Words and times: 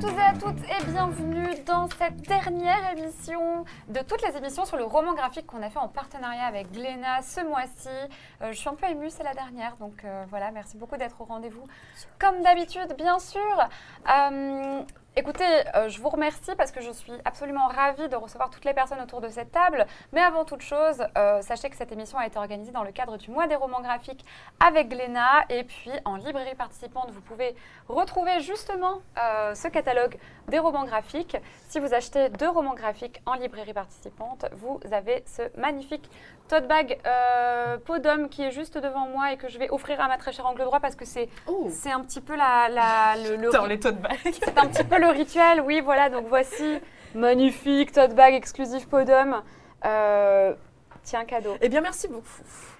tous 0.00 0.08
et 0.08 0.20
à 0.22 0.32
toutes 0.32 0.64
et 0.64 0.84
bienvenue 0.90 1.62
dans 1.66 1.86
cette 1.90 2.22
dernière 2.22 2.96
émission 2.96 3.66
de 3.88 4.00
toutes 4.00 4.22
les 4.26 4.34
émissions 4.34 4.64
sur 4.64 4.78
le 4.78 4.84
roman 4.84 5.12
graphique 5.12 5.46
qu'on 5.46 5.62
a 5.62 5.68
fait 5.68 5.78
en 5.78 5.88
partenariat 5.88 6.46
avec 6.46 6.72
Glénat 6.72 7.20
ce 7.20 7.42
mois-ci. 7.46 7.90
Euh, 8.40 8.50
je 8.50 8.56
suis 8.56 8.68
un 8.70 8.74
peu 8.76 8.86
émue, 8.86 9.10
c'est 9.10 9.24
la 9.24 9.34
dernière, 9.34 9.76
donc 9.76 10.02
euh, 10.04 10.24
voilà, 10.30 10.52
merci 10.52 10.78
beaucoup 10.78 10.96
d'être 10.96 11.20
au 11.20 11.24
rendez-vous. 11.24 11.64
Comme 12.18 12.40
d'habitude, 12.40 12.94
bien 12.96 13.18
sûr. 13.18 13.68
Euh, 14.08 14.82
Écoutez, 15.16 15.44
euh, 15.74 15.88
je 15.88 16.00
vous 16.00 16.08
remercie 16.08 16.54
parce 16.56 16.70
que 16.70 16.80
je 16.80 16.90
suis 16.92 17.12
absolument 17.24 17.66
ravie 17.66 18.08
de 18.08 18.14
recevoir 18.14 18.48
toutes 18.48 18.64
les 18.64 18.72
personnes 18.72 19.00
autour 19.00 19.20
de 19.20 19.28
cette 19.28 19.50
table. 19.50 19.84
Mais 20.12 20.20
avant 20.20 20.44
toute 20.44 20.62
chose, 20.62 21.04
euh, 21.18 21.42
sachez 21.42 21.68
que 21.68 21.74
cette 21.76 21.90
émission 21.90 22.16
a 22.16 22.26
été 22.26 22.38
organisée 22.38 22.70
dans 22.70 22.84
le 22.84 22.92
cadre 22.92 23.16
du 23.16 23.28
mois 23.30 23.48
des 23.48 23.56
romans 23.56 23.80
graphiques 23.80 24.24
avec 24.64 24.88
Glénat. 24.88 25.44
Et 25.48 25.64
puis 25.64 25.90
en 26.04 26.14
librairie 26.14 26.54
participante, 26.54 27.10
vous 27.10 27.20
pouvez 27.22 27.56
retrouver 27.88 28.38
justement 28.40 29.00
euh, 29.18 29.52
ce 29.56 29.66
catalogue 29.66 30.16
des 30.46 30.60
romans 30.60 30.84
graphiques. 30.84 31.36
Si 31.68 31.80
vous 31.80 31.92
achetez 31.92 32.28
deux 32.28 32.48
romans 32.48 32.74
graphiques 32.74 33.20
en 33.26 33.34
librairie 33.34 33.74
participante, 33.74 34.46
vous 34.52 34.78
avez 34.92 35.24
ce 35.26 35.42
magnifique 35.58 36.08
tote 36.48 36.66
bag 36.66 36.98
Podum 37.84 38.28
qui 38.28 38.42
est 38.42 38.50
juste 38.50 38.76
devant 38.78 39.06
moi 39.06 39.32
et 39.32 39.36
que 39.36 39.48
je 39.48 39.56
vais 39.58 39.70
offrir 39.70 40.00
à 40.00 40.08
ma 40.08 40.18
très 40.18 40.32
chère 40.32 40.46
angle 40.46 40.64
droit 40.64 40.80
parce 40.80 40.96
que 40.96 41.04
c'est 41.04 41.28
c'est 41.70 41.92
un 41.92 42.00
petit 42.00 42.20
peu 42.20 42.34
la, 42.36 42.68
la- 42.68 43.14
le, 43.16 43.36
le- 43.36 43.50
Dans 43.52 43.66
les 43.66 43.78
tote 43.78 43.96
bags. 44.00 44.18
c'est 44.24 44.58
un 44.58 44.66
petit 44.66 44.82
peu 44.82 44.98
le 45.00 45.08
rituel, 45.08 45.60
oui, 45.60 45.80
voilà. 45.80 46.10
Donc 46.10 46.26
voici, 46.28 46.78
magnifique 47.14 47.92
tote 47.92 48.14
bag 48.14 48.34
exclusif 48.34 48.86
Podum. 48.88 49.42
Euh, 49.84 50.54
tiens, 51.02 51.24
cadeau. 51.24 51.56
Eh 51.60 51.68
bien, 51.68 51.80
merci 51.80 52.08
beaucoup. 52.08 52.26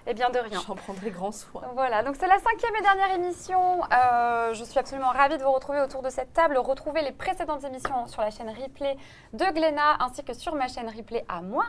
Eh 0.07 0.15
bien, 0.15 0.31
de 0.31 0.39
rien. 0.39 0.61
J'en 0.67 0.75
prendrai 0.75 1.11
grand 1.11 1.31
soin. 1.31 1.63
Voilà, 1.75 2.03
donc 2.03 2.17
c'est 2.19 2.27
la 2.27 2.39
cinquième 2.39 2.75
et 2.77 2.83
dernière 2.83 3.15
émission. 3.17 3.83
Euh, 3.93 4.55
je 4.55 4.65
suis 4.65 4.79
absolument 4.79 5.11
ravie 5.11 5.37
de 5.37 5.43
vous 5.43 5.53
retrouver 5.53 5.81
autour 5.81 6.01
de 6.03 6.09
cette 6.09 6.33
table. 6.33 6.57
Retrouvez 6.57 7.03
les 7.03 7.13
précédentes 7.13 7.65
émissions 7.65 8.07
sur 8.07 8.23
la 8.23 8.31
chaîne 8.31 8.49
replay 8.49 8.97
de 9.35 9.45
Glénat 9.45 9.99
ainsi 10.01 10.25
que 10.25 10.33
sur 10.33 10.55
ma 10.55 10.69
chaîne 10.69 10.89
replay 10.89 11.25
à 11.29 11.43
moi. 11.43 11.65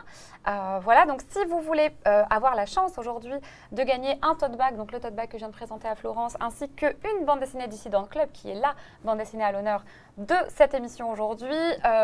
Euh, 0.48 0.78
voilà, 0.82 1.04
donc 1.04 1.20
si 1.28 1.44
vous 1.44 1.60
voulez 1.60 1.94
euh, 2.08 2.24
avoir 2.30 2.54
la 2.54 2.64
chance 2.64 2.96
aujourd'hui 2.96 3.34
de 3.70 3.82
gagner 3.82 4.18
un 4.22 4.34
tote 4.34 4.56
bag, 4.56 4.76
donc 4.76 4.92
le 4.92 5.00
tote 5.00 5.14
bag 5.14 5.28
que 5.28 5.36
je 5.36 5.38
viens 5.38 5.48
de 5.48 5.54
présenter 5.54 5.88
à 5.88 5.94
Florence, 5.94 6.36
ainsi 6.40 6.70
qu'une 6.70 7.24
bande 7.26 7.40
dessinée 7.40 7.68
Dissident 7.68 8.04
Club 8.04 8.30
qui 8.32 8.50
est 8.50 8.54
la 8.54 8.74
bande 9.04 9.18
dessinée 9.18 9.44
à 9.44 9.52
l'honneur 9.52 9.84
de 10.16 10.36
cette 10.48 10.74
émission 10.74 11.10
aujourd'hui, 11.10 11.54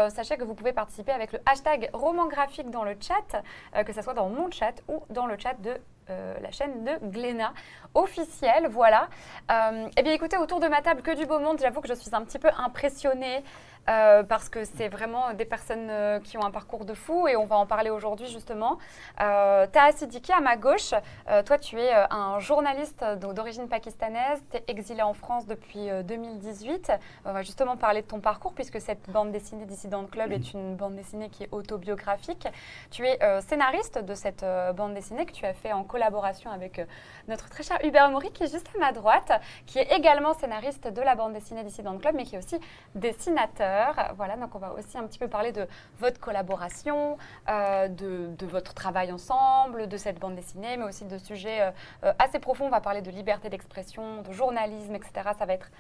sachez 0.09 0.37
que 0.37 0.45
vous 0.45 0.55
pouvez 0.55 0.73
participer 0.73 1.13
avec 1.13 1.33
le 1.33 1.41
hashtag 1.45 1.91
roman 1.93 2.27
graphique 2.27 2.71
dans 2.71 2.85
le 2.85 2.97
chat, 3.01 3.43
que 3.85 3.93
ce 3.93 4.01
soit 4.01 4.15
dans 4.15 4.29
mon 4.29 4.51
chat 4.51 4.83
ou 4.89 5.03
dans 5.11 5.27
le 5.27 5.37
chat 5.39 5.55
de 5.61 5.79
euh, 6.11 6.35
la 6.41 6.51
chaîne 6.51 6.85
de 6.85 6.93
Glénat 7.11 7.53
officielle. 7.95 8.69
Voilà. 8.69 9.09
Euh, 9.51 9.89
eh 9.97 10.03
bien, 10.03 10.13
écoutez, 10.13 10.37
autour 10.37 10.61
de 10.61 10.69
ma 10.69 10.83
table, 10.83 11.03
que 11.03 11.15
du 11.15 11.27
beau 11.27 11.39
monde, 11.39 11.59
j'avoue 11.61 11.81
que 11.81 11.89
je 11.89 11.95
suis 11.95 12.15
un 12.15 12.23
petit 12.23 12.39
peu 12.39 12.51
impressionnée. 12.57 13.43
Euh, 13.89 14.23
parce 14.23 14.49
que 14.49 14.65
c'est 14.65 14.89
vraiment 14.89 15.33
des 15.33 15.45
personnes 15.45 15.89
euh, 15.91 16.21
qui 16.21 16.37
ont 16.37 16.45
un 16.45 16.51
parcours 16.51 16.85
de 16.85 16.95
fou 16.95 17.27
et 17.27 17.37
on 17.37 17.47
va 17.47 17.57
en 17.57 17.67
parler 17.67 17.91
aujourd'hui 17.91 18.27
justement. 18.27 18.79
Euh, 19.21 19.67
Taha 19.67 19.91
à 20.37 20.41
ma 20.41 20.57
gauche, 20.57 20.93
euh, 21.29 21.43
toi 21.43 21.59
tu 21.59 21.81
es 21.81 21.93
un 22.11 22.39
journaliste 22.39 23.05
d'origine 23.21 23.69
pakistanaise, 23.69 24.43
tu 24.51 24.59
es 24.59 24.65
exilé 24.69 25.03
en 25.03 25.15
France 25.15 25.47
depuis 25.47 25.89
euh, 25.89 26.03
2018. 26.03 26.93
On 27.25 27.33
va 27.33 27.43
justement 27.43 27.77
parler 27.77 28.03
de 28.03 28.07
ton 28.07 28.21
parcours 28.21 28.53
puisque 28.53 28.81
cette 28.81 29.09
bande 29.11 29.33
dessinée 29.33 29.65
Dissident 29.65 30.05
Club 30.07 30.33
est 30.33 30.53
une 30.53 30.77
bande 30.77 30.95
dessinée 30.95 31.31
qui 31.31 31.45
est 31.45 31.49
autobiographique. 31.53 32.47
Tu 32.91 33.07
es 33.07 33.19
scénariste 33.43 33.99
de 33.99 34.15
cette 34.15 34.45
bande 34.75 34.95
dessinée 34.95 35.27
que 35.27 35.33
tu 35.33 35.47
as 35.47 35.55
fait 35.55 35.73
en 35.73 35.85
collaboration 35.85 36.51
avec 36.51 36.81
notre 37.27 37.49
très 37.49 37.63
cher 37.63 37.79
Hubert 37.85 38.11
Maury 38.11 38.31
qui 38.33 38.45
est 38.45 38.53
juste 38.53 38.69
à 38.77 38.79
ma 38.79 38.93
droite, 38.93 39.33
qui 39.67 39.79
est 39.79 39.93
également 39.97 40.35
scénariste 40.35 40.89
de 40.89 41.01
la 41.01 41.15
bande 41.15 41.33
dessinée 41.33 41.65
Dissident 41.65 41.97
Club 41.99 42.15
mais 42.15 42.25
qui 42.25 42.37
est 42.37 42.39
aussi 42.39 42.59
dessinateur. 42.95 43.78
Voilà, 44.17 44.37
donc 44.37 44.55
on 44.55 44.59
va 44.59 44.73
aussi 44.73 44.97
un 44.99 45.07
petit 45.07 45.19
peu 45.19 45.29
parler 45.29 45.53
de 45.53 45.67
votre 45.99 46.21
collaboration, 46.21 47.19
euh, 47.49 47.89
de, 47.89 48.29
de 48.39 48.47
votre 48.47 48.75
travail 48.75 49.13
ensemble, 49.13 49.89
de 49.89 49.97
cette 49.97 50.19
bande 50.19 50.35
dessinée, 50.35 50.77
mais 50.77 50.85
aussi 50.85 51.05
de 51.05 51.19
sujets 51.19 51.61
euh, 51.61 51.71
euh, 52.05 52.13
assez 52.19 52.39
profonds. 52.39 52.67
On 52.67 52.71
va 52.71 52.81
parler 52.81 53.03
de 53.03 53.11
liberté 53.11 53.49
d'expression, 53.49 54.23
de 54.23 54.33
journalisme, 54.33 54.95
etc. 54.95 55.31
Ça 55.39 55.47
va 55.47 55.55
être 55.55 55.71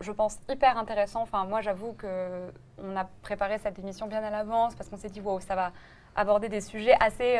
je 0.00 0.12
pense, 0.12 0.36
hyper 0.50 0.76
intéressant. 0.76 1.22
Enfin, 1.22 1.46
moi, 1.46 1.62
j'avoue 1.62 1.94
que 1.94 2.52
on 2.76 2.94
a 2.94 3.06
préparé 3.22 3.56
cette 3.56 3.78
émission 3.78 4.06
bien 4.06 4.22
à 4.22 4.28
l'avance 4.28 4.74
parce 4.74 4.90
qu'on 4.90 4.98
s'est 4.98 5.08
dit, 5.08 5.22
wow, 5.22 5.40
ça 5.40 5.54
va 5.54 5.72
aborder 6.14 6.50
des 6.50 6.60
sujets 6.60 6.94
assez, 7.00 7.38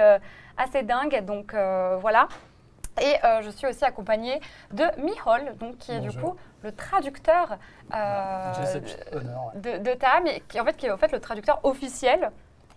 assez 0.56 0.82
dingues. 0.84 1.22
Donc, 1.26 1.52
voilà. 1.52 2.28
Et 3.00 3.16
euh, 3.24 3.42
je 3.42 3.50
suis 3.50 3.66
aussi 3.66 3.84
accompagnée 3.84 4.40
de 4.72 4.84
Mihol, 5.02 5.54
donc, 5.58 5.78
qui 5.78 5.92
est 5.92 6.00
du 6.00 6.10
coup 6.12 6.34
le 6.62 6.72
traducteur 6.72 7.56
euh, 7.94 8.52
de, 9.54 9.78
de 9.78 9.94
Taha, 9.94 10.20
mais 10.22 10.40
qui, 10.48 10.60
en 10.60 10.64
fait, 10.64 10.76
qui 10.76 10.86
est 10.86 10.90
en 10.90 10.96
fait 10.98 11.12
le 11.12 11.20
traducteur 11.20 11.60
officiel 11.62 12.30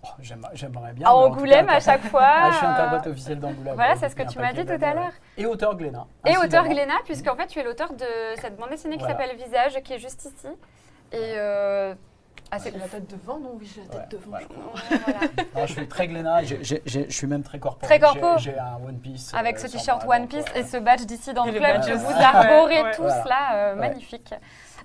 Oh, 0.04 0.08
j'aimerais- 0.20 0.94
bien. 0.94 1.08
à 1.08 1.12
Angoulême 1.14 1.70
à 1.70 1.80
chaque 1.80 2.02
fois. 2.08 2.22
Ah, 2.26 2.50
je 2.52 2.58
suis 2.58 2.66
interprète 2.66 3.06
officiel 3.06 3.40
d'Angoulême. 3.40 3.76
Voilà, 3.76 3.96
c'est 3.96 4.10
ce 4.10 4.16
que 4.16 4.24
tu 4.24 4.40
m'as 4.40 4.52
dit 4.52 4.66
tout 4.66 4.84
à 4.84 4.94
l'heure. 4.96 5.12
Et 5.38 5.46
auteur 5.46 5.76
Glénat. 5.76 6.08
Et 6.26 6.36
auteur. 6.38 6.68
Glénat, 6.68 6.96
puisqu'en 7.06 7.36
fait, 7.36 7.46
tu 7.46 7.60
es 7.60 7.64
l'auteur 7.64 7.94
de 7.94 8.06
cette 8.40 8.58
bande 8.58 8.72
dessinée 8.72 8.98
qui 8.98 9.04
Voilà. 9.04 9.20
s'appelle 9.20 9.36
Visage, 9.38 9.80
qui 9.84 9.94
est 9.94 10.00
juste 10.00 10.26
ici. 10.26 10.48
Et 11.12 11.34
euh, 11.38 11.94
ah, 12.52 12.60
c'est 12.60 12.72
J'ai 12.72 12.78
la 12.80 12.88
tête 12.88 13.10
devant, 13.10 13.40
non 13.40 13.52
Oui, 13.58 13.66
j'ai 13.74 13.82
la 13.82 13.88
tête 13.88 14.14
Ouais, 14.14 14.20
devant, 14.20 14.38
je 14.40 14.46
crois. 14.46 14.74
ouf. 14.74 15.04
Voilà. 15.06 15.20
Non, 15.56 15.66
je 15.66 15.74
suis 15.74 15.88
très 15.88 16.08
Glénat. 16.08 16.44
Je 16.44 17.10
suis 17.10 17.28
même 17.28 17.44
très 17.44 17.60
corpo. 17.60 17.86
Très 17.86 18.00
corpo. 18.00 18.38
J'ai 18.38 18.58
un 18.60 18.76
One 18.86 19.00
Piece. 19.00 19.34
Avec 19.34 19.56
euh, 19.56 19.60
ce 19.60 19.68
sans 19.68 19.78
t-shirt 19.78 20.06
One 20.08 20.28
Piece 20.28 20.46
ouais. 20.54 20.60
et 20.60 20.64
ce 20.64 20.78
badge 20.78 21.02
d'ici 21.06 21.34
dans 21.34 21.46
le 21.46 21.54
club 21.54 21.82
que 21.86 21.94
vous 21.94 22.12
arborez 22.12 22.92
tous 22.96 23.28
là, 23.30 23.56
euh, 23.56 23.76
magnifique. 23.76 24.34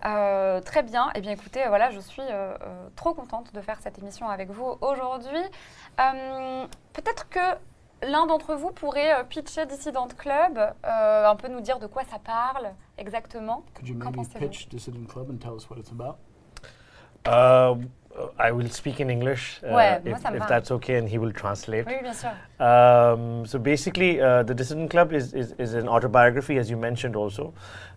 Euh, 0.05 0.61
très 0.61 0.83
bien. 0.83 1.11
Eh 1.15 1.21
bien, 1.21 1.33
écoutez, 1.33 1.65
voilà, 1.69 1.91
je 1.91 2.01
suis 2.01 2.23
euh, 2.23 2.55
euh, 2.63 2.89
trop 2.95 3.15
contente 3.15 3.53
de 3.53 3.61
faire 3.61 3.79
cette 3.81 3.99
émission 3.99 4.29
avec 4.29 4.51
vous 4.51 4.77
aujourd'hui. 4.81 5.43
Euh, 6.01 6.67
Peut-être 6.93 7.29
que 7.29 7.41
l'un 8.03 8.27
d'entre 8.27 8.55
vous 8.55 8.71
pourrait 8.71 9.15
euh, 9.15 9.25
pitcher 9.25 9.67
Dissident 9.67 10.09
Club, 10.09 10.59
euh, 10.59 11.29
un 11.29 11.35
peu 11.37 11.49
nous 11.49 11.61
dire 11.61 11.79
de 11.79 11.87
quoi 11.87 12.05
ça 12.05 12.19
parle 12.19 12.73
exactement. 12.99 13.65
Could 13.75 13.89
you 13.89 13.99
Qu'en 13.99 14.11
maybe 14.11 14.29
pitch 14.39 14.69
Dissident 14.69 15.07
Club 15.09 15.31
and 15.31 15.39
tell 15.39 15.55
us 15.57 15.69
what 15.71 15.79
it's 15.79 15.91
about? 15.91 16.17
Uh, 17.27 17.77
I 18.39 18.51
will 18.51 18.69
speak 18.71 19.01
in 19.01 19.11
English 19.11 19.61
uh, 19.63 20.01
if, 20.05 20.25
if 20.25 20.49
that's 20.49 20.71
okay, 20.71 20.97
and 20.97 21.09
he 21.09 21.19
will 21.19 21.33
translate. 21.33 21.87
Oui, 21.87 22.01
bien 22.01 22.15
sûr. 22.15 22.33
Um, 22.59 23.45
so 23.47 23.59
basically, 23.59 24.21
uh, 24.21 24.43
the 24.43 24.55
Dissident 24.55 24.91
Club 24.91 25.13
is, 25.13 25.35
is, 25.35 25.53
is 25.59 25.75
an 25.75 25.87
autobiography, 25.89 26.57
as 26.57 26.71
you 26.71 26.79
mentioned, 26.79 27.15
also. 27.15 27.53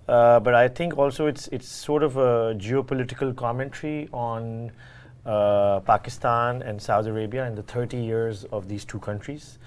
Uh, 0.09 0.40
but 0.40 0.56
I 0.56 0.67
think 0.67 0.97
also 0.97 1.28
it's 1.28 1.47
it's 1.50 1.67
sort 1.67 2.03
of 2.03 2.17
a 2.17 2.56
geopolitical 2.57 3.35
commentary 3.35 4.09
on 4.12 4.72
uh, 5.25 5.79
Pakistan 5.81 6.61
and 6.63 6.81
Saudi 6.81 7.09
Arabia 7.09 7.46
and 7.46 7.56
the 7.56 7.63
30 7.63 7.97
years 7.97 8.46
of 8.51 8.67
these 8.67 8.84
two 8.85 9.00
countries. 9.00 9.59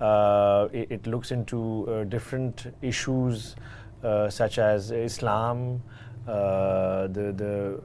Uh, 0.00 0.68
it, 0.72 0.90
it 0.90 1.06
looks 1.06 1.30
into 1.30 1.88
uh, 1.88 2.04
different 2.04 2.66
issues 2.82 3.56
uh, 4.04 4.28
such 4.28 4.58
as 4.58 4.90
Islam, 4.90 5.82
uh, 6.28 7.06
the 7.08 7.32
the 7.32 7.80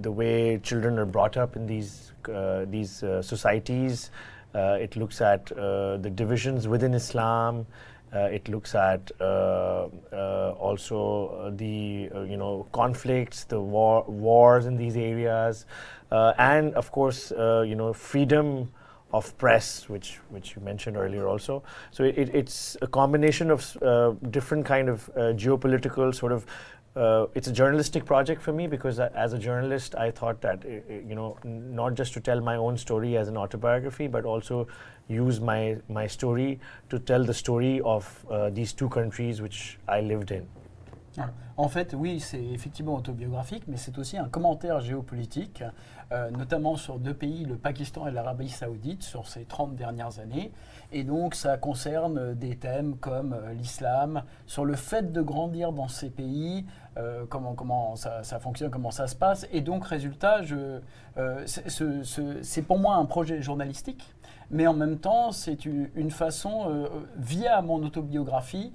the 0.00 0.10
way 0.10 0.58
children 0.58 0.98
are 0.98 1.06
brought 1.06 1.36
up 1.36 1.56
in 1.56 1.66
these 1.66 2.12
uh, 2.32 2.64
these 2.68 3.02
uh, 3.02 3.22
societies. 3.22 4.10
Uh, 4.54 4.78
it 4.80 4.96
looks 4.96 5.20
at 5.20 5.52
uh, 5.52 5.96
the 5.98 6.10
divisions 6.10 6.66
within 6.66 6.94
Islam. 6.94 7.66
It 8.14 8.48
looks 8.48 8.74
at 8.74 9.10
also 10.58 11.52
the 11.56 12.10
you 12.32 12.36
know 12.36 12.66
conflicts, 12.72 13.44
the 13.44 13.60
war 13.60 14.04
wars 14.08 14.66
in 14.66 14.76
these 14.76 14.96
areas, 14.96 15.66
and 16.10 16.74
of 16.74 16.90
course 16.92 17.30
you 17.30 17.74
know 17.74 17.92
freedom 17.92 18.70
of 19.12 19.36
press, 19.38 19.88
which 19.88 20.18
which 20.30 20.56
you 20.56 20.62
mentioned 20.62 20.96
earlier 20.96 21.28
also. 21.28 21.62
So 21.90 22.04
it, 22.04 22.18
it- 22.18 22.34
it's 22.34 22.76
a 22.82 22.86
combination 22.86 23.50
of 23.50 23.76
uh, 23.82 24.10
different 24.30 24.66
kind 24.66 24.88
of 24.88 25.08
uh, 25.10 25.20
geopolitical 25.44 26.14
sort 26.14 26.32
of. 26.32 26.46
Uh, 26.96 27.26
it's 27.34 27.46
a 27.46 27.52
journalistic 27.52 28.06
project 28.06 28.40
for 28.40 28.54
me 28.54 28.66
because 28.66 28.98
as 28.98 29.34
a 29.34 29.38
journalist, 29.38 29.94
I 29.96 30.10
thought 30.10 30.40
that 30.40 30.64
uh, 30.64 30.68
uh, 30.68 30.94
you 31.06 31.14
know 31.14 31.36
not 31.44 31.94
just 31.94 32.14
to 32.14 32.20
tell 32.20 32.40
my 32.40 32.56
own 32.56 32.78
story 32.78 33.18
as 33.18 33.28
an 33.28 33.36
autobiography, 33.36 34.06
but 34.06 34.24
also 34.24 34.66
use 35.06 35.38
my 35.38 35.76
my 35.90 36.06
story 36.06 36.58
to 36.88 36.98
tell 36.98 37.22
the 37.22 37.34
story 37.34 37.82
of 37.82 38.24
uh, 38.30 38.48
these 38.48 38.72
two 38.72 38.88
countries 38.88 39.42
which 39.42 39.78
I 39.86 40.00
lived 40.00 40.30
in. 40.30 40.48
En 41.56 41.68
fait, 41.68 41.94
oui, 41.94 42.20
c'est 42.20 42.44
effectivement 42.44 42.94
autobiographique, 42.94 43.64
mais 43.66 43.78
c'est 43.78 43.96
aussi 43.96 44.18
un 44.18 44.28
commentaire 44.28 44.80
géopolitique, 44.80 45.64
euh, 46.12 46.30
notamment 46.30 46.76
sur 46.76 46.98
deux 46.98 47.14
pays, 47.14 47.44
le 47.44 47.56
Pakistan 47.56 48.06
et 48.06 48.10
l'Arabie 48.12 48.48
saoudite, 48.48 49.02
sur 49.02 49.26
ces 49.26 49.44
30 49.44 49.74
dernières 49.74 50.20
années. 50.20 50.52
Et 50.92 51.02
donc, 51.02 51.34
ça 51.34 51.56
concerne 51.56 52.34
des 52.34 52.56
thèmes 52.56 52.96
comme 52.96 53.32
euh, 53.32 53.52
l'islam, 53.54 54.22
sur 54.46 54.64
le 54.64 54.74
fait 54.76 55.12
de 55.12 55.20
grandir 55.20 55.72
dans 55.72 55.88
ces 55.88 56.10
pays, 56.10 56.64
euh, 56.96 57.24
comment, 57.28 57.54
comment 57.54 57.96
ça, 57.96 58.22
fonctionne, 58.38 58.70
comment 58.70 58.92
ça 58.92 59.06
se 59.08 59.16
passe. 59.16 59.46
Et 59.52 59.60
donc, 59.62 59.84
résultat, 59.86 60.40
c'est- 61.46 61.68
ce- 61.68 62.02
ce- 62.02 62.42
c'est 62.42 62.62
pour 62.62 62.78
moi 62.78 62.94
un 62.96 63.04
projet 63.04 63.42
journalistique, 63.42 64.14
mais 64.50 64.66
en 64.66 64.74
même 64.74 64.98
temps, 64.98 65.32
c'est 65.32 65.64
une, 65.64 65.90
façon, 66.10 66.88
via 67.16 67.60
mon 67.62 67.82
autobiographie, 67.82 68.72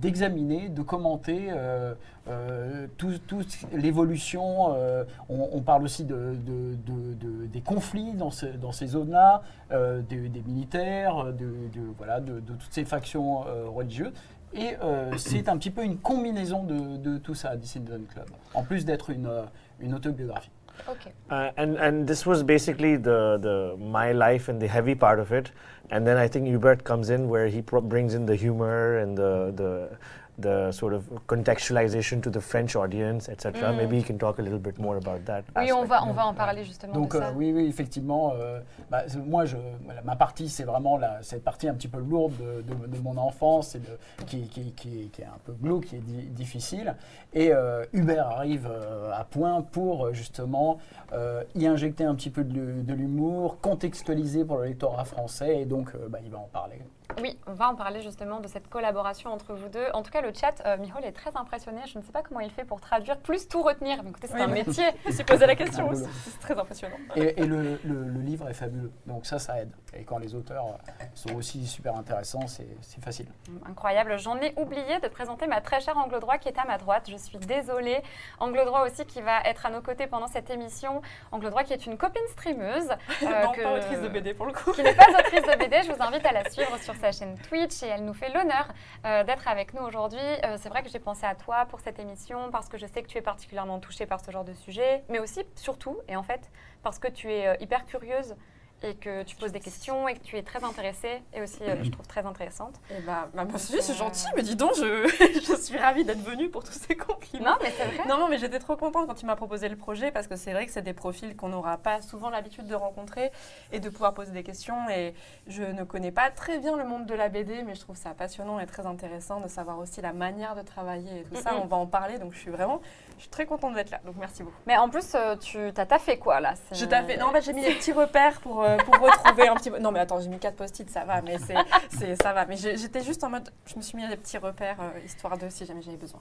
d'examiner, 0.00 0.68
de 0.68 0.82
commenter 0.82 1.48
euh, 1.50 1.94
euh, 2.28 2.86
tout- 2.96 3.18
toute 3.26 3.58
l'évolution. 3.72 4.74
euh, 4.74 5.04
on, 5.28 5.60
parle 5.60 5.84
aussi 5.84 6.04
de, 6.04 6.34
de- 6.46 6.74
de- 6.86 7.14
de- 7.14 7.46
des 7.46 7.60
conflits 7.60 8.12
dans, 8.12 8.30
dans 8.60 8.72
ces 8.72 8.86
zones-là, 8.88 9.42
euh, 9.72 10.02
des, 10.02 10.28
militaires, 10.46 11.32
de, 11.32 11.52
voilà, 11.98 12.20
de, 12.20 12.40
toutes 12.40 12.72
ces 12.72 12.84
factions 12.84 13.46
euh, 13.46 13.68
religieuses. 13.68 14.12
Et 14.52 14.70
euh, 14.82 15.16
c'est 15.16 15.48
un 15.48 15.56
petit 15.56 15.70
peu 15.70 15.84
une 15.84 15.98
combinaison 15.98 16.64
de, 16.64 16.96
de 16.96 17.18
tout 17.18 17.34
ça, 17.36 17.56
Dissident 17.56 18.04
Club, 18.12 18.26
en 18.54 18.64
plus 18.64 18.84
d'être 18.84 19.10
une, 19.10 19.26
euh, 19.26 19.42
une 19.78 19.94
autobiographie. 19.94 20.50
Ok. 20.88 21.12
Uh, 21.30 21.50
and 21.56 21.76
and 21.76 22.06
this 22.06 22.26
was 22.26 22.42
basically 22.42 22.96
the 22.96 23.38
the 23.38 23.76
my 23.78 24.12
life 24.12 24.48
and 24.48 24.60
the 24.60 24.68
heavy 24.68 24.94
part 24.94 25.18
of 25.18 25.32
it, 25.32 25.50
and 25.90 26.06
then 26.06 26.16
I 26.16 26.28
think 26.28 26.46
Hubert 26.46 26.84
comes 26.84 27.10
in 27.10 27.28
where 27.28 27.48
he 27.48 27.60
brings 27.60 28.14
in 28.14 28.26
the 28.26 28.36
humor 28.36 28.98
and 28.98 29.16
the 29.16 29.52
the 29.54 29.98
the 30.40 30.72
sort 30.72 30.92
of 30.94 31.04
contextualization 31.26 32.20
to 32.20 32.30
the 32.30 32.40
French 32.40 32.76
audience, 32.76 33.28
etc. 33.28 33.72
Mm. 33.72 33.76
Maybe 33.76 33.96
he 33.98 34.02
can 34.02 34.18
talk 34.18 34.38
a 34.38 34.42
little 34.42 34.58
bit 34.58 34.78
more 34.78 34.96
about 34.96 35.24
that. 35.26 35.42
Oui, 35.56 35.72
on 35.72 35.84
va, 35.84 36.02
on 36.04 36.12
va 36.12 36.26
en 36.26 36.34
parler 36.34 36.64
justement 36.64 36.92
Donc 36.94 37.12
de 37.14 37.18
ça. 37.18 37.28
euh, 37.28 37.32
oui, 37.36 37.52
oui, 37.54 37.66
effectivement, 37.66 38.32
euh, 38.36 38.60
bah, 38.90 39.02
moi, 39.26 39.44
je, 39.44 39.56
ma 40.04 40.16
partie, 40.16 40.48
c'est 40.48 40.64
vraiment 40.64 40.96
la, 40.98 41.22
cette 41.22 41.44
partie 41.44 41.68
un 41.68 41.74
petit 41.74 41.88
peu 41.88 41.98
lourde 41.98 42.32
de, 42.38 42.62
de- 42.62 42.86
de 42.86 43.02
mon 43.02 43.16
enfance, 43.16 43.74
et 43.74 43.78
de- 43.80 44.24
qui, 44.26 44.42
qui- 44.48 44.72
qui- 44.72 45.08
qui 45.12 45.22
est 45.22 45.26
un 45.26 45.38
peu 45.44 45.52
glauque, 45.52 45.86
qui 45.86 45.96
est 45.96 46.00
di- 46.00 46.26
difficile. 46.28 46.94
Et 47.32 47.52
euh, 47.52 47.84
Hubert 47.92 48.26
arrive 48.28 48.68
euh, 48.70 49.12
à 49.12 49.24
point 49.24 49.62
pour 49.62 50.12
justement 50.14 50.78
euh, 51.12 51.42
y 51.54 51.66
injecter 51.66 52.04
un 52.04 52.14
petit 52.14 52.30
peu 52.30 52.44
de, 52.44 52.52
l'hu- 52.52 52.82
de 52.82 52.94
l'humour, 52.94 53.58
contextualiser 53.60 54.44
pour 54.44 54.58
le 54.58 54.64
lectorat 54.66 55.04
français, 55.04 55.60
et 55.60 55.64
donc 55.64 55.92
euh, 55.94 56.08
bah, 56.08 56.18
il 56.24 56.30
va 56.30 56.38
en 56.38 56.48
parler. 56.52 56.80
Oui, 57.22 57.38
on 57.46 57.52
va 57.52 57.68
en 57.68 57.74
parler 57.74 58.00
justement 58.02 58.40
de 58.40 58.46
cette 58.48 58.68
collaboration 58.68 59.32
entre 59.32 59.52
vous 59.54 59.68
deux. 59.68 59.86
En 59.94 60.02
tout 60.02 60.10
cas, 60.10 60.20
le 60.20 60.32
chat, 60.32 60.54
euh, 60.64 60.76
Mihol 60.78 61.04
est 61.04 61.12
très 61.12 61.36
impressionné. 61.36 61.80
Je 61.86 61.98
ne 61.98 62.02
sais 62.04 62.12
pas 62.12 62.22
comment 62.22 62.40
il 62.40 62.50
fait 62.50 62.64
pour 62.64 62.80
traduire, 62.80 63.18
plus 63.18 63.48
tout 63.48 63.62
retenir. 63.62 64.02
Mais 64.02 64.10
écoutez, 64.10 64.26
c'est 64.28 64.34
Oui, 64.34 64.42
un 64.42 64.46
métier. 64.46 64.84
Je 65.04 65.08
me 65.08 65.12
suis 65.14 65.24
posé 65.24 65.46
la 65.46 65.54
question 65.56 65.88
aussi. 65.88 66.04
C'est 66.24 66.38
très 66.40 66.58
impressionnant. 66.58 66.96
Et, 67.16 67.40
et 67.42 67.46
le, 67.46 67.80
le- 67.84 68.04
le 68.04 68.20
livre 68.20 68.48
est 68.48 68.54
fabuleux, 68.54 68.92
donc 69.06 69.26
ça, 69.26 69.38
ça 69.38 69.60
aide. 69.60 69.72
Et 69.92 70.04
quand 70.04 70.18
les 70.18 70.34
auteurs 70.34 70.78
sont 71.14 71.34
aussi 71.34 71.66
super 71.66 71.96
intéressants, 71.96 72.46
c'est 72.46 72.66
facile. 73.02 73.26
Incroyable. 73.68 74.18
J'en 74.18 74.36
ai 74.38 74.54
oublié 74.56 75.00
de 75.02 75.08
présenter 75.08 75.46
ma 75.46 75.60
très 75.60 75.80
chère 75.80 75.98
Angle 75.98 76.20
Droit 76.20 76.38
qui 76.38 76.48
est 76.48 76.58
à 76.58 76.64
ma 76.64 76.78
droite. 76.78 77.08
Je 77.10 77.16
suis 77.16 77.38
désolée. 77.38 78.00
Angle 78.38 78.64
Droit 78.64 78.82
aussi 78.86 79.04
qui 79.04 79.20
va 79.20 79.40
être 79.44 79.66
à 79.66 79.70
nos 79.70 79.80
côtés 79.82 80.06
pendant 80.06 80.28
cette 80.28 80.48
émission. 80.50 81.02
Angle 81.32 81.50
Droit 81.50 81.64
qui 81.64 81.72
est 81.72 81.86
une 81.86 81.96
copine 81.96 82.22
streameuse. 82.28 82.88
euh, 83.22 83.42
non, 83.44 83.52
que- 83.52 83.62
pas 83.62 83.72
autrice 83.78 84.00
de 84.00 84.08
BD 84.08 84.34
pour 84.34 84.46
le 84.46 84.52
coup. 84.52 84.72
qui 84.72 84.82
n'est 84.82 84.94
pas 84.94 85.06
autrice 85.18 85.42
de 85.42 85.58
BD, 85.58 85.82
je 85.82 85.92
vous 85.92 86.02
invite 86.02 86.24
à 86.26 86.32
la 86.32 86.48
suivre 86.50 86.76
sur 86.78 86.94
sa 87.00 87.12
chaîne 87.12 87.36
Twitch 87.38 87.82
et 87.82 87.86
elle 87.86 88.04
nous 88.04 88.12
fait 88.12 88.28
l'honneur 88.28 88.68
euh, 89.06 89.24
d'être 89.24 89.48
avec 89.48 89.72
nous 89.72 89.82
aujourd'hui. 89.82 90.18
Euh, 90.18 90.56
c'est 90.60 90.68
vrai 90.68 90.82
que 90.82 90.90
j'ai 90.90 90.98
pensé 90.98 91.24
à 91.24 91.34
toi 91.34 91.64
pour 91.66 91.80
cette 91.80 91.98
émission 91.98 92.50
parce 92.50 92.68
que 92.68 92.76
je 92.76 92.86
sais 92.86 93.02
que 93.02 93.08
tu 93.08 93.16
es 93.16 93.22
particulièrement 93.22 93.78
touchée 93.80 94.04
par 94.04 94.22
ce 94.22 94.30
genre 94.30 94.44
de 94.44 94.52
sujet, 94.52 95.02
mais 95.08 95.18
aussi, 95.18 95.40
surtout, 95.56 95.98
et 96.08 96.16
en 96.16 96.22
fait, 96.22 96.50
parce 96.82 96.98
que 96.98 97.08
tu 97.08 97.32
es 97.32 97.46
euh, 97.46 97.54
hyper 97.60 97.86
curieuse 97.86 98.34
et 98.82 98.94
que 98.94 99.22
tu 99.24 99.36
poses 99.36 99.52
des 99.52 99.60
questions 99.60 100.08
et 100.08 100.14
que 100.14 100.20
tu 100.22 100.36
es 100.36 100.42
très 100.42 100.64
intéressée 100.64 101.22
et 101.34 101.42
aussi, 101.42 101.62
euh, 101.62 101.82
je 101.82 101.90
trouve, 101.90 102.06
très 102.06 102.24
intéressante. 102.24 102.74
Eh 102.90 103.00
bah, 103.02 103.28
bah, 103.34 103.44
merci, 103.44 103.76
Euh, 103.76 103.78
c'est 103.80 103.94
gentil, 103.94 104.26
mais 104.36 104.42
dis 104.42 104.56
donc, 104.56 104.72
je, 104.76 105.06
je 105.46 105.56
suis 105.56 105.76
ravie 105.78 106.04
d'être 106.04 106.22
venue 106.22 106.48
pour 106.48 106.64
tous 106.64 106.72
ces 106.72 106.96
compliments. 106.96 107.50
Non, 107.50 107.56
mais 107.62 107.72
c'est 107.76 107.84
vrai. 107.84 108.08
Non, 108.08 108.18
non, 108.18 108.28
mais 108.28 108.38
j'étais 108.38 108.58
trop 108.58 108.76
contente 108.76 109.06
quand 109.06 109.14
tu 109.14 109.26
m'as 109.26 109.36
proposé 109.36 109.68
le 109.68 109.76
projet 109.76 110.10
parce 110.10 110.26
que 110.26 110.36
c'est 110.36 110.52
vrai 110.52 110.66
que 110.66 110.72
c'est 110.72 110.82
des 110.82 110.92
profils 110.94 111.36
qu'on 111.36 111.48
n'aura 111.48 111.76
pas 111.76 112.00
souvent 112.02 112.30
l'habitude 112.30 112.66
de 112.66 112.74
rencontrer 112.74 113.30
et 113.72 113.80
de 113.80 113.88
pouvoir 113.88 114.14
poser 114.14 114.32
des 114.32 114.42
questions. 114.42 114.88
Et 114.88 115.14
je 115.46 115.62
ne 115.62 115.84
connais 115.84 116.12
pas 116.12 116.30
très 116.30 116.58
bien 116.58 116.76
le 116.76 116.84
monde 116.84 117.06
de 117.06 117.14
la 117.14 117.28
BD, 117.28 117.62
mais 117.62 117.74
je 117.74 117.80
trouve 117.80 117.96
ça 117.96 118.10
passionnant 118.10 118.60
et 118.60 118.66
très 118.66 118.86
intéressant 118.86 119.40
de 119.40 119.48
savoir 119.48 119.78
aussi 119.78 120.00
la 120.00 120.12
manière 120.12 120.54
de 120.54 120.62
travailler 120.62 121.20
et 121.20 121.22
tout 121.24 121.36
ça. 121.36 121.52
Mhm. 121.52 121.60
On 121.64 121.66
va 121.66 121.76
en 121.76 121.86
parler, 121.86 122.18
donc 122.18 122.32
je 122.32 122.38
suis 122.38 122.50
vraiment, 122.50 122.80
je 123.16 123.22
suis 123.22 123.30
très 123.30 123.46
contente 123.46 123.74
d'être 123.74 123.90
là. 123.90 124.00
Donc 124.04 124.16
merci 124.18 124.42
beaucoup. 124.42 124.56
Mais 124.66 124.76
en 124.76 124.88
plus, 124.88 125.14
euh, 125.14 125.36
tu 125.36 125.58
t'as 125.74 125.86
taffé 125.86 126.18
quoi 126.18 126.40
là? 126.40 126.54
T'ai 126.70 126.74
fait. 127.02 127.16
Non, 127.18 127.26
en 127.26 127.32
fait, 127.32 127.42
j'ai 127.42 127.52
mis 127.52 127.62
des 127.62 127.74
petits 127.74 127.92
repères 127.92 128.40
pour, 128.40 128.62
euh, 128.70 128.78
pour 128.78 128.94
retrouver 128.98 129.48
un 129.48 129.54
petit 129.54 129.70
peu. 129.70 129.78
Non, 129.78 129.92
mais 129.92 130.00
attends, 130.00 130.20
j'ai 130.20 130.28
mis 130.28 130.38
quatre 130.38 130.56
post-it, 130.56 130.88
ça 130.90 131.04
va, 131.04 131.22
mais 131.22 131.36
c'est, 131.38 132.16
ça 132.16 132.32
va. 132.32 132.46
Mais 132.46 132.56
j'étais 132.56 133.02
juste 133.02 133.22
en 133.24 133.30
mode, 133.30 133.50
je 133.66 133.76
me 133.76 133.82
suis 133.82 133.96
mis 133.96 134.06
des 134.08 134.16
petits 134.16 134.38
repères 134.38 134.80
euh, 134.80 134.98
histoire 135.04 135.36
de 135.38 135.48
si 135.48 135.66
jamais 135.66 135.82
j'avais 135.82 135.96
besoin. 135.96 136.20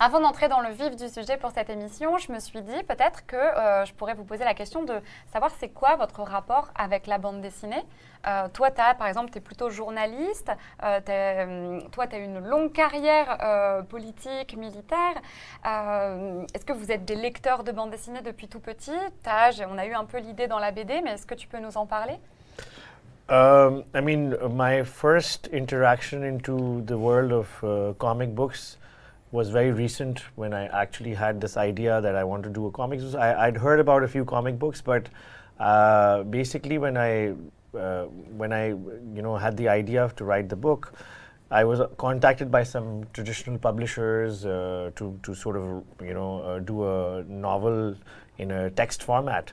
Avant 0.00 0.20
d'entrer 0.20 0.48
dans 0.48 0.60
le 0.60 0.70
vif 0.70 0.96
du 0.96 1.08
sujet 1.08 1.36
pour 1.36 1.50
cette 1.50 1.70
émission, 1.70 2.18
je 2.18 2.32
me 2.32 2.38
suis 2.40 2.62
dit 2.62 2.82
peut-être 2.84 3.26
que 3.26 3.36
euh, 3.36 3.84
je 3.84 3.92
pourrais 3.94 4.14
vous 4.14 4.24
poser 4.24 4.44
la 4.44 4.54
question 4.54 4.82
de 4.82 4.94
savoir 5.32 5.50
c'est 5.58 5.68
quoi 5.68 5.96
votre 5.96 6.22
rapport 6.22 6.70
avec 6.74 7.06
la 7.06 7.18
bande 7.18 7.40
dessinée. 7.40 7.82
Euh, 8.26 8.48
toi, 8.52 8.68
as, 8.76 8.94
par 8.94 9.06
exemple, 9.08 9.30
tu 9.30 9.38
es 9.38 9.40
plutôt 9.40 9.70
journaliste, 9.70 10.52
euh, 10.82 11.78
hum, 11.78 11.90
toi, 11.90 12.06
tu 12.06 12.16
as 12.16 12.18
une 12.18 12.38
longue 12.38 12.72
carrière 12.72 13.38
euh, 13.42 13.82
politique, 13.82 14.56
militaire. 14.56 15.14
Euh, 15.66 16.44
est-ce 16.54 16.64
que 16.64 16.72
vous 16.72 16.92
êtes 16.92 17.04
des 17.04 17.16
lecteurs 17.16 17.64
de 17.64 17.72
bande 17.72 17.90
dessinée 17.90 18.22
depuis 18.22 18.48
tout 18.48 18.60
petit? 18.60 18.92
On 19.68 19.78
a 19.78 19.86
eu 19.86 19.94
un 19.94 20.04
peu 20.04 20.18
l'idée 20.18 20.46
dans 20.46 20.58
la 20.58 20.70
BD, 20.70 21.00
mais 21.02 21.12
est-ce 21.12 21.26
que 21.26 21.34
tu 21.34 21.48
peux 21.48 21.58
nous 21.58 21.76
en 21.76 21.86
parler? 21.86 22.18
Um, 23.28 23.84
I 23.94 24.00
mean, 24.00 24.36
my 24.50 24.84
first 24.84 25.48
interaction 25.52 26.22
into 26.22 26.82
the 26.82 26.96
world 26.96 27.32
of 27.32 27.48
uh, 27.62 27.94
comic 27.94 28.34
books 28.34 28.78
was 29.32 29.48
very 29.48 29.72
recent 29.72 30.20
when 30.36 30.52
I 30.52 30.66
actually 30.66 31.14
had 31.14 31.40
this 31.40 31.56
idea 31.56 32.00
that 32.00 32.14
I 32.14 32.22
want 32.22 32.44
to 32.44 32.50
do 32.50 32.66
a 32.66 32.70
comics. 32.70 33.02
book. 33.02 33.14
I, 33.16 33.46
I'd 33.46 33.56
heard 33.56 33.80
about 33.80 34.02
a 34.04 34.08
few 34.08 34.24
comic 34.24 34.58
books, 34.58 34.80
but 34.80 35.08
uh, 35.58 36.22
basically 36.24 36.78
when 36.78 36.96
I 36.96 37.34
uh, 37.76 38.04
when 38.36 38.52
I 38.52 38.68
you 38.68 39.22
know 39.22 39.36
had 39.36 39.56
the 39.56 39.68
idea 39.68 40.10
to 40.16 40.24
write 40.24 40.48
the 40.48 40.56
book, 40.56 40.92
I 41.50 41.64
was 41.64 41.80
contacted 41.96 42.50
by 42.50 42.62
some 42.62 43.04
traditional 43.14 43.58
publishers 43.58 44.44
uh, 44.44 44.90
to 44.96 45.18
to 45.22 45.34
sort 45.34 45.56
of 45.56 45.84
you 46.00 46.14
know 46.14 46.42
uh, 46.42 46.58
do 46.58 46.84
a 46.86 47.24
novel 47.24 47.96
in 48.38 48.50
a 48.50 48.70
text 48.70 49.02
format. 49.02 49.52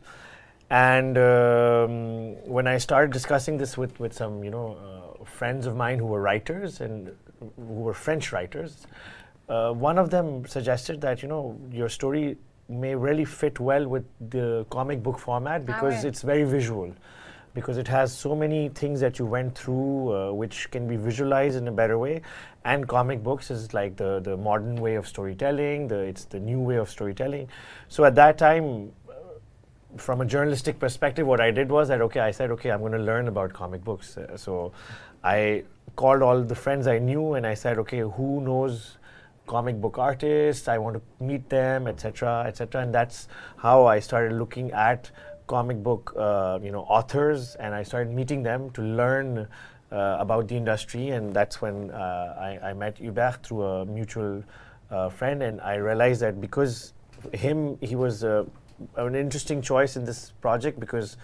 And 0.70 1.18
um, 1.18 2.36
when 2.48 2.68
I 2.68 2.78
started 2.78 3.12
discussing 3.12 3.58
this 3.58 3.76
with, 3.76 4.00
with 4.00 4.14
some, 4.14 4.44
you 4.44 4.52
know, 4.52 4.78
uh, 4.78 5.26
friends 5.26 5.66
of 5.66 5.76
mine 5.76 5.98
who 5.98 6.06
were 6.06 6.22
writers 6.22 6.80
and 6.80 7.12
who 7.40 7.74
were 7.86 7.94
French 7.94 8.32
writers, 8.32 8.86
uh, 9.50 9.74
one 9.74 9.98
of 9.98 10.10
them 10.10 10.46
suggested 10.46 11.02
that, 11.02 11.22
you 11.22 11.28
know, 11.28 11.60
your 11.72 11.90
story 11.90 12.38
may 12.70 12.94
really 12.94 13.26
fit 13.26 13.60
well 13.60 13.88
with 13.88 14.06
the 14.30 14.66
comic 14.70 15.02
book 15.02 15.18
format 15.18 15.66
because 15.66 15.96
ouais. 15.96 16.06
it's 16.06 16.22
very 16.22 16.44
visual. 16.44 16.94
Because 17.56 17.80
it 17.80 17.88
has 17.88 18.16
so 18.16 18.36
many 18.36 18.70
things 18.70 19.00
that 19.00 19.18
you 19.18 19.26
went 19.26 19.58
through, 19.58 20.14
uh, 20.14 20.32
which 20.32 20.70
can 20.70 20.88
be 20.88 20.96
visualized 20.98 21.58
in 21.58 21.68
a 21.68 21.72
better 21.72 21.98
way, 21.98 22.22
and 22.64 22.88
comic 22.88 23.24
books 23.24 23.50
is 23.50 23.74
like 23.74 23.98
the, 23.98 24.20
the 24.20 24.38
modern 24.38 24.76
way 24.76 24.96
of 24.96 25.08
storytelling. 25.08 25.88
The, 25.88 25.98
it's 25.98 26.26
the 26.26 26.40
new 26.40 26.60
way 26.60 26.76
of 26.76 26.90
storytelling. 26.92 27.48
So 27.88 28.06
at 28.06 28.14
that 28.16 28.38
time, 28.38 28.92
from 29.98 30.22
a 30.22 30.26
journalistic 30.26 30.80
perspective, 30.80 31.26
what 31.26 31.42
I 31.42 31.50
did 31.50 31.72
was 31.72 31.88
that 31.88 32.02
okay, 32.02 32.20
I 32.20 32.30
said 32.30 32.52
okay, 32.52 32.70
I'm 32.70 32.82
going 32.82 32.92
to 32.92 33.00
learn 33.00 33.28
about 33.28 33.52
comic 33.52 33.84
books. 33.84 34.16
Uh, 34.16 34.38
so 34.38 34.72
I 35.24 35.64
called 35.96 36.22
all 36.22 36.44
the 36.44 36.56
friends 36.56 36.86
I 36.86 37.00
knew 37.00 37.34
and 37.34 37.48
I 37.48 37.56
said 37.56 37.80
okay, 37.80 38.00
who 38.00 38.42
knows 38.42 38.99
comic 39.50 39.82
book 39.82 39.98
artists? 39.98 40.68
I 40.68 40.78
want 40.78 40.96
to 40.98 41.24
meet 41.24 41.50
them, 41.50 41.88
etc., 41.88 42.46
etc. 42.48 42.82
And 42.84 42.94
that's 42.94 43.28
how 43.58 43.86
I 43.86 44.00
started 44.00 44.34
looking 44.38 44.72
at 44.72 45.12
comic 45.48 45.82
book, 45.82 46.14
uh, 46.16 46.60
you 46.62 46.72
know, 46.72 46.84
authors, 46.98 47.56
and 47.56 47.74
I 47.74 47.84
started 47.84 48.14
meeting 48.14 48.44
them 48.44 48.70
to 48.72 48.82
learn. 48.82 49.48
Uh, 49.92 50.18
about 50.20 50.48
the 50.48 50.56
industry, 50.56 51.10
and 51.10 51.34
that's 51.34 51.64
when 51.64 51.90
uh, 51.90 52.36
I, 52.40 52.70
I 52.70 52.74
met 52.74 53.00
Hubert 53.00 53.42
through 53.42 53.64
a 53.64 53.86
mutual 53.88 54.44
uh, 54.92 55.10
friend, 55.10 55.42
and 55.42 55.60
I 55.62 55.78
realized 55.78 56.22
that 56.22 56.40
because 56.40 56.94
him, 57.34 57.76
he 57.82 57.96
was 57.96 58.24
uh, 58.24 58.46
an 58.98 59.16
interesting 59.16 59.64
choice 59.64 59.96
in 59.96 60.06
this 60.06 60.32
project 60.42 60.80
because 60.80 61.18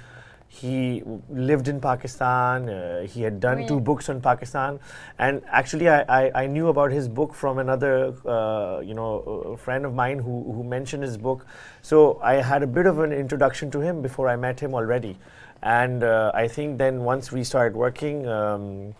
he 0.55 1.03
lived 1.29 1.67
in 1.67 1.79
Pakistan. 1.81 2.69
Uh, 2.69 3.01
he 3.13 3.21
had 3.21 3.39
done 3.39 3.65
two 3.67 3.79
books 3.79 4.09
on 4.09 4.21
Pakistan, 4.21 4.79
and 5.19 5.41
actually, 5.51 5.89
I, 5.89 6.01
I, 6.19 6.43
I 6.43 6.47
knew 6.47 6.67
about 6.69 6.91
his 6.91 7.07
book 7.07 7.33
from 7.33 7.59
another, 7.59 8.13
uh, 8.25 8.79
you 8.79 8.93
know, 8.93 9.57
friend 9.61 9.85
of 9.85 9.93
mine 9.93 10.19
who, 10.19 10.43
who 10.53 10.63
mentioned 10.63 11.03
his 11.03 11.17
book. 11.17 11.45
So 11.81 12.19
I 12.21 12.35
had 12.35 12.63
a 12.63 12.67
bit 12.67 12.85
of 12.85 12.99
an 12.99 13.11
introduction 13.11 13.69
to 13.71 13.79
him 13.79 14.01
before 14.01 14.29
I 14.29 14.35
met 14.35 14.59
him 14.59 14.73
already, 14.73 15.17
and 15.61 16.03
uh, 16.03 16.31
I 16.33 16.47
think 16.47 16.77
then 16.77 17.03
once 17.03 17.31
we 17.31 17.43
started 17.43 17.75
working, 17.75 18.27
um, 18.27 18.95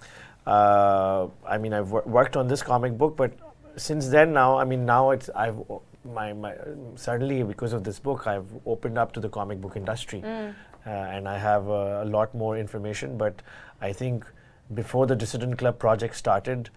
uh, 0.46 1.28
I 1.48 1.58
mean, 1.58 1.74
I've 1.74 1.92
wor- 1.92 2.04
worked 2.06 2.36
on 2.38 2.48
this 2.48 2.62
comic 2.62 2.98
book, 2.98 3.16
but 3.16 3.32
since 3.78 4.08
then 4.08 4.34
now, 4.34 4.58
I 4.58 4.64
mean, 4.64 4.86
now 4.86 5.12
it's 5.12 5.30
I've 5.36 5.58
my, 6.06 6.34
my 6.34 6.54
certainly 6.96 7.44
because 7.44 7.74
of 7.74 7.84
this 7.84 8.00
book, 8.00 8.28
I've 8.28 8.46
opened 8.66 8.98
up 8.98 9.12
to 9.14 9.20
the 9.20 9.30
comic 9.30 9.60
book 9.60 9.76
industry, 9.76 10.24
uh, 10.24 10.52
and 10.90 11.28
I 11.28 11.38
have 11.38 11.70
uh, 11.70 12.02
a 12.04 12.06
lot 12.06 12.34
more 12.34 12.58
information. 12.58 13.18
But 13.18 13.42
I 13.82 13.94
think 13.94 14.26
before 14.74 15.06
the 15.08 15.16
Dissident 15.16 15.58
Club 15.58 15.80
project 15.80 16.16
started, 16.16 16.70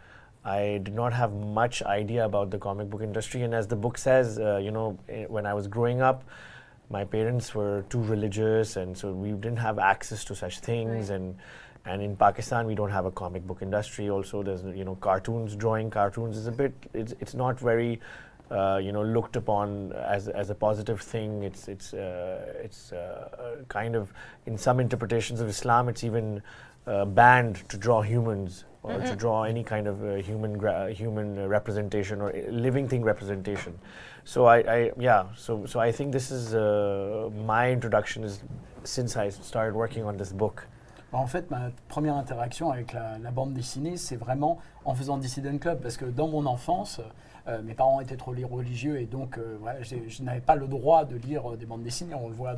I 0.45 0.81
did 0.83 0.95
not 0.95 1.13
have 1.13 1.33
much 1.33 1.83
idea 1.83 2.25
about 2.25 2.51
the 2.51 2.59
comic 2.59 2.89
book 2.89 3.03
industry. 3.03 3.43
And 3.43 3.55
as 3.55 3.67
the 3.67 3.77
book 3.77 3.99
says, 3.99 4.39
uh, 4.39 4.59
you 4.59 4.71
know, 4.71 4.99
eh, 5.09 5.25
when 5.27 5.47
I 5.47 5.55
was 5.55 5.67
growing 5.67 6.01
up, 6.01 6.25
my 6.91 7.05
parents 7.05 7.55
were 7.55 7.85
too 7.91 8.03
religious, 8.03 8.77
and 8.77 8.97
so 8.97 9.13
we 9.13 9.33
didn't 9.33 9.59
have 9.59 9.79
access 9.79 10.25
to 10.25 10.35
such 10.35 10.61
things. 10.61 11.11
Right. 11.11 11.17
And 11.17 11.37
and 11.85 12.03
in 12.03 12.17
Pakistan 12.17 12.67
we 12.67 12.75
don't 12.75 12.91
have 12.91 13.07
a 13.07 13.11
comic 13.11 13.47
book 13.47 13.63
industry. 13.63 14.09
Also, 14.11 14.43
there's 14.43 14.65
you 14.77 14.85
know 14.85 14.95
cartoons, 14.97 15.55
drawing 15.57 15.91
cartoons 15.91 16.37
is 16.37 16.47
a 16.47 16.53
bit. 16.53 16.73
It's 16.95 17.15
it's 17.21 17.35
not 17.35 17.59
very. 17.59 18.01
Uh, 18.51 18.81
you 18.83 18.93
know, 18.93 19.03
looked 19.03 19.37
upon 19.37 19.93
as, 19.93 20.29
as 20.29 20.49
a 20.49 20.55
positive 20.55 21.03
thing. 21.03 21.43
It's 21.43 21.69
it's 21.69 21.93
uh, 21.93 22.65
it's 22.65 22.93
uh, 22.93 23.57
kind 23.69 23.95
of 23.95 24.11
in 24.47 24.57
some 24.57 24.81
interpretations 24.81 25.43
of 25.43 25.49
Islam. 25.49 25.89
It's 25.91 26.03
even 26.03 26.43
uh, 26.87 27.05
banned 27.05 27.69
to 27.69 27.77
draw 27.77 28.01
humans 28.01 28.65
or 28.83 28.99
to 29.01 29.15
draw 29.15 29.43
any 29.43 29.63
kind 29.63 29.87
of 29.87 30.03
uh, 30.03 30.15
human 30.15 30.57
gra- 30.57 30.91
human 30.91 31.39
uh, 31.39 31.47
representation 31.47 32.23
or 32.23 32.31
uh, 32.31 32.51
living 32.51 32.89
thing 32.89 33.05
representation. 33.05 33.79
So 34.25 34.47
I, 34.47 34.59
I 34.61 34.93
yeah. 34.99 35.27
So 35.37 35.67
so 35.67 35.79
I 35.79 35.93
think 35.93 36.13
this 36.13 36.31
is 36.31 36.55
uh, 36.55 37.29
my 37.45 37.71
introduction 37.71 38.25
is 38.25 38.41
since 38.83 39.15
I 39.17 39.29
started 39.29 39.75
working 39.75 40.05
on 40.05 40.17
this 40.17 40.33
book. 40.33 40.67
En 41.13 41.27
fait, 41.27 41.51
ma 41.51 41.71
première 41.89 42.17
interaction 42.17 42.71
avec 42.71 42.93
la, 42.93 43.19
la 43.19 43.31
bande 43.31 43.55
dessinée, 43.55 43.97
c'est 43.97 44.17
vraiment 44.17 44.59
en 44.85 44.95
faisant 44.95 45.17
Dissident 45.17 45.59
Club, 45.59 45.81
parce 45.81 45.97
que 45.97 46.05
dans 46.05 46.29
mon 46.29 46.45
enfance, 46.45 46.99
euh, 46.99 47.03
mes 47.63 47.75
parents 47.75 48.01
étaient 48.01 48.17
trop 48.17 48.35
religieux 48.51 49.01
et 49.01 49.07
donc 49.07 49.39
euh, 49.39 49.59
je 49.83 50.23
n'avais 50.23 50.41
pas 50.41 50.55
le 50.55 50.67
droit 50.67 51.05
de 51.05 51.17
lire 51.17 51.53
euh, 51.53 51.57
des 51.57 51.67
bandes 51.67 51.83
dessinées, 51.83 52.15
on 52.15 52.29
le 52.29 52.35
voit 52.35 52.57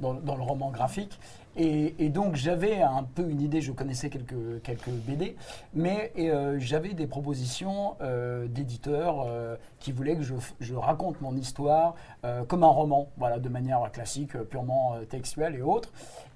dans 0.00 0.36
le 0.36 0.42
roman 0.42 0.70
graphique. 0.70 1.18
Et, 1.58 1.94
et 1.98 2.08
donc 2.08 2.36
j'avais 2.36 2.80
un 2.82 3.02
peu 3.02 3.28
une 3.28 3.40
idée, 3.40 3.60
je 3.60 3.72
connaissais 3.72 4.08
quelques, 4.10 4.62
quelques 4.62 4.90
BD, 4.90 5.36
mais 5.74 6.12
euh, 6.18 6.56
j'avais 6.60 6.94
des 6.94 7.08
propositions 7.08 7.96
euh, 8.00 8.46
d'éditeurs 8.46 9.24
euh, 9.26 9.56
qui 9.80 9.90
voulaient 9.90 10.16
que 10.16 10.22
je, 10.22 10.74
raconte 10.74 11.20
mon 11.20 11.36
histoire 11.36 11.94
comme 12.46 12.62
un 12.62 12.68
roman, 12.68 13.08
voilà, 13.16 13.38
de 13.38 13.48
manière 13.48 13.90
classique, 13.92 14.36
purement 14.44 14.94
textuelle 15.08 15.54
et 15.56 15.62
autres. 15.62 15.90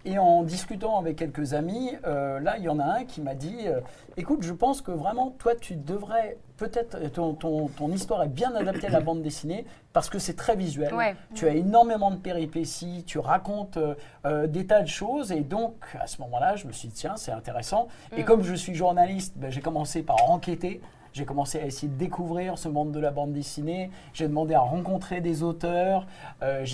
Et 0.04 0.18
en 0.18 0.42
discutant 0.42 0.98
avec 0.98 1.16
quelques 1.16 1.54
amis, 1.54 1.92
euh, 2.06 2.40
là, 2.40 2.56
il 2.58 2.64
y 2.64 2.68
en 2.68 2.80
a 2.80 2.84
un 2.84 3.04
qui 3.04 3.20
m'a 3.20 3.34
dit 3.34 3.56
euh, 3.66 3.80
Écoute, 4.16 4.42
je 4.42 4.52
pense 4.52 4.82
que 4.82 4.90
vraiment, 4.90 5.30
toi, 5.38 5.54
tu 5.54 5.76
devrais 5.76 6.38
peut-être. 6.56 6.98
Ton, 7.12 7.34
ton- 7.34 7.68
ton 7.68 7.90
histoire 7.92 8.22
est 8.24 8.28
bien 8.28 8.52
adaptée 8.56 8.88
à 8.88 8.90
la 8.90 9.00
bande 9.00 9.22
dessinée 9.22 9.64
parce 9.92 10.10
que 10.10 10.18
c'est 10.18 10.34
très 10.34 10.56
visuel. 10.56 10.92
Ouais. 10.94 11.14
Tu 11.34 11.46
as 11.46 11.54
énormément 11.54 12.10
de 12.10 12.16
péripéties, 12.16 13.04
tu 13.06 13.18
racontes 13.20 13.78
euh, 14.26 14.46
des 14.48 14.66
tas 14.66 14.82
de 14.82 14.88
choses. 14.88 15.11
Et 15.20 15.40
donc, 15.40 15.74
à 16.00 16.06
ce 16.06 16.20
moment-là, 16.22 16.56
je 16.56 16.66
me 16.66 16.72
suis 16.72 16.88
dit 16.88 16.94
Tiens, 16.94 17.16
c'est 17.16 17.32
intéressant. 17.32 17.88
Et 18.16 18.22
Mm. 18.22 18.24
comme 18.24 18.42
je 18.42 18.54
suis 18.54 18.74
journaliste, 18.74 19.34
ben, 19.36 19.50
j'ai 19.50 19.60
commencé 19.60 20.02
par 20.02 20.30
enquêter. 20.30 20.80
J'ai 21.12 21.26
commencé 21.26 21.60
à 21.60 21.66
essayer 21.66 21.88
de 21.88 21.98
découvrir 21.98 22.56
ce 22.56 22.68
monde 22.70 22.90
de 22.90 22.98
la 22.98 23.10
bande 23.10 23.34
dessinée. 23.34 23.90
J'ai 24.14 24.26
demandé 24.28 24.54
à 24.54 24.60
rencontrer 24.60 25.20
des 25.20 25.42
auteurs. 25.42 26.06
Euh, 26.42 26.64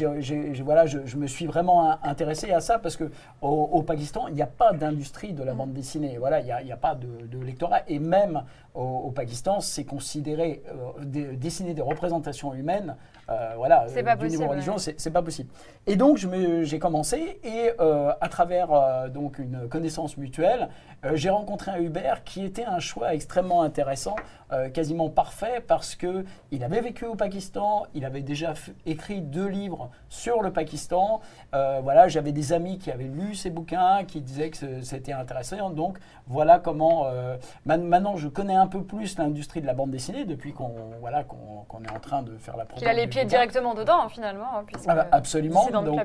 voilà, 0.63 0.87
je, 0.87 0.99
je 1.07 1.17
me 1.17 1.27
suis 1.27 1.47
vraiment 1.47 1.91
in- 1.91 1.99
intéressé 2.05 2.53
à 2.53 2.61
ça 2.61 2.79
parce 2.79 2.97
que 2.97 3.11
au, 3.43 3.49
au 3.49 3.83
Pakistan, 3.83 4.29
il 4.29 4.35
n'y 4.35 4.43
a 4.43 4.47
pas 4.47 4.73
d'industrie 4.73 5.33
de 5.33 5.43
la 5.43 5.55
bande 5.55 5.73
dessinée. 5.73 6.19
Voilà, 6.19 6.39
il 6.39 6.65
n'y 6.65 6.71
a, 6.73 6.77
pas 6.77 6.95
de, 6.95 7.27
de 7.27 7.39
lectorat. 7.45 7.81
Et 7.89 7.99
même 7.99 8.45
au, 8.77 8.83
au 8.83 9.11
Pakistan, 9.11 9.59
c'est 9.59 9.83
considéré 9.85 10.63
euh, 10.69 11.05
dessiner 11.35 11.75
des 11.75 11.83
représentations 11.83 12.55
humaines. 12.55 12.95
Euh, 13.31 13.53
voilà, 13.57 13.85
C'est 13.89 14.03
pas 14.03 14.17
du 14.17 14.25
niveau 14.29 14.45
possible, 14.45 14.51
religieux, 14.51 14.73
ouais. 14.73 14.79
c'est 14.79 14.99
c'est 15.01 15.11
pas 15.11 15.23
possible. 15.23 15.51
Et 15.87 15.97
donc, 15.97 16.17
je 16.17 16.27
me- 16.29 16.63
j'ai 16.65 16.79
commencé 16.79 17.39
et 17.45 17.73
euh, 17.81 18.11
à 18.21 18.29
travers 18.29 18.73
euh, 18.73 19.09
donc 19.09 19.39
une 19.39 19.69
connaissance 19.69 20.17
mutuelle, 20.17 20.69
euh, 21.05 21.13
j'ai 21.15 21.31
rencontré 21.31 21.71
un 21.71 21.79
Hubert 21.79 22.25
qui 22.25 22.45
était 22.45 22.65
un 22.65 22.79
choix 22.81 23.15
extrêmement 23.15 23.63
intéressant, 23.63 24.17
euh, 24.51 24.71
quasiment 24.71 25.11
parfait 25.11 25.63
parce 25.67 25.95
que 25.95 26.25
il 26.51 26.65
avait 26.65 26.81
vécu 26.81 27.05
au 27.05 27.15
Pakistan, 27.15 27.87
il 27.95 28.05
avait 28.05 28.23
déjà 28.23 28.55
écrit 28.87 29.21
deux 29.21 29.47
livres 29.47 29.91
sur 30.09 30.41
le 30.43 30.51
Pakistan. 30.53 31.21
Euh, 31.55 31.81
voilà, 31.83 32.09
j'avais 32.09 32.33
des 32.33 32.53
amis 32.53 32.79
qui 32.79 32.91
avaient 32.91 33.05
lu 33.05 33.35
ces 33.35 33.51
bouquins, 33.51 34.05
qui 34.05 34.21
disaient 34.23 34.51
que 34.51 34.83
c'était 34.83 35.13
intéressant. 35.13 35.71
Donc 35.71 35.99
voilà 36.27 36.59
comment 36.59 37.07
euh, 37.07 37.37
maintenant 37.67 38.17
je 38.17 38.29
connais 38.29 38.55
un 38.55 38.67
peu 38.67 38.83
plus 38.83 39.19
l'industrie 39.19 39.61
de 39.61 39.67
la 39.67 39.75
bande 39.75 39.91
dessinée 39.91 40.25
depuis 40.25 40.53
qu'on 40.53 40.73
voilà 41.01 41.25
qu'on 41.25 41.85
est 41.85 41.91
en 41.91 42.01
train 42.01 42.23
de 42.23 42.37
faire 42.39 42.57
la. 42.57 42.65
Qu'il 42.65 42.89
a 42.89 42.93
les 42.95 43.07
pieds 43.07 43.25
bouquin. 43.25 43.37
directement 43.37 43.75
dedans, 43.75 44.09
finalement. 44.09 44.57
hein, 44.57 44.65
puisque 44.67 44.89
Ah 44.89 44.95
bah, 44.95 45.09
absolument. 45.13 45.69
Donc 45.71 46.01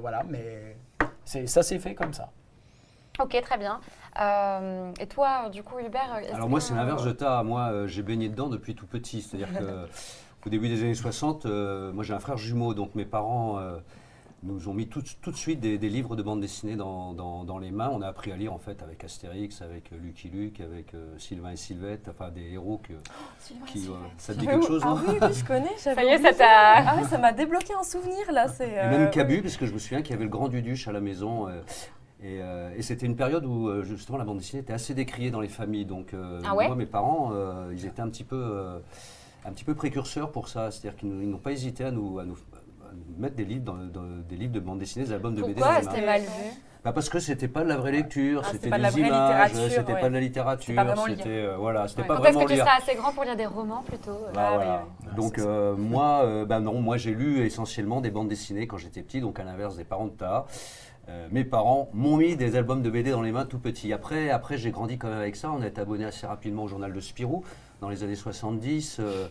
voilà, 0.00 0.22
mais 0.28 0.76
c'est 1.24 1.46
ça 1.46 1.62
s'est 1.62 1.78
fait 1.78 1.94
comme 1.94 2.12
ça. 2.12 2.30
Ok, 3.18 3.40
très 3.40 3.58
bien. 3.58 3.80
Euh, 4.20 4.92
et 5.00 5.06
toi, 5.06 5.48
du 5.50 5.62
coup, 5.62 5.78
Hubert 5.78 6.20
Alors 6.32 6.48
moi, 6.48 6.58
que- 6.60 6.64
c'est 6.64 6.74
l'inverse 6.74 7.04
de 7.04 7.12
ta. 7.12 7.42
Moi, 7.42 7.68
euh, 7.72 7.86
j'ai 7.86 8.02
baigné 8.02 8.28
dedans 8.28 8.48
depuis 8.48 8.74
tout 8.74 8.86
petit. 8.86 9.22
C'est-à-dire 9.22 9.52
que 9.58 9.86
au 10.46 10.50
début 10.50 10.68
des 10.68 10.82
années 10.82 10.94
60, 10.94 11.46
euh, 11.46 11.92
moi 11.92 12.04
j'ai 12.04 12.14
un 12.14 12.20
frère 12.20 12.36
jumeau, 12.38 12.72
donc 12.74 12.94
mes 12.94 13.04
parents 13.04 13.58
euh, 13.58 13.76
nous 14.42 14.68
ont 14.68 14.74
mis 14.74 14.86
tout, 14.86 15.02
tout 15.22 15.32
de 15.32 15.36
suite 15.36 15.58
des, 15.60 15.76
des 15.76 15.88
livres 15.88 16.14
de 16.14 16.22
bande 16.22 16.40
dessinée 16.40 16.76
dans, 16.76 17.12
dans- 17.14 17.42
dans 17.44 17.58
les 17.58 17.70
mains. 17.72 17.90
On 17.92 18.00
a 18.00 18.06
appris 18.06 18.30
à 18.32 18.36
lire 18.36 18.52
en 18.52 18.58
fait 18.58 18.80
avec 18.82 19.02
Astérix, 19.02 19.60
avec 19.60 19.90
Lucky 19.90 20.28
Luke, 20.28 20.60
avec 20.60 20.94
euh, 20.94 21.18
Sylvain 21.18 21.50
et 21.50 21.56
Sylvette, 21.56 22.08
enfin 22.08 22.30
des 22.30 22.52
héros 22.52 22.80
que, 22.86 22.92
qui, 23.66 23.88
euh, 23.88 23.92
ça 24.18 24.34
te 24.34 24.38
dit 24.40 24.46
quelque 24.46 24.66
chose, 24.66 24.82
Ah 24.84 24.90
non? 24.90 25.00
oui, 25.08 25.18
oui, 25.20 25.28
je 25.34 25.44
connais. 25.44 25.72
Ça 25.78 25.94
y 26.04 26.06
est, 26.08 26.18
ça 26.22 26.32
t'a. 26.32 26.74
Ah 26.76 26.96
ouais, 26.96 27.04
ça 27.04 27.18
m'a 27.18 27.32
débloqué 27.32 27.72
un 27.78 27.82
souvenir 27.82 28.30
là. 28.30 28.46
C'est. 28.56 28.68
Et 28.70 28.74
même. 28.88 29.10
Cabu, 29.10 29.42
parce 29.42 29.56
que 29.56 29.66
je 29.66 29.72
me 29.72 29.78
souviens 29.78 30.02
qu'il 30.02 30.12
y 30.12 30.14
avait 30.14 30.24
le 30.24 30.30
Grand 30.30 30.48
Duduche 30.48 30.86
à 30.86 30.92
la 30.92 31.00
maison. 31.00 31.48
Euh, 32.22 32.24
et, 32.24 32.40
euh, 32.42 32.70
et 32.76 32.82
c'était 32.82 33.06
une 33.06 33.16
période 33.16 33.44
où 33.44 33.68
euh, 33.68 33.82
justement 33.84 34.18
la 34.18 34.24
bande 34.24 34.38
dessinée 34.38 34.62
était 34.62 34.72
assez 34.72 34.94
décriée 34.94 35.30
dans 35.30 35.40
les 35.40 35.48
familles. 35.48 35.84
Donc 35.86 36.14
euh, 36.14 36.40
Ah 36.46 36.54
ouais 36.54 36.66
moi, 36.66 36.76
mes 36.76 36.86
parents, 36.86 37.32
ils 37.72 37.86
étaient 37.86 38.02
un 38.02 38.08
petit 38.08 38.24
peu, 38.24 38.80
un 39.44 39.52
petit 39.52 39.64
peu 39.64 39.74
précurseurs 39.74 40.30
pour 40.32 40.48
ça. 40.48 40.70
C'est-à-dire 40.70 40.98
qu'ils 40.98 41.10
n'ont 41.30 41.38
pas 41.38 41.52
hésité 41.52 41.84
à 41.84 41.90
nous, 41.90 42.18
à 42.18 42.24
nous, 42.24 42.34
à 42.88 42.92
nous 42.94 43.18
mettre 43.22 43.36
des 43.36 43.44
livres, 43.44 43.64
dans, 43.64 43.74
dans- 43.76 44.22
des 44.28 44.36
livres 44.36 44.52
de 44.52 44.60
bande 44.60 44.78
dessinée, 44.78 45.04
des 45.04 45.12
albums 45.12 45.34
de 45.34 45.42
BD 45.42 45.54
Pourquoi 45.54 45.78
les 45.80 45.84
mains. 45.84 45.90
c'était 45.92 46.06
mal 46.06 46.20
vu 46.22 46.28
Bah 46.84 46.92
parce 46.92 47.08
que 47.08 47.18
c'était 47.18 47.48
pas 47.48 47.64
de 47.64 47.68
la 47.68 47.76
vraie 47.76 47.90
lecture, 47.92 48.42
Ah, 48.44 48.46
c'était 48.52 48.58
c'était 48.58 48.70
pas 48.70 48.76
de 48.78 48.82
la 48.82 48.90
des 48.92 48.98
images, 49.00 49.10
littérature, 49.52 49.70
c'était 49.76 49.92
ouais. 49.92 50.00
pas 50.00 50.08
de 50.08 50.14
la 50.14 50.20
littérature, 50.20 50.94
c'était 51.08 51.28
euh, 51.28 51.56
voilà, 51.58 51.88
c'était 51.88 52.02
Ouais. 52.02 52.08
pas 52.08 52.16
Quand 52.16 52.24
est-ce 52.24 52.32
vraiment 52.34 52.46
que 52.46 52.52
tu 52.52 52.58
seras 52.60 52.76
assez 52.78 52.94
grand 52.94 53.12
pour 53.12 53.24
lire 53.24 53.36
des 53.36 53.46
romans 53.46 53.82
plutôt? 53.82 54.18
Bah, 54.32 54.40
Ah, 54.46 54.54
voilà. 54.54 54.86
oui, 55.02 55.06
oui. 55.08 55.14
Donc 55.16 55.34
Ah, 55.38 55.42
euh, 55.42 55.74
moi, 55.76 56.20
euh, 56.24 56.44
bah 56.44 56.60
non, 56.60 56.80
moi 56.80 56.96
j'ai 56.96 57.12
lu 57.12 57.40
essentiellement 57.44 58.00
des 58.00 58.10
bandes 58.12 58.28
dessinées 58.28 58.68
quand 58.68 58.76
j'étais 58.78 59.02
petit, 59.02 59.20
donc 59.20 59.40
à 59.40 59.44
l'inverse 59.44 59.76
des 59.76 59.84
parents 59.84 60.06
de 60.06 60.12
Ta. 60.12 60.46
Euh, 61.08 61.28
mes 61.30 61.44
parents 61.44 61.88
m'ont 61.92 62.16
mis 62.16 62.36
des 62.36 62.56
albums 62.56 62.82
de 62.82 62.90
BD 62.90 63.10
dans 63.10 63.22
les 63.22 63.30
mains 63.30 63.44
tout 63.44 63.58
petit. 63.58 63.92
Après, 63.92 64.30
après 64.30 64.58
j'ai 64.58 64.70
grandi 64.70 64.98
quand 64.98 65.08
même 65.08 65.18
avec 65.18 65.36
ça. 65.36 65.52
On 65.52 65.62
est 65.62 65.78
abonné 65.78 66.04
assez 66.04 66.26
rapidement 66.26 66.64
au 66.64 66.68
journal 66.68 66.92
de 66.92 67.00
Spirou 67.00 67.44
dans 67.80 67.88
les 67.88 68.02
années 68.02 68.16
70. 68.16 68.98
euh, 68.98 69.28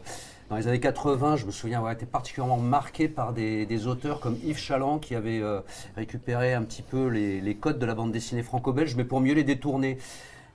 dans 0.49 0.55
les 0.55 0.67
années 0.67 0.79
80, 0.79 1.37
je 1.37 1.45
me 1.45 1.51
souviens 1.51 1.79
avoir 1.79 1.91
été 1.91 2.05
particulièrement 2.05 2.57
marqué 2.57 3.09
par 3.09 3.33
des, 3.33 3.87
auteurs 3.87 4.19
comme 4.19 4.37
Yves 4.43 4.59
Chaland 4.59 4.99
qui 4.99 5.15
avait 5.15 5.41
euh, 5.41 5.61
récupéré 5.97 6.53
un 6.53 6.61
petit 6.61 6.83
peu 6.83 7.07
les, 7.07 7.55
codes 7.55 7.79
de 7.79 7.85
la 7.85 7.95
bande 7.95 8.11
dessinée 8.11 8.43
franco-belge, 8.43 8.95
mais 8.95 9.05
pour 9.05 9.21
mieux 9.21 9.33
les 9.33 9.43
détourner. 9.43 9.97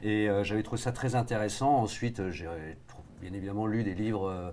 Et 0.03 0.29
j'avais 0.45 0.63
trouvé 0.63 0.81
ça 0.81 0.93
très 0.93 1.15
intéressant. 1.15 1.77
Ensuite, 1.83 2.31
j'ai 2.31 2.47
bien 3.21 3.35
évidemment 3.35 3.67
lu 3.67 3.83
des 3.83 3.95
livres 3.95 4.53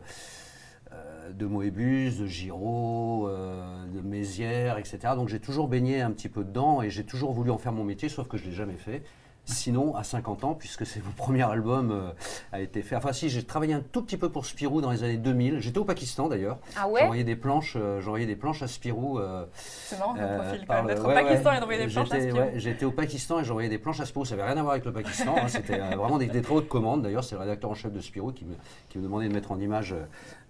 de 1.34 1.46
Moebius, 1.46 2.17
de 2.17 2.25
Giraud, 2.25 3.27
euh, 3.27 3.86
de 3.94 4.01
Mézières, 4.01 4.77
etc. 4.77 5.00
Donc 5.15 5.27
j'ai 5.29 5.39
toujours 5.39 5.67
baigné 5.67 6.01
un 6.01 6.12
petit 6.12 6.29
peu 6.29 6.44
dedans 6.44 6.82
et 6.82 6.89
j'ai 6.89 7.03
toujours 7.03 7.34
voulu 7.34 7.51
en 7.51 7.58
faire 7.58 7.74
mon 7.74 7.84
métier, 7.84 8.10
sauf 8.10 8.27
que 8.27 8.38
je 8.38 8.46
ne 8.46 8.50
l'ai 8.50 8.56
jamais 8.56 8.77
fait. 8.77 9.03
Sinon, 9.50 9.96
à 9.96 10.03
50 10.03 10.44
ans, 10.44 10.56
puisque 10.56 10.86
c'est 10.86 11.01
mon 11.01 11.12
premier 11.15 11.44
album 11.44 11.91
euh, 11.91 12.10
a 12.51 12.60
été 12.60 12.82
fait. 12.82 12.98
Enfin, 12.98 13.13
si, 13.13 13.29
j'ai 13.29 13.44
travaillé 13.44 13.74
un 13.74 13.79
tout 13.79 14.01
petit 14.01 14.17
peu 14.17 14.27
pour 14.29 14.46
Spirou 14.46 14.82
dans 14.82 14.91
les 14.91 15.03
années 15.06 15.15
2000. 15.15 15.60
J'étais 15.62 15.77
au 15.77 15.86
Pakistan 15.86 16.27
d'ailleurs. 16.27 16.58
Ah 16.75 16.89
ouais? 16.89 17.00
J'envoyais 17.00 17.24
des 17.24 17.38
planches, 17.38 17.77
euh, 17.79 18.01
j'envoyais 18.01 18.25
des 18.25 18.36
planches 18.36 18.62
à 18.62 18.67
Spirou. 18.67 19.20
euh, 19.20 19.46
C'est 19.56 19.98
marrant 20.00 20.15
euh, 20.20 20.39
profil 20.39 20.65
quand 20.67 20.74
même 20.74 20.88
d'être 20.88 21.06
au 21.06 21.13
Pakistan 21.13 21.50
ouais. 21.51 21.58
et 21.58 21.60
d'envoyer 21.62 21.86
des 21.86 21.94
planches 21.94 22.12
à 22.12 22.15
J'étais- 22.15 22.29
Spirou. 22.29 22.46
ouais, 22.46 22.53
J'étais 22.60 22.84
au 22.86 22.91
Pakistan 22.91 23.39
et 23.39 23.46
j'envoyais 23.46 23.70
des 23.70 23.77
planches 23.77 24.01
à 24.01 24.06
Spirou. 24.06 24.25
Ça 24.25 24.36
n'avait 24.36 24.50
rien 24.50 24.58
à 24.58 24.62
voir 24.63 24.74
avec 24.74 24.84
le 24.84 24.91
Pakistan. 24.91 25.36
hein. 25.38 25.48
C'était 25.48 25.79
euh, 25.79 25.96
vraiment 25.96 26.17
des, 26.17 26.27
des 26.27 26.41
travaux 26.41 26.60
de 26.60 26.65
commande. 26.67 27.03
D'ailleurs, 27.03 27.24
c'est 27.24 27.36
le 27.36 27.39
rédacteur 27.41 27.72
en 27.72 27.74
chef 27.74 27.94
de 27.94 28.01
Spirou 28.01 28.34
qui 28.34 28.44
me, 28.44 28.53
qui 28.89 28.98
me 28.98 29.03
demandait 29.03 29.29
de 29.29 29.34
mettre 29.34 29.53
en 29.53 29.60
image 29.62 29.94
euh, 29.94 30.03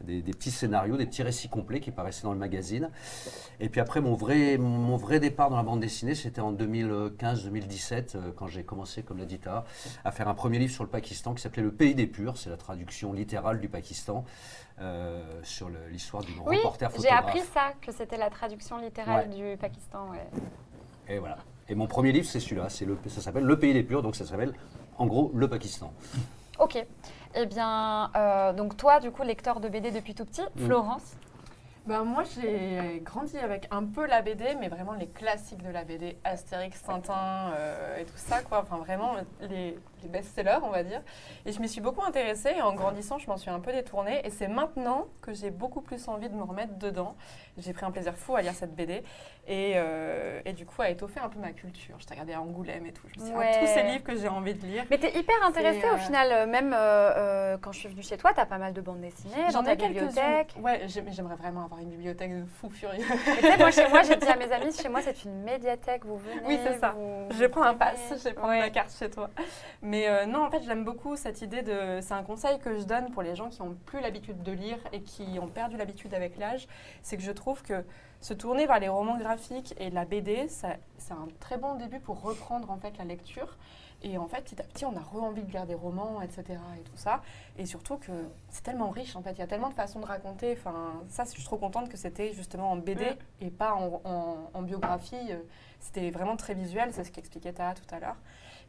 des, 0.04 0.22
des 0.22 0.32
petits 0.32 0.52
scénarios, 0.52 0.98
des 0.98 1.06
petits 1.06 1.24
récits 1.24 1.50
complets 1.50 1.80
qui 1.80 1.92
paraissaient 1.92 2.24
dans 2.24 2.34
le 2.34 2.40
magazine. 2.40 2.90
Et 3.60 3.70
puis 3.70 3.82
après, 3.82 4.02
mon 4.02 4.14
vrai, 4.14 4.58
mon, 4.58 4.96
vrai 4.98 5.20
départ 5.20 5.50
dans 5.50 5.58
la 5.58 5.64
bande 5.64 5.80
dessinée, 5.80 6.16
c'était 6.16 6.42
en 6.42 6.54
2015-2017, 6.54 8.16
euh, 8.16 8.32
quand 8.36 8.48
j'ai 8.48 8.64
commencé, 8.64 9.04
comme 9.04 9.18
l'a 9.18 9.26
dit 9.26 9.40
à 10.04 10.12
faire 10.12 10.28
un 10.28 10.34
premier 10.34 10.60
livre 10.60 10.74
sur 10.74 10.84
le 10.84 10.90
Pakistan 10.90 11.34
qui 11.34 11.42
s'appelait 11.42 11.64
Le 11.64 11.72
Pays 11.72 11.96
des 11.96 12.08
Purs. 12.08 12.38
C'est 12.38 12.50
la 12.50 12.58
traduction 12.58 13.14
littérale 13.14 13.60
du 13.60 13.70
Pakistan 13.70 14.26
euh, 14.82 15.22
sur 15.44 15.70
l'histoire 15.90 16.24
d'une 16.24 16.40
Oui, 16.46 16.58
reporter 16.58 16.90
j'ai 16.92 16.98
photographe. 16.98 17.26
appris 17.26 17.42
ça, 17.54 17.74
que 17.82 17.92
c'était 17.92 18.18
la 18.18 18.30
traduction 18.30 18.78
littérale 18.78 19.30
du 19.30 19.58
Pakistan. 19.58 20.10
ouais. 20.12 20.28
Et 21.10 21.20
voilà. 21.20 21.38
Et 21.70 21.76
mon 21.76 21.88
premier 21.88 22.12
livre, 22.12 22.28
c'est 22.28 22.40
celui-là. 22.40 22.70
Ça 22.70 23.22
s'appelle 23.22 23.44
Le 23.44 23.60
Pays 23.60 23.74
des 23.74 23.84
Purs, 23.84 24.02
donc 24.02 24.16
ça 24.16 24.26
s'appelle 24.26 24.54
en 24.98 25.06
gros 25.06 25.32
le 25.34 25.48
Pakistan. 25.48 25.94
Ok. 26.60 26.84
Eh 27.36 27.46
bien, 27.46 28.12
euh, 28.16 28.54
donc 28.54 28.78
toi, 28.78 29.00
du 29.00 29.12
coup, 29.12 29.24
lecteur 29.24 29.60
de 29.60 29.70
BD 29.70 29.92
depuis 29.92 30.16
tout 30.16 30.26
petit, 30.26 30.42
Mm. 30.56 30.66
Florence. 30.66 31.16
Ben, 31.86 32.04
moi, 32.04 32.24
j'ai 32.36 33.00
grandi 33.06 33.38
avec 33.38 33.68
un 33.72 33.86
peu 33.86 34.06
la 34.08 34.22
BD, 34.22 34.56
mais 34.60 34.68
vraiment 34.68 34.92
les 34.94 35.08
classiques 35.08 35.64
de 35.64 35.70
la 35.70 35.86
BD, 35.86 36.18
Astérix, 36.26 36.84
Tintin 36.84 37.54
euh, 37.56 37.98
et 37.98 38.04
tout 38.04 38.18
ça, 38.18 38.42
quoi. 38.42 38.62
Enfin, 38.64 38.78
vraiment, 38.78 39.14
les, 39.42 39.78
les 40.04 40.10
best-sellers, 40.10 40.60
on 40.64 40.70
va 40.70 40.84
dire. 40.84 41.02
Et 41.46 41.52
je 41.52 41.60
m'y 41.60 41.68
suis 41.70 41.82
beaucoup 41.82 42.04
intéressée 42.04 42.54
et 42.58 42.62
en 42.62 42.74
grandissant, 42.74 43.18
je 43.18 43.28
m'en 43.28 43.38
suis 43.38 43.50
un 43.50 43.60
peu 43.60 43.72
détournée. 43.72 44.22
Et 44.26 44.30
c'est 44.30 44.48
maintenant 44.48 45.08
que 45.22 45.34
j'ai 45.34 45.52
beaucoup 45.52 45.82
plus 45.82 46.08
envie 46.08 46.30
de 46.30 46.36
me 46.36 46.44
remettre 46.44 46.78
dedans. 46.78 47.16
J'ai 47.58 47.74
pris 47.74 47.86
un 47.86 47.92
plaisir 47.92 48.16
fou 48.16 48.36
à 48.36 48.42
lire 48.42 48.54
cette 48.54 48.76
BD 48.76 49.04
et, 49.48 49.74
euh, 49.76 50.42
et 50.46 50.54
du 50.54 50.66
coup 50.66 50.82
à 50.82 50.90
étoffer 50.90 51.20
un 51.20 51.30
peu 51.30 51.40
ma 51.40 51.52
culture. 51.52 51.96
Je 52.00 52.06
t'ai 52.06 52.14
regardé 52.14 52.34
à 52.34 52.42
Angoulême 52.42 52.86
et 52.86 52.92
tout. 52.94 53.08
Je 53.16 53.20
me 53.20 53.26
suis 53.26 53.34
dit, 53.34 53.40
ah, 53.42 53.60
tous 53.60 53.68
ces 53.68 53.76
Ouais. 53.82 53.92
livres 53.92 54.04
que 54.04 54.16
j'ai 54.16 54.28
envie 54.28 54.54
de 54.54 54.66
lire. 54.66 54.86
Mais 54.92 54.98
t'es 55.00 55.18
hyper 55.18 55.36
intéressée 55.46 55.88
au 55.90 55.96
euh, 55.96 55.98
final, 55.98 56.30
euh, 56.32 56.46
même 56.46 56.74
euh, 56.76 57.58
quand 57.62 57.72
je 57.72 57.80
suis 57.80 57.90
venue 57.90 58.04
chez 58.04 58.18
toi, 58.18 58.32
t'as 58.36 58.46
pas 58.46 58.58
mal 58.60 58.74
de 58.74 58.82
bandes 58.82 59.02
dessinées 59.02 59.34
dans 59.54 59.64
ta 59.64 59.76
quelques-unes. 59.76 60.08
bibliothèque. 60.08 60.54
Ouais, 60.62 60.82
j'aimerais 60.88 61.36
vraiment 61.36 61.66
avoir 61.66 61.80
une 61.80 61.90
bibliothèque 61.90 62.32
de 62.40 62.46
fou 62.46 62.70
furieux. 62.70 63.04
Moi, 63.58 63.72
chez 63.72 63.88
moi, 63.90 64.04
j'ai 64.04 64.16
dit 64.18 64.28
à 64.28 64.36
mes 64.36 64.52
amis, 64.52 64.72
chez 64.74 64.90
moi, 64.90 65.02
c'est 65.02 65.24
une 65.24 65.42
médiathèque, 65.44 66.06
vous 66.06 66.18
venez. 66.18 66.42
Oui, 66.46 66.60
c'est 66.64 66.80
ça. 66.80 66.94
vous- 66.96 67.28
Je 67.32 67.46
prendre 67.48 67.68
un 67.68 67.74
pass, 67.76 67.98
je 68.18 68.24
vais 68.24 68.34
prendre 68.34 68.50
Ouais. 68.54 68.60
ma 68.60 68.70
carte 68.70 68.92
chez 68.98 69.10
toi. 69.10 69.30
Mais 69.88 70.08
euh, 70.10 70.26
non, 70.26 70.44
en 70.46 70.52
fait, 70.52 70.62
j'aime 70.64 70.84
beaucoup 70.84 71.16
cette 71.16 71.42
idée 71.42 71.62
de. 71.62 72.00
C'est 72.02 72.14
un 72.14 72.24
conseil 72.24 72.60
que 72.60 72.78
je 72.78 72.84
donne 72.84 73.10
pour 73.12 73.22
les 73.22 73.36
gens 73.36 73.48
qui 73.50 73.62
n'ont 73.62 73.76
plus 73.86 74.02
l'habitude 74.02 74.44
de 74.44 74.52
lire 74.52 74.80
et 74.92 75.02
qui 75.02 75.40
ont 75.40 75.48
perdu 75.48 75.78
l'habitude 75.78 76.14
avec 76.14 76.38
l'âge. 76.38 76.68
C'est 77.04 77.16
que 77.16 77.24
je 77.24 77.32
trouve 77.32 77.62
que 77.62 77.86
se 78.20 78.34
tourner 78.34 78.66
vers 78.66 78.80
les 78.80 78.90
romans 78.90 79.18
graphiques 79.18 79.74
et 79.78 79.90
la 79.90 80.04
BD, 80.04 80.48
c'est 80.50 80.68
un 81.12 81.28
très 81.40 81.58
bon 81.58 81.76
début 81.76 82.00
pour 82.00 82.22
reprendre 82.22 82.70
en 82.70 82.78
fait 82.78 82.98
la 82.98 83.06
lecture. 83.06 83.58
Et 84.04 84.18
en 84.18 84.28
fait, 84.28 84.42
petit 84.42 84.62
à 84.62 84.64
petit, 84.64 84.86
on 84.86 84.96
a 84.96 85.00
re-envie 85.00 85.42
de 85.44 85.52
lire 85.52 85.66
des 85.66 85.74
romans, 85.74 86.22
etc. 86.22 86.44
et 86.78 86.84
tout 86.84 86.98
ça. 86.98 87.22
Et 87.58 87.66
surtout 87.66 87.98
que 87.98 88.12
c'est 88.50 88.62
tellement 88.64 88.90
riche, 88.90 89.16
en 89.16 89.24
fait. 89.24 89.32
Il 89.32 89.40
y 89.40 89.42
a 89.42 89.48
tellement 89.48 89.70
de 89.70 89.74
façons 89.74 90.00
de 90.00 90.06
raconter. 90.06 90.52
Enfin, 90.58 91.02
ça, 91.10 91.24
je 91.24 91.30
suis 91.32 91.44
trop 91.44 91.58
contente 91.58 91.90
que 91.90 91.98
c'était 91.98 92.32
justement 92.34 92.72
en 92.72 92.76
BD 92.78 93.06
et 93.42 93.50
pas 93.50 93.74
en, 93.74 94.02
en- 94.04 94.50
en 94.54 94.62
biographie. 94.62 95.32
C'était 95.80 96.12
vraiment 96.12 96.36
très 96.36 96.54
visuel, 96.54 96.90
c'est 96.92 97.06
ce 97.06 97.12
qu'expliquait 97.12 97.54
Taha 97.54 97.74
tout 97.74 97.96
à 97.96 98.00
l'heure. 98.00 98.18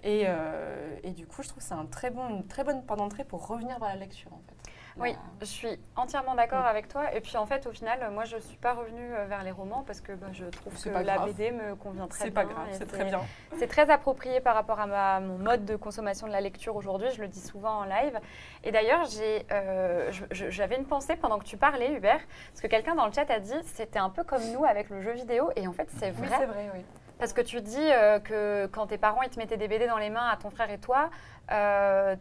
Et, 0.05 0.25
euh, 0.27 0.97
et 1.03 1.11
du 1.11 1.27
coup, 1.27 1.43
je 1.43 1.49
trouve 1.49 1.59
que 1.63 1.69
c'est 1.69 1.75
un 1.75 1.87
très 1.87 2.11
bon, 2.11 2.29
une 2.29 2.47
très 2.47 2.63
bonne 2.65 2.85
porte 2.85 2.99
d'entrée 3.01 3.25
pour 3.25 3.47
revenir 3.47 3.79
vers 3.79 3.89
la 3.89 3.97
lecture, 3.97 4.33
en 4.33 4.41
fait. 4.47 4.55
Oui, 5.01 5.15
je 5.41 5.45
suis 5.45 5.79
entièrement 5.95 6.35
d'accord 6.35 6.65
Mm. 6.65 6.67
avec 6.67 6.89
toi. 6.89 7.15
Et 7.15 7.21
puis 7.21 7.37
en 7.37 7.47
fait, 7.47 7.69
au 7.69 7.71
final, 7.71 8.11
moi, 8.11 8.25
je 8.25 8.37
suis 8.39 8.57
pas 8.57 8.75
revenue 8.75 9.15
euh, 9.15 9.27
vers 9.27 9.45
les 9.45 9.53
romans 9.53 9.85
parce 9.87 10.01
que 10.01 10.11
bah, 10.13 10.27
je 10.33 10.45
trouve 10.47 10.73
que 10.73 10.79
C'est 10.81 10.91
la 10.91 11.15
grave. 11.17 11.27
BD 11.29 11.53
me 11.53 11.77
convient 11.77 12.09
très 12.09 12.25
C'est 12.25 12.31
bien. 12.31 12.43
pas 12.45 12.53
grave, 12.53 12.67
c'est 12.73 12.87
très 12.87 13.05
bien. 13.05 13.21
C'est 13.59 13.69
très 13.69 13.89
approprié 13.91 14.41
par 14.41 14.57
rapport 14.57 14.81
à 14.81 14.87
ma- 14.89 15.21
mon 15.21 15.39
mode 15.39 15.65
de 15.65 15.77
consommation 15.77 16.27
de 16.27 16.33
la 16.33 16.41
lecture 16.41 16.75
aujourd'hui. 16.75 17.11
Je 17.13 17.21
le 17.21 17.29
dis 17.29 17.41
souvent 17.41 17.79
en 17.79 17.85
live. 17.85 18.19
Et 18.65 18.73
d'ailleurs, 18.73 19.07
euh, 19.53 20.11
j'avais 20.33 20.77
une 20.77 20.87
pensée 20.87 21.15
pendant 21.15 21.39
que 21.39 21.45
tu 21.45 21.57
parlais, 21.57 21.93
Hubert, 21.93 22.21
parce 22.51 22.61
que 22.61 22.67
quelqu'un 22.67 22.97
dans 22.97 23.07
le 23.07 23.13
chat 23.13 23.31
a 23.31 23.39
dit 23.39 23.55
c'était 23.67 24.01
un 24.01 24.11
peu 24.11 24.25
comme 24.25 24.43
nous 24.53 24.65
avec 24.65 24.91
le 24.91 25.01
jeu 25.01 25.13
vidéo. 25.13 25.51
Et 25.55 25.69
en 25.69 25.73
fait, 25.73 25.89
c'est 25.97 26.11
Oui, 26.11 26.27
vrai. 26.27 26.37
c'est 26.41 26.47
vrai, 26.47 26.71
oui. 26.75 26.85
Parce 27.19 27.33
que 27.33 27.41
tu 27.41 27.61
dis 27.61 27.77
euh, 27.79 28.21
que 28.21 28.67
quand 28.67 28.87
tes 28.87 28.99
parents 28.99 29.23
ils 29.23 29.31
te 29.31 29.39
mettaient 29.39 29.57
des 29.57 29.69
BD 29.69 29.87
dans 29.87 29.99
les 29.99 30.11
mains 30.11 30.29
à 30.29 30.37
ton 30.37 30.51
frère 30.51 30.71
et 30.71 30.79
toi, 30.79 31.11
euh, 31.51 32.17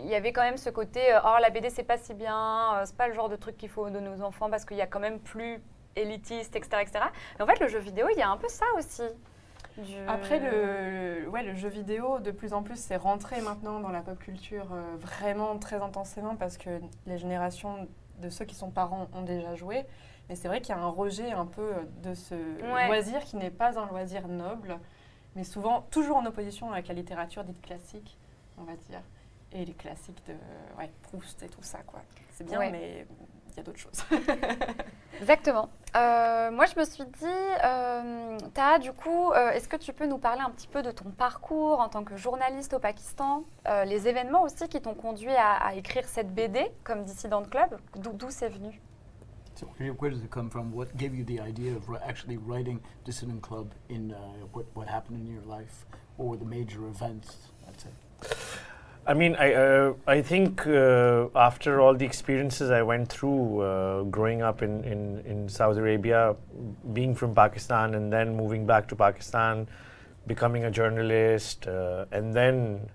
il 0.00 0.06
y 0.06 0.14
avait 0.14 0.32
quand 0.32 0.42
même 0.42 0.56
ce 0.56 0.70
côté 0.70 1.14
euh, 1.14 1.20
oh 1.24 1.36
la 1.40 1.50
BD 1.50 1.70
c'est 1.70 1.84
pas 1.84 1.98
si 1.98 2.14
bien, 2.14 2.82
c'est 2.84 2.96
pas 2.96 3.08
le 3.08 3.14
genre 3.14 3.28
de 3.28 3.36
truc 3.36 3.56
qu'il 3.56 3.68
faut 3.68 3.90
donner 3.90 4.08
aux 4.08 4.22
enfants 4.22 4.50
parce 4.50 4.64
qu'il 4.64 4.76
y 4.76 4.82
a 4.82 4.86
quand 4.86 5.00
même 5.00 5.20
plus 5.20 5.60
élitiste, 5.96 6.54
etc., 6.56 6.82
etc. 6.82 7.00
En 7.40 7.46
fait, 7.46 7.58
le 7.60 7.68
jeu 7.68 7.78
vidéo, 7.78 8.06
il 8.12 8.18
y 8.18 8.22
a 8.22 8.30
un 8.30 8.36
peu 8.36 8.48
ça 8.48 8.66
aussi. 8.76 9.02
Après, 10.06 10.40
le, 10.40 11.28
ouais, 11.28 11.42
le 11.42 11.54
jeu 11.54 11.68
vidéo, 11.68 12.18
de 12.18 12.30
plus 12.30 12.52
en 12.52 12.62
plus, 12.62 12.76
c'est 12.76 12.96
rentré 12.96 13.40
maintenant 13.40 13.80
dans 13.80 13.90
la 13.90 14.00
pop 14.00 14.18
culture 14.18 14.66
vraiment 14.98 15.56
très 15.58 15.76
intensément 15.76 16.36
parce 16.36 16.56
que 16.56 16.80
les 17.06 17.18
générations 17.18 17.88
de 18.20 18.28
ceux 18.28 18.44
qui 18.44 18.54
sont 18.54 18.70
parents 18.70 19.08
ont 19.12 19.22
déjà 19.22 19.54
joué. 19.54 19.84
Mais 20.28 20.34
c'est 20.36 20.48
vrai 20.48 20.60
qu'il 20.60 20.74
y 20.74 20.78
a 20.78 20.80
un 20.80 20.88
rejet 20.90 21.32
un 21.32 21.46
peu 21.46 21.72
de 22.02 22.14
ce 22.14 22.34
Ouais. 22.72 22.86
loisir 22.86 23.20
qui 23.24 23.36
n'est 23.36 23.50
pas 23.50 23.78
un 23.78 23.86
loisir 23.86 24.28
noble, 24.28 24.78
mais 25.36 25.44
souvent 25.44 25.82
toujours 25.90 26.16
en 26.18 26.26
opposition 26.26 26.70
avec 26.72 26.88
la 26.88 26.94
littérature 26.94 27.44
dite 27.44 27.62
classique, 27.62 28.18
on 28.58 28.64
va 28.64 28.76
dire. 28.76 29.00
Et 29.52 29.64
les 29.64 29.72
classiques 29.72 30.22
de 30.26 30.34
ouais, 30.78 30.90
Proust 31.04 31.42
et 31.42 31.48
tout 31.48 31.62
ça, 31.62 31.78
quoi. 31.86 32.00
C'est 32.32 32.44
bien, 32.44 32.58
Ouais. 32.58 32.70
mais 32.70 33.06
il 33.50 33.56
y 33.56 33.60
a 33.60 33.62
d'autres 33.62 33.78
choses. 33.78 34.04
Exactement. 35.20 35.70
Euh, 35.96 36.50
moi, 36.50 36.66
je 36.66 36.78
me 36.78 36.84
suis 36.84 37.04
dit, 37.04 37.24
euh, 37.64 38.38
Taha, 38.52 38.78
du 38.78 38.92
coup, 38.92 39.32
euh, 39.32 39.50
est-ce 39.52 39.66
que 39.68 39.76
tu 39.76 39.94
peux 39.94 40.06
nous 40.06 40.18
parler 40.18 40.42
un 40.42 40.50
petit 40.50 40.68
peu 40.68 40.82
de 40.82 40.90
ton 40.90 41.10
parcours 41.10 41.80
en 41.80 41.88
tant 41.88 42.04
que 42.04 42.16
journaliste 42.16 42.74
au 42.74 42.78
Pakistan, 42.78 43.44
euh, 43.66 43.84
les 43.84 44.06
événements 44.06 44.42
aussi 44.42 44.68
qui 44.68 44.80
t'ont 44.82 44.94
conduit 44.94 45.34
à, 45.34 45.54
à 45.54 45.74
écrire 45.74 46.04
cette 46.06 46.34
BD 46.34 46.70
comme 46.84 47.04
Dissident 47.04 47.42
Club, 47.44 47.78
d'où 47.96 48.12
d'où 48.12 48.28
c'est 48.30 48.50
venu? 48.50 48.80
So 49.58 49.66
where, 49.76 49.92
where 49.94 50.10
does 50.10 50.22
it 50.22 50.30
come 50.30 50.50
from? 50.50 50.72
What 50.72 50.96
gave 50.96 51.14
you 51.14 51.24
the 51.24 51.40
idea 51.40 51.74
of 51.74 51.88
ri- 51.88 51.98
actually 52.04 52.36
writing 52.36 52.80
Dissident 53.04 53.42
Club 53.42 53.72
in 53.88 54.12
uh, 54.12 54.18
what, 54.52 54.66
what 54.74 54.86
happened 54.86 55.26
in 55.26 55.32
your 55.32 55.42
life? 55.42 55.84
or 56.18 56.36
the 56.36 56.44
major 56.44 56.86
events? 56.88 57.36
That's 57.64 57.84
it. 57.84 57.94
I 59.06 59.14
mean, 59.14 59.36
I 59.36 59.54
uh, 59.54 59.94
I 60.06 60.20
think 60.20 60.66
uh, 60.66 61.28
after 61.34 61.80
all 61.80 61.94
the 61.94 62.04
experiences 62.04 62.70
I 62.70 62.82
went 62.82 63.08
through 63.08 63.62
uh, 63.62 64.02
growing 64.02 64.42
up 64.42 64.62
in, 64.62 64.84
in, 64.84 65.20
in 65.20 65.48
Saudi 65.48 65.78
Arabia, 65.78 66.36
being 66.92 67.14
from 67.14 67.34
Pakistan 67.34 67.94
and 67.94 68.12
then 68.12 68.36
moving 68.36 68.66
back 68.66 68.86
to 68.88 68.96
Pakistan, 68.96 69.66
becoming 70.26 70.64
a 70.64 70.70
journalist, 70.70 71.66
uh, 71.66 72.04
and 72.12 72.34
then 72.34 72.90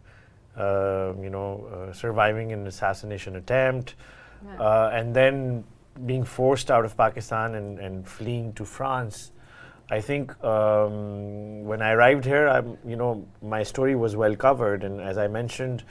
uh, 0.56 1.14
you 1.20 1.32
know 1.32 1.66
uh, 1.74 1.94
surviving 1.94 2.52
an 2.52 2.68
assassination 2.68 3.38
attempt, 3.38 3.96
uh, 4.60 4.92
and 4.94 5.16
then 5.16 5.64
being 6.06 6.24
forced 6.24 6.72
out 6.72 6.86
of 6.86 6.98
Pakistan 6.98 7.56
and, 7.56 7.80
and 7.80 8.08
fleeing 8.08 8.54
to 8.54 8.66
France. 8.66 9.32
I 9.90 10.02
think 10.02 10.44
um, 10.44 11.64
when 11.66 11.82
I 11.82 11.92
arrived 11.92 12.26
here, 12.26 12.48
I'm, 12.48 12.78
you 12.86 12.96
know, 12.96 13.28
my 13.42 13.64
story 13.64 13.96
was 13.96 14.16
well 14.16 14.36
covered, 14.36 14.84
and 14.84 15.02
as 15.02 15.18
I 15.18 15.28
mentioned, 15.28 15.84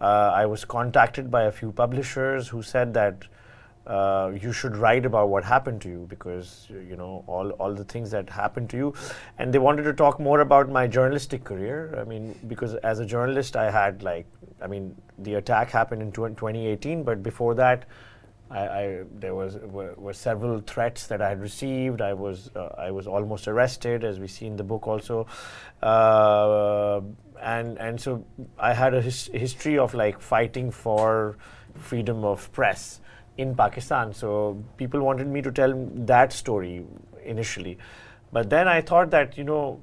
uh, 0.00 0.32
I 0.34 0.46
was 0.46 0.64
contacted 0.64 1.30
by 1.30 1.44
a 1.44 1.52
few 1.52 1.70
publishers 1.70 2.48
who 2.48 2.62
said 2.62 2.94
that 2.94 3.24
uh, 3.86 4.32
you 4.40 4.50
should 4.50 4.76
write 4.76 5.04
about 5.04 5.28
what 5.28 5.44
happened 5.44 5.80
to 5.82 5.90
you 5.90 6.06
because 6.08 6.66
you 6.70 6.96
know 6.96 7.22
all, 7.26 7.50
all 7.50 7.74
the 7.74 7.84
things 7.84 8.10
that 8.10 8.30
happened 8.30 8.70
to 8.70 8.76
you, 8.78 8.94
and 9.38 9.52
they 9.52 9.58
wanted 9.58 9.82
to 9.82 9.92
talk 9.92 10.18
more 10.18 10.40
about 10.40 10.70
my 10.70 10.86
journalistic 10.86 11.44
career. 11.44 11.94
I 12.00 12.04
mean, 12.04 12.38
because 12.48 12.74
as 12.76 12.98
a 12.98 13.06
journalist, 13.06 13.56
I 13.56 13.70
had 13.70 14.02
like, 14.02 14.26
I 14.62 14.66
mean, 14.66 14.96
the 15.18 15.34
attack 15.34 15.70
happened 15.70 16.00
in 16.00 16.12
20- 16.12 16.36
2018, 16.36 17.02
but 17.02 17.22
before 17.22 17.54
that. 17.54 17.84
I, 18.50 18.58
I 18.58 19.02
there 19.18 19.34
was 19.34 19.56
were, 19.56 19.94
were 19.96 20.12
several 20.12 20.60
threats 20.60 21.06
that 21.06 21.22
I 21.22 21.30
had 21.30 21.40
received. 21.40 22.00
I 22.00 22.12
was 22.12 22.50
uh, 22.54 22.68
I 22.78 22.90
was 22.90 23.06
almost 23.06 23.48
arrested, 23.48 24.04
as 24.04 24.20
we 24.20 24.28
see 24.28 24.46
in 24.46 24.56
the 24.56 24.64
book 24.64 24.86
also, 24.86 25.26
uh, 25.82 27.00
and 27.40 27.78
and 27.78 28.00
so 28.00 28.24
I 28.58 28.74
had 28.74 28.94
a 28.94 29.00
his, 29.00 29.26
history 29.32 29.78
of 29.78 29.94
like 29.94 30.20
fighting 30.20 30.70
for 30.70 31.36
freedom 31.74 32.24
of 32.24 32.52
press 32.52 33.00
in 33.38 33.54
Pakistan. 33.54 34.12
So 34.12 34.62
people 34.76 35.00
wanted 35.00 35.26
me 35.26 35.42
to 35.42 35.50
tell 35.50 35.72
that 36.12 36.32
story 36.32 36.84
initially, 37.24 37.78
but 38.32 38.50
then 38.50 38.68
I 38.68 38.82
thought 38.82 39.10
that 39.10 39.38
you 39.38 39.44
know 39.44 39.80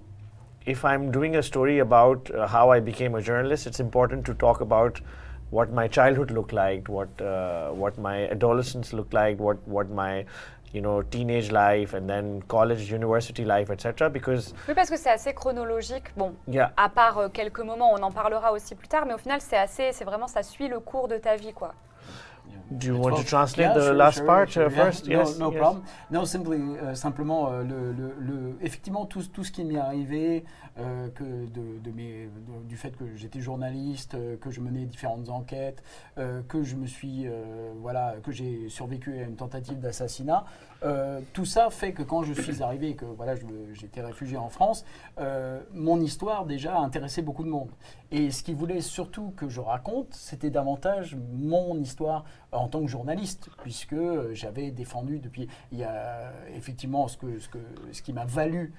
if 0.66 0.86
I'm 0.86 1.12
doing 1.12 1.36
a 1.36 1.44
story 1.44 1.80
about 1.80 2.30
uh, 2.30 2.48
how 2.48 2.70
I 2.70 2.80
became 2.80 3.16
a 3.16 3.22
journalist, 3.22 3.66
it's 3.66 3.80
important 3.80 4.26
to 4.28 4.36
talk 4.36 4.62
about 4.62 5.02
what 5.52 5.72
my 5.72 5.88
childhood 5.88 6.32
looked 6.32 6.54
like, 6.54 6.88
what 6.90 7.10
uh, 7.22 7.70
what 7.72 7.98
my 7.98 8.28
adolescence 8.30 8.94
looked 8.94 9.14
like, 9.14 9.40
what 9.40 9.58
what 9.68 9.90
my 9.90 10.26
you 10.74 10.82
know 10.82 11.02
teenage 11.04 11.52
life, 11.52 11.94
and 11.94 12.10
then 12.10 12.42
college, 12.48 12.92
university 12.92 13.46
life, 13.46 13.70
etc. 13.70 14.10
Because 14.10 14.54
Oui, 14.68 14.74
parce 14.74 14.90
que 14.90 14.98
c'est 14.98 15.10
assez 15.10 15.34
chronologique. 15.34 16.16
Bon, 16.16 16.34
yeah, 16.48 16.72
à 16.78 16.90
part 16.90 17.18
euh, 17.18 17.30
quelques 17.30 17.60
moments, 17.60 17.94
on 17.94 18.02
en 18.02 18.12
parlera 18.12 18.52
aussi 18.54 18.76
plus 18.76 18.88
tard, 18.88 19.06
mais 19.06 19.14
au 19.14 19.18
final, 19.20 19.42
c'est 19.42 19.58
assez, 19.58 19.92
c'est 19.92 20.06
vraiment, 20.06 20.28
ça 20.28 20.44
suit 20.44 20.68
le 20.68 20.80
cours 20.80 21.08
de 21.08 21.18
ta 21.18 21.36
vie, 21.36 21.54
quoi. 21.54 21.74
Do 22.78 22.88
you 22.88 22.96
want 22.98 23.18
to 23.18 23.24
translate 23.26 23.68
yeah, 23.68 23.74
the 23.74 23.82
sure, 23.88 23.94
last 23.94 24.18
sure, 24.18 24.26
part 24.26 24.50
sure, 24.50 24.66
uh, 24.68 24.70
yeah. 24.72 24.84
first? 24.86 25.08
No, 25.08 25.20
yes, 25.20 25.38
no 25.38 25.52
yes. 25.52 25.60
problem. 25.60 25.84
No, 26.10 26.26
simply, 26.26 26.58
euh, 26.58 26.96
simplement, 26.96 27.50
euh, 27.52 27.64
le, 27.64 27.92
le- 27.92 28.16
le- 28.20 28.58
effectivement, 28.62 29.06
tout, 29.06 29.24
tout 29.34 29.44
ce 29.44 29.52
qui 29.52 29.64
m'est 29.66 29.78
arrivé, 29.78 30.46
euh, 30.80 31.10
que 31.10 31.24
de, 31.24 31.80
de 31.84 31.92
mes, 31.92 32.26
de- 32.28 32.68
du 32.68 32.78
fait 32.78 32.96
que 32.96 33.16
j'étais 33.16 33.42
journaliste, 33.42 34.16
euh, 34.16 34.38
que 34.38 34.50
je 34.52 34.62
menais 34.62 34.86
différentes 34.86 35.30
enquêtes, 35.30 35.84
euh, 36.18 36.42
que 36.48 36.64
je 36.64 36.76
me 36.76 36.88
suis, 36.88 37.28
voilà, 37.82 38.16
que 38.24 38.32
j'ai 38.32 38.70
survécu 38.70 39.18
à 39.20 39.24
une 39.24 39.36
tentative 39.36 39.80
d'assassinat, 39.80 40.46
euh, 40.84 41.22
tout 41.34 41.46
ça 41.46 41.70
fait 41.70 41.94
que 41.94 42.02
quand 42.02 42.24
je 42.24 42.34
suis 42.34 42.64
arrivé 42.64 42.96
que 42.96 43.06
voilà, 43.06 43.36
j'étais 43.74 44.02
réfugié 44.02 44.38
en 44.38 44.50
France, 44.50 44.84
euh, 45.20 45.62
mon 45.74 46.00
histoire 46.02 46.46
déjà 46.46 46.76
a 46.76 46.80
intéressé 46.80 47.22
beaucoup 47.22 47.44
de 47.44 47.50
monde. 47.50 47.70
Et 48.12 48.32
ce 48.32 48.42
qu'ils 48.42 48.56
voulaient 48.56 48.82
surtout 48.82 49.32
que 49.38 49.48
je 49.48 49.62
raconte, 49.62 50.14
c'était 50.14 50.50
davantage 50.50 51.16
mon 51.34 51.78
histoire 51.80 52.26
en 52.52 52.68
tant 52.68 52.82
que 52.82 52.88
journaliste, 52.88 53.50
puisque 53.62 53.94
euh, 53.94 54.34
j'avais 54.34 54.72
défendu 54.72 55.20
depuis. 55.20 55.48
Il 55.72 55.78
y 55.78 55.84
a 55.84 56.32
effectivement 56.56 57.08
ce, 57.08 57.18
que, 57.18 57.38
ce, 57.38 57.48
que, 57.48 57.60
ce 57.92 58.02
qui 58.02 58.14
m'a 58.14 58.26
valu 58.26 58.74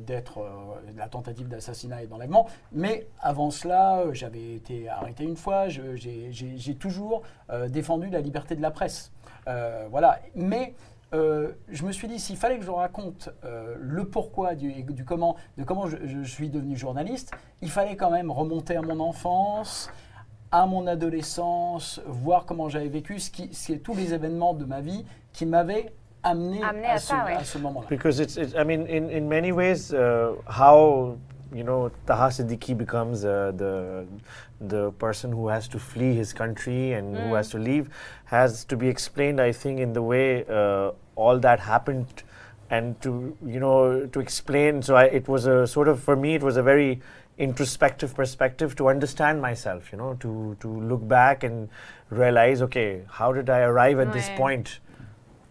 d'être 0.00 0.40
la 0.96 1.08
tentative 1.08 1.46
d'assassinat 1.46 2.02
et 2.02 2.08
d'enlèvement. 2.08 2.48
Mais 2.72 3.06
avant 3.20 3.52
cela, 3.52 4.06
j'avais 4.12 4.54
été 4.54 4.88
arrêté 4.88 5.22
une 5.22 5.36
fois. 5.36 5.68
J'ai 5.68 6.74
toujours 6.80 7.22
défendu 7.68 8.10
la 8.10 8.20
liberté 8.20 8.56
de 8.56 8.60
la 8.60 8.72
presse. 8.72 9.12
Voilà. 9.46 10.18
Mais 10.34 10.74
euh, 11.14 11.52
je 11.68 11.84
me 11.84 11.92
suis 11.92 12.06
dit, 12.08 12.18
s'il 12.18 12.36
fallait 12.36 12.58
que 12.58 12.64
je 12.64 12.70
raconte 12.70 13.30
euh, 13.44 13.76
le 13.78 14.04
pourquoi 14.04 14.54
du, 14.54 14.84
comment, 15.06 15.36
de 15.56 15.64
comment 15.64 15.86
je, 15.86 15.96
je 16.04 16.22
suis 16.22 16.50
devenu 16.50 16.76
journaliste, 16.76 17.32
il 17.62 17.70
fallait 17.70 17.96
quand 17.96 18.10
même 18.10 18.30
remonter 18.30 18.76
à 18.76 18.82
mon 18.82 19.00
enfance, 19.00 19.90
à 20.50 20.66
mon 20.66 20.86
adolescence, 20.86 22.00
voir 22.06 22.44
comment 22.44 22.68
j'avais 22.68 22.88
vécu, 22.88 23.20
ce 23.20 23.30
qui, 23.30 23.48
c'est 23.52 23.78
tous 23.78 23.94
les 23.94 24.12
événements 24.12 24.54
de 24.54 24.64
ma 24.64 24.80
vie 24.80 25.04
qui 25.32 25.46
m'avaient 25.46 25.92
amené, 26.22 26.62
Amené 26.62 26.86
à, 26.86 26.92
à 26.92 26.98
ce, 26.98 27.14
ouais. 27.14 27.62
moment-là. 27.62 27.86
Because 27.88 28.20
it's, 28.20 28.36
it's 28.36 28.54
I 28.54 28.64
mean, 28.64 28.86
in, 28.86 29.08
in 29.10 29.28
many 29.28 29.52
ways, 29.52 29.92
uh, 29.92 30.34
how 30.46 31.16
you 31.52 31.64
know 31.64 31.90
Taha 32.06 32.28
Siddiqui 32.28 32.76
becomes 32.76 33.24
uh, 33.24 33.52
the 33.56 34.06
the 34.60 34.92
person 34.92 35.32
who 35.32 35.48
has 35.48 35.68
to 35.68 35.78
flee 35.78 36.14
his 36.14 36.32
country 36.32 36.92
and 36.92 37.16
who 37.16 37.34
has 37.34 37.50
to 37.50 37.58
leave 37.58 37.88
has 38.26 38.64
to 38.64 38.76
be 38.76 38.88
explained. 38.88 39.40
I 39.40 39.52
think 39.52 39.80
in 39.80 39.92
the 39.92 40.02
way 40.02 40.44
uh, 40.46 40.92
all 41.16 41.38
that 41.38 41.60
happened, 41.60 42.22
and 42.70 43.00
to 43.02 43.36
you 43.44 43.60
know 43.60 44.06
to 44.06 44.20
explain. 44.20 44.82
So 44.82 44.96
I, 44.96 45.04
it 45.04 45.28
was 45.28 45.46
a 45.46 45.66
sort 45.66 45.88
of 45.88 46.02
for 46.02 46.16
me, 46.16 46.34
it 46.34 46.42
was 46.42 46.56
a 46.56 46.62
very 46.62 47.00
introspective 47.38 48.14
perspective 48.14 48.74
to 48.76 48.88
understand 48.88 49.40
myself. 49.40 49.92
You 49.92 49.98
know, 49.98 50.14
to 50.20 50.56
to 50.60 50.68
look 50.68 51.06
back 51.06 51.44
and 51.44 51.68
realize, 52.10 52.62
okay, 52.62 53.02
how 53.08 53.32
did 53.32 53.48
I 53.48 53.60
arrive 53.60 53.98
at 54.00 54.12
this 54.12 54.28
point? 54.36 54.80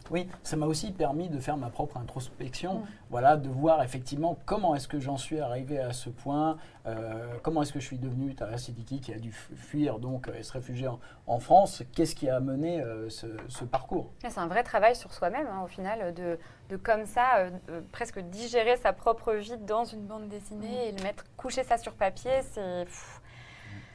Oui, 0.10 0.28
ça 0.44 0.56
m'a 0.56 0.66
aussi 0.66 0.92
permis 0.92 1.30
de 1.30 1.40
faire 1.40 1.58
ma 1.58 1.70
propre 1.70 1.98
introspection, 1.98 2.76
Mm. 2.80 2.86
voilà, 3.10 3.38
de 3.38 3.50
voir 3.50 3.82
effectivement 3.84 4.38
comment 4.46 4.76
est-ce 4.76 4.88
que 4.88 5.00
j'en 5.00 5.18
suis 5.18 5.40
arrivé 5.40 5.80
à 5.80 5.92
ce 5.94 6.10
point, 6.10 6.58
euh, 6.86 7.28
comment 7.44 7.62
est-ce 7.62 7.74
que 7.74 7.80
je 7.80 7.86
suis 7.86 7.98
devenu 7.98 8.34
Tara 8.36 8.58
Siddiqui 8.58 9.02
qui 9.02 9.14
a 9.14 9.20
dû 9.20 9.32
fu- 9.32 9.56
fuir 9.56 10.00
donc 10.00 10.28
euh, 10.28 10.34
et 10.38 10.44
se 10.44 10.54
réfugier 10.54 10.88
en, 10.88 11.00
en 11.28 11.40
France, 11.40 11.84
qu'est-ce 11.94 12.16
qui 12.16 12.30
a 12.30 12.38
amené 12.38 12.82
euh, 12.82 13.10
ce, 13.10 13.28
ce 13.50 13.66
parcours? 13.66 14.12
C'est 14.20 14.38
un 14.40 14.48
vrai 14.48 14.64
travail 14.64 14.96
sur 14.96 15.14
soi-même, 15.14 15.48
hein, 15.48 15.62
au 15.64 15.68
final, 15.68 16.14
de, 16.14 16.40
de 16.70 16.78
comme 16.78 17.06
ça, 17.06 17.38
euh, 17.70 17.82
presque 17.92 18.20
digérer 18.20 18.78
sa 18.78 18.94
propre 18.94 19.34
vie 19.34 19.58
dans 19.58 19.84
une 19.86 20.02
bande 20.06 20.28
dessinée 20.30 20.88
et 20.88 20.92
le 20.94 21.04
mettre, 21.04 21.26
coucher 21.36 21.64
ça 21.64 21.78
sur 21.78 21.94
papier, 21.94 22.42
c'est... 22.54 22.86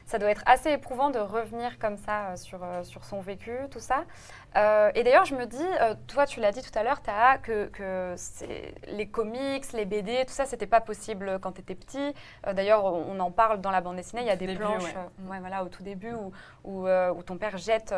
Ça 0.05 0.19
doit 0.19 0.29
être 0.31 0.43
assez 0.45 0.69
éprouvant 0.69 1.11
de 1.11 1.17
revenir 1.17 1.79
comme 1.79 1.95
ça 1.95 2.35
sur, 2.35 2.59
sur 2.83 3.05
son 3.05 3.21
vécu, 3.21 3.57
tout 3.71 3.79
ça. 3.79 4.03
Euh, 4.55 4.91
et 4.95 5.03
d'ailleurs, 5.03 5.25
je 5.25 5.35
me 5.35 5.45
dis, 5.45 5.57
euh, 5.81 5.95
toi, 6.07 6.25
tu 6.25 6.39
l'as 6.39 6.51
dit 6.51 6.61
tout 6.61 6.77
à 6.77 6.83
l'heure, 6.83 7.01
Taha, 7.01 7.37
que, 7.39 7.69
les 8.87 9.07
comics, 9.07 9.71
les 9.73 9.85
BD, 9.85 10.25
tout 10.25 10.33
ça, 10.33 10.45
c'était 10.45 10.67
pas 10.67 10.81
possible 10.81 11.39
quand 11.41 11.53
tu 11.53 11.61
étais 11.61 11.75
petit. 11.75 12.13
Euh, 12.47 12.53
d'ailleurs, 12.53 12.85
on 12.85 13.19
en 13.19 13.31
parle 13.31 13.61
dans 13.61 13.71
la 13.71 13.81
bande 13.81 13.95
dessinée, 13.95 14.21
il 14.21 14.27
y 14.27 14.31
a 14.31 14.35
des 14.35 14.47
Début, 14.47 14.59
planches 14.59 14.83
ouais. 14.83 15.29
ouais, 15.29 15.39
voilà, 15.39 15.63
au 15.63 15.69
tout 15.69 15.83
début 15.83 16.13
où, 16.13 16.31
où, 16.63 16.87
où 16.87 17.23
ton 17.23 17.37
père 17.37 17.57
jette 17.57 17.93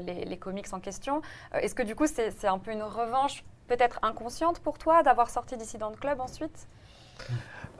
les, 0.00 0.24
les 0.24 0.38
comics 0.38 0.72
en 0.72 0.80
question. 0.80 1.22
Est-ce 1.52 1.74
que 1.74 1.82
du 1.82 1.94
coup, 1.94 2.06
c'est 2.06 2.30
c'est 2.30 2.48
un 2.48 2.58
peu 2.58 2.72
une 2.72 2.82
revanche 2.82 3.44
peut-être 3.68 3.98
inconsciente 4.02 4.60
pour 4.60 4.78
toi 4.78 5.02
d'avoir 5.02 5.30
sorti 5.30 5.56
Dissident 5.56 5.92
Club 5.92 6.20
ensuite? 6.20 6.68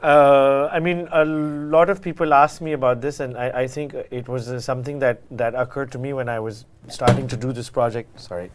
Uh, 0.01 0.67
I 0.71 0.79
mean, 0.79 1.07
a 1.11 1.23
lot 1.23 1.89
of 1.91 2.01
people 2.01 2.33
ask 2.33 2.59
me 2.59 2.71
about 2.71 3.01
this, 3.01 3.19
and 3.19 3.37
I, 3.37 3.49
I 3.61 3.67
think 3.67 3.93
it 3.93 4.27
was 4.27 4.49
uh, 4.49 4.59
something 4.59 4.97
that, 4.99 5.21
that 5.29 5.53
occurred 5.53 5.91
to 5.91 5.99
me 5.99 6.11
when 6.13 6.27
I 6.27 6.39
was 6.39 6.65
starting 6.87 7.27
to 7.27 7.37
do 7.37 7.53
this 7.53 7.69
project. 7.69 8.19
Sorry, 8.19 8.49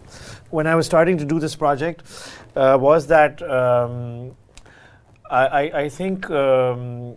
when 0.51 0.67
I 0.67 0.75
was 0.75 0.87
starting 0.87 1.17
to 1.19 1.25
do 1.25 1.39
this 1.39 1.55
project, 1.55 2.03
uh, 2.57 2.77
was 2.81 3.07
that 3.07 3.41
um, 3.43 4.37
I, 5.31 5.71
I, 5.73 5.89
think 5.89 6.29
um, 6.31 7.15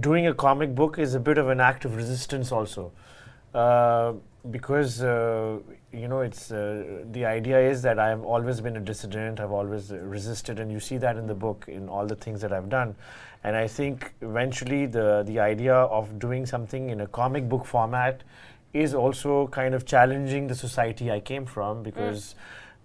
doing 0.00 0.26
a 0.26 0.34
comic 0.34 0.74
book 0.74 0.98
is 0.98 1.14
a 1.14 1.20
bit 1.20 1.38
of 1.38 1.48
an 1.48 1.60
act 1.60 1.84
of 1.84 1.94
resistance 1.94 2.50
also, 2.50 2.90
uh, 3.54 4.14
because 4.50 5.00
uh, 5.00 5.58
you 5.92 6.06
know 6.08 6.20
it's 6.20 6.52
uh, 6.52 7.02
the 7.10 7.24
idea 7.24 7.58
is 7.58 7.82
that 7.82 7.98
I've 7.98 8.22
always 8.22 8.60
been 8.60 8.76
a 8.76 8.80
dissident. 8.80 9.40
I've 9.40 9.50
always 9.50 9.90
resisted, 9.90 10.60
and 10.60 10.70
you 10.70 10.80
see 10.80 10.98
that 10.98 11.16
in 11.16 11.26
the 11.26 11.34
book 11.34 11.64
in 11.68 11.88
all 11.88 12.06
the 12.06 12.14
things 12.14 12.40
that 12.42 12.52
I've 12.52 12.68
done. 12.68 12.94
And 13.42 13.56
I 13.56 13.66
think 13.66 14.12
eventually 14.20 14.86
the 14.86 15.24
the 15.26 15.40
idea 15.40 15.74
of 15.74 16.18
doing 16.18 16.46
something 16.46 16.90
in 16.90 17.00
a 17.00 17.06
comic 17.06 17.48
book 17.48 17.64
format 17.64 18.22
is 18.72 18.94
also 18.94 19.48
kind 19.48 19.74
of 19.74 19.84
challenging 19.84 20.46
the 20.46 20.54
society 20.54 21.10
I 21.10 21.18
came 21.18 21.44
from 21.44 21.82
because 21.82 22.36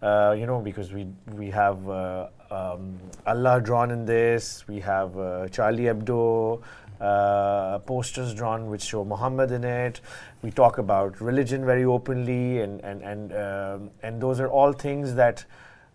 uh, 0.01 0.35
you 0.37 0.47
know 0.47 0.59
because 0.59 0.91
we 0.91 1.07
we 1.33 1.51
have 1.51 1.87
uh, 1.87 2.27
um, 2.49 2.97
Allah 3.25 3.61
drawn 3.61 3.91
in 3.91 4.05
this, 4.05 4.67
we 4.67 4.79
have 4.79 5.17
uh, 5.17 5.47
Charlie 5.49 5.83
Hebdo. 5.83 6.61
Uh, 7.01 7.79
posters 7.79 8.33
drawn 8.33 8.69
which 8.69 8.81
show 8.81 9.03
Muhammad 9.03 9.51
in 9.51 9.63
it. 9.63 9.99
We 10.41 10.51
talk 10.51 10.77
about 10.77 11.19
religion 11.19 11.65
very 11.65 11.83
openly, 11.83 12.61
and 12.61 12.81
and 12.83 13.01
and 13.01 13.33
um, 13.33 13.89
and 14.01 14.21
those 14.21 14.39
are 14.39 14.47
all 14.47 14.71
things 14.71 15.13
that 15.15 15.43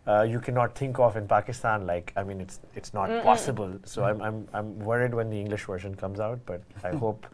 uh, 0.07 0.23
you 0.23 0.41
cannot 0.41 0.75
think 0.75 0.99
of 0.99 1.17
in 1.17 1.27
Pakistan. 1.27 1.87
Like, 1.87 2.13
I 2.17 2.23
mean, 2.25 2.41
it's 2.41 2.61
it's 2.75 2.93
not 2.93 3.23
possible. 3.23 3.79
So 3.85 4.05
I'm, 4.05 4.21
I'm 4.21 4.49
I'm 4.53 4.79
worried 4.81 5.15
when 5.15 5.31
the 5.31 5.41
English 5.41 5.65
version 5.65 5.95
comes 5.95 6.21
out, 6.21 6.39
but 6.47 6.61
I 6.85 6.91
hope 7.05 7.27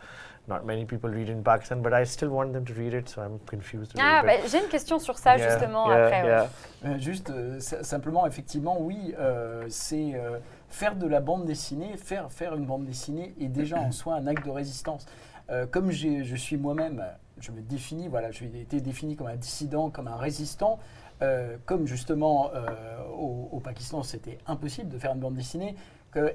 not 0.49 0.65
many 0.65 0.85
people 0.85 1.11
read 1.11 1.29
in 1.29 1.43
Pakistan. 1.43 1.83
But 1.83 1.93
I 1.93 2.05
still 2.05 2.29
want 2.29 2.53
them 2.53 2.65
to 2.67 2.75
read 2.75 2.95
it, 2.95 3.09
so 3.09 3.23
I'm 3.23 3.41
confused. 3.47 3.93
Ah, 3.99 4.23
little 4.23 4.37
bit. 4.37 4.43
bah, 4.43 4.49
j'ai 4.49 4.63
une 4.65 4.69
question 4.71 4.99
sur 5.01 5.19
ça 5.19 5.37
Yeah, 5.37 5.49
justement 5.51 5.89
yeah, 5.89 6.05
après. 6.05 6.23
ouais. 6.23 6.29
yeah. 6.29 6.49
Euh, 6.85 6.99
Juste 6.99 7.31
euh, 7.31 7.59
simplement, 7.61 8.27
effectivement, 8.27 8.77
oui, 8.81 9.13
euh, 9.19 9.65
c'est 9.69 10.15
euh, 10.15 10.39
faire 10.69 10.97
de 10.97 11.07
la 11.07 11.21
bande 11.21 11.45
dessinée, 11.45 11.97
faire, 11.97 12.31
faire 12.31 12.55
une 12.55 12.67
bande 12.67 12.85
dessinée 12.85 13.35
est 13.41 13.49
déjà 13.49 13.79
en 13.79 13.93
soi 13.93 14.15
un 14.15 14.27
acte 14.27 14.45
de 14.45 14.51
résistance. 14.51 15.07
Euh, 15.51 15.67
comme 15.67 15.91
je 15.91 16.37
suis 16.37 16.57
moi-même, 16.57 17.05
je 17.39 17.53
me 17.53 17.61
définis, 17.61 18.09
voilà, 18.09 18.31
j'ai 18.31 18.47
été 18.61 18.81
défini 18.81 19.17
comme 19.17 19.29
un 19.29 19.37
dissident, 19.37 19.91
comme 19.91 20.09
un 20.09 20.17
résistant. 20.17 20.79
euh, 21.23 21.57
comme 21.65 21.87
justement 21.87 22.51
euh, 22.55 22.69
au, 23.09 23.59
Pakistan, 23.61 24.03
c'était 24.03 24.39
impossible 24.47 24.91
de 24.91 24.99
faire 24.99 25.13
une 25.13 25.21
bande 25.21 25.35
dessinée, 25.35 25.75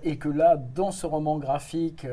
et 0.03 0.17
que 0.17 0.29
là, 0.29 0.57
dans 0.57 0.91
ce 0.91 1.07
roman 1.07 1.39
graphique, 1.39 2.05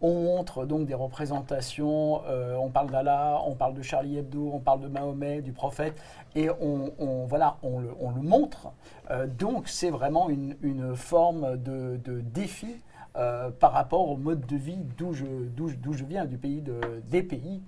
on 0.00 0.12
montre 0.12 0.66
donc 0.66 0.86
des 0.86 0.94
représentations, 0.94 2.22
euh, 2.26 2.54
on 2.56 2.70
parle 2.70 2.90
d'Allah, 2.90 3.40
on 3.46 3.54
parle 3.54 3.74
de 3.74 3.82
Charlie 3.82 4.18
Hebdo, 4.18 4.50
on 4.52 4.60
parle 4.60 4.80
de 4.80 4.88
Mahomet, 4.88 5.40
du 5.42 5.52
prophète, 5.52 6.00
et 6.34 6.48
on, 6.50 6.92
voilà, 7.26 7.56
on 7.62 7.78
le, 7.78 7.90
on 8.00 8.10
le 8.10 8.20
montre. 8.20 8.68
Euh, 9.10 9.26
donc 9.26 9.68
c'est 9.68 9.90
vraiment 9.90 10.28
une, 10.28 10.94
forme 10.94 11.56
de, 11.56 11.98
défi 12.20 12.80
euh, 13.16 13.50
par 13.50 13.72
rapport 13.72 14.08
au 14.10 14.16
mode 14.16 14.46
de 14.46 14.56
vie 14.56 14.78
d'où 14.98 15.12
je, 15.12 16.04
viens, 16.04 16.26
du 16.26 16.36
pays 16.36 16.60
de, 16.60 17.02
des 17.08 17.22
pays 17.22 17.62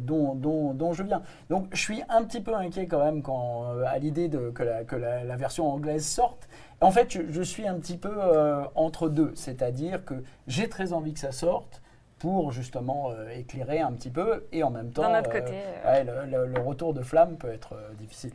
dont, 0.00 0.34
dont- 0.34 0.74
dont 0.74 0.92
je 0.92 1.02
viens. 1.02 1.22
Donc 1.48 1.66
je 1.72 1.80
suis 1.80 2.02
un 2.08 2.24
petit 2.24 2.40
peu 2.40 2.54
inquiet 2.54 2.86
quand 2.86 3.04
même 3.04 3.22
quand, 3.22 3.64
euh, 3.74 3.84
à 3.86 3.98
l'idée 3.98 4.30
que, 4.54 4.62
la, 4.62 4.84
que 4.84 4.96
la- 4.96 5.24
la 5.24 5.36
version 5.36 5.70
anglaise 5.70 6.04
sorte. 6.06 6.48
En 6.80 6.90
fait, 6.90 7.10
je, 7.12 7.20
je 7.28 7.42
suis 7.42 7.66
un 7.68 7.74
petit 7.78 7.96
peu 7.98 8.12
euh, 8.16 8.62
entre 8.74 9.08
deux, 9.08 9.32
c'est-à-dire 9.34 10.04
que 10.04 10.14
j'ai 10.46 10.68
très 10.68 10.92
envie 10.92 11.12
que 11.12 11.20
ça 11.20 11.32
sorte 11.32 11.82
pour 12.18 12.52
justement 12.52 13.10
euh, 13.10 13.28
éclairer 13.30 13.80
un 13.80 13.92
petit 13.92 14.10
peu 14.10 14.44
et 14.52 14.62
en 14.62 14.70
même 14.70 14.90
temps, 14.90 15.02
euh, 15.18 15.32
euh. 15.84 15.90
ouais, 15.90 16.04
le, 16.04 16.30
le- 16.30 16.46
le 16.54 16.60
retour 16.60 16.92
de 16.94 17.02
flamme 17.02 17.36
peut 17.36 17.50
être 17.50 17.74
euh, 17.74 17.92
difficile. 17.98 18.32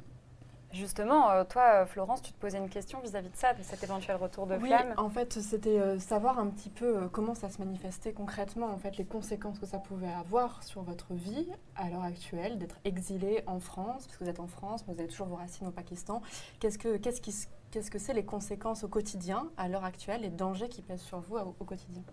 Justement, 0.76 1.32
euh, 1.32 1.46
toi, 1.46 1.84
euh, 1.84 1.86
Florence, 1.86 2.22
tu 2.22 2.34
te 2.34 2.38
posais 2.40 2.58
une 2.58 2.68
question 2.70 3.00
vis-à-vis 3.00 3.30
de 3.30 3.36
ça, 3.38 3.54
de 3.54 3.64
cet 3.64 3.82
éventuel 3.82 4.18
retour 4.18 4.46
de 4.46 4.56
Oui, 4.56 4.68
flamme. 4.68 4.94
en 4.98 5.10
fait, 5.10 5.32
c'était 5.42 5.80
euh, 5.80 6.00
savoir 6.00 6.38
un 6.38 6.48
petit 6.48 6.70
peu 6.70 7.08
comment 7.08 7.34
ça 7.34 7.50
se 7.50 7.60
manifestait 7.60 8.12
concrètement, 8.12 8.68
en 8.68 8.78
fait, 8.78 8.98
les 8.98 9.06
conséquences 9.06 9.58
que 9.58 9.66
ça 9.66 9.80
pouvait 9.80 10.12
avoir 10.12 10.62
sur 10.64 10.82
votre 10.82 11.14
vie 11.14 11.48
à 11.78 11.90
l'heure 11.90 12.04
actuelle, 12.04 12.58
d'être 12.58 12.76
exilé 12.84 13.42
en 13.48 13.60
France, 13.62 14.06
parce 14.06 14.18
que 14.18 14.24
vous 14.26 14.30
êtes 14.30 14.42
en 14.42 14.48
France, 14.48 14.84
mais 14.86 14.94
vous 14.94 15.00
avez 15.00 15.10
toujours 15.10 15.28
vos 15.28 15.38
racines 15.38 15.68
au 15.68 15.72
Pakistan. 15.72 16.22
Qu'est-ce 16.60 16.78
que 16.78 16.98
qu'est-ce 16.98 17.22
qui 17.22 17.34
qu'est-ce 17.72 17.90
que 17.90 18.00
c'est 18.00 18.14
les 18.14 18.26
conséquences 18.26 18.84
au 18.84 18.90
quotidien, 18.90 19.48
à 19.58 19.70
l'heure 19.70 19.86
actuelle, 19.86 20.22
les 20.22 20.30
dangers 20.30 20.68
qui 20.70 20.82
pèsent 20.82 21.02
sur 21.02 21.20
vous 21.22 21.38
au, 21.38 21.56
au 21.58 21.64
quotidien? 21.64 22.04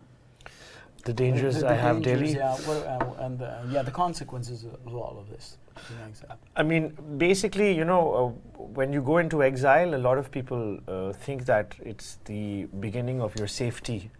The 1.04 1.12
dangers 1.12 1.54
The- 1.56 1.60
the 1.62 1.70
I 1.70 1.74
have 1.74 2.02
dangers, 2.02 2.20
daily. 2.20 2.36
Yeah, 2.38 2.56
what, 2.66 2.86
uh, 2.86 3.24
and 3.26 3.42
uh, 3.42 3.58
yeah, 3.70 3.82
the 3.82 3.90
consequences 3.90 4.64
of 4.64 4.94
all 4.94 5.16
of 5.18 5.28
this. 5.30 5.56
you 5.90 5.96
know, 5.98 6.06
exactly. 6.08 6.36
I 6.54 6.62
mean, 6.62 6.96
basically, 7.18 7.72
you 7.74 7.84
know, 7.84 8.02
uh, 8.14 8.62
when 8.78 8.92
you 8.92 9.02
go 9.02 9.18
into 9.18 9.42
exile, 9.42 9.94
a 9.94 10.02
lot 10.08 10.18
of 10.18 10.30
people 10.30 10.78
uh, 10.86 11.12
think 11.12 11.44
that 11.46 11.74
it's 11.84 12.18
the 12.26 12.66
beginning 12.86 13.20
of 13.20 13.34
your 13.36 13.48
safety 13.48 14.10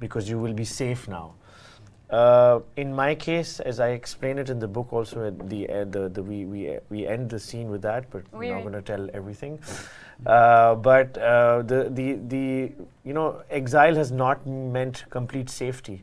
because 0.00 0.28
you 0.28 0.38
will 0.38 0.54
be 0.54 0.64
safe 0.64 1.06
now. 1.08 1.34
Uh, 2.10 2.60
in 2.76 2.94
my 2.94 3.14
case, 3.14 3.58
as 3.60 3.80
I 3.80 3.88
explain 3.90 4.38
it 4.38 4.50
in 4.50 4.58
the 4.58 4.68
book, 4.68 4.92
also 4.92 5.26
at 5.28 5.48
the 5.48 5.68
end, 5.68 5.92
the, 5.92 6.08
the, 6.10 6.22
we, 6.22 6.44
we, 6.44 6.78
we 6.90 7.06
end 7.06 7.30
the 7.30 7.38
scene 7.38 7.70
with 7.70 7.80
that, 7.82 8.10
but 8.10 8.22
Oui, 8.32 8.38
we're 8.38 8.42
oui. 8.48 8.50
not 8.54 8.62
going 8.70 8.74
to 8.74 8.82
tell 8.82 9.08
everything. 9.14 9.58
Uh, 10.26 10.74
but 10.74 11.16
uh, 11.18 11.62
the, 11.62 11.88
the, 11.90 12.18
the, 12.28 12.72
you 13.04 13.12
know, 13.14 13.42
exile 13.50 13.94
has 13.94 14.12
not 14.12 14.46
meant 14.46 15.04
complete 15.10 15.48
safety 15.50 16.02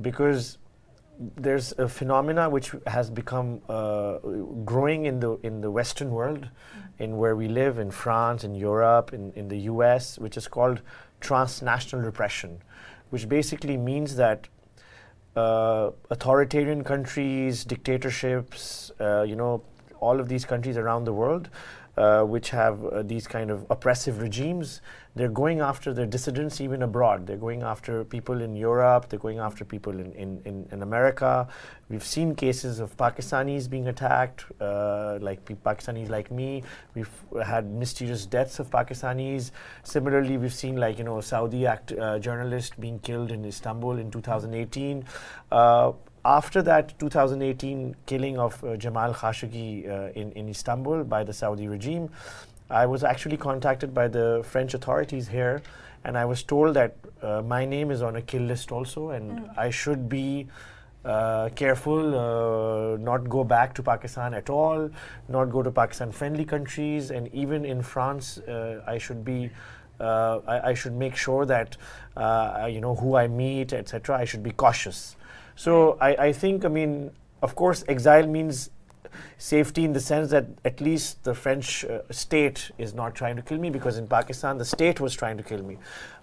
because 0.00 0.58
there's 1.36 1.72
a 1.78 1.88
phenomena 1.88 2.48
which 2.48 2.72
has 2.86 3.10
become 3.10 3.60
uh, 3.68 4.18
growing 4.64 5.06
in 5.06 5.18
the 5.20 5.32
in 5.42 5.60
the 5.60 5.70
Western 5.70 6.10
world, 6.10 6.48
in 6.98 7.16
where 7.16 7.34
we 7.34 7.48
live, 7.48 7.78
in 7.78 7.90
France, 7.90 8.44
in 8.44 8.54
Europe, 8.54 9.12
in, 9.12 9.32
in 9.32 9.48
the 9.48 9.58
U.S., 9.72 10.18
which 10.18 10.36
is 10.36 10.46
called 10.46 10.80
transnational 11.20 12.04
repression, 12.04 12.62
which 13.10 13.28
basically 13.28 13.76
means 13.76 14.14
that 14.16 14.48
uh, 15.34 15.90
authoritarian 16.10 16.84
countries, 16.84 17.64
dictatorships, 17.64 18.92
uh, 19.00 19.22
you 19.22 19.36
know, 19.36 19.62
all 20.00 20.20
of 20.20 20.28
these 20.28 20.44
countries 20.44 20.76
around 20.76 21.04
the 21.04 21.12
world 21.12 21.50
uh, 21.98 22.22
which 22.22 22.50
have 22.50 22.84
uh, 22.84 23.02
these 23.02 23.26
kind 23.26 23.50
of 23.50 23.66
oppressive 23.70 24.20
regimes, 24.20 24.80
they're 25.16 25.28
going 25.28 25.58
after 25.58 25.92
their 25.92 26.06
dissidents 26.06 26.60
even 26.60 26.82
abroad. 26.82 27.26
They're 27.26 27.36
going 27.48 27.62
after 27.62 28.04
people 28.04 28.40
in 28.40 28.54
Europe, 28.54 29.08
they're 29.08 29.18
going 29.18 29.40
after 29.40 29.64
people 29.64 29.98
in, 29.98 30.12
in, 30.12 30.40
in, 30.44 30.68
in 30.70 30.82
America. 30.82 31.48
We've 31.88 32.04
seen 32.04 32.36
cases 32.36 32.78
of 32.78 32.96
Pakistanis 32.96 33.68
being 33.68 33.88
attacked, 33.88 34.44
uh, 34.60 35.18
like 35.20 35.44
Pakistanis 35.44 36.08
like 36.08 36.30
me. 36.30 36.62
We've 36.94 37.10
had 37.44 37.68
mysterious 37.68 38.26
deaths 38.26 38.60
of 38.60 38.70
Pakistanis. 38.70 39.50
Similarly, 39.82 40.36
we've 40.36 40.54
seen 40.54 40.76
like, 40.76 40.98
you 40.98 41.04
know, 41.04 41.20
Saudi 41.20 41.66
act, 41.66 41.90
uh, 41.92 42.20
journalist 42.20 42.78
being 42.78 43.00
killed 43.00 43.32
in 43.32 43.44
Istanbul 43.44 43.98
in 43.98 44.12
2018. 44.12 45.04
After 46.28 46.60
that 46.60 46.92
2018 46.98 47.96
killing 48.04 48.38
of 48.38 48.62
uh, 48.62 48.76
Jamal 48.76 49.14
Khashoggi 49.14 49.88
uh, 49.88 50.12
in, 50.12 50.30
in 50.32 50.50
Istanbul 50.50 51.04
by 51.04 51.24
the 51.24 51.32
Saudi 51.32 51.68
regime, 51.68 52.10
I 52.68 52.84
was 52.84 53.02
actually 53.02 53.38
contacted 53.38 53.94
by 53.94 54.08
the 54.08 54.42
French 54.44 54.74
authorities 54.74 55.26
here, 55.26 55.62
and 56.04 56.18
I 56.18 56.26
was 56.26 56.42
told 56.42 56.74
that 56.74 56.96
uh, 57.22 57.40
my 57.40 57.64
name 57.64 57.90
is 57.90 58.02
on 58.02 58.16
a 58.16 58.20
kill 58.20 58.42
list 58.42 58.72
also, 58.72 59.08
and 59.08 59.48
I 59.56 59.70
should 59.70 60.06
be 60.10 60.48
uh, 61.02 61.48
careful, 61.54 62.14
uh, 62.14 62.98
not 62.98 63.26
go 63.30 63.42
back 63.42 63.74
to 63.76 63.82
Pakistan 63.82 64.34
at 64.34 64.50
all, 64.50 64.90
not 65.28 65.46
go 65.46 65.62
to 65.62 65.70
Pakistan 65.70 66.12
friendly 66.12 66.44
countries, 66.44 67.10
and 67.10 67.32
even 67.32 67.64
in 67.64 67.80
France, 67.80 68.36
uh, 68.36 68.82
I 68.86 68.98
should 68.98 69.24
be. 69.24 69.50
Uh, 69.98 70.40
I, 70.46 70.68
I 70.68 70.74
should 70.74 70.92
make 70.92 71.16
sure 71.16 71.44
that 71.46 71.76
uh, 72.16 72.68
you 72.70 72.80
know 72.80 72.94
who 72.94 73.16
I 73.16 73.26
meet, 73.26 73.72
etc. 73.72 74.16
I 74.16 74.26
should 74.26 74.42
be 74.44 74.52
cautious. 74.52 75.16
So 75.58 75.98
I, 76.00 76.14
I 76.26 76.32
think, 76.32 76.64
I 76.64 76.68
mean, 76.68 77.10
of 77.42 77.56
course, 77.56 77.82
exile 77.88 78.28
means 78.28 78.70
safety 79.38 79.84
in 79.84 79.92
the 79.92 79.98
sense 79.98 80.30
that 80.30 80.46
at 80.64 80.80
least 80.80 81.24
the 81.24 81.34
French 81.34 81.84
uh, 81.84 82.02
state 82.12 82.70
is 82.78 82.94
not 82.94 83.16
trying 83.16 83.34
to 83.34 83.42
kill 83.42 83.58
me 83.58 83.68
because 83.68 83.98
in 83.98 84.06
Pakistan 84.06 84.56
the 84.56 84.64
state 84.64 85.00
was 85.00 85.14
trying 85.14 85.36
to 85.36 85.42
kill 85.42 85.64
me. 85.64 85.76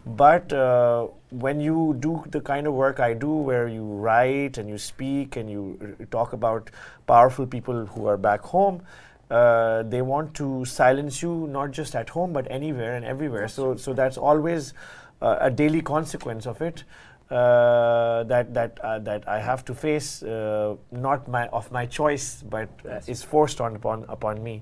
But 0.06 0.54
uh, 0.54 1.08
when 1.32 1.60
you 1.60 1.98
do 2.00 2.24
the 2.30 2.39
kind 2.39 2.65
of 2.65 2.76
work 2.76 3.02
I 3.02 3.13
do, 3.13 3.30
where 3.30 3.67
you 3.67 3.84
write 3.84 4.58
and 4.58 4.69
you 4.69 4.78
speak 4.78 5.36
and 5.36 5.50
you 5.50 5.78
r- 5.82 6.06
talk 6.06 6.32
about 6.32 6.71
powerful 7.06 7.45
people 7.45 7.88
who 7.88 8.06
are 8.06 8.17
back 8.17 8.39
home, 8.39 8.84
uh, 9.30 9.84
they 9.84 10.02
want 10.02 10.34
to 10.36 10.63
silence 10.63 11.21
you 11.21 11.48
not 11.48 11.71
just 11.71 11.93
at 11.93 12.08
home 12.08 12.32
but 12.32 12.48
anywhere 12.50 12.95
and 12.95 13.04
everywhere. 13.04 13.50
So, 13.50 13.76
so 13.76 13.91
that's 13.91 14.17
always 14.17 14.74
uh, 15.21 15.39
a 15.41 15.52
daily 15.52 15.82
consequence 15.82 16.45
of 16.45 16.62
it 16.62 16.86
uh, 17.32 18.24
that 18.26 18.54
that 18.54 18.80
uh, 18.84 19.00
that 19.00 19.22
I 19.28 19.40
have 19.40 19.64
to 19.66 19.74
face, 19.74 20.24
uh, 20.24 20.76
not 20.92 21.28
my 21.28 21.48
of 21.52 21.72
my 21.72 21.86
choice, 21.88 22.44
but 22.50 22.70
uh, 22.86 23.00
is 23.08 23.24
forced 23.24 23.60
on 23.62 23.76
upon 23.76 24.06
upon 24.10 24.42
me. 24.44 24.62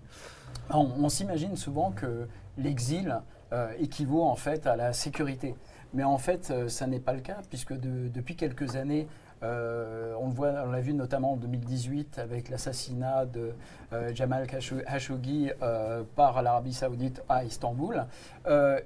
On, 0.69 0.89
on 1.03 1.09
s'imagine 1.09 1.55
souvent 1.57 1.91
que 1.91 2.27
l'exil 2.57 3.19
euh, 3.51 3.71
équivaut 3.79 4.23
en 4.23 4.35
fait 4.35 4.65
à 4.67 4.75
la 4.75 4.93
sécurité. 4.93 5.55
Mais 5.93 6.03
en 6.03 6.17
fait, 6.17 6.49
euh, 6.49 6.69
ça 6.69 6.87
n'est 6.87 6.99
pas 6.99 7.13
le 7.13 7.19
cas, 7.21 7.37
puisque 7.49 7.73
de- 7.73 8.07
depuis 8.07 8.35
quelques 8.35 8.75
années, 8.75 9.07
euh, 9.43 10.13
on 10.19 10.27
le 10.27 10.33
voit, 10.33 10.53
on 10.65 10.71
l'a 10.71 10.79
vu 10.79 10.93
notamment 10.93 11.33
en 11.33 11.35
2018 11.35 12.19
avec 12.19 12.49
l'assassinat 12.49 13.25
de 13.25 13.51
euh, 13.91 14.13
Jamal 14.15 14.47
Khashoggi 14.47 15.51
euh, 15.61 16.03
par 16.15 16.41
l'Arabie 16.41 16.73
Saoudite 16.73 17.21
à 17.27 17.43
Istanbul. 17.43 18.05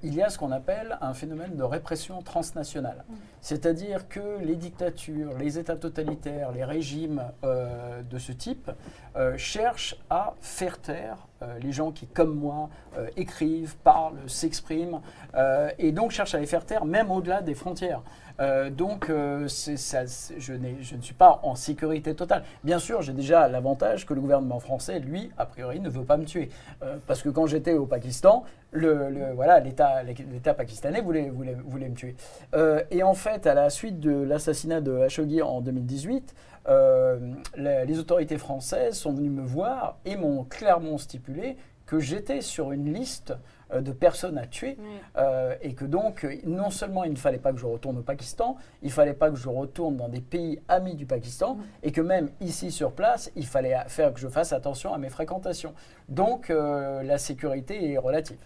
il 0.04 0.14
y 0.14 0.22
a 0.22 0.30
ce 0.30 0.38
qu'on 0.38 0.52
appelle 0.52 0.98
un 1.02 1.14
phénomène 1.14 1.56
de 1.56 1.64
répression 1.64 2.22
transnationale. 2.22 3.04
C'est-à-dire 3.42 4.08
que 4.08 4.40
les 4.42 4.56
dictatures, 4.56 5.38
les 5.38 5.58
États 5.60 5.76
totalitaires, 5.76 6.52
les 6.52 6.64
régimes 6.64 7.24
de 7.44 8.18
ce 8.18 8.32
type 8.32 8.72
cherchent 9.38 9.96
à 10.10 10.34
faire 10.42 10.80
taire 10.80 11.28
euh, 11.44 11.60
les 11.60 11.72
gens 11.72 11.92
qui, 11.92 12.08
comme 12.08 12.34
moi, 12.34 12.70
euh, 12.98 13.08
écrivent, 13.16 13.76
parlent, 13.84 14.18
s'expriment, 14.28 15.02
euh, 15.36 15.70
et 15.78 15.92
donc 15.92 16.10
cherchent 16.10 16.34
à 16.34 16.40
les 16.40 16.48
faire 16.48 16.66
taire 16.66 16.84
même 16.84 17.12
au-delà 17.12 17.42
des 17.42 17.54
frontières. 17.54 18.02
Euh, 18.40 18.70
donc, 18.70 19.10
euh, 19.10 19.48
je, 19.48 20.54
ne 20.54 21.02
suis 21.02 21.14
pas 21.14 21.40
en 21.44 21.56
sécurité 21.56 22.16
totale. 22.16 22.44
Bien 22.64 22.80
sûr, 22.80 23.02
j'ai 23.02 23.14
déjà 23.14 23.48
l'avantage 23.48 24.06
que 24.06 24.14
le 24.14 24.22
gouvernement 24.22 24.60
français, 24.60 25.00
lui, 25.00 25.32
a 25.38 25.46
priori, 25.46 25.80
ne 25.80 25.90
veut 25.90 26.04
pas 26.04 26.18
me 26.18 26.26
tuer. 26.26 26.50
Euh, 26.84 26.98
parce 27.08 27.22
que 27.22 27.30
quand 27.30 27.48
j'étais 27.48 27.74
au 27.74 27.86
Pakistan, 27.86 28.44
l'État 28.74 30.54
pakistanais 30.56 31.02
voulait, 31.02 31.32
me 31.32 31.96
tuer. 31.96 32.16
Et 32.92 33.04
en 33.04 33.14
fait, 33.14 33.48
à 33.48 33.54
la 33.54 33.70
suite 33.70 34.00
de 34.00 34.12
l'assassinat 34.12 34.82
de 34.82 34.98
Khashoggi 35.00 35.42
en 35.42 35.62
2018, 35.62 36.36
euh, 36.70 37.18
la- 37.56 37.86
les 37.86 38.00
autorités 38.00 38.38
françaises 38.38 38.98
sont 38.98 39.14
venues 39.14 39.30
me 39.30 39.46
voir 39.46 39.98
et 40.06 40.18
m'ont 40.18 40.44
clairement 40.44 40.98
stipulé 40.98 41.58
que 41.86 42.00
j'étais 42.00 42.42
sur 42.42 42.74
une 42.74 42.94
liste 42.94 43.34
de 43.74 43.92
personnes 43.92 44.38
à 44.38 44.48
tuer 44.48 44.78
euh, 45.18 45.56
et 45.62 45.74
que 45.74 45.86
donc 45.86 46.24
euh, 46.24 46.36
non 46.46 46.70
seulement 46.70 47.04
il 47.04 47.12
ne 47.12 47.18
fallait 47.18 47.38
pas 47.38 47.52
que 47.52 47.60
je 47.60 47.66
retourne 47.66 47.98
au 47.98 48.02
Pakistan, 48.02 48.58
il 48.82 48.92
fallait 48.92 49.14
pas 49.14 49.30
que 49.30 49.36
je 49.36 49.50
retourne 49.50 49.98
dans 49.98 50.08
des 50.08 50.22
pays 50.22 50.60
amis 50.68 50.96
du 50.96 51.06
Pakistan 51.06 51.58
et 51.84 51.92
que 51.92 52.02
même 52.02 52.30
ici 52.42 52.72
sur 52.72 52.94
place, 52.94 53.32
il 53.36 53.46
fallait 53.46 53.76
faire 53.88 54.14
que 54.14 54.20
je 54.20 54.28
fasse 54.28 54.54
attention 54.54 54.94
à 54.94 54.98
mes 54.98 55.10
fréquentations. 55.10 55.74
Donc 56.10 56.50
euh, 56.50 57.04
la 57.04 57.18
sécurité 57.18 57.92
est 57.92 57.98
relative. 57.98 58.38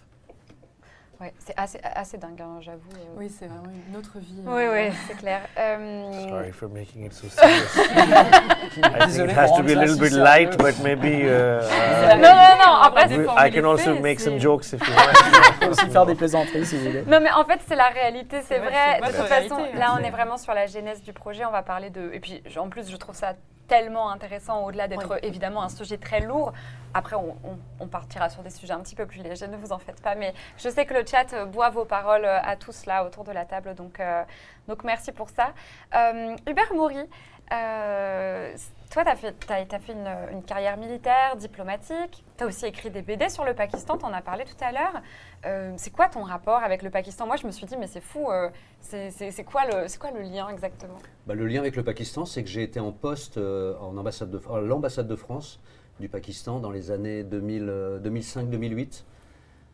Ouais, 1.22 1.32
c'est 1.38 1.54
assez, 1.56 1.78
assez 1.82 2.18
dingue, 2.18 2.40
hein, 2.42 2.58
j'avoue. 2.60 2.80
euh. 2.96 3.14
Oui, 3.16 3.30
c'est 3.30 3.46
vraiment 3.46 3.70
une 3.88 3.96
autre 3.96 4.18
vie. 4.18 4.42
Oui, 4.44 4.62
euh, 4.64 4.88
oui, 4.88 4.94
c'est 5.06 5.16
clair. 5.16 5.40
Euh, 5.56 6.28
Sorry 6.28 6.50
for 6.50 6.68
making 6.68 7.06
it 7.06 7.12
so 7.12 7.28
serious. 7.28 7.76
I 7.76 8.72
think 8.72 9.06
Désolé 9.06 9.30
it 9.32 9.38
has 9.38 9.52
to 9.56 9.62
be 9.62 9.70
a 9.70 9.74
little 9.84 9.94
ça 9.96 10.02
bit 10.02 10.12
light, 10.12 10.58
but 10.58 10.78
maybe. 10.82 11.22
Uh, 11.22 11.60
non, 11.60 12.16
uh, 12.16 12.20
non, 12.20 12.58
non, 12.66 12.74
après, 12.82 13.06
I 13.38 13.50
can 13.52 13.64
also 13.64 13.94
make 14.00 14.18
some 14.18 14.34
c'est- 14.34 14.40
jokes 14.40 14.72
if 14.72 14.80
you 14.80 14.92
On 14.92 14.96
want. 14.96 15.58
peut 15.60 15.66
aussi 15.68 15.90
faire 15.90 16.06
des 16.06 16.16
plaisanteries 16.16 16.66
si 16.66 16.76
vous 16.76 16.86
voulez. 16.86 17.02
Non, 17.02 17.20
mais 17.20 17.30
en 17.30 17.44
fait, 17.44 17.60
c'est 17.68 17.76
la 17.76 17.88
réalité, 17.90 18.38
c'est 18.42 18.58
vrai, 18.58 18.98
De 19.00 19.06
toute 19.06 19.26
façon, 19.28 19.58
là, 19.76 19.96
on 19.96 20.02
est 20.02 20.10
vraiment 20.10 20.38
sur 20.38 20.54
la 20.54 20.66
genèse 20.66 21.02
du 21.02 21.12
projet. 21.12 21.44
On 21.44 21.52
va 21.52 21.62
parler 21.62 21.90
de. 21.90 22.10
Et 22.12 22.18
puis, 22.18 22.42
en 22.58 22.68
plus, 22.68 22.90
je 22.90 22.96
trouve 22.96 23.14
ça 23.14 23.34
tellement 23.72 24.10
intéressant, 24.10 24.64
au-delà 24.66 24.86
d'être 24.86 25.24
évidemment 25.24 25.62
un 25.62 25.70
sujet 25.70 25.96
très 25.96 26.20
lourd. 26.20 26.52
Après, 26.92 27.16
on, 27.16 27.30
on- 27.42 27.58
on 27.80 27.86
partira 27.86 28.28
sur 28.28 28.42
des 28.42 28.50
sujets 28.50 28.74
un 28.74 28.80
petit 28.80 28.94
peu 28.94 29.06
plus 29.06 29.22
légers, 29.22 29.48
ne 29.48 29.56
vous 29.56 29.72
en 29.72 29.78
faites 29.78 30.02
pas. 30.02 30.14
Mais 30.14 30.34
je 30.58 30.68
sais 30.68 30.84
que 30.84 30.92
le 30.92 31.06
chat 31.06 31.32
euh, 31.32 31.46
boit 31.46 31.70
vos 31.70 31.86
paroles 31.86 32.26
euh, 32.26 32.38
à 32.42 32.54
tous 32.56 32.84
là 32.84 33.02
autour 33.06 33.24
de 33.24 33.32
la 33.32 33.46
table. 33.46 33.74
Donc, 33.74 33.98
euh, 33.98 34.22
donc 34.68 34.84
merci 34.84 35.10
pour 35.10 35.30
ça. 35.30 35.54
Euh, 35.94 36.36
Hubert 36.46 36.74
Maury, 36.74 37.08
euh, 37.50 38.54
toi, 38.92 39.04
tu 39.04 39.10
as 39.10 39.16
fait, 39.16 39.34
fait 39.80 39.92
une, 39.92 40.42
carrière 40.42 40.76
militaire, 40.76 41.36
diplomatique. 41.36 42.22
Tu 42.36 42.44
as 42.44 42.46
aussi 42.46 42.66
écrit 42.66 42.90
des 42.90 43.00
BD 43.00 43.30
sur 43.30 43.44
le 43.44 43.54
Pakistan, 43.54 43.96
tu 43.96 44.04
en 44.04 44.12
as 44.12 44.20
parlé 44.20 44.44
tout 44.44 44.62
à 44.62 44.70
l'heure. 44.70 45.02
Euh, 45.46 45.72
c'est 45.78 45.90
quoi 45.90 46.08
ton 46.08 46.22
rapport 46.22 46.62
avec 46.62 46.82
le 46.82 46.90
Pakistan? 46.90 47.26
Moi, 47.26 47.36
je 47.36 47.46
me 47.46 47.52
suis 47.52 47.64
dit, 47.64 47.76
mais 47.78 47.86
c'est 47.86 48.02
fou, 48.02 48.30
euh, 48.30 48.50
c'est 48.80 49.44
quoi, 49.44 49.62
le- 49.64 49.98
quoi 49.98 50.10
le 50.10 50.20
lien 50.20 50.46
exactement? 50.50 50.98
Bah, 51.26 51.34
le 51.34 51.46
lien 51.46 51.60
avec 51.60 51.74
le 51.74 51.82
Pakistan, 51.82 52.26
c'est 52.26 52.42
que 52.42 52.50
j'ai 52.50 52.62
été 52.62 52.80
en 52.80 52.92
poste 52.92 53.38
euh, 53.38 53.78
en 53.78 53.96
ambassade 53.96 54.30
de, 54.30 54.40
à 54.52 54.60
l'ambassade 54.60 55.08
de 55.08 55.16
France 55.16 55.58
du 55.98 56.10
Pakistan 56.10 56.60
dans 56.60 56.70
les 56.70 56.90
années 56.90 57.24
2000, 57.24 57.68
euh, 57.68 57.98
2005-2008. 58.00 59.04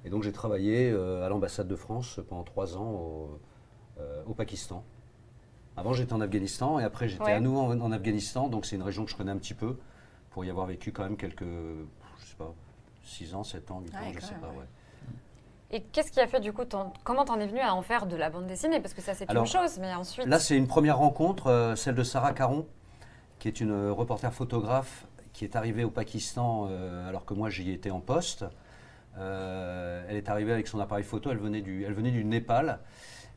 Et 0.05 0.11
donc 0.11 0.23
j'ai 0.23 0.33
travaillé 0.33 0.91
à 0.91 1.29
l'ambassade 1.29 1.67
de 1.67 1.75
France 1.75 2.21
pendant 2.29 2.45
trois 2.45 2.79
ans 2.79 3.29
au 4.27 4.33
Pakistan. 4.33 4.85
Avant 5.79 5.93
j'étais 5.93 6.13
en 6.13 6.21
Afghanistan 6.21 6.79
et 6.81 6.85
après 6.85 7.09
j'étais 7.09 7.25
Ouais. 7.25 7.33
à 7.33 7.41
nouveau 7.41 7.61
en, 7.61 7.81
en 7.81 7.93
Afghanistan, 7.93 8.49
donc 8.49 8.67
c'est 8.67 8.77
une 8.77 8.83
région 8.83 9.05
que 9.05 9.11
je 9.11 9.17
connais 9.17 9.31
un 9.33 9.37
petit 9.39 9.55
peu, 9.55 9.79
pour 10.31 10.45
y 10.45 10.51
avoir 10.51 10.67
vécu 10.67 10.93
quand 10.93 11.05
même 11.05 11.17
quelques, 11.17 11.45
je 11.45 12.27
sais 12.27 12.37
pas, 12.37 12.53
6 13.05 13.35
ans, 13.35 13.45
7 13.45 13.71
ans, 13.71 13.81
8 13.85 13.95
ans, 13.95 13.99
je 14.15 14.21
sais 14.21 14.35
pas. 14.35 14.49
ouais. 14.49 14.67
Et 15.71 15.83
qu'est-ce 15.83 16.11
qui 16.11 16.21
a 16.21 16.27
fait 16.27 16.41
du 16.41 16.53
coup 16.53 16.63
Comment 17.05 17.25
t'en 17.27 17.39
es 17.41 17.47
venu 17.47 17.61
à 17.61 17.75
en 17.75 17.83
faire 17.83 18.07
de 18.07 18.17
la 18.17 18.31
bande 18.31 18.47
dessinée? 18.47 18.81
Parce 18.81 18.95
que 18.95 19.03
ça, 19.03 19.13
c'est 19.15 19.31
une 19.31 19.45
chose, 19.47 19.79
mais 19.79 19.93
ensuite. 19.93 20.27
Là, 20.27 20.39
c'est 20.39 20.57
une 20.57 20.67
première 20.67 20.97
rencontre, 20.97 21.49
euh, 21.49 21.77
celle 21.77 21.95
de 21.95 22.03
Sarah 22.03 22.33
Caron, 22.33 22.67
qui 23.39 23.49
est 23.49 23.61
une 23.61 23.73
euh, 23.73 23.93
reporter 23.93 24.33
photographe 24.33 25.07
qui 25.35 25.45
est 25.45 25.57
arrivée 25.57 25.85
au 25.85 25.91
Pakistan 25.91 26.67
euh, 26.71 27.07
alors 27.09 27.25
que 27.27 27.35
moi 27.35 27.51
j'y 27.51 27.71
étais 27.71 27.91
en 27.91 28.01
poste. 28.01 28.45
Elle 29.17 30.17
est 30.17 30.29
arrivée 30.29 30.53
avec 30.53 30.69
son 30.69 30.81
appareil 30.81 31.05
photo, 31.05 31.31
elle 31.31 31.39
venait 31.39 31.61
du, 31.61 31.85
elle 31.85 31.93
venait 31.93 32.13
du 32.13 32.25
Népal. 32.25 32.79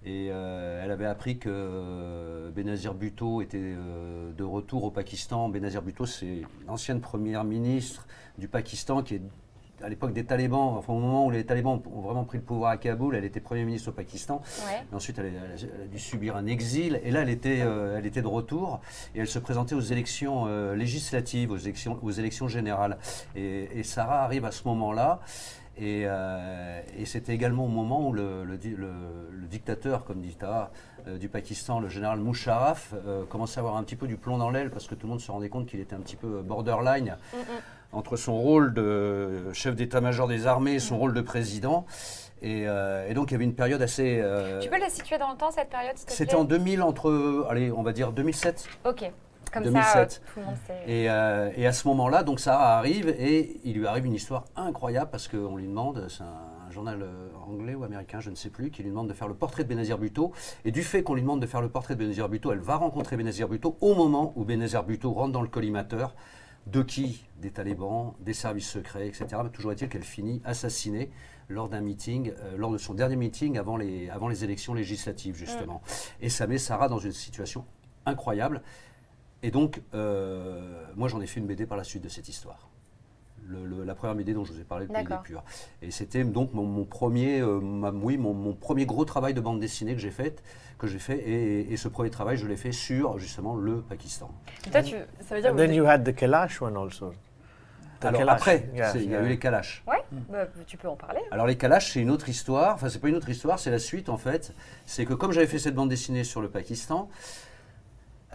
Et 0.03 0.29
euh, 0.31 0.81
elle 0.83 0.91
avait 0.91 1.05
appris 1.05 1.37
que 1.37 1.49
euh, 1.49 2.49
Benazir 2.51 2.95
Bhutto 2.95 3.41
était 3.41 3.59
euh, 3.61 4.31
de 4.31 4.43
retour 4.43 4.83
au 4.83 4.91
Pakistan. 4.91 5.47
Benazir 5.49 5.83
Bhutto, 5.83 6.05
c'est 6.07 6.41
l'ancienne 6.67 7.01
première 7.01 7.43
ministre 7.43 8.07
du 8.39 8.47
Pakistan 8.47 9.03
qui 9.03 9.15
est 9.15 9.21
à 9.83 9.89
l'époque 9.89 10.13
des 10.13 10.23
talibans, 10.23 10.75
enfin 10.77 10.93
au 10.93 10.99
moment 10.99 11.25
où 11.25 11.31
les 11.31 11.45
talibans 11.45 11.81
ont 11.91 12.01
vraiment 12.01 12.23
pris 12.23 12.37
le 12.37 12.43
pouvoir 12.43 12.71
à 12.71 12.77
Kaboul, 12.77 13.15
elle 13.15 13.25
était 13.25 13.39
Premier 13.39 13.63
ministre 13.63 13.89
au 13.89 13.93
Pakistan. 13.93 14.41
Ouais. 14.67 14.83
Et 14.91 14.95
ensuite, 14.95 15.17
elle 15.19 15.25
a, 15.25 15.29
elle 15.29 15.83
a 15.83 15.87
dû 15.87 15.99
subir 15.99 16.35
un 16.35 16.45
exil. 16.45 16.99
Et 17.03 17.11
là, 17.11 17.21
elle 17.21 17.29
était, 17.29 17.61
euh, 17.61 17.97
elle 17.97 18.05
était 18.05 18.21
de 18.21 18.27
retour. 18.27 18.81
Et 19.15 19.19
elle 19.19 19.27
se 19.27 19.39
présentait 19.39 19.75
aux 19.75 19.81
élections 19.81 20.45
euh, 20.47 20.75
législatives, 20.75 21.51
aux 21.51 21.57
élections, 21.57 21.97
aux 22.01 22.11
élections 22.11 22.47
générales. 22.47 22.97
Et, 23.35 23.79
et 23.79 23.83
Sarah 23.83 24.23
arrive 24.23 24.45
à 24.45 24.51
ce 24.51 24.67
moment-là. 24.67 25.19
Et, 25.81 26.03
euh, 26.05 26.79
et 26.95 27.05
c'était 27.05 27.33
également 27.33 27.65
au 27.65 27.69
moment 27.69 28.07
où 28.07 28.13
le, 28.13 28.43
le 28.45 28.57
di- 28.57 28.75
le- 28.77 29.29
le 29.31 29.47
dictateur, 29.47 30.05
comme 30.05 30.21
dit 30.21 30.37
euh, 30.43 31.17
du 31.17 31.27
Pakistan, 31.27 31.79
le 31.79 31.89
général 31.89 32.19
Musharraf, 32.19 32.93
euh, 33.07 33.25
commençait 33.25 33.57
à 33.57 33.61
avoir 33.61 33.77
un 33.77 33.83
petit 33.83 33.95
peu 33.95 34.05
du 34.05 34.15
plomb 34.15 34.37
dans 34.37 34.51
l'aile 34.51 34.69
parce 34.69 34.85
que 34.87 34.93
tout 34.93 35.07
le 35.07 35.09
monde 35.11 35.21
se 35.21 35.31
rendait 35.31 35.49
compte 35.49 35.65
qu'il 35.65 35.79
était 35.79 35.95
un 35.95 35.99
petit 35.99 36.15
peu 36.15 36.41
borderline 36.43 37.17
entre 37.93 38.15
son 38.15 38.39
rôle 38.39 38.73
de 38.75 39.51
chef 39.53 39.75
d'état-major 39.75 40.27
des 40.27 40.45
armées 40.45 40.75
et 40.75 40.79
son 40.79 40.99
rôle 40.99 41.13
de 41.15 41.21
président. 41.21 41.87
Et, 42.43 42.61
et 42.63 43.13
donc 43.15 43.31
il 43.31 43.33
y 43.33 43.35
avait 43.35 43.43
une 43.43 43.55
période 43.55 43.81
assez. 43.81 44.23
Tu 44.61 44.69
peux 44.69 44.79
la 44.79 44.89
situer 44.89 45.17
dans 45.17 45.31
le 45.31 45.37
temps, 45.37 45.51
cette 45.51 45.69
période, 45.69 45.93
C'était 45.95 46.35
en 46.35 46.43
2000, 46.43 46.81
entre, 46.83 47.45
allez, 47.49 47.71
on 47.71 47.81
va 47.83 47.91
dire 47.91 48.11
2007. 48.11 48.67
Ok. 48.85 49.11
Comme 49.51 49.63
2007. 49.63 49.83
ça, 49.85 50.05
tout 50.05 50.39
le 50.39 50.45
monde 50.45 50.55
sait. 50.65 50.83
Et, 50.87 51.09
euh, 51.09 51.51
et 51.55 51.67
à 51.67 51.73
ce 51.73 51.87
moment-là, 51.89 52.23
donc 52.23 52.39
Sarah 52.39 52.77
arrive 52.77 53.09
et 53.09 53.59
il 53.63 53.77
lui 53.77 53.87
arrive 53.87 54.05
une 54.05 54.13
histoire 54.13 54.45
incroyable 54.55 55.11
parce 55.11 55.27
qu'on 55.27 55.57
lui 55.57 55.67
demande, 55.67 56.07
c'est 56.09 56.23
un, 56.23 56.51
un 56.71 56.73
journal 56.73 57.01
euh, 57.01 57.27
anglais 57.47 57.75
ou 57.75 57.83
américain, 57.83 58.21
je 58.21 58.29
ne 58.29 58.35
sais 58.35 58.49
plus, 58.49 58.71
qui 58.71 58.81
lui 58.81 58.89
demande 58.89 59.09
de 59.09 59.13
faire 59.13 59.27
le 59.27 59.33
portrait 59.33 59.63
de 59.63 59.69
Benazir 59.69 59.97
Bhutto. 59.97 60.31
Et 60.63 60.71
du 60.71 60.83
fait 60.83 61.03
qu'on 61.03 61.15
lui 61.15 61.21
demande 61.21 61.41
de 61.41 61.45
faire 61.45 61.61
le 61.61 61.67
portrait 61.69 61.95
de 61.95 61.99
Benazir 61.99 62.29
Bhutto, 62.29 62.51
elle 62.53 62.59
va 62.59 62.77
rencontrer 62.77 63.17
Benazir 63.17 63.49
Bhutto 63.49 63.77
au 63.81 63.93
moment 63.93 64.31
où 64.37 64.45
Benazir 64.45 64.83
Bhutto 64.83 65.11
rentre 65.11 65.33
dans 65.33 65.41
le 65.41 65.49
collimateur. 65.49 66.15
De 66.67 66.81
qui? 66.81 67.25
Des 67.41 67.51
talibans, 67.51 68.13
des 68.19 68.33
services 68.33 68.69
secrets, 68.69 69.07
etc. 69.07 69.25
Mais 69.43 69.49
toujours 69.49 69.71
est-il 69.71 69.89
qu'elle 69.89 70.03
finit 70.03 70.41
assassinée 70.45 71.09
lors 71.49 71.67
d'un 71.67 71.81
meeting, 71.81 72.31
euh, 72.31 72.55
lors 72.55 72.71
de 72.71 72.77
son 72.77 72.93
dernier 72.93 73.17
meeting 73.17 73.57
avant 73.57 73.75
les, 73.75 74.09
avant 74.09 74.29
les 74.29 74.43
élections 74.45 74.73
législatives, 74.73 75.35
justement. 75.35 75.81
Et 76.21 76.29
ça 76.29 76.47
met 76.47 76.57
Sarah 76.57 76.87
dans 76.87 76.99
une 76.99 77.11
situation 77.11 77.65
incroyable. 78.05 78.61
Et 79.43 79.51
donc, 79.51 79.81
euh, 79.93 80.83
moi, 80.95 81.07
j'en 81.07 81.21
ai 81.21 81.27
fait 81.27 81.39
une 81.39 81.47
BD 81.47 81.65
par 81.65 81.77
la 81.77 81.83
suite 81.83 82.03
de 82.03 82.09
cette 82.09 82.29
histoire. 82.29 82.69
Le- 83.47 83.65
le- 83.65 83.83
la 83.83 83.95
première 83.95 84.15
BD 84.15 84.33
dont 84.33 84.45
je 84.45 84.53
vous 84.53 84.59
ai 84.61 84.63
parlé, 84.63 84.85
le 84.85 84.93
Pays 84.93 85.03
des 85.03 85.09
D'accord. 85.09 85.23
Purs. 85.23 85.43
Et 85.81 85.89
c'était 85.91 86.23
donc 86.23 86.53
mon, 86.53 86.63
mon 86.63 86.85
premier, 86.85 87.41
euh, 87.41 87.59
ma- 87.59 87.89
oui, 87.91 88.17
mon, 88.17 88.33
mon 88.33 88.53
premier 88.53 88.85
gros 88.85 89.03
travail 89.03 89.33
de 89.33 89.41
bande 89.41 89.59
dessinée 89.59 89.93
que 89.93 89.99
j'ai 89.99 90.11
fait, 90.11 90.43
que 90.77 90.85
j'ai 90.87 90.99
fait. 90.99 91.17
Et, 91.17 91.73
et 91.73 91.77
ce 91.77 91.87
premier 91.87 92.11
travail, 92.11 92.37
je 92.37 92.45
l'ai 92.45 92.55
fait 92.55 92.71
sur 92.71 93.17
justement 93.17 93.55
le 93.55 93.81
Pakistan. 93.81 94.29
Toi, 94.71 94.83
tu, 94.83 94.95
ça 95.27 95.35
veut 95.35 95.41
dire 95.41 95.51
And 95.51 95.55
que 95.55 95.57
then 95.57 95.71
vous- 95.71 95.75
you 95.77 95.85
had 95.85 96.03
the 96.03 96.15
Kailash 96.15 96.61
one 96.61 96.77
also. 96.77 97.13
The 97.99 98.05
Alors 98.05 98.29
après, 98.29 98.69
yeah, 98.73 98.95
il 98.95 99.11
y 99.11 99.15
a 99.15 99.21
eu 99.23 99.27
les 99.27 99.37
Kalash. 99.37 99.83
Ouais, 99.87 100.03
bah, 100.29 100.47
tu 100.65 100.75
peux 100.77 100.87
en 100.87 100.95
parler. 100.95 101.19
Alors 101.29 101.45
les 101.45 101.55
Kalash, 101.57 101.91
c'est 101.93 101.99
une 101.99 102.09
autre 102.09 102.29
histoire. 102.29 102.73
Enfin, 102.75 102.89
c'est 102.89 102.97
pas 102.99 103.09
une 103.09 103.15
autre 103.15 103.29
histoire, 103.29 103.59
c'est 103.59 103.69
la 103.69 103.77
suite 103.79 104.09
en 104.09 104.17
fait. 104.17 104.53
C'est 104.87 105.05
que 105.05 105.13
comme 105.13 105.31
j'avais 105.31 105.45
fait 105.45 105.59
cette 105.59 105.75
bande 105.75 105.89
dessinée 105.89 106.23
sur 106.23 106.41
le 106.41 106.49
Pakistan, 106.49 107.09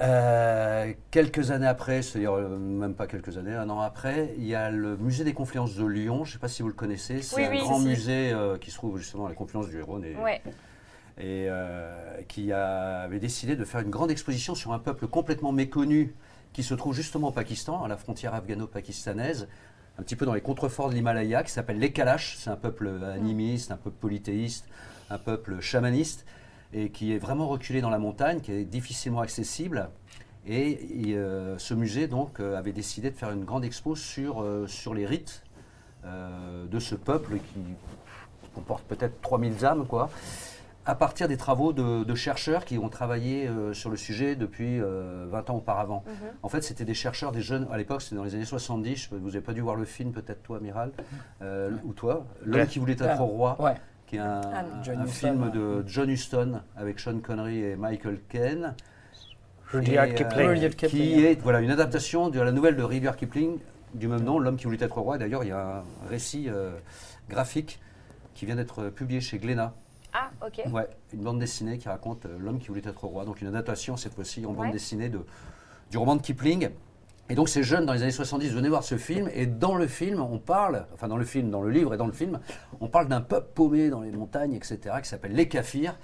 euh, 0.01 0.93
quelques 1.11 1.51
années 1.51 1.67
après, 1.67 2.03
c'est-à-dire 2.03 2.33
euh, 2.35 2.57
même 2.59 2.95
pas 2.95 3.07
quelques 3.07 3.39
années, 3.39 3.55
un 3.55 3.69
an 3.71 3.81
après, 3.81 4.35
il 4.37 4.45
y 4.47 4.55
a 4.55 4.71
le 4.71 4.97
musée 4.97 5.25
des 5.25 5.33
Confluences 5.33 5.75
de 5.75 5.87
Lyon. 5.87 6.25
Je 6.25 6.31
ne 6.31 6.33
sais 6.35 6.39
pas 6.39 6.49
si 6.49 6.63
vous 6.63 6.69
le 6.69 6.75
connaissez. 6.75 7.23
C'est 7.23 7.37
Oui, 7.37 7.45
un 7.47 7.51
oui, 7.51 7.59
grand 7.61 7.79
si, 7.79 7.87
musée 7.87 8.33
euh, 8.33 8.59
qui 8.59 8.71
se 8.71 8.77
trouve 8.77 8.99
justement 8.99 9.27
à 9.27 9.29
la 9.31 9.35
confluence 9.35 9.69
du 9.69 9.81
Rhône 9.83 10.05
et, 10.05 10.15
Ouais. 10.17 10.43
et 11.19 11.49
qui 12.29 12.53
a- 12.53 13.01
avait 13.03 13.19
décidé 13.21 13.57
de 13.57 13.65
faire 13.65 13.81
une 13.81 13.91
grande 13.91 14.11
exposition 14.11 14.55
sur 14.55 14.73
un 14.73 14.79
peuple 14.79 15.07
complètement 15.07 15.53
méconnu 15.53 16.15
qui 16.53 16.63
se 16.63 16.75
trouve 16.75 16.95
justement 16.95 17.29
au 17.29 17.33
Pakistan, 17.33 17.83
à 17.85 17.89
la 17.89 17.97
frontière 17.97 18.35
afghano-pakistanaise, 18.35 19.49
un 19.99 20.03
petit 20.03 20.17
peu 20.17 20.27
dans 20.27 20.35
les 20.35 20.41
contreforts 20.43 20.91
de 20.91 20.95
l'Himalaya, 20.95 21.43
qui 21.43 21.51
s'appelle 21.53 21.79
les 21.79 21.91
Kalash. 21.93 22.37
C'est 22.39 22.51
un 22.51 22.57
peuple 22.57 22.91
animiste, 23.15 23.71
un 23.73 23.77
peuple 23.77 23.97
polythéiste, 23.99 24.67
un 25.09 25.19
peuple 25.19 25.61
chamaniste, 25.61 26.27
et 26.73 26.91
qui 26.91 27.13
est 27.13 27.19
vraiment 27.19 27.49
reculé 27.49 27.81
dans 27.81 27.91
la 27.91 27.99
montagne, 27.99 28.41
qui 28.41 28.53
est 28.53 28.65
difficilement 28.65 29.21
accessible. 29.21 29.89
Et, 30.47 31.11
et, 31.11 31.17
euh, 31.17 31.59
ce 31.59 31.75
musée 31.75 32.07
donc 32.07 32.39
euh, 32.39 32.57
avait 32.57 32.73
décidé 32.73 33.11
de 33.11 33.17
faire 33.17 33.33
une 33.33 33.45
grande 33.45 33.65
expo 33.65 33.97
sur, 33.97 34.43
euh, 34.43 34.67
sur 34.69 34.95
les 34.95 35.05
rites 35.05 35.43
euh, 36.05 36.67
de 36.67 36.79
ce 36.79 36.95
peuple 36.95 37.39
qui 37.39 37.61
comporte 38.55 38.85
peut-être 38.85 39.21
3000 39.23 39.65
âmes, 39.67 39.87
quoi, 39.87 40.09
à 40.85 40.95
partir 40.95 41.27
des 41.27 41.37
travaux 41.37 41.73
de, 41.73 42.05
de 42.05 42.15
chercheurs 42.15 42.65
qui 42.65 42.79
ont 42.79 42.89
travaillé 42.89 43.49
euh, 43.49 43.75
sur 43.75 43.91
le 43.91 43.97
sujet 43.97 44.37
depuis 44.37 44.81
euh, 44.81 45.27
20 45.29 45.51
ans 45.51 45.57
auparavant. 45.57 46.05
Mhm. 46.07 46.15
En 46.45 46.49
fait, 46.49 46.63
c'était 46.63 46.85
des 46.85 46.95
chercheurs, 46.95 47.33
des 47.33 47.43
jeunes, 47.43 47.67
à 47.73 47.77
l'époque, 47.77 48.03
c'était 48.03 48.15
dans 48.15 48.23
les 48.25 48.37
années 48.37 48.45
70, 48.45 48.97
je- 49.11 49.17
vous 49.17 49.27
n'avez 49.27 49.41
pas 49.41 49.53
dû 49.53 49.63
voir 49.63 49.75
le 49.75 49.85
film, 49.85 50.13
peut-être 50.13 50.45
toi, 50.45 50.59
Amiral, 50.59 50.93
euh, 51.43 51.73
ou 51.85 51.93
toi, 51.93 52.25
L'homme 52.45 52.61
Ouais. 52.61 52.67
qui 52.69 52.79
voulait 52.79 52.93
être 52.93 53.03
Ah, 53.05 53.17
roi, 53.17 53.57
Ouais. 53.61 53.75
Qui 54.07 54.17
est 54.17 54.21
un, 54.21 54.41
Ah, 54.41 54.65
un 54.87 55.07
film 55.07 55.51
de 55.51 55.85
John 55.87 56.09
Huston 56.09 56.61
avec 56.77 57.01
Sean 57.01 57.19
Connery 57.19 57.63
et 57.63 57.77
Michael 57.77 58.21
Caine. 58.29 58.75
Rudyard 59.73 60.07
euh, 60.07 60.15
Kipling. 60.15 60.47
Rudyard 60.49 60.77
Kipling. 60.77 61.03
Qui 61.03 61.25
est 61.25 61.41
voilà, 61.41 61.61
une 61.61 61.71
adaptation 61.71 62.29
de 62.29 62.41
la 62.41 62.53
nouvelle 62.53 62.77
de 62.77 62.83
Rudyard 62.83 63.17
Kipling 63.17 63.59
du 63.95 64.09
même 64.09 64.23
nom, 64.23 64.39
L'homme 64.39 64.57
qui 64.57 64.65
voulait 64.65 64.83
être 64.83 64.99
roi. 64.99 65.19
D'ailleurs, 65.19 65.43
il 65.43 65.49
y 65.49 65.53
a 65.53 65.79
un 65.79 66.09
récit 66.09 66.49
euh, 66.49 66.77
graphique 67.29 67.81
qui 68.35 68.47
vient 68.47 68.57
d'être 68.57 68.91
publié 68.91 69.21
chez 69.21 69.39
Glénat. 69.39 69.75
Ah, 70.13 70.31
ok. 70.47 70.63
Ouais, 70.73 70.89
une 71.13 71.23
bande 71.23 71.39
dessinée 71.39 71.79
qui 71.79 71.89
raconte 71.89 72.27
euh, 72.27 72.37
l'homme 72.39 72.59
qui 72.59 72.69
voulait 72.69 72.83
être 72.85 73.05
roi. 73.05 73.25
Donc 73.25 73.41
une 73.41 73.49
adaptation 73.49 73.97
cette 73.97 74.15
fois-ci 74.15 74.47
en 74.47 74.53
bande 74.53 74.71
dessinée 74.71 75.09
de, 75.09 75.21
du 75.91 75.99
roman 75.99 76.17
de 76.17 76.23
Kipling. 76.23 76.71
Et 77.29 77.35
donc 77.35 77.49
ces 77.49 77.65
jeunes 77.65 77.87
dans 77.87 77.93
les 77.93 78.03
années 78.03 78.13
70 78.13 78.51
venaient 78.51 78.69
voir 78.69 78.85
ce 78.85 78.97
film 78.97 79.29
et 79.35 79.47
dans 79.47 79.75
le 79.75 79.89
film 79.89 80.21
on 80.21 80.39
parle, 80.39 80.87
enfin 80.95 81.09
dans 81.09 81.17
le 81.17 81.25
film, 81.25 81.51
dans 81.51 81.61
le 81.61 81.71
livre 81.71 81.93
et 81.93 81.97
dans 81.97 82.07
le 82.07 82.13
film, 82.13 82.39
on 82.81 82.89
parle 82.89 83.09
d'un 83.09 83.21
peuple 83.21 83.49
paumé 83.53 83.91
dans 83.91 84.01
les 84.01 84.13
montagnes, 84.13 84.55
etc. 84.55 84.79
qui 85.03 85.09
s'appelle 85.09 85.33
les 85.33 85.49
Kafirs. 85.49 85.99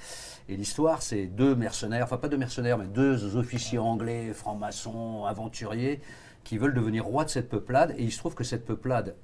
Et 0.49 0.57
l'histoire 0.57 1.01
c'est 1.01 1.27
deux 1.27 1.55
mercenaires, 1.55 2.05
enfin 2.05 2.17
pas 2.17 2.29
deux 2.29 2.39
mercenaires 2.39 2.77
mais 2.77 2.89
deux 2.89 3.37
officiers 3.37 3.79
anglais, 3.79 4.33
francs-maçons, 4.33 5.25
aventuriers 5.25 6.01
qui 6.43 6.59
veulent 6.59 6.75
devenir 6.75 7.05
rois 7.05 7.25
de 7.25 7.31
cette 7.31 7.49
peuplade. 7.49 7.95
Et 7.99 8.03
il 8.03 8.11
se 8.11 8.19
trouve 8.19 8.35
que 8.35 8.45
cette 8.45 8.65
peuplade 8.65 9.15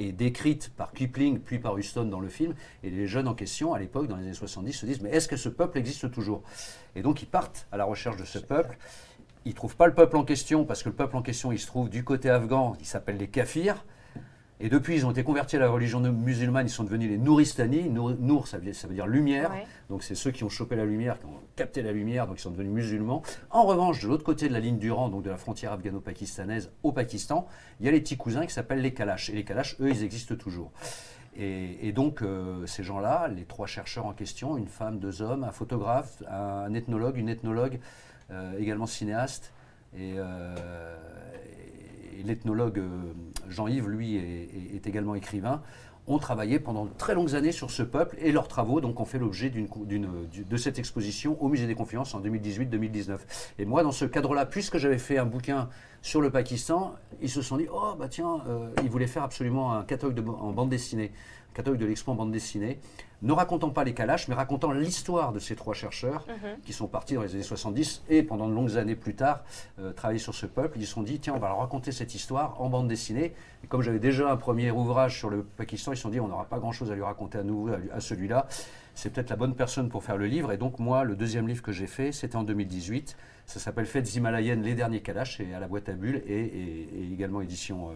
est 0.00 0.12
décrite 0.12 0.72
par 0.74 0.92
Kipling 0.92 1.38
puis 1.38 1.58
par 1.58 1.76
Huston 1.76 2.04
dans 2.04 2.20
le 2.20 2.28
film. 2.28 2.54
Et 2.82 2.90
les 2.90 3.06
jeunes 3.06 3.28
en 3.28 3.34
question, 3.34 3.74
à 3.74 3.78
l'époque, 3.78 4.08
dans 4.08 4.16
les 4.16 4.24
années 4.24 4.34
70, 4.34 4.72
se 4.72 4.86
disent 4.86 5.00
Mais 5.02 5.10
est-ce 5.10 5.28
que 5.28 5.36
ce 5.36 5.48
peuple 5.48 5.78
existe 5.78 6.10
toujours? 6.10 6.42
Et 6.94 7.02
donc 7.02 7.22
ils 7.22 7.28
partent 7.28 7.66
à 7.72 7.76
la 7.76 7.84
recherche 7.84 8.16
de 8.16 8.24
ce 8.24 8.38
peuple. 8.38 8.78
Ils 9.44 9.50
ne 9.50 9.54
trouvent 9.54 9.76
pas 9.76 9.86
le 9.86 9.94
peuple 9.94 10.16
en 10.16 10.24
question, 10.24 10.64
parce 10.64 10.82
que 10.82 10.88
le 10.88 10.94
peuple 10.94 11.16
en 11.16 11.22
question, 11.22 11.52
il 11.52 11.58
se 11.58 11.66
trouve 11.66 11.88
du 11.88 12.04
côté 12.04 12.30
afghan, 12.30 12.76
il 12.80 12.86
s'appelle 12.86 13.16
les 13.16 13.28
Kafirs. 13.28 13.84
Et 14.60 14.68
depuis, 14.68 14.94
ils 14.94 15.04
ont 15.04 15.10
été 15.10 15.24
convertis 15.24 15.56
à 15.56 15.58
la 15.58 15.68
religion 15.68 15.98
musulmane, 15.98 16.68
ils 16.68 16.70
sont 16.70 16.84
devenus 16.84 17.10
les 17.10 17.18
Nouristani. 17.18 17.88
Nour, 17.90 18.12
Nour, 18.20 18.46
ça, 18.46 18.58
veut, 18.58 18.72
ça 18.72 18.86
veut 18.86 18.94
dire 18.94 19.08
lumière. 19.08 19.50
Ouais. 19.50 19.66
Donc 19.90 20.04
c'est 20.04 20.14
ceux 20.14 20.30
qui 20.30 20.44
ont 20.44 20.48
chopé 20.48 20.76
la 20.76 20.84
lumière, 20.84 21.18
qui 21.18 21.26
ont 21.26 21.40
capté 21.56 21.82
la 21.82 21.90
lumière, 21.90 22.28
donc 22.28 22.38
ils 22.38 22.42
sont 22.42 22.52
devenus 22.52 22.72
musulmans. 22.72 23.22
En 23.50 23.64
revanche, 23.64 24.00
de 24.00 24.06
l'autre 24.06 24.22
côté 24.22 24.46
de 24.46 24.52
la 24.52 24.60
ligne 24.60 24.78
du 24.78 24.92
rang, 24.92 25.08
donc 25.08 25.24
de 25.24 25.30
la 25.30 25.36
frontière 25.36 25.72
afghano-pakistanaise 25.72 26.70
au 26.84 26.92
Pakistan, 26.92 27.48
il 27.80 27.86
y 27.86 27.88
a 27.88 27.92
les 27.92 28.00
petits 28.00 28.16
cousins 28.16 28.46
qui 28.46 28.52
s'appellent 28.52 28.82
les 28.82 28.94
Kalash. 28.94 29.30
Et 29.30 29.32
les 29.32 29.42
Kalash, 29.42 29.74
eux, 29.80 29.90
ils 29.90 30.04
existent 30.04 30.36
toujours. 30.36 30.70
Et, 31.34 31.88
et 31.88 31.90
donc 31.90 32.22
euh, 32.22 32.64
ces 32.66 32.84
gens-là, 32.84 33.26
les 33.26 33.46
trois 33.46 33.66
chercheurs 33.66 34.06
en 34.06 34.12
question, 34.12 34.56
une 34.56 34.68
femme, 34.68 35.00
deux 35.00 35.22
hommes, 35.22 35.42
un 35.42 35.50
photographe, 35.50 36.22
un 36.30 36.72
ethnologue, 36.74 37.16
une 37.16 37.30
ethnologue, 37.30 37.80
également 38.58 38.86
cinéaste, 38.86 39.52
et, 39.96 40.14
euh, 40.16 40.54
et 42.18 42.22
l'ethnologue 42.22 42.78
euh, 42.78 43.12
Jean-Yves, 43.48 43.88
lui, 43.88 44.16
est, 44.16 44.86
également 44.86 45.14
écrivain, 45.14 45.62
ont 46.08 46.18
travaillé 46.18 46.58
pendant 46.58 46.86
de 46.86 46.90
très 46.90 47.14
longues 47.14 47.36
années 47.36 47.52
sur 47.52 47.70
ce 47.70 47.84
peuple 47.84 48.16
et 48.18 48.32
leurs 48.32 48.48
travaux 48.48 48.80
donc 48.80 48.98
ont 48.98 49.04
fait 49.04 49.20
l'objet 49.20 49.50
de 49.50 50.56
cette 50.56 50.80
exposition 50.80 51.40
au 51.40 51.48
Musée 51.48 51.68
des 51.68 51.76
Confiances 51.76 52.14
en 52.14 52.20
2018-2019. 52.20 53.18
Et 53.60 53.64
moi, 53.64 53.84
dans 53.84 53.92
ce 53.92 54.04
cadre-là, 54.04 54.44
puisque 54.44 54.78
j'avais 54.78 54.98
fait 54.98 55.18
un 55.18 55.26
bouquin 55.26 55.68
sur 56.00 56.20
le 56.20 56.30
Pakistan, 56.30 56.96
ils 57.20 57.30
se 57.30 57.40
sont 57.40 57.56
dit 57.56 57.68
oh 57.72 57.94
bah 57.96 58.08
tiens, 58.08 58.42
euh, 58.48 58.70
ils 58.82 58.90
voulaient 58.90 59.06
faire 59.06 59.22
absolument 59.22 59.74
un 59.74 59.84
catalogue 59.84 60.28
en 60.28 60.50
bande 60.50 60.70
dessinée, 60.70 61.12
un 61.52 61.54
catalogue 61.54 61.78
de 61.78 61.86
l'expo 61.86 62.10
en 62.10 62.16
bande 62.16 62.32
dessinée, 62.32 62.80
ne 63.22 63.32
racontant 63.32 63.70
pas 63.70 63.84
les 63.84 63.94
Kalash, 63.94 64.28
mais 64.28 64.34
racontant 64.34 64.72
l'histoire 64.72 65.32
de 65.32 65.38
ces 65.38 65.54
trois 65.56 65.74
chercheurs 65.74 66.26
qui 66.64 66.72
sont 66.72 66.88
partis 66.88 67.14
dans 67.14 67.22
les 67.22 67.34
années 67.34 67.42
70 67.42 68.02
et 68.08 68.22
pendant 68.22 68.48
de 68.48 68.52
longues 68.54 68.76
années 68.76 68.96
plus 68.96 69.14
tard 69.14 69.44
euh, 69.78 69.92
travailler 69.92 70.18
sur 70.18 70.34
ce 70.34 70.46
peuple. 70.46 70.78
Ils 70.80 70.86
se 70.86 70.92
sont 70.94 71.02
dit 71.02 71.20
tiens, 71.20 71.34
on 71.36 71.38
va 71.38 71.48
leur 71.48 71.58
raconter 71.58 71.92
cette 71.92 72.14
histoire 72.14 72.60
en 72.60 72.68
bande 72.68 72.88
dessinée. 72.88 73.32
Et 73.62 73.66
comme 73.68 73.82
j'avais 73.82 74.00
déjà 74.00 74.30
un 74.30 74.36
premier 74.36 74.70
ouvrage 74.72 75.18
sur 75.18 75.30
le 75.30 75.42
Pakistan, 75.44 75.92
ils 75.92 75.96
se 75.96 76.02
sont 76.02 76.08
dit 76.10 76.18
on 76.20 76.28
n'aura 76.28 76.44
pas 76.46 76.58
grand-chose 76.58 76.90
à 76.90 76.94
lui 76.94 77.02
raconter 77.02 77.38
à 77.38 77.42
nouveau 77.44 77.72
à, 77.72 77.76
lui- 77.76 77.90
à 77.92 78.00
celui-là. 78.00 78.46
C'est 78.94 79.10
peut-être 79.12 79.30
la 79.30 79.36
bonne 79.36 79.54
personne 79.54 79.88
pour 79.88 80.02
faire 80.04 80.16
le 80.16 80.26
livre. 80.26 80.50
Et 80.52 80.56
donc 80.58 80.78
moi, 80.78 81.04
le 81.04 81.14
deuxième 81.16 81.46
livre 81.48 81.62
que 81.62 81.72
j'ai 81.72 81.86
fait, 81.86 82.12
c'était 82.12 82.36
en 82.36 82.42
2018. 82.42 83.16
Ça 83.46 83.58
s'appelle 83.60 83.86
Fêtes 83.86 84.14
himalayennes, 84.14 84.62
les 84.62 84.74
derniers 84.74 85.00
Kalash, 85.00 85.40
et 85.40 85.54
à 85.54 85.60
la 85.60 85.68
boîte 85.68 85.88
à 85.88 85.92
bulles 85.92 86.22
et, 86.26 86.32
et- 86.40 86.88
et 87.02 87.12
également 87.12 87.40
édition. 87.40 87.90
euh, 87.90 87.94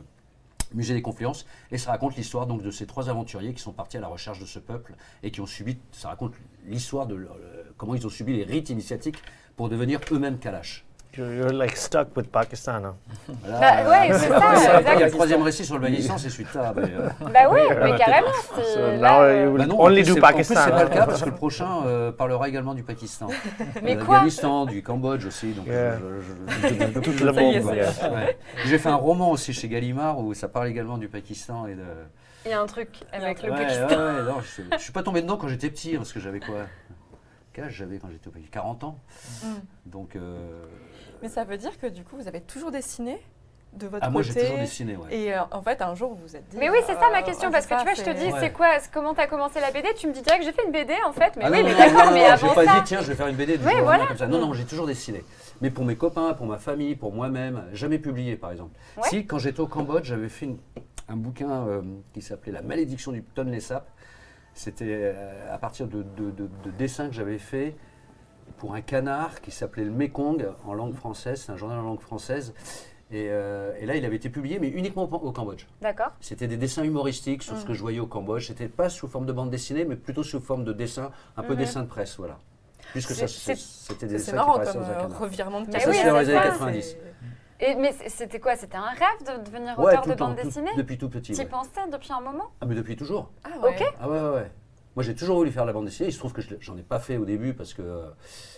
Musée 0.74 0.94
des 0.94 1.02
Confluences, 1.02 1.46
et 1.70 1.78
ça 1.78 1.90
raconte 1.90 2.16
l'histoire 2.16 2.46
donc 2.46 2.62
de 2.62 2.70
ces 2.70 2.86
trois 2.86 3.08
aventuriers 3.08 3.54
qui 3.54 3.62
sont 3.62 3.72
partis 3.72 3.96
à 3.96 4.00
la 4.00 4.08
recherche 4.08 4.38
de 4.38 4.46
ce 4.46 4.58
peuple 4.58 4.94
et 5.22 5.30
qui 5.30 5.40
ont 5.40 5.46
subi, 5.46 5.78
ça 5.92 6.08
raconte 6.08 6.34
l'histoire 6.66 7.06
de 7.06 7.16
euh, 7.16 7.64
comment 7.76 7.94
ils 7.94 8.06
ont 8.06 8.10
subi 8.10 8.34
les 8.34 8.44
rites 8.44 8.70
initiatiques 8.70 9.18
pour 9.56 9.68
devenir 9.68 10.00
eux-mêmes 10.10 10.38
Kalash. 10.38 10.85
You're, 11.16 11.32
you're 11.34 11.52
like 11.52 11.76
stuck 11.76 12.14
with 12.16 12.30
Pakistan. 12.30 12.82
Voilà, 13.26 13.82
Bah, 13.84 13.90
ouais, 13.90 14.12
c'est 14.18 14.28
ça, 14.28 14.80
il 14.94 15.00
y 15.00 15.02
a 15.02 15.06
le 15.06 15.10
troisième 15.10 15.42
récit 15.42 15.64
sur 15.64 15.76
le 15.78 15.80
Pakistan, 15.82 16.18
c'est 16.18 16.28
celui-là. 16.28 16.74
mais, 16.76 16.82
euh, 16.82 17.08
Bah 17.32 17.40
oui, 17.50 17.60
mais 17.82 17.96
carrément. 17.96 18.32
So 18.54 18.80
now 18.80 19.00
you 19.00 19.22
euh, 19.22 19.46
will 19.48 19.58
bah 19.58 19.66
non, 19.66 19.80
only 19.80 20.02
do 20.02 20.04
c'est- 20.04 20.10
en 20.10 20.14
plus, 20.14 20.20
Pakistan. 20.20 20.54
c'est 20.64 20.70
pas 20.70 20.84
le 20.84 20.90
cas 20.90 21.06
parce 21.06 21.22
que 21.22 21.30
le 21.30 21.34
prochain 21.34 21.86
euh, 21.86 22.12
parlera 22.12 22.48
également 22.48 22.74
du 22.74 22.82
Pakistan. 22.82 23.28
Mais 23.82 23.96
de 23.96 24.02
quoi 24.02 24.14
l'Afghanistan, 24.16 24.66
du 24.66 24.82
Cambodge 24.82 25.24
aussi. 25.26 25.52
Donc 25.52 25.66
Yeah. 25.66 25.96
je- 25.98 26.68
je- 26.68 26.68
je- 27.18 27.26
est. 27.26 27.76
yeah. 27.76 28.10
Ouais. 28.12 28.38
J'ai 28.66 28.78
fait 28.78 28.88
un 28.88 28.94
roman 28.96 29.30
aussi 29.30 29.52
chez 29.52 29.68
Gallimard 29.68 30.18
où 30.18 30.34
ça 30.34 30.48
parle 30.48 30.68
également 30.68 30.98
du 30.98 31.08
Pakistan 31.08 31.66
et 31.66 31.74
de. 31.74 31.82
Il 32.44 32.50
y 32.50 32.52
a 32.54 32.60
un 32.60 32.66
truc 32.66 32.90
avec 33.12 33.42
le 33.42 33.50
Pakistan. 33.50 33.88
ouais, 33.88 33.96
ouais, 33.96 34.22
non, 34.22 34.36
je, 34.40 34.62
je 34.76 34.82
suis 34.82 34.92
pas 34.92 35.02
tombé 35.02 35.20
dedans 35.22 35.36
quand 35.36 35.48
j'étais 35.48 35.68
petit, 35.70 35.94
hein, 35.94 35.98
parce 35.98 36.12
que 36.12 36.20
j'avais 36.20 36.38
quoi? 36.40 36.54
Quel 37.56 37.64
âge 37.64 37.72
j'avais 37.72 37.96
quand 37.98 38.10
j'étais 38.10 38.28
petit 38.28 38.50
40 38.50 38.84
ans. 38.84 38.98
Mm. 39.42 39.46
Donc, 39.86 40.14
euh, 40.14 40.66
Mais 41.22 41.30
ça 41.30 41.42
veut 41.44 41.56
dire 41.56 41.78
que 41.80 41.86
du 41.86 42.04
coup, 42.04 42.16
vous 42.16 42.28
avez 42.28 42.42
toujours 42.42 42.70
dessiné 42.70 43.18
de 43.72 43.86
votre 43.86 44.04
Ah, 44.06 44.10
moi, 44.10 44.20
j'ai 44.20 44.34
côté. 44.34 44.44
toujours 44.44 44.58
dessiné, 44.58 44.94
ouais. 44.94 45.08
Et 45.16 45.32
euh, 45.34 45.40
en 45.50 45.62
fait, 45.62 45.80
un 45.80 45.94
jour, 45.94 46.10
vous 46.10 46.20
vous 46.26 46.36
êtes 46.36 46.46
dit. 46.50 46.58
Mais 46.58 46.68
oui, 46.68 46.76
c'est 46.86 46.92
ça 46.92 47.08
ma 47.10 47.20
euh, 47.20 47.22
question, 47.22 47.50
parce 47.50 47.66
que 47.66 47.74
tu 47.74 47.82
vois, 47.82 47.94
je 47.94 48.02
te 48.02 48.10
dis, 48.10 48.26
Ouais. 48.30 48.40
c'est 48.40 48.52
quoi, 48.52 48.68
comment 48.92 49.14
t'as 49.14 49.26
commencé 49.26 49.58
la 49.58 49.70
BD 49.70 49.88
Tu 49.96 50.06
me 50.06 50.12
dis 50.12 50.20
direct, 50.20 50.44
j'ai 50.44 50.52
fait 50.52 50.66
une 50.66 50.70
BD 50.72 50.92
en 51.06 51.14
fait, 51.14 51.34
mais 51.38 51.44
Ah 51.46 51.50
oui, 51.50 51.62
non, 51.62 51.68
mais 51.70 51.74
d'accord, 51.76 52.10
mais 52.12 52.24
non, 52.24 52.32
avant 52.34 52.48
J'ai 52.50 52.54
pas 52.54 52.64
ça. 52.66 52.74
dit, 52.74 52.84
tiens, 52.84 53.00
je 53.00 53.06
vais 53.06 53.14
faire 53.14 53.26
une 53.28 53.36
BD 53.36 53.56
du 53.56 53.64
Oui, 53.64 53.70
jour 53.72 53.80
au 53.80 53.84
voilà. 53.84 53.98
lendemain 54.00 54.08
comme 54.08 54.18
ça. 54.18 54.26
Non, 54.26 54.38
non, 54.38 54.52
j'ai 54.52 54.66
toujours 54.66 54.86
dessiné. 54.86 55.24
Mais 55.62 55.70
pour 55.70 55.86
mes 55.86 55.96
copains, 55.96 56.34
pour 56.34 56.44
ma 56.44 56.58
famille, 56.58 56.94
pour 56.94 57.10
moi-même, 57.14 57.64
jamais 57.72 57.98
publié, 57.98 58.36
par 58.36 58.50
exemple. 58.50 58.78
Ouais. 58.98 59.08
Si, 59.08 59.24
quand 59.26 59.38
j'étais 59.38 59.60
au 59.60 59.66
Cambodge, 59.66 60.04
j'avais 60.04 60.28
fait 60.28 60.44
une- 60.44 60.58
un 61.08 61.16
bouquin 61.16 61.66
euh, 61.66 61.80
qui 62.12 62.20
s'appelait 62.20 62.52
La 62.52 62.60
malédiction 62.60 63.12
du 63.12 63.22
Tonle 63.22 63.58
Sap. 63.62 63.88
C'était 64.56 64.84
euh, 64.88 65.54
à 65.54 65.58
partir 65.58 65.86
de, 65.86 66.02
de- 66.02 66.30
de- 66.30 66.48
de 66.64 66.70
dessins 66.78 67.08
que 67.08 67.14
j'avais 67.14 67.36
fait 67.38 67.76
pour 68.56 68.74
un 68.74 68.80
canard 68.80 69.42
qui 69.42 69.50
s'appelait 69.50 69.84
le 69.84 69.90
Mekong 69.90 70.46
en 70.66 70.72
langue 70.72 70.94
française. 70.94 71.42
C'est 71.44 71.52
un 71.52 71.56
journal 71.58 71.78
en 71.78 71.82
langue 71.82 72.00
française. 72.00 72.54
Et, 73.12 73.26
euh, 73.28 73.72
et 73.78 73.84
là, 73.86 73.94
il 73.96 74.04
avait 74.06 74.16
été 74.16 74.30
publié, 74.30 74.58
mais 74.58 74.68
uniquement 74.68 75.02
au 75.04 75.30
Cambodge. 75.30 75.66
D'accord. 75.82 76.10
C'était 76.20 76.48
des 76.48 76.56
dessins 76.56 76.82
humoristiques 76.84 77.42
sur 77.42 77.56
ce 77.56 77.64
Mm. 77.64 77.68
que 77.68 77.74
je 77.74 77.80
voyais 77.82 78.00
au 78.00 78.06
Cambodge. 78.06 78.46
C'était 78.48 78.66
pas 78.66 78.88
sous 78.88 79.06
forme 79.08 79.26
de 79.26 79.32
bande 79.32 79.50
dessinée, 79.50 79.84
mais 79.84 79.94
plutôt 79.94 80.22
sous 80.22 80.40
forme 80.40 80.64
de 80.64 80.72
dessin, 80.72 81.10
un 81.36 81.42
peu 81.42 81.52
Mhm. 81.52 81.58
dessin 81.58 81.82
de 81.82 81.86
presse, 81.88 82.16
voilà. 82.16 82.38
Puisque 82.92 83.12
ça, 83.12 83.28
c'était 83.28 84.06
des 84.06 84.14
dessins 84.14 84.34
marrant 84.34 84.58
qui 84.58 84.72
comme 84.72 84.82
euh, 84.82 85.06
revirement 85.20 85.60
de 85.60 85.66
carrière. 85.70 85.88
oui, 85.88 85.96
c'est 86.02 86.08
dans 86.08 86.18
les 86.18 86.30
années 86.30 86.38
c'est- 86.44 86.48
90. 86.50 86.96
Et, 87.60 87.74
mais 87.74 87.92
c'était 88.08 88.38
quoi? 88.40 88.54
C'était 88.56 88.76
un 88.76 88.90
rêve 88.90 89.38
de 89.38 89.44
devenir 89.44 89.78
Ouais, 89.78 89.86
auteur 89.86 90.06
de 90.06 90.14
temps, 90.14 90.28
bande 90.28 90.36
tout- 90.38 90.44
dessinée? 90.46 90.70
depuis 90.76 90.98
tout 90.98 91.08
petit. 91.08 91.32
Tu 91.32 91.38
y 91.40 91.44
ouais. 91.44 91.46
pensais 91.50 91.70
depuis 91.90 92.12
un 92.12 92.20
moment? 92.20 92.50
Ah, 92.60 92.66
mais 92.66 92.74
depuis 92.74 92.96
toujours. 92.96 93.30
Ah 93.44 93.58
ouais. 93.62 93.70
Ok. 93.70 93.94
Ah 94.00 94.08
ouais, 94.08 94.20
ouais, 94.20 94.28
ouais. 94.36 94.50
Moi, 94.94 95.02
j'ai 95.02 95.14
toujours 95.14 95.36
voulu 95.36 95.50
faire 95.50 95.66
la 95.66 95.72
bande 95.74 95.84
dessinée. 95.84 96.08
Il 96.08 96.12
se 96.12 96.18
trouve 96.18 96.32
que 96.32 96.40
je 96.40 96.54
j'en 96.60 96.76
ai 96.76 96.82
pas 96.82 96.98
fait 96.98 97.18
au 97.18 97.24
début 97.26 97.52
parce 97.52 97.74
que 97.74 97.82
euh, 97.82 98.08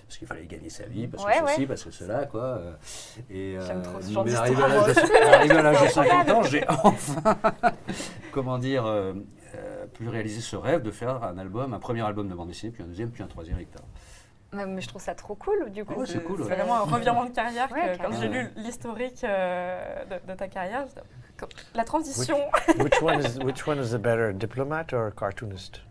parce 0.06 0.18
qu'il 0.18 0.26
fallait 0.28 0.46
gagner 0.46 0.70
sa 0.70 0.84
vie, 0.84 1.06
parce 1.08 1.24
Ouais, 1.24 1.32
que 1.40 1.48
ceci, 1.48 1.60
ouais. 1.60 1.66
parce 1.66 1.84
que 1.84 1.90
cela, 1.90 2.26
quoi. 2.26 2.42
euh, 2.42 2.72
Et 3.28 3.56
J'aime 3.66 3.82
trop 3.82 4.00
ce 4.00 4.10
genre 4.12 4.24
mais 4.24 4.30
d'histoire. 4.30 4.46
arrivé 4.48 4.62
à 4.62 4.68
l'âge 4.68 4.94
de, 4.94 5.26
arrivé 5.34 5.54
à 5.56 5.62
l'âge 5.62 5.82
de 5.82 5.88
50 5.88 6.30
ans, 6.30 6.42
j'ai 6.44 6.64
enfin, 6.68 7.36
comment 8.32 8.58
dire, 8.58 8.86
euh, 8.86 9.14
euh, 9.56 9.86
pu 9.86 10.08
réaliser 10.08 10.40
ce 10.40 10.56
rêve 10.56 10.82
de 10.82 10.90
faire 10.90 11.22
un 11.24 11.38
album, 11.38 11.74
un 11.74 11.78
premier 11.78 12.02
album 12.02 12.28
de 12.28 12.34
bande 12.34 12.48
dessinée, 12.48 12.72
puis 12.72 12.82
un 12.82 12.86
deuxième, 12.86 13.10
puis 13.10 13.22
un 13.22 13.26
troisième, 13.26 13.58
etc. 13.58 13.82
mais, 14.52 14.66
mais 14.66 14.80
je 14.80 14.88
trouve 14.88 15.02
ça 15.02 15.14
trop 15.14 15.34
cool 15.34 15.70
du 15.70 15.84
coup. 15.84 16.04
C'est 16.06 16.22
cool, 16.24 16.36
C'est 16.42 16.48
ouais. 16.50 16.56
vraiment 16.56 16.76
un 16.76 16.80
revirement 16.84 17.24
de 17.24 17.30
carrière. 17.30 17.68
que 17.68 17.98
quand 18.02 18.12
j'ai 18.20 18.28
lu 18.28 18.48
l'historique 18.56 19.22
euh, 19.24 20.04
de, 20.06 20.32
de 20.32 20.36
ta 20.36 20.48
carrière, 20.48 20.86
comme- 21.36 21.48
la 21.74 21.84
transition. 21.84 22.38
which 22.78 23.02
one 23.02 23.20
is 23.20 23.38
which 23.44 23.66
one 23.66 23.78
is 23.82 23.90
the 23.90 23.96
better, 24.00 24.32
diplomat 24.32 24.86
or 24.92 25.10
cartoonist? 25.14 25.82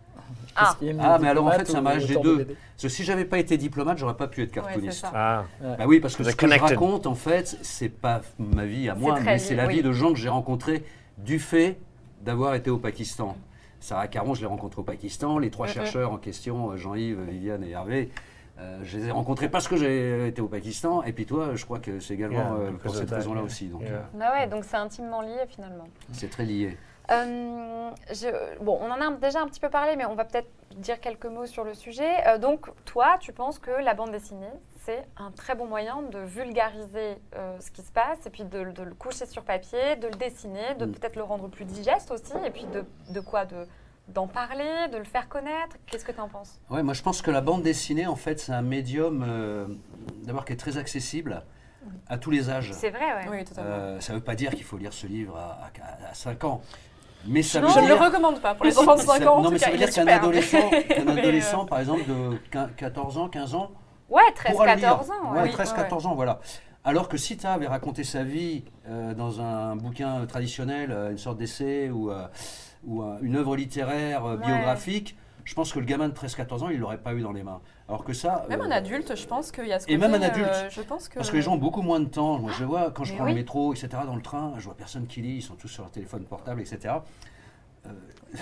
Ah. 0.59 0.75
Ah, 0.99 1.17
mais 1.21 1.29
alors, 1.29 1.45
en 1.45 1.49
diplomate 1.51 1.67
fait, 1.67 1.71
ça 1.71 1.79
ou 1.79 1.83
m'a 1.83 1.97
des 1.97 2.15
de 2.15 2.19
deux. 2.21 2.45
Parce 2.45 2.81
que 2.83 2.89
si 2.89 3.03
j'avais 3.03 3.25
pas 3.25 3.37
été 3.37 3.57
diplomate, 3.57 3.97
j'aurais 3.99 4.17
pas 4.17 4.27
pu 4.27 4.41
être 4.41 4.51
cartooniste. 4.51 5.05
Ah, 5.13 5.45
Bah 5.61 5.85
oui, 5.85 5.99
parce 5.99 6.15
que 6.15 6.23
They're 6.23 6.31
ce 6.31 6.35
que 6.35 6.47
je 6.47 6.51
connected. 6.57 6.77
raconte, 6.77 7.05
en 7.07 7.13
fait, 7.15 7.57
c'est 7.61 7.89
pas 7.89 8.21
ma 8.39 8.65
vie 8.65 8.89
à 8.89 8.95
moi, 8.95 9.19
mais 9.23 9.37
c'est 9.39 9.55
la 9.55 9.67
oui. 9.67 9.75
vie 9.75 9.81
de 9.83 9.91
gens 9.93 10.09
que 10.09 10.17
j'ai 10.17 10.29
rencontrés 10.29 10.83
du 11.19 11.37
fait 11.39 11.77
d'avoir 12.21 12.55
été 12.55 12.71
au 12.71 12.77
Pakistan. 12.79 13.37
Sarah 13.79 14.07
Caron, 14.07 14.33
je 14.33 14.41
l'ai 14.41 14.47
rencontrée 14.47 14.81
au 14.81 14.83
Pakistan. 14.83 15.37
Les 15.37 15.51
trois 15.51 15.67
Mhm. 15.67 15.73
chercheurs 15.73 16.11
en 16.11 16.17
question, 16.17 16.71
euh, 16.71 16.75
Jean-Yves, 16.77 17.21
Viviane 17.21 17.63
et 17.63 17.69
Hervé, 17.69 18.09
euh, 18.59 18.79
je 18.83 18.97
les 18.97 19.07
ai 19.07 19.11
rencontrés 19.11 19.49
parce 19.49 19.67
que 19.67 19.75
j'ai 19.77 20.27
été 20.27 20.41
au 20.41 20.47
Pakistan. 20.47 21.03
Et 21.03 21.13
puis 21.13 21.25
toi, 21.25 21.55
je 21.55 21.63
crois 21.65 21.79
que 21.79 21.99
c'est 21.99 22.13
également 22.15 22.37
Yeah, 22.37 22.53
euh, 22.53 22.71
pour 22.71 22.95
cette 22.95 23.09
that, 23.09 23.17
raison-là 23.17 23.41
yeah. 23.41 23.45
aussi. 23.45 23.67
Donc, 23.67 23.81
Yeah. 23.81 23.91
euh, 23.93 24.01
Bah 24.13 24.31
ouais, 24.33 24.47
donc 24.47 24.63
c'est 24.65 24.77
intimement 24.77 25.21
lié 25.21 25.37
finalement. 25.47 25.87
c'est 26.11 26.29
très 26.29 26.43
lié. 26.45 26.77
Euh, 27.09 27.89
je- 28.11 28.61
bon, 28.63 28.77
on 28.81 28.91
en 28.91 28.99
a 28.99 29.11
déjà 29.15 29.39
un 29.41 29.47
petit 29.47 29.59
peu 29.61 29.69
parlé, 29.69 29.95
mais 29.95 30.05
on 30.05 30.15
va 30.15 30.25
peut-être 30.25 30.49
dire 30.75 30.99
quelques 30.99 31.25
mots 31.25 31.45
sur 31.45 31.63
le 31.63 31.73
sujet. 31.73 32.27
Euh, 32.27 32.37
donc, 32.37 32.67
toi, 32.85 33.17
tu 33.19 33.31
penses 33.31 33.59
que 33.59 33.71
la 33.71 33.93
bande 33.93 34.11
dessinée, 34.11 34.45
c'est 34.83 35.07
un 35.17 35.31
très 35.31 35.55
bon 35.55 35.67
moyen 35.67 36.01
de 36.01 36.19
vulgariser 36.19 37.17
euh, 37.35 37.57
ce 37.59 37.71
qui 37.71 37.81
se 37.81 37.91
passe, 37.91 38.25
et 38.25 38.29
puis 38.29 38.43
de, 38.43 38.71
de 38.71 38.83
le 38.83 38.93
coucher 38.93 39.25
sur 39.25 39.43
papier, 39.43 39.95
de 39.95 40.07
le 40.07 40.15
dessiner, 40.15 40.75
de 40.77 40.85
Mm. 40.85 40.91
peut-être 40.91 41.15
le 41.15 41.23
rendre 41.23 41.47
plus 41.47 41.65
digeste 41.65 42.11
aussi, 42.11 42.33
et 42.45 42.49
puis 42.49 42.65
de, 42.65 42.83
de 43.13 43.19
quoi 43.21 43.45
de 43.45 43.65
d'en 44.07 44.27
parler, 44.27 44.87
de 44.91 44.97
le 44.97 45.03
faire 45.03 45.27
connaître? 45.27 45.75
Qu'est-ce 45.85 46.05
que 46.05 46.11
tu 46.11 46.19
en 46.19 46.27
penses? 46.29 46.59
Ouais, 46.69 46.83
moi 46.83 46.93
je 46.93 47.01
pense 47.01 47.21
que 47.21 47.31
la 47.31 47.41
bande 47.41 47.61
dessinée, 47.63 48.07
en 48.07 48.15
fait, 48.15 48.39
c'est 48.39 48.51
un 48.53 48.61
médium 48.61 49.23
euh, 49.27 49.67
d'abord 50.23 50.45
qui 50.45 50.53
est 50.53 50.57
très 50.57 50.77
accessible 50.77 51.43
à 52.09 52.17
tous 52.17 52.31
les 52.31 52.49
âges. 52.49 52.71
C'est 52.73 52.89
vrai, 52.89 52.99
ouais. 53.13 53.27
Oui, 53.29 53.43
totalement. 53.45 53.69
Euh, 53.71 53.99
ça 53.99 54.13
ne 54.13 54.17
veut 54.17 54.23
pas 54.23 54.35
dire 54.35 54.51
qu'il 54.51 54.63
faut 54.63 54.77
lire 54.77 54.91
ce 54.93 55.07
livre 55.07 55.37
à, 55.37 55.69
à, 56.09 56.13
5 56.13 56.43
ans. 56.43 56.61
Mais 57.25 57.41
ça 57.41 57.59
Non, 57.59 57.67
veut 57.67 57.73
je 57.73 57.79
ne 57.79 57.87
le 57.87 57.93
recommande 57.95 58.41
pas 58.41 58.53
pour 58.55 58.65
les 58.65 58.77
enfants 58.77 58.95
de 58.95 59.01
5 59.01 59.21
ça- 59.23 59.31
ans. 59.31 59.41
non, 59.41 59.51
mais 59.51 59.57
ça 59.57 59.71
veut 59.71 59.77
dire 59.77 59.89
qu'un 59.89 60.07
adolescent, 60.07 60.69
qu'un 60.89 61.03
Mais, 61.05 61.11
euh, 61.11 61.17
adolescent, 61.19 61.65
par 61.65 61.79
exemple, 61.79 62.03
de 62.07 62.37
quin- 62.51 62.69
14 62.75 63.17
ans, 63.17 63.27
15 63.29 63.55
ans, 63.55 63.71
Ouais, 64.09 64.21
13, 64.35 64.51
pourra 64.53 64.75
le 64.75 64.81
14 64.81 65.07
lire. 65.07 65.15
ans. 65.15 65.33
Ouais, 65.33 65.41
ouais. 65.43 65.49
13, 65.49 65.71
ouais, 65.71 65.75
14 65.77 66.05
ans, 66.05 66.15
voilà. 66.15 66.39
Alors 66.83 67.09
que 67.09 67.17
si 67.17 67.35
tu 67.37 67.45
avais 67.45 67.67
raconté 67.67 68.03
sa 68.05 68.23
vie 68.23 68.63
euh, 68.87 69.13
dans 69.13 69.41
un 69.41 69.75
bouquin 69.75 70.25
traditionnel, 70.25 70.91
une 71.11 71.17
sorte 71.17 71.37
d'essai 71.37 71.89
ou, 71.89 72.11
euh, 72.11 72.27
ou 72.87 73.03
euh, 73.03 73.17
une 73.21 73.35
œuvre 73.35 73.55
littéraire 73.55 74.25
euh, 74.25 74.37
Ouais. 74.37 74.45
biographique, 74.45 75.15
je 75.43 75.53
pense 75.53 75.71
que 75.71 75.79
le 75.79 75.85
gamin 75.85 76.09
de 76.09 76.13
13-14 76.13 76.63
ans, 76.63 76.69
il 76.69 76.79
l'aurait 76.79 76.97
pas 76.97 77.13
eu 77.13 77.21
dans 77.21 77.31
les 77.31 77.43
mains. 77.43 77.61
Alors 77.87 78.03
que 78.03 78.11
ça... 78.13 78.45
Même 78.49 78.61
euh, 78.61 78.65
un 78.65 78.71
adulte, 78.71 79.15
je 79.15 79.25
pense 79.27 79.51
qu'il 79.51 79.67
y 79.67 79.71
a 79.73 79.79
ce 79.79 79.85
Et 79.89 79.95
côté, 79.95 80.07
même 80.09 80.13
un 80.21 80.25
adulte. 80.25 80.49
euh, 80.51 80.69
je 80.69 80.81
pense 80.81 81.07
que... 81.07 81.15
Parce 81.15 81.29
que 81.29 81.35
les 81.37 81.41
gens 81.41 81.53
ont 81.53 81.57
beaucoup 81.57 81.81
moins 81.81 81.99
de 81.99 82.05
temps. 82.09 82.39
Moi, 82.39 82.51
je 82.57 82.65
vois, 82.65 82.91
quand 82.91 83.03
je 83.05 83.11
Mais 83.11 83.17
prends 83.17 83.25
oui. 83.27 83.31
le 83.33 83.37
métro, 83.37 83.73
etc., 83.73 83.89
dans 84.05 84.15
le 84.15 84.21
train, 84.21 84.53
je 84.57 84.65
vois 84.65 84.75
personne 84.75 85.05
qui 85.07 85.21
lit, 85.21 85.35
ils 85.37 85.41
sont 85.41 85.55
tous 85.55 85.67
sur 85.69 85.83
leur 85.83 85.91
téléphone 85.91 86.23
portable, 86.23 86.59
etc. 86.61 86.95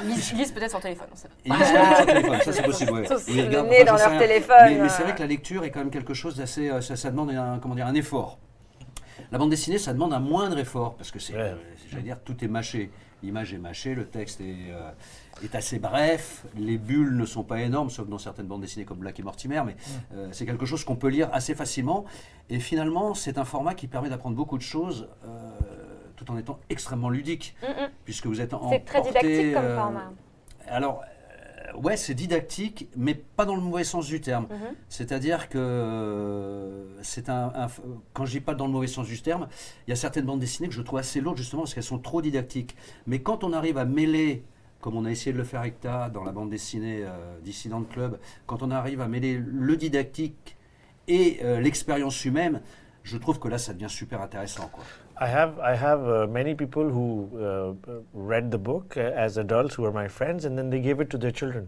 lisent, 0.03 0.33
lisent 0.37 0.51
peut-être 0.51 0.71
sur 0.71 0.79
téléphone. 0.79 1.07
on 1.11 1.15
sait 1.15 1.27
pas. 1.27 1.35
Et 1.45 1.49
ils 1.49 1.53
lisent 1.53 1.67
sur 1.67 1.75
leur 1.75 2.05
téléphone, 2.05 2.41
ça 2.41 2.51
c'est 2.53 2.63
possible, 2.63 2.91
ouais. 2.93 3.05
Tous 3.07 3.27
Ou 3.27 3.31
ils 3.31 3.35
le 3.37 3.43
regardent, 3.45 3.67
nez 3.69 3.75
enfin, 3.83 3.85
dans 3.85 3.91
j'en 3.91 3.97
sais 3.97 4.03
leur 4.03 4.11
rien. 4.11 4.19
téléphone, 4.27 4.55
Mais, 4.65 4.77
mais 4.79 4.89
c'est 4.89 5.01
euh. 5.01 5.05
vrai 5.05 5.15
que 5.15 5.21
la 5.21 5.27
lecture 5.27 5.63
est 5.63 5.69
quand 5.71 5.79
même 5.79 5.91
quelque 5.91 6.13
chose 6.13 6.35
d'assez. 6.37 6.69
euh, 6.69 6.81
Ça, 6.81 6.95
ça 6.95 7.11
demande 7.11 7.29
un, 7.31 7.59
comment 7.59 7.75
dire, 7.75 7.87
un 7.87 7.93
effort. 7.95 8.39
La 9.31 9.37
bande 9.37 9.49
dessinée, 9.49 9.77
ça 9.77 9.93
demande 9.93 10.13
un 10.13 10.19
moindre 10.19 10.57
effort, 10.57 10.95
parce 10.95 11.11
que 11.11 11.19
c'est, 11.19 11.33
Ouais. 11.33 11.39
euh, 11.41 11.55
j'allais 11.91 12.03
dire, 12.03 12.19
tout 12.23 12.43
est 12.43 12.47
mâché. 12.47 12.91
L'image 13.23 13.53
est 13.53 13.57
mâchée, 13.57 13.95
le 13.95 14.05
texte 14.05 14.41
est, 14.41 14.71
euh, 14.71 14.91
est 15.43 15.55
assez 15.55 15.79
bref, 15.79 16.45
les 16.55 16.77
bulles 16.77 17.15
ne 17.17 17.25
sont 17.25 17.43
pas 17.43 17.61
énormes, 17.61 17.89
sauf 17.89 18.07
dans 18.07 18.17
certaines 18.19 18.45
bandes 18.45 18.61
dessinées 18.61 18.85
comme 18.85 18.99
Black 18.99 19.19
et 19.19 19.23
Mortimer, 19.23 19.61
mais 19.65 19.75
euh, 20.13 20.27
c'est 20.31 20.45
quelque 20.45 20.65
chose 20.65 20.83
qu'on 20.83 20.95
peut 20.95 21.07
lire 21.09 21.29
assez 21.33 21.55
facilement. 21.55 22.05
Et 22.49 22.59
finalement, 22.59 23.13
c'est 23.15 23.37
un 23.37 23.45
format 23.45 23.73
qui 23.73 23.87
permet 23.87 24.09
d'apprendre 24.09 24.35
beaucoup 24.35 24.57
de 24.57 24.63
choses, 24.63 25.07
euh, 25.25 25.49
tout 26.15 26.29
en 26.31 26.37
étant 26.37 26.59
extrêmement 26.69 27.09
ludique, 27.09 27.55
Mm, 27.63 27.65
mm. 27.85 27.89
puisque 28.03 28.27
vous 28.27 28.41
êtes 28.41 28.53
en 28.53 28.69
C'est 28.69 28.85
très 28.85 29.01
didactique 29.01 29.53
comme 29.53 29.75
format. 29.75 30.11
alors, 30.67 31.03
ouais, 31.75 31.97
c'est 31.97 32.13
didactique, 32.13 32.89
mais 32.95 33.15
pas 33.15 33.45
dans 33.45 33.55
le 33.55 33.61
mauvais 33.61 33.83
sens 33.83 34.07
du 34.07 34.21
terme. 34.21 34.47
Mhm. 34.49 34.75
C'est-à-dire 34.89 35.49
que 35.49 35.57
euh, 35.57 36.83
c'est 37.01 37.29
un, 37.29 37.51
un- 37.55 37.67
Quand 38.13 38.25
je 38.25 38.31
dis 38.31 38.39
pas 38.41 38.55
dans 38.55 38.65
le 38.67 38.71
mauvais 38.71 38.87
sens 38.87 39.07
du 39.07 39.21
terme, 39.21 39.47
il 39.87 39.91
y 39.91 39.93
a 39.93 39.95
certaines 39.95 40.25
bandes 40.25 40.39
dessinées 40.39 40.67
que 40.67 40.73
je 40.73 40.81
trouve 40.81 40.99
assez 40.99 41.21
lourdes 41.21 41.37
justement 41.37 41.63
parce 41.63 41.73
qu'elles 41.73 41.83
sont 41.83 41.99
trop 41.99 42.21
didactiques. 42.21 42.75
Mais 43.07 43.19
quand 43.19 43.43
on 43.43 43.53
arrive 43.53 43.77
à 43.77 43.85
mêler, 43.85 44.43
comme 44.81 44.95
on 44.97 45.05
a 45.05 45.11
essayé 45.11 45.33
de 45.33 45.37
le 45.37 45.43
faire 45.43 45.61
avec 45.61 45.79
Ta 45.79 46.09
dans 46.09 46.23
la 46.23 46.31
bande 46.31 46.49
dessinée 46.49 47.01
euh, 47.03 47.39
Dissident 47.43 47.83
Club, 47.83 48.19
quand 48.45 48.61
on 48.63 48.71
arrive 48.71 49.01
à 49.01 49.07
mêler 49.07 49.37
le 49.43 49.75
didactique 49.77 50.55
et 51.07 51.39
euh, 51.43 51.59
l'expérience 51.59 52.23
humaine, 52.25 52.61
je 53.05 53.17
trouve 53.17 53.39
que 53.39 53.47
là, 53.47 53.57
ça 53.57 53.73
devient 53.73 53.89
super 53.89 54.21
intéressant. 54.21 54.67
Quoi. 54.67 54.83
I 55.21 55.27
have 55.27 55.59
I 55.59 55.75
have 55.75 56.01
uh, 56.07 56.27
many 56.27 56.55
people 56.55 56.83
who 56.83 57.29
uh, 57.39 57.73
read 58.13 58.51
the 58.51 58.57
book 58.57 58.97
uh, 58.97 59.01
as 59.15 59.37
adults 59.37 59.75
who 59.75 59.85
are 59.85 59.93
my 59.93 60.07
friends, 60.09 60.45
and 60.45 60.57
then 60.57 60.69
they 60.69 60.81
gave 60.81 60.99
it 60.99 61.09
to 61.11 61.17
their 61.17 61.31
children. 61.31 61.67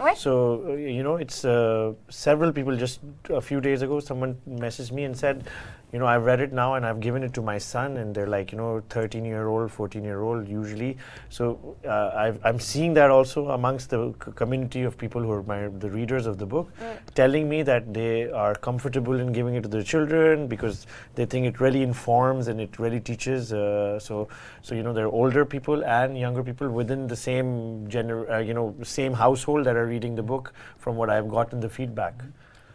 Ouais. 0.00 0.14
So 0.16 0.64
uh, 0.66 0.72
you 0.76 1.02
know, 1.02 1.16
it's 1.16 1.44
uh, 1.44 1.92
several 2.08 2.52
people. 2.52 2.74
Just 2.74 3.00
a 3.28 3.40
few 3.40 3.60
days 3.60 3.82
ago, 3.82 4.00
someone 4.00 4.36
messaged 4.48 4.92
me 4.92 5.04
and 5.04 5.14
said, 5.14 5.44
you 5.92 5.98
know, 5.98 6.06
I've 6.06 6.24
read 6.24 6.40
it 6.40 6.52
now 6.52 6.74
and 6.74 6.86
I've 6.86 7.00
given 7.00 7.22
it 7.24 7.34
to 7.34 7.42
my 7.42 7.58
son, 7.58 7.96
and 7.96 8.14
they're 8.14 8.28
like, 8.28 8.52
you 8.52 8.58
know, 8.58 8.80
13 8.90 9.24
year 9.24 9.48
old, 9.48 9.72
14 9.72 10.04
year 10.04 10.22
old 10.22 10.48
usually. 10.48 10.96
So 11.28 11.76
uh, 11.84 12.12
I've, 12.16 12.38
I'm 12.44 12.60
seeing 12.60 12.94
that 12.94 13.10
also 13.10 13.50
amongst 13.50 13.90
the 13.90 14.14
c- 14.24 14.32
community 14.32 14.84
of 14.84 14.96
people 14.96 15.20
who 15.20 15.32
are 15.32 15.42
my 15.42 15.68
the 15.80 15.90
readers 15.90 16.26
of 16.26 16.38
the 16.38 16.46
book, 16.46 16.70
telling 17.14 17.48
me 17.48 17.62
that 17.62 17.92
they 17.92 18.30
are 18.30 18.54
comfortable 18.54 19.18
in 19.18 19.32
giving 19.32 19.56
it 19.56 19.62
to 19.64 19.68
their 19.68 19.82
children 19.82 20.46
because 20.46 20.86
they 21.16 21.26
think 21.26 21.44
it 21.44 21.60
really 21.60 21.82
informs 21.82 22.46
and 22.48 22.60
it 22.60 22.78
really 22.78 23.00
teaches. 23.00 23.52
Uh, 23.52 23.98
so, 23.98 24.28
so 24.62 24.74
you 24.76 24.82
know, 24.84 24.92
there 24.92 25.06
are 25.06 25.12
older 25.12 25.44
people 25.44 25.84
and 25.84 26.16
younger 26.16 26.42
people 26.44 26.70
within 26.70 27.06
the 27.08 27.16
same 27.16 27.86
gener- 27.88 28.30
uh, 28.30 28.38
you 28.38 28.54
know, 28.54 28.74
same 28.82 29.12
household 29.12 29.66
that 29.66 29.76
are 29.76 29.89
reading 29.90 30.14
the 30.14 30.22
book. 30.22 30.52
From 30.78 30.96
what 30.96 31.08
I've 31.10 31.28
gotten 31.28 31.60
the 31.60 31.68
feedback. 31.68 32.14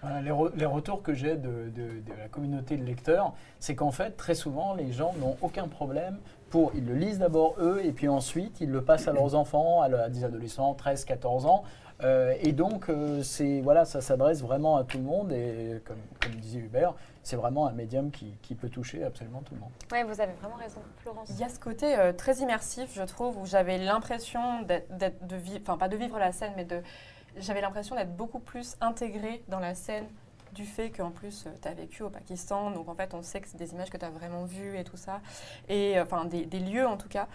Voilà, 0.01 0.22
les, 0.22 0.32
re- 0.32 0.51
les 0.55 0.66
retours 0.68 1.01
que 1.01 1.13
j'ai 1.13 1.36
de, 1.36 1.72
la 2.20 2.28
communauté 2.30 2.78
de 2.78 2.84
lecteurs, 2.84 3.34
c'est 3.59 3.74
qu'en 3.74 3.91
fait, 3.91 4.11
très 4.11 4.36
souvent, 4.36 4.76
les 4.76 4.91
gens 4.91 5.13
n'ont 5.20 5.36
aucun 5.41 5.68
problème 5.68 6.18
pour. 6.51 6.72
Ils 6.76 6.86
le 6.86 6.93
lisent 6.93 7.18
d'abord 7.18 7.55
eux, 7.59 7.82
et 7.84 7.91
puis 7.91 8.07
ensuite, 8.07 8.61
ils 8.61 8.70
le 8.70 8.82
passent 8.84 9.07
à 9.07 9.13
leurs 9.13 9.34
enfants, 9.34 9.82
à, 9.82 10.09
des 10.09 10.24
adolescents, 10.24 10.76
13, 10.76 11.05
14 11.05 11.47
ans. 11.47 11.63
Euh, 12.03 12.34
et 12.41 12.51
donc, 12.51 12.89
euh, 12.89 13.24
voilà, 13.63 13.86
ça 13.86 14.01
s'adresse 14.01 14.41
vraiment 14.41 14.78
à 14.78 14.84
tout 14.84 14.97
le 14.97 15.03
monde, 15.03 15.32
et 15.32 15.82
comme, 15.86 15.97
comme 16.22 16.39
disait 16.39 16.59
Hubert, 16.59 16.93
c'est 17.26 17.36
vraiment 17.36 17.65
un 17.67 17.71
médium 17.71 18.11
qui, 18.11 18.38
qui 18.43 18.53
peut 18.53 18.69
toucher 18.69 19.03
absolument 19.03 19.41
tout 19.41 19.55
le 19.55 19.59
monde. 19.61 19.71
Ouais, 19.91 20.03
vous 20.03 20.21
avez 20.21 20.34
vraiment 20.34 20.55
raison, 20.55 20.80
Florence. 20.99 21.28
Il 21.32 21.38
y 21.39 21.43
a 21.43 21.49
ce 21.49 21.59
côté 21.59 21.97
euh, 21.97 22.13
très 22.13 22.36
immersif, 22.38 22.91
je 22.93 23.01
trouve, 23.01 23.38
où 23.39 23.45
j'avais 23.47 23.80
l'impression 23.80 24.61
d'être, 24.61 24.95
d'être- 24.95 25.26
de 25.26 25.36
vivre, 25.36 25.59
enfin 25.63 25.78
pas 25.78 25.89
de 25.89 25.97
vivre 25.97 26.19
la 26.19 26.32
scène, 26.32 26.53
mais 26.55 26.65
de, 26.65 26.82
j'avais 27.38 27.61
l'impression 27.61 27.95
d'être 27.95 28.15
beaucoup 28.15 28.38
plus 28.39 28.78
intégrée 28.80 29.43
dans 29.47 29.59
la 29.59 29.73
scène 29.73 30.05
du 30.53 30.65
fait 30.65 30.91
qu'en 30.91 31.09
plus, 31.09 31.47
tu 31.63 31.67
as 31.67 31.73
vécu 31.73 32.03
au 32.03 32.09
Pakistan. 32.11 32.69
Donc, 32.69 32.88
en 32.88 32.93
fait, 32.95 33.13
on 33.15 33.23
sait 33.23 33.41
que 33.41 33.47
c'est 33.47 33.57
des 33.57 33.73
images 33.73 33.89
que 33.89 33.97
tu 33.97 34.05
as 34.05 34.11
vraiment 34.11 34.45
vues 34.45 34.78
et 34.78 34.84
tout 34.84 34.95
ça. 34.95 35.19
Et 35.67 35.99
enfin, 35.99 36.26
des, 36.26 36.45
des 36.45 36.59
lieux 36.59 36.86
en 36.88 36.95
tout 36.95 37.09
cas. 37.09 37.28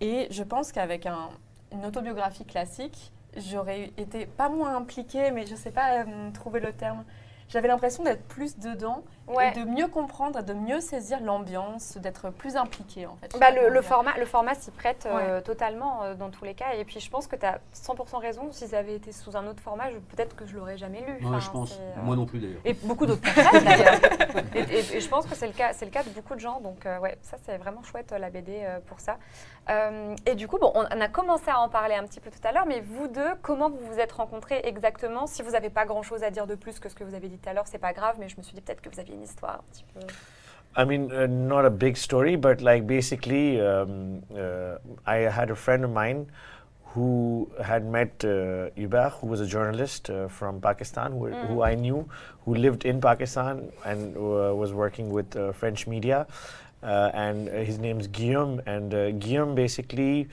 Et 0.00 0.28
je 0.30 0.42
pense 0.42 0.72
qu'avec 0.72 1.06
un, 1.06 1.30
une 1.72 1.86
autobiographie 1.86 2.44
classique, 2.44 3.12
j'aurais 3.36 3.92
été 3.96 4.26
pas 4.26 4.48
moins 4.50 4.76
impliquée, 4.76 5.30
mais 5.30 5.46
je 5.46 5.56
sais 5.56 5.70
pas 5.72 6.02
euh, 6.04 6.30
trouver 6.32 6.60
le 6.60 6.72
terme. 6.74 7.02
J'avais 7.48 7.66
l'impression 7.68 8.04
d'être 8.04 8.24
plus 8.28 8.58
dedans 8.58 9.02
Ouais. 9.28 9.48
et 9.48 9.52
de 9.52 9.64
mieux 9.64 9.88
comprendre, 9.88 10.42
de 10.42 10.52
mieux 10.54 10.80
saisir 10.80 11.20
l'ambiance, 11.20 11.96
d'être 11.98 12.30
plus 12.30 12.56
impliquée 12.56 13.06
en 13.06 13.16
fait. 13.16 13.36
Bah, 13.38 13.50
le, 13.50 13.82
format, 13.82 14.16
le 14.18 14.24
format 14.26 14.54
s'y 14.54 14.70
prête 14.70 15.06
euh, 15.06 15.40
totalement 15.40 16.02
euh, 16.02 16.14
dans 16.14 16.30
tous 16.30 16.44
les 16.44 16.54
cas. 16.54 16.72
Et 16.78 16.84
puis 16.84 17.00
je 17.00 17.10
pense 17.10 17.26
que 17.26 17.36
tu 17.36 17.44
as 17.46 17.60
100% 17.74 18.16
raison. 18.18 18.48
Si 18.52 18.68
ça 18.68 18.78
avait 18.78 18.94
été 18.94 19.12
sous 19.12 19.36
un 19.36 19.46
autre 19.46 19.60
format, 19.60 19.88
peut-être 20.14 20.34
que 20.36 20.46
je 20.46 20.56
l'aurais 20.56 20.76
jamais 20.78 21.00
lu. 21.00 21.12
Ouais, 21.14 21.26
Enfin, 21.26 21.40
je 21.40 21.50
pense. 21.50 21.70
c'est, 21.72 21.80
euh, 21.80 22.02
Moi 22.02 22.16
non 22.16 22.26
plus 22.26 22.38
d'ailleurs. 22.40 22.60
Et 22.64 22.72
beaucoup 22.74 23.06
d'autres 23.06 23.20
personnes 23.34 23.64
d'ailleurs. 23.64 24.00
et, 24.54 24.60
et- 24.60 24.96
et 24.96 25.00
je 25.00 25.08
pense 25.08 25.26
que 25.26 25.34
c'est 25.34 25.46
le 25.46 25.52
cas, 25.52 25.72
c'est 25.72 25.84
le 25.84 25.90
cas 25.90 26.02
de 26.02 26.10
beaucoup 26.10 26.34
de 26.34 26.40
gens. 26.40 26.60
Donc 26.60 26.86
euh, 26.86 26.98
ouais, 26.98 27.18
ça 27.22 27.36
c'est 27.44 27.56
vraiment 27.58 27.82
chouette 27.82 28.12
la 28.12 28.30
BD 28.30 28.60
euh, 28.62 28.78
pour 28.86 29.00
ça. 29.00 29.18
Euh, 29.70 30.14
et 30.24 30.34
du 30.34 30.48
coup, 30.48 30.58
bon, 30.58 30.72
on, 30.74 30.84
on 30.84 31.00
a 31.00 31.08
commencé 31.08 31.50
à 31.50 31.60
en 31.60 31.68
parler 31.68 31.94
un 31.94 32.04
petit 32.04 32.20
peu 32.20 32.30
tout 32.30 32.38
à 32.44 32.52
l'heure, 32.52 32.64
mais 32.66 32.80
vous 32.80 33.06
deux, 33.08 33.34
comment 33.42 33.68
vous 33.68 33.76
vous 33.92 33.98
êtes 34.00 34.12
rencontrés 34.12 34.60
exactement? 34.64 35.26
Si 35.26 35.42
vous 35.42 35.50
n'avez 35.50 35.68
pas 35.68 35.84
grand-chose 35.84 36.22
à 36.22 36.30
dire 36.30 36.46
de 36.46 36.54
plus 36.54 36.78
que 36.80 36.88
ce 36.88 36.94
que 36.94 37.04
vous 37.04 37.14
avez 37.14 37.28
dit 37.28 37.36
tout 37.38 37.48
à 37.50 37.52
l'heure, 37.52 37.66
c'est 37.66 37.76
pas 37.78 37.92
grave. 37.92 38.16
Mais 38.18 38.28
je 38.30 38.38
me 38.38 38.42
suis 38.42 38.54
dit 38.54 38.62
peut-être 38.62 38.80
que 38.80 38.88
vous 38.88 38.98
aviez 39.00 39.17
une 39.18 39.24
histoire 39.24 39.54
un 39.54 39.64
petit 39.72 39.84
peu. 39.94 40.00
I 40.76 40.84
mean, 40.84 41.10
uh, 41.10 41.26
not 41.26 41.64
a 41.64 41.70
big 41.70 41.96
story, 41.96 42.36
but 42.36 42.60
like 42.60 42.86
basically, 42.86 43.60
um, 43.60 44.22
uh, 44.34 44.76
I 45.06 45.16
had 45.16 45.50
a 45.50 45.56
friend 45.56 45.84
of 45.84 45.90
mine 45.90 46.26
who 46.94 47.50
had 47.62 47.84
met 47.84 48.24
uh, 48.24 48.70
Hubert, 48.76 49.12
who 49.20 49.26
was 49.26 49.40
a 49.40 49.46
journalist 49.46 50.08
uh, 50.08 50.28
from 50.28 50.60
Pakistan, 50.60 51.12
who, 51.12 51.26
who 51.48 51.62
I 51.62 51.74
knew, 51.74 52.08
who 52.44 52.54
lived 52.54 52.84
in 52.84 53.00
Pakistan 53.00 53.72
and 53.84 54.16
uh, 54.16 54.54
was 54.54 54.72
working 54.72 55.10
with 55.10 55.36
uh, 55.36 55.52
French 55.52 55.86
media. 55.86 56.26
Uh, 56.80 57.10
and 57.12 57.48
his 57.48 57.78
name's 57.78 58.06
Guillaume. 58.06 58.62
And 58.64 58.94
uh, 58.94 59.10
Guillaume 59.12 59.54
basically 59.56 60.28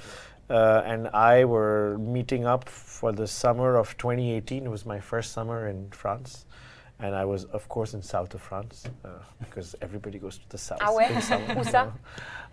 uh, 0.49 0.83
and 0.85 1.07
I 1.09 1.45
were 1.45 1.97
meeting 1.97 2.45
up 2.45 2.69
for 2.69 3.11
the 3.11 3.27
summer 3.27 3.77
of 3.77 3.97
2018. 3.97 4.65
It 4.65 4.69
was 4.69 4.85
my 4.85 4.99
first 4.99 5.31
summer 5.31 5.67
in 5.67 5.89
France. 5.89 6.44
And 6.99 7.13
I 7.13 7.25
was, 7.25 7.43
of 7.45 7.67
course, 7.67 7.93
in 7.93 8.01
south 8.01 8.33
of 8.33 8.41
France 8.41 8.85
uh, 9.03 9.09
because 9.39 9.75
everybody 9.81 10.17
goes 10.17 10.37
to 10.37 10.49
the 10.49 10.57
south. 10.57 10.79
Ah 10.81 10.93
ouais? 10.93 11.09
summer, 11.21 11.55
Où 11.55 11.63
ça? 11.63 11.91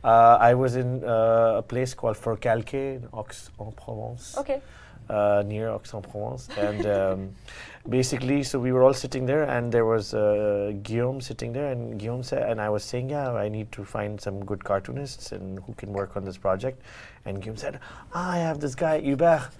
Uh, 0.03 0.37
I 0.41 0.55
was 0.55 0.75
in 0.75 1.05
uh, 1.05 1.59
a 1.59 1.63
place 1.63 1.95
called 1.95 2.17
Forcalquier 2.17 2.97
in 2.97 3.09
Aix-en-Provence 3.17 4.37
Ok. 4.37 4.61
uh, 5.09 5.45
near 5.47 5.69
Aix-en-Provence, 5.71 6.49
and 6.59 6.87
um, 6.87 7.31
basically, 7.89 8.43
so 8.43 8.59
we 8.59 8.73
were 8.73 8.83
all 8.83 8.95
sitting 8.95 9.27
there, 9.27 9.45
and 9.45 9.71
there 9.71 9.85
was 9.85 10.13
uh, 10.13 10.73
Guillaume 10.83 11.21
sitting 11.21 11.53
there, 11.53 11.71
and 11.71 12.01
Guillaume 12.01 12.25
said, 12.25 12.43
and 12.51 12.61
I 12.61 12.69
was 12.69 12.83
saying, 12.83 13.11
yeah, 13.11 13.31
I 13.33 13.49
need 13.49 13.71
to 13.73 13.85
find 13.85 14.21
some 14.21 14.45
good 14.45 14.65
cartoonists 14.65 15.31
and 15.31 15.61
who 15.61 15.73
can 15.75 15.93
work 15.93 16.17
on 16.17 16.25
this 16.25 16.37
project, 16.37 16.83
and 17.25 17.41
Guillaume 17.41 17.59
said, 17.59 17.79
ah, 18.13 18.33
I 18.33 18.39
have 18.39 18.59
this 18.59 18.75
guy 18.75 18.99
Hubert. 18.99 19.51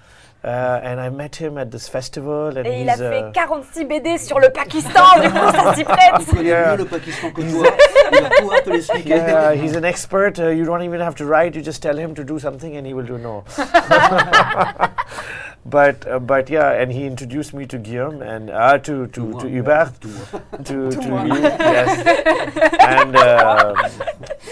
Uh, 0.45 0.81
and 0.83 1.01
I 1.01 1.09
met 1.09 1.37
him 1.37 1.57
at 1.57 1.71
this 1.71 1.89
festival, 1.89 2.49
and 2.59 2.67
Et 2.67 2.81
il 2.81 2.89
he's 2.89 3.01
a 3.01 3.09
fait 3.11 3.29
uh, 3.29 3.33
46 3.33 3.85
BD 3.85 4.19
sur 4.19 4.41
le 4.41 4.51
Pakistan, 4.51 5.05
du 5.23 5.31
coup 5.31 5.53
ça 5.53 5.73
s'y 5.73 5.85
prête. 5.85 6.15
Il 6.19 6.27
connaît 6.27 6.67
mieux 6.73 6.77
le 6.79 6.85
Pakistan 6.85 7.31
que 7.31 7.43
toi. 7.43 7.67
Il 8.13 8.23
va 8.23 8.31
pouvoir 8.31 8.63
te 8.65 8.71
l'expliquer. 8.71 9.11
yeah, 9.11 9.55
he's 9.55 9.77
an 9.77 9.85
expert. 9.85 10.41
Uh, 10.41 10.49
you 10.49 10.65
don't 10.65 10.83
even 10.83 11.01
have 11.01 11.15
to 11.15 11.25
write. 11.25 11.55
You 11.55 11.63
just 11.63 11.81
tell 11.81 11.97
him 11.97 12.13
to 12.17 12.25
do 12.25 12.41
something, 12.41 12.77
and 12.77 12.85
he 12.85 12.93
will 12.93 13.07
do 13.07 13.19
no. 13.19 13.45
but 15.65 16.07
uh, 16.07 16.19
but 16.19 16.51
yeah, 16.51 16.73
and 16.73 16.91
he 16.93 17.07
introduced 17.07 17.55
me 17.55 17.67
to 17.67 17.79
Guillaume 17.79 18.21
and 18.23 18.51
uh, 18.51 18.79
to 18.79 19.07
to 19.09 19.41
to. 19.41 19.47
Hubert, 19.49 19.93
to 20.65 20.91
to 20.91 21.09
you, 21.27 21.43
yes, 21.43 22.07
and 22.81 23.17
um, 23.17 23.77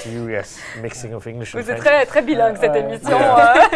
to 0.03 0.11
you, 0.11 0.29
yes, 0.29 0.61
mixing 0.81 1.13
of 1.15 1.27
English 1.27 1.55
and 1.55 1.63
Vous 1.63 1.71
êtes 1.71 1.81
French. 1.81 2.07
très, 2.07 2.07
très 2.07 2.23
bilingue 2.23 2.57
cette 2.59 2.73
Ouais. 2.73 2.81
émission. 2.81 3.19
Yeah. 3.19 3.69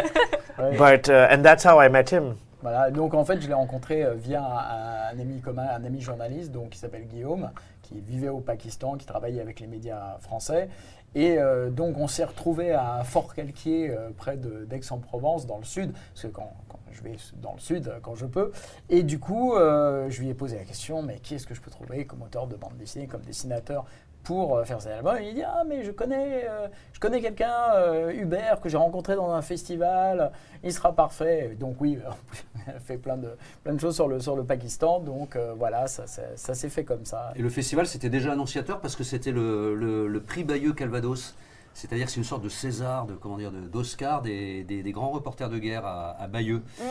Ouais. 0.59 0.77
But 0.79 1.09
uh, 1.09 1.29
and 1.31 1.43
that's 1.45 1.65
how 1.65 1.79
I 1.81 1.89
met 1.89 2.11
him. 2.11 2.37
Voilà, 2.63 2.91
donc 2.91 3.13
en 3.13 3.25
fait, 3.27 3.43
je 3.43 3.47
l'ai 3.49 3.53
rencontré 3.55 4.05
euh, 4.05 4.15
via 4.15 4.41
un, 4.41 5.15
un 5.15 5.21
ami 5.21 5.41
commun, 5.43 5.67
un 5.79 5.85
ami 5.85 6.01
journaliste, 6.01 6.51
donc 6.51 6.71
qui 6.71 6.79
s'appelle 6.79 7.07
Guillaume, 7.07 7.51
qui 7.83 8.01
vivait 8.01 8.31
au 8.31 8.41
Pakistan, 8.41 8.95
qui 8.97 9.05
travaillait 9.05 9.43
avec 9.43 9.61
les 9.61 9.67
médias 9.67 10.17
français. 10.21 10.69
Et 11.15 11.39
euh, 11.39 11.71
donc, 11.71 11.97
on 11.99 12.09
s'est 12.09 12.25
retrouvé 12.25 12.73
à 12.73 13.03
Fort-Calquier, 13.05 13.91
euh, 13.91 14.11
près 14.17 14.37
d'Aix-en-Provence, 14.37 15.47
dans 15.47 15.59
le 15.59 15.65
sud, 15.65 15.93
parce 15.93 16.23
que 16.23 16.29
quand, 16.29 16.53
je 16.91 17.03
vais 17.03 17.17
dans 17.41 17.55
le 17.55 17.61
sud, 17.61 17.89
euh, 17.89 17.99
quand 18.03 18.15
je 18.15 18.27
peux. 18.27 18.53
Et 18.89 19.03
du 19.03 19.19
coup, 19.19 19.55
je 19.57 20.21
lui 20.21 20.29
ai 20.29 20.35
posé 20.35 20.57
la 20.57 20.65
question, 20.65 21.03
mais 21.03 21.19
qui 21.19 21.35
est-ce 21.35 21.47
que 21.47 21.55
je 21.55 21.61
peux 21.61 21.71
trouver 21.71 22.05
comme 22.05 22.23
auteur 22.23 22.47
de 22.47 22.57
bande 22.57 22.77
dessinée, 22.77 23.07
comme 23.07 23.23
dessinateur 23.23 23.85
pour 24.25 24.57
euh, 24.57 24.65
faire 24.65 24.81
cet 24.81 24.93
album 24.93 25.17
Et 25.19 25.29
il 25.29 25.35
dit, 25.35 25.43
ah, 25.43 25.63
mais 25.67 25.85
je 25.85 25.91
connais, 25.93 26.47
euh, 26.49 26.67
je 26.93 26.99
connais 26.99 27.21
quelqu'un, 27.21 27.55
euh, 27.75 28.11
Hubert, 28.13 28.61
que 28.61 28.69
j'ai 28.69 28.77
rencontré 28.77 29.15
dans 29.15 29.31
un 29.31 29.43
festival, 29.43 30.33
il 30.65 30.73
sera 30.73 30.93
parfait. 30.95 31.57
Donc 31.61 31.77
oui, 31.81 31.99
elle 32.67 32.81
fait 32.81 32.97
plein 32.97 33.17
de, 33.17 33.29
plein 33.63 33.75
de 33.75 33.81
choses 33.81 33.95
sur 33.95 34.09
le, 34.09 34.19
sur 34.21 34.35
le 34.35 34.43
Pakistan, 34.45 34.99
donc 35.01 35.37
voilà, 35.59 35.87
ça, 35.87 36.05
ça, 36.07 36.55
s'est 36.55 36.69
fait 36.69 36.85
comme 36.85 37.05
ça. 37.05 37.33
Et 37.37 37.43
le 37.43 37.51
festival, 37.51 37.87
c'était 37.87 38.09
déjà 38.11 38.33
annonciateur 38.33 38.81
parce 38.81 38.97
que 38.97 39.05
c'était 39.05 39.31
le, 39.33 39.75
le- 39.75 40.09
le 40.09 40.21
prix 40.21 40.45
Bayeux 40.45 40.73
Calvados. 40.73 41.35
C'est-à-dire 41.75 42.07
que 42.07 42.13
c'est 42.13 42.19
une 42.21 42.25
sorte 42.25 42.43
de 42.43 42.49
César, 42.49 43.05
de 43.05 43.15
comment 43.15 43.37
dire, 43.37 43.51
de- 43.51 43.67
d'Oscar 43.69 44.23
des, 44.23 44.63
des- 44.65 44.83
des 44.85 44.93
grands 44.93 45.11
reporters 45.11 45.49
de 45.51 45.59
guerre 45.59 45.85
à, 45.85 46.11
à 46.13 46.29
Bayeux. 46.29 46.63
Mm. 46.79 46.83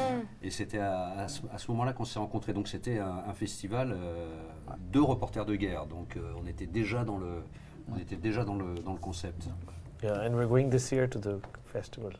Et 0.44 0.50
c'était 0.52 0.80
à, 0.80 1.20
à 1.20 1.28
ce, 1.30 1.42
à 1.54 1.58
ce 1.58 1.72
moment-là 1.72 1.94
qu'on 1.94 2.04
s'est 2.06 2.20
rencontrés. 2.20 2.52
Donc 2.54 2.68
c'était 2.68 3.00
un, 3.00 3.24
un 3.28 3.34
festival 3.34 3.94
euh, 3.94 4.28
de 4.92 5.00
reporters 5.00 5.46
de 5.46 5.56
guerre. 5.56 5.86
Donc 5.86 6.18
euh, 6.18 6.34
on 6.42 6.46
était 6.48 6.66
déjà 6.68 7.04
dans 7.06 7.18
le, 7.18 7.44
on 7.94 7.98
était 7.98 8.18
déjà 8.18 8.44
dans 8.44 8.56
le, 8.56 8.76
dans 8.76 8.92
le 8.94 9.00
concept. 9.00 9.48
Yeah, 10.04 10.22
and 10.28 10.34
we're 10.36 10.48
going 10.48 10.70
this 10.70 10.92
year 10.92 11.10
to 11.10 11.18
the 11.20 11.40
festival. 11.66 12.12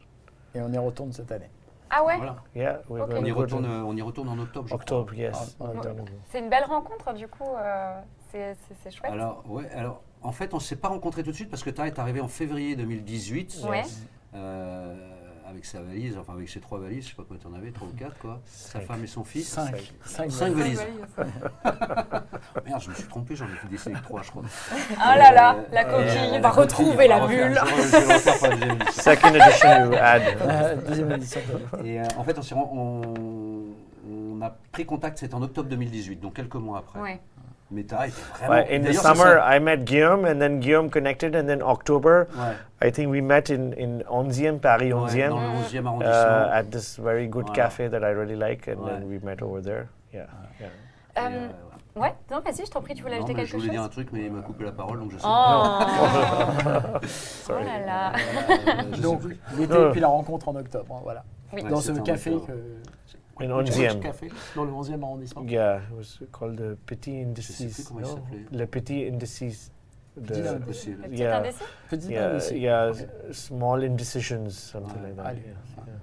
Et 0.56 0.62
on 0.62 0.72
y 0.72 0.78
retourne 0.78 1.12
cette 1.12 1.32
année. 1.34 1.50
Ah 1.90 2.04
ouais? 2.06 2.16
Voilà. 2.18 2.38
Yeah. 2.56 2.82
On 2.90 3.26
y 3.26 3.32
retourne, 3.32 3.66
to 3.66 3.70
on 3.70 3.96
y 3.98 4.02
retourne 4.02 4.30
en 4.30 4.40
octobre. 4.40 4.68
je 4.68 4.74
crois. 4.74 4.82
Octobre. 4.82 5.14
Yes. 5.14 5.58
Ah. 5.60 5.66
C'est 6.30 6.40
une 6.40 6.50
belle 6.50 6.64
rencontre 6.64 7.14
du 7.14 7.28
coup. 7.28 7.44
euh, 7.58 8.02
c'est 8.32 8.90
chouette. 8.90 9.12
Alors, 9.12 9.44
ouais, 9.48 9.70
alors, 9.72 10.02
en 10.24 10.32
fait, 10.32 10.54
on 10.54 10.58
ne 10.58 10.62
s'est 10.62 10.76
pas 10.76 10.88
rencontrés 10.90 11.24
tout 11.24 11.32
de 11.32 11.36
suite 11.36 11.50
parce 11.50 11.64
que 11.64 11.70
Tara 11.70 11.88
est 11.88 12.00
arrivé 12.00 12.22
en 12.22 12.28
février 12.28 12.76
2018 12.76 13.62
Ouais. 13.70 13.84
euh, 14.36 14.96
avec 15.48 15.66
sa 15.66 15.82
valise, 15.82 16.18
enfin 16.18 16.34
avec 16.34 16.50
ses 16.50 16.60
trois 16.60 16.80
valises, 16.80 17.04
je 17.04 17.10
sais 17.10 17.16
pas 17.16 17.24
combien 17.28 17.40
tu 17.40 17.48
en 17.48 17.54
avais, 17.54 17.70
trois 17.72 17.88
ou 17.88 17.92
quatre 17.92 18.18
quoi. 18.18 18.42
Sa 18.48 18.80
femme 18.80 19.04
et 19.04 19.08
son 19.08 19.24
fils. 19.24 19.48
Cinq. 19.50 19.94
Cinq. 20.04 20.32
Cinq 20.32 20.54
valises. 20.54 20.80
valises. 21.16 21.34
Merde, 22.66 22.82
je 22.82 22.90
me 22.90 22.96
suis 22.96 23.04
trompé, 23.08 23.36
j'en 23.36 23.46
ai 23.46 23.56
fait 23.56 23.68
décider 23.68 23.92
avec 23.92 24.04
trois, 24.04 24.22
je 24.24 24.32
crois. 24.32 24.44
Ah 25.00 25.16
là 25.18 25.32
là, 25.32 25.56
Euh, 25.58 25.62
la 25.72 25.88
euh, 25.88 26.08
coquille, 26.08 26.32
la 26.32 26.40
va 26.40 26.50
retrouver 26.50 27.06
on 27.12 27.18
va 27.20 27.20
la 27.20 27.28
bulle. 27.28 27.60
Second 28.92 29.34
edition, 29.36 29.86
you 29.92 29.94
add. 30.00 30.24
Euh, 30.42 30.76
Deuxième 30.88 31.12
édition. 31.12 31.42
Et 31.84 32.00
euh, 32.00 32.04
en 32.18 32.24
fait, 32.24 32.38
on, 32.38 32.42
s'est 32.42 32.56
on, 32.56 33.02
on 34.10 34.42
a 34.42 34.50
pris 34.72 34.86
contact, 34.86 35.20
c'était 35.20 35.36
en 35.36 35.42
octobre 35.44 35.70
2018, 35.70 36.16
donc 36.20 36.34
quelques 36.36 36.56
mois 36.56 36.80
après. 36.80 37.00
Ouais. 37.00 37.20
Mais 37.74 37.82
était 37.82 37.96
vraiment. 37.96 38.50
Well, 38.54 38.66
in 38.72 38.84
the 38.84 38.94
summer, 38.94 39.38
ça. 39.40 39.56
I 39.56 39.60
met 39.60 39.78
Guillaume, 39.86 40.26
and 40.26 40.40
then 40.40 40.60
Guillaume 40.60 40.90
connected, 40.90 41.36
and 41.36 41.48
then 41.48 41.62
October, 41.62 42.28
Ouais, 42.38 42.88
I 42.88 42.92
think 42.92 43.12
we 43.12 43.22
met 43.22 43.50
in 43.50 43.74
in 43.74 44.04
11e, 44.10 44.60
Paris 44.60 44.94
ouais, 44.94 45.00
11e, 45.00 45.30
dans 45.30 45.40
le 45.40 45.48
11e 45.48 45.84
uh, 45.84 45.88
arrondissement. 45.88 46.52
at 46.54 46.64
this 46.72 46.98
very 47.00 47.28
good 47.28 47.46
Voilà. 47.48 47.56
cafe 47.56 47.90
that 47.90 48.00
I 48.04 48.12
really 48.14 48.36
like, 48.36 48.68
and 48.68 48.78
Ouais. 48.84 48.92
then 48.92 49.10
we 49.10 49.20
met 49.24 49.42
over 49.42 49.62
there. 49.62 49.88
Yeah, 50.14 50.28
yeah. 50.60 50.68
Et, 51.16 51.20
Euh, 51.20 51.48
euh, 51.98 52.00
ouais, 52.02 52.14
non, 52.32 52.40
vas-y, 52.40 52.66
je 52.66 52.72
t'en 52.72 52.82
prie, 52.82 52.94
tu 52.96 53.02
voulais 53.04 53.18
non, 53.20 53.24
ajouter 53.24 53.36
quelque 53.36 53.52
je 53.52 53.58
voulais 53.58 53.70
dire 53.70 53.82
un 53.82 53.86
chose 53.86 53.92
truc, 53.94 54.10
mais 54.14 54.26
il 54.26 54.32
m'a 54.32 54.42
coupé 54.42 54.64
la 54.66 54.72
parole, 54.72 55.00
donc 55.00 55.12
je 55.12 55.18
sais 55.18 55.24
Oh, 55.26 55.30
pas. 55.30 55.80
oh 57.04 57.06
Sorry. 57.08 57.64
là 57.66 57.80
là. 57.86 58.14
Euh, 58.14 59.02
Donc 59.02 59.22
l'été, 59.58 59.76
puis 59.92 60.00
la 60.02 60.08
rencontre 60.08 60.50
en 60.50 60.56
octobre, 60.56 60.86
hein, 60.96 61.00
voilà. 61.04 61.24
Oui. 61.54 61.62
Ouais, 61.62 61.70
Dans 61.70 61.82
ce 61.82 61.92
café 61.92 62.32
que... 62.32 62.52
In 63.40 63.48
George 63.48 63.72
11e. 63.72 64.00
Café, 64.00 64.30
dans 64.56 64.64
le 64.66 64.72
11e 64.72 65.02
arrondissement. 65.04 65.44
Yeah, 65.48 65.80
it 65.90 65.96
was 65.98 66.20
called 66.32 66.56
the 66.58 66.76
Petit 66.86 67.12
sais 67.42 67.64
Indices. 67.64 67.88
comment 67.88 68.02
No, 68.02 68.20
le 68.52 68.66
Petit 68.68 69.08
Indices. 69.08 69.72
Petit 70.16 70.34
The, 70.42 70.48
Indices. 70.48 70.96
Petit 71.02 71.18
Yeah. 71.18 71.44
Petit 71.90 72.08
yeah, 72.10 72.40
yeah, 72.54 72.92
Ok. 72.92 73.34
small 73.34 73.84
indecisions, 73.84 74.50
something 74.52 75.02
Ouais. 75.02 75.08
like 75.08 75.16
that. 75.16 75.26
Allez. 75.26 75.42
yeah, 75.48 75.94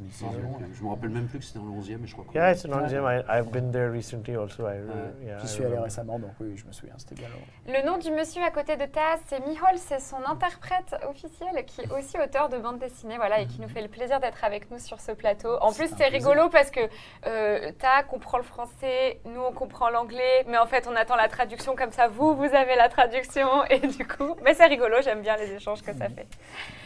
Petit 0.00 0.24
indice. 0.24 0.40
Non, 0.42 0.58
je- 0.72 0.82
me 0.84 0.88
rappelle 0.90 1.10
même 1.10 1.26
plus 1.26 1.38
que 1.38 1.44
c'était 1.44 1.58
dans 1.58 1.66
le 1.66 1.72
11e, 1.72 1.98
mais 2.00 2.06
je 2.06 2.12
crois 2.12 2.24
que. 2.24 2.34
Yeah, 2.34 2.52
it's 2.52 2.64
an 2.64 2.70
11e. 2.70 3.04
I, 3.04 3.22
I've 3.28 3.50
been 3.50 3.70
there 3.70 3.90
recently 3.90 4.36
also. 4.36 4.66
I, 4.66 4.78
re- 4.78 4.86
Ouais. 4.86 5.26
yeah, 5.26 5.38
J'y 5.40 5.48
suis 5.48 5.64
allé 5.64 5.78
récemment, 5.78 6.18
donc 6.18 6.30
oui, 6.40 6.56
je 6.56 6.64
me 6.66 6.72
souviens, 6.72 6.94
c'était 6.98 7.14
bien 7.14 7.28
long. 7.28 7.72
Le 7.72 7.86
nom 7.86 7.98
du 7.98 8.10
monsieur 8.10 8.42
à 8.42 8.50
côté 8.50 8.76
de 8.76 8.84
Taz, 8.86 9.20
c'est 9.26 9.40
Mihol, 9.40 9.76
c'est 9.76 10.00
son 10.00 10.24
interprète 10.26 10.94
officiel 11.08 11.64
qui 11.66 11.82
est 11.82 11.90
aussi 11.92 12.16
auteur 12.18 12.48
de 12.48 12.58
bande 12.58 12.78
dessinée, 12.78 13.16
voilà, 13.16 13.40
et 13.40 13.46
qui 13.46 13.60
nous 13.60 13.68
fait 13.68 13.82
le 13.82 13.88
plaisir 13.88 14.20
d'être 14.20 14.44
avec 14.44 14.70
nous 14.70 14.78
sur 14.78 15.00
ce 15.00 15.12
plateau. 15.12 15.56
En 15.60 15.72
plus, 15.72 15.88
c'est 15.88 16.08
plaisir. 16.08 16.28
rigolo 16.30 16.48
parce 16.48 16.70
que 16.70 16.80
euh, 17.26 17.70
Ta 17.78 18.02
comprend 18.02 18.38
le 18.38 18.44
français, 18.44 19.20
nous 19.24 19.40
on 19.40 19.52
comprend 19.52 19.90
l'anglais, 19.90 20.44
mais 20.46 20.58
en 20.58 20.66
fait 20.66 20.86
on 20.90 20.96
attend 20.96 21.16
la 21.16 21.28
traduction 21.28 21.74
comme 21.76 21.90
ça. 21.90 22.08
Vous, 22.08 22.34
vous 22.34 22.44
avez 22.54 22.76
la 22.76 22.88
traduction, 22.88 23.64
et 23.70 23.78
du 23.80 24.06
coup, 24.06 24.36
mais 24.44 24.54
c'est 24.54 24.66
rigolo, 24.66 24.96
j'aime 25.02 25.22
bien 25.22 25.36
les 25.36 25.52
échanges 25.52 25.82
que 25.82 25.92
ça 25.92 26.08
fait. 26.08 26.26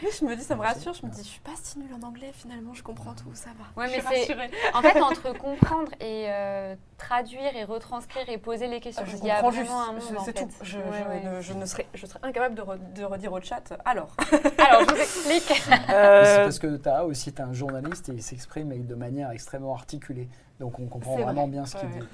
Oui, 0.03 0.09
je 0.19 0.25
me 0.25 0.35
dis, 0.35 0.43
ça 0.43 0.55
me 0.55 0.61
rassure. 0.61 0.93
Je 0.93 1.05
me 1.05 1.11
dis, 1.11 1.23
je 1.23 1.27
suis 1.27 1.39
pas 1.41 1.51
si 1.61 1.79
nulle 1.79 1.93
en 1.93 2.05
anglais 2.07 2.31
finalement. 2.33 2.73
Je 2.73 2.83
comprends 2.83 2.96
comprends 2.97 3.13
tout, 3.13 3.33
ça 3.33 3.49
va. 3.57 3.81
Ouais, 3.81 3.87
Je 3.89 3.95
mais 4.09 4.23
suis. 4.25 4.33
En 4.73 4.81
fait, 4.81 4.99
entre 5.01 5.33
comprendre 5.37 5.91
et 5.99 6.25
euh, 6.29 6.75
traduire 6.97 7.55
et 7.55 7.63
retranscrire 7.63 8.27
et 8.29 8.37
poser 8.37 8.67
les 8.67 8.79
questions, 8.79 9.05
Je 9.05 9.17
il 9.17 9.25
y 9.25 9.31
a 9.31 9.35
comprends 9.41 9.51
vraiment 9.51 9.81
un 9.89 9.95
juste, 9.95 10.09
monde 10.11 10.19
en 10.19 10.23
c'est 10.25 10.37
fait. 10.37 10.45
tout. 10.45 10.51
Je, 10.61 10.77
Ouais, 10.77 10.83
je 11.03 11.09
ouais. 11.09 11.23
Ne, 11.37 11.41
je 11.41 11.53
ne 11.53 11.65
serais, 11.65 11.85
je 11.93 12.05
serais 12.05 12.19
incapable 12.23 12.55
de, 12.55 12.61
re- 12.61 12.93
de 12.93 13.03
redire 13.03 13.31
au 13.33 13.41
chat. 13.41 13.61
Alors, 13.85 14.15
Alors, 14.57 14.81
je 14.81 14.93
vous 14.95 15.01
explique. 15.01 15.63
Mais 15.69 15.77
C'est 15.87 15.93
Euh, 15.93 16.43
parce 16.43 16.59
que 16.59 16.75
Taha 16.77 17.05
aussi 17.05 17.29
est 17.29 17.39
un 17.39 17.53
journaliste 17.53 18.09
et 18.09 18.13
il 18.13 18.23
s'exprime 18.23 18.85
de 18.85 18.95
manière 18.95 19.31
extrêmement 19.31 19.73
articulée. 19.75 20.29
Donc 20.59 20.79
on 20.79 20.87
comprend 20.87 21.15
vraiment 21.17 21.43
vrai. 21.43 21.51
bien 21.51 21.65
ce 21.65 21.75
qu'il 21.77 21.87
Ouais. 21.89 21.99
dit. 21.99 22.07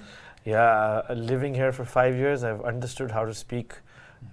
Yeah, 0.46 1.06
uh, 1.10 1.14
living 1.14 1.56
here 1.56 1.72
for 1.72 1.86
five 1.86 2.16
years, 2.18 2.44
I've 2.44 2.62
understood 2.66 3.12
how 3.12 3.26
to 3.26 3.32
speak 3.34 3.72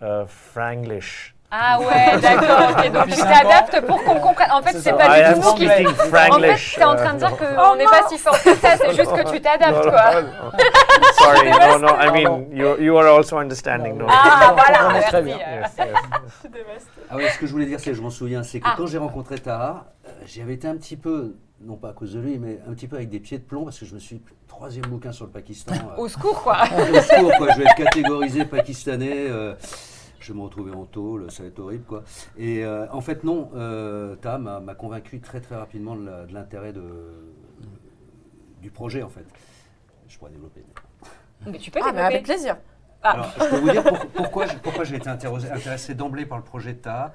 uh, 0.02 0.24
Franglish. 0.26 1.34
Ah 1.52 1.78
ouais, 1.80 2.16
d'accord. 2.22 2.70
ok, 2.78 2.92
donc 2.92 3.06
tu 3.08 3.20
t'adaptes 3.20 3.80
pour 3.86 4.02
qu'on 4.04 4.20
comprenne. 4.20 4.50
En 4.52 4.62
fait, 4.62 4.78
C'est 4.78 4.92
pas 4.92 5.18
I 5.18 5.34
du 5.34 5.40
tout 5.40 5.42
ce 5.42 5.50
speaking 5.56 5.86
En 5.88 6.38
fait, 6.38 6.56
t'es 6.76 6.84
en 6.84 6.94
train 6.94 7.12
de 7.14 7.16
uh, 7.16 7.18
dire 7.18 7.36
qu'on 7.36 7.72
Oh 7.72 7.76
n'est 7.76 7.84
pas 7.86 8.08
si 8.08 8.18
fort 8.18 8.40
que 8.40 8.54
ça, 8.54 8.76
c'est 8.76 8.94
juste 8.94 9.12
que 9.12 9.30
tu 9.32 9.40
t'adaptes, 9.40 9.82
quoi. 9.90 10.22
Sorry, 11.18 11.50
no, 11.50 11.78
no. 11.78 11.88
I 12.00 12.10
mean, 12.12 12.46
you, 12.52 12.76
you 12.78 12.96
are 12.96 13.16
also 13.16 13.36
understanding, 13.38 13.96
no? 13.98 14.06
Ah, 14.08 14.54
voilà, 14.56 14.78
Vraiment 14.84 15.00
très 15.02 15.22
merci. 15.22 15.38
bien. 15.38 15.46
euh. 15.48 15.60
Yes, 15.62 15.72
yes. 15.78 16.86
Ah 17.12 17.14
oui, 17.16 17.24
ce 17.32 17.38
que 17.38 17.46
je 17.48 17.52
voulais 17.52 17.66
dire, 17.66 17.80
c'est 17.80 17.90
que 17.90 17.96
je 17.96 18.02
m'en 18.02 18.10
souviens, 18.10 18.44
c'est 18.44 18.60
que 18.60 18.66
Ah. 18.68 18.74
quand 18.76 18.86
j'ai 18.86 18.98
rencontré 18.98 19.36
Taha, 19.38 19.86
euh, 20.06 20.10
j'y 20.26 20.42
avais 20.42 20.54
été 20.54 20.68
un 20.68 20.76
petit 20.76 20.96
peu, 20.96 21.34
non 21.60 21.74
pas 21.74 21.88
à 21.88 21.92
cause 21.92 22.14
de 22.14 22.20
lui, 22.20 22.38
mais 22.38 22.60
un 22.68 22.72
petit 22.72 22.86
peu 22.86 22.94
avec 22.94 23.08
des 23.08 23.18
pieds 23.18 23.38
de 23.38 23.42
plomb, 23.42 23.64
parce 23.64 23.80
que 23.80 23.84
je 23.86 23.94
me 23.94 23.98
suis 23.98 24.22
troisième 24.46 24.86
bouquin 24.86 25.10
sur 25.10 25.24
le 25.24 25.32
Pakistan. 25.32 25.74
euh, 25.74 26.00
Au 26.00 26.06
secours, 26.08 26.40
quoi. 26.44 26.58
au 26.94 27.00
secours, 27.00 27.32
quoi, 27.36 27.48
je 27.52 27.58
vais 27.58 27.64
être 27.64 27.74
catégorisé 27.74 28.44
pakistanais. 28.44 29.26
euh, 29.28 29.54
je 30.20 30.32
vais 30.32 30.38
me 30.38 30.44
retrouver 30.44 30.72
en 30.72 30.84
tôle, 30.84 31.30
ça 31.30 31.42
va 31.42 31.48
être 31.48 31.58
horrible, 31.58 31.84
quoi. 31.84 32.02
Et 32.36 32.64
euh, 32.64 32.86
en 32.92 33.00
fait, 33.00 33.24
non, 33.24 33.50
euh, 33.54 34.14
Taha 34.16 34.38
m'a 34.38 34.74
convaincu 34.74 35.20
très 35.20 35.40
très 35.40 35.56
rapidement 35.56 35.96
de 35.96 36.32
l'intérêt 36.32 36.72
de, 36.72 37.34
du 38.60 38.70
projet, 38.70 39.02
en 39.02 39.08
fait. 39.08 39.24
Je 40.08 40.18
pourrais 40.18 40.30
développer. 40.32 40.64
Mais 41.46 41.58
tu 41.58 41.70
peux 41.70 41.80
Ah, 41.82 41.92
mais 41.92 42.00
avec 42.00 42.22
développer. 42.22 42.32
plaisir. 42.34 42.56
Ah. 43.02 43.10
Alors, 43.12 43.30
je 43.38 43.44
peux 43.48 43.56
vous 43.60 43.70
dire 43.70 43.82
pour- 43.82 44.06
pourquoi, 44.62 44.84
j'ai 44.84 44.96
été 44.96 45.08
intéressé, 45.08 45.50
intéressé 45.50 45.94
d'emblée 45.94 46.26
par 46.26 46.36
le 46.38 46.44
projet 46.44 46.74
de 46.74 46.78
Taha. 46.80 47.12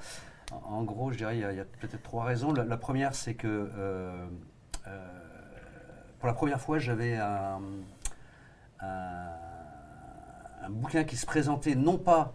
En 0.51 0.75
en 0.77 0.83
gros, 0.83 1.11
je 1.11 1.17
dirais, 1.17 1.37
il 1.37 1.41
y 1.41 1.43
a, 1.43 1.65
peut-être 1.65 2.01
trois 2.01 2.23
raisons. 2.23 2.53
La, 2.53 2.63
la 2.63 2.77
première, 2.77 3.13
c'est 3.13 3.35
que 3.35 3.47
euh, 3.47 4.25
euh, 4.87 5.07
pour 6.19 6.27
la 6.27 6.33
première 6.33 6.59
fois, 6.61 6.79
j'avais 6.79 7.15
un, 7.17 7.59
un- 8.79 9.29
un 10.63 10.69
bouquin 10.69 11.03
qui 11.03 11.15
se 11.17 11.25
présentait 11.27 11.75
non 11.75 11.97
pas 11.97 12.33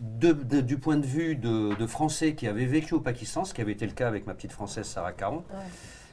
de- 0.00 0.32
de- 0.32 0.60
du 0.60 0.78
point 0.78 0.96
de 0.96 1.06
vue 1.06 1.36
de, 1.36 1.74
de 1.74 1.86
Français 1.86 2.34
qui 2.34 2.46
avaient 2.48 2.64
vécu 2.66 2.94
au 2.94 3.00
Pakistan, 3.00 3.44
ce 3.44 3.54
qui 3.54 3.60
avait 3.60 3.72
été 3.72 3.86
le 3.86 3.92
cas 3.92 4.08
avec 4.08 4.26
ma 4.26 4.34
petite 4.34 4.52
Française 4.52 4.86
Sarah 4.86 5.12
Caron, 5.12 5.44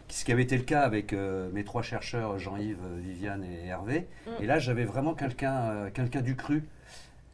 ce 0.10 0.24
qui 0.26 0.32
avait 0.32 0.44
été 0.44 0.58
le 0.58 0.64
cas 0.64 0.82
avec 0.82 1.14
euh, 1.14 1.50
mes 1.54 1.64
trois 1.64 1.82
chercheurs, 1.82 2.38
Jean-Yves, 2.38 2.78
euh, 2.84 3.00
Viviane 3.02 3.44
et 3.44 3.68
Hervé. 3.68 4.08
Mm. 4.26 4.30
Et 4.44 4.46
là, 4.46 4.60
j'avais 4.60 4.86
vraiment 4.86 5.14
quelqu'un 5.14 5.56
euh, 5.56 5.90
quelqu'un 5.90 6.22
du 6.22 6.36
cru. 6.36 6.64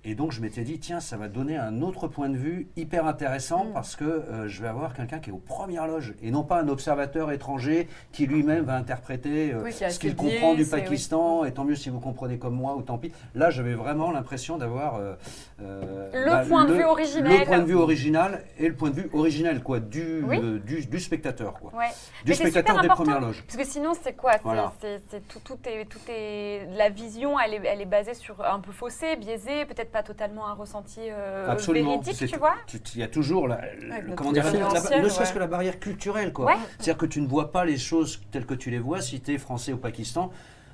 Et 0.06 0.16
donc, 0.16 0.34
je 0.34 0.42
m'étais 0.42 0.64
dit, 0.64 0.80
tiens, 0.80 1.00
ça 1.00 1.16
va 1.16 1.30
donner 1.30 1.56
un 1.56 1.82
autre 1.82 2.08
point 2.10 2.28
de 2.28 2.36
vue 2.36 2.68
hyper 2.76 3.06
intéressant 3.08 3.66
Mm. 3.66 3.74
parce 3.74 3.96
que 3.96 4.04
euh, 4.04 4.48
je 4.50 4.62
vais 4.62 4.68
avoir 4.68 4.94
quelqu'un 4.94 5.20
qui 5.20 5.30
est 5.30 5.34
aux 5.34 5.38
premières 5.38 5.88
loges 5.88 6.14
et 6.22 6.30
non 6.30 6.44
pas 6.44 6.60
un 6.62 6.68
observateur 6.68 7.32
étranger 7.32 7.88
qui 8.12 8.26
lui-même 8.26 8.66
va 8.66 8.76
interpréter 8.76 9.54
euh, 9.54 9.64
Oui, 9.64 9.72
ce 9.72 9.98
qu'il 10.00 10.16
comprend 10.16 10.56
du 10.56 10.64
oui. 10.64 10.70
Pakistan. 10.70 11.46
Et 11.46 11.54
tant 11.54 11.64
mieux 11.64 11.76
si 11.76 11.90
vous 11.90 12.02
comprenez 12.02 12.38
comme 12.38 12.56
moi 12.56 12.76
ou 12.76 12.82
tant 12.82 12.98
pis. 12.98 13.14
Là, 13.34 13.50
j'avais 13.50 13.76
vraiment 13.76 14.12
l'impression 14.12 14.58
d'avoir 14.58 14.98
euh, 14.98 15.16
Le 15.62 16.48
point 16.50 16.66
de 16.66 16.74
vue 16.74 16.84
originel. 16.84 17.40
Le 17.40 17.46
point 17.46 17.60
de 17.60 17.66
vue 17.66 17.76
original 17.76 18.44
et 18.60 18.68
le 18.68 18.76
point 18.76 18.90
de 18.90 18.96
vue 18.96 19.10
originel, 19.14 19.64
quoi, 19.64 19.80
du, 19.80 20.22
Oui. 20.28 20.60
du, 20.66 20.86
du 20.86 21.00
spectateur, 21.00 21.54
quoi. 21.54 21.72
Ouais. 21.74 21.88
Du 22.26 22.34
spectateur 22.34 22.82
des 22.82 22.88
premières 22.90 23.22
loges. 23.22 23.42
Parce 23.48 23.58
que 23.58 23.66
sinon, 23.66 23.94
c'est 24.02 24.14
quoi? 24.14 24.34
C'est- 24.34 24.40
Voilà. 24.44 24.74
c'est- 24.82 25.02
c'est 25.10 25.28
tout, 25.30 25.40
tout 25.40 25.58
est, 25.66 25.86
tout 25.86 26.00
est, 26.10 26.68
la 26.76 26.90
vision, 26.90 27.40
elle 27.40 27.54
est, 27.54 27.62
elle 27.66 27.80
est 27.82 27.86
basée 27.86 28.14
sur 28.16 28.44
un 28.44 28.60
peu 28.60 28.72
faussé, 28.74 29.16
biaisé, 29.16 29.64
peut-être 29.66 29.92
pas 29.94 30.04
totalement 30.04 30.48
un 30.48 30.54
ressenti 30.54 31.00
euh, 31.04 31.48
Absolument. 31.50 31.92
véridique, 31.92 32.16
C'est- 32.16 32.28
tu 32.28 32.38
vois? 32.38 32.56
Il 32.96 33.00
y 33.00 33.04
a 33.04 33.08
toujours, 33.08 33.48
la, 33.48 33.56
Avec 33.56 33.82
le- 33.82 33.88
notre 34.10 34.16
comment 34.16 34.32
dire, 34.34 34.44
la- 34.44 34.52
la- 34.52 34.60
référentiel, 34.68 35.04
ne 35.04 35.08
serait-ce 35.08 35.30
ouais. 35.30 35.34
que 35.36 35.40
la 35.40 35.48
barrière 35.48 35.80
culturelle, 35.80 36.34
quoi. 36.34 36.48
Ouais. 36.48 36.56
C'est-à-dire 36.80 36.98
que 36.98 37.06
tu 37.06 37.22
ne 37.22 37.28
vois 37.28 37.52
pas 37.52 37.64
les 37.64 37.78
choses 37.78 38.22
telles 38.32 38.46
que 38.46 38.56
tu 38.56 38.70
les 38.72 38.80
vois 38.80 39.00
si 39.02 39.22
tu 39.22 39.34
es 39.34 39.38
français 39.38 39.72
au 39.72 39.78
Pakistan 39.78 40.32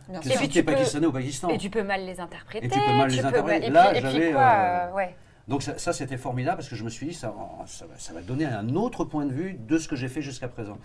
que. 0.07 0.27
Et 0.27 0.37
si 0.37 0.49
tu 0.49 0.57
es 0.57 0.63
peux- 0.63 0.71
pakistanais 0.73 1.05
au 1.05 1.11
Pakistan. 1.11 1.49
Et 1.49 1.57
tu 1.59 1.69
peux 1.69 1.83
mal 1.83 2.03
les 2.05 2.19
interpréter. 2.19 2.65
Et 2.65 2.69
tu 2.69 2.79
peux 2.79 2.97
mal 2.97 3.11
les 3.11 3.23
interpréter. 3.23 3.67
et 3.67 3.69
Là, 3.69 3.93
j'avais, 3.93 4.33
euh, 4.33 4.91
ouais. 4.93 5.15
Donc 5.47 5.61
ça, 5.63 5.77
ça, 5.77 5.93
c'était 5.93 6.17
formidable 6.17 6.57
parce 6.57 6.69
que 6.69 6.75
je 6.75 6.83
me 6.83 6.89
suis 6.89 7.07
dit, 7.07 7.13
ça, 7.13 7.33
ça, 7.67 7.85
va- 7.85 7.97
ça 7.97 8.13
va 8.13 8.21
donner 8.21 8.45
un 8.45 8.69
autre 8.75 9.03
point 9.03 9.25
de 9.25 9.33
vue 9.33 9.53
de 9.53 9.77
ce 9.77 9.87
que 9.87 9.95
j'ai 9.95 10.07
fait 10.07 10.21
jusqu'à 10.21 10.47
présent. 10.47 10.77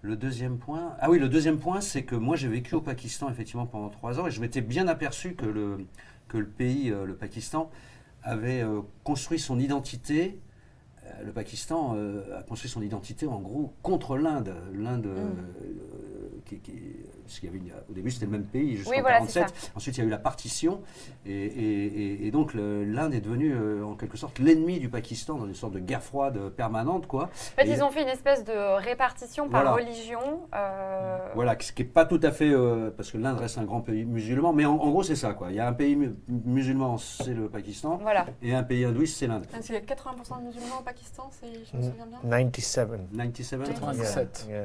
Le 0.00 0.16
deuxième 0.16 0.58
point, 0.58 0.94
ah 1.00 1.10
oui, 1.10 1.18
le 1.18 1.28
deuxième 1.28 1.58
point, 1.58 1.80
c'est 1.80 2.04
que 2.04 2.14
moi 2.14 2.36
j'ai 2.36 2.46
vécu 2.48 2.74
au 2.76 2.80
Pakistan 2.80 3.28
effectivement 3.30 3.66
pendant 3.66 3.88
trois 3.88 4.20
ans 4.20 4.26
et 4.26 4.30
je 4.30 4.40
m'étais 4.40 4.60
bien 4.60 4.86
aperçu 4.86 5.34
que 5.34 5.44
le, 5.44 5.86
que 6.28 6.38
le 6.38 6.46
pays, 6.46 6.90
euh, 6.90 7.04
le 7.04 7.14
Pakistan, 7.14 7.70
avait 8.22 8.62
euh, 8.62 8.80
construit 9.04 9.38
son 9.38 9.58
identité. 9.58 10.40
euh, 11.04 11.24
le 11.24 11.32
Pakistan 11.32 11.96
a 12.36 12.42
construit 12.42 12.70
son 12.70 12.82
identité 12.82 13.26
en 13.26 13.40
gros 13.40 13.72
contre 13.82 14.16
l'Inde. 14.16 14.54
L'Inde, 14.74 15.06
euh, 15.06 15.26
qui, 16.46 16.58
qui- 16.60 16.72
parce 17.24 17.38
qu'il 17.40 17.48
y 17.48 17.52
avait 17.52 17.58
une- 17.58 17.72
au 17.88 17.92
début 17.92 18.10
c'était 18.10 18.26
le 18.26 18.32
même 18.32 18.44
pays 18.44 18.76
jusqu'en 18.76 18.90
Oui, 18.92 19.00
voilà, 19.00 19.20
c'est 19.26 19.40
47. 19.40 19.72
Ensuite 19.76 19.96
il 19.96 20.00
y 20.00 20.04
a 20.04 20.06
eu 20.06 20.10
la 20.10 20.18
partition 20.18 20.80
et, 21.26 21.32
et- 21.32 21.86
et- 21.86 22.26
et 22.26 22.30
donc 22.30 22.54
l'Inde 22.54 23.14
est 23.14 23.20
devenue 23.20 23.54
euh, 23.54 23.84
en 23.84 23.94
quelque 23.94 24.16
sorte 24.16 24.38
l'ennemi 24.38 24.78
du 24.80 24.88
Pakistan 24.88 25.36
dans 25.36 25.46
une 25.46 25.54
sorte 25.54 25.72
de 25.74 25.78
guerre 25.80 26.02
froide 26.02 26.50
permanente 26.50 27.06
quoi. 27.06 27.24
En 27.24 27.26
fait, 27.62 27.66
Et- 27.66 27.70
ils 27.72 27.82
ont 27.82 27.90
fait 27.90 28.02
une 28.02 28.08
espèce 28.08 28.44
de 28.44 28.76
répartition 28.82 29.48
par 29.48 29.62
Voilà. 29.62 29.76
religion. 29.76 30.20
euh, 30.54 31.18
Voilà, 31.34 31.56
ce 31.60 31.72
qui 31.72 31.82
n'est 31.82 31.88
pas 31.88 32.04
tout 32.04 32.20
à 32.22 32.30
fait, 32.32 32.50
euh, 32.50 32.90
parce 32.96 33.10
que 33.10 33.18
l'Inde 33.18 33.38
reste 33.38 33.58
un 33.58 33.64
grand 33.64 33.80
pays 33.80 34.04
musulman, 34.04 34.52
mais 34.52 34.64
en, 34.64 34.74
en 34.76 34.90
gros 34.90 35.02
c'est 35.02 35.16
ça 35.16 35.34
quoi. 35.34 35.50
Il 35.50 35.56
y 35.56 35.60
a 35.60 35.68
un 35.68 35.72
pays 35.72 35.96
mu- 35.96 36.14
musulman, 36.28 36.96
c'est 36.98 37.34
le 37.34 37.48
Pakistan, 37.48 37.98
Voilà. 38.02 38.26
et 38.42 38.54
un 38.54 38.62
pays 38.62 38.84
hindouiste, 38.84 39.16
c'est 39.18 39.26
l'Inde. 39.26 39.46
S'il 39.60 39.74
y 39.74 39.78
a 39.78 39.80
80% 39.80 40.38
de 40.40 40.46
musulmans 40.46 40.78
au 40.80 40.82
Pakistan, 40.82 41.30
si 41.30 41.46
je 41.70 41.76
me 41.76 41.82
souviens 41.82 42.06
bien? 42.06 42.18
97. 42.22 42.88
97. 43.12 43.64
97. 43.68 44.46
Yeah. 44.48 44.62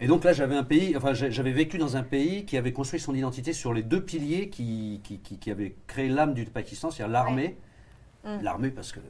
Et 0.00 0.06
donc 0.08 0.24
là, 0.24 0.32
j'avais 0.32 0.56
un 0.56 0.64
pays, 0.64 0.96
enfin, 0.96 1.12
j'avais 1.14 1.52
vécu 1.52 1.78
dans 1.78 1.96
un 1.96 2.02
pays 2.02 2.44
qui 2.44 2.56
avait 2.56 2.72
construit 2.72 2.98
son 2.98 3.14
identité 3.14 3.52
sur 3.52 3.72
les 3.72 3.82
deux 3.84 4.02
piliers 4.02 4.48
qui, 4.48 5.00
qui, 5.04 5.18
qui- 5.20 5.38
qui 5.38 5.50
avaient 5.50 5.76
créé 5.86 6.08
l'âme 6.08 6.34
du 6.34 6.44
Pakistan, 6.46 6.90
c'est-à-dire 6.90 7.12
l'armée, 7.12 7.56
Mm. 8.24 8.42
l'armée 8.42 8.70
parce 8.70 8.92
que 8.92 9.00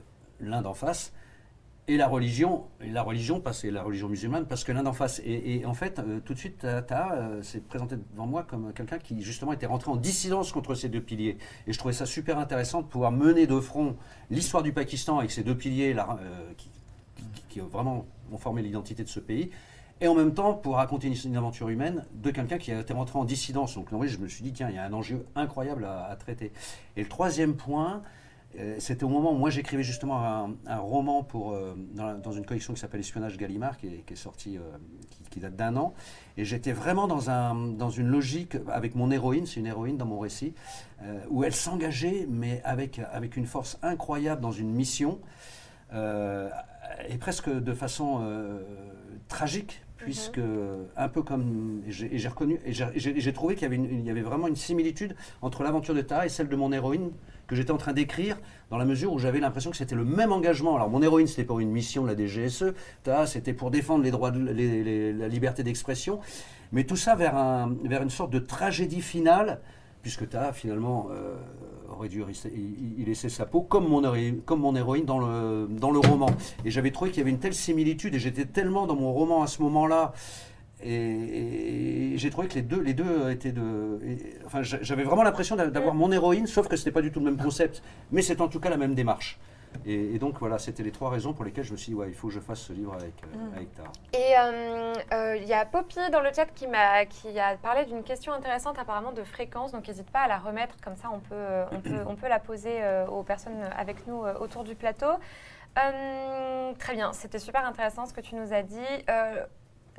l'Inde 0.41 0.67
en 0.67 0.75
face, 0.75 1.13
et 1.89 1.97
la 1.97 2.07
religion, 2.09 2.65
et 2.81 2.91
la 2.91 3.03
religion 3.03 3.41
parce 3.41 3.63
que 3.63 3.69
la 3.69 3.83
religion 3.83 4.09
musulmane 4.09 4.47
parce 4.47 4.65
que 4.65 4.71
l'Inde 4.73 4.87
en 4.87 4.93
face. 4.93 5.21
Et, 5.25 5.57
et 5.57 5.67
en 5.67 5.75
fait, 5.75 5.99
euh, 5.99 6.21
tout 6.21 6.33
de 6.35 6.39
suite, 6.39 6.59
Taha 6.87 7.15
euh, 7.15 7.43
s'est 7.43 7.61
présenté 7.61 7.97
devant 8.13 8.27
moi 8.27 8.45
comme 8.45 8.73
quelqu'un 8.73 8.99
qui 8.99 9.21
justement 9.23 9.53
était 9.53 9.67
rentré 9.67 9.91
en 9.91 9.97
dissidence 9.97 10.53
contre 10.53 10.75
ces 10.75 10.89
deux 10.89 11.01
piliers. 11.01 11.39
Et 11.67 11.73
je 11.73 11.79
trouvais 11.79 11.93
ça 11.95 12.07
super 12.07 12.39
intéressant 12.39 12.83
de 12.83 12.87
pouvoir 12.87 13.11
mener 13.13 13.47
de 13.47 13.59
front 13.61 13.97
l'histoire 14.31 14.63
du 14.63 14.73
Pakistan 14.73 15.19
avec 15.19 15.31
ces 15.33 15.43
deux 15.43 15.57
piliers 15.57 15.93
là, 15.95 16.19
euh, 16.21 16.53
qui, 16.57 16.71
qui- 17.17 17.43
qui 17.49 17.61
vraiment 17.61 18.07
ont 18.31 18.39
formé 18.39 18.63
l'identité 18.63 19.03
de 19.05 19.09
ce 19.09 19.21
pays. 19.21 19.51
Et 20.03 20.09
en 20.09 20.17
même 20.17 20.35
temps, 20.35 20.55
pour 20.55 20.75
raconter 20.75 21.15
une, 21.25 21.37
aventure 21.37 21.69
humaine 21.69 22.05
de 22.13 22.33
quelqu'un 22.33 22.59
qui 22.59 22.73
a 22.73 22.81
été 22.81 22.93
rentré 22.93 23.21
en 23.21 23.25
dissidence. 23.25 23.77
Donc, 23.77 23.87
oui, 23.93 24.09
je 24.09 24.19
me 24.19 24.27
suis 24.27 24.43
dit, 24.43 24.53
tiens, 24.53 24.69
il 24.69 24.75
y 24.75 24.79
a 24.79 24.83
un 24.83 24.93
enjeu 24.93 25.25
incroyable 25.37 25.85
à, 25.85 26.17
traiter. 26.17 26.51
Et 26.97 27.05
le 27.05 27.09
troisième 27.09 27.55
point, 27.55 28.03
euh, 28.59 28.75
c'était 28.81 29.05
au 29.05 29.09
moment 29.09 29.33
où 29.33 29.37
moi 29.37 29.49
j'écrivais 29.49 29.85
justement 29.85 30.57
un, 30.67 30.79
roman 30.79 31.23
pour, 31.23 31.53
euh, 31.53 31.77
dans, 31.95 32.33
une 32.33 32.45
collection 32.45 32.75
qui 32.75 32.81
s'appelle 32.81 32.99
Espionnage 32.99 33.37
Gallimard, 33.37 33.77
qui 33.79 33.87
est, 33.87 34.05
qui 34.05 34.59
euh, 34.59 34.61
qui, 35.09 35.23
qui 35.31 35.39
date 35.39 35.55
d'un 35.55 35.77
an. 35.77 35.95
Et 36.37 36.45
j'étais 36.45 36.73
vraiment 36.73 37.07
dans, 37.07 37.31
un, 37.31 37.55
dans 37.55 37.91
une 37.91 38.09
logique 38.09 38.57
avec 38.73 38.97
mon 38.97 39.09
héroïne, 39.13 39.47
c'est 39.47 39.61
une 39.61 39.69
héroïne 39.69 39.99
dans 39.99 40.07
mon 40.07 40.19
récit, 40.19 40.53
où 41.31 41.45
elle 41.45 41.55
s'engageait, 41.55 42.27
mais 42.29 42.61
avec, 42.65 43.01
avec 43.13 43.37
une 43.37 43.47
force 43.47 43.79
incroyable 43.83 44.41
dans 44.41 44.51
une 44.51 44.71
mission, 44.73 45.21
et 45.93 47.19
presque 47.19 47.51
de 47.51 47.73
façon 47.73 48.21
tragique, 49.29 49.83
puisque 50.05 50.41
un 50.97 51.09
peu 51.09 51.23
comme 51.23 51.83
j'ai 51.89 52.29
reconnu 52.29 52.59
et 52.65 52.73
j'ai- 52.73 53.33
trouvé 53.33 53.55
qu'il 53.55 53.63
y 53.63 53.67
avait 53.67 53.77
une- 53.77 53.91
il 54.01 54.05
y 54.05 54.11
avait 54.11 54.21
vraiment 54.23 54.47
une 54.49 54.57
similitude 54.57 55.15
entre 55.41 55.63
l'aventure 55.63 55.95
de 55.95 56.01
Taha 56.03 56.27
et 56.27 56.29
celle 56.29 56.49
de 56.49 56.57
mon 56.57 56.73
héroïne 56.73 57.11
que 57.47 57.55
j'étais 57.57 57.71
en 57.71 57.77
train 57.77 57.93
d'écrire 57.93 58.39
dans 58.71 58.79
la 58.79 58.85
mesure 58.85 59.13
où 59.13 59.19
j'avais 59.19 59.41
l'impression 59.41 59.71
que 59.71 59.77
c'était 59.77 59.95
le 59.95 60.05
même 60.05 60.33
engagement. 60.33 60.75
Alors 60.77 60.89
mon 60.91 61.03
héroïne 61.03 61.27
c'était 61.27 61.45
pour 61.45 61.61
une 61.61 61.71
mission 61.71 62.03
de 62.03 62.09
la 62.09 62.17
DGSE, 62.17 62.73
Taha 63.03 63.27
c'était 63.27 63.53
pour 63.53 63.71
défendre 63.71 64.05
les 64.05 64.11
droits 64.11 64.31
de, 64.31 64.41
les- 64.41 64.83
les- 64.85 65.13
la 65.13 65.29
liberté 65.29 65.63
d'expression, 65.63 66.21
mais 66.73 66.85
tout 66.85 66.97
ça 66.97 67.15
vers 67.15 67.37
un 67.37 67.75
vers 67.85 68.03
une 68.03 68.11
sorte 68.11 68.31
de 68.33 68.39
tragédie 68.39 69.01
finale 69.03 69.61
puisque 70.03 70.29
Taha 70.29 70.53
finalement 70.53 71.09
euh, 71.11 71.35
aurait 71.93 72.09
dû 72.09 72.23
y, 72.23 73.15
sa 73.15 73.47
peau 73.47 73.61
comme 73.63 73.89
mon 73.89 74.03
comme 74.45 74.61
mon 74.61 74.75
héroïne 74.75 75.05
dans 75.05 75.19
le, 75.19 75.69
dans 75.71 75.91
le 75.91 75.99
roman. 75.99 76.27
Et 76.65 76.71
j'avais 76.71 76.91
trouvé 76.91 77.11
qu'il 77.11 77.19
y 77.19 77.23
avait 77.23 77.31
une 77.31 77.39
telle 77.39 77.55
similitude 77.55 78.15
et 78.15 78.19
j'étais 78.19 78.45
tellement 78.45 78.87
dans 78.87 78.97
mon 78.97 79.13
roman 79.13 79.43
à 79.43 79.47
ce 79.47 79.63
moment-là. 79.63 80.13
Et, 80.85 82.15
j'ai 82.17 82.31
trouvé 82.31 82.49
que 82.49 82.55
les 82.55 82.63
deux, 82.63 83.31
étaient 83.31 83.53
de. 83.53 83.99
enfin, 84.47 84.63
j'a- 84.63 84.83
j'avais 84.83 85.05
vraiment 85.05 85.23
l'impression 85.23 85.55
d'a- 85.57 85.69
d'avoir 85.69 85.95
mon 85.95 86.11
héroïne, 86.11 86.47
sauf 86.47 86.67
que 86.69 86.77
c'était 86.77 86.91
pas 86.91 87.03
du 87.03 87.13
tout 87.13 87.21
le 87.21 87.27
même 87.27 87.37
concept. 87.37 87.83
Mais 88.11 88.23
c'est 88.23 88.41
en 88.41 88.49
tout 88.49 88.59
cas 88.61 88.71
la 88.71 88.77
même 88.77 88.95
démarche. 88.95 89.39
Et, 89.85 90.15
et 90.15 90.19
donc 90.19 90.39
voilà, 90.39 90.59
c'était 90.59 90.83
les 90.83 90.93
trois 90.93 91.11
raisons 91.11 91.33
pour 91.33 91.45
lesquelles 91.45 91.65
je 91.65 91.73
me 91.73 91.77
suis 91.77 91.93
dit, 91.93 91.95
ouais, 91.95 92.09
il 92.09 92.15
faut 92.15 92.29
que 92.29 92.35
je 92.35 92.41
fasse 92.41 92.61
ce 92.61 92.73
livre 92.73 92.95
avec, 92.95 93.15
euh, 93.25 93.57
avec 93.57 93.75
Tara. 93.75 93.91
Et 94.13 94.35
euh, 94.39 94.95
euh, 95.13 95.37
il 95.37 95.45
y 95.45 95.53
a 95.53 95.65
Poppy 95.65 95.99
dans 96.11 96.21
le 96.21 96.33
chat 96.33 96.47
qui, 96.47 96.67
m'a, 96.67 97.05
qui 97.07 97.39
a 97.39 97.57
parlé 97.57 97.85
d'une 97.85 98.03
question 98.03 98.33
intéressante 98.33 98.79
apparemment 98.79 99.13
de 99.13 99.25
fréquence, 99.25 99.73
donc 99.73 99.89
n'hésite 99.89 100.11
pas 100.11 100.21
à 100.21 100.29
la 100.29 100.39
remettre, 100.39 100.77
comme 100.83 100.97
ça 100.97 101.09
on 101.13 101.19
peut, 101.21 101.35
euh, 101.35 101.65
on 101.73 101.81
peut, 101.81 102.05
on 102.07 102.15
peut 102.15 102.29
la 102.29 102.39
poser 102.39 102.81
aux 103.09 103.23
personnes 103.23 103.63
avec 103.77 104.07
nous 104.07 104.25
autour 104.41 104.65
du 104.65 104.75
plateau. 104.75 105.13
Très 105.75 106.95
bien, 106.95 107.13
c'était 107.13 107.39
super 107.39 107.65
intéressant 107.67 108.07
ce 108.07 108.13
que 108.13 108.21
tu 108.21 108.35
nous 108.35 108.53
as 108.53 108.63
dit. 108.63 109.05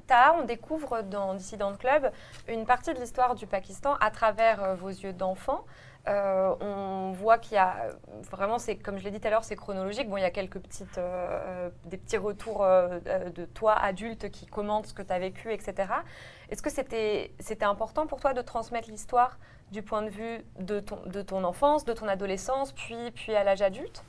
Taha, 0.05 0.35
on 0.39 0.45
découvre 0.45 1.01
dans 1.01 1.33
Dissident 1.33 1.73
Club 1.75 2.11
une 2.47 2.65
partie 2.65 2.93
de 2.93 2.99
l'histoire 2.99 3.35
du 3.35 3.47
Pakistan 3.47 3.95
à 4.01 4.11
travers 4.11 4.75
vos 4.75 4.89
yeux 4.89 5.13
d'enfant. 5.13 5.63
Euh, 6.05 6.53
on 6.59 7.13
voit 7.13 7.37
qu'il 7.37 7.55
y 7.55 7.57
a 7.57 7.87
vraiment, 8.29 8.59
c'est 8.59 8.75
comme 8.75 8.97
je 8.97 9.05
l'ai 9.05 9.11
dit 9.11 9.21
tout 9.21 9.27
à 9.27 9.29
l'heure, 9.29 9.45
c'est 9.45 9.55
chronologique. 9.55 10.09
Bon, 10.09 10.17
il 10.17 10.21
y 10.21 10.25
a 10.25 10.31
quelques 10.31 10.59
petites, 10.59 10.97
euh, 10.97 11.69
des 11.85 11.97
petits 11.97 12.17
retours 12.17 12.63
euh, 12.63 12.99
de 13.33 13.45
toi 13.45 13.73
adulte 13.73 14.29
qui 14.29 14.45
commentent 14.45 14.87
ce 14.87 14.93
que 14.93 15.01
tu 15.01 15.13
as 15.13 15.19
vécu, 15.19 15.53
etc. 15.53 15.93
Est-ce 16.49 16.61
que 16.61 16.69
c'était 16.69 17.31
important 17.65 18.05
pour 18.05 18.19
toi 18.19 18.33
de 18.33 18.41
transmettre 18.41 18.89
l'histoire 18.89 19.37
du 19.71 19.81
point 19.81 20.01
de 20.01 20.09
vue 20.09 20.43
de 20.59 20.81
ton, 20.81 20.99
de 21.05 21.21
ton 21.21 21.45
enfance, 21.45 21.85
de 21.85 21.93
ton 21.93 22.07
adolescence, 22.09 22.73
puis 22.73 23.11
puis 23.11 23.33
à 23.33 23.45
l'âge 23.45 23.61
adulte? 23.61 24.03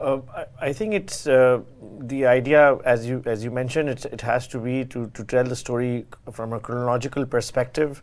Uh, 0.00 0.20
I, 0.60 0.72
think 0.72 0.92
it's 0.92 1.24
uh, 1.28 1.60
the 2.00 2.26
idea, 2.26 2.76
as 2.84 3.06
you 3.06 3.22
as 3.26 3.44
you 3.44 3.52
mentioned, 3.52 3.88
it's, 3.88 4.04
it 4.06 4.20
has 4.22 4.48
to 4.48 4.58
be 4.58 4.84
to, 4.86 5.06
to 5.14 5.22
tell 5.22 5.44
the 5.44 5.54
story 5.54 6.04
from 6.32 6.52
a 6.52 6.58
chronological 6.58 7.24
perspective, 7.24 8.02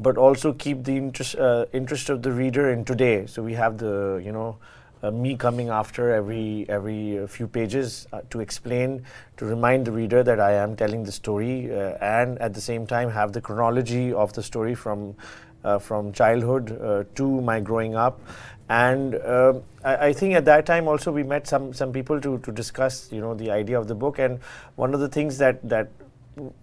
but 0.00 0.16
also 0.16 0.52
keep 0.52 0.84
the 0.84 0.96
interest 0.96 1.36
uh, 1.36 1.66
interest 1.72 2.10
of 2.10 2.22
the 2.22 2.32
reader 2.32 2.70
in 2.70 2.84
today. 2.84 3.26
So 3.26 3.42
we 3.42 3.54
have 3.54 3.78
the 3.78 4.20
you 4.24 4.32
know 4.32 4.56
uh, 5.02 5.10
me 5.10 5.36
coming 5.36 5.68
after 5.68 6.10
every 6.12 6.66
every 6.68 7.18
uh, 7.18 7.26
few 7.26 7.46
pages 7.46 8.06
uh, 8.12 8.20
to 8.30 8.40
explain 8.40 9.04
to 9.36 9.44
remind 9.46 9.86
the 9.86 9.92
reader 9.92 10.22
that 10.22 10.40
I 10.40 10.52
am 10.52 10.76
telling 10.76 11.04
the 11.04 11.12
story, 11.12 11.72
uh, 11.72 11.96
and 12.00 12.38
at 12.38 12.54
the 12.54 12.60
same 12.60 12.86
time 12.86 13.10
have 13.10 13.32
the 13.32 13.40
chronology 13.40 14.12
of 14.12 14.32
the 14.32 14.42
story 14.42 14.74
from 14.74 15.14
uh, 15.64 15.78
from 15.78 16.12
childhood 16.12 17.06
to 17.14 17.40
my 17.42 17.60
growing 17.60 17.94
up. 17.94 18.20
And 18.68 19.16
um 19.16 19.62
I, 19.84 19.94
I 20.08 20.12
think 20.12 20.34
at 20.34 20.44
that 20.44 20.66
time 20.66 20.86
also 20.88 21.10
we 21.12 21.22
met 21.22 21.48
some 21.48 21.72
some 21.72 21.92
people 21.92 22.20
to, 22.20 22.38
to 22.38 22.52
discuss 22.52 23.10
you 23.10 23.20
know 23.20 23.34
the 23.34 23.50
idea 23.50 23.78
of 23.78 23.88
the 23.88 23.94
book. 23.94 24.18
And 24.18 24.38
one 24.76 24.94
of 24.94 25.00
the 25.00 25.08
things 25.08 25.38
that 25.38 25.66
that 25.68 25.88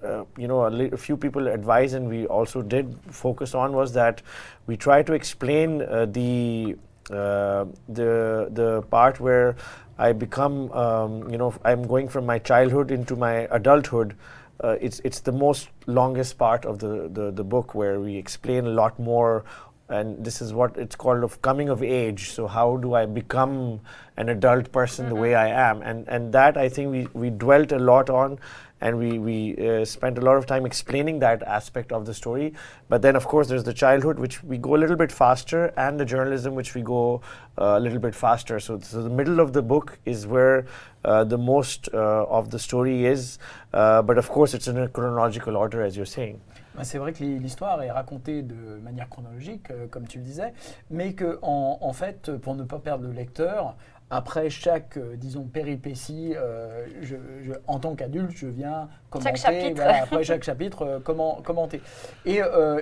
uh, 0.03 0.24
you 0.38 0.47
know 0.47 0.68
a, 0.68 0.70
li- 0.70 0.89
a 0.91 0.97
few 0.97 1.18
people 1.18 1.47
advised 1.47 1.93
and 1.95 2.07
we 2.07 2.26
also 2.28 2.61
did 2.61 2.97
focus 3.11 3.53
on 3.53 3.74
was 3.74 3.93
that 3.93 4.22
we 4.65 4.78
try 4.78 5.03
to 5.03 5.13
explain 5.13 5.82
uh, 5.82 6.05
the 6.05 6.76
uh, 7.11 7.65
the 7.89 8.49
the 8.51 8.82
part 8.89 9.20
where 9.20 9.55
I 9.97 10.13
become 10.13 10.72
um, 10.72 11.30
you 11.30 11.38
know 11.38 11.53
I'm 11.63 11.84
going 11.88 12.07
from 12.07 12.26
my 12.26 12.39
childhood 12.39 12.91
into 12.91 13.15
my 13.15 13.47
adulthood. 13.51 14.15
Uh, 14.63 14.76
it's 14.82 14.99
it's 15.03 15.20
the 15.20 15.32
most 15.32 15.70
longest 15.86 16.38
part 16.38 16.65
of 16.65 16.80
the, 16.80 17.09
the 17.13 17.32
the 17.32 17.43
book 17.43 17.76
where 17.76 17.99
we 17.99 18.15
explain 18.15 18.65
a 18.65 18.70
lot 18.72 18.97
more. 18.99 19.43
And 19.89 20.22
this 20.26 20.41
is 20.41 20.51
what 20.51 20.76
it's 20.78 20.97
called 20.97 21.24
of 21.24 21.41
coming 21.41 21.70
of 21.70 21.82
age. 21.82 22.32
So 22.32 22.45
how 22.45 22.76
do 22.76 22.93
i 22.93 23.05
become 23.05 23.80
an 24.18 24.28
adult 24.28 24.70
person 24.74 25.07
the 25.07 25.15
way 25.15 25.34
i 25.34 25.47
am? 25.47 25.82
And 25.82 26.05
and 26.09 26.34
that 26.34 26.57
i 26.57 26.68
think 26.68 26.91
we 26.91 27.07
we 27.13 27.30
dwelt 27.30 27.72
a 27.72 27.80
lot 27.80 28.09
on 28.09 28.38
and 28.82 28.98
we 28.98 29.20
we 29.20 29.56
uh, 29.58 29.86
spent 29.86 30.18
a 30.18 30.22
lot 30.22 30.38
of 30.38 30.46
time 30.46 30.66
explaining 30.66 31.20
that 31.20 31.44
aspect 31.44 31.92
of 31.92 32.06
the 32.06 32.14
story. 32.14 32.54
But 32.90 33.02
then 33.02 33.16
of 33.16 33.26
course 33.26 33.48
there's 33.48 33.64
the 33.64 33.74
childhood 33.74 34.20
which 34.20 34.44
we 34.44 34.58
go 34.58 34.76
a 34.76 34.80
little 34.84 34.96
bit 34.96 35.12
faster 35.12 35.74
and 35.78 36.00
the 36.00 36.06
journalism 36.06 36.56
which 36.56 36.76
we 36.76 36.82
go 36.82 37.22
uh, 37.58 37.78
a 37.78 37.80
little 37.80 38.00
bit 38.00 38.16
faster. 38.16 38.60
So, 38.60 38.80
so 38.80 39.04
the 39.04 39.10
middle 39.10 39.40
of 39.40 39.54
the 39.54 39.62
book 39.62 39.98
is 40.06 40.28
where 40.28 40.66
uh, 41.06 41.24
the 41.24 41.38
most 41.38 41.90
uh, 41.94 42.26
of 42.26 42.52
the 42.52 42.60
story 42.60 43.06
is. 43.06 43.40
Uh, 43.74 44.02
but 44.02 44.18
of 44.18 44.30
course 44.30 44.54
it's 44.54 44.68
in 44.68 44.78
a 44.78 44.88
chronological 44.88 45.58
order 45.58 45.82
as 45.82 45.96
you're 45.96 46.06
saying. 46.06 46.42
C'est 46.84 47.00
vrai 47.00 47.12
que 47.12 47.24
l'histoire 47.24 47.82
est 47.82 47.90
racontée 47.90 48.44
de 48.44 48.80
manière 48.84 49.10
chronologique, 49.10 49.72
euh, 49.72 49.88
comme 49.88 50.06
tu 50.06 50.20
le 50.20 50.24
disais, 50.24 50.54
mais 50.92 51.14
que 51.14 51.40
en, 51.42 51.80
en 51.82 51.92
fait, 51.92 52.38
pour 52.38 52.54
ne 52.54 52.64
pas 52.66 52.78
perdre 52.78 53.04
le 53.08 53.14
lecteur, 53.14 53.76
après 54.10 54.49
chaque, 54.49 54.97
euh, 54.97 55.16
disons, 55.18 55.43
péripétie, 55.43 56.34
euh, 56.36 56.86
je- 57.01 57.16
je- 57.41 57.53
en 57.68 57.80
tant 57.80 57.95
qu'adulte, 57.95 58.32
je 58.36 58.47
viens 58.47 58.88
commenter. 59.10 59.36
chapitre. 59.36 59.76
voilà, 59.76 60.03
après 60.03 60.24
chaque 60.24 60.43
chapitre, 60.43 60.82
euh, 60.84 60.99
comment, 61.03 61.41
commenter. 61.43 61.82
Et 62.26 62.39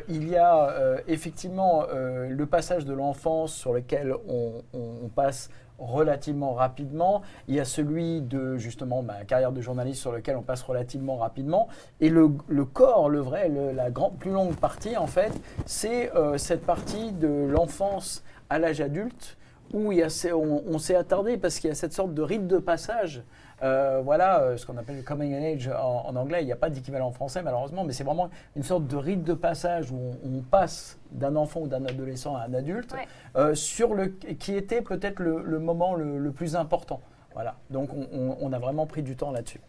il 0.08 0.28
y 0.30 0.36
a 0.38 0.76
effectivement 1.08 1.84
le 1.94 2.46
passage 2.46 2.86
de 2.86 2.94
l'enfance 2.94 3.54
sur 3.54 3.74
lequel 3.74 4.14
on, 4.28 4.62
on- 4.74 5.06
on 5.06 5.08
passe 5.10 5.50
relativement 5.78 6.54
rapidement. 6.54 7.22
Il 7.48 7.56
y 7.56 7.60
a 7.60 7.66
celui 7.66 8.22
de 8.22 8.56
justement 8.58 9.02
ma 9.02 9.26
carrière 9.26 9.52
de 9.52 9.60
journaliste 9.62 10.00
sur 10.02 10.12
lequel 10.14 10.38
on 10.38 10.42
passe 10.42 10.62
relativement 10.62 11.18
rapidement. 11.18 11.68
Et 12.00 12.10
le, 12.10 12.30
le 12.48 12.66
corps, 12.66 13.10
le 13.10 13.20
vrai, 13.20 13.50
le- 13.50 13.72
la 13.74 13.90
grande, 13.92 14.18
plus 14.18 14.32
longue 14.32 14.56
partie 14.56 14.96
en 14.96 15.08
fait, 15.08 15.32
c'est 15.66 16.16
euh, 16.16 16.38
cette 16.38 16.66
partie 16.66 17.12
de 17.12 17.28
l'enfance 17.28 18.24
à 18.50 18.58
l'âge 18.60 18.80
adulte 18.80 19.38
où 19.76 19.92
il 19.92 20.00
y 20.00 20.04
a 20.04 20.10
ces- 20.10 20.34
on, 20.34 20.64
on 20.66 20.78
s'est 20.80 20.96
attardé 20.96 21.38
parce 21.38 21.60
qu'il 21.60 21.68
y 21.68 21.72
a 21.72 21.76
cette 21.76 21.94
sorte 21.94 22.14
de 22.14 22.22
rite 22.22 22.48
de 22.48 22.58
passage. 22.58 23.24
Euh, 23.64 24.02
voilà 24.04 24.42
euh, 24.42 24.58
ce 24.58 24.66
qu'on 24.66 24.78
appelle 24.78 24.98
le 24.98 25.02
coming 25.04 25.34
of 25.34 25.42
age 25.44 25.68
en, 25.70 26.06
en 26.08 26.16
anglais. 26.16 26.42
Il 26.42 26.46
n'y 26.46 26.52
a 26.52 26.56
pas 26.58 26.70
d'équivalent 26.70 27.08
en 27.08 27.12
français 27.12 27.42
malheureusement, 27.42 27.84
mais 27.84 27.94
c'est 27.94 28.04
vraiment 28.04 28.30
une 28.56 28.64
sorte 28.64 28.88
de 28.88 28.96
rite 28.98 29.24
de 29.24 29.34
passage 29.34 29.92
où 29.92 29.96
on, 29.98 30.38
on 30.38 30.42
passe 30.42 30.98
d'un 31.12 31.36
enfant 31.36 31.62
ou 31.62 31.68
d'un 31.68 31.86
adolescent 31.86 32.36
à 32.36 32.42
un 32.44 32.54
adulte, 32.54 32.92
Ouais. 32.94 33.08
euh, 33.38 33.56
sur 33.56 33.94
le, 33.94 34.08
qui 34.08 34.56
était 34.56 34.82
peut-être 34.82 35.20
le, 35.20 35.42
le 35.44 35.60
moment 35.60 35.94
le, 35.96 36.18
le 36.18 36.32
plus 36.32 36.56
important. 36.56 37.00
Voilà. 37.34 37.56
Donc 37.70 37.92
on, 37.94 38.08
on- 38.14 38.38
on 38.42 38.54
a 38.54 38.60
vraiment 38.60 38.86
pris 38.88 39.04
du 39.04 39.16
temps 39.16 39.32
là-dessus. 39.32 39.62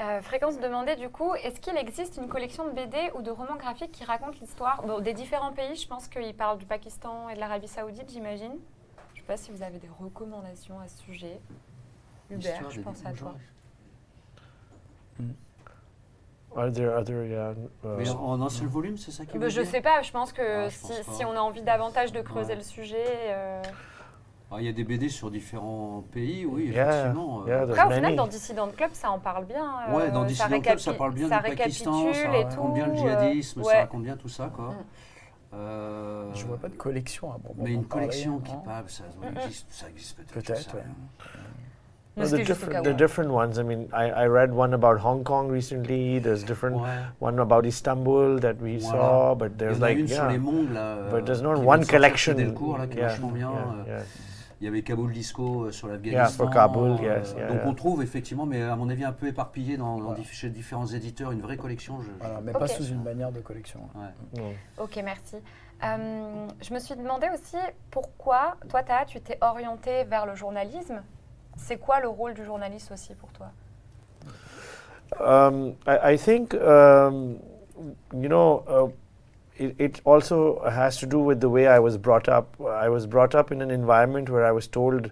Euh, 0.00 0.20
Fréquence 0.22 0.58
demandait 0.58 0.96
du 0.96 1.08
coup, 1.08 1.34
est-ce 1.36 1.60
qu'il 1.60 1.76
existe 1.76 2.16
une 2.16 2.26
collection 2.28 2.66
de 2.66 2.72
BD 2.72 2.98
ou 3.16 3.22
de 3.22 3.30
romans 3.30 3.54
graphiques 3.56 3.92
qui 3.92 4.04
racontent 4.04 4.36
l'histoire? 4.40 4.82
Bon, 4.86 4.98
des 4.98 5.12
différents 5.14 5.52
pays 5.52 5.76
Je 5.76 5.86
pense 5.86 6.08
qu'il 6.08 6.34
parle 6.34 6.58
du 6.58 6.66
Pakistan 6.66 7.28
et 7.28 7.34
de 7.36 7.40
l'Arabie 7.40 7.68
Saoudite, 7.68 8.10
j'imagine. 8.12 8.54
Je 9.26 9.32
ne 9.32 9.36
sais 9.38 9.42
pas 9.42 9.46
si 9.46 9.56
vous 9.58 9.62
avez 9.62 9.78
des 9.78 9.88
recommandations 9.98 10.78
à 10.80 10.86
ce 10.88 10.98
sujet. 11.02 11.40
Hubert, 12.30 12.70
je 12.70 12.80
pense 12.82 13.06
à 13.06 13.12
toi. 13.12 13.34
are 16.56 16.70
there 16.70 16.90
other 16.94 17.24
yeah, 17.26 17.52
uh, 17.84 17.88
Mais 17.96 18.08
en, 18.10 18.40
un 18.42 18.48
seul 18.50 18.68
volume, 18.68 18.98
c'est 18.98 19.10
ça 19.12 19.24
qui 19.24 19.32
Bah, 19.38 19.46
veut 19.46 19.50
je 19.50 19.62
dire 19.62 19.70
sais 19.70 19.80
pas, 19.80 20.02
je 20.02 20.12
pense 20.12 20.32
que 20.32 20.66
Ah, 20.66 20.68
je 20.68 20.74
si, 20.76 20.82
pense 20.82 21.00
pas. 21.00 21.12
si 21.12 21.24
on 21.24 21.32
a 21.32 21.40
envie 21.40 21.62
davantage 21.62 22.12
de 22.12 22.20
creuser 22.20 22.50
Ouais. 22.50 22.56
le 22.56 22.62
sujet. 22.62 23.04
euh, 23.28 23.62
Ah, 24.52 24.56
Il 24.60 24.66
y 24.66 24.68
a 24.68 24.72
des 24.72 24.84
BD 24.84 25.08
sur 25.08 25.30
différents 25.30 26.04
pays, 26.12 26.44
oui, 26.44 26.66
Yeah, 26.66 26.86
effectivement. 26.90 27.42
euh, 27.44 27.48
yeah, 27.48 27.62
Après, 27.62 27.80
au 27.82 27.90
final, 27.90 28.02
many. 28.02 28.16
dans 28.16 28.26
Dissident 28.26 28.68
Club, 28.68 28.90
ça 28.92 29.10
en 29.10 29.18
parle 29.18 29.46
bien. 29.46 29.64
euh, 29.88 29.96
Ouais, 29.96 30.10
dans 30.10 30.20
ça 30.20 30.26
Dissident 30.48 30.60
Club, 30.60 30.78
ça 30.78 30.92
parle 30.92 31.14
bien 31.14 31.28
ça 31.30 31.38
du 31.40 31.56
Pakistan, 31.56 31.92
ça 31.92 31.98
récapitule 32.10 32.34
et 32.34 32.44
raconte 32.44 32.74
bien 32.74 32.86
le 32.88 32.92
tout, 32.92 32.98
djihadisme, 32.98 33.60
euh, 33.60 33.64
ça 33.64 33.78
raconte 33.80 34.02
bien 34.02 34.16
tout 34.18 34.28
ça, 34.28 34.50
quoi. 34.54 34.72
Mm. 34.72 34.84
Euh, 35.56 36.24
Je 36.34 36.44
vois 36.46 36.56
pas 36.58 36.68
de 36.68 36.74
collection 36.76 37.30
à 37.32 37.38
bon, 37.38 37.54
Mais 37.56 37.72
une 37.72 37.84
collection 37.84 38.38
qui 38.40 38.52
parle. 38.64 38.84
ça, 38.88 39.04
existe, 39.42 39.66
ça 39.70 39.86
existe 39.88 40.16
peut-être. 40.16 40.46
Peut-être, 40.52 40.76
No, 42.16 42.24
the, 42.28 42.44
different, 42.44 42.84
the 42.84 42.92
ones. 43.32 43.58
I 43.58 43.64
mean, 43.64 43.88
I, 43.92 44.08
I 44.22 44.26
read 44.28 44.52
one 44.52 44.72
about 44.72 44.98
Hong 45.00 45.24
Kong 45.24 45.48
recently. 45.50 46.20
There's 46.20 46.44
different 46.44 46.76
Ouais. 46.76 47.02
one 47.18 47.40
about 47.40 47.66
Istanbul 47.66 48.38
that 48.38 48.54
we 48.62 48.76
Voilà. 48.78 48.90
saw, 48.92 49.34
but 49.34 49.50
Il 49.50 49.54
y 49.54 49.58
there's 49.58 49.78
en 49.78 49.82
a 49.82 49.86
like 49.88 49.98
une 49.98 50.06
sur 50.06 50.16
yeah, 50.22 50.30
les 50.30 50.38
là. 50.72 50.96
but 51.10 51.24
there's 51.26 51.42
not 51.42 51.56
one 51.58 51.84
collection. 51.84 52.36
chez 52.36 52.44
Delcourt, 52.44 52.78
là, 52.78 52.86
qui 52.86 52.98
est 52.98 53.00
yeah, 53.00 53.08
vachement 53.08 53.30
bien. 53.32 53.50
yeah, 53.50 53.58
euh, 53.58 53.98
yeah. 53.98 54.02
Il 54.64 54.68
y 54.68 54.70
avait 54.70 54.80
Kaboul 54.80 55.12
Disco 55.12 55.64
euh, 55.64 55.72
sur 55.72 55.88
Yeah, 55.88 55.96
l'Afghanistan. 56.22 56.48
Kabul, 56.48 56.92
euh, 56.92 56.96
yes, 57.02 57.34
yeah, 57.36 57.48
donc 57.48 57.58
yeah. 57.58 57.68
on 57.68 57.74
trouve 57.74 58.02
effectivement, 58.02 58.46
mais 58.46 58.62
à 58.62 58.74
mon 58.76 58.88
avis 58.88 59.04
un 59.04 59.12
peu 59.12 59.26
éparpillé 59.26 59.76
dans, 59.76 59.98
dans 59.98 60.04
Voilà. 60.04 60.20
diff- 60.22 60.32
chez 60.32 60.48
différents 60.48 60.86
éditeurs, 60.86 61.32
une 61.32 61.42
vraie 61.42 61.58
collection. 61.58 62.00
Je, 62.00 62.06
je- 62.06 62.10
Voilà, 62.18 62.40
mais 62.40 62.52
pas 62.52 62.66
sous 62.66 62.86
une 62.86 63.02
manière 63.02 63.30
de 63.30 63.40
collection. 63.40 63.80
ouais. 63.94 64.40
Mm. 64.40 64.54
Ok, 64.82 64.98
merci. 65.04 65.36
Euh, 65.84 66.46
je 66.62 66.72
me 66.72 66.78
suis 66.78 66.96
demandé 66.96 67.26
aussi 67.34 67.58
pourquoi, 67.90 68.56
toi, 68.70 68.82
Taha, 68.82 69.04
tu 69.04 69.20
t'es 69.20 69.36
orientée 69.42 70.04
vers 70.04 70.24
le 70.24 70.34
journalisme. 70.34 71.02
C'est 71.58 71.76
quoi 71.76 72.00
le 72.00 72.08
rôle 72.08 72.32
du 72.32 72.42
journaliste 72.42 72.90
aussi 72.90 73.14
pour 73.14 73.30
toi? 73.32 73.48
Um, 75.20 75.74
I, 75.86 76.14
I 76.14 76.16
think 76.16 76.54
um, 76.54 77.36
you 78.14 78.28
know 78.28 78.64
uh, 78.66 78.88
it, 79.56 79.74
it 79.78 80.00
also 80.04 80.62
has 80.68 80.96
to 80.98 81.06
do 81.06 81.18
with 81.18 81.40
the 81.40 81.48
way 81.48 81.66
I 81.66 81.78
was 81.78 81.96
brought 81.96 82.28
up. 82.28 82.60
I 82.60 82.88
was 82.88 83.06
brought 83.06 83.34
up 83.34 83.52
in 83.52 83.62
an 83.62 83.70
environment 83.70 84.28
where 84.28 84.44
I 84.44 84.52
was 84.52 84.66
told 84.66 85.10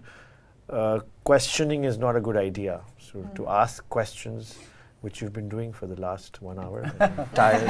uh, 0.69 0.99
questioning 1.23 1.83
is 1.83 1.97
not 1.97 2.15
a 2.15 2.21
good 2.21 2.37
idea. 2.37 2.81
So 2.97 3.29
to 3.35 3.47
ask 3.47 3.87
questions, 3.89 4.57
which 5.03 5.21
you've 5.21 5.33
been 5.33 5.49
doing 5.49 5.73
for 5.73 5.85
the 5.85 5.99
last 5.99 6.41
one 6.41 6.57
hour, 6.57 6.79
I'm 6.99 7.11
tired. 7.35 7.67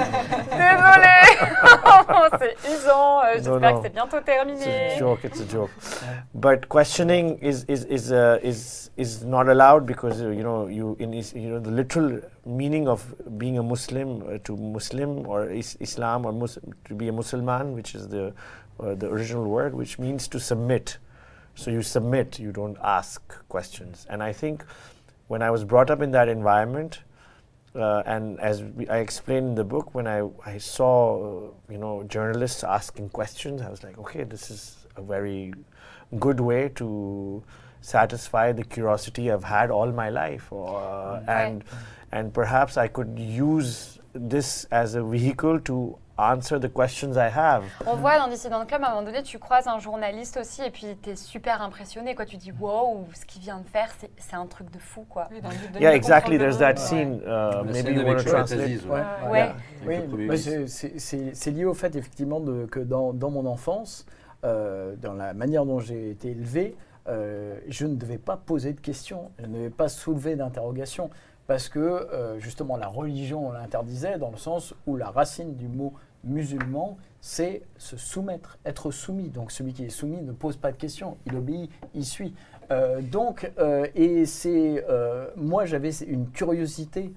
Désolée 0.62 1.24
C'est 2.40 2.56
usant, 2.74 3.24
euh, 3.24 3.34
j'espère 3.38 3.60
non. 3.60 3.78
que 3.82 3.84
c'est 3.88 3.94
bientôt 3.94 4.18
It's 4.18 4.26
terminé. 4.26 4.94
a 4.96 5.00
joke. 5.00 5.26
It's 5.26 5.40
a 5.42 5.46
joke. 5.46 5.72
But 6.36 6.68
questioning 6.70 7.38
is 7.40 7.66
is 7.68 7.86
is 7.86 8.12
uh, 8.12 8.38
is 8.44 8.92
is 8.98 9.24
not 9.26 9.48
allowed 9.50 9.86
because 9.86 10.22
uh, 10.22 10.30
you 10.30 10.44
know 10.44 10.68
you 10.68 10.96
in 11.00 11.14
is, 11.14 11.34
you 11.34 11.50
know 11.50 11.60
the 11.60 11.72
literal 11.72 12.20
meaning 12.46 12.88
of 12.88 13.04
being 13.40 13.58
a 13.58 13.64
Muslim 13.64 14.22
uh, 14.22 14.38
to 14.44 14.56
Muslim 14.56 15.26
or 15.28 15.50
is 15.50 15.76
Islam 15.80 16.26
or 16.26 16.32
Mus- 16.32 16.60
to 16.86 16.94
be 16.94 17.08
a 17.08 17.12
Musliman, 17.12 17.74
which 17.74 17.96
is 17.96 18.08
the 18.10 18.32
uh, 18.80 18.94
the 18.96 19.08
original 19.10 19.46
word, 19.48 19.74
which 19.74 19.98
means 19.98 20.28
to 20.28 20.40
submit. 20.40 20.98
So 21.56 21.72
you 21.72 21.82
submit, 21.84 22.40
you 22.40 22.52
don't 22.52 22.78
ask 22.84 23.22
questions. 23.48 24.06
And 24.10 24.22
I 24.24 24.34
think 24.34 24.64
when 25.28 25.42
I 25.44 25.52
was 25.52 25.64
brought 25.64 25.90
up 25.92 26.02
in 26.02 26.12
that 26.12 26.28
environment, 26.28 27.02
uh, 27.76 28.04
and 28.06 28.40
as 28.40 28.64
we, 28.64 28.88
I 28.88 28.98
explained 28.98 29.50
in 29.50 29.56
the 29.56 29.64
book, 29.64 29.96
when 29.96 30.08
I, 30.08 30.30
I 30.46 30.58
saw 30.58 31.48
uh, 31.48 31.52
you 31.72 31.78
know 31.78 32.04
journalists 32.04 32.64
asking 32.64 33.10
questions, 33.10 33.62
I 33.62 33.70
was 33.70 33.84
like, 33.84 33.98
okay, 33.98 34.24
this 34.24 34.52
is 34.52 34.86
a 34.96 35.02
very 35.02 35.54
good 36.20 36.40
way 36.40 36.70
to 36.76 37.44
satisfy 37.82 38.52
the 38.52 38.64
curiosity 38.64 39.32
I've 39.32 39.44
had 39.44 39.72
all 39.72 39.92
my 39.92 40.10
life, 40.10 40.52
uh, 40.54 41.22
and 41.28 41.64
and 42.12 42.34
perhaps 42.34 42.78
I 42.78 42.88
could 42.88 43.18
use 43.18 44.00
this 44.14 44.66
as 44.66 44.94
a 44.94 45.04
vehicle 45.04 45.60
to 45.62 45.98
answer 46.18 46.60
the 46.60 46.72
questions 46.72 47.16
I 47.16 47.30
have. 47.36 47.64
On 47.88 47.96
voit 47.96 48.18
dans 48.20 48.28
Dissident 48.28 48.66
Club, 48.66 48.84
à 48.84 48.88
un 48.88 48.90
moment 48.92 49.04
donné, 49.04 49.24
tu 49.24 49.40
croises 49.40 49.68
un 49.68 49.80
journaliste 49.80 50.38
aussi 50.38 50.62
et 50.62 50.70
puis 50.70 50.86
tu 51.02 51.10
es 51.12 51.16
super 51.16 51.62
impressionné. 51.62 52.14
Quoi. 52.16 52.26
Tu 52.26 52.38
dis, 52.38 52.52
wow, 52.52 53.08
ce 53.20 53.26
qu'il 53.26 53.42
vient 53.42 53.60
de 53.60 53.68
faire, 53.68 53.90
c'est- 54.00 54.10
un 54.36 54.46
truc 54.48 54.72
de 54.72 54.80
fou. 54.80 55.06
Quoi. 55.08 55.28
Oui, 55.32 55.42
de 55.74 55.80
Yeah, 55.80 55.94
exactly. 55.94 56.38
There's 56.40 56.58
that 56.58 56.78
scene. 56.78 57.22
Uh, 57.24 57.64
maybe 57.66 57.74
scène 57.86 58.00
you 58.00 58.06
want 58.08 58.18
to 58.18 58.24
translate. 58.24 58.84
Ouais. 58.86 59.02
Ouais, 59.30 59.52
Ouais. 59.86 60.08
Oui, 60.12 60.38
c'est- 60.38 61.52
lié 61.52 61.66
au 61.66 61.74
fait 61.76 61.96
effectivement 61.96 62.40
de, 62.40 62.66
que 62.66 62.80
dans, 62.80 63.14
dans 63.14 63.30
mon 63.30 63.46
enfance, 63.46 64.06
euh, 64.44 64.96
dans 64.96 65.14
la 65.14 65.34
manière 65.36 65.66
dont 65.66 65.80
j'ai 65.80 66.10
été 66.10 66.32
élevé, 66.32 66.76
euh, 67.08 67.60
je 67.68 67.86
ne 67.86 67.96
devais 67.96 68.18
pas 68.18 68.38
poser 68.38 68.74
de 68.74 68.80
questions, 68.80 69.32
je 69.40 69.46
ne 69.46 69.54
devais 69.54 69.70
pas 69.70 69.88
soulever 69.90 70.36
d'interrogations, 70.36 71.10
parce 71.48 71.70
que 71.70 71.80
euh, 71.80 72.40
justement 72.40 72.78
la 72.78 72.88
religion 72.88 73.52
l'interdisait 73.52 74.18
dans 74.18 74.32
le 74.32 74.38
sens 74.38 74.74
où 74.88 74.96
la 74.96 75.10
racine 75.10 75.56
du 75.56 75.68
mot 75.68 75.94
musulman, 76.24 76.98
c'est 77.20 77.64
se 77.78 77.98
soumettre, 77.98 78.58
être 78.66 78.92
soumis. 78.92 79.30
Donc 79.30 79.52
celui 79.52 79.74
qui 79.74 79.84
est 79.84 79.90
soumis 79.90 80.22
ne 80.22 80.32
pose 80.32 80.56
pas 80.56 80.72
de 80.72 80.78
questions, 80.78 81.18
il 81.26 81.36
obéit, 81.36 81.70
il 81.94 82.06
suit. 82.06 82.34
Euh, 82.72 83.02
donc, 83.02 83.52
euh, 83.60 83.88
et 83.94 84.26
c'est 84.26 84.86
moi 85.36 85.66
j'avais 85.66 85.92
une 86.04 86.30
curiosité 86.30 87.14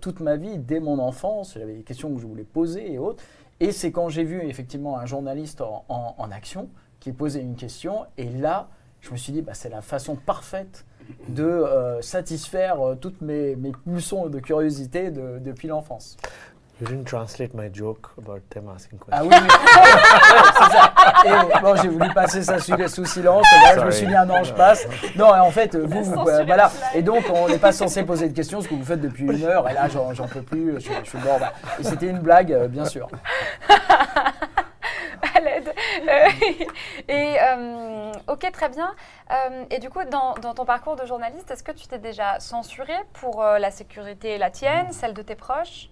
toute 0.00 0.20
ma 0.20 0.36
vie, 0.36 0.56
dès 0.56 0.80
mon 0.80 0.98
enfance, 0.98 1.52
j'avais 1.58 1.74
des 1.74 1.82
questions 1.82 2.14
que 2.14 2.18
je 2.18 2.26
voulais 2.26 2.44
poser 2.44 2.94
et 2.94 2.98
autres. 2.98 3.22
Et 3.60 3.72
c'est 3.72 3.92
quand 3.92 4.08
j'ai 4.08 4.24
vu 4.24 4.40
effectivement 4.40 4.98
un 4.98 5.04
journaliste 5.04 5.60
en 5.60 6.30
action 6.30 6.70
qui 6.98 7.12
posait 7.12 7.42
une 7.42 7.56
question, 7.56 8.06
et 8.16 8.30
là, 8.30 8.70
je 9.06 9.12
me 9.12 9.16
suis 9.16 9.32
dit, 9.32 9.42
bah, 9.42 9.52
c'est 9.54 9.68
la 9.68 9.82
façon 9.82 10.16
parfaite 10.16 10.84
de 11.28 11.44
euh, 11.44 12.02
satisfaire 12.02 12.80
euh, 12.84 12.94
toutes 12.96 13.20
mes, 13.20 13.54
mes 13.56 13.70
pulsions 13.72 14.26
de 14.26 14.38
curiosité 14.40 15.10
de- 15.10 15.38
depuis 15.38 15.68
l'enfance. 15.68 16.16
You 16.78 16.86
didn't 16.88 17.04
translate 17.04 17.54
my 17.54 17.70
joke 17.72 18.08
about 18.18 18.40
them 18.50 18.68
asking 18.68 18.98
questions. 18.98 19.08
Ah 19.10 19.22
oui, 19.22 19.30
oui. 19.30 19.46
Ouais, 19.46 20.42
c'est 20.58 20.72
ça. 20.72 20.92
Et 21.24 21.60
bon, 21.62 21.74
j'ai 21.76 21.88
voulu 21.88 22.12
passer 22.12 22.42
ça 22.42 22.58
sous, 22.58 22.76
sous 22.88 23.04
silence. 23.06 23.46
voilà, 23.60 23.80
je 23.80 23.86
me 23.86 23.90
suis 23.90 24.06
dit, 24.06 24.14
ah 24.14 24.26
non, 24.26 24.42
je 24.44 24.52
passe. 24.52 24.86
Non, 25.16 25.34
et 25.34 25.38
en 25.40 25.50
fait, 25.50 25.74
vous, 25.74 26.02
vous 26.04 26.22
voilà. 26.24 26.70
Et 26.94 27.00
donc, 27.02 27.24
on 27.32 27.48
n'est 27.48 27.56
pas 27.58 27.72
censé 27.72 28.02
poser 28.02 28.28
de 28.28 28.34
questions, 28.34 28.60
ce 28.60 28.68
que 28.68 28.74
vous 28.74 28.84
faites 28.84 29.00
depuis 29.00 29.24
une 29.24 29.42
heure. 29.44 29.70
Et 29.70 29.72
là, 29.72 29.88
j'en 29.88 30.12
j'en 30.12 30.26
peux 30.26 30.42
plus. 30.42 30.74
Je, 30.74 30.80
suis- 30.80 30.92
je 31.04 31.08
suis 31.08 31.18
mort. 31.20 31.38
Et 31.80 31.82
c'était 31.84 32.08
une 32.08 32.18
blague, 32.18 32.52
euh, 32.52 32.68
bien 32.68 32.84
sûr. 32.84 33.08
et 37.08 37.36
euh, 37.40 38.12
ok, 38.28 38.50
très 38.52 38.68
bien. 38.68 38.94
Euh, 39.30 39.64
et 39.70 39.78
du 39.78 39.90
coup, 39.90 40.04
dans, 40.04 40.34
dans 40.34 40.54
ton 40.54 40.64
parcours 40.64 40.96
de 40.96 41.04
journaliste, 41.04 41.50
est-ce 41.50 41.62
que 41.62 41.72
tu 41.72 41.86
t'es 41.86 41.98
déjà 41.98 42.40
censuré 42.40 42.94
pour 43.12 43.42
euh, 43.42 43.58
la 43.58 43.70
sécurité, 43.70 44.38
la 44.38 44.50
tienne, 44.50 44.92
celle 44.92 45.14
de 45.14 45.22
tes 45.22 45.34
proches? 45.34 45.90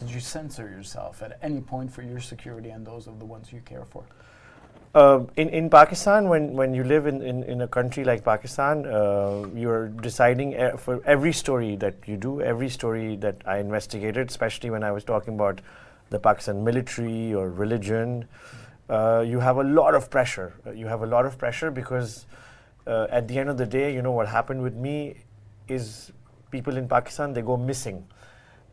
Did 0.00 0.10
you 0.10 0.20
censor 0.20 0.68
yourself 0.68 1.22
at 1.22 1.36
any 1.42 1.60
point 1.60 1.88
for 1.88 2.02
your 2.02 2.20
security 2.20 2.70
and 2.70 2.84
those 2.84 3.06
of 3.06 3.18
the 3.18 3.24
ones 3.24 3.52
you 3.52 3.60
care 3.64 3.84
for? 3.84 4.04
Uh, 4.94 5.24
in, 5.36 5.48
in 5.48 5.70
Pakistan, 5.70 6.28
when, 6.28 6.52
when 6.52 6.74
you 6.74 6.84
live 6.84 7.06
in, 7.06 7.22
in, 7.22 7.42
in 7.44 7.62
a 7.62 7.68
country 7.68 8.04
like 8.04 8.22
Pakistan, 8.24 8.84
uh, 8.84 9.46
you're 9.54 9.88
deciding 9.88 10.52
e- 10.52 10.76
for 10.76 11.00
every 11.06 11.32
story 11.32 11.76
that 11.76 11.94
you 12.04 12.18
do, 12.18 12.42
every 12.42 12.68
story 12.68 13.16
that 13.16 13.36
I 13.46 13.58
investigated, 13.58 14.28
especially 14.28 14.68
when 14.68 14.82
I 14.82 14.92
was 14.92 15.02
talking 15.02 15.34
about 15.34 15.62
the 16.10 16.18
Pakistan 16.18 16.62
military 16.62 17.32
or 17.32 17.48
religion, 17.48 18.28
uh, 18.88 19.24
you 19.26 19.40
have 19.40 19.56
a 19.56 19.64
lot 19.64 19.94
of 19.94 20.10
pressure. 20.10 20.54
Uh, 20.66 20.72
you 20.72 20.86
have 20.86 21.02
a 21.02 21.06
lot 21.06 21.26
of 21.26 21.38
pressure 21.38 21.70
because 21.70 22.26
uh, 22.86 23.06
at 23.10 23.28
the 23.28 23.38
end 23.38 23.48
of 23.48 23.56
the 23.56 23.66
day, 23.66 23.94
you 23.94 24.02
know, 24.02 24.12
what 24.12 24.28
happened 24.28 24.62
with 24.62 24.74
me 24.74 25.16
is 25.68 26.12
people 26.50 26.76
in 26.76 26.88
Pakistan, 26.88 27.32
they 27.32 27.42
go 27.42 27.56
missing 27.56 28.06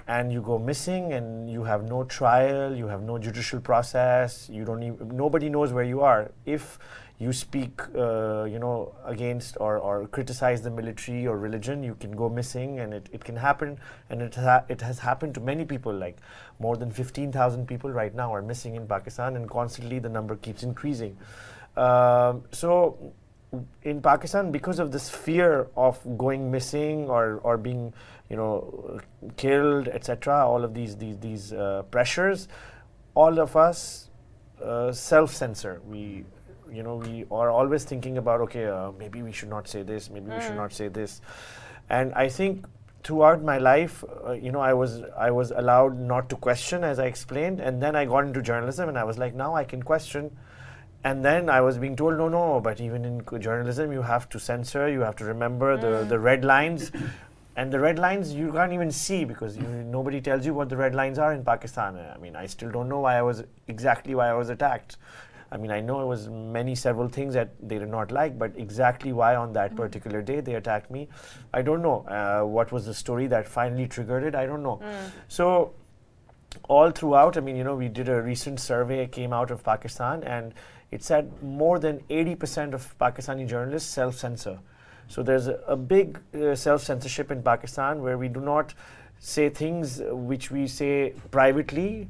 and 0.09 0.33
you 0.33 0.41
go 0.41 0.57
missing 0.57 1.13
and 1.13 1.49
you 1.49 1.63
have 1.63 1.83
no 1.87 2.03
trial 2.03 2.75
you 2.75 2.87
have 2.87 3.03
no 3.03 3.19
judicial 3.19 3.59
process 3.59 4.49
you 4.51 4.65
don't 4.65 4.81
even 4.81 5.09
nobody 5.15 5.49
knows 5.49 5.71
where 5.71 5.83
you 5.83 6.01
are 6.01 6.31
if 6.47 6.79
you 7.19 7.33
speak 7.33 7.81
uh, 7.95 8.43
you 8.45 8.59
know 8.59 8.95
against 9.05 9.57
or, 9.59 9.77
or 9.77 10.07
criticize 10.07 10.61
the 10.61 10.71
military 10.71 11.27
or 11.27 11.37
religion 11.37 11.83
you 11.83 11.95
can 11.95 12.11
go 12.11 12.29
missing 12.29 12.79
and 12.79 12.93
it, 12.93 13.09
it 13.11 13.23
can 13.23 13.35
happen 13.35 13.77
and 14.09 14.21
it, 14.21 14.35
ha- 14.35 14.63
it 14.69 14.79
has 14.79 14.99
happened 14.99 15.33
to 15.33 15.41
many 15.41 15.65
people 15.65 15.93
like 15.93 16.17
more 16.59 16.77
than 16.77 16.89
15000 16.89 17.67
people 17.67 17.91
right 17.91 18.15
now 18.15 18.33
are 18.33 18.41
missing 18.41 18.75
in 18.75 18.87
pakistan 18.87 19.35
and 19.35 19.49
constantly 19.49 19.99
the 19.99 20.09
number 20.09 20.37
keeps 20.37 20.63
increasing 20.63 21.17
um, 21.75 22.43
so 22.51 23.13
in 23.83 24.01
Pakistan, 24.01 24.51
because 24.51 24.79
of 24.79 24.91
this 24.91 25.09
fear 25.09 25.67
of 25.75 25.99
going 26.17 26.51
missing 26.51 27.09
or, 27.09 27.39
or 27.43 27.57
being, 27.57 27.93
you 28.29 28.35
know, 28.35 28.99
killed, 29.37 29.87
etc., 29.87 30.45
all 30.45 30.63
of 30.63 30.73
these 30.73 30.95
these 30.97 31.17
these 31.17 31.53
uh, 31.53 31.83
pressures, 31.89 32.47
all 33.15 33.39
of 33.39 33.55
us 33.55 34.09
uh, 34.63 34.91
self-censor. 34.91 35.81
We, 35.87 36.25
you 36.71 36.83
know, 36.83 36.95
we 36.95 37.25
are 37.31 37.49
always 37.49 37.83
thinking 37.83 38.17
about, 38.17 38.41
okay, 38.41 38.65
uh, 38.65 38.91
maybe 38.97 39.21
we 39.21 39.31
should 39.31 39.49
not 39.49 39.67
say 39.67 39.83
this, 39.83 40.09
maybe 40.09 40.31
we 40.31 40.41
should 40.41 40.55
not 40.55 40.73
say 40.73 40.87
this, 40.87 41.21
and 41.89 42.13
I 42.13 42.29
think 42.29 42.65
throughout 43.03 43.41
my 43.43 43.57
life, 43.57 44.03
uh, 44.27 44.33
you 44.33 44.51
know, 44.51 44.59
I 44.59 44.73
was 44.73 45.01
I 45.17 45.31
was 45.31 45.51
allowed 45.51 45.97
not 45.97 46.29
to 46.29 46.35
question, 46.35 46.83
as 46.83 46.99
I 46.99 47.05
explained, 47.05 47.59
and 47.59 47.81
then 47.81 47.95
I 47.95 48.05
got 48.05 48.25
into 48.25 48.41
journalism, 48.41 48.89
and 48.89 48.97
I 48.97 49.03
was 49.03 49.17
like, 49.17 49.33
now 49.33 49.55
I 49.55 49.63
can 49.63 49.83
question. 49.83 50.35
And 51.01 51.23
then 51.23 51.49
I 51.49 51.61
was 51.61 51.77
being 51.77 51.95
told, 51.95 52.17
no, 52.17 52.27
no, 52.27 52.59
but 52.59 52.81
even 52.81 53.05
in 53.05 53.41
journalism, 53.41 53.93
you 53.93 54.01
have 54.01 54.27
to 54.29 54.39
censor, 54.39 54.89
you 54.89 54.99
have 54.99 55.15
to 55.15 55.23
remember 55.23 55.77
the, 55.77 56.03
the 56.03 56.19
red 56.19 56.43
lines. 56.43 56.91
And 57.55 57.71
the 57.71 57.79
red 57.79 57.97
lines 57.99 58.33
you 58.33 58.51
can't 58.51 58.73
even 58.73 58.91
see 58.91 59.23
because 59.23 59.55
you, 59.57 59.63
nobody 59.63 60.19
tells 60.19 60.45
you 60.45 60.53
what 60.53 60.67
the 60.67 60.75
red 60.75 60.93
lines 60.95 61.17
are 61.17 61.33
in 61.33 61.43
Pakistan. 61.45 61.97
I 61.97 62.17
mean, 62.17 62.35
I 62.35 62.47
still 62.47 62.69
don't 62.69 62.89
know 62.89 62.99
why 62.99 63.17
I 63.17 63.21
was 63.21 63.43
exactly 63.69 64.13
why 64.13 64.27
I 64.29 64.33
was 64.33 64.49
attacked. 64.49 64.97
I 65.51 65.57
mean, 65.57 65.71
I 65.71 65.81
know 65.81 66.01
it 66.01 66.05
was 66.05 66.29
many 66.29 66.75
several 66.75 67.07
things 67.07 67.33
that 67.33 67.49
they 67.61 67.79
did 67.79 67.89
not 67.89 68.11
like, 68.11 68.37
but 68.37 68.51
exactly 68.55 69.13
why 69.13 69.35
on 69.35 69.53
that 69.53 69.75
particular 69.75 70.21
day 70.21 70.41
they 70.41 70.55
attacked 70.55 70.91
me, 70.91 71.09
I 71.53 71.61
don't 71.63 71.81
know. 71.81 72.05
Uh, 72.07 72.45
what 72.45 72.71
was 72.71 72.85
the 72.85 72.93
story 72.93 73.27
that 73.27 73.47
finally 73.47 73.87
triggered 73.87 74.23
it? 74.23 74.35
I 74.35 74.45
don't 74.45 74.61
know. 74.61 74.79
So 75.27 75.73
all 76.67 76.91
throughout, 76.91 77.37
I 77.37 77.39
mean, 77.39 77.55
you 77.55 77.63
know, 77.63 77.75
we 77.75 77.87
did 77.87 78.09
a 78.09 78.21
recent 78.21 78.59
survey 78.59 79.07
came 79.07 79.33
out 79.33 79.51
of 79.51 79.63
Pakistan, 79.63 80.23
and 80.23 80.53
it 80.91 81.03
said 81.03 81.31
more 81.41 81.79
than 81.79 81.99
80% 82.09 82.73
of 82.73 82.97
Pakistani 82.99 83.47
journalists 83.47 83.89
self-censor. 83.89 84.59
So 85.07 85.23
there's 85.23 85.47
a, 85.47 85.55
a 85.67 85.75
big 85.75 86.19
uh, 86.35 86.55
self-censorship 86.55 87.31
in 87.31 87.41
Pakistan 87.41 88.01
where 88.01 88.17
we 88.17 88.27
do 88.27 88.39
not 88.39 88.73
say 89.19 89.49
things 89.49 90.01
which 90.05 90.49
we 90.49 90.67
say 90.67 91.13
privately. 91.31 92.07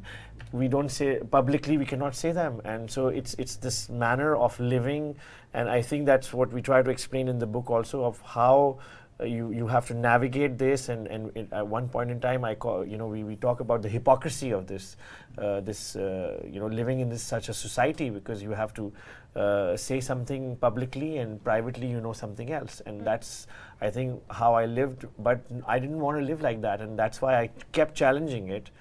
We 0.52 0.68
don't 0.68 0.90
say 0.90 1.20
publicly. 1.20 1.78
We 1.78 1.86
cannot 1.86 2.16
say 2.16 2.32
them, 2.32 2.62
and 2.66 2.90
so 2.90 3.08
it's 3.08 3.36
it's 3.36 3.56
this 3.56 3.88
manner 3.90 4.36
of 4.36 4.60
living, 4.60 5.16
and 5.54 5.70
I 5.70 5.82
think 5.82 6.06
that's 6.08 6.34
what 6.34 6.52
we 6.52 6.62
try 6.62 6.82
to 6.82 6.90
explain 6.90 7.28
in 7.28 7.38
the 7.38 7.46
book 7.46 7.70
also 7.70 8.04
of 8.04 8.20
how 8.22 8.80
uh, 9.20 9.26
you 9.26 9.52
you 9.52 9.68
have 9.68 9.86
to 9.88 9.94
navigate 9.94 10.58
this. 10.58 10.90
And 10.90 11.08
and 11.08 11.32
it, 11.36 11.54
at 11.54 11.68
one 11.68 11.88
point 11.88 12.10
in 12.10 12.20
time 12.20 12.44
I 12.44 12.56
call 12.56 12.84
you 12.84 12.98
know 12.98 13.08
we, 13.08 13.24
we 13.24 13.36
talk 13.36 13.60
about 13.60 13.84
the 13.84 13.90
hypocrisy 13.90 14.50
of 14.52 14.66
this 14.66 14.98
uh, 15.38 15.60
this 15.60 15.96
uh, 15.96 16.42
you 16.50 16.60
know 16.60 16.68
living 16.68 17.00
in 17.00 17.10
this 17.10 17.22
such 17.22 17.50
a 17.50 17.54
society 17.54 18.10
because 18.10 18.42
you 18.42 18.52
have 18.52 18.74
to 18.74 18.92
uh, 19.36 19.78
say 19.78 20.00
something 20.00 20.56
publicly 20.56 21.18
and 21.18 21.44
privately 21.44 21.88
you 21.88 22.02
know 22.02 22.14
something 22.14 22.52
else. 22.52 22.82
And 22.88 23.06
that's 23.06 23.46
I 23.82 23.92
think 23.92 24.22
how 24.32 24.56
I 24.56 24.66
lived. 24.66 25.06
But 25.20 25.42
I 25.68 25.78
didn't 25.80 26.00
want 26.00 26.18
to 26.18 26.26
live 26.26 26.42
like 26.42 26.62
that. 26.62 26.82
And 26.82 26.98
that's 26.98 27.22
why 27.22 27.40
I 27.40 27.50
kept 27.72 27.94
challenging 27.94 28.48
it 28.48 28.72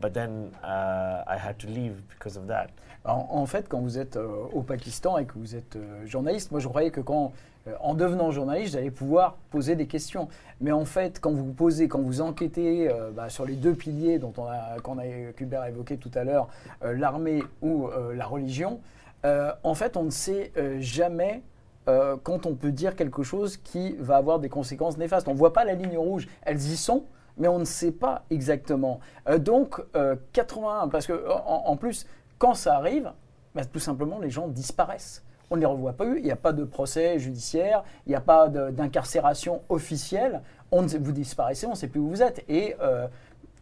but 0.00 0.12
then 0.12 0.50
uh, 0.62 1.24
I 1.26 1.36
had 1.36 1.58
to 1.58 1.66
leave 1.66 2.02
because 2.08 2.36
of 2.36 2.46
that 2.46 2.68
En, 3.04 3.46
fait, 3.46 3.66
quand 3.66 3.80
vous 3.80 3.98
êtes 3.98 4.16
euh, 4.16 4.28
au 4.52 4.60
Pakistan 4.60 5.16
et 5.16 5.24
que 5.24 5.32
vous 5.36 5.56
êtes 5.56 5.76
euh, 5.76 6.04
journaliste, 6.06 6.50
moi 6.50 6.60
je 6.60 6.68
croyais 6.68 6.90
que 6.90 7.00
quand, 7.00 7.32
euh, 7.66 7.72
en 7.80 7.94
devenant 7.94 8.30
journaliste, 8.30 8.74
j'allais 8.74 8.90
pouvoir 8.90 9.36
poser 9.50 9.74
des 9.74 9.86
questions. 9.86 10.28
Mais 10.60 10.70
en 10.70 10.84
fait, 10.84 11.18
quand 11.18 11.32
vous 11.32 11.52
posez, 11.52 11.88
quand 11.88 12.00
vous 12.00 12.20
enquêtez 12.20 12.90
bah, 13.14 13.30
sur 13.30 13.46
les 13.46 13.56
deux 13.56 13.72
piliers 13.72 14.18
dont 14.18 14.34
on 14.36 14.44
a, 14.44 14.76
qu'on 14.82 14.98
a, 14.98 15.32
qu'Hubert 15.34 15.62
a 15.62 15.70
évoqué 15.70 15.96
tout 15.96 16.10
à 16.14 16.24
l'heure, 16.24 16.48
l'armée 16.82 17.42
ou 17.62 17.88
la 18.14 18.26
religion, 18.26 18.80
en 19.24 19.74
fait, 19.74 19.96
on 19.96 20.02
ne 20.02 20.10
sait 20.10 20.52
jamais 20.80 21.40
quand 21.86 22.44
on 22.44 22.54
peut 22.54 22.72
dire 22.72 22.94
quelque 22.94 23.22
chose 23.22 23.56
qui 23.56 23.96
va 23.98 24.16
avoir 24.16 24.38
des 24.38 24.50
conséquences 24.50 24.98
néfastes. 24.98 25.28
On 25.28 25.32
ne 25.32 25.38
voit 25.38 25.54
pas 25.54 25.64
la 25.64 25.72
ligne 25.72 25.96
rouge. 25.96 26.28
Elles 26.42 26.60
y 26.60 26.76
sont, 26.76 27.04
mais 27.40 27.48
on 27.48 27.58
ne 27.58 27.64
sait 27.64 27.90
pas 27.90 28.24
exactement. 28.30 29.00
Euh, 29.28 29.38
donc, 29.38 29.82
euh, 29.96 30.14
81, 30.32 30.88
parce 30.88 31.06
que 31.06 31.28
en, 31.28 31.76
plus, 31.76 32.06
quand 32.38 32.54
ça 32.54 32.76
arrive, 32.76 33.10
bah, 33.54 33.64
tout 33.64 33.80
simplement, 33.80 34.20
les 34.20 34.30
gens 34.30 34.46
disparaissent. 34.46 35.24
on 35.50 35.56
ne 35.56 35.60
les 35.60 35.66
revoit 35.66 35.94
pas. 35.94 36.04
Il 36.04 36.22
n'y 36.22 36.30
a 36.30 36.36
pas 36.36 36.52
de 36.52 36.62
procès 36.62 37.18
judiciaire, 37.18 37.82
il 38.06 38.10
n'y 38.10 38.14
a 38.14 38.20
pas 38.20 38.48
d'incarcération 38.48 39.62
officielle. 39.68 40.42
Vous 40.70 41.12
disparaissez, 41.12 41.66
on 41.66 41.70
ne 41.70 41.74
sait 41.74 41.88
plus 41.88 41.98
où 41.98 42.08
vous 42.08 42.22
êtes. 42.22 42.44
Et 42.48 42.76
euh, 42.80 43.08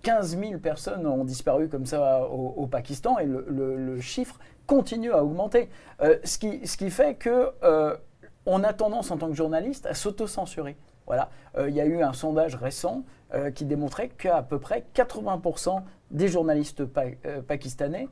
15 0.02 0.38
000 0.38 0.58
personnes 0.58 1.06
ont 1.06 1.24
disparu 1.24 1.68
comme 1.68 1.86
ça 1.86 2.26
au, 2.28 2.66
Pakistan 2.66 3.18
et 3.18 3.26
le, 3.26 4.00
chiffre 4.00 4.38
continue 4.66 5.12
à 5.12 5.24
augmenter. 5.24 5.68
Euh, 6.02 6.18
ce, 6.24 6.38
qui, 6.38 6.66
ce 6.66 6.76
qui 6.76 6.90
fait 6.90 7.14
que 7.14 7.50
euh, 7.62 7.96
on 8.46 8.62
a 8.62 8.72
tendance 8.72 9.10
en 9.10 9.16
tant 9.16 9.28
que 9.28 9.34
journaliste 9.34 9.86
à 9.86 9.94
s'auto-censurer. 9.94 10.76
Voilà. 11.08 11.30
Euh, 11.56 11.68
Il 11.68 11.74
y 11.74 11.80
a 11.80 11.86
eu 11.86 12.02
un 12.02 12.12
sondage 12.12 12.54
récent 12.54 13.02
euh, 13.34 13.50
qui 13.50 13.64
démontrait 13.64 14.10
qu'à 14.10 14.42
peu 14.42 14.60
près 14.60 14.84
80% 14.94 15.82
des 16.12 16.28
journalistes 16.28 16.82
euh, 16.82 17.42
pakistanais 17.42 18.08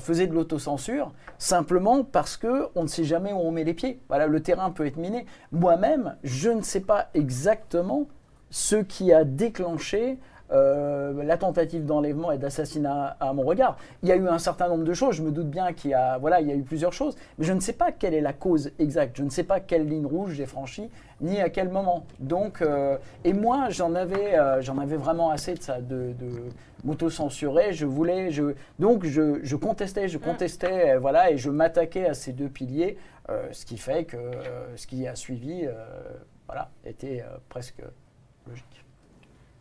faisaient 0.00 0.26
de 0.26 0.34
l'autocensure 0.34 1.12
simplement 1.36 2.02
parce 2.02 2.36
que 2.36 2.66
on 2.74 2.82
ne 2.82 2.88
sait 2.88 3.04
jamais 3.04 3.32
où 3.32 3.36
on 3.36 3.52
met 3.52 3.62
les 3.62 3.74
pieds. 3.74 4.00
Voilà, 4.08 4.26
le 4.26 4.42
terrain 4.42 4.72
peut 4.72 4.84
être 4.84 4.96
miné. 4.96 5.24
Moi-même, 5.52 6.16
je 6.24 6.50
ne 6.50 6.62
sais 6.62 6.80
pas 6.80 7.10
exactement 7.14 8.08
ce 8.50 8.74
qui 8.74 9.12
a 9.12 9.22
déclenché 9.22 10.18
euh, 10.52 11.22
la 11.24 11.36
tentative 11.36 11.84
d'enlèvement 11.84 12.32
et 12.32 12.38
d'assassinat 12.38 13.16
à 13.20 13.32
mon 13.32 13.42
regard. 13.42 13.76
Il 14.02 14.08
y 14.08 14.12
a 14.12 14.16
eu 14.16 14.28
un 14.28 14.38
certain 14.38 14.68
nombre 14.68 14.84
de 14.84 14.94
choses, 14.94 15.16
je 15.16 15.22
me 15.22 15.30
doute 15.30 15.50
bien 15.50 15.72
qu'il 15.72 15.90
y 15.90 15.94
a, 15.94 16.18
voilà, 16.18 16.40
il 16.40 16.48
y 16.48 16.52
a 16.52 16.54
eu 16.54 16.62
plusieurs 16.62 16.92
choses, 16.92 17.16
mais 17.38 17.44
je 17.44 17.52
ne 17.52 17.60
sais 17.60 17.72
pas 17.72 17.92
quelle 17.92 18.14
est 18.14 18.20
la 18.20 18.32
cause 18.32 18.70
exacte, 18.78 19.16
je 19.16 19.24
ne 19.24 19.30
sais 19.30 19.44
pas 19.44 19.60
quelle 19.60 19.86
ligne 19.86 20.06
rouge 20.06 20.32
j'ai 20.32 20.46
franchie, 20.46 20.90
ni 21.20 21.40
à 21.40 21.50
quel 21.50 21.68
moment. 21.68 22.06
Donc, 22.20 22.62
euh, 22.62 22.96
et 23.24 23.32
moi, 23.32 23.68
j'en 23.70 23.94
avais, 23.94 24.38
euh, 24.38 24.60
j'en 24.62 24.78
avais 24.78 24.96
vraiment 24.96 25.30
assez 25.30 25.54
de 25.54 25.62
ça, 25.62 25.80
de, 25.80 26.12
de 26.12 26.30
m'auto-censurer. 26.84 27.72
Je 27.72 27.86
voulais, 27.86 28.30
je, 28.30 28.54
donc 28.78 29.04
je, 29.04 29.40
je 29.42 29.56
contestais, 29.56 30.08
je 30.08 30.18
contestais, 30.18 30.94
euh, 30.94 30.98
voilà, 30.98 31.30
et 31.30 31.36
je 31.36 31.50
m'attaquais 31.50 32.06
à 32.06 32.14
ces 32.14 32.32
deux 32.32 32.48
piliers, 32.48 32.96
ce 33.52 33.66
qui 33.66 33.76
fait 33.76 34.04
que 34.04 34.16
ce 34.76 34.86
qui 34.86 35.06
a 35.06 35.14
suivi, 35.14 35.68
voilà, 36.46 36.70
était 36.82 37.22
presque 37.50 37.82
logique. 38.46 38.87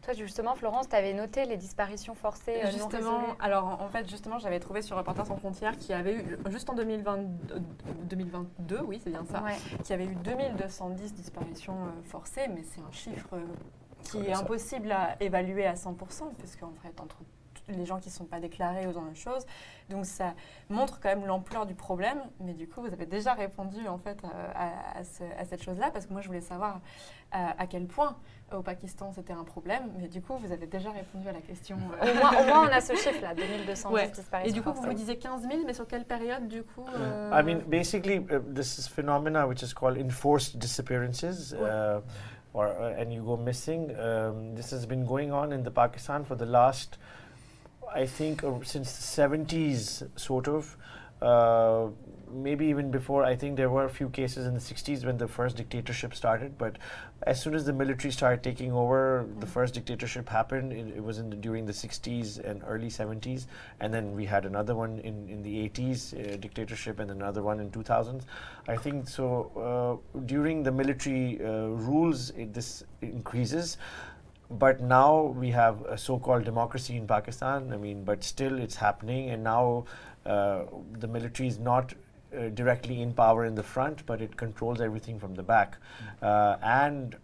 Toi, 0.07 0.13
justement, 0.13 0.55
Florence, 0.55 0.87
tu 0.87 0.95
avais 0.95 1.11
noté 1.11 1.43
les 1.43 1.57
disparitions 1.57 2.15
forcées 2.15 2.61
euh, 2.63 2.71
Justement, 2.71 3.35
alors 3.41 3.81
en 3.81 3.89
fait, 3.89 4.09
justement, 4.09 4.39
j'avais 4.39 4.61
trouvé 4.61 4.81
sur 4.81 4.95
Reporters 4.95 5.25
sans 5.25 5.35
frontières 5.35 5.77
qu'il 5.77 5.89
y 5.89 5.93
avait 5.93 6.15
eu, 6.15 6.37
juste 6.49 6.69
en 6.69 6.75
2020 6.75 7.17
euh, 7.51 7.59
2022, 8.05 8.79
oui, 8.85 9.01
c'est 9.03 9.09
bien 9.09 9.25
ça, 9.25 9.43
Ouais. 9.43 9.57
qu'il 9.83 9.89
y 9.89 9.93
avait 9.93 10.05
eu 10.05 10.15
2210 10.15 11.13
disparitions 11.13 11.73
euh, 11.73 11.89
forcées, 12.05 12.47
mais 12.47 12.63
c'est 12.63 12.79
un 12.79 12.91
chiffre 12.93 13.33
euh, 13.33 13.43
qui 14.03 14.19
est 14.19 14.33
impossible 14.33 14.93
à 14.93 15.21
évaluer 15.21 15.65
à 15.65 15.73
100%, 15.73 15.97
parce 15.97 16.55
qu'en 16.55 16.71
fait, 16.81 17.01
entre 17.01 17.17
les 17.70 17.86
gens 17.86 17.99
qui 17.99 18.09
ne 18.09 18.13
sont 18.13 18.26
pas 18.26 18.39
déclarés 18.39 18.88
ou 18.88 18.91
dans 18.93 19.03
la 19.05 19.13
chose, 19.13 19.45
donc 19.89 20.05
ça 20.05 20.34
montre 20.70 20.99
quand 20.99 21.09
même 21.09 21.26
l'ampleur 21.26 21.65
du 21.65 21.76
problème, 21.76 22.20
mais 22.39 22.53
du 22.53 22.68
coup, 22.68 22.82
vous 22.82 22.93
avez 22.93 23.05
déjà 23.05 23.34
répondu 23.34 23.88
en 23.88 23.97
fait 23.97 24.18
à, 24.24 24.61
à- 24.68 24.99
à 24.99 25.03
ce- 25.03 25.24
à 25.39 25.45
cette 25.45 25.61
chose-là, 25.63 25.89
parce 25.91 26.05
que 26.05 26.13
moi, 26.13 26.22
je 26.22 26.28
voulais 26.28 26.41
savoir 26.41 26.80
à, 27.32 27.61
à 27.61 27.68
quel 27.68 27.86
point 27.88 28.15
au 28.55 28.61
Pakistan 28.61 29.11
c'était 29.13 29.34
un 29.34 29.43
problème, 29.43 29.84
mais 29.99 30.07
du 30.07 30.22
coup, 30.22 30.38
vous 30.38 30.51
avez 30.53 30.65
déjà 30.68 30.91
répondu 30.91 31.28
à 31.28 31.34
la 31.34 31.41
question. 31.41 31.78
euh, 32.01 32.11
Au 32.11 32.15
moins, 32.15 32.32
au 32.41 32.45
moins, 32.45 32.70
on 32.70 32.72
a 32.72 32.80
ce 32.80 32.95
chiffre-là, 32.95 33.34
2210 33.36 33.86
Ouais. 33.91 34.07
disparitions 34.09 34.49
Et 34.49 34.53
du 34.53 34.61
coup, 34.61 34.72
vous 34.72 34.88
me 34.88 34.93
disiez 34.93 35.18
15 35.18 35.41
000, 35.41 35.53
mais 35.65 35.74
sur 35.74 35.86
quelle 35.88 36.05
période 36.05 36.47
du 36.47 36.63
coup 36.63 36.86
euh, 36.95 37.32
I 37.34 37.43
mean, 37.43 37.59
basically, 37.68 38.20
uh, 38.20 38.39
this 38.55 38.78
is 38.78 38.88
phenomena 38.88 39.45
which 39.45 39.61
is 39.61 39.74
called 39.74 39.97
enforced 39.97 40.57
disappearances, 40.57 41.53
uh, 41.53 41.99
or 42.53 42.68
uh, 42.68 42.93
and 43.01 43.11
you 43.11 43.22
go 43.24 43.36
missing. 43.36 43.91
Um, 43.99 44.55
this 44.55 44.72
has 44.72 44.86
been 44.88 45.03
going 45.05 45.32
on 45.34 45.51
in 45.51 45.63
the 45.63 45.70
Pakistan 45.72 46.24
for 46.24 46.36
the 46.38 46.45
last, 46.45 46.97
I 47.93 48.05
think, 48.05 48.43
uh, 48.43 48.53
since 48.63 48.93
the 48.93 49.21
70s, 49.21 50.07
sort 50.19 50.47
of. 50.47 50.77
Uh, 51.21 51.88
maybe 52.31 52.65
even 52.67 52.91
before. 52.91 53.23
I 53.23 53.35
think 53.35 53.57
there 53.57 53.69
were 53.69 53.85
a 53.85 53.89
few 53.89 54.09
cases 54.09 54.45
in 54.45 54.53
the 54.53 54.59
60s 54.59 55.05
when 55.05 55.17
the 55.17 55.27
first 55.27 55.55
dictatorship 55.55 56.13
started, 56.13 56.57
but 56.57 56.77
as 57.23 57.41
soon 57.41 57.55
as 57.55 57.65
the 57.65 57.73
military 57.73 58.11
started 58.11 58.43
taking 58.43 58.71
over, 58.71 59.27
the 59.39 59.45
first 59.45 59.73
dictatorship 59.73 60.29
happened. 60.29 60.71
It, 60.71 60.97
it 60.97 61.03
was 61.03 61.17
in 61.17 61.29
the, 61.29 61.35
during 61.35 61.65
the 61.65 61.73
60s 61.73 62.43
and 62.43 62.61
early 62.67 62.89
70s, 62.89 63.47
and 63.79 63.93
then 63.93 64.15
we 64.15 64.25
had 64.25 64.45
another 64.45 64.75
one 64.75 64.99
in, 64.99 65.27
in 65.29 65.41
the 65.41 65.69
80s, 65.69 66.13
uh, 66.13 66.38
dictatorship, 66.38 66.99
and 66.99 67.11
another 67.11 67.41
one 67.41 67.59
in 67.59 67.71
2000s. 67.71 68.23
I 68.67 68.77
think 68.77 69.07
so. 69.07 70.01
Uh, 70.15 70.19
during 70.25 70.63
the 70.63 70.71
military 70.71 71.39
uh, 71.43 71.67
rules, 71.67 72.31
it, 72.31 72.53
this 72.53 72.83
increases. 73.01 73.77
But 74.49 74.79
now 74.79 75.23
we 75.23 75.51
have 75.51 75.81
a 75.81 75.97
so-called 75.97 76.45
democracy 76.45 76.95
in 76.95 77.05
Pakistan. 77.05 77.73
I 77.73 77.77
mean, 77.77 78.03
but 78.03 78.23
still 78.23 78.57
it's 78.59 78.75
happening, 78.75 79.29
and 79.29 79.43
now 79.43 79.85
uh, 80.25 80.63
the 80.99 81.07
military 81.07 81.49
is 81.49 81.59
not 81.59 81.93
uh, 82.35 82.49
directly 82.49 83.01
in 83.01 83.13
power 83.13 83.45
in 83.45 83.55
the 83.55 83.63
front, 83.63 84.05
but 84.05 84.21
it 84.21 84.37
controls 84.37 84.79
everything 84.79 85.19
from 85.19 85.35
the 85.35 85.43
back. 85.43 85.77
Uh, 86.21 86.55
and 86.61 87.15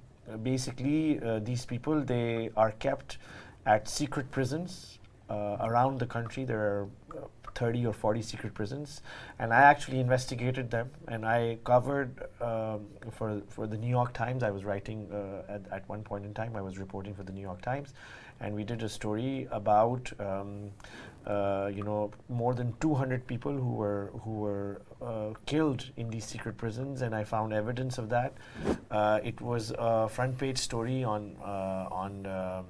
basically, 0.43 1.19
uh, 1.21 1.39
these 1.39 1.65
people 1.65 2.01
they 2.01 2.49
are 2.57 2.71
kept 2.71 3.17
at 3.65 3.87
secret 3.87 4.29
prisons 4.31 4.99
uh, 5.29 5.57
around 5.61 5.99
the 5.99 6.05
country. 6.05 6.43
There 6.43 6.59
are 6.59 6.87
30 7.55 7.85
or 7.85 7.93
40 7.93 8.21
secret 8.21 8.53
prisons, 8.53 9.01
and 9.39 9.53
I 9.53 9.61
actually 9.61 9.99
investigated 9.99 10.71
them, 10.71 10.91
and 11.07 11.25
I 11.25 11.57
covered 11.63 12.23
um, 12.41 12.87
for 13.11 13.41
for 13.49 13.67
the 13.67 13.77
New 13.77 13.89
York 13.89 14.13
Times. 14.13 14.43
I 14.43 14.51
was 14.51 14.65
writing 14.65 15.07
uh, 15.11 15.51
at, 15.51 15.61
at 15.71 15.89
one 15.89 16.03
point 16.03 16.25
in 16.25 16.33
time. 16.33 16.55
I 16.55 16.61
was 16.61 16.77
reporting 16.77 17.13
for 17.13 17.23
the 17.23 17.31
New 17.31 17.41
York 17.41 17.61
Times, 17.61 17.93
and 18.39 18.55
we 18.55 18.63
did 18.63 18.83
a 18.83 18.89
story 18.89 19.47
about. 19.51 20.11
Um, 20.19 20.71
uh, 21.25 21.71
you 21.73 21.83
know, 21.83 22.11
more 22.27 22.53
than 22.53 22.73
200 22.81 23.25
people 23.25 23.53
who 23.53 23.73
were 23.75 24.11
who 24.23 24.31
were 24.31 24.81
uh, 25.01 25.29
killed 25.45 25.89
in 25.95 26.09
these 26.09 26.25
secret 26.25 26.57
prisons, 26.57 27.01
and 27.01 27.15
I 27.15 27.23
found 27.23 27.53
evidence 27.53 27.97
of 27.97 28.09
that. 28.09 28.33
Uh, 28.91 29.19
it 29.23 29.39
was 29.39 29.71
a 29.77 30.09
front 30.09 30.37
page 30.37 30.57
story 30.57 31.03
on 31.03 31.37
uh, 31.41 31.87
on 31.89 32.25
um, 32.25 32.65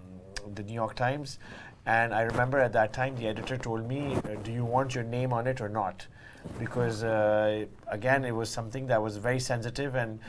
the 0.54 0.62
New 0.62 0.74
York 0.74 0.96
Times, 0.96 1.40
and 1.86 2.14
I 2.14 2.22
remember 2.22 2.60
at 2.60 2.74
that 2.74 2.94
time 2.94 3.16
the 3.16 3.28
editor 3.28 3.58
told 3.58 3.88
me, 3.88 4.16
uh, 4.16 4.36
"Do 4.44 4.52
you 4.52 4.66
want 4.66 4.96
your 4.96 5.04
name 5.04 5.34
on 5.34 5.48
it 5.48 5.62
or 5.62 5.70
not?" 5.70 6.08
Because 6.60 7.04
uh, 7.04 7.66
again, 7.88 8.26
it 8.26 8.36
was 8.36 8.50
something 8.50 8.88
that 8.88 9.02
was 9.02 9.18
very 9.18 9.40
sensitive, 9.40 9.96
and 9.96 10.20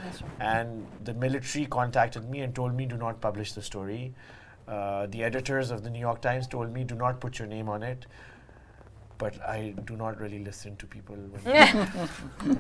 and 0.41 0.87
the 1.05 1.15
military 1.15 1.67
contacted 1.67 2.29
me 2.29 2.41
and 2.41 2.55
told 2.55 2.75
me, 2.75 2.87
"Do 2.87 2.97
not 2.97 3.21
publish 3.21 3.53
the 3.53 3.63
story." 3.63 4.15
Uh, 4.67 5.07
the 5.07 5.23
editors 5.23 5.71
of 5.71 5.83
the 5.85 5.91
New 5.91 6.01
York 6.01 6.21
Times 6.23 6.47
told 6.47 6.73
me, 6.73 6.85
"Do 6.85 6.95
not 6.95 7.21
put 7.21 7.39
your 7.39 7.49
name 7.49 7.69
on 7.69 7.83
it." 7.83 8.07
But 9.25 9.41
I 9.49 9.72
do 9.87 9.97
not 9.97 10.20
really 10.20 10.39
listen 10.45 10.77
to 10.77 10.87
people. 10.87 11.16
When 11.47 11.55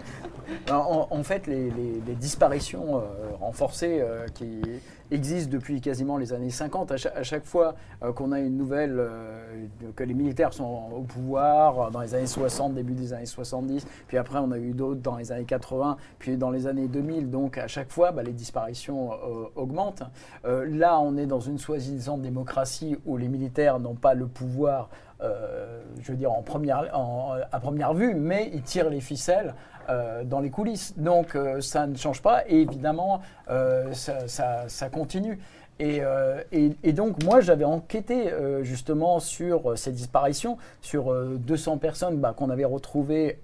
En, 0.70 1.08
en 1.10 1.22
fait, 1.22 1.46
les, 1.46 1.68
les- 1.70 2.00
les 2.06 2.14
disparitions 2.14 2.96
euh, 2.96 3.00
renforcées 3.38 3.98
euh, 4.00 4.26
qui 4.28 4.62
existent 5.10 5.52
depuis 5.52 5.82
quasiment 5.82 6.16
les 6.16 6.32
années 6.32 6.48
50, 6.48 6.92
à 6.92 6.96
chaque, 6.96 7.16
à 7.16 7.22
chaque 7.22 7.44
fois 7.44 7.74
euh, 8.02 8.12
qu'on 8.14 8.32
a 8.32 8.40
une 8.40 8.56
nouvelle, 8.56 8.96
euh, 8.98 9.66
que 9.94 10.04
les 10.04 10.14
militaires 10.14 10.54
sont 10.54 10.88
au 10.96 11.02
pouvoir, 11.02 11.78
euh, 11.78 11.90
dans 11.90 12.00
les 12.00 12.14
années 12.14 12.26
60, 12.26 12.72
début 12.72 12.94
des 12.94 13.12
années 13.12 13.26
70, 13.26 13.86
puis 14.08 14.16
après 14.16 14.38
on 14.38 14.50
a 14.50 14.58
eu 14.58 14.72
d'autres 14.72 15.02
dans 15.02 15.16
les 15.18 15.32
années 15.32 15.44
80, 15.44 15.98
puis 16.18 16.38
dans 16.38 16.50
les 16.50 16.66
années 16.66 16.88
2000, 16.88 17.28
donc 17.30 17.58
à 17.58 17.66
chaque 17.68 17.90
fois, 17.90 18.10
bah, 18.10 18.22
les 18.22 18.32
disparitions 18.32 19.12
euh, 19.12 19.44
augmentent. 19.54 20.02
Euh, 20.46 20.64
là, 20.66 20.98
on 20.98 21.18
est 21.18 21.26
dans 21.26 21.40
une 21.40 21.58
soi-disant 21.58 22.16
démocratie 22.16 22.96
où 23.04 23.18
les 23.18 23.28
militaires 23.28 23.78
n'ont 23.80 23.94
pas 23.96 24.14
le 24.14 24.26
pouvoir 24.26 24.88
euh, 25.24 25.80
je 26.00 26.12
veux 26.12 26.18
dire, 26.18 26.32
en 26.32 26.42
première, 26.42 26.88
en- 26.96 27.34
à 27.50 27.60
première 27.60 27.94
vue, 27.94 28.14
mais 28.14 28.50
ils 28.52 28.62
tirent 28.62 28.90
les 28.90 29.00
ficelles 29.00 29.54
euh, 29.90 30.24
dans 30.24 30.40
les 30.40 30.50
coulisses. 30.50 30.96
Donc 30.98 31.34
euh, 31.34 31.60
ça 31.60 31.86
ne 31.86 31.96
change 31.96 32.22
pas 32.22 32.42
et 32.48 32.60
évidemment 32.60 33.20
ça 34.26 34.88
continue. 34.92 35.38
Et, 35.80 35.98
euh, 36.02 36.40
et- 36.52 36.92
donc 36.92 37.22
moi 37.24 37.40
j'avais 37.40 37.64
enquêté 37.64 38.32
euh, 38.32 38.62
justement 38.62 39.18
sur 39.18 39.72
euh, 39.72 39.76
ces 39.76 39.90
disparitions, 39.90 40.56
sur 40.80 41.12
euh, 41.12 41.36
200 41.36 41.78
personnes 41.78 42.18
bah, 42.18 42.32
qu'on 42.36 42.48
avait 42.50 42.64
retrouvées 42.64 43.40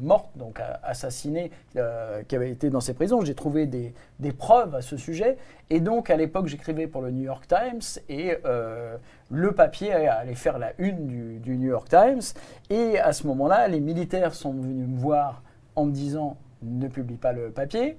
mortes, 0.00 0.28
donc 0.36 0.60
assassinées, 0.82 1.50
qui 1.72 2.36
avaient 2.36 2.50
été 2.50 2.70
dans 2.70 2.80
ces 2.80 2.94
prisons. 2.94 3.22
J'ai 3.22 3.34
trouvé 3.34 3.66
des, 3.66 3.94
preuves 4.32 4.74
à 4.74 4.82
ce 4.82 4.96
sujet. 4.96 5.38
Et 5.70 5.80
donc 5.80 6.10
à 6.10 6.16
l'époque 6.16 6.46
j'écrivais 6.46 6.86
pour 6.86 7.02
le 7.02 7.10
New 7.10 7.24
York 7.24 7.46
Times 7.48 8.02
et 8.08 8.36
le 9.30 9.52
papier 9.52 9.92
allait 9.92 10.34
faire 10.34 10.58
la 10.58 10.72
une 10.78 11.06
du, 11.06 11.38
du 11.38 11.56
New 11.56 11.68
York 11.68 11.88
Times. 11.88 12.20
Et 12.70 12.98
à 12.98 13.12
ce 13.12 13.26
moment-là, 13.26 13.68
les 13.68 13.80
militaires 13.80 14.34
sont 14.34 14.52
venus 14.52 14.88
me 14.88 14.98
voir 14.98 15.42
en 15.74 15.86
me 15.86 15.92
disant 15.92 16.36
ne 16.62 16.88
publie 16.88 17.16
pas 17.16 17.32
le 17.32 17.50
papier. 17.50 17.96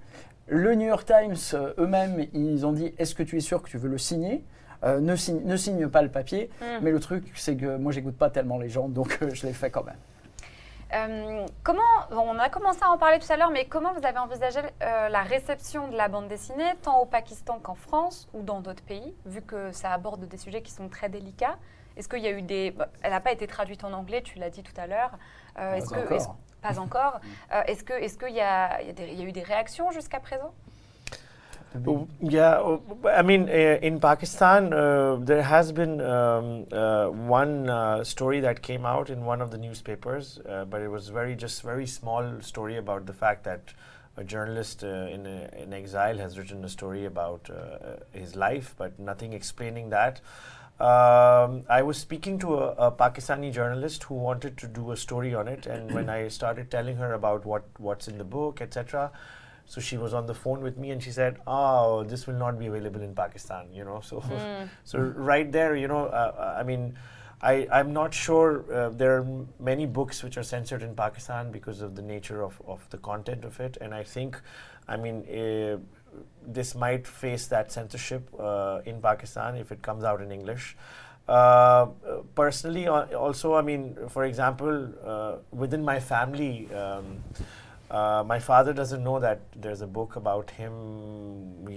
Le 0.47 0.75
New 0.75 0.87
York 0.87 1.05
Times 1.05 1.35
euh, 1.53 1.73
eux-mêmes, 1.77 2.25
ils 2.33 2.65
ont 2.65 2.71
dit 2.71 2.93
est-ce 2.97 3.13
que 3.13 3.23
tu 3.23 3.37
es 3.37 3.41
sûr 3.41 3.61
que 3.61 3.69
tu 3.69 3.77
veux 3.77 3.89
le 3.89 3.97
signer? 3.97 4.43
Euh, 4.83 4.99
ne, 4.99 5.15
signe, 5.15 5.41
ne 5.43 5.57
signe 5.57 5.87
pas 5.89 6.01
le 6.01 6.09
papier. 6.09 6.49
Mm. 6.61 6.65
Mais 6.83 6.91
le 6.91 6.99
truc, 6.99 7.31
c'est 7.35 7.55
que 7.55 7.77
moi, 7.77 7.91
j'écoute 7.91 8.17
pas 8.17 8.29
tellement 8.29 8.57
les 8.57 8.69
gens, 8.69 8.87
donc 8.87 9.17
euh, 9.21 9.29
je 9.33 9.45
l'ai 9.45 9.53
fait 9.53 9.69
quand 9.69 9.83
même. 9.83 9.97
Euh, 10.93 11.45
comment, 11.63 11.81
bon, 12.11 12.21
on 12.21 12.39
a 12.39 12.47
commencé 12.47 12.79
à 12.81 12.89
en 12.91 12.97
parler 12.97 13.19
tout 13.19 13.29
à 13.29 13.35
l'heure, 13.35 13.51
mais 13.51 13.65
comment 13.65 13.91
vous 13.93 14.05
avez 14.05 14.19
envisagé 14.19 14.61
la 14.79 15.21
réception 15.21 15.89
de 15.89 15.97
la 15.97 16.07
bande 16.07 16.29
dessinée, 16.29 16.75
tant 16.81 17.01
au 17.01 17.05
Pakistan 17.05 17.59
qu'en 17.61 17.75
France 17.75 18.29
ou 18.33 18.41
dans 18.41 18.61
d'autres 18.61 18.83
pays, 18.83 19.13
vu 19.25 19.41
que 19.41 19.73
ça 19.73 19.91
aborde 19.91 20.25
des 20.25 20.37
sujets 20.37 20.61
qui 20.61 20.71
sont 20.71 20.87
très 20.87 21.09
délicats? 21.09 21.57
Est-ce 21.97 22.07
qu'il 22.07 22.21
y 22.21 22.27
a 22.27 22.31
eu 22.31 22.41
des... 22.41 22.71
bah, 22.71 22.87
elle 23.01 23.11
n'a 23.11 23.19
pas 23.19 23.31
été 23.33 23.47
traduite 23.47 23.83
en 23.83 23.91
anglais, 23.91 24.21
tu 24.21 24.39
l'as 24.39 24.49
dit 24.51 24.63
tout 24.63 24.79
à 24.79 24.87
l'heure. 24.87 25.11
Pas 25.55 25.77
est-ce 25.77 25.89
que, 25.89 25.99
encore. 25.99 26.11
est-ce- 26.13 26.27
Pas 26.61 26.79
encore. 26.79 27.19
Euh, 27.53 27.61
est-ce 27.67 27.83
qu'il 28.17 28.39
a 28.39 28.81
eu 28.83 29.31
des 29.31 29.43
réactions 29.43 29.91
jusqu'à 29.91 30.19
présent 30.19 30.53
Oh, 31.85 32.07
Yeah, 32.21 32.59
oh, 32.61 32.81
I 33.05 33.21
mean, 33.21 33.49
uh, 33.49 33.77
in 33.81 33.99
Pakistan, 33.99 34.73
uh, 34.73 35.17
there 35.17 35.43
has 35.43 35.71
been 35.71 36.01
um, 36.01 36.65
uh, 36.71 37.07
one 37.07 37.69
uh, 37.69 38.03
story 38.03 38.39
that 38.39 38.61
came 38.61 38.85
out 38.85 39.09
in 39.09 39.25
one 39.25 39.41
of 39.41 39.51
the 39.51 39.57
newspapers, 39.57 40.39
uh, 40.49 40.65
but 40.65 40.81
it 40.81 40.87
was 40.87 41.09
very 41.09 41.35
just 41.35 41.61
very 41.61 41.85
small 41.85 42.41
story 42.41 42.77
about 42.77 43.05
the 43.05 43.13
fact 43.13 43.43
that 43.43 43.73
a 44.15 44.23
journalist 44.23 44.83
uh, 44.83 45.07
in, 45.11 45.25
in 45.25 45.73
exile 45.73 46.17
has 46.17 46.37
written 46.39 46.63
a 46.65 46.69
story 46.69 47.05
about 47.05 47.49
uh, 47.49 47.97
his 48.11 48.35
life, 48.35 48.73
but 48.77 48.97
nothing 48.97 49.33
explaining 49.33 49.89
that. 49.89 50.21
Um, 50.79 51.63
I 51.67 51.81
was 51.81 51.97
speaking 51.97 52.37
to 52.39 52.55
a, 52.57 52.67
a 52.87 52.91
Pakistani 52.91 53.51
journalist 53.51 54.03
who 54.03 54.13
wanted 54.13 54.57
to 54.57 54.67
do 54.67 54.91
a 54.91 54.97
story 54.97 55.33
on 55.33 55.47
it, 55.47 55.65
and 55.65 55.91
when 55.91 56.07
I 56.07 56.27
started 56.27 56.69
telling 56.69 56.97
her 56.97 57.13
about 57.13 57.45
what 57.45 57.63
what's 57.79 58.07
in 58.07 58.19
the 58.19 58.23
book, 58.23 58.61
etc., 58.61 59.11
so 59.65 59.81
she 59.81 59.97
was 59.97 60.13
on 60.13 60.27
the 60.27 60.35
phone 60.35 60.61
with 60.61 60.77
me 60.77 60.91
and 60.91 61.01
she 61.01 61.11
said, 61.11 61.39
"Oh, 61.47 62.03
this 62.03 62.27
will 62.27 62.35
not 62.35 62.59
be 62.59 62.67
available 62.67 63.01
in 63.01 63.15
Pakistan." 63.15 63.73
You 63.73 63.85
know, 63.85 64.01
so 64.01 64.23
so 64.83 64.99
right 64.99 65.51
there, 65.51 65.75
you 65.75 65.87
know, 65.87 66.05
uh, 66.05 66.55
I 66.59 66.61
mean, 66.61 66.95
I 67.41 67.67
I'm 67.71 67.91
not 67.91 68.13
sure 68.13 68.63
uh, 68.71 68.89
there 68.89 69.17
are 69.17 69.21
m- 69.21 69.49
many 69.59 69.87
books 69.87 70.21
which 70.21 70.37
are 70.37 70.43
censored 70.43 70.83
in 70.83 70.93
Pakistan 70.95 71.51
because 71.51 71.81
of 71.81 71.95
the 71.95 72.03
nature 72.03 72.43
of 72.43 72.61
of 72.67 72.87
the 72.91 72.99
content 72.99 73.45
of 73.45 73.59
it, 73.59 73.77
and 73.81 73.95
I 73.95 74.03
think, 74.03 74.39
I 74.87 74.95
mean. 74.97 75.23
Uh, 75.27 75.79
this 76.45 76.75
might 76.75 77.05
face 77.05 77.47
that 77.47 77.71
censorship 77.71 78.29
uh, 78.39 78.81
in 78.85 79.01
Pakistan 79.01 79.55
if 79.55 79.71
it 79.71 79.81
comes 79.81 80.03
out 80.03 80.21
in 80.21 80.31
English. 80.31 80.75
Uh, 81.27 81.87
personally, 82.35 82.87
uh, 82.87 83.05
also, 83.17 83.53
I 83.55 83.61
mean, 83.61 83.97
for 84.07 84.23
example, 84.23 84.89
uh, 85.05 85.35
within 85.51 85.83
my 85.83 85.99
family, 85.99 86.73
um, 86.73 87.21
uh, 87.91 88.23
my 88.25 88.39
father 88.39 88.73
doesn't 88.73 89.03
know 89.03 89.19
that 89.19 89.41
there's 89.55 89.81
a 89.81 89.87
book 89.87 90.15
about 90.15 90.49
him 90.51 90.71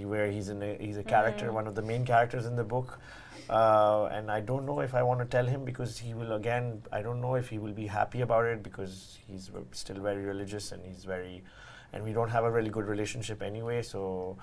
where 0.07 0.31
he's 0.31 0.49
in 0.49 0.61
a, 0.63 0.77
he's 0.77 0.97
a 0.97 1.03
character, 1.03 1.51
one 1.51 1.67
of 1.67 1.75
the 1.75 1.81
main 1.81 2.05
characters 2.05 2.45
in 2.45 2.55
the 2.55 2.63
book. 2.63 2.99
Uh, 3.49 4.05
and 4.11 4.31
I 4.31 4.39
don't 4.39 4.65
know 4.65 4.79
if 4.79 4.93
I 4.93 5.03
want 5.03 5.19
to 5.19 5.25
tell 5.25 5.45
him 5.45 5.65
because 5.65 5.97
he 5.97 6.13
will 6.13 6.33
again. 6.33 6.83
I 6.91 7.01
don't 7.01 7.19
know 7.19 7.35
if 7.35 7.49
he 7.49 7.57
will 7.57 7.73
be 7.73 7.87
happy 7.87 8.21
about 8.21 8.45
it 8.45 8.63
because 8.63 9.17
he's 9.27 9.51
still 9.71 9.99
very 9.99 10.23
religious 10.23 10.71
and 10.71 10.85
he's 10.85 11.03
very, 11.03 11.43
and 11.93 12.03
we 12.03 12.13
don't 12.13 12.29
have 12.29 12.43
a 12.43 12.51
really 12.51 12.69
good 12.69 12.87
relationship 12.87 13.41
anyway. 13.41 13.81
So 13.81 14.37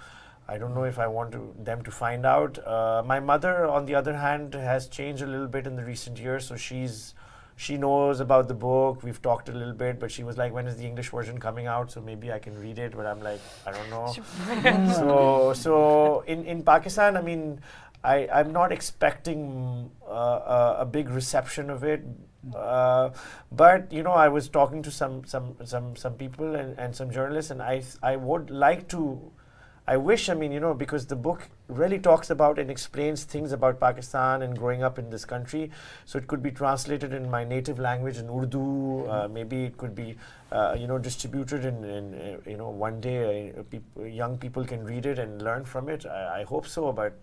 I 0.49 0.59
don't 0.59 0.75
know 0.75 0.85
if 0.85 0.99
I 0.99 1.07
want 1.07 1.33
to, 1.33 1.55
them 1.59 1.83
to 1.85 1.91
find 1.91 2.25
out. 2.25 2.59
Uh, 2.67 3.03
my 3.05 3.21
mother, 3.21 3.67
on 3.67 3.85
the 3.85 3.95
other 3.95 4.17
hand, 4.17 4.55
has 4.55 4.89
changed 4.89 5.23
a 5.23 5.27
little 5.27 5.49
bit 5.49 5.67
in 5.67 5.77
the 5.77 5.85
recent 5.85 6.19
years. 6.19 6.47
So 6.47 6.57
she's 6.57 7.15
she 7.57 7.77
knows 7.77 8.21
about 8.21 8.47
the 8.47 8.55
book. 8.55 9.03
We've 9.03 9.21
talked 9.21 9.49
a 9.49 9.53
little 9.53 9.75
bit, 9.75 9.99
but 9.99 10.13
she 10.13 10.23
was 10.23 10.39
like, 10.39 10.53
"When 10.53 10.69
is 10.69 10.77
the 10.77 10.87
English 10.87 11.11
version 11.11 11.39
coming 11.39 11.67
out?" 11.67 11.91
So 11.91 12.01
maybe 12.01 12.33
I 12.33 12.39
can 12.39 12.57
read 12.59 12.79
it. 12.79 12.97
But 12.97 13.05
I'm 13.05 13.21
like, 13.21 13.41
I 13.67 13.73
don't 13.73 13.91
know. 13.91 14.93
so 14.93 15.53
so 15.55 16.21
in 16.27 16.45
in 16.45 16.63
Pakistan, 16.63 17.17
I 17.17 17.21
mean, 17.21 17.61
I 18.05 18.29
I'm 18.33 18.53
not 18.53 18.71
expecting 18.71 19.91
uh, 20.09 20.13
a, 20.13 20.77
a 20.81 20.87
big 20.87 21.11
reception 21.11 21.69
of 21.69 21.83
it. 21.83 22.05
Uh, 22.55 23.11
but 23.53 23.93
you 23.93 24.03
know, 24.03 24.13
I 24.13 24.29
was 24.29 24.49
talking 24.49 24.83
to 24.83 24.91
some 24.91 25.25
some 25.25 25.57
some 25.65 25.97
some 25.97 26.15
people 26.15 26.55
and, 26.55 26.79
and 26.79 26.95
some 26.95 27.11
journalists, 27.11 27.51
and 27.51 27.63
I 27.63 27.83
I 28.03 28.17
would 28.17 28.51
like 28.51 28.89
to 28.89 29.31
I 29.89 29.97
wish, 29.97 30.29
I 30.29 30.35
mean, 30.35 30.53
you 30.53 30.61
know, 30.61 30.75
because 30.75 31.07
the 31.07 31.17
book 31.17 31.49
really 31.69 31.99
talks 31.99 32.29
about 32.29 32.59
and 32.59 32.71
explains 32.71 33.25
things 33.25 33.53
about 33.53 33.81
Pakistan 33.81 34.43
and 34.43 34.55
growing 34.55 34.83
up 34.83 34.99
in 34.99 35.09
this 35.09 35.25
country. 35.25 35.71
So 36.05 36.19
it 36.19 36.27
could 36.27 36.43
be 36.43 36.51
translated 36.51 37.15
in 37.15 37.31
my 37.31 37.43
native 37.43 37.79
language 37.79 38.19
in 38.19 38.29
Urdu. 38.29 39.07
Uh, 39.09 39.29
maybe 39.29 39.65
it 39.65 39.79
could 39.79 39.95
be, 39.95 40.17
uh, 40.53 40.77
you 40.79 40.87
know, 40.87 40.99
distributed 40.99 41.65
in, 41.65 41.85
in 41.85 42.15
uh, 42.15 42.51
you 42.51 42.59
know, 42.59 42.69
one 42.69 43.01
day 43.01 43.55
uh, 43.59 43.63
peop- 43.63 43.97
young 44.05 44.37
people 44.37 44.63
can 44.63 44.85
read 44.85 45.07
it 45.07 45.19
and 45.19 45.41
learn 45.41 45.65
from 45.65 45.89
it. 45.89 46.05
I, 46.05 46.41
I 46.41 46.45
hope 46.45 46.67
so, 46.67 46.93
but. 46.93 47.15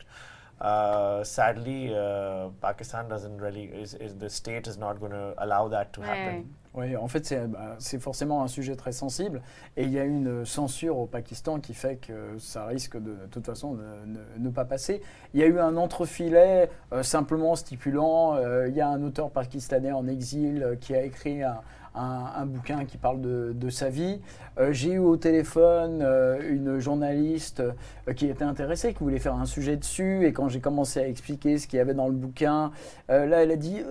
Uh, 0.61 1.23
sadly, 1.23 1.93
uh, 1.93 2.49
Pakistan 2.61 3.09
doesn't 3.09 3.37
really. 3.37 3.65
Is, 3.65 3.93
is 3.95 4.15
the 4.17 4.29
state 4.29 4.67
is 4.67 4.77
not 4.77 4.99
going 4.99 5.11
to 5.11 5.33
allow 5.37 5.67
that 5.67 5.91
to 5.93 6.01
happen. 6.01 6.45
Oui, 6.75 6.95
en 6.97 7.07
fait, 7.07 7.25
c'est 7.25 7.47
bah, 7.47 7.75
c'est 7.79 7.99
forcément 7.99 8.43
un 8.43 8.47
sujet 8.47 8.75
très 8.75 8.91
sensible. 8.91 9.41
Et 9.77 9.83
il 9.83 9.91
y 9.91 9.99
a 9.99 10.03
une 10.03 10.45
censure 10.45 10.97
au 10.97 11.05
Pakistan 11.05 11.59
qui 11.59 11.73
fait 11.73 11.95
que 11.95 12.37
ça 12.37 12.65
risque 12.65 12.97
de, 12.97 13.11
de 13.11 13.25
toute 13.31 13.45
façon 13.45 13.75
de 13.75 13.83
ne, 14.05 14.19
ne 14.37 14.49
pas 14.49 14.65
passer. 14.65 15.01
Il 15.33 15.39
y 15.39 15.43
a 15.43 15.47
eu 15.47 15.59
un 15.59 15.77
entrefilet 15.77 16.69
euh, 16.91 17.01
simplement 17.01 17.55
stipulant 17.55 18.35
euh, 18.35 18.67
il 18.67 18.75
y 18.75 18.81
a 18.81 18.89
un 18.89 19.01
auteur 19.03 19.31
pakistanais 19.31 19.93
en 19.93 20.07
exil 20.07 20.63
euh, 20.63 20.75
qui 20.75 20.93
a 20.93 21.03
écrit 21.03 21.43
un, 21.43 21.61
un- 21.95 22.41
un 22.41 22.45
bouquin 22.45 22.85
qui 22.85 22.97
parle 22.97 23.21
de, 23.21 23.53
de 23.55 23.69
sa 23.69 23.89
vie. 23.89 24.19
Euh, 24.59 24.71
J'ai 24.71 24.93
eu 24.93 24.99
au 24.99 25.17
téléphone 25.17 26.01
euh, 26.01 26.39
une 26.49 26.79
journaliste 26.79 27.61
euh, 27.61 28.13
qui 28.13 28.27
était 28.27 28.43
intéressée, 28.43 28.93
qui 28.93 29.03
voulait 29.03 29.19
faire 29.19 29.35
un 29.35 29.45
sujet 29.45 29.75
dessus. 29.75 30.25
Et 30.25 30.33
quand 30.33 30.47
j'ai 30.49 30.59
commencé 30.59 30.99
à 30.99 31.07
expliquer 31.07 31.57
ce 31.57 31.67
qu'il 31.67 31.77
y 31.77 31.81
avait 31.81 31.93
dans 31.93 32.07
le 32.07 32.13
bouquin, 32.13 32.71
là, 33.09 33.43
elle 33.43 33.51
a 33.51 33.55
dit 33.55 33.81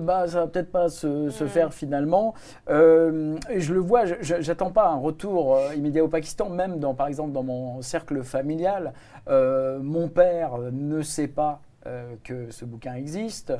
bah, 0.00 0.26
ça 0.28 0.40
va 0.40 0.46
peut-être 0.46 0.70
pas 0.70 0.88
se, 0.88 1.30
se 1.30 1.46
faire 1.46 1.72
finalement. 1.74 2.34
Et 2.68 3.60
je 3.60 3.74
le 3.74 3.80
vois, 3.80 4.04
j'attends 4.20 4.70
pas 4.70 4.88
un 4.88 4.96
retour 4.96 5.58
immédiat 5.76 6.04
au 6.04 6.08
Pakistan, 6.08 6.48
même 6.48 6.78
dans, 6.78 6.94
par 6.94 7.08
exemple, 7.08 7.32
dans 7.32 7.42
mon 7.42 7.82
cercle 7.82 8.22
familial. 8.22 8.92
Mon 9.28 10.08
père 10.08 10.58
ne 10.72 11.02
sait 11.02 11.28
pas 11.28 11.60
euh, 11.86 12.14
que 12.24 12.50
ce 12.50 12.66
bouquin 12.66 12.94
existe. 12.94 13.54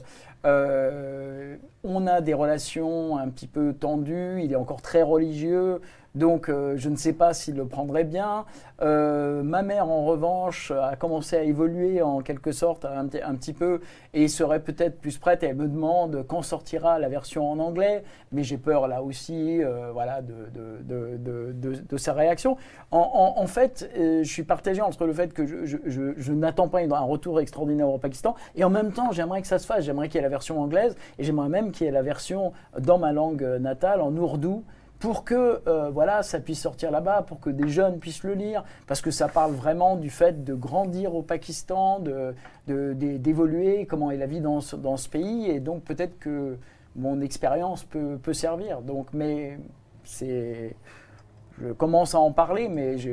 Euh, 0.44 1.56
on 1.84 2.06
a 2.06 2.20
des 2.20 2.34
relations 2.34 3.16
un 3.16 3.28
petit 3.30 3.46
peu 3.46 3.72
tendues, 3.72 4.42
il 4.42 4.52
est 4.52 4.56
encore 4.56 4.82
très 4.82 5.02
religieux, 5.02 5.80
donc 6.14 6.48
euh, 6.48 6.74
je 6.76 6.88
ne 6.88 6.96
sais 6.96 7.12
pas 7.12 7.32
s'il 7.34 7.56
le 7.56 7.66
prendrait 7.66 8.04
bien. 8.04 8.44
Euh, 8.82 9.42
ma 9.42 9.62
mère, 9.62 9.88
en 9.88 10.04
revanche, 10.04 10.70
a 10.70 10.96
commencé 10.96 11.36
à 11.36 11.42
évoluer 11.42 12.02
en 12.02 12.20
quelque 12.20 12.52
sorte 12.52 12.84
un, 12.84 13.06
petit- 13.06 13.52
peu 13.52 13.80
et 14.14 14.28
serait 14.28 14.60
peut-être 14.60 15.00
plus 15.00 15.18
prête. 15.18 15.42
Elle 15.42 15.56
me 15.56 15.68
demande 15.68 16.24
quand 16.26 16.42
sortira 16.42 16.98
la 16.98 17.08
version 17.08 17.50
en 17.50 17.58
anglais, 17.58 18.04
mais 18.32 18.42
j'ai 18.42 18.56
peur 18.56 18.88
là 18.88 19.02
aussi 19.02 19.62
euh, 19.62 19.90
voilà, 19.92 20.20
de, 20.22 21.96
sa 21.96 22.12
réaction. 22.12 22.56
En, 22.90 23.46
fait, 23.46 23.90
je 23.96 24.22
suis 24.28 24.42
partagé 24.42 24.80
entre 24.80 25.06
le 25.06 25.12
fait 25.12 25.32
que 25.32 25.46
je, 25.46 25.76
je- 25.86 26.32
n'attends 26.32 26.68
pas 26.68 26.80
un 26.80 27.00
retour 27.00 27.40
extraordinaire 27.40 27.88
au 27.88 27.98
Pakistan 27.98 28.34
et 28.56 28.64
en 28.64 28.70
même 28.70 28.92
temps, 28.92 29.12
j'aimerais 29.12 29.42
que 29.42 29.46
ça 29.48 29.58
se 29.58 29.66
fasse. 29.66 29.84
J'aimerais 29.84 30.08
qu'il 30.08 30.16
y 30.16 30.18
ait 30.20 30.22
la 30.22 30.28
version 30.28 30.60
anglaise 30.60 30.96
et 31.18 31.24
j'aimerais 31.24 31.48
même 31.48 31.70
qu'il 31.72 31.86
y 31.86 31.88
ait 31.88 31.92
la 31.92 32.02
version 32.02 32.52
dans 32.78 32.98
ma 32.98 33.12
langue 33.12 33.42
natale, 33.60 34.00
en 34.00 34.16
ourdou 34.16 34.64
pour 35.00 35.24
que 35.24 35.62
euh, 35.66 35.90
voilà, 35.90 36.22
ça 36.22 36.38
puisse 36.40 36.60
sortir 36.60 36.90
là-bas, 36.90 37.22
pour 37.22 37.40
que 37.40 37.50
des 37.50 37.68
jeunes 37.68 37.98
puissent 37.98 38.22
le 38.22 38.34
lire, 38.34 38.64
parce 38.86 39.00
que 39.00 39.10
ça 39.10 39.28
parle 39.28 39.52
vraiment 39.52 39.96
du 39.96 40.10
fait 40.10 40.44
de 40.44 40.54
grandir 40.54 41.14
au 41.14 41.22
Pakistan, 41.22 41.98
de- 41.98 42.34
de- 42.68 42.92
d'évoluer, 43.16 43.86
comment 43.86 44.10
est 44.10 44.18
la 44.18 44.26
vie 44.26 44.40
dans 44.40 44.60
ce, 44.60 44.76
dans 44.76 44.96
ce 44.98 45.08
pays, 45.08 45.48
et 45.50 45.58
donc 45.58 45.82
peut-être 45.84 46.18
que 46.18 46.58
mon 46.96 47.20
expérience 47.22 47.82
peut, 47.84 48.18
peut 48.22 48.34
servir. 48.34 48.82
Donc, 48.82 49.08
mais 49.14 49.58
c'est, 50.04 50.74
je 51.62 51.72
commence 51.72 52.14
à 52.14 52.18
en 52.20 52.32
parler, 52.32 52.68
mais 52.68 52.98
je 52.98 53.10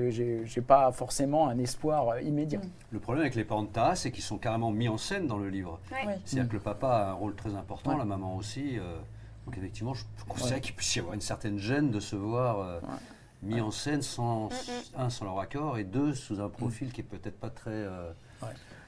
n'ai 0.59 0.61
pas 0.65 0.91
forcément 0.91 1.47
un 1.47 1.57
espoir 1.57 2.09
euh, 2.09 2.21
immédiat. 2.21 2.59
Le 2.91 2.99
problème 2.99 3.21
avec 3.21 3.35
les 3.35 3.43
parents 3.45 3.63
de 3.63 3.67
Taha, 3.69 3.95
c'est 3.95 4.11
qu'ils 4.11 4.23
sont 4.23 4.37
carrément 4.37 4.71
mis 4.71 4.89
en 4.89 4.97
scène 4.97 5.25
dans 5.27 5.37
le 5.37 5.49
livre. 5.49 5.79
Oui. 5.91 6.13
C'est-à-dire 6.25 6.49
que 6.49 6.55
le 6.55 6.61
papa 6.61 6.87
a 6.89 7.09
un 7.11 7.13
rôle 7.13 7.35
très 7.35 7.55
important, 7.55 7.91
Ouais. 7.91 7.97
la 7.97 8.05
maman 8.05 8.35
aussi. 8.35 8.77
euh, 8.77 8.97
donc 9.47 9.57
effectivement, 9.57 9.93
je 9.93 10.03
considère 10.27 10.59
qu'il 10.59 10.75
puisse 10.75 10.93
y 10.97 10.99
avoir 10.99 11.13
une 11.13 11.21
certaine 11.21 11.57
gêne 11.57 11.89
de 11.89 12.01
se 12.01 12.17
voir 12.17 12.59
euh, 12.59 12.79
mis 13.41 13.61
en 13.61 13.71
scène 13.71 14.01
sans, 14.01 14.49
un, 14.97 15.09
sans 15.09 15.23
leur 15.23 15.39
accord, 15.39 15.77
et 15.77 15.85
deux, 15.85 16.13
sous 16.13 16.41
un 16.41 16.49
profil 16.49 16.91
qui 16.91 16.99
est 16.99 17.05
peut-être 17.05 17.39
pas 17.39 17.49
très... 17.49 17.71
euh, 17.71 18.11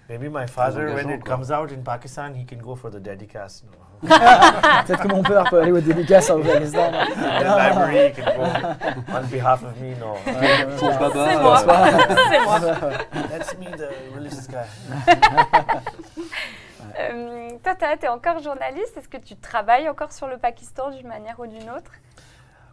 Maybe 0.10 0.28
my 0.30 0.48
father, 0.48 0.94
when 0.94 1.10
it 1.10 1.24
quoi. 1.24 1.36
comes 1.38 1.50
out 1.50 1.72
in 1.72 1.82
Pakistan, 1.82 2.34
he 2.34 2.44
can 2.44 2.58
go 2.58 2.76
for 2.76 2.90
the 2.92 3.00
dedicast. 3.00 3.64
Peut-être 4.02 5.02
que 5.04 5.08
mon 5.08 5.24
père 5.24 5.46
peut 5.50 5.62
aller 5.62 5.72
au 5.72 5.80
dédicace 5.80 6.30
en 6.30 6.40
Afghanistan. 6.42 6.92
the 7.16 7.44
library 7.46 8.12
can 8.14 8.26
go 8.36 8.44
on 9.16 9.28
behalf 9.28 9.64
of 9.64 9.80
me. 9.80 9.96
No, 9.98 10.16
Pour 10.78 10.90
Baba, 10.90 11.30
C'est 11.30 11.40
moi. 11.40 11.60
C'est 12.30 12.44
moi. 12.44 12.60
that's 13.30 13.58
me, 13.60 13.66
the 13.78 13.90
religious 14.14 14.48
guy. 14.48 14.66
Euh, 17.00 17.50
toi, 17.64 17.76
tu 17.76 18.06
es 18.06 18.08
encore 18.08 18.40
journaliste. 18.40 18.98
Est-ce 18.98 19.10
que 19.10 19.18
tu 19.18 19.36
travailles 19.36 19.90
encore 19.90 20.12
sur 20.12 20.28
le 20.28 20.38
Pakistan 20.38 20.92
d'une 20.92 21.08
manière 21.08 21.40
ou 21.40 21.48
d'une 21.48 21.70
autre? 21.70 21.92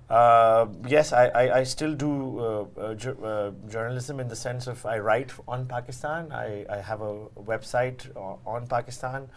Uh, 0.09 0.67
yes, 0.89 1.11
I, 1.13 1.31
I, 1.35 1.61
I 1.63 1.65
still 1.65 1.97
do 1.97 2.07
uh, 2.07 2.81
uh, 2.81 2.95
ju- 2.97 3.17
uh, 3.25 3.51
journalism 3.69 4.21
in 4.21 4.29
the 4.29 4.37
sense 4.37 4.69
of 4.69 4.85
I 4.87 5.01
write 5.01 5.33
on 5.49 5.65
Pakistan. 5.67 6.29
I, 6.31 6.65
I 6.71 6.79
have 6.81 7.01
a 7.03 7.27
website 7.45 8.09
o- 8.17 8.39
on 8.47 8.69
Pakistan. 8.69 9.29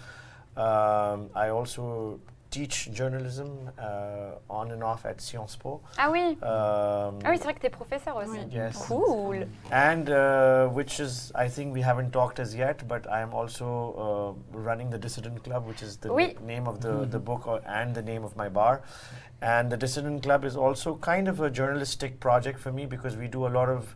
Um, 0.55 1.29
I 1.35 1.49
also 1.49 2.19
teach 2.51 2.89
journalism 2.91 3.69
uh, 3.77 4.31
on 4.49 4.71
and 4.71 4.83
off 4.83 5.05
at 5.05 5.21
Sciences 5.21 5.55
Po. 5.55 5.81
Ah 5.97 6.09
oui, 6.11 6.35
Um, 6.41 7.19
ah 7.23 7.29
oui 7.29 7.37
c'est 7.37 7.43
vrai 7.43 7.53
que 7.53 7.59
tu 7.59 7.67
es 7.67 7.69
professeur 7.69 8.15
aussi. 8.15 8.31
Oui. 8.39 8.47
Yes. 8.51 8.75
Cool. 8.87 9.45
And 9.71 10.09
uh, 10.09 10.67
which 10.69 10.99
is, 10.99 11.31
I 11.35 11.47
think 11.47 11.73
we 11.73 11.81
haven't 11.81 12.11
talked 12.11 12.39
as 12.39 12.55
yet, 12.55 12.87
but 12.87 13.05
I 13.07 13.21
am 13.21 13.33
also 13.33 14.35
uh, 14.55 14.57
running 14.57 14.89
the 14.89 14.97
Dissident 14.97 15.43
Club, 15.43 15.67
which 15.67 15.83
is 15.83 15.97
the 15.97 16.11
Oui. 16.11 16.35
name 16.43 16.67
of 16.67 16.81
the, 16.81 17.05
the 17.05 17.19
book 17.19 17.45
and 17.67 17.93
the 17.93 18.01
name 18.01 18.23
of 18.23 18.35
my 18.35 18.49
bar. 18.49 18.81
And 19.41 19.69
the 19.71 19.77
Dissident 19.77 20.23
Club 20.23 20.43
is 20.43 20.55
also 20.57 20.95
kind 20.95 21.27
of 21.27 21.39
a 21.41 21.49
journalistic 21.49 22.19
project 22.19 22.59
for 22.59 22.71
me 22.71 22.85
because 22.87 23.15
we 23.15 23.27
do 23.27 23.45
a 23.47 23.49
lot 23.59 23.69
of, 23.69 23.95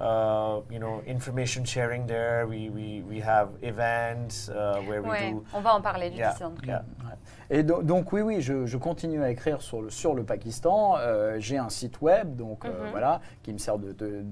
uh, 0.00 0.60
you 0.70 0.78
know, 0.78 1.02
information 1.06 1.64
sharing 1.64 2.06
there. 2.06 2.46
We, 2.46 2.68
we, 2.68 3.00
we 3.08 3.18
have 3.20 3.48
events 3.62 4.48
uh, 4.50 4.82
where 4.86 5.02
we 5.02 5.08
Ouais, 5.08 5.30
do. 5.32 5.44
on 5.52 5.62
va 5.62 5.72
en 5.74 5.80
parler 5.82 6.10
du 6.10 6.16
Yeah, 6.16 6.30
Dissident 6.32 6.62
Club. 6.62 6.84
yeah. 7.02 7.14
Et 7.50 7.62
do- 7.62 7.82
donc 7.82 8.12
oui, 8.12 8.20
oui, 8.22 8.40
je, 8.40 8.66
je 8.66 8.76
continue 8.76 9.22
à 9.22 9.30
écrire 9.30 9.60
sur 9.62 9.82
le, 9.82 9.90
sur 9.90 10.14
le 10.14 10.22
Pakistan. 10.24 10.94
Euh, 10.98 11.36
J'ai 11.38 11.58
un 11.58 11.68
site 11.68 12.00
web, 12.00 12.36
donc 12.36 12.64
euh, 12.64 12.68
Mhm. 12.68 12.90
voilà, 12.90 13.20
qui 13.42 13.52
me 13.52 13.58
sert 13.58 13.78
de, 13.78 13.92
de, 13.92 14.22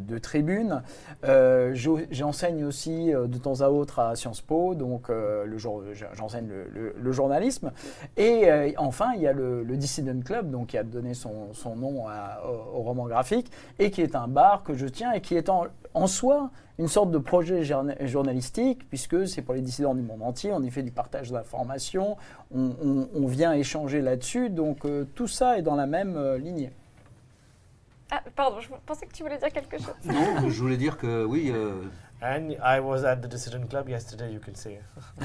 de- 0.00 0.18
tribune. 0.18 0.82
Euh, 1.24 1.74
J'enseigne 2.10 2.64
aussi 2.64 3.12
de 3.12 3.38
temps 3.38 3.60
à 3.60 3.68
autre 3.68 4.00
à 4.00 4.16
Sciences 4.16 4.40
Po, 4.40 4.74
donc 4.74 5.08
le 5.08 5.56
jour- 5.58 5.82
j'enseigne 6.14 6.48
le, 6.48 6.64
le- 6.72 6.94
le 7.00 7.12
journalisme. 7.12 7.70
Et 8.16 8.48
enfin, 8.78 9.12
il 9.14 9.22
y 9.22 9.26
a 9.26 9.32
le, 9.32 9.62
le 9.62 9.76
Dissident 9.76 10.20
Club, 10.24 10.50
donc 10.50 10.68
qui 10.68 10.78
a 10.78 10.82
donné 10.82 11.14
son, 11.14 11.52
son 11.52 11.76
nom 11.76 12.08
à- 12.08 12.42
au, 12.46 12.78
au 12.78 12.82
roman 12.82 13.06
graphique, 13.06 13.50
et 13.78 13.90
qui 13.90 14.02
est 14.02 14.16
un 14.16 14.28
bar 14.28 14.62
que 14.64 14.74
je 14.74 14.86
tiens 14.86 15.12
et 15.12 15.20
qui 15.20 15.36
est 15.36 15.48
en, 15.48 15.64
en 15.94 16.06
soi 16.06 16.50
une 16.78 16.88
sorte 16.88 17.10
de 17.10 17.18
projet 17.18 17.64
journa- 17.64 17.94
journalistique, 18.06 18.88
puisque 18.88 19.26
c'est 19.26 19.42
pour 19.42 19.54
les 19.54 19.60
dissidents 19.62 19.94
du 19.94 20.02
monde 20.02 20.22
entier, 20.22 20.52
on 20.52 20.62
y 20.62 20.70
fait 20.70 20.82
du 20.84 20.92
partage 20.92 21.30
d'informations, 21.32 22.16
on, 22.54 22.70
on- 22.82 23.08
on 23.14 23.26
vient 23.26 23.52
échanger 23.52 24.00
là-dessus, 24.00 24.48
donc 24.50 24.84
euh, 24.84 25.04
tout 25.14 25.26
ça 25.26 25.58
est 25.58 25.62
dans 25.62 25.74
la 25.76 25.86
même 25.86 26.16
euh, 26.16 26.38
lignée. 26.38 26.70
Ah, 28.10 28.22
pardon, 28.34 28.58
je 28.60 28.68
pensais 28.86 29.06
que 29.06 29.12
tu 29.12 29.22
voulais 29.22 29.36
dire 29.38 29.52
quelque 29.52 29.76
chose. 29.76 29.94
Non, 30.04 30.48
je 30.48 30.60
voulais 30.62 30.76
dire 30.78 30.96
que 30.96 31.24
oui, 31.24 31.50
euh, 31.54 31.82
And 32.22 32.50
I 32.64 32.80
was 32.80 33.04
at 33.04 33.16
the 33.16 33.26
Dissident 33.28 33.66
Club 33.68 33.88
yesterday, 33.88 34.32
you 34.32 34.40
can 34.44 34.54
say. 34.54 34.80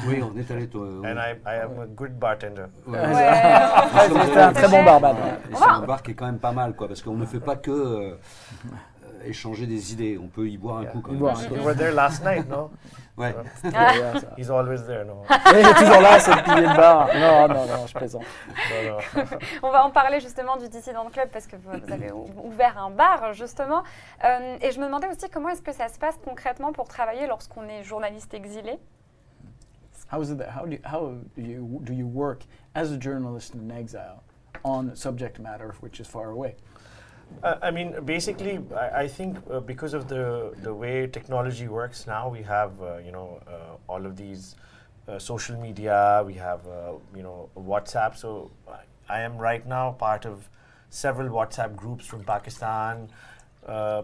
oui, 0.08 0.22
on 0.22 0.38
est 0.38 0.52
allé. 0.52 0.68
toi. 0.68 0.86
And 1.04 1.16
I, 1.18 1.36
I 1.46 1.56
am 1.64 1.80
a 1.82 1.86
good 1.88 2.12
bartender. 2.20 2.66
Ouais. 2.86 3.00
Ouais. 3.00 3.06
Ouais. 3.06 3.14
Ah, 3.16 4.06
C'était 4.26 4.38
un 4.40 4.54
très 4.54 4.68
bon. 4.68 4.84
Ouais, 4.84 5.12
et 5.52 5.56
c'est 5.56 5.64
un 5.64 5.82
bar 5.82 6.04
qui 6.04 6.12
est 6.12 6.14
quand 6.14 6.26
même 6.28 6.38
pas 6.40 6.52
mal, 6.52 6.76
quoi, 6.76 6.88
parce 6.88 7.02
qu'on 7.02 7.16
ne 7.16 7.26
fait 7.26 7.40
pas 7.40 7.56
que 7.56 7.72
euh, 7.72 8.16
échanger 9.26 9.66
des 9.68 9.94
idées. 9.94 10.18
On 10.22 10.28
peut 10.28 10.48
y 10.50 10.58
boire 10.58 10.78
un 10.78 10.82
Yeah. 10.84 10.92
coup 10.92 11.02
quand 11.02 11.12
même. 11.14 11.22
You 11.56 11.64
were 11.64 11.76
there 11.76 11.92
last 11.94 12.24
night, 12.24 12.48
no? 12.50 12.72
Ouais. 13.16 13.36
He's 14.38 14.50
always 14.50 14.88
there, 14.88 15.06
no? 15.06 15.22
Et 15.30 15.60
il 15.60 15.68
est 15.68 15.74
toujours 15.76 16.02
là, 16.02 16.20
c'est 16.20 16.34
le 16.36 16.42
pilier 16.42 16.62
de 16.68 16.76
bar. 16.76 17.08
Non, 17.14 17.48
non, 17.48 17.66
non, 17.68 17.86
je 17.86 17.94
plaisante. 17.94 18.24
On 19.62 19.70
va 19.70 19.86
en 19.86 19.92
parler 19.92 20.20
justement 20.20 20.58
du 20.58 20.68
Dissident 20.68 21.08
Club 21.12 21.30
parce 21.32 21.46
que 21.46 21.56
vous 21.56 21.94
avez 21.94 22.12
ou- 22.12 22.28
ouvert 22.44 22.78
un 22.82 22.90
bar 22.90 23.34
justement. 23.34 23.84
Euh, 24.24 24.58
et 24.62 24.72
je 24.72 24.80
me 24.80 24.86
demandais 24.86 25.08
aussi 25.10 25.30
comment 25.30 25.50
est-ce 25.50 25.62
que 25.62 25.72
ça 25.74 25.90
se 25.90 26.00
passe 26.00 26.18
concrètement 26.26 26.74
pour 26.74 26.88
travailler 26.88 27.28
lorsqu'on 27.28 27.68
est 27.70 27.84
journaliste 27.84 28.34
exilé? 28.34 28.80
How 30.12 30.22
is 30.24 30.32
it 30.32 30.40
that, 30.40 30.50
how 30.60 30.66
do 30.66 30.72
you, 30.74 30.80
how 30.84 31.12
do 31.38 31.42
you 31.44 31.80
do 31.84 31.94
you 31.94 32.06
work 32.08 32.44
as 32.74 32.92
a 32.92 32.98
journalist 33.00 33.54
in 33.56 33.70
exile 33.72 34.22
on 34.64 34.96
subject 34.96 35.40
matter 35.40 35.72
which 35.82 36.00
is 36.00 36.06
far 36.08 36.30
away? 36.32 36.56
Uh, 37.42 37.58
I 37.62 37.72
mean, 37.72 37.96
basically, 38.06 38.60
I, 38.76 39.04
I 39.04 39.08
think 39.08 39.38
uh, 39.50 39.60
because 39.60 39.94
of 39.94 40.08
the 40.08 40.54
the 40.62 40.74
way 40.74 41.08
technology 41.08 41.68
works 41.68 42.08
now, 42.08 42.30
we 42.30 42.42
have 42.44 42.82
uh, 42.82 42.98
you 42.98 43.12
know 43.12 43.42
uh, 43.48 43.92
all 43.92 44.06
of 44.06 44.16
these 44.16 44.56
uh, 45.08 45.20
social 45.20 45.58
media. 45.60 46.24
We 46.26 46.34
have 46.36 46.66
uh, 46.68 46.94
you 47.16 47.24
know 47.24 47.50
WhatsApp. 47.58 48.18
So 48.18 48.52
I, 48.68 48.82
I 49.18 49.22
am 49.22 49.38
right 49.38 49.66
now 49.68 49.92
part 49.92 50.26
of 50.26 50.50
several 50.90 51.30
WhatsApp 51.30 51.76
groups 51.76 52.06
from 52.06 52.24
Pakistan. 52.24 53.10
Uh, 53.66 54.04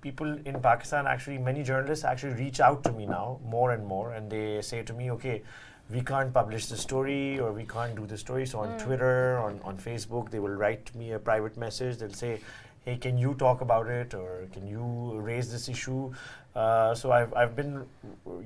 people 0.00 0.38
in 0.44 0.60
Pakistan 0.60 1.06
actually, 1.06 1.38
many 1.38 1.62
journalists 1.62 2.04
actually 2.04 2.34
reach 2.34 2.60
out 2.60 2.82
to 2.84 2.92
me 2.92 3.06
now 3.06 3.40
more 3.44 3.72
and 3.72 3.86
more, 3.86 4.12
and 4.12 4.30
they 4.30 4.60
say 4.62 4.82
to 4.82 4.92
me, 4.92 5.10
okay. 5.10 5.42
We 5.90 6.00
can't 6.00 6.32
publish 6.32 6.64
the 6.66 6.78
story, 6.78 7.38
or 7.38 7.52
we 7.52 7.64
can't 7.66 7.94
do 7.94 8.06
the 8.06 8.16
story. 8.16 8.46
So 8.46 8.60
on 8.60 8.78
Twitter, 8.78 9.38
on, 9.38 9.60
on 9.64 9.76
Facebook, 9.76 10.30
they 10.30 10.38
will 10.38 10.56
write 10.56 10.94
me 10.94 11.12
a 11.12 11.18
private 11.18 11.58
message. 11.58 11.98
They'll 11.98 12.14
say, 12.14 12.40
hey, 12.84 12.96
can 12.96 13.16
you 13.16 13.34
talk 13.34 13.60
about 13.60 13.88
it 13.88 14.14
or 14.14 14.46
can 14.52 14.66
you 14.66 15.18
raise 15.20 15.50
this 15.50 15.68
issue? 15.68 16.12
Uh, 16.54 16.94
so 16.94 17.12
I've, 17.12 17.32
I've 17.34 17.56
been, 17.56 17.84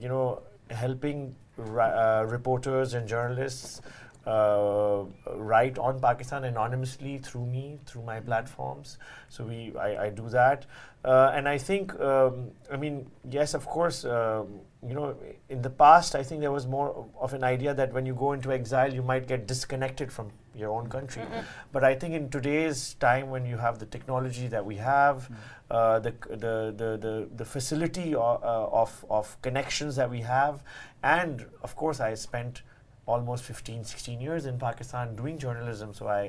you 0.00 0.08
know, 0.08 0.42
helping 0.70 1.34
uh, 1.58 2.24
reporters 2.28 2.94
and 2.94 3.08
journalists 3.08 3.82
uh, 4.26 5.04
write 5.34 5.78
on 5.78 5.98
Pakistan 6.00 6.44
anonymously 6.44 7.18
through 7.18 7.46
me, 7.46 7.78
through 7.86 8.02
my 8.02 8.20
platforms. 8.20 8.98
So 9.28 9.44
we, 9.44 9.72
I, 9.76 10.04
I 10.04 10.10
do 10.10 10.28
that. 10.28 10.66
Uh, 11.04 11.32
and 11.34 11.48
I 11.48 11.58
think, 11.58 11.98
um, 12.00 12.50
I 12.70 12.76
mean, 12.76 13.10
yes, 13.30 13.54
of 13.54 13.66
course, 13.66 14.04
um, 14.04 14.60
you 14.86 14.94
know, 14.94 15.16
in 15.48 15.62
the 15.62 15.70
past, 15.70 16.14
I 16.14 16.22
think 16.22 16.40
there 16.40 16.52
was 16.52 16.66
more 16.66 17.06
of 17.18 17.32
an 17.32 17.42
idea 17.42 17.74
that 17.74 17.92
when 17.92 18.06
you 18.06 18.14
go 18.14 18.32
into 18.32 18.52
exile, 18.52 18.92
you 18.92 19.02
might 19.02 19.26
get 19.26 19.46
disconnected 19.46 20.12
from 20.12 20.30
your 20.58 20.70
own 20.70 20.88
country. 20.88 21.22
But 21.72 21.84
I 21.84 21.94
think 21.94 22.14
in 22.14 22.28
today's 22.30 22.94
time, 22.94 23.30
when 23.30 23.46
you 23.46 23.56
have 23.58 23.78
the 23.78 23.86
technology 23.86 24.48
that 24.48 24.64
we 24.64 24.76
have, 24.76 25.30
uh, 25.70 25.98
the, 26.00 26.12
the, 26.30 26.74
the, 26.76 26.98
the, 27.00 27.28
the 27.36 27.44
facility 27.44 28.14
o- 28.14 28.20
uh, 28.42 28.68
of, 28.82 29.04
of 29.10 29.40
connections 29.42 29.96
that 29.96 30.10
we 30.10 30.20
have, 30.22 30.62
and 31.02 31.46
of 31.62 31.76
course, 31.76 32.00
I 32.00 32.14
spent 32.14 32.62
almost 33.06 33.42
15, 33.44 33.84
16 33.84 34.20
years 34.20 34.44
in 34.44 34.58
Pakistan 34.58 35.16
doing 35.16 35.38
journalism, 35.38 35.94
so 35.94 36.06
I, 36.08 36.20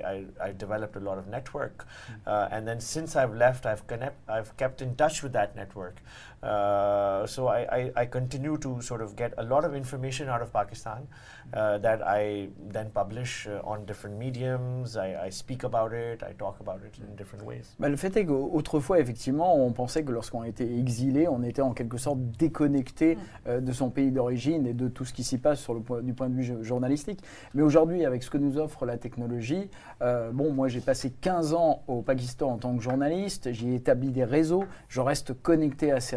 I, 0.41 0.47
I 0.47 0.51
developed 0.53 0.95
a 0.95 1.01
lot 1.01 1.17
of 1.17 1.27
network. 1.27 1.85
Uh, 2.25 2.47
and 2.51 2.65
then 2.65 2.79
since 2.79 3.17
I've 3.17 3.35
left, 3.35 3.65
I've, 3.65 3.85
connect, 3.85 4.15
I've 4.29 4.55
kept 4.55 4.81
in 4.81 4.95
touch 4.95 5.21
with 5.21 5.33
that 5.33 5.57
network. 5.57 5.97
Uh, 6.41 7.25
so 7.27 7.47
I, 7.47 7.65
I, 7.71 7.91
I 8.03 8.05
continue 8.05 8.57
to 8.59 8.81
sort 8.81 9.01
of 9.01 9.15
get 9.15 9.33
a 9.37 9.43
lot 9.43 9.65
of 9.65 9.75
information 9.75 10.29
out 10.29 10.41
of 10.41 10.51
Pakistan 10.53 11.05
uh, 11.53 11.77
that 11.79 12.01
I 12.05 12.49
then 12.71 12.89
publish 12.91 13.45
uh, 13.47 13.59
on 13.65 13.85
different 13.85 14.17
mediums. 14.17 14.95
I, 14.95 15.27
I 15.27 15.29
speak 15.31 15.63
about 15.65 15.91
it, 15.93 16.23
I 16.23 16.33
talk 16.37 16.59
about 16.61 16.79
it 16.85 16.97
in 16.99 17.15
different 17.17 17.45
ways. 17.45 17.75
Bah, 17.79 17.89
le 17.89 17.97
fait 17.97 18.15
est 18.15 18.25
qu'autrefois, 18.25 18.99
effectivement, 18.99 19.55
on 19.57 19.71
pensait 19.73 20.03
que 20.03 20.11
lorsqu'on 20.11 20.43
était 20.45 20.77
exilé, 20.77 21.27
on 21.27 21.43
était 21.43 21.61
en 21.61 21.73
quelque 21.73 21.97
sorte 21.97 22.19
déconnecté 22.37 23.17
euh, 23.47 23.59
de 23.59 23.71
son 23.73 23.89
pays 23.89 24.11
d'origine 24.11 24.65
et 24.65 24.73
de 24.73 24.87
tout 24.87 25.03
ce 25.05 25.13
qui 25.13 25.23
s'y 25.23 25.37
passe 25.39 25.59
sur 25.59 25.73
le 25.73 25.81
point, 25.81 26.01
du 26.01 26.13
point 26.13 26.29
de 26.29 26.35
vue 26.35 26.43
jo- 26.43 26.63
journalistique. 26.63 27.21
Mais 27.53 27.61
aujourd'hui, 27.63 28.05
avec 28.05 28.23
ce 28.23 28.29
que 28.29 28.37
nous 28.37 28.57
offre 28.57 28.85
la 28.85 28.97
technologie, 28.97 29.69
euh, 30.01 30.31
bon, 30.31 30.53
moi 30.53 30.67
j'ai 30.69 30.81
passé 30.81 31.11
15 31.11 31.53
ans 31.53 31.83
au 31.87 32.01
Pakistan 32.01 32.51
en 32.51 32.57
tant 32.57 32.75
que 32.77 32.81
journaliste, 32.81 33.51
j'ai 33.51 33.75
établi 33.75 34.11
des 34.11 34.23
réseaux, 34.23 34.63
je 34.87 35.01
reste 35.01 35.33
connecté 35.41 35.91
à 35.91 35.99
ces 35.99 36.15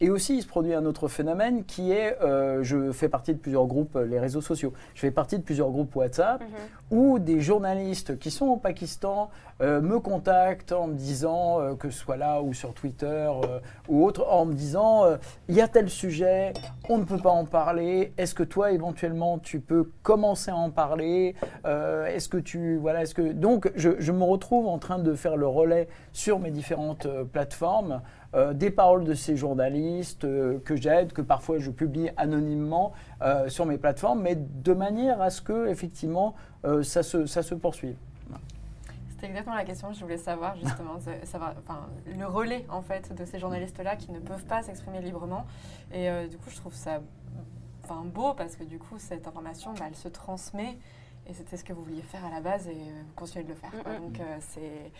Et 0.00 0.10
aussi, 0.10 0.36
il 0.36 0.42
se 0.42 0.46
produit 0.46 0.74
un 0.74 0.84
autre 0.84 1.08
phénomène 1.08 1.64
qui 1.64 1.92
est, 1.92 2.16
euh, 2.22 2.62
je 2.62 2.92
fais 2.92 3.08
partie 3.08 3.32
de 3.32 3.38
plusieurs 3.38 3.66
groupes, 3.66 3.96
euh, 3.96 4.04
les 4.04 4.18
réseaux 4.18 4.40
sociaux. 4.40 4.72
Je 4.94 5.00
fais 5.00 5.10
partie 5.10 5.38
de 5.38 5.42
plusieurs 5.42 5.70
groupes 5.70 5.94
WhatsApp 5.96 6.42
où 6.90 7.18
des 7.18 7.40
journalistes 7.40 8.18
qui 8.18 8.30
sont 8.30 8.46
au 8.46 8.56
Pakistan 8.56 9.30
euh, 9.60 9.80
me 9.80 9.98
contactent 9.98 10.72
en 10.72 10.86
me 10.86 10.94
disant, 10.94 11.60
euh, 11.60 11.74
que 11.74 11.90
ce 11.90 11.98
soit 11.98 12.16
là 12.16 12.42
ou 12.42 12.54
sur 12.54 12.74
Twitter 12.74 13.30
ou 13.88 14.04
autre, 14.04 14.26
en 14.30 14.44
me 14.44 14.54
disant, 14.54 15.04
il 15.48 15.54
y 15.54 15.60
a 15.60 15.68
tel 15.68 15.88
sujet, 15.88 16.52
on 16.88 16.98
ne 16.98 17.04
peut 17.04 17.18
pas 17.18 17.30
en 17.30 17.44
parler, 17.44 18.12
est-ce 18.18 18.34
que 18.34 18.42
toi 18.42 18.72
éventuellement 18.72 19.38
tu 19.38 19.60
peux 19.60 19.90
commencer 20.02 20.50
à 20.50 20.56
en 20.56 20.70
parler? 20.70 21.34
Est-ce 21.64 22.28
que 22.28 22.38
tu... 22.38 22.76
Voilà, 22.76 23.02
est-ce 23.02 23.14
que... 23.14 23.32
Donc 23.32 23.70
je, 23.74 23.90
je 23.98 24.12
me 24.12 24.24
retrouve 24.24 24.66
en 24.66 24.78
train 24.78 24.98
de 24.98 25.14
faire 25.14 25.36
le 25.36 25.46
relais 25.46 25.88
sur 26.12 26.38
mes 26.38 26.50
différentes 26.50 27.06
plateformes. 27.32 28.00
Euh, 28.36 28.52
des 28.52 28.70
paroles 28.70 29.04
de 29.04 29.14
ces 29.14 29.36
journalistes 29.36 30.24
euh, 30.24 30.58
que 30.64 30.76
j'aide, 30.76 31.12
que 31.12 31.22
parfois 31.22 31.58
je 31.58 31.70
publie 31.70 32.10
anonymement 32.16 32.92
euh, 33.22 33.48
sur 33.48 33.66
mes 33.66 33.78
plateformes, 33.78 34.20
mais 34.22 34.36
de 34.36 34.72
manière 34.72 35.20
à 35.20 35.30
ce 35.30 35.40
que 35.42 35.66
effectivement 35.68 36.34
euh, 36.64 36.82
ça, 36.82 37.02
se, 37.02 37.26
ça 37.26 37.42
se 37.42 37.54
poursuive. 37.54 37.96
C'était 39.08 39.28
exactement 39.28 39.56
la 39.56 39.64
question 39.64 39.88
que 39.88 39.94
je 39.94 40.02
voulais 40.02 40.18
savoir, 40.18 40.56
justement, 40.56 40.98
savoir, 41.24 41.54
enfin, 41.58 41.86
le 42.18 42.26
relais, 42.26 42.66
en 42.68 42.82
fait, 42.82 43.14
de 43.14 43.24
ces 43.24 43.38
journalistes-là 43.38 43.96
qui 43.96 44.12
ne 44.12 44.18
peuvent 44.18 44.44
pas 44.44 44.62
s'exprimer 44.62 45.00
librement. 45.00 45.46
Et 45.90 46.10
euh, 46.10 46.26
du 46.28 46.36
coup, 46.36 46.50
je 46.50 46.56
trouve 46.56 46.74
ça 46.74 47.00
enfin, 47.82 48.04
beau 48.04 48.34
parce 48.34 48.56
que, 48.56 48.64
du 48.64 48.78
coup, 48.78 48.96
cette 48.98 49.26
information, 49.26 49.72
bah, 49.72 49.86
elle 49.88 49.96
se 49.96 50.08
transmet. 50.08 50.76
Et 51.26 51.32
c'était 51.32 51.56
ce 51.56 51.64
que 51.64 51.72
vous 51.72 51.82
vouliez 51.82 52.02
faire 52.02 52.26
à 52.26 52.30
la 52.30 52.42
base 52.42 52.68
et 52.68 52.72
euh, 52.72 53.02
vous 53.06 53.14
continuez 53.14 53.44
de 53.44 53.48
le 53.48 53.54
faire. 53.54 53.70
quoi. 53.70 53.90
Mm, 53.90 53.96
mm. 53.96 54.00
Donc, 54.02 54.20
euh, 54.20 54.36
c'est... 54.40 54.92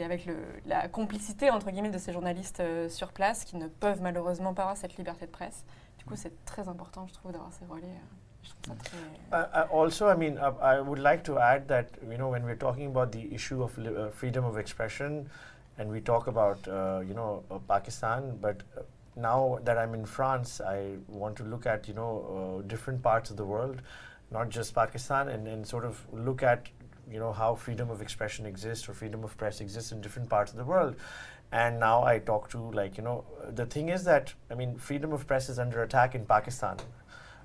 C'est 0.00 0.06
avec 0.06 0.24
le, 0.24 0.34
la 0.64 0.88
complicité, 0.88 1.50
entre 1.50 1.70
guillemets, 1.70 1.90
de 1.90 1.98
ces 1.98 2.14
journalistes 2.14 2.60
euh, 2.60 2.88
sur 2.88 3.12
place 3.12 3.44
qui 3.44 3.56
ne 3.56 3.68
peuvent 3.68 4.00
malheureusement 4.00 4.54
pas 4.54 4.62
avoir 4.62 4.76
cette 4.78 4.96
liberté 4.96 5.26
de 5.26 5.30
presse. 5.30 5.62
Du 5.98 6.06
coup, 6.06 6.16
c'est 6.16 6.42
très 6.46 6.70
important, 6.70 7.06
je 7.06 7.12
trouve, 7.12 7.32
d'avoir 7.32 7.52
ces 7.52 7.66
relais. 7.66 7.82
euh, 7.84 8.42
Je 8.42 8.48
trouve 8.48 8.78
ça 8.78 8.82
très... 8.82 8.96
Uh, 9.30 9.66
uh, 9.66 9.78
also, 9.78 10.08
I 10.08 10.16
mean, 10.16 10.38
uh, 10.38 10.52
I 10.62 10.80
would 10.80 11.00
like 11.00 11.22
to 11.24 11.38
add 11.38 11.68
that 11.68 11.84
you 12.10 12.16
know 12.16 12.30
when 12.30 12.44
we're 12.44 12.56
talking 12.56 12.86
about 12.86 13.12
the 13.12 13.28
issue 13.30 13.62
of 13.62 13.78
uh, 13.78 14.08
freedom 14.10 14.46
of 14.46 14.56
expression, 14.56 15.26
and 15.78 15.90
we 15.90 16.00
talk 16.00 16.26
about 16.28 16.66
uh, 16.66 17.02
you 17.06 17.12
know 17.12 17.42
uh, 17.50 17.58
Pakistan, 17.68 18.38
but 18.40 18.62
now 19.16 19.58
that 19.66 19.76
I'm 19.76 19.92
in 19.92 20.06
France, 20.06 20.62
I 20.62 20.96
want 21.08 21.36
to 21.36 21.44
look 21.44 21.66
at 21.66 21.86
you 21.88 21.92
know 21.92 22.62
different 22.66 23.02
parts 23.02 23.30
of 23.30 23.36
the 23.36 23.44
world. 23.44 23.82
not 24.32 24.48
just 24.48 24.74
Pakistan, 24.74 25.28
and, 25.28 25.46
and 25.48 25.66
sort 25.66 25.84
of 25.84 26.06
look 26.12 26.42
at 26.42 26.68
you 27.10 27.18
know 27.18 27.32
how 27.32 27.54
freedom 27.54 27.90
of 27.90 28.00
expression 28.00 28.46
exists 28.46 28.88
or 28.88 28.94
freedom 28.94 29.24
of 29.24 29.36
press 29.36 29.60
exists 29.60 29.92
in 29.92 30.00
different 30.00 30.28
parts 30.28 30.52
of 30.52 30.58
the 30.58 30.64
world. 30.64 30.96
And 31.52 31.80
now 31.80 32.04
I 32.04 32.18
talk 32.20 32.48
to 32.50 32.58
like 32.58 32.96
you 32.96 33.02
know 33.04 33.24
the 33.48 33.66
thing 33.66 33.88
is 33.88 34.04
that 34.04 34.34
I 34.50 34.54
mean 34.54 34.76
freedom 34.76 35.12
of 35.12 35.26
press 35.26 35.48
is 35.48 35.58
under 35.58 35.82
attack 35.82 36.14
in 36.14 36.24
Pakistan. 36.24 36.76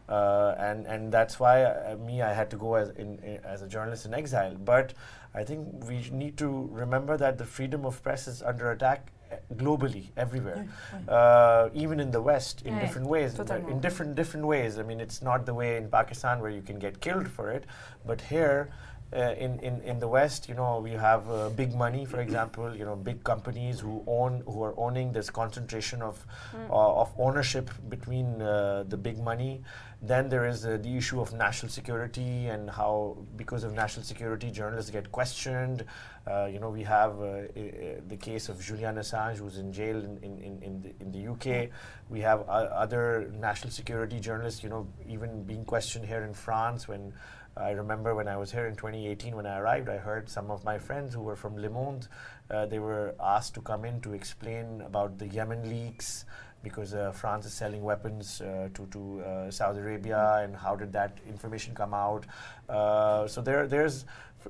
Uh, 0.08 0.54
and 0.60 0.86
and 0.86 1.12
that's 1.12 1.40
why 1.40 1.64
uh, 1.64 1.96
me 1.98 2.22
I 2.22 2.32
had 2.32 2.52
to 2.52 2.58
go 2.58 2.76
as 2.76 2.90
in, 2.90 3.18
in, 3.20 3.40
as 3.44 3.64
a 3.64 3.68
journalist 3.68 4.06
in 4.06 4.14
exile. 4.14 4.54
But 4.54 4.94
I 5.34 5.44
think 5.44 5.68
we 5.90 6.08
need 6.12 6.38
to 6.38 6.70
remember 6.72 7.18
that 7.18 7.40
the 7.40 7.46
freedom 7.46 7.86
of 7.86 8.04
press 8.04 8.28
is 8.28 8.44
under 8.44 8.70
attack 8.72 9.12
uh, 9.32 9.38
globally, 9.56 10.10
everywhere, 10.16 10.68
uh, 11.10 11.70
even 11.74 12.00
in 12.00 12.12
the 12.12 12.22
West, 12.22 12.62
in 12.62 12.76
Yeah, 12.76 12.82
different 12.82 13.08
ways, 13.08 13.34
totalement. 13.34 13.70
in 13.72 13.80
different 13.82 14.14
different 14.14 14.46
ways. 14.46 14.78
I 14.78 14.84
mean, 14.84 15.00
it's 15.02 15.24
not 15.24 15.48
the 15.48 15.56
way 15.56 15.76
in 15.78 15.90
Pakistan 15.90 16.40
where 16.40 16.52
you 16.52 16.62
can 16.62 16.78
get 16.78 17.02
killed 17.02 17.28
for 17.28 17.50
it, 17.52 17.66
but 18.06 18.22
here. 18.22 18.70
Uh, 19.14 19.34
in, 19.38 19.60
in, 19.60 19.82
in 19.82 20.00
the 20.00 20.08
West, 20.08 20.50
you 20.50 20.56
know, 20.56 20.80
we 20.80 20.92
have 20.92 21.30
uh, 21.30 21.50
big 21.50 21.74
money, 21.74 22.06
for 22.06 22.20
example, 22.20 22.76
you 22.76 22.84
know, 22.84 22.96
big 22.96 23.24
companies 23.24 23.80
who 23.80 24.04
own, 24.08 24.42
who 24.46 24.62
are 24.64 24.74
owning 24.78 25.14
this 25.14 25.30
concentration 25.30 26.02
of, 26.02 26.26
uh, 26.70 27.02
of 27.02 27.14
ownership 27.18 27.70
between 27.88 28.42
uh, 28.42 28.84
the 28.90 28.98
big 28.98 29.18
money. 29.20 29.62
Then 30.02 30.28
there 30.28 30.46
is 30.46 30.66
uh, 30.66 30.78
the 30.82 30.98
issue 30.98 31.22
of 31.22 31.34
national 31.34 31.72
security 31.72 32.48
and 32.48 32.70
how, 32.70 33.18
because 33.38 33.64
of 33.64 33.74
national 33.74 34.06
security, 34.06 34.52
journalists 34.52 34.92
get 34.92 35.12
questioned. 35.12 35.86
Uh, 36.28 36.46
you 36.46 36.60
know, 36.60 36.70
we 36.70 36.84
have 36.84 37.12
uh, 37.22 37.44
the 38.08 38.18
case 38.20 38.50
of 38.50 38.62
Julian 38.62 38.96
Assange, 38.96 39.38
who's 39.38 39.58
in 39.58 39.72
jail 39.72 39.98
in, 39.98 40.18
in, 40.24 40.40
in, 40.40 40.64
in, 40.64 40.82
the, 40.82 40.94
in 41.00 41.12
the 41.12 41.32
UK. 41.32 41.70
We 42.10 42.20
have 42.22 42.42
uh, 42.42 42.52
other 42.52 43.32
national 43.40 43.72
security 43.72 44.20
journalists, 44.20 44.64
you 44.64 44.70
know, 44.70 44.88
even 45.08 45.44
being 45.44 45.64
questioned 45.64 46.06
here 46.06 46.24
in 46.24 46.34
France 46.34 46.88
when 46.88 47.14
I 47.58 47.72
remember 47.72 48.14
when 48.14 48.28
I 48.28 48.36
was 48.36 48.52
here 48.52 48.68
in 48.68 48.76
2018, 48.76 49.36
when 49.36 49.46
I 49.46 49.60
arrived, 49.60 49.88
I 49.88 49.98
heard 49.98 50.30
some 50.30 50.52
of 50.52 50.66
my 50.66 50.78
friends 50.78 51.14
who 51.14 51.22
were 51.22 51.38
from 51.38 51.58
Le 51.58 51.70
Monde, 51.70 52.08
uh, 52.52 52.66
they 52.66 52.80
were 52.80 53.16
asked 53.20 53.54
to 53.56 53.62
come 53.62 53.86
in 53.86 54.02
to 54.02 54.14
explain 54.14 54.82
about 54.82 55.18
the 55.18 55.28
Yemen 55.28 55.70
leaks 55.70 56.26
because 56.64 56.94
uh, 56.94 57.12
France 57.12 57.46
is 57.46 57.54
selling 57.54 57.84
weapons 57.84 58.42
uh, 58.42 58.68
to, 58.74 58.86
to 58.88 59.22
uh, 59.22 59.52
Saudi 59.52 59.80
Arabia 59.80 60.42
and 60.44 60.56
how 60.56 60.76
did 60.76 60.92
that 60.92 61.18
information 61.30 61.74
come 61.74 61.94
out. 61.94 62.26
Uh, 62.68 63.28
so 63.28 63.40
there, 63.42 63.68
there's, 63.68 64.04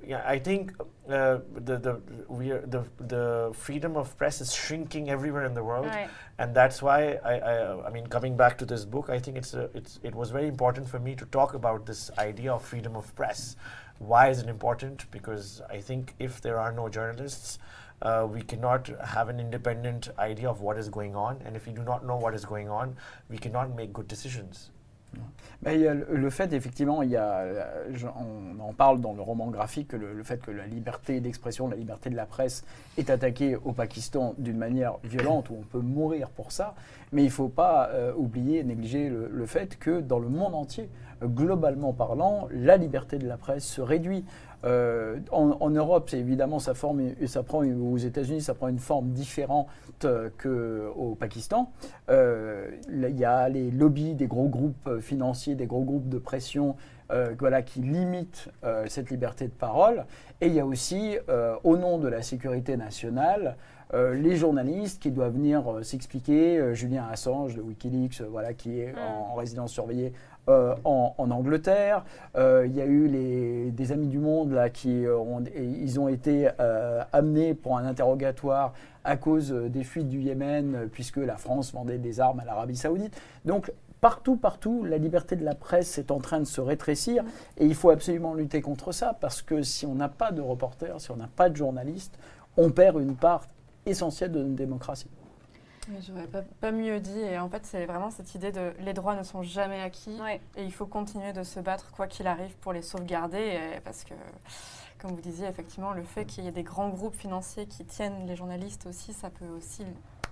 yeah, 0.03 0.23
I 0.25 0.39
think 0.39 0.73
uh, 1.09 1.39
the, 1.53 1.77
the, 1.77 2.01
we 2.27 2.51
are, 2.51 2.65
the, 2.65 2.83
the 2.99 3.51
freedom 3.53 3.95
of 3.95 4.17
press 4.17 4.41
is 4.41 4.53
shrinking 4.53 5.09
everywhere 5.09 5.45
in 5.45 5.53
the 5.53 5.63
world 5.63 5.85
Ouais. 5.85 6.07
and 6.39 6.55
that's 6.55 6.81
why 6.81 7.19
I, 7.23 7.33
I, 7.39 7.87
I 7.87 7.89
mean, 7.91 8.07
coming 8.07 8.35
back 8.35 8.57
to 8.59 8.65
this 8.65 8.85
book, 8.85 9.09
I 9.09 9.19
think 9.19 9.37
it's, 9.37 9.53
a, 9.53 9.69
it's 9.73 9.99
it 10.03 10.15
was 10.15 10.31
very 10.31 10.47
important 10.47 10.87
for 10.89 10.99
me 10.99 11.15
to 11.15 11.25
talk 11.25 11.53
about 11.53 11.85
this 11.85 12.09
idea 12.17 12.53
of 12.53 12.63
freedom 12.63 12.95
of 12.95 13.15
press. 13.15 13.55
Why 13.99 14.29
is 14.29 14.39
it 14.39 14.49
important? 14.49 15.09
Because 15.11 15.61
I 15.69 15.79
think 15.79 16.15
if 16.19 16.41
there 16.41 16.59
are 16.59 16.71
no 16.71 16.89
journalists, 16.89 17.59
uh, 18.01 18.27
we 18.29 18.41
cannot 18.41 18.89
have 19.05 19.29
an 19.29 19.39
independent 19.39 20.09
idea 20.19 20.49
of 20.49 20.59
what 20.61 20.77
is 20.77 20.89
going 20.89 21.15
on, 21.15 21.41
and 21.45 21.55
if 21.55 21.65
we 21.65 21.71
do 21.73 21.81
not 21.83 22.05
know 22.05 22.17
what 22.17 22.33
is 22.35 22.43
going 22.43 22.67
on, 22.69 22.97
we 23.29 23.37
cannot 23.37 23.73
make 23.73 23.93
good 23.93 24.07
decisions. 24.07 24.71
A 25.65 25.73
le, 25.73 26.29
fait, 26.29 26.53
effectivement, 26.53 27.01
il 27.01 27.09
y 27.09 27.15
a, 27.15 27.39
euh, 27.39 27.63
on 28.19 28.59
en 28.59 28.73
parle 28.73 29.01
dans 29.01 29.13
le 29.13 29.21
roman 29.21 29.47
graphique, 29.47 29.93
le, 29.93 30.21
fait 30.23 30.37
que 30.37 30.51
la 30.51 30.67
liberté 30.67 31.19
d'expression, 31.21 31.67
la 31.67 31.75
liberté 31.75 32.11
de 32.11 32.15
la 32.15 32.27
presse 32.27 32.63
est 32.97 33.09
attaquée 33.09 33.55
au 33.55 33.71
Pakistan 33.71 34.35
d'une 34.37 34.57
manière 34.57 34.97
violente, 35.03 35.49
où 35.49 35.55
on 35.59 35.63
peut 35.63 35.79
mourir 35.79 36.29
pour 36.29 36.51
ça. 36.51 36.75
Mais 37.11 37.23
il 37.23 37.27
ne 37.27 37.31
faut 37.31 37.49
pas 37.49 37.89
euh, 37.89 38.13
oublier, 38.15 38.63
négliger 38.63 39.09
le, 39.09 39.27
le 39.31 39.45
fait 39.47 39.79
que 39.79 40.01
dans 40.01 40.19
le 40.19 40.29
monde 40.29 40.53
entier, 40.53 40.89
globalement 41.23 41.93
parlant, 41.93 42.47
la 42.51 42.77
liberté 42.77 43.17
de 43.17 43.27
la 43.27 43.37
presse 43.37 43.65
se 43.65 43.81
réduit. 43.81 44.25
Euh, 44.63 45.17
en, 45.31 45.57
en 45.59 45.69
Europe, 45.69 46.09
évidemment, 46.13 46.59
ça, 46.59 46.73
prend, 46.73 46.95
aux 46.95 47.97
États-Unis, 47.97 48.41
ça 48.41 48.53
prend 48.53 48.67
une 48.67 48.79
forme 48.79 49.09
différente 49.09 49.67
euh, 50.03 50.29
qu'au 50.41 51.15
Pakistan. 51.15 51.71
Euh, 52.09 52.71
il 52.89 53.17
y 53.17 53.25
a 53.25 53.49
les 53.49 53.71
lobbies 53.71 54.13
des 54.15 54.27
gros 54.27 54.47
groupes 54.47 54.99
financiers, 54.99 55.55
des 55.55 55.67
gros 55.67 55.83
groupes 55.83 56.09
de 56.09 56.17
pression 56.17 56.75
voilà, 57.37 57.61
qui 57.61 57.81
limitent 57.81 58.49
cette 58.87 59.11
liberté 59.11 59.45
de 59.45 59.51
parole. 59.51 60.05
Et 60.41 60.47
il 60.47 60.53
y 60.53 60.59
a 60.59 60.65
aussi, 60.65 61.17
au 61.63 61.77
nom 61.77 61.99
de 61.99 62.07
la 62.07 62.23
sécurité 62.23 62.77
nationale, 62.77 63.57
euh, 63.93 64.13
les 64.13 64.35
journalistes 64.35 65.01
qui 65.01 65.11
doivent 65.11 65.33
venir 65.33 65.71
euh, 65.71 65.83
s'expliquer. 65.83 66.57
Euh, 66.57 66.73
Julien 66.73 67.05
Assange 67.11 67.55
de 67.55 67.61
Wikileaks, 67.61 68.21
voilà, 68.21 68.53
qui 68.53 68.79
est 68.79 68.93
en, 68.97 69.31
en 69.31 69.35
résidence 69.35 69.71
surveillée 69.71 70.13
en, 70.47 71.15
en 71.17 71.31
Angleterre. 71.31 72.05
Il 72.35 72.71
y 72.75 72.79
a 72.79 72.85
eu 72.85 73.07
les, 73.07 73.71
des 73.71 73.91
amis 73.91 74.07
du 74.07 74.19
monde 74.19 74.51
là, 74.51 74.69
qui 74.69 75.05
ont, 75.07 75.43
ils 75.55 75.99
ont 75.99 76.07
été 76.07 76.49
amenés 77.11 77.55
pour 77.55 77.79
un 77.79 77.85
interrogatoire 77.85 78.73
à 79.03 79.17
cause 79.17 79.51
des 79.51 79.83
fuites 79.83 80.07
du 80.07 80.19
Yémen, 80.19 80.87
puisque 80.91 81.17
la 81.17 81.37
France 81.37 81.73
vendait 81.73 81.97
des 81.97 82.19
armes 82.19 82.41
à 82.41 82.45
l'Arabie 82.45 82.75
saoudite. 82.75 83.19
Donc 83.43 83.71
partout, 84.01 84.35
partout, 84.35 84.83
la 84.83 84.99
liberté 84.99 85.35
de 85.35 85.43
la 85.43 85.55
presse 85.55 85.97
est 85.97 86.11
en 86.11 86.19
train 86.19 86.39
de 86.39 86.45
se 86.45 86.61
rétrécir 86.61 87.23
et 87.57 87.65
il 87.65 87.73
faut 87.73 87.89
absolument 87.89 88.35
lutter 88.35 88.61
contre 88.61 88.91
ça 88.91 89.17
parce 89.19 89.41
que 89.41 89.63
si 89.63 89.87
on 89.87 89.95
n'a 89.95 90.09
pas 90.09 90.31
de 90.31 90.41
reporters, 90.41 91.01
si 91.01 91.09
on 91.09 91.15
n'a 91.15 91.29
pas 91.35 91.49
de 91.49 91.55
journalistes, 91.55 92.19
on 92.55 92.69
perd 92.69 93.01
une 93.01 93.15
part 93.15 93.47
essentielle 93.85 94.31
de 94.31 94.39
notre 94.39 94.55
démocratie. 94.55 95.09
J'aurais 96.07 96.25
pas, 96.27 96.41
pas 96.61 96.71
mieux 96.71 96.99
dit. 96.99 97.19
Et 97.19 97.37
en 97.37 97.47
fait, 97.47 97.63
c'est 97.65 97.85
vraiment 97.85 98.09
cette 98.09 98.33
idée 98.33 98.51
de 98.51 98.73
les 98.79 98.93
droits 98.93 99.15
ne 99.15 99.21
sont 99.23 99.43
jamais 99.43 99.81
acquis. 99.81 100.19
Ouais. 100.19 100.41
Et 100.57 100.63
il 100.63 100.73
faut 100.73 100.87
continuer 100.87 101.31
de 101.31 101.43
se 101.43 101.59
battre 101.59 101.91
quoi 101.91 102.07
qu'il 102.07 102.25
arrive 102.27 102.55
pour 102.57 102.73
les 102.73 102.81
sauvegarder. 102.81 103.37
et- 103.75 103.79
parce 103.81 104.03
que, 104.03 104.15
comme 104.97 105.11
vous 105.11 105.21
disiez, 105.21 105.47
effectivement, 105.47 105.93
le 105.93 106.01
fait 106.03 106.25
qu'il 106.25 106.43
y 106.43 106.47
ait 106.47 106.51
des 106.51 106.63
grands 106.63 106.89
groupes 106.89 107.15
financiers 107.15 107.67
qui 107.67 107.85
tiennent 107.85 108.25
les 108.25 108.35
journalistes 108.35 108.87
aussi, 108.87 109.13
ça 109.13 109.29
peut 109.29 109.45
aussi 109.55 109.83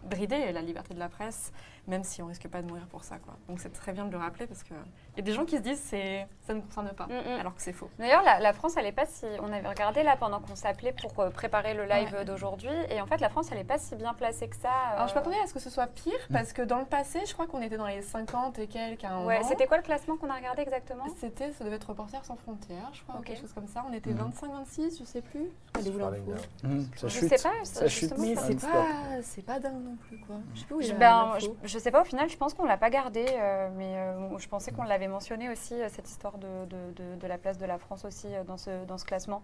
brider 0.10 0.52
la 0.52 0.62
liberté 0.62 0.94
de 0.96 1.00
la 1.00 1.08
presse, 1.08 1.54
même 1.88 2.04
si 2.04 2.22
on 2.22 2.28
risque 2.28 2.48
pas 2.48 2.62
de 2.62 2.68
mourir 2.68 2.88
pour 2.88 3.04
ça. 3.04 3.18
Quoi. 3.18 3.34
Donc 3.50 3.60
c'est 3.60 3.74
très 3.74 3.92
bien 3.94 4.06
de 4.06 4.12
le 4.12 4.18
rappeler 4.18 4.48
parce 4.48 4.64
qu'il 4.64 4.76
y 5.18 5.20
a 5.20 5.24
des 5.24 5.34
gens 5.34 5.44
qui 5.46 5.58
se 5.58 5.62
disent 5.62 5.82
c'est 5.82 6.28
ça 6.42 6.54
ne 6.54 6.62
concerne 6.62 6.90
pas, 6.92 7.08
Mm, 7.08 7.12
mm. 7.36 7.40
alors 7.40 7.56
que 7.56 7.62
c'est 7.62 7.74
faux. 7.74 7.90
D'ailleurs, 8.00 8.24
la, 8.24 8.40
la 8.40 8.54
France, 8.54 8.76
elle 8.78 8.86
est 8.86 8.92
pas 8.92 9.06
si. 9.06 9.26
On 9.42 9.52
avait 9.52 9.68
regardé 9.68 10.04
là 10.04 10.16
pendant 10.18 10.40
qu'on 10.40 10.56
s'appelait 10.56 10.94
pour 10.94 11.18
euh, 11.20 11.30
préparer 11.30 11.74
le 11.74 11.86
live 11.86 12.14
Ouais. 12.14 12.26
d'aujourd'hui, 12.26 12.70
et 12.90 13.00
en 13.02 13.06
fait, 13.06 13.20
la 13.22 13.30
France, 13.30 13.48
elle 13.52 13.58
est 13.60 13.64
pas 13.64 13.78
si 13.78 13.96
bien 13.96 14.14
placée 14.14 14.48
que 14.48 14.56
ça. 14.56 14.70
Alors 14.94 15.08
je 15.08 15.14
euh, 15.14 15.16
m'attendais 15.16 15.40
à 15.44 15.48
ce 15.48 15.54
que 15.54 15.60
ce 15.60 15.70
soit 15.70 15.88
pire 15.88 16.14
parce 16.32 16.52
que 16.54 16.62
dans 16.62 16.80
le 16.80 16.86
passé, 16.86 17.20
je 17.26 17.34
crois 17.34 17.48
qu'on 17.48 17.62
était 17.62 17.78
dans 17.78 17.88
les 17.88 18.02
50 18.02 18.60
et 18.60 18.68
quelques 18.68 19.04
à 19.04 19.12
un 19.12 19.26
Ouais, 19.26 19.38
moment. 19.38 19.48
c'était 19.50 19.68
quoi 19.68 19.78
le 19.78 19.84
classement 19.84 20.18
qu'on 20.18 20.30
a 20.30 20.36
regardé 20.36 20.62
exactement? 20.62 21.06
C'était, 21.20 21.52
ça 21.54 21.64
devait 21.64 21.76
être 21.78 21.90
Reporters 21.90 22.24
sans 22.26 22.36
frontières, 22.36 22.90
je 22.94 23.04
crois, 23.04 23.20
ou 23.20 23.24
quelque 23.24 23.42
chose 23.42 23.54
comme 23.54 23.68
ça. 23.68 23.86
On 23.90 23.94
était 23.94 24.12
Mhm. 24.12 24.32
25-26, 24.32 25.00
je 25.00 25.04
sais 25.06 25.22
plus. 25.22 25.48
L'info 25.76 25.98
down. 25.98 26.88
ça 26.96 27.08
Je 27.08 27.20
chute. 27.20 27.30
sais 27.38 27.50
pas, 27.50 27.54
ça 27.64 27.88
chute. 27.88 28.10
justement, 28.10 28.22
Mais 28.28 28.36
ça- 28.36 28.42
c'est 28.48 28.56
pas, 28.62 28.88
c'est 29.22 29.42
pas 29.46 29.60
dingue 29.60 29.84
non 29.84 29.96
plus, 30.08 30.18
quoi. 30.20 30.36
Je 30.54 30.60
sais 30.60 30.66
plus 30.66 30.76
où 30.76 30.82
il 30.82 30.86
y 30.86 30.90
Je, 30.90 30.94
a 30.96 30.98
ben, 30.98 31.34
je, 31.40 31.48
je 31.74 31.80
sais 31.80 31.92
pas, 31.92 32.02
au 32.02 32.06
final, 32.06 32.30
je 32.30 32.38
pense 32.38 32.54
qu'on 32.54 32.66
l'a 32.66 32.78
pas 32.78 32.90
gardé, 32.90 33.26
euh, 33.32 33.70
mais 33.76 33.96
euh, 33.98 34.38
je 34.38 34.48
pensais 34.48 34.72
qu'on 34.72 34.84
l'avait 34.84 35.08
mentionné 35.08 35.50
aussi, 35.50 35.74
euh, 35.74 35.90
cette 35.90 36.10
histoire 36.10 36.38
de, 36.38 36.66
de- 36.66 37.28
la 37.28 37.38
place 37.38 37.58
de 37.58 37.66
la 37.66 37.78
France 37.80 38.06
aussi 38.06 38.28
dans 38.48 38.58
ce, 38.58 38.86
dans 38.86 38.98
ce 38.98 39.06
classement. 39.06 39.42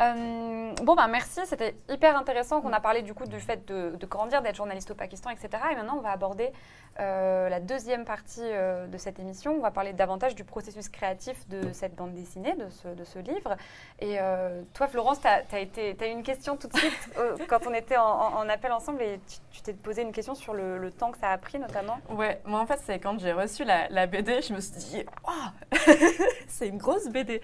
Euh, 0.00 0.72
bon, 0.82 0.94
ben 0.94 1.08
merci, 1.08 1.40
c'était 1.46 1.74
hyper 1.88 2.16
intéressant 2.16 2.60
qu'on 2.60 2.72
a 2.72 2.80
parlé 2.80 3.02
du 3.02 3.14
coup 3.14 3.26
du 3.26 3.40
fait 3.40 3.66
de, 3.68 3.96
de 3.96 4.06
grandir, 4.06 4.42
d'être 4.42 4.56
journaliste 4.56 4.90
au 4.90 4.94
Pakistan, 4.94 5.30
etc. 5.30 5.48
Et 5.72 5.74
maintenant, 5.76 5.96
on 5.98 6.00
va 6.02 6.10
aborder 6.10 6.52
euh, 6.98 7.48
la 7.48 7.60
deuxième 7.60 8.04
partie 8.04 8.40
euh, 8.42 8.86
de 8.86 8.98
cette 8.98 9.18
émission. 9.18 9.52
On 9.52 9.60
va 9.60 9.70
parler 9.70 9.92
davantage 9.92 10.34
du 10.34 10.44
processus 10.44 10.88
créatif 10.88 11.48
de 11.48 11.72
cette 11.72 11.94
bande 11.94 12.14
dessinée, 12.14 12.54
de 12.54 12.68
ce, 12.68 12.88
de 12.88 13.04
ce 13.04 13.18
livre. 13.18 13.56
Et 14.00 14.18
toi, 14.74 14.86
Florence, 14.88 15.20
tu 15.20 15.26
as, 15.56 16.06
eu 16.06 16.10
une 16.10 16.22
question 16.22 16.56
tout 16.56 16.68
de 16.68 16.76
suite 16.76 17.10
quand 17.48 17.66
on 17.66 17.74
était 17.74 17.96
en, 17.96 18.04
en- 18.04 18.34
en 18.38 18.48
appel 18.48 18.72
ensemble 18.72 19.02
et 19.02 19.20
tu 19.28 19.36
tu 19.50 19.62
t'es 19.62 19.72
posé 19.72 20.02
une 20.02 20.12
question 20.12 20.34
sur 20.36 20.54
le, 20.54 20.78
le 20.78 20.92
temps 20.92 21.10
que 21.10 21.18
ça 21.18 21.30
a 21.30 21.36
pris 21.36 21.58
notamment. 21.58 21.98
Ouais, 22.08 22.40
moi 22.44 22.60
en 22.60 22.66
fait, 22.66 22.78
c'est 22.84 23.00
quand 23.00 23.18
j'ai 23.18 23.32
reçu 23.32 23.64
la, 23.64 23.88
la 23.88 24.06
BD, 24.06 24.40
je 24.42 24.54
me 24.54 24.60
suis 24.60 24.76
dit, 24.76 25.04
oh, 25.26 25.76
c'est 26.46 26.68
une 26.68 26.78
grosse 26.78 27.08
BD. 27.08 27.42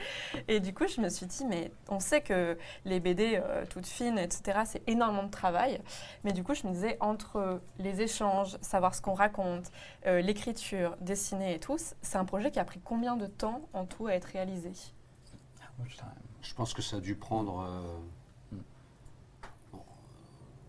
Et 0.49 0.61
du 0.61 0.73
coup, 0.73 0.87
je 0.87 1.01
me 1.01 1.09
suis 1.09 1.27
dit, 1.27 1.45
mais 1.45 1.71
on 1.89 1.99
sait 1.99 2.21
que 2.21 2.36
les 2.85 3.01
BD 3.01 3.41
euh, 3.43 3.65
toutes 3.69 3.87
fines, 3.87 4.19
etc., 4.19 4.61
c'est 4.65 4.83
énormément 4.89 5.25
de 5.25 5.31
travail. 5.31 5.81
Mais 6.25 6.33
du 6.33 6.43
coup, 6.43 6.55
je 6.55 6.67
me 6.67 6.73
disais, 6.73 6.97
entre 7.01 7.61
les 7.79 8.01
échanges, 8.03 8.57
savoir 8.61 8.95
ce 8.95 9.03
qu'on 9.03 9.15
raconte, 9.15 9.71
euh, 10.07 10.21
l'écriture, 10.21 10.97
dessiner 11.01 11.55
et 11.55 11.61
tout, 11.61 11.79
c'est 12.03 12.19
un 12.19 12.25
projet 12.25 12.51
qui 12.51 12.59
a 12.59 12.65
pris 12.65 12.81
combien 12.85 13.17
de 13.17 13.27
temps 13.27 13.63
en 13.73 13.85
tout 13.85 14.07
à 14.07 14.15
être 14.15 14.27
réalisé? 14.27 14.73
Je 16.43 16.55
pense 16.55 16.73
que 16.73 16.83
ça 16.83 16.97
a 16.97 17.01
dû 17.01 17.17
prendre. 17.17 17.61
euh, 18.53 18.57
bon, 19.73 19.81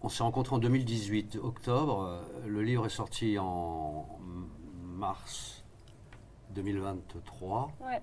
on 0.01 0.09
s'est 0.09 0.23
rencontrés 0.23 0.55
en 0.55 0.59
2018, 0.59 1.37
octobre. 1.41 2.21
Le 2.45 2.61
livre 2.61 2.85
est 2.85 2.89
sorti 2.89 3.37
en 3.39 4.07
mars 4.83 5.63
2023. 6.51 7.71
Ouais. 7.79 8.01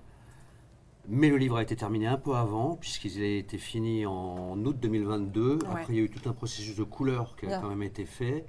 Mais 1.07 1.29
le 1.29 1.37
livre 1.37 1.57
a 1.57 1.61
été 1.61 1.75
terminé 1.75 2.07
un 2.07 2.17
peu 2.17 2.35
avant, 2.35 2.75
puisqu'il 2.75 3.21
a 3.21 3.25
été 3.25 3.57
fini 3.57 4.05
en 4.05 4.57
août 4.65 4.77
2022. 4.79 5.55
Ouais. 5.55 5.59
Après, 5.69 5.85
il 5.89 5.95
y 5.95 5.99
a 5.99 6.03
eu 6.03 6.09
tout 6.09 6.27
un 6.27 6.33
processus 6.33 6.75
de 6.75 6.83
couleur 6.83 7.35
qui 7.35 7.45
a 7.47 7.59
quand 7.59 7.69
même 7.69 7.83
été 7.83 8.05
fait. 8.05 8.45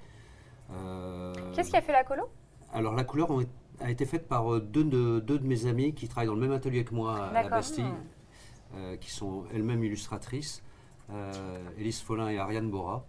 Euh, 0.72 1.32
Qu'est-ce 1.54 1.70
qui 1.70 1.76
a 1.76 1.82
fait 1.82 1.92
la 1.92 2.04
colo? 2.04 2.28
Alors 2.72 2.94
la 2.94 3.04
couleur, 3.04 3.28
a 3.80 3.90
été 3.90 4.06
faite 4.06 4.28
par 4.28 4.52
euh, 4.52 4.60
deux 4.60 4.84
de, 4.84 5.20
deux 5.20 5.38
de 5.38 5.46
mes 5.46 5.66
amis 5.66 5.94
qui 5.94 6.08
travaillent 6.08 6.28
dans 6.28 6.34
le 6.34 6.40
même 6.40 6.52
atelier 6.52 6.84
que 6.84 6.94
moi 6.94 7.26
à 7.28 7.32
la. 7.32 7.48
Bastille, 7.48 7.84
euh, 8.74 8.96
qui 8.96 9.10
sont 9.10 9.44
elles-mêmes 9.54 9.84
illustratrices, 9.84 10.62
euh, 11.10 11.58
Élise 11.78 12.00
Follin 12.00 12.28
et 12.28 12.38
Ariane 12.38 12.70
Bora. 12.70 13.06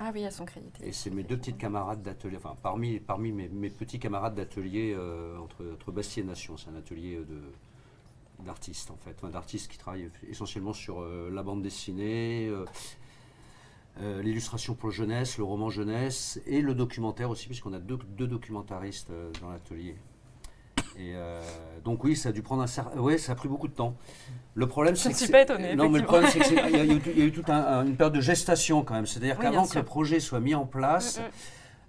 Ah 0.00 0.10
oui, 0.12 0.22
elles 0.22 0.32
sont 0.32 0.44
créditées. 0.44 0.86
Et 0.86 0.92
c'est 0.92 1.10
mes 1.10 1.22
deux 1.22 1.36
petites 1.36 1.58
camarades 1.58 2.02
d'atelier, 2.02 2.36
enfin 2.36 2.56
parmi, 2.62 2.98
parmi 2.98 3.30
mes, 3.30 3.48
mes 3.48 3.70
petits 3.70 3.98
camarades 3.98 4.34
d'atelier 4.34 4.96
entre, 5.42 5.64
entre 5.74 5.92
Bastille 5.92 6.22
et 6.22 6.26
Nation. 6.26 6.56
C'est 6.56 6.70
un 6.70 6.76
atelier 6.76 7.16
de, 7.16 7.42
d'artistes 8.44 8.90
en 8.90 8.96
fait, 8.96 9.14
Enfin, 9.18 9.30
d'artistes 9.30 9.70
qui 9.70 9.78
travaillent 9.78 10.10
essentiellement 10.28 10.72
sur 10.72 11.00
euh, 11.00 11.30
la 11.32 11.42
bande 11.42 11.62
dessinée, 11.62 12.48
euh, 12.48 12.64
euh, 14.00 14.22
l'illustration 14.22 14.74
pour 14.74 14.90
jeunesse, 14.90 15.38
le 15.38 15.44
roman 15.44 15.70
jeunesse 15.70 16.40
et 16.46 16.60
le 16.62 16.74
documentaire 16.74 17.30
aussi, 17.30 17.46
puisqu'on 17.46 17.72
a 17.72 17.78
deux, 17.78 17.98
deux 18.16 18.26
documentaristes 18.26 19.10
euh, 19.10 19.30
dans 19.40 19.50
l'atelier. 19.50 19.96
Et 20.98 21.12
euh, 21.14 21.40
donc 21.84 22.04
oui, 22.04 22.16
ça 22.16 22.30
a 22.30 22.32
dû 22.32 22.42
prendre 22.42 22.62
un 22.62 22.66
certain... 22.66 22.98
Ouais, 23.00 23.16
ça 23.18 23.32
a 23.32 23.34
pris 23.34 23.48
beaucoup 23.48 23.68
de 23.68 23.72
temps. 23.74 23.96
Le 24.54 24.66
problème, 24.66 24.94
c'est 24.96 25.12
suis 25.14 25.32
pas 25.32 25.42
étonnée, 25.42 25.74
Non, 25.74 25.88
mais 25.88 26.00
le 26.00 26.04
problème, 26.04 26.28
c'est 26.30 26.40
qu'il 26.40 26.54
y, 26.54 26.58
a- 26.58 26.68
il 26.68 26.76
y 27.18 27.22
a 27.22 27.24
eu- 27.24 27.32
toute 27.32 27.48
un- 27.48 27.64
un- 27.80 27.86
une 27.86 27.96
période 27.96 28.14
de 28.14 28.20
gestation 28.20 28.82
quand 28.82 28.92
même. 28.94 29.06
C'est-à-dire 29.06 29.36
Oui, 29.38 29.42
qu'avant 29.46 29.66
que 29.66 29.78
le 29.78 29.84
projet 29.84 30.20
soit 30.20 30.40
mis 30.40 30.54
en 30.54 30.66
place, 30.66 31.18
Mm, 31.18 31.22
mm. 31.22 31.30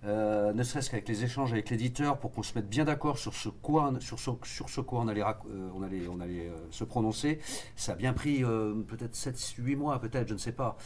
Euh, 0.05 0.51
ne 0.53 0.63
serait-ce 0.63 0.89
qu'avec 0.89 1.07
les 1.07 1.23
échanges 1.23 1.53
avec 1.53 1.69
l'éditeur 1.69 2.17
pour 2.17 2.31
qu'on 2.31 2.43
se 2.43 2.53
mette 2.55 2.67
bien 2.67 2.83
d'accord 2.83 3.17
sur 3.17 3.33
ce 3.33 3.49
quoi, 3.49 3.91
sur 3.99 4.19
ce, 4.19 4.31
sur 4.43 4.69
ce 4.69 4.81
quoi 4.81 4.99
on 4.99 5.07
allait, 5.07 5.21
euh, 5.21 5.69
on 5.75 5.81
allait, 5.81 6.07
on 6.09 6.19
allait 6.19 6.47
euh, 6.47 6.57
se 6.71 6.83
prononcer, 6.83 7.39
ça 7.75 7.93
a 7.93 7.95
bien 7.95 8.13
pris 8.13 8.43
euh, 8.43 8.73
peut-être 8.87 9.15
7-8 9.15 9.75
mois, 9.77 9.99
peut-être, 9.99 10.27
je 10.27 10.33
ne 10.33 10.39
sais 10.39 10.51
pas. 10.51 10.77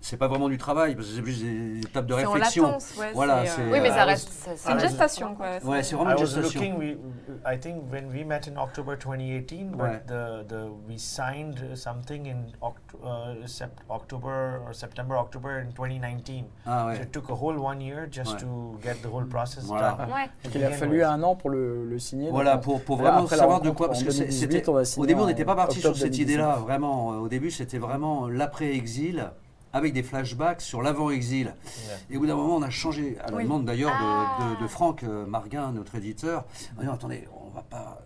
C'est 0.00 0.18
pas 0.18 0.28
vraiment 0.28 0.48
du 0.48 0.56
travail, 0.56 0.94
parce 0.94 1.08
que 1.08 1.14
c'est 1.14 1.22
plus 1.22 1.42
des 1.42 1.80
étapes 1.80 2.06
de 2.06 2.14
C'est 2.14 2.26
en 2.26 2.30
réflexion. 2.32 2.66
latence, 2.66 2.94
ouais. 2.96 3.10
Voilà, 3.12 3.44
c'est, 3.44 3.56
c'est, 3.56 3.62
euh, 3.62 3.72
Oui, 3.72 3.80
mais 3.82 3.88
ça 3.90 4.02
Euh, 4.02 4.06
reste. 4.06 4.30
C'est 4.56 4.70
une 4.72 4.78
gestation, 4.78 5.34
quoi. 5.34 5.46
Ouais, 5.64 5.82
c'est 5.82 5.96
vraiment 5.96 6.10
I 6.10 6.14
une 6.14 6.20
was 6.20 6.26
gestation. 6.26 6.60
looking. 6.60 6.78
We, 6.78 6.96
I 7.44 7.58
think 7.58 7.82
when 7.90 8.06
we 8.14 8.24
met 8.24 8.42
in 8.46 8.56
October 8.56 8.96
2018, 8.96 9.72
but 9.72 9.80
Ouais. 9.82 10.02
the 10.06 10.46
the 10.46 10.68
we 10.88 10.96
signed 10.98 11.74
something 11.74 12.26
in 12.28 12.36
Oct- 12.62 12.94
uh, 13.02 13.46
sept- 13.46 13.82
October 13.90 14.60
or 14.68 14.74
September, 14.74 15.16
October 15.16 15.60
in 15.66 15.72
2019. 15.72 16.44
Ah 16.66 16.82
So 16.82 16.86
ouais. 16.88 17.02
it 17.02 17.10
took 17.10 17.28
a 17.30 17.34
whole 17.34 17.58
one 17.58 17.80
year 17.80 18.06
just 18.08 18.34
Ouais. 18.34 18.38
to 18.40 18.78
get 18.84 19.02
the 19.02 19.06
whole 19.12 19.26
process 19.26 19.64
Voilà. 19.64 19.96
done. 19.98 20.06
Ouais. 20.12 20.28
Donc 20.44 20.54
il 20.54 20.62
a 20.64 20.70
fallu 20.70 21.02
un 21.02 21.20
an 21.24 21.34
pour 21.34 21.50
le, 21.50 21.84
le 21.84 21.98
signer. 21.98 22.30
Voilà, 22.30 22.58
pour, 22.58 22.80
pour 22.82 22.96
vraiment 22.98 23.24
après 23.24 23.36
savoir 23.36 23.60
de 23.60 23.70
quoi. 23.70 23.88
Parce 23.88 24.04
que 24.04 24.12
c'est- 24.12 24.26
2018, 24.26 24.52
c'était. 24.52 24.68
on 24.68 24.74
va 24.74 24.82
Au 24.98 25.06
début, 25.06 25.20
on 25.22 25.26
n'était 25.26 25.44
pas 25.44 25.56
parti 25.56 25.80
sur 25.80 25.96
cette 25.96 26.12
2019. 26.12 26.30
idée-là, 26.30 26.56
vraiment. 26.62 27.12
Euh, 27.12 27.16
Au 27.16 27.28
début, 27.28 27.50
c'était 27.50 27.78
vraiment 27.78 28.28
l'après-exil, 28.28 29.30
avec 29.76 29.92
des 29.92 30.02
flashbacks 30.02 30.60
sur 30.60 30.82
l'avant-exil. 30.82 31.54
Yeah. 31.86 31.96
Et 32.10 32.16
au 32.16 32.20
bout 32.20 32.26
d'un 32.26 32.36
moment, 32.36 32.56
on 32.56 32.62
a 32.62 32.70
changé, 32.70 33.18
à 33.20 33.30
la 33.30 33.36
Oui. 33.36 33.42
demande 33.44 33.64
d'ailleurs 33.64 33.90
de, 33.92 33.96
Ah. 34.00 34.54
de- 34.58 34.62
de 34.62 34.68
Franck 34.68 35.02
euh, 35.04 35.26
Marguin, 35.26 35.72
notre 35.72 35.94
éditeur. 35.94 36.44
On 36.76 36.80
a 36.80 36.84
dit, 36.84 36.90
attendez, 36.90 37.28
on 37.44 37.50
va 37.50 37.62
pas. 37.62 38.02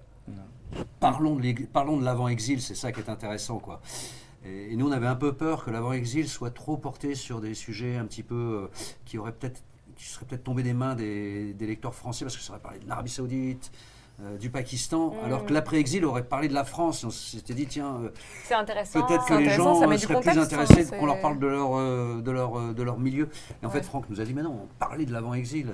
Parlons 1.01 1.35
de, 1.37 1.43
l'ex- 1.43 1.67
parlons 1.73 1.97
de 1.97 2.05
l'avant-exil, 2.05 2.61
c'est 2.63 2.75
ça 2.77 2.93
qui 2.93 3.01
est 3.01 3.09
intéressant, 3.09 3.59
quoi. 3.59 3.81
Et, 4.45 4.73
et 4.73 4.77
nous, 4.77 4.89
on 4.89 4.93
avait 4.93 5.07
un 5.09 5.17
peu 5.17 5.33
peur 5.33 5.65
que 5.65 5.71
l'avant-exil 5.71 6.29
soit 6.29 6.51
trop 6.51 6.77
porté 6.77 7.15
sur 7.15 7.41
des 7.41 7.55
sujets 7.55 7.97
un 7.97 8.05
petit 8.05 8.23
peu 8.23 8.35
euh, 8.35 8.69
qui 9.05 9.19
auraient 9.19 9.33
peut-être 9.33 9.63
qui 9.97 10.07
seraient 10.09 10.25
peut-être 10.25 10.45
tombés 10.45 10.63
des 10.63 10.73
mains 10.73 10.95
des, 10.95 11.53
des 11.53 11.67
lecteurs 11.67 11.95
français 11.95 12.25
parce 12.25 12.35
que 12.35 12.43
ça 12.43 12.53
aurait 12.55 12.63
parlé 12.63 12.79
de 12.79 12.89
l'Arabie 12.89 13.11
Saoudite, 13.11 13.71
euh, 14.23 14.37
du 14.39 14.51
Pakistan, 14.51 15.11
Mm. 15.11 15.25
alors 15.25 15.47
que 15.47 15.53
l'après-exil 15.53 16.05
aurait 16.05 16.25
parlé 16.25 16.49
de 16.49 16.55
la 16.55 16.65
France. 16.65 17.05
On 17.05 17.11
s'était 17.11 17.55
dit, 17.55 17.67
tiens, 17.67 17.97
euh. 18.03 18.09
Peut-être 18.49 19.25
que 19.27 19.35
les 19.35 19.51
gens 19.51 19.77
euh, 19.77 19.81
seraient 19.85 19.97
plus 19.97 20.07
contexte, 20.07 20.39
hein, 20.39 20.43
intéressés 20.43 20.87
qu'on 20.97 21.07
leur 21.07 21.21
parle 21.21 21.39
de 21.39 21.47
leur, 21.47 21.79
euh, 21.79 22.21
de 22.23 22.31
leur, 22.31 22.75
de 22.75 22.83
leur 22.83 22.99
milieu. 22.99 23.29
Et 23.63 23.67
en 23.67 23.71
fait. 23.71 23.83
Franck 23.83 24.09
nous 24.11 24.21
a 24.21 24.25
dit, 24.25 24.35
mais 24.35 24.43
non, 24.43 24.69
parler 24.79 25.07
de 25.07 25.13
l'avant-exil, 25.13 25.73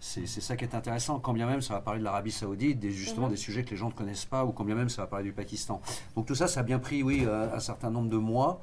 c'est 0.00 0.26
ça 0.26 0.56
qui 0.56 0.64
est 0.64 0.74
intéressant. 0.74 1.18
Quand 1.18 1.32
bien 1.32 1.46
même 1.46 1.60
ça 1.60 1.74
va 1.74 1.80
parler 1.80 2.00
de 2.00 2.04
l'Arabie 2.04 2.30
Saoudite, 2.30 2.78
des, 2.78 2.90
justement 2.90 3.26
Mhm. 3.26 3.32
des 3.32 3.36
sujets 3.38 3.64
que 3.64 3.70
les 3.70 3.76
gens 3.76 3.88
ne 3.88 3.92
connaissent 3.94 4.24
pas, 4.26 4.44
ou 4.44 4.52
quand 4.52 4.64
bien 4.64 4.74
même 4.74 4.88
ça 4.88 5.02
va 5.02 5.08
parler 5.08 5.24
du 5.24 5.32
Pakistan. 5.32 5.80
Donc 6.14 6.26
tout 6.26 6.34
ça, 6.34 6.46
ça 6.48 6.60
a 6.60 6.62
bien 6.62 6.78
pris, 6.78 7.02
oui, 7.02 7.24
un, 7.28 7.54
un 7.54 7.60
certain 7.60 7.90
nombre 7.90 8.08
de 8.08 8.16
mois. 8.18 8.60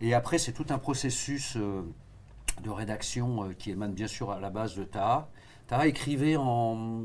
Et 0.00 0.14
après, 0.14 0.38
c'est 0.38 0.52
tout 0.52 0.66
un 0.70 0.78
processus 0.78 1.56
de 1.56 2.70
rédaction 2.70 3.50
qui 3.58 3.70
émane 3.70 3.92
bien 3.92 4.06
sûr 4.08 4.30
à 4.30 4.40
la 4.40 4.50
base 4.50 4.74
de 4.76 4.84
Taha. 4.84 5.28
Taha 5.66 5.86
écrivait 5.86 6.36
en, 6.36 7.02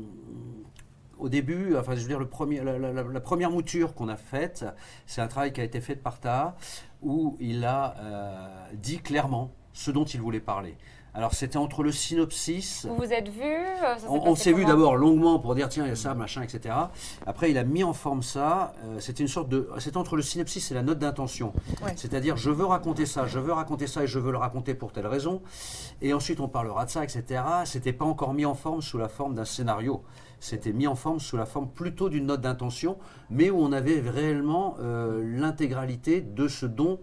au 1.20 1.28
début, 1.28 1.76
enfin, 1.76 1.94
je 1.94 2.00
veux 2.00 2.08
dire, 2.08 2.18
le 2.18 2.28
premier, 2.28 2.60
la, 2.62 2.78
la- 2.78 2.92
la- 2.92 3.02
la 3.02 3.20
première 3.20 3.50
mouture 3.50 3.94
qu'on 3.94 4.08
a 4.08 4.16
faite, 4.16 4.64
c'est 5.06 5.20
un 5.20 5.28
travail 5.28 5.52
qui 5.52 5.60
a 5.60 5.64
été 5.64 5.80
fait 5.80 5.96
par 5.96 6.18
Taha, 6.20 6.56
où 7.02 7.36
il 7.40 7.64
a 7.64 7.94
euh, 7.98 8.48
dit 8.74 8.98
clairement 8.98 9.50
ce 9.72 9.90
dont 9.90 10.04
il 10.04 10.20
voulait 10.20 10.40
parler. 10.40 10.76
Alors, 11.12 11.34
c'était 11.34 11.56
entre 11.56 11.82
le 11.82 11.90
synopsis. 11.90 12.86
Vous 12.88 12.94
vous 12.94 13.12
êtes 13.12 13.28
vus 13.28 13.42
euh, 13.42 13.96
On, 14.08 14.36
s'est 14.36 14.52
vu 14.52 14.64
d'abord 14.64 14.94
longuement 14.96 15.40
pour 15.40 15.56
dire 15.56 15.68
tiens 15.68 15.84
il 15.84 15.88
y 15.88 15.92
a 15.92 15.96
ça 15.96 16.14
machin 16.14 16.42
etc. 16.42 16.72
Après 17.26 17.50
il 17.50 17.58
a 17.58 17.64
mis 17.64 17.82
en 17.82 17.92
forme 17.92 18.22
ça. 18.22 18.74
euh, 18.84 19.00
c'était 19.00 19.24
une 19.24 19.28
sorte 19.28 19.48
de 19.48 19.68
c'était 19.78 19.96
entre 19.96 20.14
le 20.14 20.22
synopsis 20.22 20.70
et 20.70 20.74
la 20.74 20.84
note 20.84 21.00
d'intention. 21.00 21.52
Ouais. 21.84 21.94
C'est-à-dire 21.96 22.36
je 22.36 22.50
veux 22.50 22.64
raconter 22.64 23.06
ça, 23.06 23.26
je 23.26 23.40
veux 23.40 23.52
raconter 23.52 23.88
ça 23.88 24.04
et 24.04 24.06
je 24.06 24.20
veux 24.20 24.30
le 24.30 24.38
raconter 24.38 24.72
pour 24.74 24.92
telle 24.92 25.08
raison. 25.08 25.42
Et 26.00 26.14
ensuite 26.14 26.38
on 26.38 26.46
parlera 26.48 26.84
de 26.84 26.90
ça 26.90 27.02
etc. 27.02 27.42
C'était 27.64 27.92
pas 27.92 28.04
encore 28.04 28.32
mis 28.32 28.46
en 28.46 28.54
forme 28.54 28.80
sous 28.80 28.96
la 28.98 29.08
forme 29.08 29.34
d'un 29.34 29.44
scénario. 29.44 30.04
C'était 30.40 30.72
mis 30.72 30.86
en 30.86 30.94
forme 30.94 31.20
sous 31.20 31.36
la 31.36 31.46
forme 31.46 31.68
plutôt 31.68 32.08
d'une 32.08 32.26
note 32.26 32.40
d'intention, 32.40 32.98
mais 33.28 33.50
où 33.50 33.58
on 33.58 33.72
avait 33.72 34.00
réellement 34.00 34.76
euh, 34.80 35.22
l'intégralité 35.38 36.22
de 36.22 36.48
ce 36.48 36.66
dont 36.66 36.98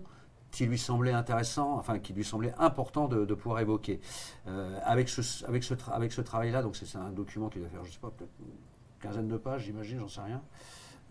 qui 0.51 0.65
lui 0.65 0.79
semblait 0.79 1.11
intéressant, 1.11 1.77
enfin 1.77 1.99
qui 1.99 2.13
lui 2.13 2.23
semblait 2.23 2.53
important 2.57 3.07
de, 3.07 3.33
pouvoir 3.35 3.59
évoquer. 3.59 3.99
Euh, 4.47 4.79
avec 4.83 5.07
ce, 5.07 5.73
travail-là, 6.23 6.63
donc 6.63 6.75
c'est 6.75 6.97
un 6.97 7.11
document 7.11 7.49
qui 7.49 7.59
doit 7.59 7.69
faire, 7.69 7.85
je 7.85 7.91
sais 7.91 7.99
pas, 7.99 8.09
peut-être 8.09 8.31
une 8.39 8.47
quinzaine 8.99 9.27
de 9.27 9.37
pages, 9.37 9.65
j'imagine, 9.65 9.99
j'en 9.99 10.07
sais 10.07 10.21
rien. 10.21 10.41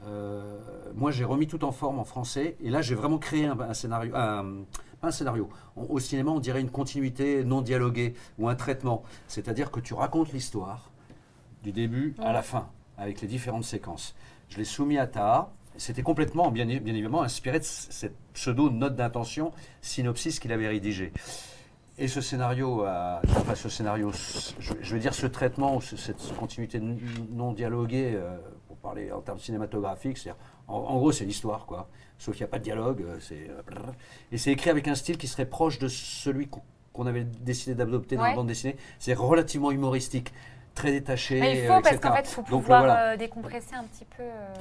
Euh, 0.04 0.58
moi, 0.94 1.10
j'ai 1.12 1.24
remis 1.24 1.46
tout 1.46 1.64
en 1.64 1.72
forme 1.72 2.00
en 2.00 2.04
français, 2.04 2.56
et 2.60 2.70
là, 2.70 2.82
j'ai 2.82 2.96
vraiment 2.96 3.18
créé 3.18 3.46
un, 3.46 3.74
scénario, 3.74 4.14
un- 4.16 4.64
pas 5.00 5.08
un 5.08 5.12
scénario. 5.12 5.48
Au 5.76 6.00
cinéma, 6.00 6.32
on 6.32 6.40
dirait 6.40 6.60
une 6.60 6.70
continuité 6.70 7.44
non 7.44 7.62
dialoguée 7.62 8.14
ou 8.38 8.48
un 8.48 8.56
traitement, 8.56 9.04
c'est-à-dire 9.28 9.70
que 9.70 9.80
tu 9.80 9.94
racontes 9.94 10.32
l'histoire 10.32 10.90
du 11.62 11.72
début 11.72 12.14
à 12.18 12.32
la 12.32 12.42
fin, 12.42 12.68
avec 12.98 13.20
les 13.20 13.28
différentes 13.28 13.64
séquences. 13.64 14.14
Je 14.48 14.58
l'ai 14.58 14.64
soumis 14.64 14.98
à 14.98 15.06
Taha. 15.06 15.50
C'était 15.78 16.02
complètement, 16.02 16.50
bien, 16.50 16.64
bien 16.64 16.94
évidemment, 16.94 17.22
inspiré 17.22 17.58
de 17.58 17.64
cette 17.64 18.16
pseudo-note 18.32 18.96
d'intention, 18.96 19.52
synopsis 19.82 20.40
qu'il 20.40 20.50
avait 20.52 20.68
rédigé. 20.68 21.12
Et 21.98 22.08
ce 22.08 22.20
scénario, 22.22 22.84
enfin 22.86 23.54
ce 23.54 23.68
scénario, 23.68 24.10
je, 24.12 24.72
je 24.80 24.94
veux 24.94 25.00
dire 25.00 25.12
ce 25.14 25.26
traitement, 25.26 25.80
ce- 25.80 25.96
cette 25.96 26.34
continuité 26.38 26.78
non 26.80 27.52
dialoguée, 27.52 28.12
euh, 28.14 28.36
pour 28.68 28.76
parler 28.78 29.10
en 29.12 29.20
termes 29.20 29.38
cinématographiques, 29.38 30.18
c'est-à-dire, 30.18 30.40
en, 30.68 30.76
en 30.76 30.96
gros 30.98 31.12
c'est 31.12 31.24
l'histoire, 31.24 31.64
quoi. 31.66 31.88
Sauf 32.18 32.34
qu'il 32.36 32.44
n'y 32.44 32.48
a 32.48 32.50
pas 32.50 32.58
de 32.58 32.64
dialogue, 32.64 33.02
euh, 33.02 33.16
c'est 33.20 33.48
euh, 33.50 33.92
et 34.32 34.38
c'est 34.38 34.52
écrit 34.52 34.70
avec 34.70 34.88
un 34.88 34.94
style 34.94 35.16
qui 35.18 35.26
serait 35.26 35.46
proche 35.46 35.78
de 35.78 35.88
celui 35.88 36.48
qu'on 36.92 37.06
avait 37.06 37.24
décidé 37.24 37.74
d'adopter 37.74 38.16
dans 38.16 38.22
la 38.30 38.36
bande 38.36 38.46
dessinée. 38.48 38.76
C'est 38.98 39.14
relativement 39.14 39.70
humoristique, 39.70 40.32
très 40.76 40.92
détaché. 40.92 41.40
Mais 41.40 41.58
il 41.58 41.64
euh, 41.64 41.74
faut 41.74 41.80
parce 41.82 41.96
etc. 41.96 42.08
qu'en 42.08 42.14
fait, 42.14 42.22
il 42.22 42.32
faut 42.32 42.42
Donc, 42.42 42.62
pouvoir 42.62 42.80
voilà. 42.84 43.12
euh, 43.12 43.16
décompresser 43.16 43.74
un 43.74 43.82
petit 43.84 44.04
peu. 44.04 44.22
euh, 44.22 44.54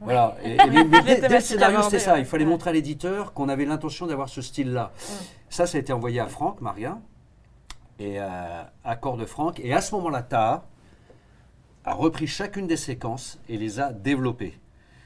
Voilà. 0.00 0.34
Et, 0.42 0.52
et 0.54 0.56
mais- 0.70 0.84
mais 0.84 1.02
dès, 1.02 1.20
dès 1.20 1.28
le 1.28 1.40
scénario, 1.40 1.82
c'était 1.82 1.98
ça. 1.98 2.18
Il 2.18 2.24
fallait 2.24 2.44
Ouais. 2.44 2.50
montrer 2.50 2.70
à 2.70 2.72
l'éditeur 2.72 3.34
qu'on 3.34 3.50
avait 3.50 3.66
l'intention 3.66 4.06
d'avoir 4.06 4.30
ce 4.30 4.40
style-là. 4.40 4.92
Ça, 5.50 5.66
ça 5.66 5.76
a 5.76 5.80
été 5.80 5.92
envoyé 5.92 6.20
à 6.20 6.26
Franck, 6.26 6.60
Marien, 6.62 7.00
et 7.98 8.18
euh, 8.20 8.62
à 8.84 8.96
Corps 8.96 9.16
de 9.18 9.26
Franck. 9.26 9.60
Et 9.60 9.74
à 9.74 9.80
ce 9.82 9.94
moment-là, 9.96 10.22
Taha 10.22 10.64
a 11.84 11.92
repris 11.94 12.26
chacune 12.26 12.66
des 12.66 12.76
séquences 12.76 13.38
et 13.48 13.56
les 13.58 13.78
a 13.80 13.92
développées. 13.92 14.58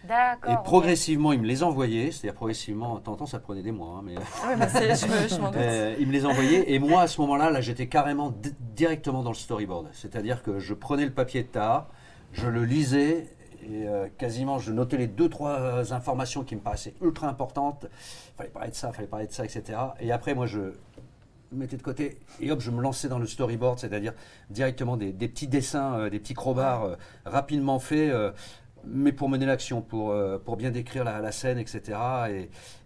D'accord. 0.04 0.52
Et 0.52 0.56
progressivement, 0.64 1.32
il 1.32 1.40
me 1.40 1.46
les 1.46 1.62
envoyait. 1.62 2.10
C'est-à-dire 2.10 2.34
progressivement, 2.34 2.96
de 2.96 3.00
temps 3.00 3.12
en 3.12 3.16
temps, 3.16 3.26
ça 3.26 3.38
prenait 3.38 3.62
des 3.62 3.72
mois. 3.72 3.96
hein, 3.98 4.02
mais, 4.04 4.16
Ouais, 4.16 4.56
bah, 4.58 4.66
je 4.68 5.06
me- 5.06 5.56
euh, 5.56 5.94
il 5.98 6.06
me 6.06 6.12
les 6.12 6.24
envoyait. 6.26 6.72
Et 6.72 6.78
moi, 6.78 7.02
à 7.02 7.06
ce 7.06 7.20
moment-là, 7.20 7.50
là, 7.50 7.60
j'étais 7.60 7.86
carrément 7.86 8.30
di- 8.30 8.54
directement 8.74 9.22
dans 9.22 9.30
le 9.30 9.36
storyboard. 9.36 9.88
C'est-à-dire 9.92 10.42
que 10.42 10.58
je 10.58 10.72
prenais 10.74 11.04
le 11.04 11.12
papier 11.12 11.42
de 11.42 11.48
Taha, 11.48 11.88
je 12.32 12.48
le 12.48 12.64
lisais. 12.64 13.28
Et 13.62 13.86
euh, 13.86 14.08
quasiment, 14.16 14.58
je 14.58 14.72
notais 14.72 14.96
les 14.96 15.06
deux, 15.06 15.28
trois 15.28 15.60
euh, 15.60 15.84
informations 15.92 16.44
qui 16.44 16.56
me 16.56 16.60
paraissaient 16.60 16.94
ultra 17.02 17.28
importantes. 17.28 17.84
Il 17.90 18.36
fallait 18.38 18.48
parler 18.48 18.70
de 18.70 18.74
ça, 18.74 18.88
il 18.88 18.94
fallait 18.96 19.06
parler 19.08 19.26
de 19.26 19.32
ça, 19.32 19.44
etc. 19.44 19.78
Et 20.00 20.10
après, 20.12 20.34
moi, 20.34 20.46
je 20.46 20.72
mettais 21.52 21.76
de 21.76 21.82
côté 21.82 22.18
et 22.40 22.50
hop, 22.52 22.60
je 22.60 22.70
me 22.70 22.80
lançais 22.80 23.08
dans 23.08 23.18
le 23.18 23.26
storyboard, 23.26 23.78
c'est-à-dire 23.80 24.14
directement 24.50 24.96
des, 24.96 25.12
des 25.12 25.26
petits 25.28 25.48
dessins, 25.48 25.94
euh, 25.98 26.08
des 26.10 26.20
petits 26.20 26.32
crowbars 26.34 26.84
euh, 26.84 26.94
rapidement 27.26 27.78
faits, 27.80 28.10
euh, 28.10 28.30
mais 28.86 29.12
pour 29.12 29.28
mener 29.28 29.46
l'action, 29.46 29.82
pour, 29.82 30.10
euh, 30.10 30.38
pour 30.38 30.56
bien 30.56 30.70
décrire 30.70 31.04
la, 31.04 31.20
la 31.20 31.32
scène, 31.32 31.58
etc. 31.58 31.98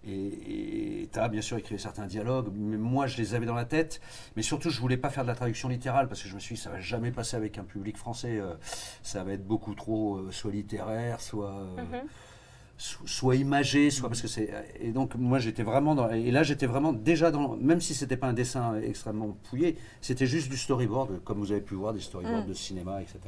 Et 0.06 1.08
tu 1.12 1.18
as 1.18 1.28
bien 1.28 1.40
sûr 1.40 1.56
écrit 1.56 1.78
certains 1.78 2.06
dialogues, 2.06 2.48
mais 2.54 2.76
moi 2.76 3.06
je 3.06 3.16
les 3.16 3.34
avais 3.34 3.46
dans 3.46 3.54
la 3.54 3.64
tête. 3.64 4.00
Mais 4.36 4.42
surtout, 4.42 4.70
je 4.70 4.80
voulais 4.80 4.96
pas 4.96 5.10
faire 5.10 5.22
de 5.24 5.28
la 5.28 5.34
traduction 5.34 5.68
littérale 5.68 6.08
parce 6.08 6.22
que 6.22 6.28
je 6.28 6.34
me 6.34 6.40
suis 6.40 6.56
dit, 6.56 6.60
ça 6.60 6.70
va 6.70 6.80
jamais 6.80 7.10
passer 7.10 7.36
avec 7.36 7.58
un 7.58 7.64
public 7.64 7.96
français. 7.96 8.38
euh, 8.38 8.54
ça 9.02 9.24
va 9.24 9.32
être 9.32 9.46
beaucoup 9.46 9.74
trop, 9.74 10.16
euh, 10.16 10.30
soit 10.30 10.52
littéraire, 10.52 11.20
soit. 11.20 11.52
Mhm. 11.76 12.00
so- 12.76 12.98
soit 13.06 13.36
imagé, 13.36 13.88
soit 13.90 14.08
parce 14.08 14.20
que 14.20 14.26
c'est 14.26 14.50
et 14.80 14.90
donc 14.90 15.14
moi 15.14 15.38
j'étais 15.38 15.62
vraiment 15.62 15.94
dans 15.94 16.10
et 16.10 16.32
là 16.32 16.42
j'étais 16.42 16.66
vraiment 16.66 16.92
déjà 16.92 17.30
dans 17.30 17.54
même 17.56 17.80
si 17.80 17.94
c'était 17.94 18.16
pas 18.16 18.26
un 18.26 18.32
dessin 18.32 18.74
extrêmement 18.82 19.28
pouillé, 19.48 19.76
c'était 20.00 20.26
juste 20.26 20.50
du 20.50 20.56
storyboard 20.56 21.22
comme 21.22 21.38
vous 21.38 21.52
avez 21.52 21.60
pu 21.60 21.74
voir 21.76 21.92
des 21.94 22.00
storyboards 22.00 22.42
Mm. 22.46 22.48
de 22.48 22.52
cinéma 22.54 23.00
etc. 23.00 23.20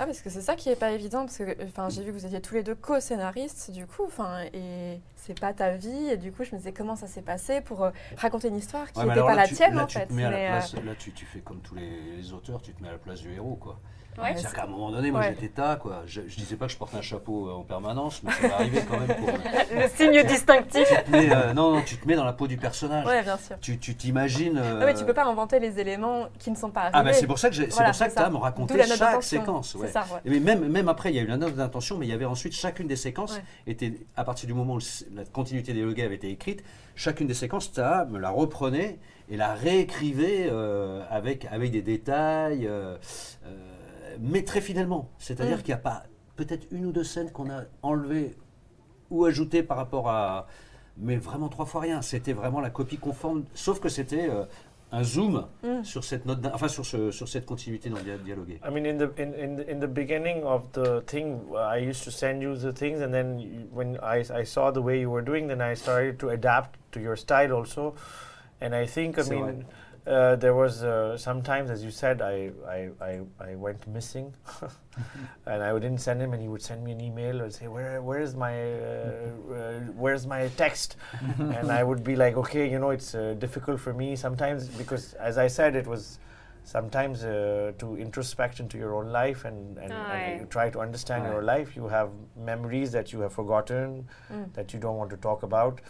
Ah, 0.00 0.06
parce 0.06 0.20
que 0.22 0.28
c'est 0.30 0.40
ça 0.40 0.56
qui 0.56 0.68
est 0.70 0.76
pas 0.76 0.90
évident, 0.90 1.20
parce 1.24 1.38
que 1.38 1.44
j'ai 1.88 2.02
vu 2.02 2.08
que 2.12 2.18
vous 2.18 2.26
étiez 2.26 2.40
tous 2.40 2.54
les 2.54 2.64
deux 2.64 2.74
co-scénaristes, 2.74 3.70
du 3.70 3.86
coup, 3.86 4.08
et 4.52 5.00
c'est 5.14 5.38
pas 5.38 5.52
ta 5.52 5.76
vie, 5.76 6.08
et 6.10 6.16
du 6.16 6.32
coup, 6.32 6.42
je 6.42 6.50
me 6.52 6.56
disais 6.58 6.72
comment 6.72 6.96
ça 6.96 7.06
s'est 7.06 7.22
passé 7.22 7.60
pour 7.60 7.84
euh, 7.84 7.90
raconter 8.16 8.48
une 8.48 8.56
histoire 8.56 8.90
qui 8.90 8.98
n'était 8.98 9.20
pas 9.20 9.28
là, 9.36 9.42
la 9.42 9.48
tu- 9.48 9.54
tienne, 9.54 9.74
là, 9.74 9.84
en 9.84 9.86
tu 9.86 9.98
fait. 9.98 10.06
te 10.06 10.12
mets 10.12 10.24
à 10.24 10.30
la 10.30 10.36
mais, 10.36 10.46
euh, 10.48 10.82
Là, 10.84 10.94
tu, 10.98 11.12
tu 11.12 11.24
fais 11.26 11.40
comme 11.40 11.60
tous 11.60 11.76
les, 11.76 12.16
les 12.16 12.32
auteurs, 12.32 12.60
tu 12.60 12.72
te 12.74 12.82
mets 12.82 12.88
à 12.88 12.92
la 12.92 12.98
place 12.98 13.20
du 13.20 13.32
héros, 13.32 13.54
quoi. 13.54 13.78
Ouais. 14.18 14.32
C'est-à-dire 14.34 14.52
qu'à 14.54 14.62
un 14.64 14.66
moment 14.66 14.90
donné, 14.90 15.10
moi, 15.10 15.20
Ouais. 15.20 15.34
j'étais 15.40 15.48
tas, 15.54 15.76
quoi. 15.76 16.02
Je, 16.06 16.20
je 16.28 16.36
disais 16.36 16.56
pas 16.56 16.66
que 16.66 16.72
je 16.72 16.76
porte 16.78 16.94
un 16.94 17.00
chapeau 17.02 17.48
euh, 17.48 17.52
en 17.52 17.62
permanence, 17.62 18.22
mais 18.22 18.30
ça 18.32 18.42
m'est 18.46 18.52
arrivé 18.54 18.80
quand 18.88 18.98
même. 18.98 19.16
Pour, 19.16 19.28
Le 19.74 19.88
signe 19.96 20.22
distinctif. 20.26 20.86
euh, 21.12 21.52
non, 21.52 21.72
non, 21.72 21.82
tu 21.82 21.96
te 21.96 22.06
mets 22.06 22.14
dans 22.14 22.24
la 22.24 22.32
peau 22.32 22.46
du 22.46 22.56
personnage. 22.56 23.04
ouais, 23.06 23.22
bien 23.22 23.36
sûr. 23.36 23.56
Tu 23.60 23.78
tu 23.78 23.94
t'imagines. 23.96 24.56
euh, 24.58 24.80
Non, 24.80 24.86
mais 24.86 24.94
tu 24.94 25.04
peux 25.04 25.14
pas 25.14 25.24
inventer 25.24 25.58
les 25.60 25.78
éléments 25.80 26.26
qui 26.38 26.50
ne 26.50 26.56
sont 26.56 26.70
pas 26.70 26.82
arrivés. 26.82 26.98
Ah, 26.98 27.02
bah 27.02 27.12
c'est 27.12 27.26
pour 27.26 27.38
ça 27.38 27.50
que, 27.50 27.56
Voilà, 27.70 27.88
pour 27.90 27.94
ça 27.96 28.08
que. 28.08 28.14
Tam 28.14 28.36
racontait 28.36 28.74
D'où 28.74 28.80
la 28.80 28.86
note 28.86 28.98
chaque 28.98 29.22
séquence. 29.22 29.74
ouais. 29.74 29.86
C'est 29.88 29.92
ça, 29.92 30.04
ouais. 30.12 30.20
Mais 30.24 30.40
même, 30.40 30.68
même 30.68 30.88
après, 30.88 31.10
il 31.10 31.16
y 31.16 31.18
a 31.18 31.22
eu 31.22 31.26
la 31.26 31.36
note 31.36 31.54
d'intention, 31.54 31.98
mais 31.98 32.06
il 32.06 32.10
y 32.10 32.12
avait 32.14 32.24
ensuite 32.24 32.54
chacune 32.54 32.86
des 32.86 32.96
séquences 32.96 33.40
était 33.66 33.94
à 34.16 34.24
partir 34.24 34.46
du 34.46 34.54
moment 34.54 34.74
où 34.74 34.80
la 35.14 35.24
continuité 35.24 35.72
des 35.72 35.78
dialogués 35.80 36.04
avait 36.04 36.14
été 36.16 36.30
écrite, 36.30 36.62
chacune 36.94 37.26
des 37.26 37.34
séquences, 37.34 37.72
Taha 37.72 38.04
me 38.04 38.18
la 38.18 38.30
reprenait 38.30 38.98
et 39.30 39.36
la 39.36 39.54
réécrivait 39.54 40.48
euh, 40.50 41.02
avec, 41.10 41.46
avec 41.50 41.70
des 41.70 41.80
détails, 41.82 42.66
euh, 42.66 42.96
euh, 43.46 43.56
mais 44.20 44.42
très 44.42 44.60
fidèlement. 44.60 45.10
C'est-à-dire 45.18 45.58
Mm. 45.58 45.62
qu'il 45.62 45.68
n'y 45.74 45.80
a 45.80 45.82
pas 45.82 46.02
peut-être 46.36 46.66
une 46.72 46.86
ou 46.86 46.92
deux 46.92 47.04
scènes 47.04 47.30
qu'on 47.30 47.50
a 47.50 47.62
enlevées 47.82 48.34
ou 49.10 49.24
ajoutées 49.24 49.62
par 49.62 49.76
rapport 49.76 50.08
à, 50.10 50.46
mais 50.96 51.16
vraiment 51.16 51.48
trois 51.48 51.66
fois 51.66 51.80
rien. 51.82 52.02
C'était 52.02 52.32
vraiment 52.32 52.60
la 52.60 52.70
copie 52.70 52.96
conforme, 52.98 53.44
sauf 53.54 53.78
que 53.80 53.88
c'était 53.88 54.28
euh, 54.28 54.44
un 54.92 55.02
zoom 55.02 55.46
Mm. 55.62 55.82
sur 55.84 56.04
cette 56.04 56.24
note, 56.26 56.38
enfin 56.52 56.68
sur, 56.68 56.84
ce, 56.86 57.10
sur 57.10 57.28
cette 57.28 57.46
continuité 57.46 57.88
dans 57.90 57.96
le 57.96 58.02
dia- 58.02 58.18
dialogué. 58.18 58.60
I 58.64 58.70
mean, 58.72 58.84
in 58.86 58.96
the 58.98 59.10
in, 59.18 59.32
in 59.32 59.56
the, 59.56 59.68
in 59.70 59.80
the 59.80 59.88
beginning 59.92 60.44
of 60.44 60.70
the 60.72 61.04
thing, 61.06 61.38
I 61.56 61.78
used 61.88 62.04
to 62.04 62.10
send 62.10 62.42
you 62.42 62.54
the 62.56 62.72
things, 62.72 63.00
and 63.02 63.10
then 63.12 63.38
you, 63.40 63.68
when 63.72 63.96
I, 64.02 64.20
I 64.32 64.44
saw 64.44 64.70
the 64.72 64.80
way 64.80 65.00
you 65.00 65.10
were 65.10 65.24
doing, 65.24 65.48
then 65.48 65.60
I 65.60 65.74
started 65.74 66.18
to 66.20 66.30
adapt 66.30 66.78
to 66.92 67.00
your 67.00 67.16
style 67.16 67.52
also. 67.52 67.94
And 68.60 68.72
I 68.72 68.86
think, 68.86 69.18
I 69.18 69.22
C'est 69.22 69.34
vrai. 69.34 69.54
Mean, 70.06 70.14
uh, 70.14 70.36
there 70.36 70.54
was 70.54 70.82
uh, 70.82 71.16
sometimes, 71.16 71.70
as 71.70 71.84
you 71.84 71.90
said, 71.90 72.22
I 72.22 72.50
I, 72.68 72.90
I, 73.00 73.20
I 73.40 73.54
went 73.54 73.86
missing, 73.86 74.34
and 75.46 75.62
I 75.62 75.72
didn't 75.74 75.98
send 76.00 76.20
him, 76.20 76.32
and 76.32 76.42
he 76.42 76.48
would 76.48 76.62
send 76.62 76.84
me 76.84 76.92
an 76.92 77.00
email 77.00 77.40
and 77.40 77.52
say, 77.52 77.68
"Where 77.68 78.00
where 78.02 78.20
is 78.20 78.34
my 78.34 78.54
uh, 78.72 79.54
uh, 79.54 79.80
where's 79.96 80.26
my 80.26 80.48
text?" 80.56 80.96
and 81.38 81.70
I 81.70 81.82
would 81.84 82.04
be 82.04 82.16
like, 82.16 82.36
"Okay, 82.36 82.70
you 82.70 82.78
know, 82.78 82.90
it's 82.90 83.14
uh, 83.14 83.34
difficult 83.38 83.80
for 83.80 83.92
me 83.92 84.16
sometimes 84.16 84.68
because, 84.68 85.14
as 85.14 85.38
I 85.38 85.48
said, 85.48 85.76
it 85.76 85.86
was." 85.86 86.18
sometimes 86.66 87.24
uh, 87.24 87.72
to 87.76 87.94
introspect 87.98 88.58
into 88.58 88.78
your 88.78 88.94
own 88.94 89.12
life 89.12 89.44
and, 89.44 89.76
and, 89.76 89.92
and 89.92 90.40
you 90.40 90.46
try 90.46 90.70
to 90.70 90.80
understand 90.80 91.22
Ouais. 91.22 91.28
your 91.30 91.42
life 91.42 91.76
you 91.76 91.88
have 91.88 92.08
memories 92.34 92.90
that 92.90 93.12
you 93.12 93.20
have 93.20 93.34
forgotten 93.34 94.08
Mm. 94.32 94.50
that 94.54 94.72
you 94.72 94.80
don't 94.80 94.96
want 94.96 95.10
to 95.10 95.18
talk 95.18 95.42
about 95.42 95.82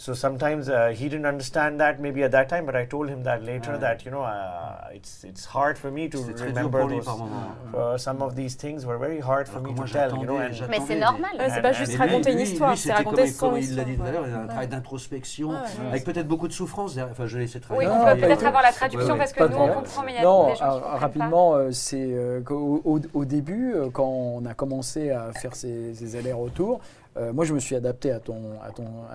so 0.00 0.14
sometimes 0.14 0.68
uh, 0.68 0.92
he 0.94 1.08
didn't 1.08 1.26
understand 1.26 1.80
that 1.80 1.98
maybe 1.98 2.22
at 2.22 2.30
that 2.30 2.48
time 2.48 2.64
but 2.64 2.76
i 2.76 2.84
told 2.86 3.08
him 3.08 3.24
that 3.24 3.42
later 3.42 3.72
Ouais. 3.72 3.80
that 3.80 4.04
you 4.04 4.12
know 4.12 4.22
uh, 4.22 4.94
it's 4.94 5.24
it's 5.24 5.44
hard 5.44 5.76
for 5.76 5.90
me 5.90 6.08
to 6.08 6.18
C'était 6.18 6.34
très 6.34 6.52
dur 6.52 6.56
remember 6.70 6.86
those 6.88 7.04
par 7.04 7.18
moment. 7.18 7.50
uh, 7.74 7.98
some 7.98 8.22
of 8.22 8.36
these 8.36 8.54
things 8.56 8.86
were 8.86 8.96
very 8.96 9.18
hard 9.20 9.48
for 9.48 9.58
Alors 9.58 9.66
me 9.66 9.74
que 9.74 9.76
moi, 9.80 9.86
to 9.86 9.92
tell 9.92 10.10
you 10.16 10.24
know 10.24 10.38
Mais 10.70 10.78
c'est 10.86 10.94
normal. 11.00 11.30
Ouais, 11.36 11.50
c'est 11.52 11.60
pas 11.62 11.70
and- 11.70 11.72
juste 11.80 11.92
lui- 11.92 11.98
raconter 11.98 12.32
une 12.32 12.38
histoire, 12.40 12.70
lui, 12.70 12.78
c'est 12.78 12.92
raconter 12.92 13.26
son 13.26 13.48
comme 13.50 13.58
il 13.58 13.74
l'a 13.74 13.82
dit 13.84 13.96
tout 13.96 14.04
histoire. 14.04 14.08
à 14.08 14.12
l'heure, 14.12 14.26
il 14.26 14.30
y 14.30 14.34
a 14.34 14.38
un 14.38 14.42
ouais. 14.42 14.46
travail 14.48 14.68
d'introspection, 14.68 15.48
Ouais, 15.48 15.54
ouais. 15.56 15.88
avec 15.90 16.04
peut-être 16.04 16.28
beaucoup 16.28 16.46
de 16.48 16.52
souffrance. 16.52 16.96
Enfin, 17.10 17.26
je 17.26 17.34
vais 17.36 17.42
laisser 17.42 17.60
Oui, 17.70 17.86
on 17.90 18.04
peut 18.04 18.20
peut-être 18.20 18.46
avoir 18.46 18.62
la 18.62 18.72
traduction 18.72 19.16
parce 19.18 19.32
que 19.32 19.42
nous 19.44 19.56
on 19.56 19.68
comprend, 19.68 20.02
mais 20.04 20.12
il 20.12 20.16
y 20.16 20.18
a 20.18 20.22
Non, 20.22 20.46
des 20.50 20.54
gens 20.56 20.74
qui 20.76 20.80
pas. 20.80 20.96
rapidement, 20.96 21.54
euh, 21.56 21.72
c'est 21.72 21.96
euh, 22.12 22.40
qu'au 22.40 22.82
au, 22.84 23.24
début, 23.24 23.72
euh, 23.74 23.90
quand 23.92 24.06
on 24.06 24.46
a 24.46 24.54
commencé 24.54 25.10
à 25.10 25.32
faire 25.32 25.56
ces 25.56 26.16
allers-retours, 26.16 26.80
euh, 27.16 27.32
moi 27.32 27.44
je 27.44 27.54
me 27.54 27.58
suis 27.58 27.74
adapté 27.74 28.10
à 28.10 28.20
ton, 28.20 28.36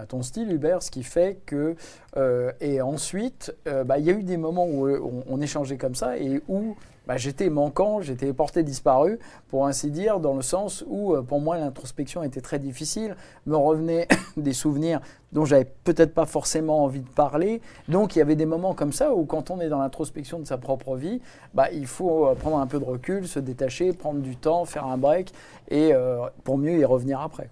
ton, 0.08 0.24
style, 0.24 0.52
Hubert, 0.52 0.82
ce 0.84 0.92
qui 0.92 1.04
fait 1.04 1.40
que. 1.46 1.76
euh, 2.18 2.52
et 2.60 2.82
ensuite, 2.82 3.56
euh, 3.68 3.84
bah, 3.84 3.98
il 4.00 4.06
y 4.06 4.10
a 4.10 4.14
eu 4.14 4.24
des 4.24 4.38
moments 4.38 4.68
où 4.68 5.24
on 5.28 5.42
échangeait 5.42 5.78
comme 5.78 5.96
ça 5.96 6.18
et 6.18 6.42
où 6.48 6.76
bah, 7.08 7.18
j'étais 7.18 7.50
manquant, 7.50 8.02
j'étais 8.02 8.32
porté 8.34 8.64
disparu, 8.64 9.20
pour 9.50 9.68
ainsi 9.68 9.92
dire, 9.92 10.20
dans 10.20 10.36
le 10.36 10.42
sens 10.42 10.84
où 10.88 11.14
euh, 11.14 11.22
pour 11.22 11.42
moi 11.42 11.58
l'introspection 11.58 12.24
était 12.24 12.42
très 12.42 12.60
difficile, 12.60 13.16
me 13.46 13.58
revenaient 13.58 14.08
des 14.38 14.54
souvenirs 14.54 15.02
dont 15.34 15.46
j'avais 15.46 15.66
peut-être 15.84 16.14
pas 16.14 16.26
forcément 16.26 16.84
envie 16.84 17.02
de 17.02 17.10
parler. 17.10 17.62
Donc 17.88 18.16
il 18.16 18.20
y 18.20 18.22
avait 18.22 18.36
des 18.36 18.46
moments 18.46 18.74
comme 18.74 18.94
ça 18.94 19.14
où 19.14 19.26
quand 19.26 19.52
on 19.52 19.60
est 19.60 19.70
dans 19.70 19.80
l'introspection 19.80 20.40
de 20.40 20.46
sa 20.46 20.58
propre 20.58 20.96
vie, 20.96 21.22
bah, 21.54 21.70
il 21.72 21.88
faut 21.88 22.28
euh, 22.28 22.36
prendre 22.36 22.58
un 22.60 22.68
peu 22.68 22.80
de 22.80 22.86
recul, 22.86 23.28
se 23.28 23.40
détacher, 23.40 23.94
prendre 23.94 24.22
du 24.22 24.36
temps, 24.36 24.66
faire 24.66 24.86
un 24.86 24.98
break 24.98 25.34
et 25.70 25.94
euh, 25.94 26.26
pour 26.44 26.58
mieux 26.58 26.80
y 26.80 26.86
revenir 26.86 27.20
après. 27.20 27.50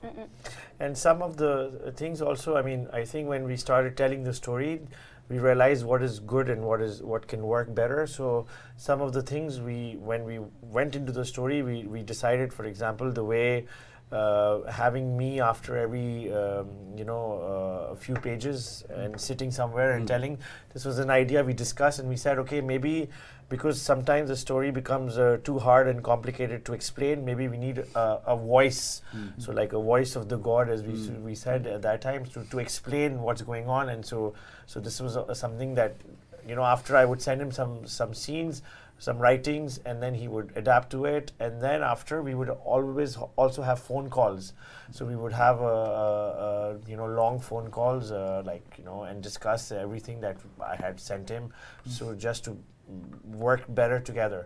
And 0.79 0.95
some 0.95 1.21
of 1.21 1.35
the 1.35 1.93
things 1.95 2.21
also, 2.21 2.57
I 2.57 2.63
mean, 2.63 2.87
I 2.91 3.05
think 3.05 3.29
when 3.29 3.43
we 3.43 3.55
started 3.55 3.95
telling 3.95 4.23
the 4.23 4.33
story, 4.33 4.81
we 5.31 5.39
realized 5.39 5.85
what 5.91 6.01
is 6.07 6.19
good 6.33 6.49
and 6.53 6.61
what 6.69 6.81
is 6.87 7.01
what 7.11 7.27
can 7.33 7.41
work 7.53 7.73
better. 7.81 8.05
So 8.17 8.45
some 8.87 8.99
of 9.05 9.13
the 9.17 9.21
things 9.33 9.59
we, 9.69 9.77
when 10.09 10.25
we 10.31 10.39
went 10.61 10.95
into 10.99 11.11
the 11.19 11.23
story, 11.33 11.61
we, 11.69 11.83
we 11.95 12.03
decided, 12.13 12.53
for 12.53 12.65
example, 12.65 13.11
the 13.21 13.23
way 13.23 13.65
uh, 14.11 14.63
having 14.69 15.17
me 15.17 15.29
after 15.39 15.77
every, 15.77 16.33
um, 16.33 16.67
you 16.97 17.05
know, 17.05 17.25
uh, 17.51 17.93
a 17.93 17.95
few 17.95 18.15
pages 18.15 18.83
and 18.89 19.19
sitting 19.27 19.51
somewhere 19.51 19.91
and 19.93 20.03
Mm. 20.03 20.07
telling. 20.13 20.37
This 20.73 20.83
was 20.83 20.99
an 20.99 21.09
idea 21.09 21.43
we 21.51 21.53
discussed, 21.53 21.99
and 21.99 22.09
we 22.09 22.17
said, 22.17 22.37
okay, 22.39 22.59
maybe 22.59 23.07
because 23.53 23.81
sometimes 23.81 24.27
the 24.33 24.35
story 24.41 24.71
becomes 24.71 25.17
uh, 25.17 25.37
too 25.47 25.59
hard 25.59 25.87
and 25.93 26.03
complicated 26.03 26.65
to 26.65 26.73
explain, 26.73 27.23
maybe 27.29 27.47
we 27.53 27.57
need 27.57 27.79
a, 27.95 28.35
voice 28.35 29.01
Mm. 29.15 29.31
so 29.45 29.51
like 29.61 29.73
a 29.79 29.79
voice 29.87 30.15
of 30.19 30.27
the 30.33 30.37
god 30.37 30.69
as 30.75 30.83
we, 30.89 30.93
s- 30.93 31.07
Mm. 31.09 31.23
we 31.29 31.35
said 31.35 31.67
at 31.67 31.81
that 31.87 31.99
time 32.01 32.23
to, 32.33 32.43
to 32.53 32.59
explain 32.59 33.21
what's 33.25 33.41
going 33.41 33.67
on 33.79 33.89
and 33.95 34.05
so 34.11 34.33
so 34.71 34.79
this 34.79 34.99
was 35.01 35.17
uh, 35.17 35.33
something 35.33 35.75
that 35.75 35.95
you 36.47 36.55
know 36.55 36.63
after 36.63 36.95
i 36.95 37.03
would 37.09 37.21
send 37.21 37.41
him 37.41 37.51
some 37.51 37.85
some 37.85 38.13
scenes 38.13 38.61
some 39.01 39.17
writings 39.17 39.79
and 39.83 40.01
then 40.01 40.13
he 40.13 40.27
would 40.27 40.51
adapt 40.55 40.91
to 40.91 41.05
it. 41.05 41.31
And 41.39 41.59
then 41.59 41.81
after 41.81 42.21
we 42.21 42.35
would 42.35 42.49
always 42.49 43.17
also 43.35 43.63
have 43.63 43.79
phone 43.79 44.11
calls. 44.11 44.53
So 44.91 45.05
we 45.05 45.15
would 45.15 45.33
have 45.33 45.59
a, 45.59 45.63
a, 45.63 46.75
a 46.75 46.77
you 46.87 46.97
know 46.97 47.07
long 47.07 47.39
phone 47.39 47.71
calls 47.71 48.11
uh, 48.11 48.43
like 48.45 48.75
you 48.77 48.85
know 48.85 49.01
and 49.03 49.23
discuss 49.23 49.71
everything 49.71 50.21
that 50.21 50.37
i 50.63 50.75
had 50.75 50.99
sent 50.99 51.29
him. 51.29 51.51
So 51.87 52.13
just 52.13 52.43
to 52.43 52.51
mm, 52.51 53.25
work 53.25 53.63
better 53.69 53.99
together 53.99 54.45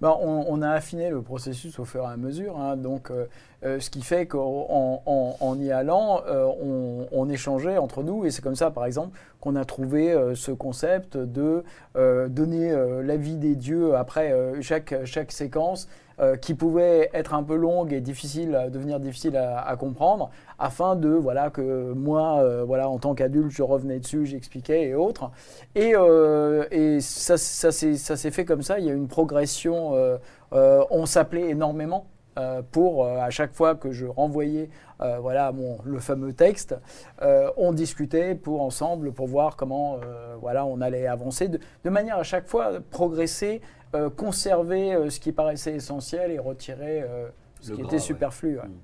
Ben, 0.00 0.16
on, 0.20 0.62
a 0.62 0.70
affiné 0.70 1.10
le 1.10 1.22
processus 1.22 1.78
au 1.78 1.84
fur 1.84 2.02
et 2.02 2.12
à 2.12 2.16
mesure, 2.16 2.58
hein, 2.58 2.76
donc 2.76 3.10
euh, 3.10 3.26
euh, 3.64 3.78
ce 3.78 3.88
qui 3.88 4.02
fait 4.02 4.26
qu'en 4.26 5.00
en, 5.06 5.36
en 5.38 5.58
y 5.60 5.70
allant, 5.70 6.22
euh, 6.26 7.06
on, 7.12 7.28
échangeait 7.28 7.78
entre 7.78 8.02
nous, 8.02 8.26
et 8.26 8.30
c'est 8.30 8.42
comme 8.42 8.56
ça, 8.56 8.70
par 8.70 8.84
exemple, 8.84 9.16
qu'on 9.40 9.56
a 9.56 9.64
trouvé 9.64 10.14
ce 10.34 10.50
concept 10.50 11.16
de 11.16 11.64
donner 11.94 12.72
l'avis 13.02 13.36
des 13.36 13.54
dieux 13.54 13.94
après 13.96 14.34
chaque 14.60 15.32
séquence, 15.32 15.88
euh, 16.20 16.36
qui 16.36 16.54
pouvait 16.54 17.10
être 17.14 17.34
un 17.34 17.42
peu 17.42 17.56
longue 17.56 17.92
et 17.92 18.00
difficile, 18.00 18.54
à- 18.54 18.70
devenir 18.70 19.00
difficile 19.00 19.36
à, 19.36 19.76
comprendre, 19.76 20.30
afin 20.58 20.96
de 20.96 21.08
voilà 21.08 21.50
que 21.50 21.92
moi, 21.92 22.38
euh, 22.40 22.64
voilà, 22.64 22.88
en 22.88 22.98
tant 22.98 23.14
qu'adulte, 23.14 23.50
je 23.50 23.62
revenais 23.62 23.98
dessus, 23.98 24.26
j'expliquais 24.26 24.88
et 24.88 24.94
autres. 24.94 25.30
Et, 25.74 25.92
euh, 25.96 26.64
et 26.70 27.00
ça, 27.00 27.36
ça 27.36 27.72
s'est 27.72 28.30
fait 28.30 28.44
comme 28.44 28.62
ça. 28.62 28.78
Il 28.78 28.84
y 28.86 28.90
a 28.90 28.94
une 28.94 29.08
progression. 29.08 29.94
euh, 29.94 30.16
euh, 30.52 30.84
on 30.90 31.06
s'appelait 31.06 31.48
énormément 31.48 32.06
euh, 32.38 32.60
pour 32.72 33.04
euh, 33.06 33.18
à 33.20 33.30
chaque 33.30 33.54
fois 33.54 33.74
que 33.74 33.90
je 33.90 34.04
renvoyais 34.06 34.68
euh, 35.00 35.18
voilà 35.18 35.50
mon, 35.52 35.78
le 35.84 35.98
fameux 35.98 36.32
texte, 36.34 36.74
euh, 37.22 37.50
on 37.56 37.72
discutait 37.72 38.34
pour 38.34 38.60
ensemble 38.62 39.12
pour 39.12 39.26
voir 39.26 39.56
comment 39.56 39.96
euh, 40.04 40.34
voilà 40.40 40.64
on 40.66 40.80
allait 40.82 41.06
avancer 41.06 41.48
de, 41.48 41.58
de 41.84 41.90
manière 41.90 42.18
à 42.18 42.22
chaque 42.22 42.46
fois 42.48 42.70
progresser, 42.90 43.60
euh, 43.94 44.10
conserver 44.10 44.94
euh, 44.94 45.10
ce 45.10 45.20
qui 45.20 45.32
paraissait 45.32 45.74
essentiel 45.74 46.30
et 46.30 46.38
retirer 46.38 47.02
euh, 47.02 47.28
ce 47.60 47.70
Le 47.70 47.76
qui 47.76 47.82
gras, 47.82 47.88
était 47.90 47.98
superflu. 47.98 48.58
ouais. 48.58 48.66
Mm. 48.66 48.80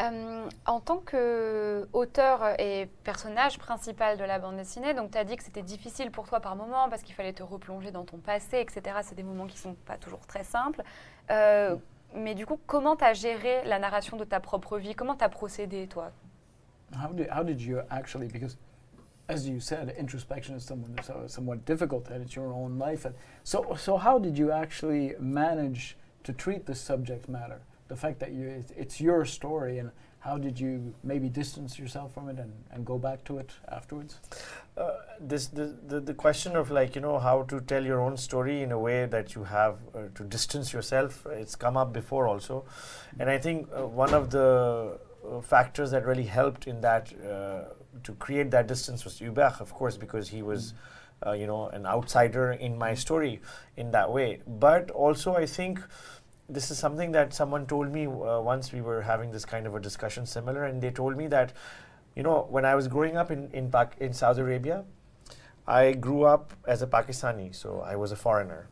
Euh, 0.00 0.48
en 0.66 0.80
tant 0.80 0.98
qu'auteur 0.98 2.58
et 2.60 2.88
personnage 3.04 3.58
principal 3.58 4.16
de 4.16 4.24
la 4.24 4.38
bande 4.38 4.56
dessinée, 4.56 4.94
donc 4.94 5.12
tu 5.12 5.18
as 5.18 5.22
dit 5.24 5.36
que 5.36 5.44
c'était 5.44 5.62
difficile 5.62 6.10
pour 6.10 6.26
toi 6.26 6.40
par 6.40 6.56
moment 6.56 6.88
parce 6.88 7.02
qu'il 7.02 7.14
fallait 7.14 7.34
te 7.34 7.42
replonger 7.42 7.90
dans 7.92 8.04
ton 8.04 8.16
passé, 8.16 8.58
etc. 8.58 8.96
C'est 9.02 9.14
des 9.14 9.22
moments 9.22 9.46
qui 9.46 9.58
sont 9.58 9.74
pas 9.86 9.98
toujours 9.98 10.26
très 10.26 10.44
simples. 10.44 10.82
Euh, 11.30 11.76
mais 12.16 12.34
du 12.34 12.46
coup, 12.46 12.58
comment 12.66 12.96
tu 12.96 13.04
as 13.04 13.12
géré 13.12 13.62
la 13.64 13.78
narration 13.78 14.16
de 14.16 14.24
ta 14.24 14.40
propre 14.40 14.78
vie? 14.78 14.94
Comment 14.94 15.14
tu 15.14 15.24
as 15.24 15.28
procédé, 15.28 15.86
toi? 15.86 16.10
How 16.94 17.12
did, 17.12 17.28
how 17.30 17.44
did 17.44 17.60
you 17.60 17.78
actually, 17.90 18.26
because 18.28 18.56
as 19.28 19.48
you 19.48 19.60
said, 19.60 19.94
introspection 19.96 20.54
is 20.54 20.64
somewhat, 20.64 21.04
so- 21.04 21.24
somewhat 21.26 21.64
difficult 21.64 22.08
and 22.08 22.22
it's 22.22 22.36
your 22.36 22.52
own 22.52 22.78
life. 22.78 23.04
And 23.04 23.14
so, 23.44 23.76
so 23.78 23.96
how 23.96 24.18
did 24.18 24.36
you 24.36 24.52
actually 24.52 25.14
manage 25.18 25.96
to 26.24 26.32
treat 26.32 26.66
the 26.66 26.74
subject 26.74 27.28
matter? 27.28 27.62
the 27.92 27.98
fact 27.98 28.20
that 28.20 28.32
you, 28.32 28.48
it's, 28.48 28.72
it's 28.72 29.00
your 29.00 29.24
story 29.26 29.78
and 29.78 29.90
how 30.20 30.38
did 30.38 30.58
you 30.58 30.94
maybe 31.02 31.28
distance 31.28 31.78
yourself 31.78 32.14
from 32.14 32.28
it 32.28 32.38
and, 32.38 32.52
and 32.70 32.86
go 32.86 32.96
back 32.96 33.22
to 33.24 33.38
it 33.38 33.50
afterwards? 33.68 34.18
Uh, 34.76 34.92
this 35.20 35.48
the, 35.48 35.76
the 35.88 36.00
the 36.00 36.14
question 36.14 36.56
of 36.56 36.70
like 36.70 36.94
you 36.94 37.02
know 37.02 37.18
how 37.18 37.42
to 37.42 37.60
tell 37.60 37.84
your 37.84 38.00
own 38.00 38.16
story 38.16 38.62
in 38.62 38.72
a 38.72 38.78
way 38.78 39.04
that 39.04 39.34
you 39.34 39.44
have 39.44 39.74
uh, 39.94 39.98
to 40.14 40.22
distance 40.24 40.72
yourself. 40.72 41.26
It's 41.26 41.56
come 41.56 41.76
up 41.76 41.92
before 41.92 42.28
also, 42.28 42.64
and 43.18 43.28
I 43.28 43.38
think 43.38 43.68
uh, 43.76 43.86
one 43.86 44.14
of 44.14 44.30
the 44.30 44.98
uh, 45.28 45.40
factors 45.42 45.90
that 45.90 46.06
really 46.06 46.28
helped 46.40 46.66
in 46.66 46.80
that 46.80 47.12
uh, 47.12 47.74
to 48.04 48.12
create 48.14 48.50
that 48.50 48.66
distance 48.66 49.04
was 49.04 49.18
Hubert, 49.18 49.60
of 49.60 49.72
course, 49.72 49.96
because 49.96 50.28
he 50.28 50.42
was. 50.42 50.74
Uh, 51.24 51.30
you 51.30 51.46
know, 51.46 51.68
an 51.68 51.86
outsider 51.86 52.50
in 52.50 52.76
my 52.76 52.94
story 52.94 53.40
in 53.76 53.92
that 53.92 54.10
way. 54.12 54.40
But 54.44 54.90
also, 54.90 55.36
I 55.36 55.46
think 55.46 55.78
this 56.48 56.68
is 56.72 56.78
something 56.78 57.12
that 57.12 57.32
someone 57.32 57.64
told 57.64 57.92
me 57.92 58.06
uh, 58.08 58.40
once 58.40 58.72
we 58.72 58.80
were 58.80 59.00
having 59.02 59.30
this 59.30 59.44
kind 59.44 59.64
of 59.68 59.76
a 59.76 59.78
discussion 59.78 60.26
similar, 60.26 60.64
and 60.64 60.82
they 60.82 60.90
told 60.90 61.16
me 61.16 61.28
that, 61.28 61.52
you 62.16 62.24
know, 62.24 62.48
when 62.50 62.64
I 62.64 62.74
was 62.74 62.88
growing 62.88 63.16
up 63.16 63.30
in 63.30 63.48
in, 63.52 63.70
Pak- 63.70 63.98
in 64.00 64.12
Saudi 64.12 64.40
Arabia, 64.40 64.82
I 65.64 65.92
grew 65.92 66.24
up 66.24 66.54
as 66.66 66.82
a 66.82 66.88
Pakistani, 66.88 67.54
so 67.54 67.82
I 67.86 67.94
was 67.94 68.10
a 68.10 68.16
foreigner. 68.16 68.66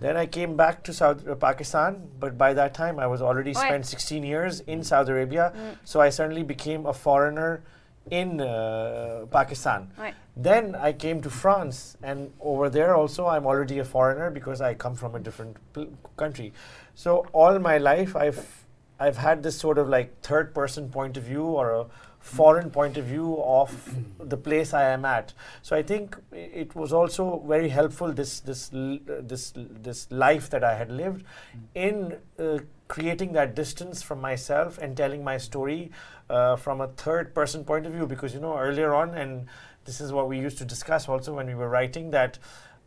Then 0.00 0.16
I 0.16 0.26
came 0.26 0.56
back 0.56 0.82
to 0.84 0.92
South 0.92 1.24
uh, 1.28 1.36
Pakistan, 1.36 2.08
but 2.18 2.36
by 2.36 2.52
that 2.54 2.74
time 2.74 2.98
I 2.98 3.06
was 3.06 3.22
already 3.22 3.52
Ouais. 3.54 3.60
spent 3.68 3.86
16 3.86 4.24
years 4.24 4.58
in 4.66 4.82
Saudi 4.82 5.12
Arabia, 5.12 5.52
so 5.84 6.00
I 6.00 6.08
suddenly 6.10 6.42
became 6.42 6.84
a 6.86 6.92
foreigner 6.92 7.62
in 8.10 8.40
uh, 8.40 9.26
Pakistan. 9.30 9.90
Ouais. 9.98 10.12
Then 10.36 10.74
I 10.74 10.92
came 10.92 11.20
to 11.22 11.30
France, 11.30 11.96
and 12.02 12.32
over 12.40 12.70
there 12.70 12.94
also 12.96 13.26
I'm 13.26 13.46
already 13.46 13.78
a 13.78 13.84
foreigner 13.84 14.30
because 14.30 14.60
I 14.60 14.74
come 14.74 14.94
from 14.94 15.14
a 15.14 15.20
different 15.20 15.56
pl- 15.72 15.92
country. 16.16 16.52
So 16.94 17.26
all 17.32 17.58
my 17.58 17.78
life 17.78 18.16
I've 18.16 18.64
I've 18.98 19.16
had 19.16 19.42
this 19.42 19.58
sort 19.58 19.78
of 19.78 19.88
like 19.88 20.20
third 20.22 20.54
person 20.54 20.88
point 20.88 21.16
of 21.16 21.24
view 21.24 21.44
or 21.44 21.70
a 21.70 21.86
foreign 22.20 22.70
point 22.70 22.96
of 22.96 23.04
view 23.06 23.42
of 23.42 23.72
the 24.18 24.36
place 24.36 24.72
I 24.72 24.84
am 24.90 25.04
at. 25.04 25.32
So 25.62 25.74
I 25.74 25.82
think 25.82 26.16
it 26.32 26.74
was 26.74 26.92
also 26.92 27.42
very 27.46 27.68
helpful 27.68 28.12
this 28.12 28.40
this 28.40 28.72
uh, 28.72 28.98
this 29.20 29.52
this 29.56 30.10
life 30.10 30.48
that 30.50 30.62
I 30.64 30.74
had 30.76 30.90
lived 30.90 31.24
in 31.74 32.16
uh, 32.38 32.58
creating 32.92 33.32
that 33.32 33.54
distance 33.54 34.02
from 34.02 34.20
myself 34.20 34.76
and 34.76 34.96
telling 34.96 35.24
my 35.24 35.38
story 35.38 35.90
uh, 36.28 36.56
from 36.56 36.82
a 36.82 36.88
third 36.88 37.34
person 37.34 37.64
point 37.64 37.86
of 37.86 37.92
view 37.92 38.06
because 38.06 38.34
you 38.34 38.40
know 38.40 38.56
earlier 38.58 38.92
on 38.94 39.14
and 39.14 39.46
this 39.86 40.00
is 40.00 40.12
what 40.12 40.28
we 40.28 40.38
used 40.38 40.58
to 40.58 40.64
discuss 40.64 41.08
also 41.08 41.32
when 41.34 41.46
we 41.46 41.54
were 41.54 41.70
writing 41.70 42.10
that 42.10 42.38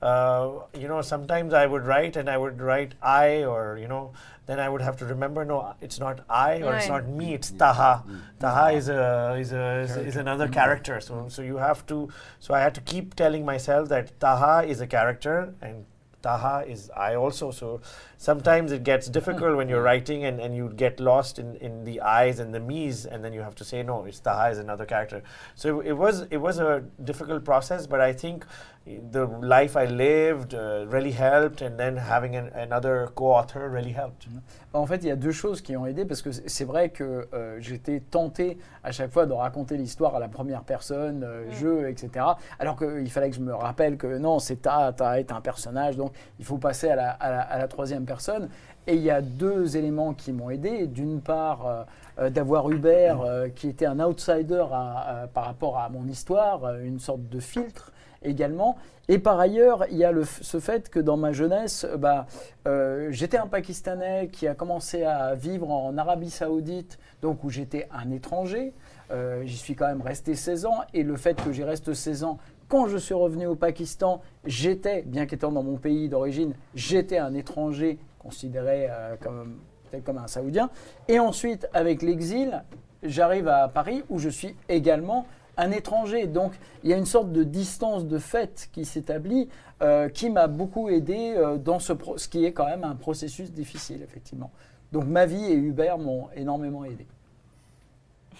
uh, 0.03 0.59
you 0.77 0.87
know 0.87 1.01
sometimes 1.01 1.53
I 1.53 1.65
would 1.65 1.85
write 1.85 2.17
and 2.17 2.29
I 2.29 2.37
would 2.37 2.61
write 2.61 2.93
I 3.01 3.45
or 3.45 3.79
you 3.81 3.87
know 3.87 4.13
then 4.45 4.59
I 4.59 4.69
would 4.69 4.81
have 4.81 4.97
to 4.97 5.05
remember 5.05 5.43
no 5.43 5.73
it's 5.81 5.99
not 5.99 6.19
I 6.29 6.61
or 6.61 6.75
it's 6.75 6.87
not 6.87 7.07
me 7.07 7.33
it's 7.33 7.49
Taha. 7.49 8.03
Taha 8.39 8.73
is 8.77 8.89
a 8.89 9.35
is 9.39 9.53
a 9.53 9.79
is, 9.79 9.97
is 9.97 10.15
another 10.17 10.47
character. 10.59 11.01
So 11.01 11.25
so 11.29 11.41
you 11.41 11.57
have 11.57 11.83
to 11.87 12.09
so 12.39 12.53
I 12.53 12.59
had 12.59 12.75
to 12.75 12.81
keep 12.81 13.15
telling 13.15 13.43
myself 13.43 13.89
that 13.89 14.19
Taha 14.19 14.67
is 14.67 14.81
a 14.81 14.87
character 14.87 15.55
and 15.61 15.85
Taha 16.25 16.65
is 16.67 16.89
I 16.95 17.15
also. 17.15 17.51
So 17.51 17.81
sometimes 18.17 18.71
it 18.71 18.83
gets 18.83 19.07
difficult 19.07 19.55
when 19.57 19.69
you're 19.69 19.83
writing 19.83 20.25
and, 20.25 20.39
and 20.39 20.55
you 20.55 20.69
get 20.75 20.99
lost 20.99 21.37
in, 21.37 21.55
in 21.57 21.83
the 21.83 22.01
I's 22.01 22.39
and 22.39 22.53
the 22.53 22.59
me's 22.59 23.05
and 23.05 23.23
then 23.23 23.31
you 23.31 23.41
have 23.41 23.55
to 23.55 23.63
say 23.63 23.83
no, 23.83 24.05
it's 24.05 24.19
Taha 24.19 24.49
is 24.49 24.57
another 24.57 24.85
character. 24.85 25.21
So 25.53 25.81
it, 25.81 25.91
was 25.91 26.21
it 26.31 26.37
was 26.37 26.57
a 26.57 26.83
difficult 27.03 27.45
process, 27.45 27.85
but 27.85 28.01
I 28.01 28.11
think 28.11 28.45
the 28.85 29.25
life 29.41 29.75
I 29.75 29.85
lived 29.87 30.53
uh, 30.53 30.85
really 30.87 31.11
helped 31.11 31.63
and 31.63 31.75
then 31.75 31.97
having 31.97 32.35
an, 32.35 32.51
another 32.53 33.07
co-author 33.15 33.67
really 33.67 33.91
helped. 33.91 34.27
En 34.73 34.85
fait, 34.85 34.97
il 34.97 35.07
y 35.07 35.11
a 35.11 35.15
deux 35.15 35.31
choses 35.31 35.61
qui 35.61 35.75
ont 35.75 35.87
aidé 35.87 36.05
parce 36.05 36.21
que 36.21 36.31
c'est 36.31 36.65
vrai 36.65 36.89
que 36.89 37.27
euh, 37.33 37.57
j'étais 37.59 37.99
tenté 37.99 38.59
à 38.83 38.91
chaque 38.91 39.11
fois 39.11 39.25
de 39.25 39.33
raconter 39.33 39.77
l'histoire 39.77 40.15
à 40.15 40.19
la 40.19 40.27
première 40.27 40.61
personne, 40.63 41.23
euh, 41.23 41.45
je, 41.51 41.87
etc. 41.87 42.23
Alors 42.59 42.75
qu'il 42.77 43.09
fallait 43.09 43.29
que 43.31 43.35
je 43.37 43.41
me 43.41 43.55
rappelle 43.55 43.97
que 43.97 44.17
non, 44.19 44.37
c'est 44.37 44.57
ta, 44.61 44.93
ta 44.93 45.19
est 45.19 45.31
un 45.31 45.41
personnage, 45.41 45.97
donc 45.97 46.11
il 46.37 46.45
faut 46.45 46.57
passer 46.59 46.89
à 46.89 46.95
la, 46.95 47.09
à 47.11 47.31
la- 47.31 47.41
à 47.41 47.57
la 47.57 47.67
troisième 47.67 48.05
personne. 48.05 48.49
Et 48.87 48.93
il 48.93 49.01
y 49.01 49.09
a 49.09 49.21
deux 49.21 49.77
éléments 49.77 50.13
qui 50.13 50.31
m'ont 50.31 50.51
aidé. 50.51 50.85
D'une 50.85 51.19
part, 51.21 51.65
euh, 51.65 51.83
euh, 52.19 52.29
d'avoir 52.29 52.69
Hubert 52.69 53.21
euh, 53.21 53.47
qui 53.49 53.67
était 53.69 53.87
un 53.87 53.99
outsider 53.99 54.63
à- 54.71 55.23
à- 55.23 55.27
par 55.27 55.45
rapport 55.45 55.79
à 55.79 55.89
mon 55.89 56.05
histoire, 56.07 56.65
euh, 56.65 56.83
une 56.83 56.99
sorte 56.99 57.27
de 57.27 57.39
filtre 57.39 57.91
également. 58.25 58.77
Et 59.07 59.19
par 59.19 59.39
ailleurs, 59.39 59.85
il 59.91 59.97
y 59.97 60.03
a 60.03 60.11
ce 60.41 60.59
fait 60.59 60.89
que 60.89 60.99
dans 60.99 61.17
ma 61.17 61.31
jeunesse, 61.31 61.85
bah, 61.97 62.25
euh, 62.67 63.07
j'étais 63.11 63.37
un 63.37 63.47
Pakistanais 63.47 64.29
qui 64.31 64.47
a 64.47 64.55
commencé 64.55 65.03
à 65.03 65.35
vivre 65.35 65.69
en 65.69 65.97
Arabie 65.97 66.31
Saoudite, 66.31 66.97
donc 67.21 67.43
où 67.43 67.49
j'étais 67.49 67.87
un 67.91 68.11
étranger. 68.11 68.73
Euh, 69.11 69.43
J'y 69.45 69.57
suis 69.57 69.75
quand 69.75 69.87
même 69.87 70.01
resté 70.01 70.35
16 70.35 70.65
ans. 70.65 70.79
Et 70.93 71.03
le 71.03 71.15
fait 71.17 71.41
que 71.41 71.51
j'y 71.51 71.63
reste 71.63 71.93
16 71.93 72.23
ans, 72.23 72.39
quand 72.67 72.87
je 72.87 72.97
suis 72.97 73.13
revenu 73.13 73.45
au 73.45 73.55
Pakistan, 73.55 74.21
j'étais, 74.45 75.03
bien 75.03 75.27
qu'étant 75.27 75.51
dans 75.51 75.63
mon 75.63 75.77
pays 75.77 76.09
d'origine, 76.09 76.53
j'étais 76.73 77.19
un 77.19 77.35
étranger 77.35 77.99
considéré 78.17 78.87
euh, 78.89 79.15
comme 79.21 79.59
comme 80.03 80.17
un 80.17 80.27
Saoudien. 80.27 80.69
Et 81.07 81.19
ensuite, 81.19 81.67
avec 81.73 82.01
l'exil, 82.01 82.63
j'arrive 83.03 83.47
à 83.47 83.67
Paris 83.67 84.03
où 84.09 84.19
je 84.19 84.29
suis 84.29 84.55
également 84.69 85.25
un 85.57 85.71
étranger. 85.71 86.27
Donc 86.27 86.53
il 86.83 86.89
y 86.89 86.93
a 86.93 86.97
une 86.97 87.05
sorte 87.05 87.31
de 87.31 87.43
distance 87.43 88.05
de 88.05 88.17
fait 88.17 88.69
qui 88.71 88.85
s'établit, 88.85 89.49
euh, 89.81 90.09
qui 90.09 90.29
m'a 90.29 90.47
beaucoup 90.47 90.89
aidé 90.89 91.33
euh, 91.37 91.57
dans 91.57 91.79
ce, 91.79 91.93
ce 92.17 92.27
qui 92.27 92.45
est 92.45 92.53
quand 92.53 92.65
même 92.65 92.83
un 92.83 92.95
processus 92.95 93.51
difficile, 93.51 94.01
effectivement. 94.03 94.51
Donc 94.91 95.05
ma 95.05 95.25
vie 95.25 95.45
et 95.45 95.55
Hubert 95.55 95.97
m'ont 95.97 96.27
énormément 96.35 96.85
aidé. 96.85 97.05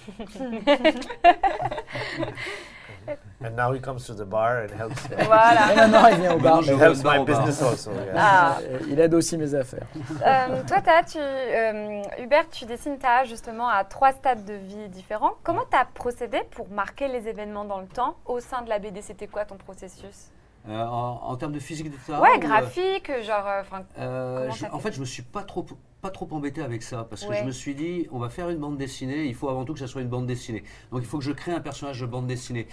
And 3.44 3.52
now 3.56 3.74
he 3.74 3.80
comes 3.82 4.06
to 4.08 4.14
the 4.14 4.24
bar 4.28 4.64
and 4.64 4.78
helps, 4.80 5.08
Voilà. 5.26 5.74
Et 5.74 5.76
maintenant, 5.76 6.08
il 6.08 6.18
vient 6.18 6.34
au 6.36 6.40
bar. 6.40 6.62
Vois 6.62 6.74
helps 6.88 7.04
my 7.04 7.24
business 7.26 7.62
also. 7.62 7.92
Yeah. 7.92 8.14
Ah. 8.18 8.58
il 8.88 9.00
aide 9.00 9.14
aussi 9.14 9.38
mes 9.38 9.54
affaires. 9.54 9.86
Euh, 10.26 10.64
toi, 10.68 10.78
tu, 11.04 11.18
euh, 11.20 12.02
Hubert, 12.20 12.50
tu 12.50 12.66
dessines 12.66 12.98
Tha 12.98 13.24
justement 13.26 13.68
à 13.68 13.84
trois 13.84 14.12
stades 14.14 14.46
de 14.46 14.54
vie 14.54 14.90
différents. 14.90 15.34
Comment 15.44 15.64
tu 15.70 15.78
as 15.78 15.86
procédé 15.86 16.42
pour 16.52 16.68
marquer 16.70 17.08
les 17.08 17.28
événements 17.28 17.66
dans 17.66 17.80
le 17.80 17.88
temps 17.88 18.16
au 18.26 18.40
sein 18.40 18.62
de 18.62 18.70
la 18.70 18.80
BD 18.80 19.02
C'était 19.02 19.28
quoi 19.28 19.46
ton 19.46 19.56
processus? 19.58 20.32
Euh, 20.68 20.84
en, 20.84 21.20
en 21.24 21.36
termes 21.36 21.52
de 21.52 21.60
physique 21.60 21.92
d'état 21.92 22.20
Ouais, 22.20 22.30
ou, 22.32 22.36
euh, 22.36 22.38
graphique, 22.40 23.12
genre. 23.22 23.46
euh, 23.48 23.62
Euh, 24.00 24.50
je- 24.52 24.66
en 24.72 24.80
fait 24.80 24.92
je 24.94 25.00
me 25.00 25.06
suis 25.06 25.22
pas 25.22 25.44
trop, 25.44 25.64
pas 26.02 26.10
trop 26.10 26.28
embêté 26.32 26.64
avec 26.64 26.82
ça 26.82 27.06
parce 27.08 27.24
que 27.24 27.30
Ouais. 27.30 27.38
je 27.42 27.44
me 27.46 27.52
suis 27.52 27.76
dit, 27.76 28.08
on 28.12 28.18
va 28.18 28.30
faire 28.30 28.50
une 28.50 28.58
bande 28.58 28.76
dessinée. 28.78 29.26
Il 29.26 29.36
faut 29.36 29.48
avant 29.50 29.64
tout 29.64 29.74
que 29.74 29.80
ça 29.80 29.86
soit 29.86 30.02
une 30.02 30.08
bande 30.08 30.26
dessinée. 30.26 30.64
Donc, 30.92 31.02
il 31.02 31.06
faut 31.08 31.20
que 31.20 31.24
je 31.24 31.32
crée 31.34 31.52
un 31.52 31.60
personnage 31.60 32.02
de 32.02 32.08
bande 32.08 32.26
dessinée. 32.26 32.68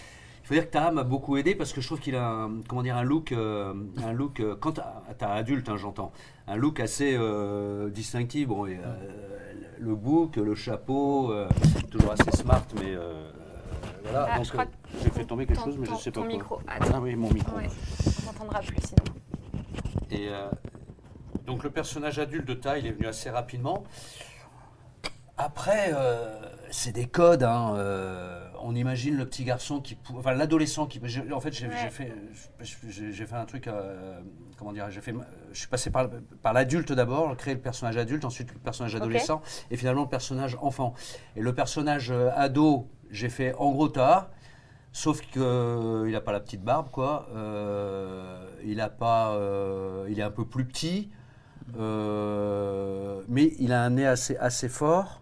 Faut 0.53 0.57
dire 0.59 0.67
que 0.67 0.73
Taha 0.73 0.91
m'a 0.91 1.03
beaucoup 1.03 1.39
aidé 1.39 1.55
parce 1.55 1.73
que 1.73 1.81
je 1.81 1.87
trouve 1.87 1.99
qu'il 1.99 2.15
a 2.15 2.29
un, 2.29 2.61
comment 2.69 2.83
dire, 2.83 2.95
un 2.99 3.05
look, 3.05 3.33
euh, 3.33 3.73
un 4.07 4.13
look 4.13 4.39
euh, 4.41 4.55
quand 4.55 4.79
t'as 5.17 5.33
adulte, 5.33 5.67
hein, 5.71 5.79
j'entends, 5.79 6.13
un 6.47 6.57
look 6.57 6.79
assez 6.79 7.17
euh, 7.19 7.89
distinctif. 7.89 8.49
Bon, 8.49 8.67
et, 8.67 8.77
euh, 8.77 9.53
le 9.79 9.95
bouc, 9.95 10.37
le 10.37 10.55
chapeau, 10.55 11.33
euh, 11.33 11.49
toujours 11.91 12.13
assez 12.13 12.31
smart, 12.37 12.67
mais 12.79 12.95
voilà. 14.03 14.29
Ah, 14.31 14.37
Donc, 14.37 14.45
je 14.45 14.53
j'ai 15.03 15.09
fait 15.09 15.25
tomber 15.25 15.47
quelque 15.47 15.57
ton- 15.59 15.65
chose, 15.65 15.79
mais 15.79 15.87
je 15.87 15.91
ton- 15.93 15.97
sais 15.97 16.11
pas 16.11 16.21
ton 16.21 16.27
quoi. 16.27 16.33
micro. 16.35 16.61
Attends. 16.69 16.93
Ah 16.97 17.01
oui, 17.01 17.17
mon 17.17 17.33
micro. 17.33 17.57
Ouais, 17.57 17.69
on 18.19 18.33
t'entendra 18.33 18.61
plus 18.61 18.77
sinon. 18.85 19.05
Et 20.11 20.29
donc 21.47 21.65
le 21.65 21.71
personnage 21.71 22.19
adulte 22.19 22.47
de 22.47 22.53
taille, 22.53 22.83
il 22.83 22.89
est 22.89 22.93
venu 22.93 23.07
assez 23.07 23.31
rapidement. 23.31 23.85
Après, 25.39 25.93
c'est 26.71 26.93
des 26.93 27.07
codes. 27.07 27.43
hein, 27.43 27.75
on 28.63 28.75
imagine 28.75 29.17
le 29.17 29.27
petit 29.27 29.45
garçon 29.45 29.81
qui, 29.81 29.99
enfin 30.17 30.33
l'adolescent 30.35 30.87
qui. 30.87 31.01
En 31.33 31.41
fait, 31.41 31.53
j'ai 31.53 31.67
Ouais. 31.69 31.91
fait, 31.91 32.13
j'ai 32.89 33.13
j'ai 33.13 33.27
fait 33.27 33.35
un 33.37 33.45
truc. 33.45 33.67
euh, 33.69 34.21
comment 34.59 34.73
dire 34.73 34.91
J'ai 34.91 35.01
fait. 35.01 35.15
Je 35.53 35.59
suis 35.59 35.69
passé 35.69 35.91
par, 35.91 36.09
par 36.43 36.53
l'adulte 36.53 36.93
d'abord, 36.93 37.37
créer 37.37 37.55
le 37.55 37.61
personnage 37.61 37.97
adulte, 37.97 38.25
ensuite 38.25 38.53
le 38.53 38.59
personnage 38.61 38.95
adolescent, 38.95 39.43
et 39.71 39.77
finalement 39.77 40.03
le 40.03 40.09
personnage 40.09 40.57
enfant. 40.61 40.95
Et 41.37 41.41
le 41.41 41.55
personnage 41.55 42.11
euh, 42.11 42.31
ado, 42.35 42.89
j'ai 43.11 43.29
fait 43.29 43.55
en 43.55 43.71
gros 43.73 43.89
tas. 43.89 44.31
Sauf 44.95 45.23
qu'il 45.23 45.41
n'a 45.43 46.21
pas 46.21 46.33
la 46.33 46.41
petite 46.41 46.63
barbe, 46.63 46.91
quoi. 46.91 47.27
Euh, 47.35 48.47
il 48.65 48.79
a 48.81 48.91
pas, 48.91 49.33
euh, 49.33 50.07
il 50.11 50.19
est 50.21 50.23
un 50.23 50.31
peu 50.31 50.45
plus 50.45 50.67
petit, 50.67 51.11
euh, 51.79 53.23
mais 53.29 53.53
il 53.59 53.73
a 53.73 53.83
un 53.83 53.91
nez 53.91 54.07
assez, 54.07 54.37
assez 54.37 54.69
fort. 54.69 55.22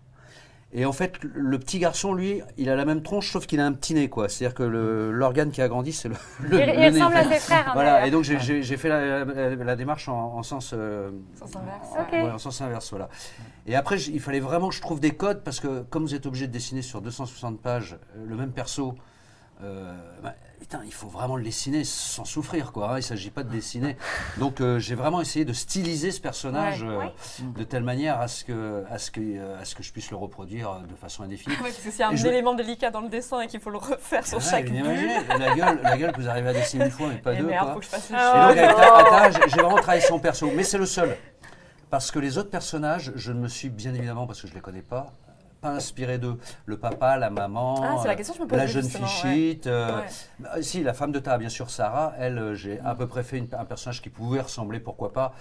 Et 0.72 0.84
en 0.86 0.92
fait, 0.92 1.14
le 1.24 1.58
petit 1.58 1.80
garçon, 1.80 2.14
lui, 2.14 2.42
il 2.56 2.70
a 2.70 2.76
la 2.76 2.84
même 2.84 3.02
tronche, 3.02 3.32
sauf 3.32 3.44
qu'il 3.46 3.58
a 3.58 3.66
un 3.66 3.72
petit 3.72 3.92
nez, 3.92 4.08
quoi. 4.08 4.28
C'est-à-dire 4.28 4.54
que 4.54 4.62
l'organe 4.62 5.50
qui 5.50 5.60
a 5.62 5.66
grandi, 5.66 5.92
c'est 5.92 6.08
le, 6.08 6.14
le- 6.42 6.60
Il, 6.60 6.66
le 6.66 6.72
il 6.74 6.78
nez. 6.78 6.86
ressemble 6.90 7.16
à 7.16 7.24
ses 7.24 7.40
frères. 7.40 7.68
hein, 7.68 7.72
Voilà, 7.74 8.06
et 8.06 8.10
donc 8.12 8.22
j'ai- 8.22 8.62
fait 8.76 8.88
la, 8.88 9.24
la- 9.24 9.54
la 9.56 9.76
démarche 9.76 10.08
en, 10.08 10.36
en 10.36 10.42
sens, 10.44 10.72
euh, 10.72 11.10
Sens 11.34 11.56
inverse. 11.56 11.88
Ok. 11.98 12.12
ouais, 12.12 12.30
en 12.30 12.38
sens 12.38 12.60
inverse, 12.60 12.88
voilà. 12.90 13.08
Et 13.66 13.74
après, 13.74 14.00
il 14.00 14.20
fallait 14.20 14.38
vraiment 14.38 14.68
que 14.68 14.74
je 14.76 14.80
trouve 14.80 15.00
des 15.00 15.10
codes 15.10 15.42
parce 15.42 15.58
que 15.58 15.80
comme 15.90 16.04
vous 16.04 16.14
êtes 16.14 16.26
obligé 16.26 16.46
de 16.46 16.52
dessiner 16.52 16.82
sur 16.82 17.00
260 17.02 17.60
pages 17.60 17.98
euh, 18.16 18.24
le 18.28 18.36
même 18.36 18.52
perso, 18.52 18.94
euh, 19.62 19.92
bah, 20.22 20.34
putain, 20.58 20.80
il 20.84 20.92
faut 20.92 21.08
vraiment 21.08 21.36
le 21.36 21.42
dessiner 21.42 21.84
sans 21.84 22.24
souffrir, 22.24 22.72
quoi. 22.72 22.90
hein. 22.90 22.92
Il 22.94 22.96
ne 22.96 23.00
s'agit 23.02 23.30
pas 23.30 23.42
de 23.42 23.50
dessiner. 23.50 23.96
Donc, 24.38 24.60
euh, 24.60 24.78
j'ai 24.78 24.94
vraiment 24.94 25.20
essayé 25.20 25.44
de 25.44 25.52
styliser 25.52 26.10
ce 26.10 26.20
personnage 26.20 26.82
Ouais. 26.82 26.88
euh, 26.88 26.98
Ouais. 26.98 27.12
de 27.56 27.64
telle 27.64 27.82
manière 27.82 28.20
à 28.20 28.28
ce, 28.28 28.44
que, 28.44 28.84
à, 28.90 28.98
ce 28.98 29.10
que, 29.10 29.20
euh, 29.20 29.60
à 29.60 29.64
ce 29.64 29.74
que 29.74 29.82
je 29.82 29.92
puisse 29.92 30.10
le 30.10 30.16
reproduire 30.16 30.80
de 30.88 30.94
façon 30.94 31.22
indéfinie. 31.22 31.56
Ouais, 31.56 31.70
parce 31.70 31.96
que 31.96 32.02
a 32.02 32.08
un 32.08 32.12
Et 32.12 32.16
je- 32.16 32.26
élément 32.26 32.54
délicat 32.54 32.90
dans 32.90 33.00
le 33.00 33.08
dessin 33.08 33.40
et 33.40 33.46
qu'il 33.46 33.60
faut 33.60 33.70
le 33.70 33.78
refaire 33.78 34.26
sur 34.26 34.38
Ah, 34.38 34.50
chaque 34.50 34.70
bulle. 34.70 34.84
la 35.38 35.54
gueule, 35.54 35.80
la 35.82 35.96
gueule 35.96 36.12
que 36.12 36.20
vous 36.20 36.28
arrivez 36.28 36.48
à 36.50 36.52
dessiner 36.52 36.84
une 36.86 36.90
fois, 36.90 37.08
mais 37.08 37.16
pas 37.18 37.34
Eh 37.34 37.38
deux. 37.38 37.46
merde, 37.46 37.66
quoi. 37.66 37.74
faut 37.74 37.80
que 37.80 37.86
je 37.86 38.12
Et 38.12 38.56
donc, 38.66 39.32
j'ai- 39.42 39.50
j'ai 39.50 39.60
vraiment 39.60 39.76
travaillé 39.76 40.00
son 40.02 40.18
perso. 40.18 40.50
Mais 40.54 40.62
c'est 40.64 40.78
le 40.78 40.86
seul. 40.86 41.16
Parce 41.90 42.10
que 42.12 42.18
les 42.20 42.38
autres 42.38 42.50
personnages, 42.50 43.12
je 43.16 43.32
ne 43.32 43.40
me 43.40 43.48
suis 43.48 43.68
bien 43.68 43.92
évidemment, 43.94 44.26
parce 44.26 44.40
que 44.40 44.46
je 44.46 44.52
ne 44.52 44.56
les 44.58 44.62
connais 44.62 44.82
pas, 44.82 45.12
pas 45.60 45.70
inspiré 45.70 46.18
d'eux. 46.18 46.38
Le 46.66 46.78
papa, 46.78 47.16
la 47.16 47.30
maman, 47.30 47.80
Ah, 47.82 48.02
la 48.06 48.12
euh, 48.12 48.14
question 48.16 48.34
je 48.34 48.54
la 48.56 48.66
jeune 48.66 48.84
ouais. 48.84 48.90
fichite. 48.90 49.66
euh, 49.66 49.98
Ouais. 50.00 50.06
bah, 50.38 50.50
si, 50.62 50.82
la 50.82 50.94
femme 50.94 51.12
de 51.12 51.18
Ta, 51.18 51.38
bien 51.38 51.48
sûr, 51.48 51.70
Sarah, 51.70 52.14
elle, 52.18 52.38
euh, 52.38 52.54
j'ai 52.54 52.80
à 52.80 52.94
peu 52.94 53.06
près 53.06 53.22
fait 53.22 53.38
une- 53.38 53.48
un 53.52 53.64
personnage 53.64 54.02
qui 54.02 54.10
pouvait 54.10 54.40
ressembler, 54.40 54.80
pourquoi 54.80 55.12
pas, 55.12 55.34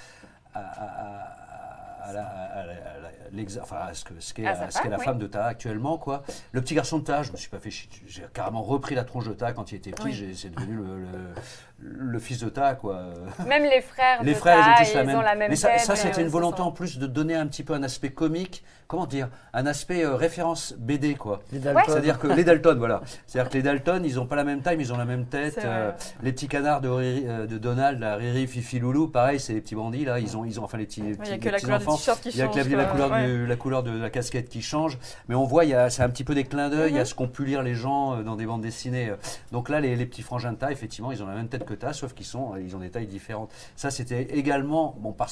à, 0.54 0.60
à- 0.60 0.64
à- 0.64 2.10
à 2.10 2.14
la- 2.14 2.24
à 2.28 2.66
la- 2.66 2.72
à 2.74 3.00
la- 3.02 3.30
l'exa- 3.32 3.62
enfin, 3.62 3.78
à 3.78 3.94
ce 3.94 4.04
que- 4.04 4.20
ce 4.20 4.34
qu'est 4.34 4.42
la 4.44 4.68
oui. 4.98 5.04
femme 5.06 5.20
de 5.20 5.28
Ta 5.28 5.46
actuellement. 5.46 5.98
Quoi. 5.98 6.24
Le 6.54 6.62
petit 6.62 6.74
garçon 6.74 6.98
de 7.00 7.04
Ta, 7.04 7.22
je 7.24 7.32
me 7.32 7.38
suis 7.38 7.50
pas 7.50 7.60
fait 7.60 7.70
chier. 7.70 7.90
J'ai 8.08 8.24
carrément 8.34 8.64
repris 8.64 8.96
la 8.96 9.04
tronche 9.04 9.28
de 9.28 9.34
Ta 9.34 9.54
quand 9.54 9.72
il 9.72 9.76
était 9.76 9.92
petit. 9.92 10.04
Oui. 10.08 10.36
C'est 10.36 10.50
devenu 10.50 10.76
le, 10.78 11.00
le- 11.02 11.34
le 11.82 12.20
fils 12.20 12.40
de 12.40 12.50
Ta. 12.50 12.76
Quoi. 12.76 13.06
Même 13.48 13.64
les 13.64 13.82
frères, 13.82 14.22
Les 14.24 14.34
de 14.34 14.38
frères, 14.38 14.58
ils 14.60 14.64
Ta, 14.64 14.82
ont 14.82 14.86
tous 14.86 14.94
la 14.96 15.02
ils 15.02 15.08
même. 15.08 15.18
ont 15.18 15.22
la 15.22 15.36
même 15.36 15.50
Mais 15.50 15.56
ça, 15.56 15.78
ça, 15.78 15.94
euh, 15.94 15.96
c'était 15.96 16.22
une 16.22 16.28
ça 16.28 16.32
volonté 16.34 16.58
sent- 16.58 16.64
en 16.64 16.72
plus 16.72 17.00
de 17.00 17.08
donner 17.08 17.36
un 17.36 17.48
petit 17.48 17.64
peu 17.64 17.74
un 17.74 17.84
aspect 17.84 18.10
comique. 18.10 18.64
Comment 18.88 19.06
dire? 19.06 19.30
Un 19.54 19.68
aspect 19.68 20.04
euh, 20.04 20.16
référence 20.16 20.74
BD, 20.80 21.14
quoi. 21.14 21.42
Les 21.52 21.60
Dalton. 21.60 21.84
C'est-à-dire 21.86 22.18
que 22.18 22.26
les 22.26 22.44
Dalton, 22.44 22.76
voilà. 22.80 23.02
C'est-à-dire 23.28 23.52
que 23.52 23.58
les 23.58 23.62
Dalton, 23.62 24.02
ils 24.04 24.16
n'ont 24.16 24.26
pas 24.26 24.36
la 24.36 24.44
même 24.44 24.62
taille, 24.64 24.78
mais 24.78 24.84
ils 24.86 24.92
ont 24.92 24.98
la 24.98 25.06
même 25.06 25.26
tête. 25.28 25.60
Euh, 25.64 25.90
ouais. 25.92 25.96
les 26.24 26.32
petits 26.34 26.48
canards 26.48 26.82
de, 26.82 26.90
Riri- 26.90 27.24
euh, 27.28 27.46
de 27.46 27.60
Donald, 27.60 28.00
là, 28.00 28.16
Riri, 28.16 28.48
Fifi, 28.48 28.80
Loulou, 28.80 29.08
pareil, 29.08 29.40
c'est 29.40 29.54
les 29.54 29.62
petits 29.62 29.76
bandits, 29.76 30.06
là. 30.06 30.18
Ils 30.20 30.36
ont, 30.36 30.44
ils 30.44 30.60
ont 30.60 30.64
enfin 30.64 30.80
les 30.80 30.86
petits, 30.88 31.02
les 31.02 31.14
les 31.38 31.52
la 31.68 31.76
enfants. 31.76 31.98
t-shirt 31.98 32.20
qui 32.20 32.30
Il 32.30 32.38
y 32.38 32.42
a 32.42 32.48
que 32.48 32.58
la, 32.58 32.78
la 32.78 32.86
couleur 32.86 33.12
Ouais. 33.12 33.26
du- 33.28 33.46
la 33.46 33.56
couleur 33.56 33.84
de 33.84 33.92
la 33.92 34.10
casquette 34.10 34.50
qui 34.50 34.64
change. 34.64 34.98
Mais 35.28 35.36
on 35.36 35.46
voit, 35.46 35.66
il 35.66 35.70
y 35.70 35.76
a- 35.76 35.92
c'est 35.92 36.02
un 36.02 36.10
petit 36.10 36.24
peu 36.24 36.34
des 36.34 36.46
clins 36.46 36.70
d'œil 36.70 36.94
Mhm. 36.94 37.00
à 37.02 37.06
ce 37.06 37.14
qu'ont 37.14 37.28
pu 37.28 37.46
lire 37.46 37.62
les 37.62 37.76
gens 37.76 38.16
euh, 38.16 38.24
dans 38.24 38.36
des 38.38 38.48
bandes 38.48 38.62
dessinées. 38.62 39.14
Donc 39.52 39.70
là, 39.70 39.82
les, 39.82 39.96
les 39.96 40.06
petits 40.08 40.24
frangins 40.24 40.52
de 40.54 40.58
taille, 40.58 40.74
effectivement, 40.74 41.12
ils 41.12 41.22
ont 41.22 41.28
la 41.28 41.36
même 41.36 41.48
tête 41.48 41.64
que 41.70 41.76
ta, 41.76 41.94
sauf 41.94 42.14
qu'ils 42.14 42.26
sont, 42.26 42.56
ils 42.58 42.76
ont 42.76 42.80
des 42.80 42.90
tailles 42.90 43.08
différentes. 43.08 43.52
Ça, 43.76 43.92
c'était 43.92 44.24
également, 44.24 44.96
bon, 45.00 45.14
par 45.14 45.30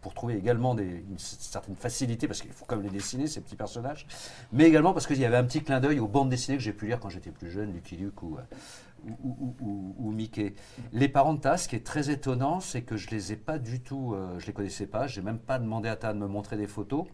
pour 0.00 0.14
trouver 0.14 0.36
également 0.36 0.74
des, 0.74 1.04
une 1.08 1.18
certaine 1.18 1.76
facilité, 1.76 2.26
parce 2.26 2.42
qu'il 2.42 2.50
faut 2.50 2.64
quand 2.66 2.74
même 2.74 2.84
les 2.84 2.90
dessiner, 2.90 3.28
ces 3.28 3.40
petits 3.40 3.54
personnages, 3.54 4.06
mais 4.52 4.64
également 4.64 4.92
parce 4.92 5.06
qu'il 5.06 5.18
y 5.18 5.24
avait 5.24 5.36
un 5.36 5.44
petit 5.44 5.62
clin 5.62 5.78
d'œil 5.78 6.00
aux 6.00 6.08
bandes 6.08 6.28
dessinées 6.28 6.56
que 6.56 6.62
j'ai 6.62 6.72
pu 6.72 6.86
lire 6.86 6.98
quand 6.98 7.08
j'étais 7.08 7.30
plus 7.30 7.50
jeune, 7.50 7.72
Lucky 7.72 7.96
Luke 7.96 8.20
ou, 8.24 8.36
euh, 8.36 9.10
ou, 9.22 10.10
Mickey. 10.10 10.54
Les 10.92 11.08
parents 11.08 11.34
de 11.34 11.40
Tas, 11.40 11.56
ce 11.56 11.68
qui 11.68 11.76
est 11.76 11.86
très 11.86 12.10
étonnant, 12.10 12.58
c'est 12.58 12.82
que 12.82 12.96
je 12.96 13.10
les 13.10 13.32
ai 13.32 13.36
pas 13.36 13.58
du 13.60 13.80
tout, 13.80 14.12
euh, 14.12 14.38
je 14.40 14.46
les 14.46 14.52
connaissais 14.52 14.86
pas, 14.86 15.06
j'ai 15.06 15.22
même 15.22 15.38
pas 15.38 15.60
demandé 15.60 15.88
à 15.88 15.94
Ta 15.94 16.12
de 16.12 16.18
me 16.18 16.26
montrer 16.26 16.56
des 16.56 16.66
photos. 16.66 17.06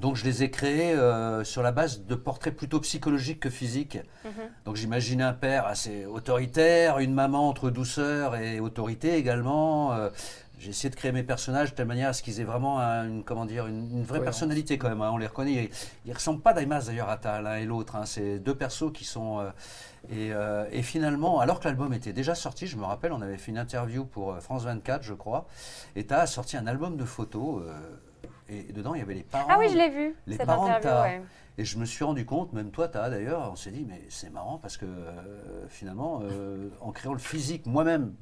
Donc 0.00 0.14
je 0.16 0.24
les 0.24 0.44
ai 0.44 0.50
créés 0.50 0.92
euh, 0.94 1.42
sur 1.42 1.62
la 1.62 1.72
base 1.72 2.04
de 2.04 2.14
portraits 2.14 2.54
plutôt 2.56 2.78
psychologiques 2.80 3.40
que 3.40 3.50
physiques. 3.50 3.98
Mhm. 4.24 4.30
Donc 4.64 4.76
j'imaginais 4.76 5.24
un 5.24 5.32
père 5.32 5.66
assez 5.66 6.06
autoritaire, 6.06 6.98
une 7.00 7.14
maman 7.14 7.48
entre 7.48 7.70
douceur 7.70 8.36
et 8.36 8.60
autorité 8.60 9.14
également. 9.16 9.92
Euh, 9.94 10.10
j'ai 10.60 10.70
essayé 10.70 10.90
de 10.90 10.96
créer 10.96 11.12
mes 11.12 11.22
personnages 11.22 11.70
de 11.70 11.76
telle 11.76 11.86
manière 11.86 12.08
à 12.08 12.12
ce 12.12 12.22
qu'ils 12.22 12.40
aient 12.40 12.44
vraiment 12.44 12.80
un- 12.80 13.06
une, 13.08 13.22
comment 13.24 13.44
dire, 13.44 13.66
une, 13.68 13.90
une 13.98 14.02
vraie 14.04 14.18
personnalité 14.24 14.76
quand 14.76 14.88
même. 14.88 15.02
hein, 15.02 15.10
on 15.12 15.16
les 15.16 15.26
reconnaît. 15.28 15.52
Ils, 15.64 15.70
ils 16.06 16.12
ressemblent 16.12 16.42
pas 16.42 16.52
d'Aimas 16.52 16.86
d'ailleurs 16.86 17.08
à 17.10 17.16
ta- 17.16 17.40
l'un 17.40 17.56
et 17.56 17.64
l'autre. 17.64 17.94
hein. 17.96 18.04
C'est 18.06 18.38
deux 18.40 18.54
persos 18.56 18.92
qui 18.92 19.04
sont... 19.04 19.38
euh, 19.40 19.50
et, 20.10 20.32
euh, 20.32 20.64
et 20.72 20.82
finalement, 20.82 21.38
alors 21.40 21.58
que 21.60 21.64
l'album 21.64 21.92
était 21.92 22.12
déjà 22.12 22.34
sorti, 22.36 22.66
je 22.68 22.76
me 22.76 22.84
rappelle, 22.84 23.12
on 23.12 23.20
avait 23.20 23.36
fait 23.36 23.50
une 23.52 23.58
interview 23.58 24.04
pour 24.04 24.36
France 24.40 24.64
24, 24.64 25.02
je 25.02 25.12
crois, 25.14 25.46
et 25.96 26.06
tu 26.06 26.14
as 26.14 26.26
sorti 26.26 26.56
un 26.56 26.66
album 26.68 26.96
de 26.96 27.04
photos. 27.04 27.62
euh, 27.64 27.78
et 28.48 28.72
dedans, 28.72 28.94
il 28.94 28.98
y 28.98 29.02
avait 29.02 29.14
les 29.14 29.22
parents. 29.22 29.48
Ah 29.50 29.56
oui, 29.58 29.66
je 29.70 29.76
l'ai 29.76 29.90
vu, 29.90 30.14
Les 30.26 30.36
cette 30.36 30.46
parents 30.46 30.66
de 30.68 30.72
interview. 30.72 31.18
ouais. 31.20 31.22
Et 31.58 31.64
je 31.64 31.76
me 31.78 31.84
suis 31.84 32.04
rendu 32.04 32.24
compte, 32.24 32.52
même 32.52 32.70
toi, 32.70 32.86
t'as 32.88 33.10
d'ailleurs, 33.10 33.48
on 33.52 33.56
s'est 33.56 33.72
dit, 33.72 33.84
mais 33.88 34.00
c'est 34.10 34.30
marrant 34.30 34.58
parce 34.58 34.76
que 34.76 34.86
euh, 34.86 35.66
finalement, 35.68 36.20
euh, 36.22 36.68
en 36.80 36.92
créant 36.92 37.12
le 37.14 37.18
physique 37.18 37.66
moi-même, 37.66 38.14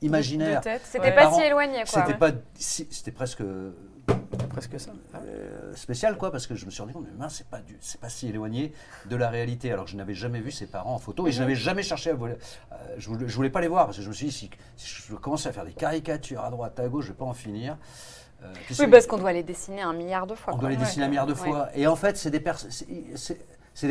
imaginaire, 0.00 0.62
C'était 0.84 1.00
ouais. 1.00 1.14
pas 1.14 1.22
parents, 1.22 1.36
si 1.38 1.42
éloigné, 1.44 1.78
quoi. 1.84 1.86
c'était 1.86 2.14
pas, 2.18 2.30
si- 2.54 2.86
c'était 2.90 3.10
presque 3.12 3.42
presque 4.50 4.80
ça. 4.80 4.92
euh, 5.16 5.74
spécial, 5.74 6.16
quoi, 6.16 6.30
parce 6.32 6.46
que 6.46 6.54
je 6.54 6.64
me 6.66 6.70
suis 6.70 6.80
rendu 6.80 6.94
compte, 6.94 7.04
mais 7.10 7.16
mince, 7.18 7.34
c'est 7.36 7.46
pas, 7.48 7.60
du- 7.60 7.76
c'est 7.80 8.00
pas 8.00 8.08
si 8.08 8.28
éloigné 8.28 8.72
de 9.06 9.16
la 9.16 9.28
réalité. 9.28 9.70
Alors 9.72 9.84
que 9.84 9.90
je 9.90 9.96
n'avais 9.96 10.14
jamais 10.14 10.40
vu 10.40 10.50
ses 10.50 10.66
parents 10.66 10.94
en 10.94 10.98
photo 10.98 11.26
et 11.26 11.32
je 11.32 11.40
n'avais 11.40 11.54
jamais 11.54 11.82
cherché 11.82 12.10
à 12.10 12.14
voler. 12.14 12.34
euh, 12.72 12.76
je, 12.96 13.08
voulais, 13.08 13.28
je 13.28 13.36
voulais 13.36 13.50
pas 13.50 13.60
les 13.60 13.68
voir 13.68 13.84
parce 13.86 13.98
que 13.98 14.02
je 14.02 14.08
me 14.08 14.14
suis 14.14 14.26
dit, 14.26 14.32
si, 14.32 14.50
si 14.76 15.02
je 15.10 15.14
commence 15.14 15.46
à 15.46 15.52
faire 15.52 15.64
des 15.64 15.72
caricatures 15.72 16.42
à 16.42 16.50
droite, 16.50 16.78
à 16.80 16.88
gauche, 16.88 17.04
je 17.06 17.10
vais 17.12 17.18
pas 17.18 17.24
en 17.26 17.34
finir. 17.34 17.76
Euh, 18.42 18.52
Oui, 18.78 18.86
parce 18.88 19.06
qu'on 19.06 19.18
doit 19.18 19.32
les 19.32 19.42
dessiner 19.42 19.82
un 19.82 19.92
milliard 19.92 20.26
de 20.26 20.34
fois. 20.34 20.52
on 20.52 20.56
quoi. 20.56 20.68
doit 20.68 20.70
les 20.70 20.76
dessiner 20.76 21.04
un 21.04 21.08
milliard 21.08 21.26
de 21.26 21.32
Ouais. 21.32 21.38
fois. 21.38 21.68
Et 21.74 21.86
en 21.86 21.96
fait, 21.96 22.16
c'est 22.16 22.30
des, 22.30 22.40
pers- 22.40 22.58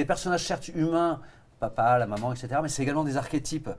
personnages 0.06 0.46
certes 0.46 0.70
humains, 0.70 1.22
papa, 1.60 1.98
la 2.00 2.08
maman, 2.08 2.32
etc., 2.34 2.60
mais 2.62 2.70
c'est 2.70 2.84
également 2.84 3.04
des 3.04 3.18
archétypes. 3.18 3.70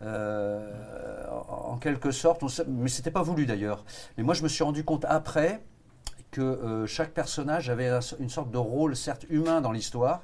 Euh, 0.00 1.26
en, 1.48 1.76
quelque 1.76 2.12
sorte, 2.12 2.42
on 2.44 2.48
mais 2.68 2.88
c'était 2.88 3.10
pas 3.10 3.22
voulu 3.22 3.46
d'ailleurs. 3.46 3.84
Mais 4.16 4.22
moi, 4.22 4.32
je 4.34 4.42
me 4.44 4.48
suis 4.48 4.62
rendu 4.62 4.84
compte 4.84 5.04
après 5.08 5.60
que 6.30 6.40
euh, 6.40 6.86
chaque 6.86 7.10
personnage 7.10 7.68
avait 7.68 7.88
un- 7.88 8.00
une 8.20 8.30
sorte 8.30 8.50
de 8.50 8.58
rôle, 8.58 8.94
certes 8.94 9.26
humain 9.28 9.60
dans 9.60 9.72
l'histoire, 9.72 10.22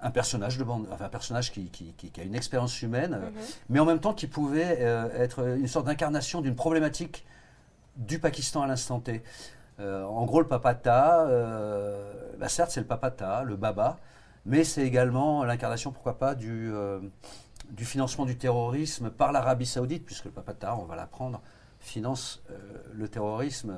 un 0.00 0.10
personnage 0.10 0.56
de 0.58 0.64
bande, 0.64 0.86
enfin, 0.90 1.04
un 1.04 1.08
personnage 1.10 1.52
qui, 1.52 1.66
qui- 1.70 1.92
qui- 1.98 2.10
qui 2.10 2.20
a 2.20 2.24
une 2.24 2.34
expérience 2.34 2.80
humaine, 2.82 3.14
euh, 3.14 3.28
mais 3.68 3.78
en 3.78 3.84
même 3.84 4.00
temps 4.00 4.14
qui 4.14 4.26
pouvait 4.26 4.78
euh, 4.80 5.08
être 5.22 5.46
une 5.58 5.68
sorte 5.68 5.86
d'incarnation 5.86 6.40
d'une 6.40 6.56
problématique 6.56 7.26
du 7.96 8.18
Pakistan 8.18 8.62
à 8.62 8.66
l'instant 8.66 9.00
T. 9.00 9.22
Euh, 9.80 10.04
en 10.04 10.24
gros, 10.24 10.40
le 10.40 10.48
papata, 10.48 11.26
euh, 11.26 12.32
bah 12.38 12.48
certes, 12.48 12.70
c'est 12.70 12.80
le 12.80 12.86
papata, 12.86 13.42
le 13.42 13.56
baba, 13.56 13.98
mais 14.46 14.64
c'est 14.64 14.82
également 14.82 15.44
l'incarnation, 15.44 15.90
pourquoi 15.90 16.18
pas, 16.18 16.34
du, 16.34 16.72
euh, 16.72 17.00
financement 17.78 18.24
du 18.24 18.36
terrorisme 18.36 19.10
par 19.10 19.32
l'Arabie 19.32 19.66
Saoudite, 19.66 20.04
puisque 20.04 20.26
le 20.26 20.30
papata, 20.30 20.76
on 20.76 20.84
va 20.84 20.96
l'apprendre, 20.96 21.40
finance 21.80 22.42
le 22.92 23.08
terrorisme 23.08 23.74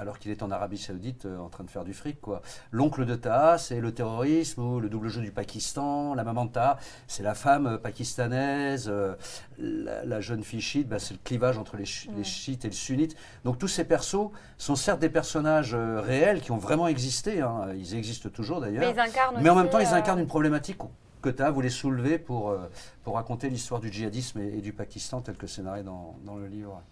alors 0.00 0.18
qu'il 0.18 0.30
est 0.30 0.42
en 0.42 0.50
Arabie 0.50 0.78
Saoudite 0.78 1.26
euh, 1.26 1.36
en 1.38 1.50
train 1.50 1.62
de 1.62 1.70
faire 1.70 1.84
du 1.84 1.92
fric. 1.92 2.20
quoi. 2.22 2.40
L'oncle 2.72 3.04
de 3.04 3.14
Taha, 3.14 3.58
c'est 3.58 3.80
le 3.80 3.92
terrorisme 3.92 4.62
ou 4.62 4.80
le 4.80 4.88
double 4.88 5.08
jeu 5.08 5.20
du 5.20 5.30
Pakistan. 5.30 6.14
La 6.14 6.24
maman 6.24 6.46
de 6.46 6.52
Taha, 6.52 6.78
c'est 7.06 7.22
la 7.22 7.34
femme 7.34 7.66
euh, 7.66 7.76
pakistanaise. 7.78 8.88
euh, 8.88 9.14
la, 9.58 10.04
la 10.06 10.20
jeune 10.22 10.42
fille 10.42 10.62
chiite, 10.62 10.88
bah, 10.88 10.98
c'est 10.98 11.12
le 11.12 11.20
clivage 11.22 11.58
entre 11.58 11.76
les, 11.76 11.84
chi- 11.84 12.10
les 12.16 12.24
chiites 12.24 12.64
et 12.64 12.68
le 12.68 12.74
sunnite. 12.74 13.14
Donc 13.44 13.58
tous 13.58 13.68
ces 13.68 13.84
persos 13.84 14.30
sont 14.56 14.74
certes 14.74 15.00
des 15.00 15.10
personnages 15.10 15.74
euh, 15.74 16.00
réels 16.00 16.40
qui 16.40 16.50
ont 16.50 16.56
vraiment 16.58 16.88
existé. 16.88 17.42
hein. 17.42 17.68
Ils 17.76 17.94
existent 17.94 18.30
toujours 18.30 18.60
Mais 18.60 18.72
d'ailleurs. 18.72 18.94
ils 19.36 19.42
Mais 19.42 19.50
en 19.50 19.54
même 19.56 19.68
temps, 19.68 19.78
ils 19.80 19.94
incarnent 19.94 20.20
une 20.20 20.26
problématique 20.26 20.78
que 21.20 21.28
Taha 21.28 21.50
voulait 21.50 21.68
soulever 21.68 22.18
pour, 22.18 22.56
pour 23.04 23.16
raconter 23.16 23.50
l'histoire 23.50 23.80
du 23.82 23.92
djihadisme 23.92 24.38
et, 24.40 24.56
et 24.56 24.60
du 24.62 24.72
Pakistan 24.72 25.20
tel 25.20 25.36
que 25.36 25.46
c'est 25.46 25.60
narré 25.62 25.82
dans, 25.82 26.16
dans 26.24 26.36
le 26.36 26.46
livre. 26.46 26.82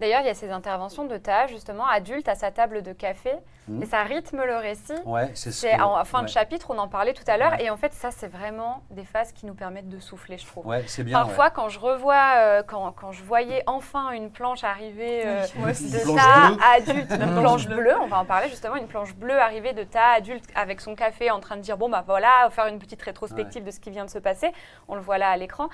D'ailleurs, 0.00 0.22
il 0.22 0.26
y 0.26 0.30
a 0.30 0.34
ces 0.34 0.50
interventions 0.50 1.04
de 1.04 1.16
Ta, 1.18 1.46
justement, 1.46 1.86
adulte 1.86 2.28
à 2.28 2.34
sa 2.34 2.50
table 2.50 2.82
de 2.82 2.92
café, 2.94 3.34
Mhm. 3.68 3.82
et 3.82 3.86
ça 3.86 4.02
rythme 4.02 4.42
le 4.42 4.56
récit. 4.56 4.94
Ouais, 5.04 5.30
c'est 5.34 5.52
ce 5.52 5.66
que- 5.66 5.80
en 5.82 6.02
fin 6.04 6.22
de 6.22 6.28
chapitre, 6.28 6.70
on 6.70 6.78
en 6.78 6.88
parlait 6.88 7.12
tout 7.12 7.22
à 7.26 7.36
l'heure, 7.36 7.52
Ouais. 7.52 7.64
et 7.64 7.70
en 7.70 7.76
fait, 7.76 7.92
ça, 7.92 8.10
c'est 8.10 8.26
vraiment 8.26 8.82
des 8.90 9.04
phases 9.04 9.32
qui 9.32 9.44
nous 9.44 9.54
permettent 9.54 9.90
de 9.90 10.00
souffler, 10.00 10.38
je 10.38 10.46
trouve. 10.46 10.66
Ouais, 10.66 10.82
c'est 10.86 11.04
bien. 11.04 11.18
Parfois, 11.18 11.44
ouais. 11.46 11.50
quand 11.54 11.68
je 11.68 11.78
revois, 11.78 12.32
euh, 12.38 12.62
quand, 12.66 12.90
quand 12.92 13.12
je 13.12 13.22
voyais 13.22 13.62
enfin 13.66 14.10
une 14.12 14.30
planche 14.30 14.64
arriver 14.64 15.22
euh, 15.26 15.44
Oui, 15.58 15.72
de 15.72 16.02
Planche 16.02 16.16
ta 16.16 16.48
bleue. 16.48 16.58
adulte, 16.76 17.10
une 17.12 17.40
planche 17.40 17.68
bleue, 17.68 17.94
on 18.00 18.06
va 18.06 18.18
en 18.20 18.24
parler 18.24 18.48
justement, 18.48 18.76
une 18.76 18.88
planche 18.88 19.14
bleue 19.14 19.38
arrivée 19.38 19.74
de 19.74 19.84
ta 19.84 20.12
adulte 20.16 20.44
avec 20.54 20.80
son 20.80 20.94
café 20.94 21.30
en 21.30 21.40
train 21.40 21.56
de 21.56 21.60
dire 21.60 21.76
bon 21.76 21.90
bah 21.90 22.02
voilà, 22.06 22.48
faire 22.50 22.66
une 22.66 22.78
petite 22.78 23.02
rétrospective 23.02 23.62
de 23.64 23.70
ce 23.70 23.78
qui 23.80 23.90
vient 23.90 24.06
de 24.06 24.10
se 24.10 24.18
passer. 24.18 24.50
On 24.88 24.94
le 24.94 25.02
voit 25.02 25.18
là 25.18 25.28
à 25.28 25.36
l'écran. 25.36 25.68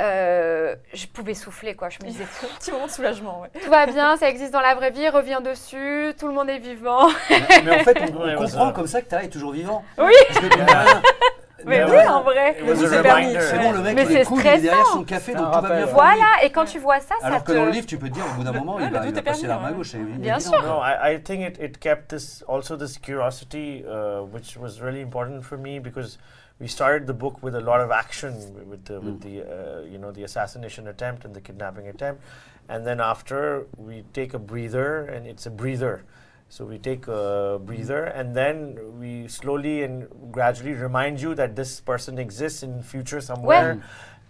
Euh, 0.00 0.74
je 0.94 1.06
pouvais 1.06 1.34
souffler 1.34 1.74
quoi. 1.74 1.88
Je 1.90 1.98
me 2.02 2.08
disais 2.10 2.24
Un 2.24 2.56
petit 2.58 2.72
moment 2.72 2.86
de 2.86 2.90
soulagement, 2.90 3.40
ouais. 3.42 3.50
tout 3.62 3.70
va 3.70 3.86
bien, 3.86 4.16
ça 4.16 4.28
existe 4.30 4.52
dans 4.52 4.60
la 4.60 4.74
vraie 4.74 4.90
vie, 4.90 5.08
reviens 5.08 5.40
dessus, 5.40 6.12
tout 6.18 6.26
le 6.28 6.32
monde 6.34 6.48
est 6.48 6.58
vivant. 6.58 7.08
Mais, 7.30 7.62
mais 7.64 7.80
en 7.80 7.84
fait, 7.84 7.98
on, 8.00 8.16
on 8.16 8.24
Ouais, 8.24 8.34
comprend 8.34 8.66
ça. 8.68 8.72
comme 8.74 8.86
ça 8.86 9.02
que 9.02 9.08
Taha 9.08 9.24
est 9.24 9.28
toujours 9.28 9.52
vivant. 9.52 9.84
Oui. 9.98 10.12
Que, 10.34 10.40
Mais 11.66 11.84
oui, 11.84 12.06
en 12.08 12.22
vrai. 12.22 12.56
C'est 12.74 13.02
permis. 13.02 13.36
C'est 13.38 13.58
bon, 13.58 13.72
le 13.72 13.80
mec, 13.80 13.94
Mais 13.94 14.04
il 14.06 14.12
est 14.12 14.18
c'est 14.20 14.24
cool, 14.24 14.40
il 14.40 14.46
est 14.46 14.50
derrière 14.60 14.76
stressant. 14.76 14.92
son 14.98 15.04
café, 15.04 15.32
C'est 15.32 15.38
donc 15.38 15.52
tout 15.52 15.60
va 15.60 15.76
bien. 15.76 15.86
Voilà, 15.86 16.24
et 16.42 16.50
quand 16.50 16.64
tu 16.64 16.78
vois 16.78 17.00
ça, 17.00 17.14
ça 17.20 17.26
Alors 17.26 17.44
que 17.44 17.52
te... 17.52 17.56
dans 17.58 17.66
le 17.66 17.70
livre, 17.70 17.86
tu 17.86 17.98
peux 17.98 18.08
te 18.08 18.14
dire 18.14 18.24
au 18.32 18.34
bout 18.36 18.44
d'un 18.44 18.52
moment, 18.52 18.78
il 18.80 18.88
va, 18.90 19.06
il 19.06 19.12
va 19.12 19.20
passer 19.22 19.46
l'arme 19.46 19.66
à 19.66 19.72
gauche. 19.72 19.90
c'est 19.90 19.98
Bien 19.98 20.36
évident. 20.36 20.50
sûr. 20.52 20.62
No, 20.62 20.80
I, 20.82 21.16
I 21.16 21.22
think 21.22 21.46
it, 21.46 21.62
it 21.62 21.78
kept 21.78 22.08
this 22.08 22.42
also 22.48 22.76
this 22.78 22.96
curiosity, 22.96 23.84
uh, 23.86 24.22
which 24.32 24.56
was 24.56 24.80
really 24.80 25.02
important 25.02 25.42
for 25.42 25.58
me 25.58 25.78
because 25.80 26.18
we 26.60 26.68
started 26.68 27.06
the 27.06 27.14
book 27.14 27.42
with 27.42 27.54
a 27.54 27.60
lot 27.60 27.80
of 27.80 27.90
action 27.90 28.34
with 28.68 28.84
the, 28.84 29.00
with 29.00 29.20
the 29.22 29.42
uh, 29.42 29.80
you 29.82 29.98
know 29.98 30.12
the 30.12 30.22
assassination 30.22 30.86
attempt 30.86 31.24
and 31.24 31.34
the 31.34 31.40
kidnapping 31.40 31.88
attempt, 31.88 32.22
and 32.68 32.86
then 32.86 33.00
after 33.00 33.66
we 33.76 34.04
take 34.12 34.34
a 34.34 34.38
breather 34.38 35.04
and 35.06 35.26
it's 35.26 35.46
a 35.46 35.50
breather, 35.50 36.04
So 36.50 36.64
we 36.64 36.78
take 36.78 37.06
a 37.06 37.60
breather 37.64 38.04
and 38.04 38.34
then 38.34 38.98
we 38.98 39.28
slowly 39.28 39.84
and 39.84 40.08
gradually 40.32 40.72
remind 40.72 41.20
you 41.20 41.32
that 41.36 41.54
this 41.54 41.80
person 41.80 42.18
exists 42.18 42.64
in 42.64 42.82
future 42.82 43.20
somewhere. 43.20 43.82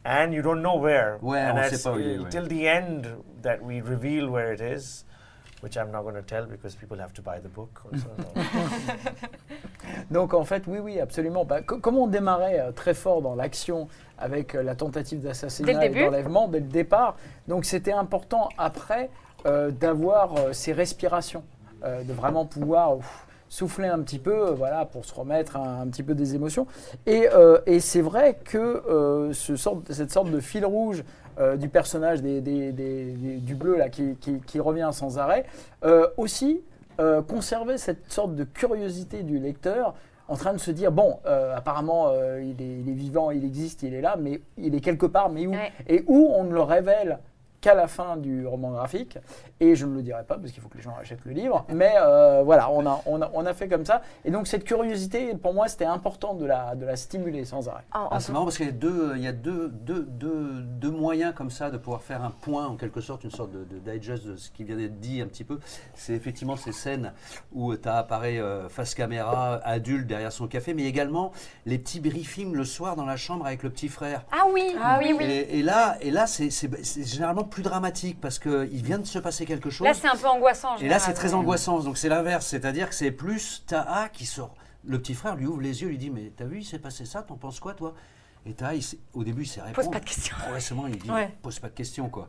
And 0.04 0.32
you 0.32 0.42
don't 0.42 0.62
know 0.62 0.76
where. 0.76 1.18
Ouais, 1.20 1.40
and 1.40 1.58
on 1.58 1.64
it's, 1.64 1.76
sait 1.76 1.82
pas 1.82 1.96
où 1.96 2.00
il 2.00 2.08
est, 2.08 2.26
uh, 2.26 2.30
till 2.30 2.46
the 2.46 2.66
end 2.68 3.06
that 3.42 3.62
we 3.62 3.82
reveal 3.82 4.30
where 4.30 4.50
it 4.50 4.60
is, 4.62 5.04
which 5.62 5.76
I'm 5.76 5.90
not 5.90 6.02
going 6.02 6.14
to 6.14 6.22
tell 6.22 6.46
because 6.46 6.74
people 6.74 6.98
have 6.98 7.12
to 7.14 7.22
buy 7.22 7.38
the 7.40 7.48
book. 7.48 7.80
Also. 7.92 8.06
Donc 10.10 10.34
en 10.34 10.44
fait, 10.44 10.64
oui, 10.66 10.78
oui, 10.78 11.00
absolument. 11.00 11.44
Bah, 11.44 11.62
co- 11.62 11.78
comme 11.78 11.98
on 11.98 12.06
démarrait 12.06 12.60
euh, 12.60 12.72
très 12.72 12.94
fort 12.94 13.22
dans 13.22 13.34
l'action 13.34 13.88
avec 14.18 14.54
euh, 14.54 14.62
la 14.62 14.74
tentative 14.74 15.20
d'assassinat 15.20 15.72
et 15.84 15.88
d'enlèvement 16.06 16.48
dès 16.48 16.60
le 16.60 16.66
départ, 16.66 17.16
donc 17.48 17.64
c'était 17.64 17.92
important 17.92 18.48
après 18.58 19.10
euh, 19.46 19.70
d'avoir 19.70 20.36
euh, 20.36 20.52
ces 20.52 20.72
respirations, 20.72 21.44
euh, 21.84 22.02
de 22.04 22.12
vraiment 22.12 22.44
pouvoir 22.44 22.96
ouf, 22.96 23.26
souffler 23.50 23.88
un 23.88 23.98
petit 24.00 24.18
peu, 24.18 24.32
euh, 24.48 24.50
voilà, 24.52 24.86
pour 24.86 25.04
se 25.04 25.12
remettre 25.14 25.56
un, 25.58 25.82
un 25.82 25.86
petit 25.88 26.02
peu 26.04 26.14
des 26.14 26.34
émotions. 26.34 26.66
Et, 27.04 27.28
euh, 27.34 27.58
et 27.66 27.80
c'est 27.80 28.00
vrai 28.00 28.38
que 28.42 28.56
euh, 28.58 29.32
ce 29.34 29.56
sorte- 29.56 29.92
cette 29.92 30.10
sorte 30.12 30.30
de 30.30 30.40
fil 30.40 30.64
rouge 30.64 31.04
euh, 31.38 31.56
du 31.56 31.68
personnage 31.68 32.22
des, 32.22 32.40
des- 32.40 32.72
du 33.38 33.54
bleu 33.54 33.76
là, 33.76 33.88
qui, 33.90 34.14
qui- 34.16 34.40
qui 34.46 34.60
revient 34.60 34.90
sans 34.92 35.18
arrêt, 35.18 35.44
euh, 35.84 36.06
aussi 36.16 36.62
euh, 37.00 37.22
conserver 37.22 37.76
cette 37.76 38.10
sorte 38.12 38.34
de 38.34 38.44
curiosité 38.44 39.22
du 39.22 39.38
lecteur 39.38 39.94
en 40.28 40.36
train 40.36 40.52
de 40.52 40.58
se 40.58 40.70
dire 40.70 40.92
bon 40.92 41.18
apparemment 41.56 42.12
il, 42.40 42.62
est, 42.62 42.80
il 42.80 42.88
est 42.88 42.94
vivant 42.94 43.32
il 43.32 43.44
existe 43.44 43.82
il 43.82 43.94
est 43.94 44.00
là 44.00 44.14
mais 44.16 44.40
il 44.58 44.76
est 44.76 44.80
quelque 44.80 45.06
part 45.06 45.28
mais 45.28 45.46
où? 45.48 45.50
Ouais. 45.50 45.72
et 45.88 46.04
où 46.06 46.30
on 46.36 46.44
ne 46.44 46.52
le 46.52 46.60
révèle 46.62 47.18
qu'à 47.60 47.74
la 47.74 47.86
fin 47.88 48.16
du 48.16 48.46
roman 48.46 48.70
graphique 48.70 49.18
et 49.60 49.74
je 49.76 49.84
ne 49.86 49.94
le 49.94 50.02
dirai 50.02 50.24
pas 50.24 50.36
parce 50.38 50.50
qu'il 50.52 50.62
faut 50.62 50.68
que 50.68 50.76
les 50.78 50.82
gens 50.82 50.94
achètent 51.00 51.24
le 51.24 51.32
livre 51.32 51.66
mais 51.68 51.92
euh, 52.00 52.42
voilà 52.44 52.70
on 52.70 52.86
a, 52.86 53.02
on, 53.06 53.20
a, 53.22 53.30
on 53.34 53.44
a 53.46 53.52
fait 53.54 53.68
comme 53.68 53.84
ça 53.84 54.02
et 54.24 54.30
donc 54.30 54.46
cette 54.46 54.64
curiosité 54.64 55.34
pour 55.34 55.52
moi 55.54 55.68
c'était 55.68 55.84
important 55.84 56.34
de 56.34 56.46
la, 56.46 56.74
de 56.74 56.84
la 56.86 56.96
stimuler 56.96 57.44
sans 57.44 57.68
arrêt 57.68 57.84
en- 57.92 58.08
Ah, 58.10 58.20
c'est 58.20 58.32
marrant 58.32 58.44
parce 58.44 58.56
qu'il 58.56 58.66
y 58.66 58.70
a 58.70 58.72
deux, 58.72 59.12
il 59.16 59.22
y 59.22 59.26
a 59.26 59.32
deux, 59.32 59.68
deux, 59.68 60.02
deux, 60.04 60.62
deux 60.62 60.90
moyens 60.90 61.34
comme 61.34 61.50
ça 61.50 61.70
de 61.70 61.76
pouvoir 61.78 62.02
faire 62.02 62.22
un 62.24 62.30
point, 62.30 62.66
en 62.66 62.76
quelque 62.76 63.00
sorte, 63.00 63.24
une 63.24 63.30
sorte 63.30 63.50
de, 63.52 63.64
de 63.64 63.78
digest 63.78 64.24
de 64.26 64.36
ce 64.36 64.50
qui 64.50 64.64
vient 64.64 64.76
d'être 64.76 64.98
dit 65.00 65.20
un 65.20 65.26
petit 65.26 65.44
peu. 65.44 65.58
C'est 65.94 66.14
effectivement 66.14 66.56
ces 66.56 66.72
scènes 66.72 67.12
où 67.52 67.76
tu 67.76 67.88
as 67.88 67.96
apparaît 67.98 68.38
euh, 68.38 68.68
face 68.68 68.94
caméra, 68.94 69.60
adulte 69.64 70.06
derrière 70.06 70.32
son 70.32 70.46
café, 70.48 70.74
mais 70.74 70.84
également 70.84 71.32
les 71.66 71.78
petits 71.78 72.00
briefings 72.00 72.52
le 72.54 72.64
soir 72.64 72.96
dans 72.96 73.04
la 73.06 73.16
chambre 73.16 73.46
avec 73.46 73.62
le 73.62 73.70
petit 73.70 73.88
frère. 73.88 74.24
Ah 74.32 74.44
oui, 74.52 74.74
Ah 74.82 74.98
oui, 75.00 75.14
oui. 75.18 75.24
Et, 75.24 75.58
et 75.58 75.62
là, 75.62 75.96
et 76.00 76.10
là 76.10 76.26
c'est 76.26 76.48
généralement 77.06 77.44
plus 77.50 77.62
dramatique 77.62 78.18
parce 78.20 78.38
qu'il 78.38 78.82
vient 78.82 78.98
de 78.98 79.06
se 79.06 79.18
passer 79.18 79.44
quelque 79.44 79.68
chose. 79.70 79.86
Là, 79.86 79.94
c'est 79.94 80.08
un 80.08 80.16
peu 80.16 80.26
angoissant. 80.28 80.76
Et 80.78 80.88
là, 80.88 80.98
c'est 80.98 81.12
très 81.12 81.34
angoissant. 81.34 81.80
Donc, 81.80 81.98
c'est 81.98 82.08
l'inverse. 82.08 82.46
C'est-à-dire 82.46 82.88
que 82.88 82.94
c'est 82.94 83.10
plus 83.10 83.64
Taha 83.66 84.08
qui 84.08 84.24
sort. 84.26 84.54
Le 84.84 84.98
petit 84.98 85.14
frère 85.14 85.36
lui 85.36 85.46
ouvre 85.46 85.60
les 85.60 85.82
yeux, 85.82 85.88
lui 85.88 85.98
dit 85.98 86.08
Mais 86.10 86.32
t'as 86.34 86.46
vu, 86.46 86.60
il 86.60 86.64
s'est 86.64 86.78
passé 86.78 87.04
ça, 87.04 87.22
t'en 87.22 87.36
penses 87.36 87.60
quoi, 87.60 87.74
toi? 87.74 87.94
Et 88.46 88.54
Taha, 88.54 88.74
il 88.74 88.82
au 89.12 89.22
début, 89.22 89.42
il 89.42 89.46
sait 89.46 89.60
répondre. 89.60 89.76
Pose 89.76 89.90
pas 89.92 90.00
de 90.00 90.04
questions. 90.06 90.34
Progressivement, 90.38 90.86
il 90.86 90.96
dit 90.96 91.10
Ouais. 91.10 91.30
Pose 91.42 91.58
pas 91.58 91.68
de 91.68 91.74
questions, 91.74 92.08
quoi. 92.08 92.28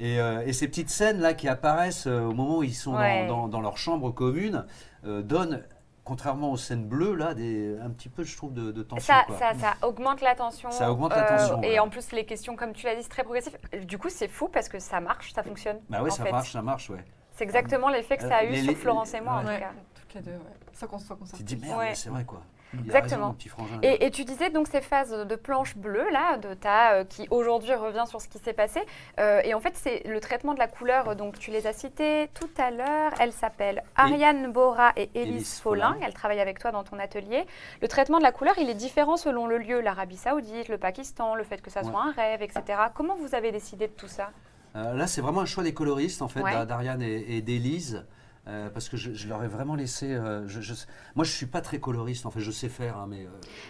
Et, 0.00 0.18
euh, 0.18 0.44
et 0.44 0.52
ces 0.52 0.66
petites 0.66 0.90
scènes-là 0.90 1.34
qui 1.34 1.46
apparaissent 1.46 2.08
euh, 2.08 2.22
au 2.22 2.32
moment 2.32 2.58
où 2.58 2.62
ils 2.64 2.74
sont 2.74 2.90
dans- 2.92 2.98
Ouais. 2.98 3.26
dans, 3.28 3.46
dans 3.46 3.60
leur 3.60 3.78
chambre 3.78 4.10
commune 4.10 4.66
euh, 5.06 5.22
donnent, 5.22 5.62
contrairement 6.04 6.52
aux 6.52 6.56
scènes 6.56 6.86
bleues, 6.86 7.14
là, 7.14 7.34
des, 7.34 7.76
un 7.80 7.90
petit 7.90 8.08
peu, 8.08 8.22
je 8.24 8.36
trouve, 8.36 8.52
de, 8.52 8.70
de 8.72 8.82
tension. 8.82 9.12
Ça, 9.14 9.24
quoi. 9.26 9.38
ça, 9.38 9.54
ça 9.54 9.74
augmente 9.86 10.20
la 10.20 10.34
tension. 10.34 10.70
Ça 10.70 10.90
augmente 10.92 11.12
la 11.12 11.22
tension, 11.22 11.62
Et 11.62 11.66
voilà. 11.68 11.84
en 11.84 11.88
plus, 11.88 12.12
les 12.12 12.24
questions, 12.26 12.56
comme 12.56 12.72
tu 12.72 12.86
l'as 12.86 12.94
dit, 12.96 13.02
c'est 13.02 13.08
très 13.08 13.24
progressif. 13.24 13.54
Du 13.86 13.98
coup, 13.98 14.08
c'est 14.10 14.28
fou 14.28 14.48
parce 14.48 14.68
que 14.68 14.78
ça 14.78 15.00
marche, 15.00 15.32
ça 15.32 15.42
fonctionne. 15.42 15.80
Bah 15.88 16.00
oui, 16.02 16.10
ça 16.10 16.24
fait. 16.24 16.30
marche, 16.32 16.52
ça 16.52 16.62
marche, 16.62 16.90
ouais. 16.90 17.04
C'est 17.32 17.44
exactement 17.44 17.88
l'effet 17.88 18.16
que 18.16 18.22
ça 18.28 18.36
a 18.36 18.44
Euh, 18.44 18.48
eu 18.48 18.50
les- 18.52 18.62
sur 18.62 18.76
Florence 18.76 19.12
et 19.14 19.20
moi, 19.20 19.34
en 19.34 19.40
tout 19.40 19.46
cas. 19.48 19.72
Toutes 19.94 20.14
les 20.14 20.20
deux, 20.20 20.30
ouais. 20.32 20.54
Ça 20.72 20.86
qu'on 20.86 20.98
soit 20.98 21.16
Tu 21.34 21.38
te 21.38 21.42
dis 21.42 21.56
Merde, 21.56 21.78
Ouais. 21.78 21.88
mais 21.88 21.94
c'est 21.94 22.10
vrai, 22.10 22.24
quoi. 22.24 22.42
Exactement. 22.84 23.36
raison. 23.38 23.78
Et, 23.82 24.06
et 24.06 24.10
tu 24.10 24.24
disais 24.24 24.50
donc 24.50 24.68
ces 24.68 24.80
phases 24.80 25.12
de 25.26 25.36
planche 25.36 25.76
bleue 25.76 26.08
là, 26.10 26.36
de 26.38 26.54
ta, 26.54 26.92
euh, 26.94 27.04
qui 27.04 27.26
aujourd'hui 27.30 27.74
revient 27.74 28.04
sur 28.06 28.20
ce 28.20 28.28
qui 28.28 28.38
s'est 28.38 28.52
passé. 28.52 28.80
Euh, 29.18 29.40
et 29.44 29.54
en 29.54 29.60
fait, 29.60 29.76
c'est 29.76 30.02
le 30.06 30.20
traitement 30.20 30.54
de 30.54 30.58
la 30.58 30.68
couleur. 30.68 31.08
euh, 31.08 31.14
Donc 31.14 31.38
tu 31.38 31.50
les 31.50 31.66
as 31.66 31.72
citées 31.72 32.30
tout 32.34 32.50
à 32.58 32.70
l'heure. 32.70 33.12
Elles 33.20 33.32
s'appellent 33.32 33.82
Ariane 33.96 34.50
Bora 34.52 34.92
et 34.96 35.10
Élise 35.14 35.60
Follin. 35.60 35.96
Elles 36.02 36.14
travaillent 36.14 36.40
avec 36.40 36.58
toi 36.58 36.70
dans 36.72 36.84
ton 36.84 36.98
atelier. 36.98 37.44
Le 37.82 37.88
traitement 37.88 38.18
de 38.18 38.22
la 38.22 38.32
couleur, 38.32 38.54
il 38.58 38.68
est 38.70 38.74
différent 38.74 39.16
selon 39.16 39.46
le 39.46 39.58
lieu, 39.58 39.80
l'Arabie 39.80 40.16
Saoudite, 40.16 40.68
le 40.68 40.78
Pakistan, 40.78 41.34
le 41.34 41.44
fait 41.44 41.60
que 41.62 41.70
ça 41.70 41.82
Ouais. 41.82 41.90
soit 41.90 42.02
un 42.02 42.12
rêve, 42.12 42.42
etc. 42.42 42.62
Comment 42.94 43.14
vous 43.16 43.34
avez 43.34 43.52
décidé 43.52 43.88
de 43.88 43.92
tout 43.92 44.08
ça? 44.08 44.30
Euh, 44.76 44.94
là, 44.94 45.06
c'est 45.06 45.20
vraiment 45.20 45.40
un 45.42 45.46
choix 45.46 45.62
des 45.62 45.74
coloristes, 45.74 46.22
en 46.22 46.28
fait, 46.28 46.40
Ouais. 46.42 46.66
d'Ariane 46.66 47.02
et, 47.02 47.36
et 47.36 47.42
d'Élise. 47.42 48.04
Euh, 48.46 48.68
parce 48.68 48.88
que 48.90 48.96
je, 48.98 49.12
je 49.14 49.26
leur 49.28 49.42
ai 49.42 49.48
vraiment 49.48 49.74
laissé. 49.74 50.12
euh, 50.12 50.46
je- 50.46 50.60
je- 50.60 50.74
moi, 51.14 51.24
je 51.24 51.30
suis 51.32 51.46
pas 51.46 51.60
très 51.62 51.80
coloriste. 51.80 52.26
En 52.26 52.30
fait, 52.30 52.40
je 52.40 52.50
sais 52.50 52.68
faire, 52.68 52.98
hein, 52.98 53.06
mais 53.08 53.24
euh, 53.24 53.28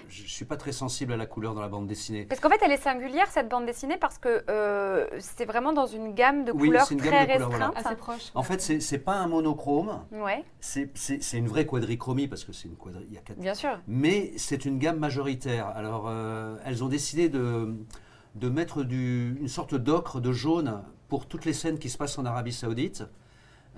je 0.09 0.23
suis 0.27 0.45
pas 0.45 0.57
très 0.57 0.73
sensible 0.73 1.13
à 1.13 1.17
la 1.17 1.27
couleur 1.27 1.55
dans 1.55 1.61
la 1.61 1.69
bande 1.69 1.87
dessinée. 1.87 2.25
Parce 2.25 2.41
qu'en 2.41 2.49
fait, 2.51 2.61
elle 2.65 2.73
est 2.73 2.77
singulière 2.83 3.29
cette 3.31 3.49
bande 3.49 3.67
dessinée 3.67 3.97
parce 3.99 4.19
que 4.19 4.43
euh, 4.51 5.07
c'est 5.21 5.45
vraiment 5.45 5.73
dans 5.73 5.87
une 5.87 6.13
gamme 6.15 6.45
de 6.45 6.51
Oui, 6.53 6.69
couleurs 6.69 6.91
une 6.91 6.99
très 6.99 7.27
de 7.27 7.33
couleurs, 7.35 7.51
voilà. 7.51 7.67
restreinte. 7.69 7.87
Assez 7.87 7.97
proche. 7.97 8.31
En 8.35 8.43
fait, 8.43 8.61
c'est 8.61 8.99
pas 8.99 9.15
un 9.17 9.29
monochrome. 9.29 10.01
Ouais, 10.11 10.45
C'est 10.61 10.91
une 11.35 11.47
vraie 11.49 11.67
quadrichromie 11.67 12.27
parce 12.29 12.45
que 12.45 12.53
c'est 12.53 12.69
une 12.69 12.77
quadri. 12.77 13.05
Il 13.09 13.15
y 13.15 13.19
a 13.19 13.21
quatre. 13.21 13.39
bien 13.39 13.55
sûr. 13.55 13.79
Mais 13.87 14.33
c'est 14.37 14.65
une 14.65 14.79
gamme 14.79 14.99
majoritaire. 14.99 15.69
Alors, 15.69 16.07
euh, 16.09 16.57
elles 16.65 16.83
ont 16.83 16.89
décidé 16.89 17.29
de, 17.29 17.75
de 18.35 18.49
mettre 18.49 18.83
du, 18.83 19.37
une 19.41 19.49
sorte 19.49 19.75
d'ocre 19.77 20.21
de 20.21 20.33
jaune 20.33 20.83
pour 21.09 21.27
toutes 21.29 21.45
les 21.45 21.53
scènes 21.53 21.79
qui 21.79 21.91
se 21.91 21.97
passent 21.99 22.19
en 22.19 22.25
Arabie 22.25 22.53
Saoudite. 22.53 23.05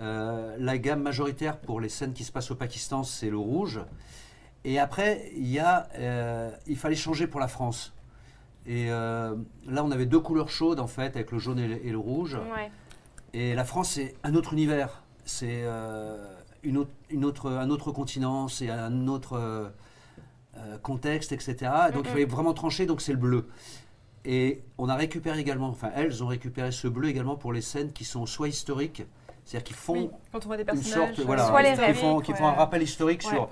Euh, 0.00 0.56
la 0.58 0.78
gamme 0.78 1.02
majoritaire 1.02 1.58
pour 1.58 1.80
les 1.80 1.88
scènes 1.88 2.12
qui 2.12 2.24
se 2.24 2.32
passent 2.32 2.50
au 2.50 2.54
Pakistan, 2.54 3.02
c'est 3.02 3.30
le 3.30 3.38
rouge. 3.38 3.80
Et 4.64 4.78
après, 4.78 5.30
il, 5.36 5.46
y 5.46 5.58
a, 5.58 5.88
euh, 5.96 6.50
il 6.66 6.76
fallait 6.76 6.96
changer 6.96 7.26
pour 7.26 7.40
la 7.40 7.48
France. 7.48 7.92
Et 8.66 8.90
euh, 8.90 9.36
là, 9.66 9.84
on 9.84 9.90
avait 9.90 10.06
deux 10.06 10.20
couleurs 10.20 10.50
chaudes, 10.50 10.80
en 10.80 10.88
fait, 10.88 11.16
avec 11.16 11.30
le 11.30 11.38
jaune 11.38 11.58
et 11.58 11.68
le, 11.68 11.86
et 11.86 11.90
le 11.90 11.98
rouge. 11.98 12.34
Ouais. 12.34 12.70
Et 13.32 13.54
la 13.54 13.64
France, 13.64 13.90
c'est 13.90 14.14
un 14.24 14.34
autre 14.34 14.52
univers. 14.52 15.02
C'est 15.24 15.64
une 16.62 16.78
autre, 16.78 16.90
une 17.10 17.24
autre, 17.24 17.50
un 17.50 17.70
autre 17.70 17.90
continent, 17.90 18.48
c'est 18.48 18.70
un 18.70 19.08
autre 19.08 19.72
contexte, 20.82 21.32
etc. 21.32 21.70
Donc 21.92 22.04
il 22.06 22.10
fallait 22.10 22.24
vraiment 22.24 22.54
trancher, 22.54 22.86
donc 22.86 23.00
c'est 23.00 23.12
le 23.12 23.18
bleu. 23.18 23.48
Et 24.24 24.62
on 24.78 24.88
a 24.88 24.94
récupéré 24.94 25.40
également, 25.40 25.68
enfin 25.68 25.90
elles 25.94 26.22
ont 26.22 26.26
récupéré 26.28 26.72
ce 26.72 26.88
bleu 26.88 27.08
également 27.08 27.36
pour 27.36 27.52
les 27.52 27.60
scènes 27.60 27.92
qui 27.92 28.04
sont 28.04 28.26
soit 28.26 28.48
historiques, 28.48 29.02
c'est-à-dire 29.46 29.64
qui 29.64 29.72
font 29.72 29.92
Oui, 29.94 30.10
quand 30.32 30.44
on 30.44 30.48
voit 30.48 30.56
des 30.58 30.64
une 30.70 30.82
sorte, 30.82 31.18
voilà, 31.20 31.46
Soit 31.46 31.62
les 31.62 31.72
qui 31.72 31.80
rêves. 31.80 31.96
font, 31.96 32.20
qui 32.20 32.34
font 32.34 32.46
un 32.46 32.52
rappel 32.52 32.82
historique 32.82 33.22
Ouais. 33.24 33.30
sur, 33.30 33.48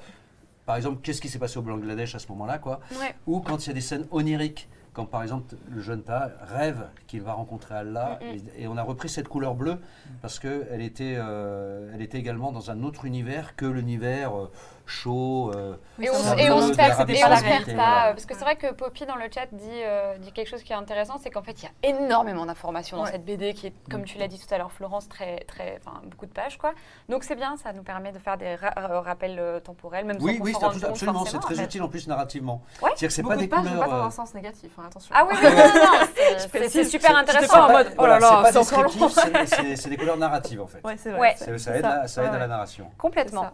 par 0.66 0.76
exemple, 0.76 1.00
qu'est-ce 1.02 1.20
qui 1.22 1.28
s'est 1.30 1.38
passé 1.38 1.58
au 1.58 1.62
Bangladesh 1.62 2.14
à 2.14 2.18
ce 2.18 2.28
moment-là, 2.28 2.58
quoi. 2.58 2.80
Ouais. 3.00 3.14
Ou 3.26 3.40
quand 3.40 3.64
il 3.64 3.68
y 3.68 3.70
a 3.70 3.74
des 3.74 3.80
scènes 3.80 4.06
oniriques, 4.10 4.68
quand 4.92 5.06
par 5.06 5.22
exemple 5.24 5.56
le 5.70 5.80
jeune 5.80 6.02
tas 6.04 6.30
rêve 6.42 6.86
qu'il 7.08 7.20
va 7.22 7.32
rencontrer 7.32 7.74
Allah, 7.74 8.18
Mm, 8.20 8.24
mm. 8.26 8.28
et, 8.58 8.62
et 8.62 8.68
on 8.68 8.76
a 8.76 8.82
repris 8.82 9.08
cette 9.08 9.26
couleur 9.28 9.54
bleue 9.56 9.78
parce 10.22 10.38
qu'elle 10.38 10.80
était, 10.82 11.14
euh, 11.16 11.90
elle 11.94 12.00
était 12.02 12.18
également 12.18 12.52
dans 12.52 12.70
un 12.70 12.82
autre 12.84 13.04
univers 13.04 13.56
que 13.56 13.66
l'univers 13.66 14.36
euh, 14.38 14.50
chaud. 14.86 15.50
euh, 15.54 15.74
Oui, 15.98 16.06
Et 16.06 16.10
on, 16.10 16.14
et 16.14 16.16
se 16.16 16.24
perd, 16.34 16.40
et 16.40 16.50
on 16.50 16.68
se 16.68 16.74
perd 16.74 17.08
et 17.10 17.74
pas. 17.74 17.74
voilà. 17.74 18.12
Parce 18.12 18.26
que 18.26 18.34
c'est 18.34 18.44
vrai 18.44 18.56
que 18.56 18.72
Poppy 18.72 19.06
dans 19.06 19.14
le 19.16 19.24
chat 19.34 19.46
dit, 19.52 19.64
euh, 19.70 20.16
dit 20.18 20.32
quelque 20.32 20.48
chose 20.48 20.62
qui 20.62 20.72
est 20.72 20.76
intéressant, 20.76 21.14
c'est 21.22 21.30
qu'en 21.30 21.42
fait 21.42 21.52
il 21.62 21.64
y 21.64 21.68
a 21.68 21.88
énormément 21.96 22.44
d'informations 22.46 22.96
dans 22.96 23.04
Ouais. 23.04 23.12
cette 23.12 23.24
BD 23.24 23.54
qui 23.54 23.68
est, 23.68 23.74
comme 23.90 24.04
tu 24.04 24.18
l'as 24.18 24.28
dit 24.28 24.38
tout 24.38 24.52
à 24.52 24.58
l'heure 24.58 24.72
Florence, 24.72 25.08
très, 25.08 25.38
très, 25.44 25.78
enfin, 25.84 26.00
beaucoup 26.04 26.26
de 26.26 26.32
pages 26.32 26.58
quoi. 26.58 26.72
Donc 27.08 27.24
c'est 27.24 27.36
bien, 27.36 27.56
ça 27.56 27.72
nous 27.72 27.82
permet 27.82 28.12
de 28.12 28.18
faire 28.18 28.36
des 28.36 28.54
ra- 28.56 28.74
euh, 28.78 29.00
rappels 29.00 29.38
euh, 29.38 29.60
temporels, 29.60 30.04
même 30.04 30.18
Oui, 30.20 30.36
sans 30.38 30.44
oui, 30.44 30.52
compte 30.52 30.64
absolument, 30.84 31.24
c'est 31.24 31.38
très 31.38 31.54
en 31.54 31.58
fait. 31.58 31.64
utile 31.64 31.82
en 31.82 31.88
plus 31.88 32.06
narrativement. 32.08 32.62
Ouais. 32.82 32.90
C'est-à-dire 32.96 33.08
que 33.08 33.14
c'est 33.14 33.22
pas 33.22 33.36
de 33.36 33.40
des 33.40 33.48
pages, 33.48 33.60
couleurs. 33.60 33.80
pas 33.80 33.86
dans 33.88 34.02
un 34.04 34.10
sens 34.10 34.34
négatif, 34.34 34.70
hein, 34.78 34.82
attention. 34.86 35.14
Ah 35.16 35.26
oui, 35.30 35.34
oui, 35.42 35.48
non, 35.48 35.50
non, 35.50 36.60
non, 36.60 36.68
c'est- 36.68 36.84
super 36.84 37.16
intéressant. 37.16 37.68
en 37.68 37.72
mode, 37.72 37.94
oh 37.98 38.06
là 38.06 38.18
là, 38.18 38.42
c'est 38.50 38.58
encore 38.58 38.82
long. 38.82 39.08
c'est- 39.08 39.88
des 39.88 39.96
couleurs 39.96 40.16
narratives 40.16 40.60
en 40.60 40.66
fait. 40.66 40.80
Ouais, 40.84 40.96
c'est 40.96 41.10
vrai. 41.10 41.36
Ça 41.58 41.76
aide, 41.76 41.86
ça. 42.06 42.22
à- 42.22 42.38
la 42.38 42.46
narration. 42.46 42.90
Complètement. 42.98 43.50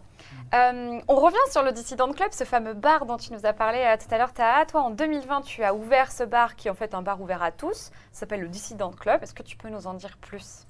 Euh, 0.53 0.99
on 1.07 1.15
revient 1.15 1.37
sur 1.49 1.63
le 1.63 1.71
Dissident 1.71 2.11
Club, 2.11 2.31
ce 2.33 2.43
fameux 2.43 2.73
bar 2.73 3.05
dont 3.05 3.15
tu 3.15 3.31
nous 3.31 3.45
as 3.45 3.53
parlé 3.53 3.79
euh, 3.79 3.95
tout 3.97 4.13
à 4.13 4.17
l'heure, 4.17 4.33
Taha. 4.33 4.65
Toi, 4.65 4.81
en 4.81 4.89
2020, 4.89 5.41
tu 5.41 5.63
as 5.63 5.73
ouvert 5.73 6.11
ce 6.11 6.23
bar 6.23 6.55
qui 6.57 6.67
est 6.67 6.71
en 6.71 6.75
fait 6.75 6.93
un 6.93 7.01
bar 7.01 7.21
ouvert 7.21 7.41
à 7.41 7.51
tous. 7.51 7.91
Ça 8.11 8.21
s'appelle 8.21 8.41
le 8.41 8.49
Dissident 8.49 8.91
Club. 8.91 9.23
Est-ce 9.23 9.33
que 9.33 9.43
tu 9.43 9.55
peux 9.55 9.69
nous 9.69 9.87
en 9.87 9.93
dire 9.93 10.17
plus? 10.19 10.65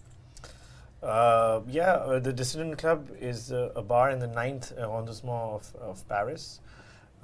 Uh, 1.02 1.62
yeah, 1.68 2.04
uh, 2.08 2.20
the 2.20 2.32
Dissident 2.32 2.76
Club 2.78 3.10
is 3.20 3.52
uh, 3.52 3.72
a 3.76 3.82
bar 3.82 4.12
in 4.12 4.20
the 4.20 4.28
ninth 4.28 4.72
arrondissement 4.78 5.56
of, 5.56 5.74
of 5.82 6.08
Paris. 6.08 6.62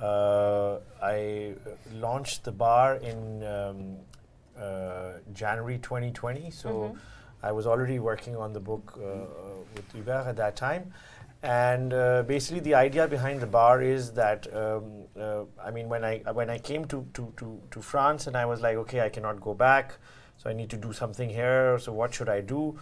Uh, 0.02 0.80
I 1.00 1.54
launched 1.94 2.44
the 2.44 2.52
bar 2.52 2.96
in 2.96 3.44
um, 3.44 3.98
uh, 4.60 5.20
January 5.32 5.78
2020, 5.78 6.50
so 6.50 6.70
Mhm. 6.70 6.98
I 7.44 7.52
was 7.52 7.68
already 7.68 8.00
working 8.00 8.36
on 8.36 8.54
the 8.54 8.60
book 8.60 8.98
uh, 8.98 9.28
with 9.76 9.92
Hubert 9.94 10.26
at 10.28 10.36
that 10.38 10.56
time. 10.56 10.92
And 11.44 11.94
uh, 11.94 12.24
basically, 12.24 12.62
the 12.62 12.76
idea 12.76 13.08
behind 13.08 13.42
the 13.42 13.48
bar 13.48 13.82
is 13.82 14.12
that 14.14 14.48
um, 14.56 15.04
uh, 15.20 15.44
I 15.64 15.72
mean, 15.72 15.88
when 15.88 16.04
I 16.04 16.18
when 16.34 16.50
I 16.50 16.58
came 16.58 16.86
to, 16.86 17.06
to, 17.14 17.34
to, 17.38 17.62
to 17.72 17.82
France, 17.82 18.28
and 18.28 18.36
I 18.36 18.46
was 18.46 18.62
like, 18.62 18.76
okay, 18.78 19.02
I 19.02 19.10
cannot 19.10 19.40
go 19.40 19.54
back, 19.54 19.94
so 20.38 20.50
I 20.50 20.54
need 20.54 20.70
to 20.72 20.78
do 20.78 20.94
something 20.94 21.30
here. 21.30 21.78
So 21.80 21.94
what 21.94 22.14
should 22.14 22.30
I 22.30 22.42
do? 22.42 22.78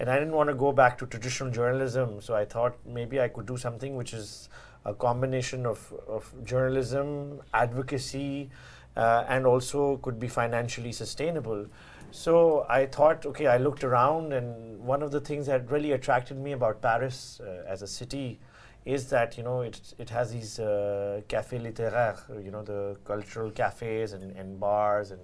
and 0.00 0.08
I 0.08 0.18
didn't 0.18 0.32
want 0.32 0.48
to 0.48 0.54
go 0.54 0.72
back 0.72 0.96
to 0.98 1.06
traditional 1.06 1.50
journalism. 1.50 2.22
So 2.22 2.34
I 2.34 2.46
thought 2.46 2.74
maybe 2.86 3.20
I 3.20 3.28
could 3.28 3.44
do 3.44 3.58
something 3.58 3.96
which 3.96 4.14
is 4.14 4.48
a 4.86 4.94
combination 4.94 5.66
of, 5.66 5.92
of 6.08 6.32
journalism, 6.42 7.42
advocacy, 7.52 8.48
uh, 8.96 9.24
and 9.28 9.46
also 9.46 9.98
could 9.98 10.18
be 10.18 10.26
financially 10.26 10.90
sustainable. 10.90 11.66
So 12.12 12.66
I 12.68 12.86
thought, 12.86 13.24
okay, 13.26 13.46
I 13.46 13.56
looked 13.58 13.84
around, 13.84 14.32
and 14.32 14.80
one 14.80 15.02
of 15.02 15.10
the 15.10 15.20
things 15.20 15.46
that 15.46 15.70
really 15.70 15.92
attracted 15.92 16.38
me 16.38 16.52
about 16.52 16.82
Paris 16.82 17.40
uh, 17.40 17.64
as 17.68 17.82
a 17.82 17.86
city 17.86 18.40
is 18.84 19.10
that 19.10 19.36
you 19.36 19.44
know 19.44 19.60
it 19.60 19.94
it 19.98 20.08
has 20.10 20.32
these 20.32 20.58
uh, 20.58 21.20
cafés 21.28 21.60
littéraires, 21.62 22.44
you 22.44 22.50
know, 22.50 22.62
the 22.62 22.96
cultural 23.04 23.50
cafes 23.50 24.12
and, 24.12 24.36
and 24.36 24.58
bars, 24.58 25.12
and 25.12 25.20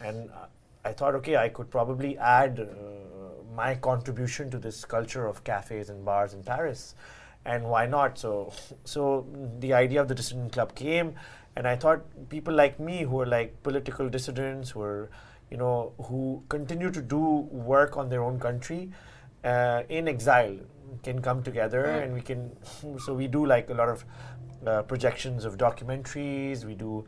and 0.00 0.30
I 0.84 0.92
thought, 0.92 1.14
okay, 1.16 1.36
I 1.36 1.48
could 1.48 1.70
probably 1.70 2.18
add 2.18 2.58
uh, 2.60 2.66
my 3.54 3.74
contribution 3.74 4.50
to 4.50 4.58
this 4.58 4.84
culture 4.84 5.26
of 5.26 5.44
cafes 5.44 5.90
and 5.90 6.04
bars 6.04 6.34
in 6.34 6.42
Paris, 6.42 6.94
and 7.44 7.64
why 7.64 7.86
not? 7.86 8.18
So 8.18 8.52
so 8.84 9.26
the 9.60 9.74
idea 9.74 10.00
of 10.00 10.08
the 10.08 10.14
dissident 10.14 10.52
club 10.52 10.74
came, 10.74 11.14
and 11.54 11.68
I 11.68 11.76
thought 11.76 12.04
people 12.28 12.54
like 12.54 12.80
me 12.80 13.02
who 13.02 13.20
are 13.20 13.26
like 13.26 13.62
political 13.62 14.08
dissidents, 14.08 14.70
who 14.70 14.82
are 14.82 15.10
you 15.50 15.56
know, 15.56 15.92
who 16.04 16.42
continue 16.48 16.90
to 16.90 17.02
do 17.02 17.20
work 17.50 17.96
on 17.96 18.08
their 18.08 18.22
own 18.22 18.38
country 18.38 18.90
uh, 19.44 19.82
in 19.88 20.08
exile 20.08 20.56
can 21.02 21.20
come 21.20 21.42
together 21.42 21.84
mm. 21.84 22.02
and 22.02 22.14
we 22.14 22.20
can, 22.20 22.50
so 22.98 23.14
we 23.14 23.26
do 23.26 23.46
like 23.46 23.70
a 23.70 23.74
lot 23.74 23.88
of 23.88 24.04
uh, 24.66 24.82
projections 24.82 25.44
of 25.44 25.56
documentaries, 25.56 26.64
we 26.64 26.74
do 26.74 27.04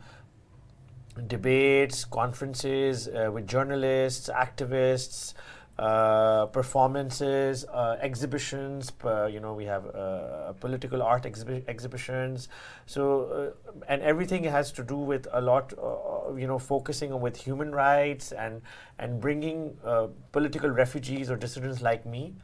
debates, 1.27 2.05
conferences 2.05 3.09
uh, 3.09 3.31
with 3.33 3.47
journalists, 3.47 4.29
activists, 4.29 5.35
uh, 5.79 6.47
performances, 6.47 7.65
uh, 7.67 7.97
exhibitions. 8.01 8.91
you 9.31 9.39
know, 9.39 9.55
we 9.55 9.65
have 9.65 9.87
uh, 9.95 10.53
political 10.55 11.03
art 11.03 11.23
exhibi 11.23 11.63
exhibitions. 11.69 12.49
So, 12.87 13.55
uh, 13.69 13.85
and 13.87 14.03
everything 14.03 14.43
has 14.43 14.73
to 14.73 14.83
do 14.83 14.97
with 14.97 15.29
a 15.33 15.41
lot. 15.41 15.73
You 16.37 16.49
know, 16.49 16.59
focusing 16.59 17.13
on 17.13 17.21
with 17.21 17.37
human 17.37 17.73
rights 17.73 18.33
and 18.33 18.61
and 18.99 19.21
bringing 19.21 19.77
political 20.33 20.69
refugees 20.69 21.31
or 21.31 21.37
dissidents 21.37 21.81
like 21.81 22.05
me, 22.05 22.35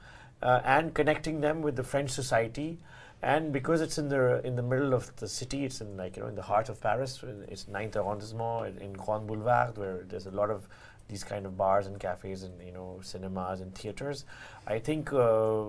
and 0.40 0.94
connecting 0.94 1.40
them 1.40 1.61
with 1.61 1.74
the 1.74 1.82
French 1.82 2.11
society. 2.11 2.78
And 3.20 3.52
because 3.52 3.81
it's 3.81 3.97
in 3.98 4.11
the 4.11 4.47
in 4.47 4.55
the 4.55 4.62
middle 4.62 4.94
of 4.94 5.16
the 5.16 5.27
city, 5.27 5.65
it's 5.65 5.81
in 5.81 5.97
like 5.97 6.16
you 6.16 6.23
know 6.23 6.28
in 6.28 6.35
the 6.36 6.43
heart 6.43 6.69
of 6.69 6.81
Paris. 6.81 7.24
It's 7.48 7.65
9th 7.65 7.97
arrondissement 7.97 8.78
in 8.81 8.93
Grand 8.93 9.27
Boulevard, 9.27 9.78
where 9.78 10.05
there's 10.06 10.27
a 10.27 10.31
lot 10.31 10.51
of 10.51 10.69
these 11.09 11.24
kind 11.24 11.47
of 11.47 11.56
bars 11.56 11.86
and 11.86 11.98
cafes 12.01 12.43
and 12.43 12.55
you 12.64 12.72
know 12.72 13.01
cinemas 13.02 13.60
and 13.60 13.74
theaters. 13.74 14.24
I 14.66 14.78
think 14.78 15.12
uh, 15.12 15.64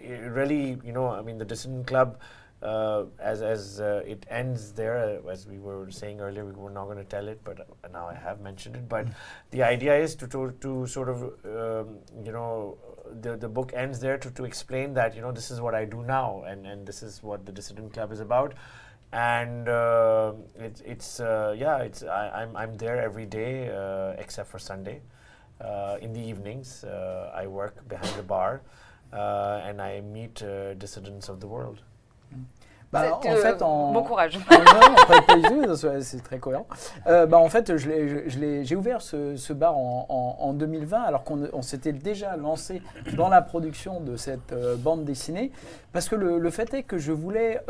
really 0.00 0.78
you 0.84 0.92
know 0.92 1.08
I 1.08 1.22
mean 1.22 1.38
the 1.38 1.44
Dissident 1.44 1.86
Club. 1.86 2.18
Uh, 2.62 3.06
as 3.18 3.42
as 3.42 3.80
uh, 3.80 4.04
it 4.06 4.24
ends 4.30 4.70
there, 4.74 4.96
uh, 4.96 5.28
as 5.28 5.48
we 5.48 5.58
were 5.58 5.90
saying 5.90 6.20
earlier, 6.20 6.44
we 6.44 6.52
were 6.52 6.70
not 6.70 6.84
going 6.84 6.96
to 6.96 7.02
tell 7.02 7.26
it, 7.26 7.40
but 7.42 7.66
now 7.92 8.06
I 8.06 8.14
have 8.14 8.40
mentioned 8.40 8.76
it. 8.76 8.88
But 8.88 9.08
the 9.50 9.64
idea 9.64 9.98
is 9.98 10.14
to 10.16 10.28
to, 10.28 10.52
to 10.60 10.86
sort 10.86 11.08
of 11.08 11.22
um, 11.44 11.98
you 12.24 12.30
know 12.30 12.78
the 13.20 13.36
the 13.36 13.48
book 13.48 13.72
ends 13.74 13.98
there 13.98 14.16
to 14.16 14.30
to 14.30 14.44
explain 14.44 14.94
that 14.94 15.16
you 15.16 15.22
know 15.22 15.32
this 15.32 15.50
is 15.50 15.60
what 15.60 15.74
I 15.74 15.84
do 15.84 16.04
now, 16.04 16.44
and 16.46 16.64
and 16.64 16.86
this 16.86 17.02
is 17.02 17.20
what 17.20 17.44
the 17.46 17.50
Dissident 17.50 17.94
Club 17.94 18.12
is 18.12 18.20
about 18.20 18.54
and 19.12 19.68
uh, 19.68 20.32
it's 20.58 20.80
it's 20.80 21.20
uh, 21.20 21.54
yeah 21.56 21.78
it's 21.78 22.02
I, 22.02 22.42
am 22.42 22.56
I'm, 22.56 22.56
I'm 22.56 22.76
there 22.76 23.00
every 23.00 23.26
day 23.26 23.68
uh, 23.68 24.14
except 24.18 24.50
for 24.50 24.58
Sunday. 24.58 25.00
Uh, 25.60 25.96
in 26.00 26.12
the 26.12 26.20
evenings, 26.20 26.82
uh, 26.82 27.30
I 27.32 27.46
work 27.46 27.86
behind 27.88 28.12
the 28.16 28.22
bar 28.24 28.62
uh, 29.12 29.60
and 29.64 29.80
I 29.80 30.00
meet 30.00 30.42
dissidents 30.78 31.28
of 31.28 31.38
the 31.38 31.46
world. 31.46 31.82
Bah, 32.90 33.20
en 33.24 33.36
fait, 33.36 33.62
en, 33.62 33.92
bon 33.92 34.02
courage. 34.02 34.38
c'est 36.02 36.22
très 36.22 36.38
cohérent. 36.38 36.66
bah, 37.06 37.38
en 37.38 37.48
fait, 37.48 37.72
j'ai 37.76 38.76
ouvert 38.76 39.00
ce, 39.00 39.36
ce 39.36 39.52
bar 39.52 39.78
en, 39.78 40.04
en, 40.08 40.36
en, 40.40 40.52
2020, 40.52 41.00
alors 41.00 41.24
qu'on 41.24 41.62
s'était 41.62 41.92
déjà 41.92 42.36
lancé 42.36 42.82
dans 43.16 43.28
la 43.28 43.40
production 43.40 44.00
de 44.00 44.16
cette 44.16 44.52
bande 44.78 45.04
dessinée, 45.04 45.52
parce 45.92 46.08
que 46.08 46.16
le, 46.16 46.38
le, 46.38 46.50
fait 46.50 46.74
est 46.74 46.82
que 46.82 46.98
je 46.98 47.12
voulais 47.12 47.60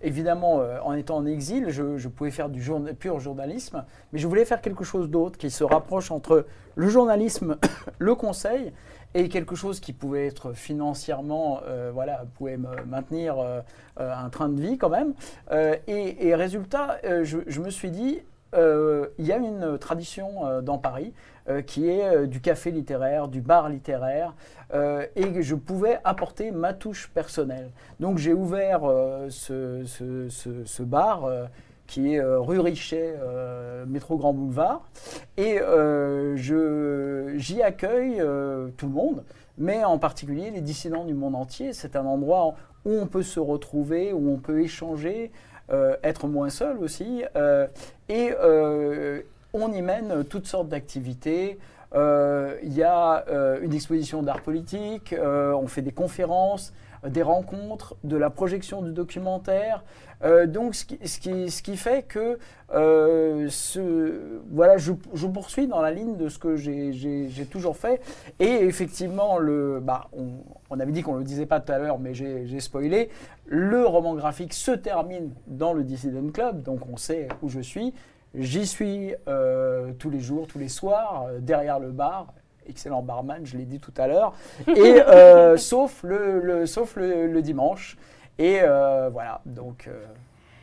évidemment, 0.00 0.60
euh, 0.60 0.78
en 0.82 0.94
étant 0.94 1.16
en 1.16 1.26
exil, 1.26 1.70
je, 1.70 2.08
pouvais 2.08 2.30
faire 2.30 2.48
du 2.48 2.62
pur 2.98 3.20
journalisme, 3.20 3.84
mais 4.12 4.18
je 4.18 4.26
voulais 4.26 4.44
faire 4.44 4.60
quelque 4.60 4.84
chose 4.84 5.08
d'autre 5.08 5.38
qui 5.38 5.50
se 5.50 5.64
rapproche 5.64 6.10
entre 6.10 6.46
le 6.74 6.88
journalisme, 6.88 7.58
le 7.98 8.14
conseil, 8.14 8.72
et 9.14 9.28
quelque 9.28 9.54
chose 9.54 9.80
qui 9.80 9.92
pouvait 9.92 10.26
être 10.26 10.52
financièrement, 10.52 11.60
euh, 11.66 11.90
voilà, 11.92 12.24
pouvait 12.34 12.58
me 12.58 12.84
maintenir 12.84 13.38
euh, 13.38 13.60
un 13.96 14.28
train 14.28 14.48
de 14.48 14.60
vie 14.60 14.76
quand 14.76 14.90
même. 14.90 15.14
Et, 15.86 16.34
résultat, 16.34 16.98
je, 17.22 17.60
me 17.60 17.70
suis 17.70 17.90
dit, 17.90 18.20
il 18.54 19.26
y 19.26 19.32
a 19.32 19.36
une 19.36 19.78
tradition 19.78 20.62
dans 20.62 20.78
Paris 20.78 21.12
qui 21.66 21.88
est 21.88 22.26
du 22.26 22.40
café 22.40 22.70
littéraire, 22.70 23.28
du 23.28 23.40
bar 23.40 23.68
littéraire, 23.68 24.34
euh, 24.74 25.06
et 25.16 25.42
je 25.42 25.54
pouvais 25.54 25.98
apporter 26.04 26.50
ma 26.50 26.72
touche 26.74 27.10
personnelle. 27.14 27.70
Donc 28.00 28.18
j'ai 28.18 28.34
ouvert 28.34 28.80
euh, 28.84 29.28
ce, 29.30 30.82
bar 30.82 31.24
euh, 31.24 31.46
qui 31.86 32.14
est 32.14 32.20
rue 32.22 32.60
Richet, 32.60 33.14
métro 33.86 34.18
Grand 34.18 34.34
Boulevard, 34.34 34.82
et 35.38 35.58
j'y 36.36 37.62
accueille 37.62 38.22
tout 38.76 38.86
le 38.86 38.92
monde, 38.92 39.24
mais 39.56 39.84
en 39.84 39.98
particulier 39.98 40.50
les 40.50 40.60
dissidents 40.60 41.06
du 41.06 41.14
monde 41.14 41.34
entier. 41.34 41.72
C'est 41.72 41.96
un 41.96 42.04
endroit 42.04 42.56
où 42.84 42.90
on 42.90 43.06
peut 43.06 43.22
se 43.22 43.40
retrouver, 43.40 44.12
où 44.12 44.30
on 44.30 44.36
peut 44.36 44.60
échanger, 44.60 45.32
être 46.02 46.26
moins 46.26 46.50
seul 46.50 46.78
aussi, 46.78 47.24
et 48.08 48.32
on 49.52 49.72
y 49.72 49.82
mène 49.82 50.24
toutes 50.24 50.46
sortes 50.46 50.68
d'activités. 50.68 51.58
Euh, 51.94 52.56
il 52.62 52.74
y 52.74 52.82
a 52.82 53.24
euh, 53.28 53.60
une 53.62 53.72
exposition 53.72 54.22
d'art 54.22 54.42
politique, 54.42 55.14
euh, 55.14 55.52
on 55.52 55.68
fait 55.68 55.82
des 55.82 55.92
conférences, 55.92 56.72
des 57.06 57.22
rencontres, 57.22 57.96
de 58.04 58.16
la 58.16 58.30
projection 58.30 58.82
du 58.82 58.92
documentaire. 58.92 59.84
donc, 60.46 60.74
ce 60.74 60.84
qui, 61.60 61.76
fait 61.76 62.02
que 62.02 62.38
ce, 62.70 64.40
voilà, 64.50 64.76
je, 64.76 64.92
poursuis 65.26 65.68
dans 65.68 65.80
la 65.80 65.90
ligne 65.90 66.16
de 66.16 66.28
ce 66.28 66.38
que 66.38 66.56
j'ai 66.56 67.46
toujours 67.50 67.76
fait. 67.76 68.00
Et 68.40 68.64
effectivement, 68.64 69.38
le, 69.38 69.80
bah, 69.80 70.08
on, 70.70 70.80
avait 70.80 70.92
dit 70.92 71.02
qu'on 71.02 71.14
ne 71.14 71.18
le 71.18 71.24
disait 71.24 71.46
pas 71.46 71.60
tout 71.60 71.72
à 71.72 71.78
l'heure, 71.78 71.98
mais 71.98 72.14
j'ai 72.14 72.60
spoilé. 72.60 73.10
Le 73.46 73.86
roman 73.86 74.14
graphique 74.14 74.52
se 74.52 74.72
termine 74.72 75.30
dans 75.46 75.72
le 75.72 75.82
Dissident 75.82 76.30
Club, 76.30 76.62
donc 76.62 76.80
on 76.92 76.96
sait 76.96 77.28
où 77.42 77.48
je 77.48 77.60
suis. 77.60 77.94
J'y 78.34 78.66
suis 78.66 79.14
euh, 79.26 79.92
tous 79.98 80.10
les 80.10 80.20
jours, 80.20 80.46
tous 80.46 80.58
les 80.58 80.68
soirs, 80.68 81.26
euh, 81.28 81.38
derrière 81.40 81.80
le 81.80 81.90
bar. 81.90 82.34
Excellent 82.68 83.02
barman, 83.02 83.44
je 83.44 83.56
l'ai 83.56 83.64
dit 83.64 83.80
tout 83.80 83.94
à 83.96 84.06
l'heure. 84.06 84.34
Et 84.68 85.00
euh, 85.00 85.56
sauf, 85.56 86.02
le, 86.02 86.66
sauf 86.66 86.96
le, 86.96 87.40
dimanche. 87.42 87.96
Et 88.38 88.60
voilà, 88.60 89.40
donc 89.46 89.88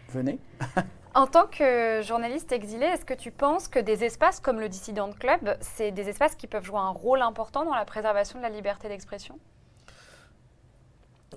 venez. 0.10 0.40
En 1.16 1.28
tant 1.28 1.48
que 1.48 2.02
journaliste 2.02 2.52
exilé, 2.52 2.88
est-ce 2.88 3.06
que 3.06 3.14
tu 3.14 3.32
penses 3.32 3.70
que 3.70 3.80
des 3.80 4.04
espaces 4.04 4.42
comme 4.42 4.60
le 4.60 4.68
Dissident 4.68 5.14
Club, 5.14 5.56
c'est 5.62 5.92
des 5.92 6.10
espaces 6.10 6.36
qui 6.36 6.46
peuvent 6.46 6.66
jouer 6.66 6.80
un 6.80 6.90
rôle 6.90 7.22
important 7.22 7.64
dans 7.64 7.74
la 7.74 7.86
préservation 7.86 8.38
de 8.38 8.44
la 8.44 8.50
liberté 8.50 8.90
d'expression? 8.90 9.40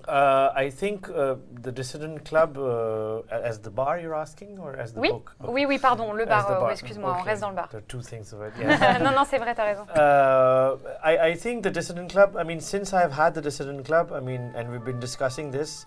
Uh, 0.07 0.51
I 0.55 0.69
think 0.69 1.09
uh, 1.09 1.35
the 1.61 1.71
Dissident 1.71 2.23
Club, 2.25 2.57
uh, 2.57 3.21
as 3.31 3.59
the 3.59 3.69
bar, 3.69 3.99
you're 3.99 4.15
asking, 4.15 4.59
or 4.59 4.75
as 4.75 4.93
the 4.93 4.99
oui. 4.99 5.09
book? 5.09 5.35
Okay. 5.41 5.51
Oui, 5.51 5.65
oui, 5.65 5.77
pardon, 5.79 6.13
le 6.13 6.25
bar. 6.25 6.49
Euh, 6.49 6.59
bar. 6.59 6.71
excuse-moi, 6.71 7.11
okay. 7.11 7.19
on 7.19 7.23
reste 7.23 7.41
dans 7.41 7.49
le 7.49 7.55
bar. 7.55 7.69
There 7.69 7.79
are 7.79 7.87
two 7.87 8.01
things 8.01 8.33
of 8.33 8.41
it. 8.41 8.53
Yeah. 8.59 8.99
non, 8.99 9.13
non, 9.13 9.25
c'est 9.25 9.39
vrai, 9.39 9.55
t'as 9.55 9.65
raison. 9.65 9.85
Uh, 9.89 10.77
I, 11.03 11.29
I 11.29 11.35
think 11.35 11.63
the 11.63 11.71
Dissident 11.71 12.09
Club. 12.09 12.35
I 12.37 12.43
mean, 12.43 12.59
since 12.61 12.93
I've 12.93 13.13
had 13.13 13.33
the 13.33 13.41
Dissident 13.41 13.85
Club, 13.85 14.11
I 14.11 14.19
mean, 14.19 14.53
and 14.55 14.71
we've 14.71 14.85
been 14.85 14.99
discussing 14.99 15.51
this, 15.51 15.85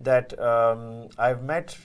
that 0.00 0.38
um, 0.38 1.08
I've 1.18 1.42
met, 1.42 1.76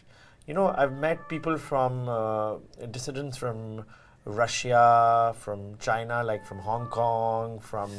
you 0.47 0.53
know, 0.53 0.73
I've 0.75 0.93
met 0.93 1.29
people 1.29 1.57
from 1.57 2.09
uh, 2.09 2.55
dissidents 2.91 3.37
from 3.37 3.85
Russia, 4.27 5.33
from 5.39 5.77
China, 5.79 6.23
like 6.23 6.45
from 6.45 6.59
Hong 6.59 6.87
Kong, 6.87 7.59
from 7.59 7.91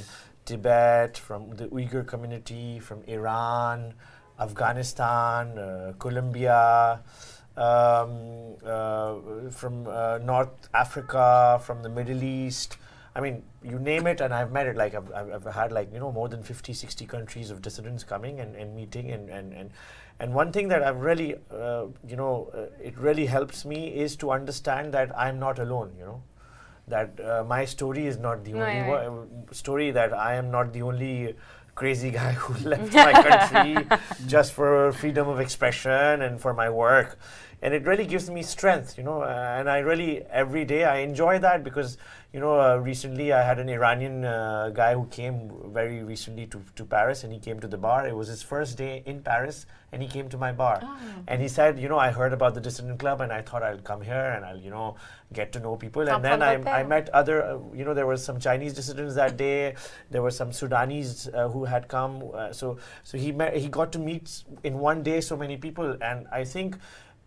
Tibet, 0.49 1.19
from 1.19 1.51
the 1.51 1.67
Uyghur 1.69 2.07
community, 2.07 2.81
from 2.81 3.03
Iran, 3.07 3.93
Afghanistan, 4.41 5.59
uh, 5.59 5.93
Colombia, 5.99 7.01
um, 7.57 8.57
uh, 8.65 9.51
from 9.51 9.87
uh, 9.87 10.19
North 10.19 10.71
Africa, 10.73 11.61
from 11.63 11.83
the 11.83 11.91
Middle 11.91 12.25
East. 12.25 12.79
I 13.15 13.21
mean, 13.21 13.43
you 13.63 13.79
name 13.79 14.07
it, 14.07 14.23
and 14.23 14.33
I've 14.33 14.51
met 14.51 14.67
it. 14.67 14.77
Like 14.77 14.95
I've, 14.95 15.13
I've 15.13 15.55
had 15.55 15.71
like 15.71 15.93
you 15.93 15.99
know 15.99 16.13
more 16.13 16.29
than 16.31 16.43
50, 16.43 16.73
60 16.73 17.05
countries 17.05 17.51
of 17.51 17.61
dissidents 17.61 18.03
coming 18.03 18.41
and, 18.41 18.57
and 18.57 18.75
meeting, 18.75 19.11
and, 19.11 19.29
and, 19.29 19.53
and 19.53 19.71
and 20.21 20.33
one 20.35 20.51
thing 20.53 20.69
that 20.69 20.83
I've 20.83 21.01
really, 21.01 21.37
uh, 21.51 21.87
you 22.07 22.17
know, 22.17 22.51
uh, 22.55 22.83
it 22.83 22.97
really 22.99 23.27
helps 23.27 23.65
me 23.65 23.89
is 23.89 24.17
to 24.17 24.33
understand 24.33 24.95
that 24.95 25.17
I'm 25.17 25.39
not 25.39 25.59
alone. 25.59 25.93
You 25.99 26.05
know, 26.07 26.23
that 26.89 27.11
uh, 27.21 27.45
my 27.45 27.65
story 27.65 28.07
is 28.07 28.19
not 28.19 28.45
the 28.45 28.53
only 28.55 28.83
Ouais, 28.83 29.09
ouais. 29.09 29.55
story 29.55 29.91
that 29.93 30.13
I 30.13 30.35
am 30.35 30.51
not 30.51 30.73
the 30.73 30.83
only 30.83 31.37
crazy 31.75 32.11
guy 32.11 32.33
who 32.43 32.55
left 32.69 32.93
my 33.09 33.13
country 33.13 33.87
just 34.27 34.53
for 34.53 34.93
freedom 34.93 35.29
of 35.29 35.41
expression 35.41 36.23
and 36.23 36.41
for 36.41 36.53
my 36.55 36.69
work. 36.71 37.19
And 37.61 37.75
it 37.75 37.85
really 37.87 38.07
gives 38.07 38.31
me 38.31 38.43
strength, 38.43 38.97
you 38.97 39.05
know. 39.05 39.23
Uh, 39.23 39.57
and 39.59 39.69
I 39.69 39.79
really 39.79 40.23
every 40.31 40.65
day 40.65 40.85
I 40.85 40.99
enjoy 40.99 41.39
that 41.41 41.65
because, 41.65 41.99
you 42.33 42.39
know, 42.39 42.61
uh, 42.61 42.77
recently 42.77 43.33
I 43.33 43.43
had 43.43 43.59
an 43.59 43.69
Iranian 43.69 44.25
uh, 44.25 44.71
guy 44.73 44.95
who 44.95 45.07
came 45.07 45.51
very 45.73 46.05
recently 46.05 46.47
to, 46.47 46.63
to 46.77 46.85
Paris 46.85 47.25
and 47.25 47.33
he 47.33 47.41
came 47.41 47.59
to 47.61 47.67
the 47.67 47.79
bar. 47.79 48.07
It 48.07 48.15
was 48.15 48.29
his 48.29 48.43
first 48.43 48.79
day 48.79 49.03
in 49.07 49.23
Paris 49.23 49.67
and 49.91 50.03
he 50.03 50.09
came 50.09 50.29
to 50.29 50.39
my 50.39 50.53
bar. 50.53 50.81
And 51.27 51.43
he 51.43 51.49
said, 51.49 51.79
you 51.81 51.89
know, 51.89 51.99
I 51.99 52.11
heard 52.11 52.33
about 52.33 52.55
the 52.55 52.61
Dissident 52.61 52.99
Club 53.01 53.21
and 53.23 53.33
I 53.33 53.43
thought 53.43 53.63
I'll 53.63 53.79
come 53.79 54.03
here 54.03 54.35
and 54.37 54.45
I'll, 54.45 54.59
you 54.59 54.71
know, 54.71 54.97
get 55.33 55.51
to 55.53 55.61
know 55.61 55.77
people. 55.77 56.09
And 56.09 56.25
then 56.25 56.43
I, 56.43 56.81
I 56.81 56.83
met 56.85 57.09
other, 57.11 57.43
uh, 57.43 57.59
you 57.75 57.85
know, 57.85 57.95
there 57.95 58.07
were 58.07 58.17
some 58.17 58.39
Chinese 58.39 58.75
dissidents 58.75 59.15
that 59.17 59.37
day. 59.37 59.75
There 60.11 60.23
were 60.23 60.31
some 60.31 60.53
Sudanese 60.53 61.29
uh, 61.35 61.49
who 61.49 61.65
had 61.65 61.89
come. 61.89 62.31
Uh, 62.33 62.53
so, 62.53 62.79
so 63.03 63.19
he 63.19 63.33
met, 63.33 63.57
he 63.57 63.69
got 63.69 63.91
to 63.93 63.99
meet 63.99 64.45
in 64.63 64.79
one 64.79 65.03
day 65.03 65.21
so 65.21 65.37
many 65.37 65.57
people. 65.57 65.97
And 66.01 66.29
I 66.31 66.45
think, 66.45 66.77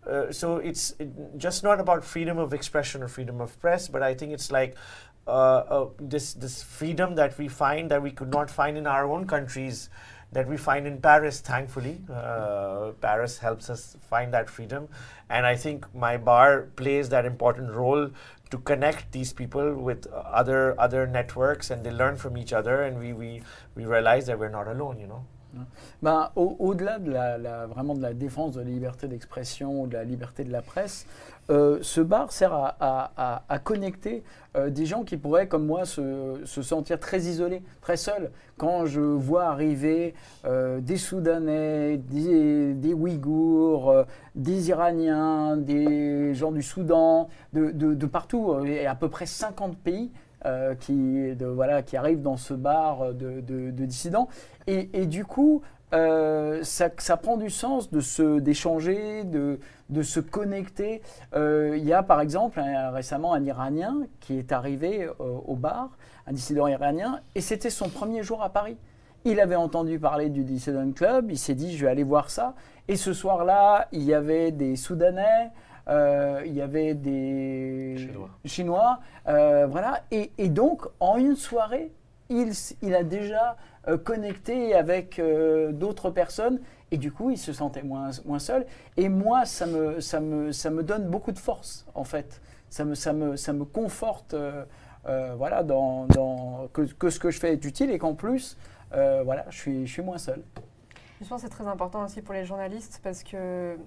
uh, 0.06 0.32
so 0.32 0.56
it's 0.56 0.94
it, 0.98 1.10
just 1.38 1.62
not 1.62 1.80
about 1.80 2.04
freedom 2.04 2.38
of 2.38 2.52
expression 2.52 3.02
or 3.02 3.08
freedom 3.08 3.40
of 3.40 3.58
press, 3.60 3.88
but 3.88 4.02
I 4.02 4.14
think 4.14 4.32
it's 4.32 4.50
like 4.50 4.76
uh, 5.26 5.30
uh, 5.30 5.88
this 6.00 6.34
this 6.34 6.62
freedom 6.62 7.14
that 7.14 7.38
we 7.38 7.48
find 7.48 7.90
that 7.90 8.02
we 8.02 8.10
could 8.10 8.30
not 8.30 8.50
find 8.50 8.76
in 8.76 8.86
our 8.86 9.06
own 9.08 9.26
countries, 9.26 9.88
that 10.32 10.48
we 10.48 10.56
find 10.56 10.86
in 10.86 11.00
Paris. 11.00 11.40
Thankfully, 11.40 12.00
uh, 12.12 12.92
Paris 13.00 13.38
helps 13.38 13.70
us 13.70 13.96
find 14.10 14.34
that 14.34 14.50
freedom, 14.50 14.88
and 15.30 15.46
I 15.46 15.54
think 15.54 15.86
my 15.94 16.16
bar 16.16 16.62
plays 16.76 17.08
that 17.10 17.24
important 17.24 17.70
role 17.72 18.10
to 18.50 18.58
connect 18.58 19.12
these 19.12 19.32
people 19.32 19.74
with 19.74 20.06
other 20.12 20.78
other 20.80 21.06
networks, 21.06 21.70
and 21.70 21.84
they 21.84 21.92
learn 21.92 22.16
from 22.16 22.36
each 22.36 22.52
other, 22.52 22.82
and 22.82 22.98
we 22.98 23.12
we 23.12 23.42
we 23.76 23.84
realize 23.84 24.26
that 24.26 24.38
we're 24.38 24.48
not 24.48 24.66
alone. 24.66 24.98
You 24.98 25.06
know. 25.06 25.24
Ben, 26.02 26.30
au- 26.36 26.56
Au-delà 26.58 26.98
de 26.98 27.10
la, 27.10 27.66
vraiment 27.66 27.94
de 27.94 28.02
la 28.02 28.14
défense 28.14 28.52
de 28.54 28.60
la 28.60 28.66
liberté 28.68 29.06
d'expression, 29.08 29.86
de 29.86 29.94
la 29.94 30.04
liberté 30.04 30.44
de 30.44 30.52
la 30.52 30.62
presse, 30.62 31.06
euh, 31.50 31.78
ce 31.82 32.00
bar 32.00 32.30
sert 32.32 32.52
à, 32.80 33.58
connecter 33.64 34.22
euh, 34.56 34.70
des 34.70 34.86
gens 34.86 35.02
qui 35.02 35.16
pourraient, 35.16 35.48
comme 35.48 35.66
moi, 35.66 35.84
se, 35.84 36.40
se 36.44 36.62
sentir 36.62 36.98
très 37.00 37.20
isolés, 37.22 37.62
très 37.80 37.96
seuls. 37.96 38.30
Quand 38.56 38.86
je 38.86 39.00
vois 39.00 39.44
arriver 39.44 40.14
euh, 40.44 40.80
des 40.80 40.96
Soudanais, 40.96 41.96
des, 41.96 42.74
des 42.74 42.94
Ouïghours, 42.94 43.92
des 44.34 44.68
Iraniens, 44.68 45.56
des 45.56 46.34
gens 46.34 46.52
du 46.52 46.62
Soudan, 46.62 47.28
de, 47.52 48.06
partout, 48.06 48.64
et 48.64 48.86
à 48.86 48.94
peu 48.94 49.08
près 49.08 49.26
50 49.26 49.76
pays 49.76 50.10
euh, 50.46 50.74
qui, 50.74 51.34
de, 51.34 51.46
voilà, 51.46 51.82
qui 51.82 51.96
arrivent 51.96 52.22
dans 52.22 52.36
ce 52.36 52.54
bar 52.54 53.14
de, 53.14 53.40
de- 53.40 53.70
de 53.70 53.84
dissidents. 53.84 54.28
Et, 54.66 55.06
du 55.06 55.24
coup, 55.24 55.62
euh, 55.92 56.62
ça, 56.62 56.88
prend 57.16 57.36
du 57.36 57.50
sens 57.50 57.90
de 57.90 58.00
se 58.00 58.38
d'échanger, 58.38 59.24
de, 59.24 59.58
de 59.90 60.02
se 60.02 60.20
connecter. 60.20 61.02
Euh, 61.34 61.76
Il 61.76 61.84
y 61.84 61.92
a 61.92 62.02
par 62.02 62.20
exemple 62.20 62.60
récemment 62.92 63.34
un 63.34 63.44
Iranien 63.44 64.06
qui 64.20 64.38
est 64.38 64.52
arrivé 64.52 65.08
au 65.18 65.54
bar, 65.56 65.90
un 66.26 66.32
dissident 66.32 66.66
iranien, 66.68 67.20
et 67.34 67.40
c'était 67.40 67.70
son 67.70 67.88
premier 67.88 68.22
jour 68.22 68.42
à 68.42 68.50
Paris. 68.50 68.76
Il 69.24 69.38
avait 69.38 69.56
entendu 69.56 69.98
parler 70.00 70.30
du 70.30 70.42
Dissident 70.44 70.90
Club, 70.92 71.30
il 71.30 71.38
s'est 71.38 71.54
dit 71.54 71.76
je 71.76 71.84
vais 71.84 71.90
aller 71.90 72.02
voir 72.02 72.30
ça. 72.30 72.54
Et 72.88 72.96
ce 72.96 73.12
soir-là, 73.12 73.86
il 73.92 74.02
y 74.02 74.14
avait 74.14 74.50
des 74.50 74.74
Soudanais, 74.74 75.50
il 75.88 76.52
y 76.54 76.60
avait 76.62 76.94
des 76.94 77.96
Chinois. 77.98 78.28
Chinois, 78.44 79.00
euh, 79.28 79.66
voilà. 79.66 80.02
Et, 80.10 80.30
et 80.38 80.48
donc, 80.48 80.86
en 81.00 81.16
une 81.16 81.36
soirée, 81.36 81.92
il, 82.28 82.52
il 82.82 82.94
a 82.94 83.02
déjà 83.02 83.56
euh, 83.88 83.98
connecté 83.98 84.74
avec 84.74 85.18
euh, 85.18 85.72
d'autres 85.72 86.10
personnes 86.10 86.60
et 86.90 86.98
du 86.98 87.10
coup, 87.10 87.30
il 87.30 87.38
se 87.38 87.52
sentait 87.52 87.82
moins, 87.82 88.10
moins 88.26 88.38
seul. 88.38 88.66
Et 88.96 89.08
moi, 89.08 89.44
ça 89.44 89.66
me, 89.66 90.00
ça, 90.00 90.20
me, 90.20 90.52
ça 90.52 90.70
me 90.70 90.82
donne 90.82 91.08
beaucoup 91.08 91.32
de 91.32 91.38
force, 91.38 91.86
en 91.94 92.04
fait. 92.04 92.40
Ça 92.68 92.84
me, 92.84 92.94
ça 92.94 93.12
me, 93.12 93.36
ça 93.36 93.52
me 93.52 93.64
conforte 93.64 94.34
euh, 94.34 94.64
euh, 95.08 95.34
voilà, 95.36 95.62
dans, 95.62 96.06
dans- 96.06 96.68
que, 96.72 96.82
que 96.82 97.10
ce 97.10 97.18
que 97.18 97.30
je 97.30 97.38
fais 97.40 97.52
est 97.52 97.64
utile 97.64 97.90
et 97.90 97.98
qu'en 97.98 98.14
plus, 98.14 98.56
euh, 98.94 99.22
voilà, 99.24 99.44
je 99.50 99.58
suis, 99.58 99.86
je 99.86 99.92
suis 99.92 100.02
moins 100.02 100.18
seul. 100.18 100.42
Je 101.22 101.28
pense 101.28 101.42
que 101.42 101.48
c'est 101.48 101.54
très 101.54 101.66
important 101.66 102.04
aussi 102.04 102.20
pour 102.20 102.34
les 102.34 102.44
journalistes 102.44 103.00
parce 103.02 103.22
qu'il 103.22 103.38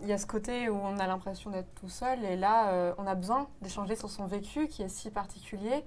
y 0.03 0.12
a 0.14 0.18
ce 0.18 0.26
côté 0.26 0.70
où 0.70 0.76
on 0.76 0.98
a 0.99 1.07
l'impression 1.07 1.49
d'être 1.52 1.74
tout 1.76 1.90
seul 1.90 2.24
et 2.24 2.38
là, 2.38 2.70
euh, 2.70 2.94
on 2.98 3.06
a 3.06 3.16
besoin 3.16 3.48
d'échanger 3.62 3.95
sur 3.95 4.10
son 4.10 4.26
vécu 4.26 4.68
qui 4.68 4.84
est 4.84 4.90
si 4.90 5.10
particulier. 5.12 5.84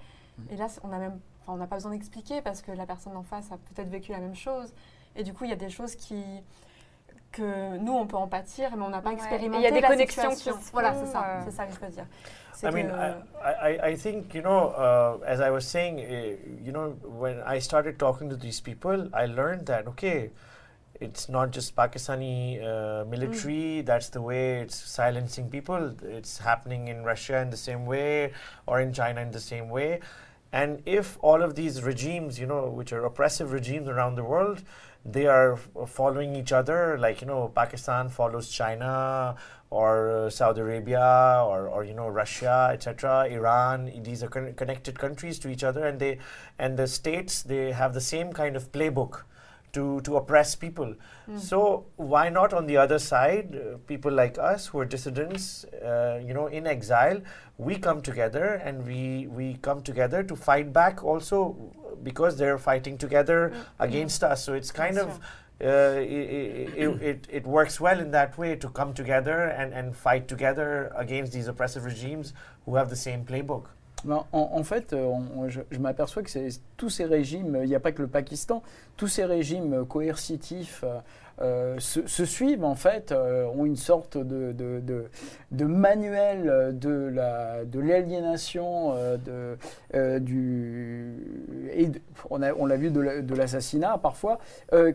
Et 0.51 0.57
là, 0.57 0.67
on 0.85 0.93
a 0.93 0.99
même, 0.99 1.19
enfin, 1.43 1.55
on 1.55 1.57
n'a 1.57 1.67
pas 1.67 1.77
besoin 1.77 1.91
d'expliquer 1.93 2.43
parce 2.43 2.63
que 2.63 2.71
la 2.71 2.87
personne 2.87 3.17
en 3.17 3.23
face 3.23 3.51
a 3.51 3.57
peut-être 3.57 3.89
vécu 3.89 4.13
la 4.13 4.19
même 4.19 4.37
chose. 4.37 4.73
Et 5.17 5.25
du 5.25 5.33
coup, 5.33 5.45
il 5.45 5.51
y 5.51 5.53
a 5.53 5.57
des 5.57 5.71
choses 5.71 5.97
qui 5.97 6.23
que 7.31 7.77
nous, 7.77 7.93
on 7.93 8.07
peut 8.07 8.17
en 8.17 8.27
pâtir, 8.27 8.75
mais 8.77 8.83
on 8.85 8.89
n'a 8.89 9.03
pas 9.03 9.11
Ouais. 9.11 9.17
expérimenté 9.17 9.59
il 9.59 9.65
y 9.65 9.67
a 9.67 9.71
des 9.71 9.87
connexions 9.87 10.31
qui 10.31 10.45
se 10.45 10.73
Voilà, 10.73 10.95
c'est 10.95 11.07
ça, 11.07 11.25
euh. 11.27 11.41
c'est 11.45 11.51
ça 11.51 11.67
que 11.67 11.75
je 11.75 11.81
veux 11.81 11.91
dire. 11.93 12.07
C'est 12.55 12.69
I 12.69 12.73
mean, 12.73 12.89
I, 13.45 13.77
I, 13.85 13.93
I 13.93 13.97
think, 13.97 14.33
you 14.35 14.41
know, 14.41 14.73
uh, 14.77 15.19
as 15.27 15.41
I 15.41 15.51
was 15.51 15.61
saying, 15.61 15.99
uh, 15.99 16.37
you 16.65 16.73
know, 16.73 16.97
when 17.19 17.43
I 17.47 17.61
started 17.61 17.99
talking 17.99 18.31
to 18.31 18.37
these 18.37 18.61
people, 18.63 19.11
I 19.13 19.27
learned 19.27 19.67
that, 19.67 19.87
okay, 19.89 20.31
it's 21.01 21.29
not 21.29 21.51
just 21.51 21.77
Pakistani 21.77 22.63
uh, 22.63 23.05
military, 23.05 23.83
that's 23.83 24.09
the 24.09 24.21
way 24.21 24.61
it's 24.61 24.77
silencing 24.77 25.49
people. 25.49 25.95
It's 26.03 26.39
happening 26.39 26.89
in 26.89 27.05
Russia 27.05 27.39
in 27.39 27.51
the 27.51 27.57
same 27.57 27.87
way 27.87 28.33
or 28.67 28.81
in 28.81 28.93
China 28.93 29.21
in 29.21 29.31
the 29.31 29.41
same 29.41 29.69
way. 29.69 30.01
And 30.53 30.83
if 30.87 31.19
all 31.21 31.43
of 31.43 31.55
these 31.55 31.83
regimes, 31.83 32.39
you 32.39 32.47
know, 32.47 32.69
which 32.69 32.93
are 32.93 33.05
oppressive 33.05 33.53
regimes 33.53 33.87
around 33.87 34.15
the 34.15 34.25
world, 34.25 34.63
they 35.05 35.27
are 35.27 35.53
f- 35.53 35.69
following 35.89 36.35
each 36.35 36.53
other, 36.53 36.99
like, 36.99 37.21
you 37.21 37.27
know, 37.27 37.53
Pakistan 37.55 38.09
follows 38.09 38.49
China 38.49 39.37
or 39.71 40.11
uh, 40.11 40.31
Saudi 40.31 40.63
Arabia 40.63 41.43
or, 41.47 41.69
or, 41.69 41.85
you 41.85 41.95
know, 41.95 42.09
Russia, 42.09 42.71
etc., 42.73 43.27
Iran, 43.31 43.93
these 44.03 44.23
are 44.23 44.29
con- 44.29 44.55
connected 44.55 44.99
countries 44.99 45.39
to 45.41 45.49
each 45.49 45.63
other 45.63 45.87
and 45.87 46.01
they, 46.01 46.19
and 46.59 46.79
the 46.79 46.87
states, 46.87 47.43
they 47.43 47.73
have 47.73 47.93
the 47.93 48.01
same 48.01 48.33
kind 48.33 48.57
of 48.57 48.73
playbook 48.73 49.25
to, 49.73 50.01
to 50.03 50.17
oppress 50.17 50.55
people. 50.55 50.95
So 51.37 51.87
why 51.97 52.31
not 52.31 52.55
on 52.55 52.67
the 52.67 52.79
other 52.79 52.99
side, 52.99 53.55
uh, 53.55 53.77
people 53.87 54.11
like 54.11 54.39
us 54.39 54.67
who 54.67 54.79
are 54.81 54.87
dissidents, 54.87 55.65
uh, 55.65 56.21
you 56.25 56.33
know, 56.33 56.47
in 56.47 56.67
exile, 56.67 57.21
we 57.59 57.77
come 57.77 58.01
together 58.01 58.55
and 58.65 58.87
we 58.87 59.27
we 59.27 59.59
come 59.61 59.83
together 59.83 60.23
to 60.23 60.37
fight 60.37 60.73
back 60.73 61.05
also 61.05 61.57
because 62.03 62.39
they're 62.39 62.57
fighting 62.57 62.97
together 62.97 63.53
against 63.79 64.25
us. 64.25 64.45
So 64.45 64.55
it's 64.55 64.71
kind 64.71 64.95
Bien 64.95 65.09
of 65.09 65.21
uh, 65.61 65.99
it, 65.99 66.73
it, 66.77 67.03
it, 67.03 67.27
it 67.29 67.47
works 67.47 67.81
well 67.81 67.99
in 67.99 68.13
that 68.13 68.39
way 68.39 68.55
to 68.55 68.69
come 68.69 68.95
together 68.95 69.49
and, 69.49 69.75
and 69.75 69.97
fight 69.97 70.29
together 70.29 70.93
against 70.97 71.33
these 71.33 71.49
oppressive 71.49 71.85
regimes 71.85 72.33
who 72.65 72.77
have 72.77 72.91
the 72.91 72.97
same 72.97 73.25
playbook. 73.25 73.67
En, 74.33 74.63
fait, 74.63 74.93
euh, 74.93 75.13
je, 75.49 75.61
je 75.71 75.79
m'aperçois 75.79 76.23
que 76.23 76.31
tous 76.77 76.91
ces 76.91 77.05
régimes, 77.05 77.57
euh, 77.57 77.65
il 77.65 77.69
n'y 77.69 77.75
a 77.75 77.81
pas 77.81 77.93
que 77.93 78.03
le 78.03 78.09
Pakistan, 78.09 78.63
tous 78.97 79.09
ces 79.09 79.25
régimes 79.25 79.73
euh, 79.75 79.85
coercitifs 79.85 80.85
euh, 81.41 81.77
se, 81.79 82.25
suivent 82.25 82.65
en 82.65 82.75
fait, 82.75 83.13
euh, 83.13 83.47
ont 83.47 83.65
une 83.65 83.77
sorte 83.77 84.17
de, 84.19 84.53
de, 84.53 84.81
de- 84.81 85.65
manuel 85.65 86.77
de 86.79 86.91
la 86.91 87.65
de 87.65 87.81
l'aliénation 87.81 88.93
euh, 88.97 89.17
euh, 89.95 90.19
du 90.19 91.15
et 91.73 91.89
on 92.31 92.43
a- 92.43 92.53
on 92.55 92.67
l'a 92.67 92.77
vu 92.77 92.91
de 92.91 93.01
la- 93.01 93.21
l'assassinat 93.35 93.99
parfois 93.99 94.39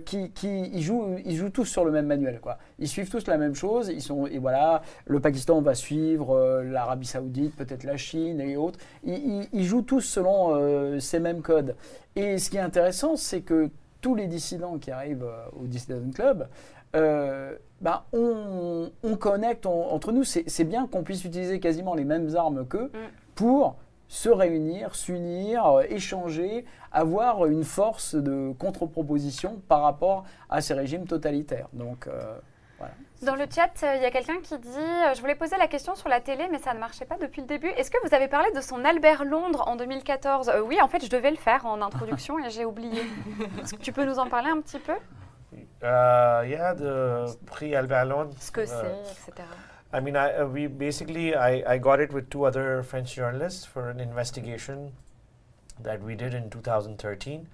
qui, 0.05 0.31
qui 0.31 0.69
ils 0.73 0.81
jouent 0.81 1.15
ils 1.25 1.35
jouent 1.35 1.49
tous 1.49 1.65
sur 1.65 1.85
le 1.85 1.91
même 1.91 2.05
manuel 2.07 2.39
quoi. 2.39 2.57
Ils 2.79 2.87
suivent 2.87 3.09
tous 3.09 3.25
la 3.27 3.37
même 3.37 3.55
chose. 3.55 3.89
Ils 3.89 4.01
sont 4.01 4.27
et 4.27 4.37
voilà 4.39 4.81
le 5.05 5.19
Pakistan 5.19 5.61
va 5.61 5.75
suivre 5.75 6.61
l'Arabie 6.63 7.07
Saoudite, 7.07 7.55
peut-être 7.55 7.83
la 7.83 7.97
Chine 7.97 8.41
et 8.41 8.57
autres. 8.57 8.79
Ils, 9.03 9.63
jouent 9.63 9.81
tous 9.81 10.01
selon 10.01 10.99
ces 10.99 11.19
mêmes 11.19 11.41
codes. 11.41 11.75
Et 12.15 12.37
ce 12.37 12.49
qui 12.49 12.57
est 12.57 12.61
intéressant, 12.61 13.15
c'est 13.15 13.41
que 13.41 13.69
tous 14.03 14.13
les 14.13 14.27
dissidents 14.27 14.77
qui 14.77 14.91
arrivent 14.91 15.23
euh, 15.23 15.45
au 15.59 15.65
Dissident 15.65 16.11
Club, 16.13 16.47
euh, 16.95 17.55
ben, 17.81 18.03
on, 18.13 18.91
on 19.01 19.15
connecte 19.15 19.65
on- 19.65 19.87
entre 19.91 20.11
nous. 20.11 20.23
C'est 20.23 20.63
bien 20.65 20.85
qu'on 20.87 21.01
puisse 21.03 21.23
utiliser 21.25 21.59
quasiment 21.59 21.95
les 21.95 22.03
mêmes 22.03 22.35
armes 22.35 22.67
qu'eux 22.67 22.91
pour 23.33 23.77
se 24.09 24.29
réunir, 24.29 24.93
s'unir, 24.93 25.65
euh, 25.65 25.83
échanger, 25.89 26.65
avoir 26.91 27.45
une 27.47 27.63
force 27.63 28.13
de 28.13 28.53
contre-proposition 28.59 29.59
par 29.67 29.81
rapport 29.81 30.25
à 30.49 30.61
ces 30.61 30.75
régimes 30.75 31.05
totalitaires. 31.05 31.69
Donc, 31.73 32.05
euh. 32.07 32.37
Dans 33.25 33.35
le 33.35 33.45
chat, 33.49 33.71
euh, 33.83 33.95
il 33.95 34.01
y 34.01 34.05
a 34.05 34.11
quelqu'un 34.11 34.39
qui 34.41 34.57
dit 34.57 34.67
euh, 34.67 35.13
Je 35.13 35.21
voulais 35.21 35.35
poser 35.35 35.55
la 35.57 35.67
question 35.67 35.95
sur 35.95 36.09
la 36.09 36.19
télé, 36.19 36.47
mais 36.51 36.57
ça 36.57 36.73
ne 36.73 36.79
marchait 36.79 37.05
pas 37.05 37.17
depuis 37.17 37.41
le 37.41 37.47
début. 37.47 37.69
Est-ce 37.69 37.89
que 37.89 37.97
vous 38.05 38.13
avez 38.13 38.27
parlé 38.27 38.51
de 38.51 38.59
son 38.59 38.83
Albert 38.83 39.23
Londres 39.23 39.63
en 39.67 39.75
2014 39.77 40.49
Euh, 40.49 40.61
Oui, 40.61 40.81
en 40.81 40.87
fait, 40.87 41.03
je 41.03 41.09
devais 41.09 41.31
le 41.31 41.37
faire 41.37 41.65
en 41.65 41.81
introduction 41.81 42.37
et 42.39 42.49
j'ai 42.49 42.65
oublié. 42.65 43.01
Est-ce 43.61 43.75
que 43.75 43.81
tu 43.81 43.93
peux 43.93 44.03
nous 44.05 44.19
en 44.19 44.27
parler 44.27 44.49
un 44.49 44.59
petit 44.59 44.79
peu? 44.79 44.93
Uh, 45.81 46.45
yeah, 46.45 46.73
the 46.75 47.37
prix 47.45 47.75
Albert 47.75 48.05
Londres. 48.05 48.35
Ce 48.39 48.51
que 48.51 48.61
uh, 48.61 48.67
c'est, 48.67 49.31
etc. 49.31 49.47
I 49.93 50.01
mean, 50.01 50.15
I, 50.15 50.41
uh, 50.41 50.45
we 50.45 50.67
basically 50.67 51.35
I, 51.35 51.63
I 51.67 51.79
got 51.79 51.99
it 51.99 52.11
with 52.11 52.29
two 52.29 52.45
other 52.45 52.83
French 52.83 53.15
journalists 53.15 53.65
for 53.65 53.89
an 53.89 53.99
investigation 53.99 54.91
that 55.81 56.01
we 56.01 56.15
did 56.15 56.33
in 56.33 56.49
2013, 56.49 57.47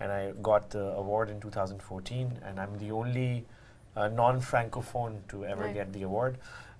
and 0.00 0.10
I 0.10 0.32
got 0.40 0.70
the 0.70 0.94
award 0.96 1.28
in 1.28 1.38
2014, 1.40 2.40
and 2.44 2.58
I'm 2.58 2.78
the 2.78 2.90
only 2.92 3.44
uh, 3.96 4.08
non-francophone 4.08 5.20
to 5.28 5.44
ever 5.44 5.64
Right. 5.64 5.74
get 5.74 5.92
the 5.92 6.02
award. 6.02 6.38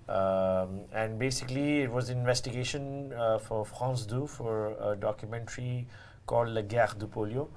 Um, 0.09 0.81
and 0.91 1.17
basically, 1.17 1.81
it 1.81 1.91
was 1.91 2.09
an 2.09 2.17
investigation 2.17 3.13
uh, 3.13 3.37
for 3.39 3.65
France 3.65 4.05
2 4.05 4.27
for 4.27 4.73
a 4.91 4.95
documentary 4.95 5.87
called 6.25 6.49
La 6.49 6.61
Guerre 6.61 6.93
du 6.97 7.07
Polio, 7.07 7.47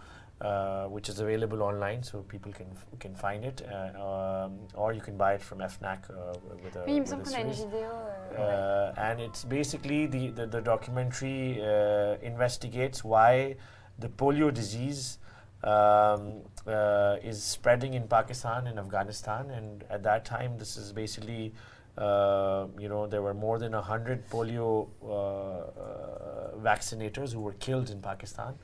uh, 0.40 0.84
which 0.86 1.08
is 1.08 1.18
available 1.18 1.62
online, 1.62 2.02
so 2.04 2.20
people 2.22 2.52
can 2.52 2.66
f- 2.72 2.86
can 3.00 3.14
find 3.16 3.44
it, 3.44 3.62
uh, 3.62 4.44
um, 4.44 4.58
or 4.74 4.92
you 4.92 5.00
can 5.00 5.16
buy 5.16 5.32
it 5.34 5.40
from 5.42 5.58
FNAC 5.58 5.98
uh, 6.10 6.34
with 6.62 6.76
a. 6.76 6.84
Oui, 6.86 7.00
with 7.00 7.10
a 7.12 7.16
qu'on 7.16 7.34
a 7.34 7.40
une 7.40 7.52
series. 7.54 7.64
vidéo. 7.64 7.90
euh, 8.38 8.92
Uh, 8.92 8.92
and 8.98 9.20
it's 9.20 9.44
basically 9.44 10.06
the, 10.06 10.30
the, 10.30 10.46
the 10.46 10.60
documentary 10.60 11.60
uh, 11.62 12.16
investigates 12.22 13.02
why 13.02 13.56
the 13.98 14.08
polio 14.08 14.52
disease 14.52 15.18
um, 15.64 16.42
uh, 16.66 17.16
is 17.22 17.42
spreading 17.42 17.94
in 17.94 18.08
Pakistan 18.08 18.66
and 18.66 18.78
Afghanistan. 18.78 19.50
And 19.50 19.84
at 19.90 20.02
that 20.02 20.24
time, 20.24 20.58
this 20.58 20.76
is 20.76 20.92
basically, 20.92 21.52
uh, 21.96 22.66
you 22.78 22.88
know, 22.88 23.06
there 23.06 23.22
were 23.22 23.34
more 23.34 23.58
than 23.58 23.72
100 23.72 24.28
polio 24.28 24.88
uh, 25.02 25.06
uh, 25.06 26.56
vaccinators 26.62 27.32
who 27.32 27.40
were 27.40 27.54
killed 27.54 27.90
in 27.90 28.00
Pakistan. 28.00 28.54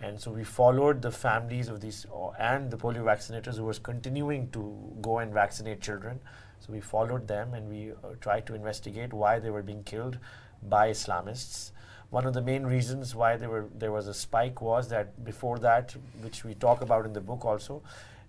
And 0.00 0.20
so 0.20 0.30
we 0.30 0.44
followed 0.44 1.00
the 1.02 1.10
families 1.10 1.68
of 1.68 1.80
these 1.80 2.06
uh, 2.12 2.30
and 2.38 2.70
the 2.70 2.76
polio 2.76 3.04
vaccinators 3.04 3.56
who 3.56 3.64
was 3.64 3.78
continuing 3.78 4.50
to 4.50 4.92
go 5.00 5.18
and 5.18 5.32
vaccinate 5.32 5.80
children. 5.80 6.20
So 6.60 6.72
we 6.72 6.80
followed 6.80 7.28
them 7.28 7.54
and 7.54 7.68
we 7.68 7.92
uh, 7.92 8.14
tried 8.20 8.46
to 8.46 8.54
investigate 8.54 9.12
why 9.12 9.38
they 9.38 9.50
were 9.50 9.62
being 9.62 9.84
killed 9.84 10.18
by 10.62 10.90
Islamists. 10.90 11.70
One 12.14 12.26
of 12.26 12.32
the 12.32 12.42
main 12.42 12.64
reasons 12.64 13.12
why 13.12 13.34
were, 13.34 13.66
there 13.74 13.90
was 13.90 14.06
a 14.06 14.14
spike 14.14 14.62
was 14.62 14.88
that 14.90 15.24
before 15.24 15.58
that, 15.58 15.96
which 16.22 16.44
we 16.44 16.54
talk 16.54 16.80
about 16.80 17.06
in 17.06 17.12
the 17.12 17.20
book 17.20 17.44
also, 17.44 17.82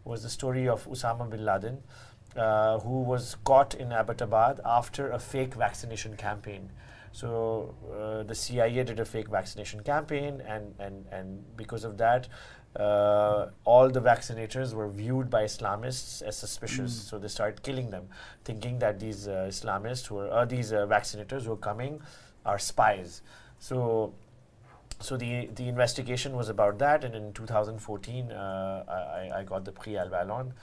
was 0.03 0.23
the 0.23 0.29
story 0.29 0.67
of 0.67 0.87
Osama 0.87 1.29
bin 1.29 1.45
Laden, 1.45 1.77
uh, 2.35 2.79
who 2.79 3.03
was 3.03 3.35
caught 3.43 3.75
in 3.75 3.89
Abbottabad 3.89 4.59
after 4.65 5.11
a 5.11 5.19
fake 5.19 5.53
vaccination 5.53 6.17
campaign. 6.17 6.71
So 7.11 7.75
uh, 7.93 8.23
the 8.23 8.33
CIA 8.33 8.83
did 8.83 8.99
a 8.99 9.05
fake 9.05 9.27
vaccination 9.27 9.81
campaign, 9.81 10.41
and, 10.47 10.73
and, 10.79 11.05
and 11.11 11.55
because 11.55 11.83
of 11.83 11.99
that, 11.99 12.27
uh, 12.75 13.49
all 13.65 13.91
the 13.91 14.01
vaccinators 14.01 14.73
were 14.73 14.89
viewed 14.89 15.29
by 15.29 15.43
Islamists 15.43 16.23
as 16.23 16.35
suspicious. 16.35 16.91
So 16.91 17.19
they 17.19 17.27
started 17.27 17.61
killing 17.61 17.91
them, 17.91 18.07
thinking 18.45 18.79
that 18.79 18.99
these 18.99 19.27
uh, 19.27 19.45
Islamists 19.47 20.07
who 20.07 20.17
are 20.17 20.29
uh, 20.31 20.45
these 20.45 20.73
uh, 20.73 20.87
vaccinators 20.87 21.43
who 21.43 21.53
are 21.53 21.63
coming 21.71 22.01
are 22.47 22.57
spies. 22.57 23.21
So 23.59 24.13
so 24.99 25.17
the 25.17 25.47
the 25.55 25.67
investigation 25.67 26.35
was 26.35 26.49
about 26.49 26.79
that, 26.79 27.03
and 27.03 27.15
in 27.15 27.33
2014, 27.33 28.31
uh, 28.31 28.83
I, 28.87 28.93
I- 28.93 29.39
I 29.39 29.43
got 29.43 29.65
the 29.65 29.71
Prix 29.71 29.93
Alballon, 29.93 30.53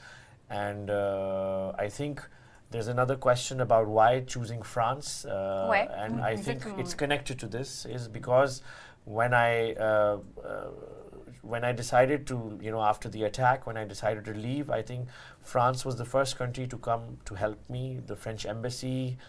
and 0.51 0.91
uh, 0.91 1.73
I 1.79 1.89
think 1.89 2.23
there's 2.71 2.89
another 2.89 3.17
question 3.17 3.61
about 3.61 3.87
why 3.89 4.21
choosing 4.21 4.63
France, 4.63 5.25
uh, 5.27 5.69
Ouais, 5.71 5.89
and 5.95 6.19
mm, 6.19 6.23
I 6.23 6.37
think 6.37 6.59
exactement, 6.59 6.79
it's 6.81 6.95
connected 6.95 7.39
to 7.41 7.47
this 7.47 7.85
is 7.87 8.09
because 8.09 8.63
when 9.05 9.35
I 9.35 9.75
uh, 9.75 10.19
uh, 10.45 10.71
when 11.43 11.65
I 11.65 11.73
decided 11.73 12.27
to, 12.29 12.59
you 12.63 12.71
know, 12.71 12.81
after 12.83 13.09
the 13.09 13.25
attack, 13.25 13.67
when 13.67 13.77
I 13.77 13.85
decided 13.85 14.25
to 14.27 14.33
leave, 14.35 14.71
I 14.71 14.83
think 14.83 15.09
France 15.43 15.85
was 15.85 15.97
the 15.97 16.05
first 16.05 16.37
country 16.39 16.67
to 16.69 16.79
come 16.79 17.19
to 17.25 17.35
help 17.35 17.59
me. 17.69 18.01
The 18.07 18.17
French 18.17 18.47
embassy 18.47 19.17
uh, 19.21 19.25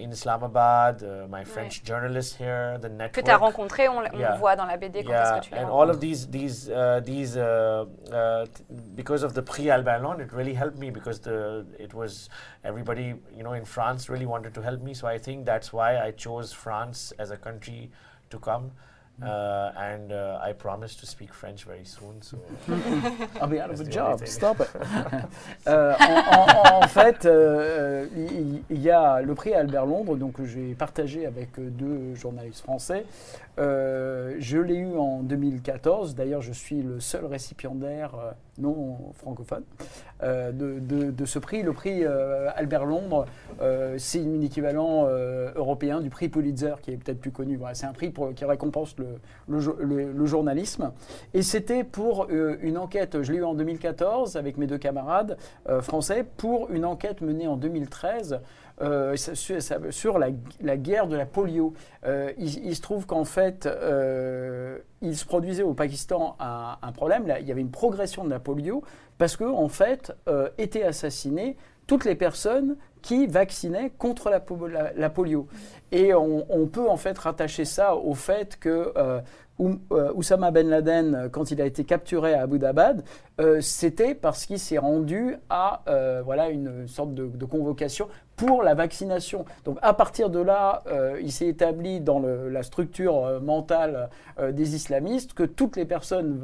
in 0.00 0.10
Islamabad, 0.10 1.02
uh, 1.02 1.28
my 1.28 1.44
French 1.44 1.84
journalist 1.84 2.36
here, 2.36 2.78
the 2.80 2.88
que 2.88 2.96
network. 2.96 3.24
tu 3.24 3.30
as 3.30 3.36
rencontré, 3.38 3.88
on, 3.88 3.98
on 3.98 4.18
Yeah. 4.18 4.36
voit 4.36 4.56
dans 4.56 4.66
la 4.66 4.76
BD 4.76 5.04
quand 5.04 5.10
Yeah, 5.10 5.36
est-ce 5.38 5.48
que 5.50 5.54
tu 5.54 5.60
and 5.60 5.70
all 5.70 5.88
of 5.88 6.00
these, 6.00 6.26
these, 6.28 6.68
uh, 6.68 7.00
these, 7.04 7.36
uh, 7.36 7.86
uh, 8.12 8.46
because 8.96 9.22
of 9.22 9.34
the 9.34 9.42
Prix 9.42 9.66
Alballon, 9.70 10.18
it 10.20 10.32
really 10.32 10.54
helped 10.54 10.78
me 10.78 10.90
because 10.90 11.20
the 11.20 11.64
it 11.78 11.94
was 11.94 12.28
everybody, 12.64 13.14
you 13.36 13.42
know, 13.44 13.52
in 13.52 13.64
France 13.64 14.08
really 14.08 14.26
wanted 14.26 14.52
to 14.54 14.62
help 14.62 14.80
me. 14.82 14.94
So 14.94 15.06
I 15.06 15.18
think 15.18 15.46
that's 15.46 15.72
why 15.72 15.98
I 15.98 16.10
chose 16.10 16.52
France 16.52 17.12
as 17.18 17.30
a 17.30 17.36
country 17.36 17.90
to 18.30 18.38
come. 18.38 18.72
Uh, 19.20 19.72
and 19.76 20.12
uh, 20.12 20.38
I 20.40 20.52
promise 20.52 20.94
to 20.96 21.06
speak 21.06 21.34
French 21.34 21.64
very 21.64 21.84
soon. 21.84 22.22
So 22.22 22.38
I'll 23.40 23.48
be 23.48 23.58
out 23.60 23.70
of 23.70 23.80
a 23.80 23.84
the 23.84 23.90
job. 23.90 24.24
Stop 24.26 24.60
it. 24.60 24.70
Euh, 25.66 25.94
en, 26.00 26.78
en- 26.78 26.84
en 26.84 26.88
fait, 26.88 27.26
euh, 27.26 28.06
il 28.16 28.62
il 28.70 28.80
y, 28.80 28.90
a 28.90 29.20
le 29.20 29.34
prix 29.34 29.52
Albert 29.54 29.86
Londres, 29.86 30.16
donc 30.16 30.34
que 30.34 30.44
j'ai 30.46 30.74
partagé 30.74 31.26
avec 31.26 31.58
euh, 31.58 31.68
deux 31.68 32.14
journalistes 32.14 32.62
français. 32.62 33.04
Euh, 33.58 34.36
je 34.38 34.58
l'ai 34.58 34.76
eu 34.76 34.96
en 34.96 35.22
2014. 35.22 36.14
D'ailleurs, 36.14 36.42
je 36.42 36.52
suis 36.52 36.80
le 36.82 37.00
seul 37.00 37.24
récipiendaire 37.26 38.14
euh, 38.14 38.30
non 38.58 38.98
francophone 39.14 39.64
euh, 40.22 40.52
de, 40.52 41.24
ce 41.24 41.38
prix. 41.38 41.62
Le 41.62 41.72
prix 41.72 42.04
Albert 42.04 42.84
Londres, 42.86 43.26
c'est 43.98 44.20
un 44.20 44.40
équivalent 44.40 45.06
européen 45.56 46.00
du 46.00 46.10
prix 46.10 46.28
Pulitzer, 46.28 46.74
qui 46.82 46.92
est 46.92 46.96
peut-être 46.96 47.20
plus 47.20 47.30
connu. 47.32 47.58
C'est 47.74 47.86
un 47.86 47.92
prix 47.92 48.12
qui 48.34 48.44
récompense 48.44 48.94
le, 48.98 49.06
le 49.48 49.60
jo- 49.60 49.76
le- 49.80 50.12
le 50.12 50.26
journalisme. 50.26 50.92
Et 51.34 51.42
c'était 51.42 51.84
pour 51.84 52.28
une 52.30 52.78
enquête, 52.78 53.22
je 53.22 53.32
l'ai 53.32 53.38
eu 53.38 53.44
en 53.44 53.54
2014 53.54 54.36
avec 54.36 54.56
mes 54.56 54.66
deux 54.66 54.78
camarades 54.78 55.36
français, 55.80 56.24
pour 56.36 56.70
une 56.70 56.84
enquête 56.84 57.20
menée 57.20 57.46
en 57.46 57.56
2013 57.56 58.40
euh, 58.80 59.16
sur, 59.16 60.18
la, 60.18 60.76
guerre 60.76 61.08
de 61.08 61.16
la 61.16 61.26
polio. 61.26 61.72
Euh, 62.06 62.32
il, 62.38 62.76
se 62.76 62.80
trouve 62.80 63.06
qu'en 63.06 63.24
fait, 63.24 63.66
euh, 63.66 64.78
il 65.02 65.16
se 65.16 65.24
produisait 65.24 65.64
au 65.64 65.74
Pakistan 65.74 66.36
un, 66.38 66.92
problème, 66.92 67.24
il 67.40 67.46
y 67.46 67.50
avait 67.50 67.60
une 67.60 67.70
progression 67.70 68.24
de 68.24 68.30
la 68.30 68.38
polio, 68.38 68.82
parce 69.18 69.36
que 69.36 69.44
en 69.44 69.68
fait, 69.68 70.12
étaient 70.58 70.84
assassinées 70.84 71.56
toutes 71.86 72.04
les 72.04 72.14
personnes 72.14 72.76
qui 73.02 73.26
vaccinaient 73.26 73.90
contre 73.96 74.30
la, 74.30 74.40
po- 74.40 74.66
la- 74.66 74.92
la 74.94 75.10
polio. 75.10 75.46
Et 75.90 76.14
on, 76.14 76.66
peut 76.66 76.88
en 76.88 76.96
fait 76.96 77.18
rattacher 77.18 77.64
ça 77.64 77.96
au 77.96 78.14
fait 78.14 78.58
que 78.58 78.92
euh, 78.96 79.20
Oussama 80.14 80.50
Ben 80.50 80.68
Laden, 80.68 81.30
quand 81.32 81.50
il 81.50 81.60
a 81.60 81.66
été 81.66 81.84
capturé 81.84 82.34
à 82.34 82.42
Abu 82.42 82.58
Dhabi, 82.58 83.02
c'était 83.60 84.14
parce 84.14 84.46
qu'il 84.46 84.58
s'est 84.58 84.78
rendu 84.78 85.36
à 85.48 85.82
voilà, 86.24 86.50
une 86.50 86.86
sorte 86.86 87.14
de 87.14 87.44
convocation 87.44 88.08
pour 88.38 88.62
la 88.62 88.74
vaccination. 88.74 89.44
Donc 89.66 89.76
à 89.82 89.92
partir 89.92 90.30
de 90.30 90.38
là, 90.40 90.82
euh, 90.86 91.18
il 91.20 91.30
s'est 91.32 91.48
établi 91.48 92.00
dans 92.00 92.20
le- 92.20 92.48
la 92.48 92.62
structure 92.62 93.26
euh, 93.26 93.40
mentale 93.40 94.08
euh, 94.38 94.52
des 94.52 94.74
islamistes 94.74 95.34
que 95.34 95.42
toutes 95.42 95.76
les 95.76 95.84
personnes 95.84 96.40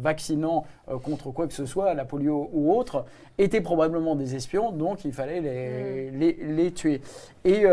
vaccinant 0.00 0.64
contre 1.02 1.30
quoi 1.32 1.46
que 1.48 1.52
ce 1.54 1.66
soit, 1.66 1.92
la 1.94 2.04
polio 2.04 2.48
ou 2.52 2.72
autre, 2.72 3.04
étaient 3.38 3.60
probablement 3.60 4.14
des 4.14 4.36
espions, 4.36 4.70
donc 4.70 5.04
il 5.04 5.12
fallait 5.12 5.40
les, 5.40 6.10
les, 6.10 6.32
les 6.32 6.70
tuer. 6.72 7.00
Et, 7.44 7.64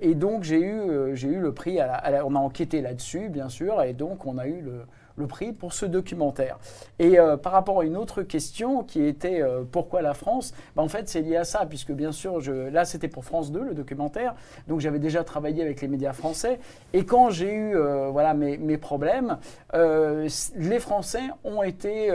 et 0.00 0.14
donc 0.14 0.44
j'ai 0.44 0.60
eu, 0.60 1.14
j'ai 1.14 1.28
eu 1.28 1.40
le 1.40 1.52
prix, 1.52 1.80
à 1.80 1.86
la- 1.86 1.94
à 1.94 2.10
la- 2.10 2.26
on 2.26 2.34
a 2.34 2.38
enquêté 2.38 2.80
là-dessus 2.80 3.28
bien 3.28 3.48
sûr, 3.48 3.82
et 3.82 3.92
donc 3.92 4.26
on 4.26 4.38
a 4.38 4.46
eu 4.46 4.60
le, 4.60 4.82
le 5.18 5.26
prix 5.26 5.52
pour 5.52 5.72
ce 5.72 5.84
documentaire. 5.84 6.58
Et 6.98 7.18
euh, 7.18 7.36
par 7.36 7.52
rapport 7.52 7.80
à 7.80 7.84
une 7.84 7.96
autre 7.96 8.22
question 8.22 8.82
qui 8.82 9.04
était 9.04 9.42
euh, 9.42 9.62
pourquoi 9.70 10.00
la 10.02 10.14
France? 10.14 10.54
Ben, 10.76 10.82
En 10.82 10.88
fait 10.88 11.08
c'est 11.08 11.20
lié 11.20 11.36
à 11.36 11.44
ça, 11.44 11.66
puisque 11.66 11.92
bien 11.92 12.12
sûr, 12.12 12.40
là 12.72 12.84
c'était 12.84 13.08
pour 13.08 13.24
France 13.24 13.52
2 13.52 13.62
le 13.62 13.74
documentaire, 13.74 14.34
donc 14.68 14.80
j'avais 14.80 14.98
déjà 14.98 15.24
travaillé 15.24 15.62
avec 15.62 15.80
les 15.80 15.88
médias 15.88 16.12
français, 16.12 16.60
et 16.92 17.04
quand 17.04 17.30
j'ai 17.30 17.52
eu 17.52 17.76
euh, 17.76 18.08
voilà, 18.10 18.34
mes, 18.34 18.56
mes 18.56 18.78
problèmes, 18.78 19.38
les 19.74 20.78
Français 20.78 21.22
ont 21.44 21.62
été 21.62 22.10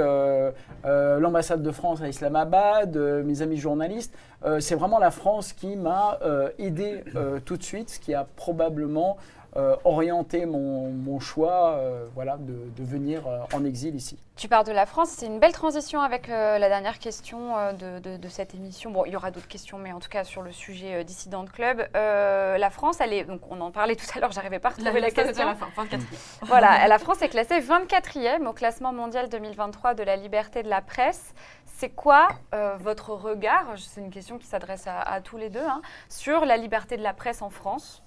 l'ambassade 0.84 1.62
de 1.62 1.72
France 1.72 2.02
à 2.02 2.08
Islamabad, 2.08 2.96
mes 2.98 3.42
amis 3.42 3.58
journalistes, 3.58 4.14
c'est 4.60 4.76
vraiment 4.76 5.00
la 5.00 5.12
France 5.12 5.54
qui 5.54 5.76
m'a 5.76 6.20
aidé 6.58 7.04
tout 7.46 7.58
de 7.58 7.64
suite, 7.64 7.90
ce 7.90 8.00
qui 8.00 8.14
a 8.14 8.26
probablement 8.36 9.18
euh, 9.56 9.76
orienté 9.84 10.46
mon, 10.46 10.90
mon 10.90 11.20
choix 11.20 11.76
euh, 11.78 12.06
voilà, 12.16 12.38
de, 12.38 12.54
de 12.76 12.84
venir 12.84 13.28
euh, 13.28 13.40
en 13.54 13.64
exil 13.66 13.96
ici. 13.96 14.18
Tu 14.36 14.48
parles 14.48 14.66
de 14.66 14.72
la 14.72 14.88
France, 14.88 15.10
c'est 15.10 15.28
une 15.28 15.40
belle 15.40 15.52
transition 15.52 16.02
avec 16.02 16.28
euh, 16.30 16.58
la 16.58 16.70
dernière 16.70 16.98
question 16.98 17.56
euh, 17.56 17.72
de, 17.74 18.00
de- 18.00 18.18
de 18.18 18.28
cette 18.30 18.56
émission. 18.56 18.90
Bon, 18.90 19.06
il 19.06 19.12
y 19.12 19.16
aura 19.16 19.30
d'autres 19.30 19.48
questions, 19.48 19.78
mais 19.78 19.92
en 19.92 20.00
tout 20.00 20.10
cas 20.10 20.24
sur 20.24 20.42
le 20.42 20.52
sujet 20.52 20.96
euh, 20.96 21.04
Dissident 21.04 21.46
Club. 21.46 21.88
Euh, 21.96 22.58
la 22.58 22.70
France, 22.72 23.00
elle 23.00 23.14
est, 23.14 23.26
donc 23.26 23.42
on 23.52 23.62
en 23.62 23.70
parlait 23.72 23.96
tout 23.96 24.08
à 24.16 24.20
l'heure, 24.20 24.32
j'arrivais 24.32 24.58
pas 24.60 24.70
à 24.70 24.72
retrouver 24.72 25.00
la, 25.00 25.12
question. 25.12 25.44
à 25.44 25.52
la 25.52 25.56
fin, 25.56 25.68
24 25.78 26.02
Voilà, 26.48 26.88
la 26.88 26.98
France 26.98 27.22
est 27.22 27.30
classée 27.30 27.60
24e 27.60 28.48
au 28.48 28.54
classement 28.54 28.92
mondial 28.92 29.30
2023 29.30 29.94
de 29.94 30.02
la 30.04 30.16
liberté 30.16 30.64
de 30.64 30.70
la 30.70 30.82
presse. 30.82 31.34
C'est 31.78 31.90
quoi 31.90 32.28
euh, 32.56 32.76
votre 32.80 33.12
regard, 33.12 33.66
c'est 33.78 34.02
une 34.02 34.10
question 34.12 34.38
qui 34.40 34.48
s'adresse 34.48 34.88
à, 34.88 35.00
à 35.00 35.22
tous 35.22 35.38
les 35.38 35.50
deux, 35.50 35.60
hein, 35.66 35.82
sur 36.10 36.46
la 36.46 36.58
liberté 36.58 36.98
de 36.98 37.04
la 37.04 37.14
presse 37.14 37.42
en 37.42 37.50
France? 37.50 38.02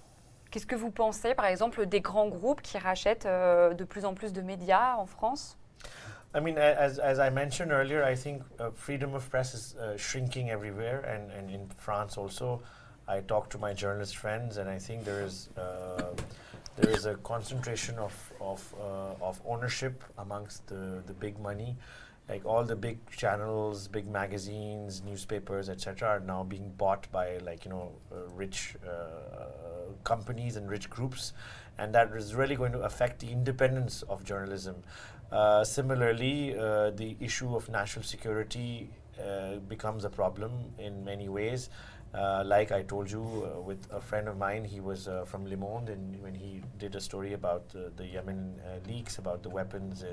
Qu'est-ce 0.50 0.66
que 0.66 0.76
vous 0.76 0.90
pensez, 0.90 1.34
par 1.34 1.46
exemple, 1.46 1.86
des 1.86 2.00
grands 2.00 2.28
groupes 2.28 2.62
qui 2.62 2.78
rachètent 2.78 3.26
euh, 3.26 3.74
de 3.74 3.84
plus 3.84 4.04
en 4.04 4.14
plus 4.14 4.32
de 4.32 4.42
médias 4.42 4.96
en 4.96 5.06
France? 5.06 5.56
I 6.34 6.40
mean, 6.40 6.58
as, 6.58 6.98
as 6.98 7.18
I 7.18 7.30
mentioned 7.30 7.72
earlier, 7.72 8.02
I 8.04 8.14
think 8.14 8.42
uh, 8.60 8.70
freedom 8.74 9.14
of 9.14 9.28
press 9.30 9.54
is 9.54 9.74
uh, 9.76 9.96
shrinking 9.96 10.50
everywhere, 10.50 11.02
and, 11.06 11.30
and 11.32 11.50
in 11.50 11.66
France 11.78 12.18
also. 12.18 12.60
I 13.08 13.20
talk 13.20 13.48
to 13.50 13.58
my 13.58 13.72
journalist 13.72 14.16
friends, 14.16 14.56
and 14.56 14.68
I 14.68 14.78
think 14.78 15.04
there 15.04 15.22
is 15.22 15.48
uh, 15.56 16.12
there 16.76 16.90
is 16.90 17.06
a 17.06 17.14
concentration 17.22 17.98
of 17.98 18.12
of 18.40 18.74
uh, 18.80 19.24
of 19.24 19.40
ownership 19.46 20.02
amongst 20.18 20.66
the 20.66 21.02
the 21.06 21.14
big 21.14 21.38
money. 21.38 21.76
Like 22.28 22.44
all 22.44 22.64
the 22.64 22.74
big 22.74 22.98
channels, 23.10 23.86
big 23.86 24.08
magazines, 24.08 25.02
newspapers, 25.04 25.68
etc., 25.68 26.08
are 26.08 26.20
now 26.20 26.42
being 26.42 26.72
bought 26.76 27.10
by 27.12 27.38
like 27.38 27.64
you 27.64 27.70
know 27.70 27.92
uh, 28.10 28.26
rich 28.34 28.74
uh, 28.84 29.92
companies 30.02 30.56
and 30.56 30.68
rich 30.68 30.90
groups, 30.90 31.32
and 31.78 31.94
that 31.94 32.10
is 32.12 32.34
really 32.34 32.56
going 32.56 32.72
to 32.72 32.80
affect 32.80 33.20
the 33.20 33.30
independence 33.30 34.02
of 34.02 34.24
journalism. 34.24 34.82
Uh, 35.30 35.64
similarly, 35.64 36.56
uh, 36.58 36.90
the 36.90 37.16
issue 37.20 37.54
of 37.54 37.68
national 37.68 38.04
security 38.04 38.90
uh, 39.20 39.56
becomes 39.68 40.04
a 40.04 40.10
problem 40.10 40.52
in 40.78 41.04
many 41.04 41.28
ways. 41.28 41.68
Uh, 42.14 42.42
like 42.46 42.72
I 42.72 42.82
told 42.82 43.10
you, 43.10 43.22
with 43.64 43.86
a 43.92 44.00
friend 44.00 44.28
of 44.28 44.38
mine, 44.38 44.64
he 44.64 44.80
was 44.80 45.08
from 45.26 45.46
Le 45.46 45.56
Monde, 45.56 45.90
and 45.90 46.22
when 46.22 46.34
he 46.34 46.62
did 46.78 46.94
a 46.94 47.00
story 47.00 47.34
about 47.34 47.68
the 47.68 48.06
Yemen 48.06 48.54
leaks, 48.86 49.18
about 49.18 49.42
the 49.42 49.50
weapons 49.50 50.04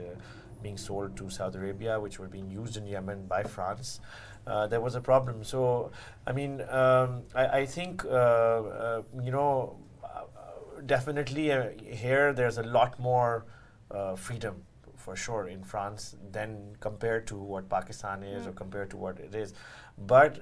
being 0.64 0.78
sold 0.78 1.16
to 1.18 1.30
Saudi 1.30 1.58
Arabia, 1.58 2.00
which 2.00 2.18
were 2.20 2.28
being 2.28 2.50
used 2.50 2.78
in 2.78 2.88
Yemen 2.88 3.28
by 3.28 3.44
France, 3.44 4.00
uh, 4.48 4.68
there 4.68 4.82
was 4.82 4.96
a 4.96 5.02
problem. 5.02 5.44
So, 5.44 5.92
I 6.26 6.32
mean, 6.32 6.62
um, 6.70 7.24
I, 7.36 7.46
I 7.60 7.66
think, 7.66 8.04
uh, 8.06 8.10
uh, 8.10 9.02
you 9.22 9.32
know, 9.32 9.78
uh, 10.04 10.24
definitely 10.86 11.52
uh, 11.52 11.70
here 11.86 12.34
there's 12.34 12.58
a 12.58 12.64
lot 12.64 13.00
more 13.00 13.46
uh, 13.92 14.16
freedom 14.16 14.64
for 14.98 15.16
sure 15.16 15.48
in 15.48 15.64
France 15.64 16.16
than 16.32 16.76
compared 16.80 17.28
to 17.28 17.36
what 17.36 17.70
Pakistan 17.70 18.24
is 18.24 18.48
or 18.48 18.54
compared 18.54 18.90
to 18.90 18.98
what 18.98 19.20
it 19.20 19.36
is. 19.36 19.54
But 19.98 20.40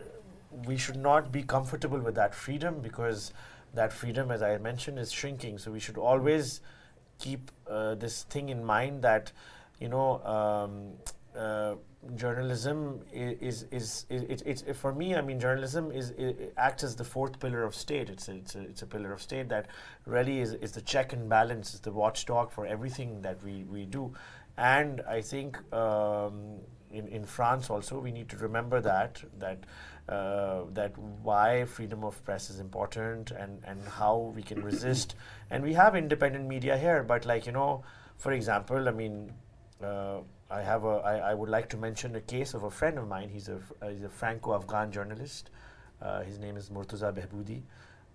we 0.65 0.77
should 0.77 0.97
not 0.97 1.31
be 1.31 1.43
comfortable 1.43 1.99
with 1.99 2.15
that 2.15 2.35
freedom 2.35 2.79
because 2.81 3.33
that 3.73 3.93
freedom, 3.93 4.31
as 4.31 4.41
I 4.41 4.57
mentioned, 4.57 4.99
is 4.99 5.11
shrinking. 5.11 5.57
So 5.57 5.71
we 5.71 5.79
should 5.79 5.97
always 5.97 6.61
keep 7.19 7.51
uh, 7.67 7.95
this 7.95 8.23
thing 8.23 8.49
in 8.49 8.63
mind 8.63 9.01
that 9.03 9.31
you 9.81 9.89
know 9.89 10.23
um, 10.23 10.93
uh, 11.37 11.75
journalism 12.15 13.01
is 13.13 13.65
is, 13.71 14.05
is 14.09 14.23
it, 14.29 14.43
it's 14.45 14.63
for 14.79 14.93
me. 14.93 15.15
I 15.15 15.21
mean, 15.21 15.39
journalism 15.39 15.91
is 15.91 16.13
acts 16.57 16.83
as 16.83 16.95
the 16.95 17.03
fourth 17.03 17.39
pillar 17.39 17.63
of 17.63 17.75
state. 17.75 18.09
It's 18.09 18.27
a, 18.27 18.33
it's 18.33 18.55
a, 18.55 18.61
it's 18.61 18.81
a 18.81 18.87
pillar 18.87 19.13
of 19.13 19.21
state 19.21 19.49
that 19.49 19.67
really 20.05 20.39
is, 20.39 20.53
is 20.53 20.71
the 20.71 20.81
check 20.81 21.13
and 21.13 21.29
balance, 21.29 21.73
is 21.73 21.79
the 21.79 21.91
watchdog 21.91 22.51
for 22.51 22.65
everything 22.65 23.21
that 23.21 23.43
we, 23.43 23.63
we 23.65 23.85
do. 23.85 24.13
And 24.57 25.01
I 25.01 25.21
think 25.21 25.57
um, 25.73 26.59
in, 26.91 27.07
in 27.07 27.25
France 27.25 27.69
also 27.69 27.99
we 27.99 28.11
need 28.11 28.29
to 28.29 28.37
remember 28.37 28.81
that 28.81 29.23
that 29.39 29.59
uh, 30.09 30.63
that 30.73 30.97
why 30.97 31.65
freedom 31.65 32.03
of 32.03 32.23
press 32.25 32.49
is 32.49 32.59
important 32.59 33.31
and, 33.31 33.61
and 33.65 33.81
how 33.87 34.33
we 34.35 34.43
can 34.43 34.63
resist. 34.63 35.15
And 35.49 35.63
we 35.63 35.73
have 35.73 35.95
independent 35.95 36.47
media 36.47 36.77
here, 36.77 37.03
but 37.03 37.25
like 37.25 37.45
you 37.45 37.51
know, 37.51 37.83
for 38.17 38.33
example, 38.33 38.87
I 38.87 38.91
mean, 38.91 39.31
uh, 39.83 40.19
I 40.49 40.61
have 40.61 40.83
a 40.83 41.01
I, 41.05 41.31
I 41.31 41.33
would 41.33 41.49
like 41.49 41.69
to 41.69 41.77
mention 41.77 42.15
a 42.15 42.21
case 42.21 42.53
of 42.53 42.63
a 42.63 42.71
friend 42.71 42.97
of 42.97 43.07
mine. 43.07 43.29
He's 43.29 43.49
a 43.49 43.59
uh, 43.81 43.89
he's 43.89 44.03
a 44.03 44.09
Franco-Afghan 44.09 44.91
journalist. 44.91 45.49
Uh, 46.01 46.21
his 46.21 46.39
name 46.39 46.57
is 46.57 46.69
Murtaza 46.69 47.13
Behboudi. 47.13 47.61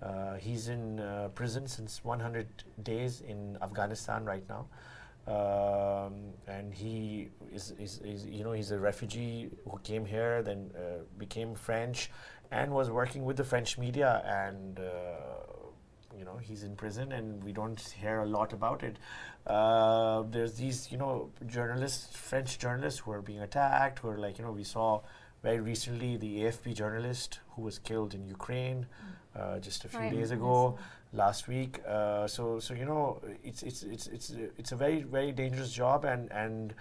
Uh, 0.03 0.35
he's 0.35 0.69
in 0.69 1.01
uh, 1.01 1.29
prison 1.35 1.67
since 1.67 2.05
100 2.05 2.47
days 2.83 3.23
in 3.23 3.57
Afghanistan 3.63 4.25
right 4.25 4.45
now. 4.49 4.67
Um, 5.27 6.35
and 6.47 6.73
he 6.73 7.31
is, 7.53 7.73
is, 7.81 7.99
is, 8.05 8.27
you 8.27 8.45
know, 8.45 8.53
he's 8.53 8.71
a 8.71 8.79
refugee 8.79 9.51
who 9.69 9.79
came 9.79 10.05
here, 10.05 10.43
then 10.43 10.71
became 11.19 11.55
French, 11.55 12.11
and 12.51 12.73
was 12.73 12.91
working 12.91 13.25
with 13.25 13.37
the 13.37 13.45
French 13.45 13.79
media. 13.79 14.23
And, 14.27 14.79
you 16.17 16.25
know, 16.25 16.37
he's 16.37 16.63
in 16.63 16.77
prison, 16.77 17.13
and 17.13 17.43
we 17.43 17.53
don't 17.53 17.81
hear 17.81 18.21
a 18.21 18.27
lot 18.27 18.53
about 18.53 18.83
it. 18.83 18.99
Uh, 19.47 20.23
there's 20.31 20.55
these, 20.55 20.91
you 20.91 20.99
know, 20.99 21.31
journalists, 21.47 22.17
French 22.17 22.59
journalists 22.59 23.01
who 23.01 23.13
are 23.13 23.23
being 23.23 23.41
attacked, 23.41 24.01
who 24.01 24.09
are 24.09 24.19
like, 24.19 24.39
you 24.39 24.45
know, 24.45 24.51
we 24.53 24.65
saw 24.65 25.01
very 25.43 25.61
recently 25.61 26.17
the 26.17 26.41
AFP 26.43 26.75
journalist 26.75 27.41
who 27.51 27.63
was 27.63 27.79
killed 27.79 28.15
in 28.15 28.27
Ukraine 28.27 28.87
uh, 29.37 29.59
just 29.61 29.85
a 29.85 29.89
few 29.89 30.01
Right. 30.01 30.11
days 30.13 30.31
ago, 30.33 30.79
last 31.13 31.47
week. 31.47 31.81
Uh, 31.87 32.27
so, 32.27 32.59
so 32.59 32.75
you 32.75 32.85
know, 32.87 33.21
it's 33.45 33.63
it's 33.63 33.83
it's 33.85 34.07
it's 34.09 34.31
it's 34.59 34.73
a 34.73 34.77
very 34.77 35.03
very 35.03 35.31
dangerous 35.31 35.71
job, 35.73 36.05
and 36.05 36.33
and 36.33 36.75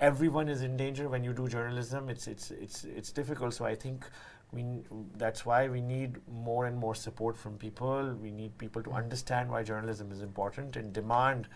everyone 0.00 0.48
is 0.48 0.62
in 0.62 0.76
danger 0.76 1.08
when 1.08 1.24
you 1.24 1.32
do 1.32 1.48
journalism. 1.48 2.08
It's 2.08 2.26
it's 2.26 2.50
it's 2.52 2.84
it's 2.84 3.12
difficult. 3.12 3.54
So 3.54 3.64
I 3.64 3.74
think. 3.74 4.04
We, 4.54 4.64
that's 5.16 5.46
why 5.46 5.66
we 5.70 5.80
need 5.80 6.18
more 6.30 6.66
and 6.66 6.76
more 6.76 6.94
support 6.94 7.38
from 7.38 7.56
people. 7.56 8.14
We 8.20 8.30
need 8.30 8.58
people 8.58 8.82
to 8.82 8.90
understand 8.92 9.48
why 9.50 9.62
journalism 9.62 10.12
is 10.12 10.20
important 10.20 10.76
and 10.76 10.92
demand 10.92 11.48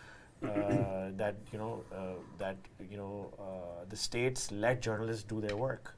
that 0.42 1.34
you 1.52 1.58
know 1.58 1.82
uh, 1.92 2.14
that 2.38 2.56
you 2.90 2.96
know 2.96 3.30
uh, 3.38 3.84
the 3.88 3.96
states 3.96 4.50
let 4.50 4.80
journalists 4.82 5.24
do 5.26 5.40
their 5.40 5.56
work. 5.56 5.94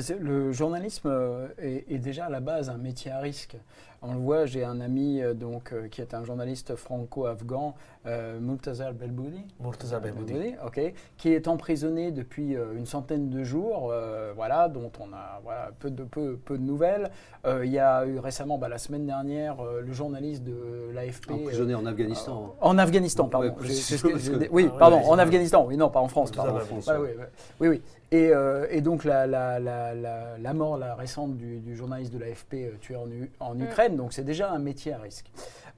C'est- 0.00 0.18
Le 0.18 0.52
journalisme 0.52 1.08
euh, 1.08 1.48
est, 1.58 1.84
est 1.90 1.98
déjà 1.98 2.26
à 2.26 2.30
la 2.30 2.40
base 2.40 2.68
un 2.68 2.76
métier 2.78 3.10
à 3.10 3.20
risque. 3.20 3.56
On 4.00 4.12
le 4.14 4.20
voit, 4.20 4.46
j'ai 4.46 4.62
un 4.64 4.80
ami 4.80 5.20
euh, 5.20 5.34
donc, 5.34 5.72
euh, 5.72 5.88
qui 5.88 6.00
est 6.00 6.14
un 6.14 6.22
journaliste 6.24 6.76
franco-afghan, 6.76 7.74
euh, 8.06 8.38
Multazar 8.38 8.92
Belboudi, 8.92 9.44
Murtaza 9.60 9.98
Behboudi. 9.98 10.54
ok, 10.64 10.92
qui 11.16 11.32
est 11.32 11.48
emprisonné 11.48 12.12
depuis 12.12 12.54
euh, 12.56 12.74
une 12.76 12.86
centaine 12.86 13.28
de 13.28 13.42
jours, 13.42 13.90
euh, 13.90 14.32
voilà, 14.36 14.68
dont 14.68 14.92
on 15.00 15.12
a 15.12 15.40
voilà, 15.42 15.70
peu, 15.80 15.90
de, 15.90 16.04
peu, 16.04 16.36
peu 16.36 16.56
de 16.58 16.62
nouvelles. 16.62 17.10
Euh, 17.44 17.64
il 17.66 17.72
y 17.72 17.78
a 17.80 18.06
eu 18.06 18.18
récemment, 18.20 18.56
bah, 18.56 18.68
la 18.68 18.78
semaine 18.78 19.04
dernière, 19.04 19.60
euh, 19.60 19.80
le 19.84 19.92
journaliste 19.92 20.44
de 20.44 20.90
l'AFP. 20.94 21.32
Emprisonné 21.32 21.74
en 21.74 21.84
Afghanistan. 21.84 22.54
En 22.60 22.78
Afghanistan, 22.78 23.28
pardon. 23.28 23.48
Ouais, 23.48 23.54
que 23.54 23.62
oui, 23.62 24.44
Ah 24.44 24.48
oui, 24.52 24.70
pardon, 24.78 24.98
en 25.08 25.18
Afghanistan, 25.18 25.64
oui, 25.66 25.76
non, 25.76 25.90
pas 25.90 26.00
en 26.00 26.08
France, 26.08 26.30
pardon. 26.30 26.56
ça, 26.60 26.64
France, 26.66 26.86
Ouais, 26.86 26.92
ouais. 26.96 27.00
oui, 27.00 27.18
ouais. 27.18 27.28
oui, 27.60 27.68
oui. 27.68 27.82
Et, 28.10 28.30
euh, 28.32 28.66
et 28.70 28.80
donc 28.80 29.04
la, 29.04 29.26
la, 29.26 29.58
la, 29.60 29.92
la, 29.94 30.38
la 30.38 30.54
mort 30.54 30.78
la 30.78 30.94
récente 30.94 31.36
du, 31.36 31.58
du 31.58 31.76
journaliste 31.76 32.10
de 32.14 32.18
l'AFP 32.18 32.54
euh, 32.54 32.70
tué 32.80 32.96
en, 32.96 33.04
en 33.40 33.54
Mm. 33.54 33.58
Donc 33.96 34.12
c'est 34.12 34.24
déjà 34.24 34.50
un 34.50 34.58
métier 34.58 34.92
à 34.92 34.98
risque. 34.98 35.30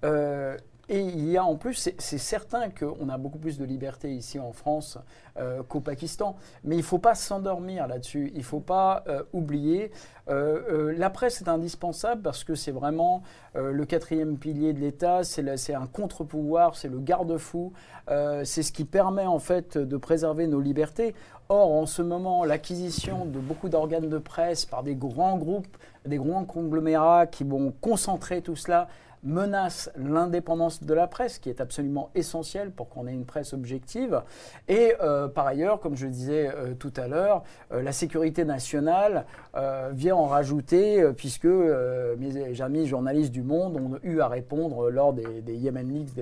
Euh, 0.04 0.56
et 0.88 1.00
il 1.00 1.30
y 1.30 1.36
a 1.36 1.44
en 1.44 1.54
plus, 1.54 1.90
c'est 1.98 2.18
certain 2.18 2.68
qu'on 2.68 3.08
a 3.08 3.16
beaucoup 3.16 3.38
plus 3.38 3.58
de 3.58 3.64
liberté 3.64 4.12
ici 4.12 4.40
en 4.40 4.52
France 4.52 4.98
euh, 5.38 5.62
qu'au 5.62 5.78
Pakistan, 5.78 6.34
mais 6.64 6.74
il 6.74 6.78
ne 6.78 6.84
faut 6.84 6.98
pas 6.98 7.14
s'endormir 7.14 7.86
là-dessus, 7.86 8.32
il 8.34 8.38
ne 8.38 8.44
faut 8.44 8.58
pas 8.58 9.04
euh, 9.06 9.22
oublier. 9.32 9.92
la 10.26 11.10
presse 11.10 11.42
est 11.42 11.48
indispensable 11.48 12.22
parce 12.22 12.42
que 12.42 12.56
c'est 12.56 12.72
vraiment 12.72 13.22
le 13.54 13.84
quatrième 13.84 14.36
pilier 14.36 14.72
de 14.72 14.78
l'État, 14.80 15.22
c'est 15.24 15.74
un 15.74 15.86
contre-pouvoir, 15.86 16.76
c'est 16.76 16.88
le 16.88 17.00
garde-fou, 17.00 17.72
c'est 18.44 18.62
ce 18.62 18.70
qui 18.70 18.84
permet 18.84 19.26
en 19.26 19.40
fait 19.40 19.76
de 19.76 19.96
préserver 19.96 20.46
nos 20.46 20.60
libertés. 20.60 21.14
Or, 21.52 21.72
en 21.72 21.86
ce 21.86 22.00
moment, 22.00 22.44
l'acquisition 22.44 23.24
de 23.24 23.40
beaucoup 23.40 23.68
d'organes 23.68 24.08
de 24.08 24.18
presse 24.18 24.66
par 24.66 24.84
des 24.84 24.94
grands 24.94 25.36
groupes, 25.36 25.76
des 26.06 26.16
grands 26.16 26.44
conglomérats 26.44 27.26
qui 27.26 27.44
vont 27.44 27.72
concentrer 27.80 28.42
tout 28.42 28.56
cela, 28.56 28.88
menace 29.22 29.90
l'indépendance 29.96 30.82
de 30.82 30.94
la 30.94 31.06
presse, 31.06 31.38
qui 31.38 31.50
est 31.50 31.60
absolument 31.60 32.10
essentielle 32.14 32.70
pour 32.70 32.88
qu'on 32.88 33.06
ait 33.06 33.12
une 33.12 33.26
presse 33.26 33.52
objective. 33.52 34.22
Et 34.68 34.94
euh, 35.02 35.28
par 35.28 35.46
ailleurs, 35.46 35.80
comme 35.80 35.96
je 35.96 36.06
disais 36.06 36.50
euh, 36.54 36.74
tout 36.74 36.92
à 36.96 37.06
l'heure, 37.06 37.42
euh, 37.72 37.82
la 37.82 37.92
sécurité 37.92 38.44
nationale 38.44 39.26
vient 39.92 40.16
en 40.16 40.26
rajouter, 40.26 41.04
puisque 41.16 41.44
mes 41.44 42.60
amis 42.60 42.86
journalistes 42.86 43.32
du 43.32 43.42
Monde 43.42 43.76
ont 43.76 43.98
eu 44.02 44.20
à 44.20 44.28
répondre 44.28 44.90
lors 44.90 45.12
des, 45.12 45.54
Yemen 45.54 45.88
Leaks, 45.88 46.14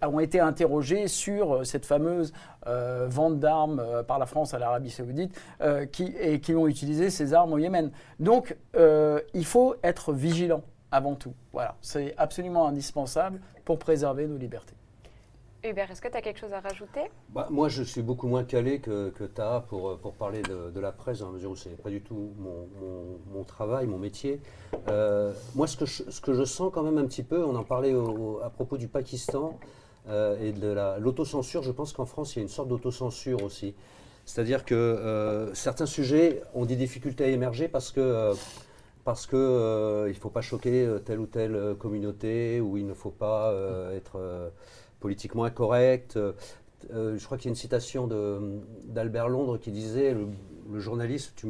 la- 0.00 0.08
ont 0.08 0.20
été 0.20 0.40
interrogés 0.40 1.06
sur 1.08 1.54
euh, 1.56 1.64
cette 1.64 1.86
fameuse 1.86 2.32
euh, 2.66 3.06
vente 3.08 3.38
d'armes 3.38 3.80
euh, 3.80 4.02
par 4.02 4.18
la 4.18 4.26
France 4.26 4.52
à 4.54 4.58
l'Arabie 4.58 4.90
Saoudite 4.90 5.38
euh, 5.60 5.86
qui, 5.86 6.14
et 6.18 6.40
qui 6.40 6.54
ont 6.54 6.66
utilisé 6.66 7.10
ces 7.10 7.34
armes 7.34 7.52
au 7.52 7.58
Yémen. 7.58 7.90
Donc, 8.18 8.56
euh, 8.76 9.20
il 9.34 9.44
faut 9.44 9.76
être 9.82 10.12
vigilant 10.12 10.62
avant 10.90 11.14
tout. 11.14 11.34
Voilà, 11.52 11.76
c'est 11.82 12.14
absolument 12.16 12.66
indispensable 12.66 13.40
pour 13.64 13.78
préserver 13.78 14.26
nos 14.26 14.36
libertés. 14.36 14.74
Hubert, 15.62 15.90
est-ce 15.90 16.00
que 16.00 16.08
tu 16.08 16.16
as 16.16 16.22
quelque 16.22 16.38
chose 16.38 16.54
à 16.54 16.60
rajouter? 16.60 17.02
Bah, 17.28 17.48
moi, 17.50 17.68
je 17.68 17.82
suis 17.82 18.00
beaucoup 18.00 18.28
moins 18.28 18.44
calé 18.44 18.80
que, 18.80 19.10
que 19.10 19.24
Taha 19.24 19.60
pour, 19.68 19.98
parler 20.18 20.40
de, 20.42 20.80
la 20.80 20.90
presse, 20.90 21.18
dans 21.18 21.26
la 21.26 21.32
mesure 21.32 21.50
où 21.50 21.56
ce 21.56 21.68
n'est 21.68 21.74
pas 21.74 21.90
du 21.90 22.00
tout 22.00 22.32
mon, 22.38 23.44
travail, 23.44 23.86
mon 23.86 23.98
métier. 23.98 24.40
Euh, 24.88 25.34
moi, 25.54 25.66
ce 25.66 25.76
que, 25.76 26.32
je, 26.32 26.44
sens 26.44 26.70
quand 26.72 26.82
même 26.82 26.96
un 26.96 27.04
petit 27.04 27.22
peu, 27.22 27.44
on 27.44 27.54
en 27.56 27.64
parlait 27.64 27.94
à 28.42 28.48
propos 28.48 28.78
du 28.78 28.88
Pakistan 28.88 29.58
euh, 30.08 30.40
et 30.40 30.52
de 30.52 30.68
la- 30.68 30.98
l'autocensure, 30.98 31.62
je 31.62 31.72
pense 31.72 31.92
qu'en 31.92 32.06
France, 32.06 32.36
il 32.36 32.38
y 32.38 32.40
a 32.40 32.42
une 32.42 32.48
sorte 32.48 32.68
d'autocensure 32.68 33.42
aussi. 33.42 33.74
C'est-à-dire 34.24 34.64
que 34.64 34.74
euh, 34.74 35.52
certains 35.54 35.86
sujets 35.86 36.42
ont 36.54 36.64
des 36.64 36.76
difficultés 36.76 37.24
à 37.24 37.28
émerger 37.28 37.68
parce 37.68 37.90
que... 37.90 38.32
parce 39.04 39.26
qu'il 39.26 39.38
ne 39.38 40.12
faut 40.18 40.30
pas 40.30 40.42
choquer 40.42 40.88
telle 41.04 41.20
ou 41.20 41.26
telle 41.26 41.74
communauté, 41.78 42.60
ou 42.60 42.78
il 42.78 42.86
ne 42.86 42.94
faut 42.94 43.10
pas 43.10 43.52
être 43.94 44.18
politiquement 45.00 45.44
incorrect. 45.44 46.16
Euh, 46.16 46.32
euh, 46.92 47.18
je 47.18 47.24
crois 47.24 47.36
qu'il 47.36 47.46
y 47.46 47.48
a 47.48 47.52
une 47.52 47.56
citation 47.56 48.06
d'Albert 48.84 49.28
Londres 49.28 49.58
qui 49.58 49.70
disait 49.70 50.14
le, 50.14 50.28
le 50.72 50.80
journaliste, 50.80 51.32
tu, 51.36 51.48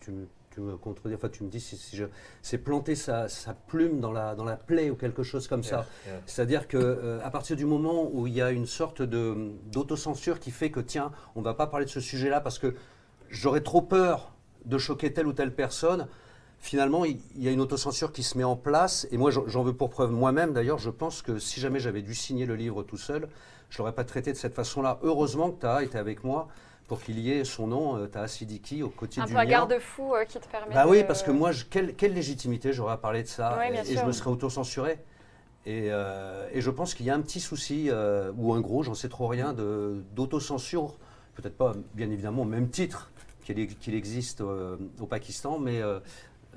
tu- 0.00 0.12
tu 0.52 0.60
me 0.60 0.76
contredis, 0.76 1.14
enfin 1.14 1.28
tu 1.28 1.44
me 1.44 1.48
dis 1.48 1.60
si, 1.60 1.76
si 1.76 1.96
je, 1.96 2.06
c'est 2.42 2.58
planter 2.58 2.96
sa, 2.96 3.28
sa 3.28 3.54
plume 3.54 4.00
dans 4.00 4.10
la, 4.10 4.34
dans 4.34 4.44
la 4.44 4.56
plaie 4.56 4.90
ou 4.90 4.96
quelque 4.96 5.22
chose 5.22 5.46
comme 5.46 5.62
ça. 5.62 5.86
Yeah. 6.06 6.20
C'est-à-dire 6.26 6.66
que 6.66 6.76
euh, 6.76 7.20
à 7.22 7.30
partir 7.30 7.56
du 7.56 7.64
moment 7.66 8.10
où 8.12 8.26
il 8.26 8.34
y 8.34 8.42
a 8.42 8.50
une 8.50 8.66
sorte 8.66 9.00
de, 9.00 9.52
d'autocensure 9.70 10.40
qui 10.40 10.50
fait 10.50 10.70
que 10.72 10.80
tiens, 10.80 11.12
on 11.36 11.40
ne 11.40 11.44
va 11.44 11.54
pas 11.54 11.68
parler 11.68 11.86
de 11.86 11.90
ce 11.90 12.00
sujet-là 12.00 12.40
parce 12.40 12.58
que 12.58 12.74
j'aurais 13.28 13.60
trop 13.60 13.80
peur 13.80 14.32
de 14.64 14.76
choquer 14.76 15.12
telle 15.12 15.28
ou 15.28 15.32
telle 15.32 15.54
personne, 15.54 16.08
finalement 16.60 17.04
il, 17.04 17.18
y 17.38 17.48
a 17.48 17.50
une 17.50 17.60
autocensure 17.60 18.12
qui 18.12 18.22
se 18.22 18.36
met 18.38 18.44
en 18.44 18.56
place. 18.56 19.06
Et 19.10 19.16
moi 19.18 19.30
j'en 19.30 19.62
veux 19.62 19.72
pour 19.72 19.90
preuve 19.90 20.12
moi-même 20.12 20.52
d'ailleurs, 20.52 20.78
je 20.78 20.90
pense 20.90 21.22
que 21.22 21.38
si 21.38 21.60
jamais 21.60 21.80
j'avais 21.80 22.02
dû 22.02 22.14
signer 22.14 22.46
le 22.46 22.54
livre 22.54 22.82
tout 22.82 22.98
seul, 22.98 23.28
je 23.70 23.76
ne 23.76 23.78
l'aurais 23.78 23.94
pas 23.94 24.04
traité 24.04 24.32
de 24.32 24.36
cette 24.36 24.54
façon-là. 24.54 24.98
Heureusement 25.02 25.50
que 25.50 25.60
Taha 25.60 25.82
était 25.82 25.98
avec 25.98 26.24
moi 26.24 26.48
pour 26.88 27.00
qu'il 27.00 27.20
y 27.20 27.30
ait 27.30 27.44
son 27.44 27.68
nom, 27.68 27.96
euh, 27.96 28.06
Taha 28.08 28.26
Siddiqui, 28.26 28.82
au 28.82 28.88
côté 28.88 29.20
Un 29.20 29.26
peu 29.26 29.36
un 29.36 29.44
garde-fou 29.44 30.12
euh, 30.12 30.24
qui 30.24 30.40
te 30.40 30.48
permet 30.48 30.74
Bah 30.74 30.84
de- 30.84 30.90
oui, 30.90 31.04
parce 31.04 31.22
que 31.22 31.30
moi, 31.30 31.52
je- 31.52 31.64
quelle, 31.64 31.94
quelle 31.94 32.14
légitimité 32.14 32.72
j'aurais 32.72 32.94
à 32.94 32.96
parler 32.96 33.22
de 33.22 33.28
ça 33.28 33.56
bien 33.70 33.84
et, 33.84 33.92
et 33.92 33.96
je 33.96 34.04
me 34.04 34.10
serais 34.10 34.28
auto-censuré. 34.30 34.98
Et, 35.66 35.86
euh, 35.92 36.48
et 36.52 36.60
je 36.60 36.68
pense 36.68 36.94
qu'il 36.94 37.06
y 37.06 37.10
a 37.10 37.14
un 37.14 37.20
petit 37.20 37.38
souci, 37.38 37.86
euh, 37.90 38.32
ou 38.36 38.54
un 38.54 38.60
gros, 38.60 38.82
j'en 38.82 38.94
sais 38.94 39.08
trop 39.08 39.28
rien, 39.28 39.54
d'autocensure. 40.16 40.96
Peut-être 41.36 41.56
pas, 41.56 41.74
bien 41.94 42.10
évidemment, 42.10 42.42
au 42.42 42.46
même 42.46 42.68
titre 42.70 43.12
qu'il 43.44 43.94
existe 43.94 44.40
au 44.40 45.06
Pakistan, 45.08 45.60
mais 45.60 45.80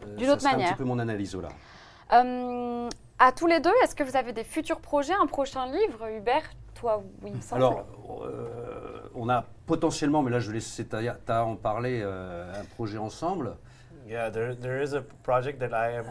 D'une 0.05 0.25
ça 0.27 0.33
autre 0.33 0.41
serait 0.41 0.53
un 0.53 0.57
manière. 0.57 0.69
petit 0.71 0.77
peu 0.77 0.83
mon 0.85 0.99
analyse 0.99 1.35
là. 1.35 1.49
Euh, 2.13 2.89
à 3.19 3.31
tous 3.31 3.47
les 3.47 3.59
deux, 3.59 3.71
est-ce 3.83 3.95
que 3.95 4.03
vous 4.03 4.15
avez 4.17 4.33
des 4.33 4.43
futurs 4.43 4.79
projets, 4.79 5.13
un 5.13 5.25
prochain 5.27 5.65
livre 5.67 6.07
Hubert, 6.09 6.43
toi, 6.75 7.01
oui, 7.21 7.29
il 7.31 7.37
me 7.37 7.41
semble. 7.41 7.63
Alors, 7.63 7.85
euh, 8.23 8.99
on 9.15 9.29
a 9.29 9.45
potentiellement, 9.65 10.21
mais 10.21 10.31
là 10.31 10.39
je 10.39 10.47
vais 10.47 10.55
laisser 10.55 10.85
Taya 10.85 11.13
Taha 11.25 11.45
en 11.45 11.55
parler, 11.55 12.01
euh, 12.03 12.61
un 12.61 12.65
projet 12.75 12.97
ensemble. 12.97 13.55
Yeah, 14.07 14.29
there, 14.29 14.53
there 14.55 14.81
is 14.83 14.93
a 14.93 15.01
project 15.23 15.59
that 15.59 15.69
I 15.73 15.95
am. 15.97 16.05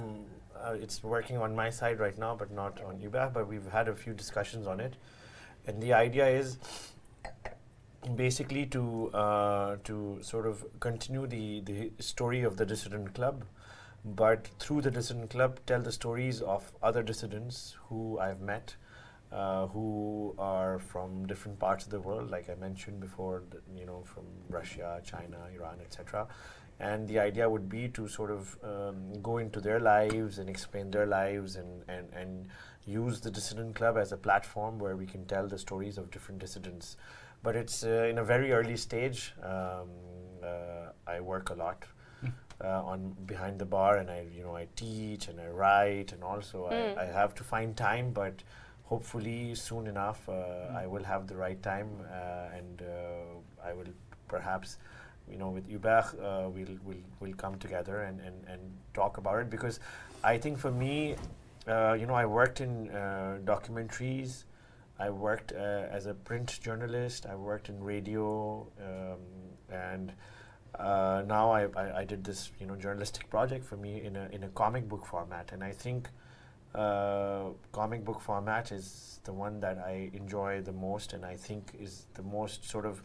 Uh, 0.56 0.76
it's 0.80 1.02
working 1.02 1.36
on 1.36 1.48
my 1.54 1.70
side 1.70 1.98
right 2.00 2.16
now, 2.16 2.34
but 2.36 2.50
not 2.50 2.80
on 2.86 2.94
UBAF. 2.98 3.32
But 3.34 3.46
we've 3.48 3.68
had 3.70 3.88
a 3.88 3.94
few 3.94 4.14
discussions 4.14 4.66
on 4.66 4.80
it, 4.80 4.94
and 5.66 5.78
the 5.82 5.92
idea 5.92 6.26
is 6.28 6.58
basically 8.16 8.66
to 8.66 9.10
uh, 9.12 9.76
to 9.84 10.18
sort 10.22 10.46
of 10.46 10.64
continue 10.80 11.26
the 11.26 11.60
the 11.60 11.90
story 12.00 12.44
of 12.44 12.56
the 12.56 12.64
dissident 12.64 13.12
club, 13.14 13.44
but 14.04 14.48
through 14.58 14.82
the 14.82 14.90
dissident 14.90 15.30
club, 15.30 15.60
tell 15.66 15.80
the 15.80 15.92
stories 15.92 16.42
of 16.42 16.72
other 16.82 17.02
dissidents 17.02 17.76
who 17.88 18.18
I've 18.18 18.40
met. 18.40 18.76
Uh, 19.30 19.66
who 19.68 20.34
are 20.36 20.78
from 20.78 21.26
different 21.26 21.58
parts 21.58 21.86
of 21.86 21.90
the 21.90 21.98
world, 21.98 22.30
like 22.30 22.50
I 22.50 22.54
mentioned 22.54 23.00
before, 23.00 23.44
you 23.74 23.86
know, 23.86 24.02
from 24.04 24.24
Russia, 24.50 25.00
China, 25.02 25.38
Iran, 25.56 25.78
etc 25.80 26.28
and 26.82 27.06
the 27.08 27.18
idea 27.18 27.48
would 27.48 27.68
be 27.68 27.88
to 27.88 28.08
sort 28.08 28.30
of 28.30 28.58
um, 28.64 29.12
go 29.22 29.38
into 29.38 29.60
their 29.60 29.78
lives 29.78 30.38
and 30.38 30.48
explain 30.48 30.90
their 30.90 31.06
lives 31.06 31.56
and, 31.56 31.84
and, 31.88 32.08
and 32.12 32.48
use 32.84 33.20
the 33.20 33.30
dissident 33.30 33.74
club 33.76 33.96
as 33.96 34.10
a 34.12 34.16
platform 34.16 34.78
where 34.78 34.96
we 34.96 35.06
can 35.06 35.24
tell 35.26 35.46
the 35.46 35.58
stories 35.58 35.96
of 35.96 36.10
different 36.10 36.40
dissidents 36.40 36.96
but 37.42 37.54
it's 37.54 37.84
uh, 37.84 38.06
in 38.10 38.18
a 38.18 38.24
very 38.24 38.52
early 38.52 38.76
stage 38.76 39.32
um, 39.42 39.88
uh, 40.42 40.90
i 41.06 41.20
work 41.20 41.50
a 41.50 41.54
lot 41.54 41.84
uh, 42.64 42.82
on 42.84 43.14
behind 43.26 43.58
the 43.58 43.64
bar 43.64 43.96
and 43.96 44.10
i 44.10 44.24
you 44.36 44.42
know 44.42 44.56
i 44.56 44.66
teach 44.76 45.28
and 45.28 45.40
i 45.40 45.46
write 45.46 46.12
and 46.12 46.22
also 46.22 46.68
Mm. 46.70 46.98
I, 46.98 47.02
I 47.02 47.06
have 47.06 47.34
to 47.36 47.44
find 47.44 47.76
time 47.76 48.12
but 48.12 48.42
hopefully 48.84 49.54
soon 49.54 49.86
enough 49.86 50.28
uh, 50.28 50.82
i 50.82 50.86
will 50.86 51.04
have 51.04 51.26
the 51.26 51.36
right 51.36 51.60
time 51.62 51.88
uh, 52.10 52.56
and 52.58 52.82
uh, 52.82 53.66
i 53.68 53.72
will 53.72 53.92
perhaps 54.28 54.78
you 55.30 55.38
know, 55.38 55.48
with 55.48 55.68
Ubach, 55.68 56.14
uh, 56.14 56.48
we'll, 56.48 56.76
we'll, 56.84 56.96
we'll 57.20 57.34
come 57.34 57.56
together 57.58 58.02
and, 58.02 58.20
and, 58.20 58.34
and 58.48 58.60
talk 58.94 59.18
about 59.18 59.40
it. 59.40 59.50
Because 59.50 59.80
I 60.22 60.36
think 60.38 60.58
for 60.58 60.70
me, 60.70 61.16
uh, 61.66 61.96
you 61.98 62.06
know, 62.06 62.14
I 62.14 62.26
worked 62.26 62.60
in 62.60 62.90
uh, 62.90 63.38
documentaries, 63.44 64.44
I 64.98 65.10
worked 65.10 65.52
uh, 65.52 65.86
as 65.90 66.06
a 66.06 66.14
print 66.14 66.58
journalist, 66.60 67.26
I 67.26 67.34
worked 67.34 67.68
in 67.68 67.82
radio, 67.82 68.66
um, 68.80 69.18
and 69.70 70.12
uh, 70.78 71.22
now 71.26 71.50
I, 71.52 71.66
I, 71.76 71.98
I 71.98 72.04
did 72.04 72.24
this, 72.24 72.50
you 72.58 72.66
know, 72.66 72.76
journalistic 72.76 73.28
project 73.30 73.64
for 73.64 73.76
me 73.76 74.02
in 74.02 74.16
a, 74.16 74.28
in 74.32 74.44
a 74.44 74.48
comic 74.48 74.88
book 74.88 75.06
format. 75.06 75.52
And 75.52 75.62
I 75.62 75.72
think 75.72 76.08
uh, 76.74 77.50
comic 77.72 78.04
book 78.04 78.20
format 78.20 78.72
is 78.72 79.20
the 79.24 79.32
one 79.32 79.60
that 79.60 79.78
I 79.78 80.10
enjoy 80.14 80.62
the 80.62 80.72
most 80.72 81.12
and 81.12 81.24
I 81.24 81.36
think 81.36 81.72
is 81.78 82.06
the 82.14 82.22
most 82.22 82.68
sort 82.68 82.86
of 82.86 83.02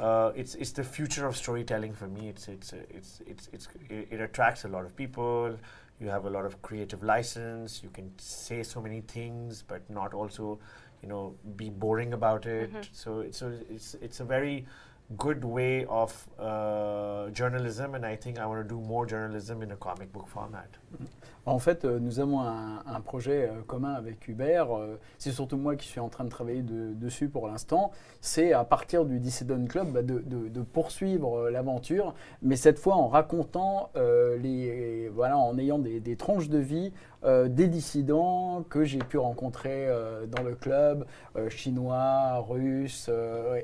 uh, 0.00 0.32
it's 0.34 0.54
it's 0.56 0.72
the 0.72 0.82
future 0.82 1.26
of 1.26 1.36
storytelling 1.36 1.92
for 1.92 2.08
me. 2.08 2.28
It's 2.28 2.48
it's 2.48 2.72
it's 2.72 3.20
it's, 3.26 3.48
it's 3.52 3.68
it, 3.88 4.08
it 4.10 4.20
attracts 4.20 4.64
a 4.64 4.68
lot 4.68 4.84
of 4.84 4.96
people. 4.96 5.56
You 6.00 6.08
have 6.08 6.24
a 6.24 6.30
lot 6.30 6.44
of 6.44 6.60
creative 6.62 7.02
license. 7.04 7.80
You 7.82 7.90
can 7.90 8.10
say 8.18 8.62
so 8.64 8.80
many 8.80 9.02
things, 9.02 9.62
but 9.62 9.88
not 9.88 10.12
also, 10.12 10.58
you 11.02 11.08
know, 11.08 11.36
be 11.56 11.70
boring 11.70 12.12
about 12.12 12.46
it. 12.46 12.70
So 12.92 13.20
it's 13.20 13.38
so 13.38 13.52
it's 13.70 13.94
it's 14.02 14.20
a 14.20 14.24
very 14.24 14.66
good 15.18 15.44
way 15.44 15.84
of 15.86 16.28
uh, 16.38 17.28
journalism, 17.30 17.94
and 17.94 18.06
I 18.06 18.16
think 18.16 18.38
I 18.38 18.46
want 18.46 18.62
to 18.62 18.68
do 18.68 18.80
more 18.80 19.06
journalism 19.06 19.62
in 19.62 19.70
a 19.72 19.76
comic 19.76 20.12
book 20.12 20.28
format. 20.28 20.68
En 21.46 21.58
fait, 21.58 21.84
euh, 21.84 21.98
nous 22.00 22.20
avons 22.20 22.40
un, 22.40 23.00
projet 23.04 23.50
euh, 23.50 23.60
commun 23.66 23.92
avec 23.92 24.26
Hubert. 24.28 24.74
euh, 24.74 24.98
c'est 25.18 25.30
surtout 25.30 25.58
moi 25.58 25.76
qui 25.76 25.86
suis 25.88 26.00
en 26.00 26.08
train 26.08 26.24
de 26.24 26.30
travailler 26.30 26.62
de- 26.62 26.94
dessus 26.94 27.28
pour 27.28 27.48
l'instant. 27.48 27.90
C'est 28.22 28.54
à 28.54 28.64
partir 28.64 29.04
du 29.04 29.18
Dissident 29.20 29.66
Club 29.66 29.88
bah, 29.92 30.02
de, 30.02 30.22
poursuivre 30.72 31.50
l'aventure, 31.50 32.14
mais 32.40 32.56
cette 32.56 32.78
fois 32.78 32.94
en 32.96 33.08
racontant 33.08 33.90
les, 34.40 35.08
voilà, 35.14 35.36
en 35.36 35.58
ayant 35.58 35.78
des, 35.78 36.00
des 36.00 36.16
tranches 36.16 36.48
de 36.48 36.58
vie 36.58 36.92
des 37.46 37.68
dissidents 37.68 38.64
que 38.68 38.84
j'ai 38.84 38.98
pu 38.98 39.16
rencontrer 39.18 39.88
dans 40.28 40.42
le 40.42 40.54
club, 40.54 41.06
chinois, 41.48 42.38
russes 42.40 43.10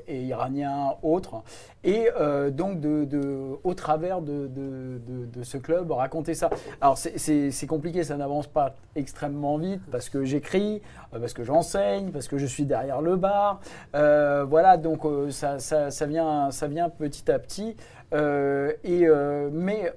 et 0.07 0.23
iraniens, 0.23 0.95
autres. 1.03 1.43
Et 1.83 2.07
donc, 2.51 2.79
de, 2.79 3.57
au 3.63 3.73
travers 3.73 4.21
de, 4.21 4.47
de- 4.47 5.43
ce 5.43 5.57
club, 5.57 5.91
raconter 5.91 6.33
ça. 6.33 6.49
Alors, 6.79 6.97
c'est 6.97 7.67
compliqué, 7.71 8.03
ça 8.03 8.17
n'avance 8.17 8.47
pas 8.47 8.75
extrêmement 8.97 9.57
vite 9.57 9.81
parce 9.89 10.09
que 10.09 10.25
j'écris, 10.25 10.81
euh, 11.13 11.19
parce 11.19 11.31
que 11.33 11.45
j'enseigne, 11.45 12.11
parce 12.11 12.27
que 12.27 12.37
je 12.37 12.45
suis 12.45 12.65
derrière 12.65 13.01
le 13.01 13.15
bar. 13.15 13.61
Euh, 13.95 14.43
voilà, 14.43 14.75
donc 14.75 15.05
euh, 15.05 15.29
ça, 15.31 15.57
ça- 15.59 16.05
vient, 16.05 16.51
ça 16.51 16.67
vient 16.67 16.89
petit 16.89 17.31
à 17.31 17.39
petit. 17.39 17.77
Et, 18.13 19.07
mais 19.53 19.93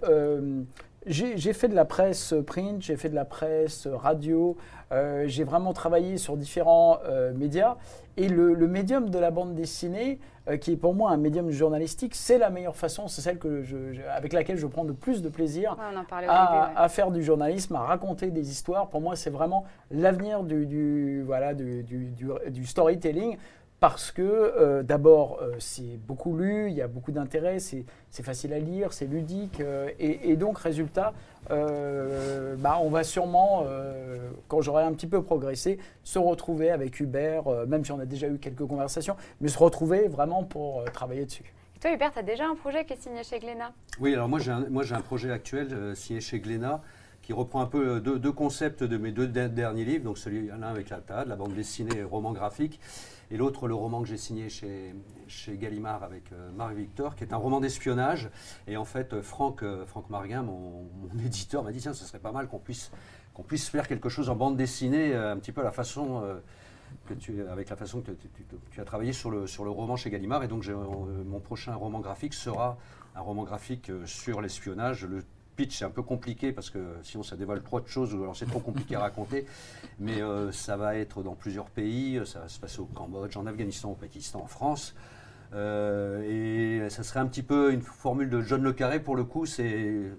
j'ai 1.07 1.53
fait 1.53 1.67
de 1.67 1.75
la 1.75 1.85
presse 1.85 2.33
print, 2.47 2.81
j'ai 2.81 2.97
fait 2.97 3.09
de 3.09 3.17
la 3.17 3.25
presse 3.25 3.89
radio, 3.89 4.57
j'ai 5.27 5.43
vraiment 5.43 5.73
travaillé 5.73 6.17
sur 6.17 6.37
différents 6.37 7.01
médias. 7.35 7.75
Et 8.17 8.29
le 8.29 8.69
médium 8.69 9.11
de 9.11 9.19
la 9.19 9.33
bande 9.33 9.57
dessinée, 9.57 10.21
euh, 10.49 10.57
qui 10.59 10.73
est 10.73 10.77
pour 10.77 10.95
moi 10.95 11.11
un 11.11 11.17
médium 11.17 11.51
journalistique, 11.51 12.15
c'est 12.15 12.37
la 12.39 12.51
meilleure 12.51 12.77
façon, 12.77 13.09
c'est 13.09 13.23
celle 13.23 13.39
que 13.39 13.63
je- 13.63 13.93
je- 13.93 14.03
avec 14.03 14.33
laquelle 14.33 14.59
je 14.59 14.67
prends 14.67 14.85
le 14.85 14.93
plus 14.93 15.23
de 15.23 15.29
plaisir 15.31 15.77
Ouais, 15.79 15.95
à, 16.29 16.47
début. 16.47 16.75
ouais. 16.75 16.83
à 16.83 16.89
faire 16.89 17.11
du 17.11 17.23
journalisme, 17.23 17.75
à 17.77 17.81
raconter 17.81 18.31
des 18.31 18.51
histoires. 18.51 18.89
Pour 18.89 19.01
moi, 19.01 19.17
c'est 19.17 19.31
vraiment 19.31 19.65
l'avenir 19.91 20.43
du, 20.43 20.67
du- 20.67 21.23
voilà, 21.23 21.55
du, 21.55 21.83
du- 21.83 22.11
du- 22.11 22.51
du 22.51 22.67
storytelling. 22.67 23.39
Parce 23.85 24.13
que 24.13 24.23
euh, 24.23 24.83
d'abord, 24.83 25.41
euh, 25.43 25.57
c'est 25.59 25.99
beaucoup 26.09 26.35
lu, 26.39 26.69
il 26.71 26.75
y 26.75 26.81
a 26.81 26.89
beaucoup 26.89 27.13
d'intérêt, 27.13 27.59
c'est 27.59 27.85
c'est 28.11 28.23
facile 28.23 28.55
à 28.55 28.59
lire, 28.59 28.95
c'est 28.95 29.05
ludique. 29.05 29.61
euh, 29.61 29.91
et, 29.99 30.31
et 30.31 30.37
donc, 30.37 30.57
résultat, 30.57 31.13
euh, 31.51 32.57
bah, 32.57 32.79
on 32.81 32.89
va 32.89 33.05
sûrement, 33.05 33.65
euh, 33.67 34.31
quand 34.49 34.63
j'aurai 34.63 34.85
un 34.85 34.95
petit 34.95 35.07
peu 35.07 35.23
progressé, 35.23 35.79
se 36.03 36.19
retrouver 36.19 36.71
avec 36.71 36.99
Hubert, 36.99 37.47
euh, 37.47 37.67
même 37.67 37.85
si 37.85 37.93
on 37.93 37.99
a 38.01 38.07
déjà 38.07 38.27
eu 38.27 38.39
quelques 38.39 38.67
conversations, 38.67 39.17
mais 39.43 39.49
se 39.49 39.59
retrouver 39.59 40.09
vraiment 40.09 40.45
pour 40.45 40.81
euh, 40.81 40.85
travailler 40.87 41.27
dessus. 41.27 41.53
Et 41.77 41.79
toi, 41.79 41.93
Hubert, 41.93 42.11
tu 42.11 42.21
as 42.21 42.23
déjà 42.23 42.47
un 42.47 42.55
projet 42.55 42.87
qui 42.87 42.95
est 42.95 43.03
signé 43.03 43.23
chez 43.23 43.39
Glénat? 43.39 43.75
Oui, 44.01 44.15
alors 44.15 44.31
moi 44.31 44.39
j'ai 44.39 44.51
un, 44.51 44.67
moi, 44.71 44.83
j'ai 44.85 44.95
un 44.95 45.03
projet 45.03 45.31
actuel 45.31 45.69
euh, 45.75 45.95
signé 45.95 46.23
chez 46.23 46.41
Glénat 46.41 46.81
qui 47.21 47.35
reprend 47.35 47.61
un 47.61 47.67
peu 47.67 48.01
deux, 48.01 48.19
deux 48.19 48.33
concepts 48.33 48.83
de 48.83 48.97
mes 48.97 49.13
deux 49.13 49.27
der- 49.27 49.51
derniers 49.51 49.85
livres, 49.85 50.05
donc 50.05 50.17
celui 50.17 50.47
l'un 50.47 50.63
avec 50.63 50.89
la 50.89 50.99
TAD, 50.99 51.29
la 51.29 51.37
bande 51.37 51.53
dessinée 51.55 51.99
et 51.99 52.03
roman 52.03 52.33
graphique, 52.33 52.81
et 53.31 53.37
l'autre 53.37 53.69
le 53.69 53.75
roman 53.75 54.03
que 54.03 54.09
j'ai 54.09 54.17
signé 54.17 54.49
chez, 54.49 54.95
chez 55.27 55.57
Gallimard 55.57 56.03
avec 56.03 56.33
euh, 56.33 56.51
Marc 56.53 56.75
Victor, 56.75 57.15
qui 57.17 57.25
est 57.25 57.33
un 57.33 57.37
roman 57.37 57.61
d'espionnage. 57.61 58.31
Et 58.67 58.77
en 58.77 58.85
fait, 58.85 59.21
Franck, 59.21 59.63
euh, 59.63 59.87
Franck 59.87 60.11
Marguin, 60.11 60.43
mon, 60.43 60.85
mon 60.85 61.19
éditeur, 61.25 61.63
m'a 61.63 61.73
dit 61.73 61.81
tiens, 61.81 61.95
ce 61.95 62.05
serait 62.05 62.19
pas 62.19 62.33
mal 62.33 62.49
qu'on 62.49 62.59
puisse, 62.59 62.91
qu'on 63.33 63.43
puisse 63.43 63.69
faire 63.69 63.89
quelque 63.89 64.09
chose 64.09 64.29
en 64.29 64.37
bande 64.37 64.57
dessinée, 64.57 65.15
euh, 65.15 65.33
un 65.33 65.37
petit 65.37 65.53
peu 65.53 65.61
à 65.61 65.65
la 65.65 65.73
façon. 65.73 66.23
euh, 66.23 66.41
que 67.07 67.15
tu, 67.15 67.43
avec 67.49 67.69
la 67.69 67.77
façon 67.77 68.01
que 68.01 68.13
tu, 68.71 68.81
as 68.81 68.85
travaillé 68.85 69.13
sur 69.13 69.31
le, 69.31 69.47
sur 69.47 69.65
le 69.65 69.71
roman 69.71 69.97
chez 69.97 70.11
Gallimard. 70.11 70.45
Et 70.45 70.49
donc, 70.49 70.67
mon 70.67 71.41
prochain 71.41 71.75
roman 71.75 71.99
graphique 71.99 72.35
sera 72.35 72.79
un 73.17 73.21
roman 73.21 73.43
graphique 73.43 73.91
sur 74.07 74.41
l'espionnage. 74.41 75.05
Le 75.05 75.23
pitch 75.57 75.83
est 75.83 75.85
un 75.85 75.91
peu 75.91 76.03
compliqué 76.03 76.53
parce 76.53 76.71
que 76.71 76.79
sinon 77.03 77.23
ça 77.23 77.37
dévoile 77.37 77.63
trop 77.63 77.81
de 77.81 77.87
choses 77.87 78.15
ou 78.15 78.23
alors 78.23 78.37
c'est 78.37 78.47
trop 78.47 78.61
compliqué 78.61 78.97
à 78.97 79.01
raconter. 79.01 79.47
Mais 79.99 80.21
euh, 80.21 80.53
ça 80.53 80.77
va 80.77 80.97
être 80.97 81.23
dans 81.23 81.35
plusieurs 81.35 81.67
pays. 81.67 82.21
Ça 82.27 82.41
va 82.41 82.49
se 82.49 82.59
passer 82.59 82.81
au 82.81 82.87
Cambodge, 82.87 83.37
en 83.37 83.47
Afghanistan, 83.47 83.91
au 83.93 83.95
Pakistan, 83.95 84.41
en 84.43 84.47
France. 84.47 84.95
Euh, 85.55 86.85
et 86.87 86.91
ça 86.91 87.03
serait 87.03 87.21
un 87.21 87.27
petit 87.27 87.43
peu 87.43 87.73
une 87.73 87.83
formule 87.83 88.29
de 88.29 88.41
John 88.41 88.63
Le 88.63 88.73
Carré 88.73 89.01
pour 89.01 89.17
le 89.17 89.25
coup. 89.25 89.47
C'est 89.47 90.11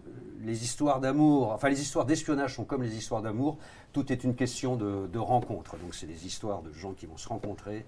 les 0.42 0.64
histoires 0.64 1.02
d'amour, 1.02 1.52
enfin 1.52 1.70
les 1.70 1.82
histoires 1.82 2.06
d'espionnage 2.06 2.56
sont 2.56 2.66
comme 2.66 2.84
les 2.84 2.96
histoires 2.96 3.22
d'amour, 3.22 3.58
tout 3.94 4.12
est 4.12 4.24
une 4.24 4.36
question 4.36 4.76
de, 4.76 5.08
de 5.08 5.20
rencontre. 5.20 5.78
Donc 5.78 5.96
c'est 5.96 6.06
des 6.06 6.26
histoires 6.26 6.62
de 6.62 6.72
gens 6.72 6.94
qui 6.94 7.06
vont 7.06 7.18
se 7.18 7.28
rencontrer. 7.28 7.86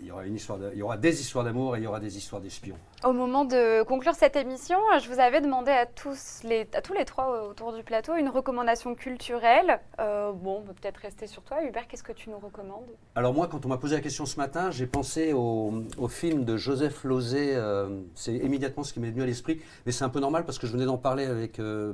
Il 0.00 0.06
y 0.06 0.10
aura, 0.12 0.24
une 0.26 0.34
histoire 0.36 0.58
de- 0.58 0.70
il 0.72 0.78
y 0.78 0.82
aura 0.82 0.96
des 0.96 1.20
histoires 1.20 1.44
d'amour 1.44 1.76
et 1.76 1.80
il 1.80 1.84
y 1.84 1.86
aura 1.86 2.00
des 2.00 2.16
histoires 2.16 2.40
d'espions. 2.42 2.76
Au 3.04 3.12
moment 3.12 3.44
de 3.44 3.82
conclure 3.84 4.14
cette 4.14 4.36
émission, 4.36 4.78
je 5.00 5.08
vous 5.08 5.18
avais 5.20 5.40
demandé 5.40 5.70
à 5.70 5.86
tous 5.86 6.40
les, 6.44 6.68
à 6.74 6.80
tous 6.82 6.92
les 6.92 7.04
trois 7.04 7.48
autour 7.48 7.72
du 7.72 7.82
plateau 7.82 8.14
une 8.16 8.28
recommandation 8.28 8.94
culturelle. 8.94 9.80
Euh, 10.00 10.32
bon, 10.32 10.58
on 10.58 10.62
peut 10.62 10.72
peut-être 10.74 10.98
rester 10.98 11.26
sur 11.26 11.42
toi. 11.42 11.62
Hubert, 11.64 11.86
qu'est-ce 11.88 12.02
que 12.02 12.12
tu 12.12 12.30
nous 12.30 12.38
recommandes? 12.38 12.84
Alors 13.14 13.34
moi, 13.34 13.48
quand 13.48 13.64
on 13.66 13.68
m'a 13.68 13.78
posé 13.78 13.94
la 13.96 14.00
question 14.02 14.26
ce 14.26 14.36
matin, 14.36 14.70
j'ai 14.70 14.86
pensé 14.86 15.32
au, 15.32 15.72
au 15.98 16.08
film 16.08 16.44
de 16.44 16.56
Joseph 16.56 17.04
Lozé. 17.04 17.54
euh, 17.56 18.00
c'est 18.14 18.34
immédiatement 18.34 18.82
ce 18.84 18.92
qui 18.92 19.00
m'est 19.00 19.10
venu 19.10 19.22
à 19.22 19.26
l'esprit. 19.26 19.60
Mais 19.86 19.92
c'est 19.92 20.04
un 20.04 20.08
peu 20.10 20.20
normal 20.20 20.44
parce 20.44 20.58
que 20.58 20.66
je 20.66 20.72
venais 20.72 20.86
d'en 20.86 20.98
parler 20.98 21.24
avec 21.26 21.58
euh, 21.58 21.92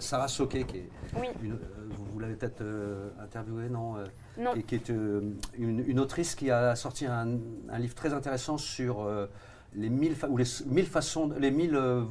Sarah 0.00 0.28
Soquet, 0.28 0.64
qui 0.64 0.78
est 0.78 0.88
Oui. 1.18 1.28
une- 1.42 1.58
vous, 1.90 2.04
vous 2.12 2.18
l'avez 2.18 2.34
peut-être 2.34 2.60
euh, 2.62 3.10
interviewée, 3.22 3.68
non 3.68 3.96
euh, 3.96 4.04
Non. 4.38 4.54
Et 4.54 4.62
qui 4.62 4.74
est 4.74 4.90
euh, 4.90 5.20
une, 5.58 5.80
une 5.86 6.00
autrice 6.00 6.34
qui 6.34 6.50
a 6.50 6.74
sorti 6.76 7.06
un, 7.06 7.38
un 7.68 7.78
livre 7.78 7.94
très 7.94 8.12
intéressant 8.12 8.58
sur 8.58 9.02
euh, 9.02 9.26
les 9.74 9.88
mille, 9.90 10.14
fa- 10.14 10.28
ou 10.28 10.36
les 10.36 10.42
s- 10.44 10.64
mille 10.66 10.86
façons, 10.86 11.30
les 11.38 11.50
mille 11.50 11.76
euh, 11.76 12.04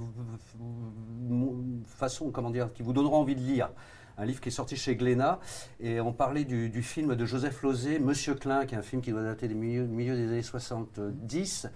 façons, 1.86 2.32
comment 2.32 2.50
dire, 2.50 2.72
qui 2.74 2.84
vous 2.84 2.94
donneront 2.94 3.18
envie 3.18 3.36
de 3.36 3.42
lire. 3.42 3.70
Un 4.18 4.26
livre 4.26 4.42
qui 4.42 4.50
est 4.50 4.54
sorti 4.54 4.76
chez 4.76 4.96
Glénat. 4.96 5.40
Et 5.80 6.02
on 6.02 6.12
parlait 6.12 6.44
du, 6.44 6.70
du 6.70 6.84
film 6.84 7.16
de 7.16 7.26
Joseph 7.26 7.62
Lozé, 7.62 8.00
Monsieur 8.00 8.36
Klein, 8.36 8.66
qui 8.66 8.76
est 8.76 8.78
un 8.78 8.82
film 8.82 9.02
qui 9.02 9.12
doit 9.12 9.24
dater 9.24 9.48
milieux, 9.48 9.86
milieu 9.86 10.16
des 10.16 10.28
années 10.28 10.42
70. 10.42 11.68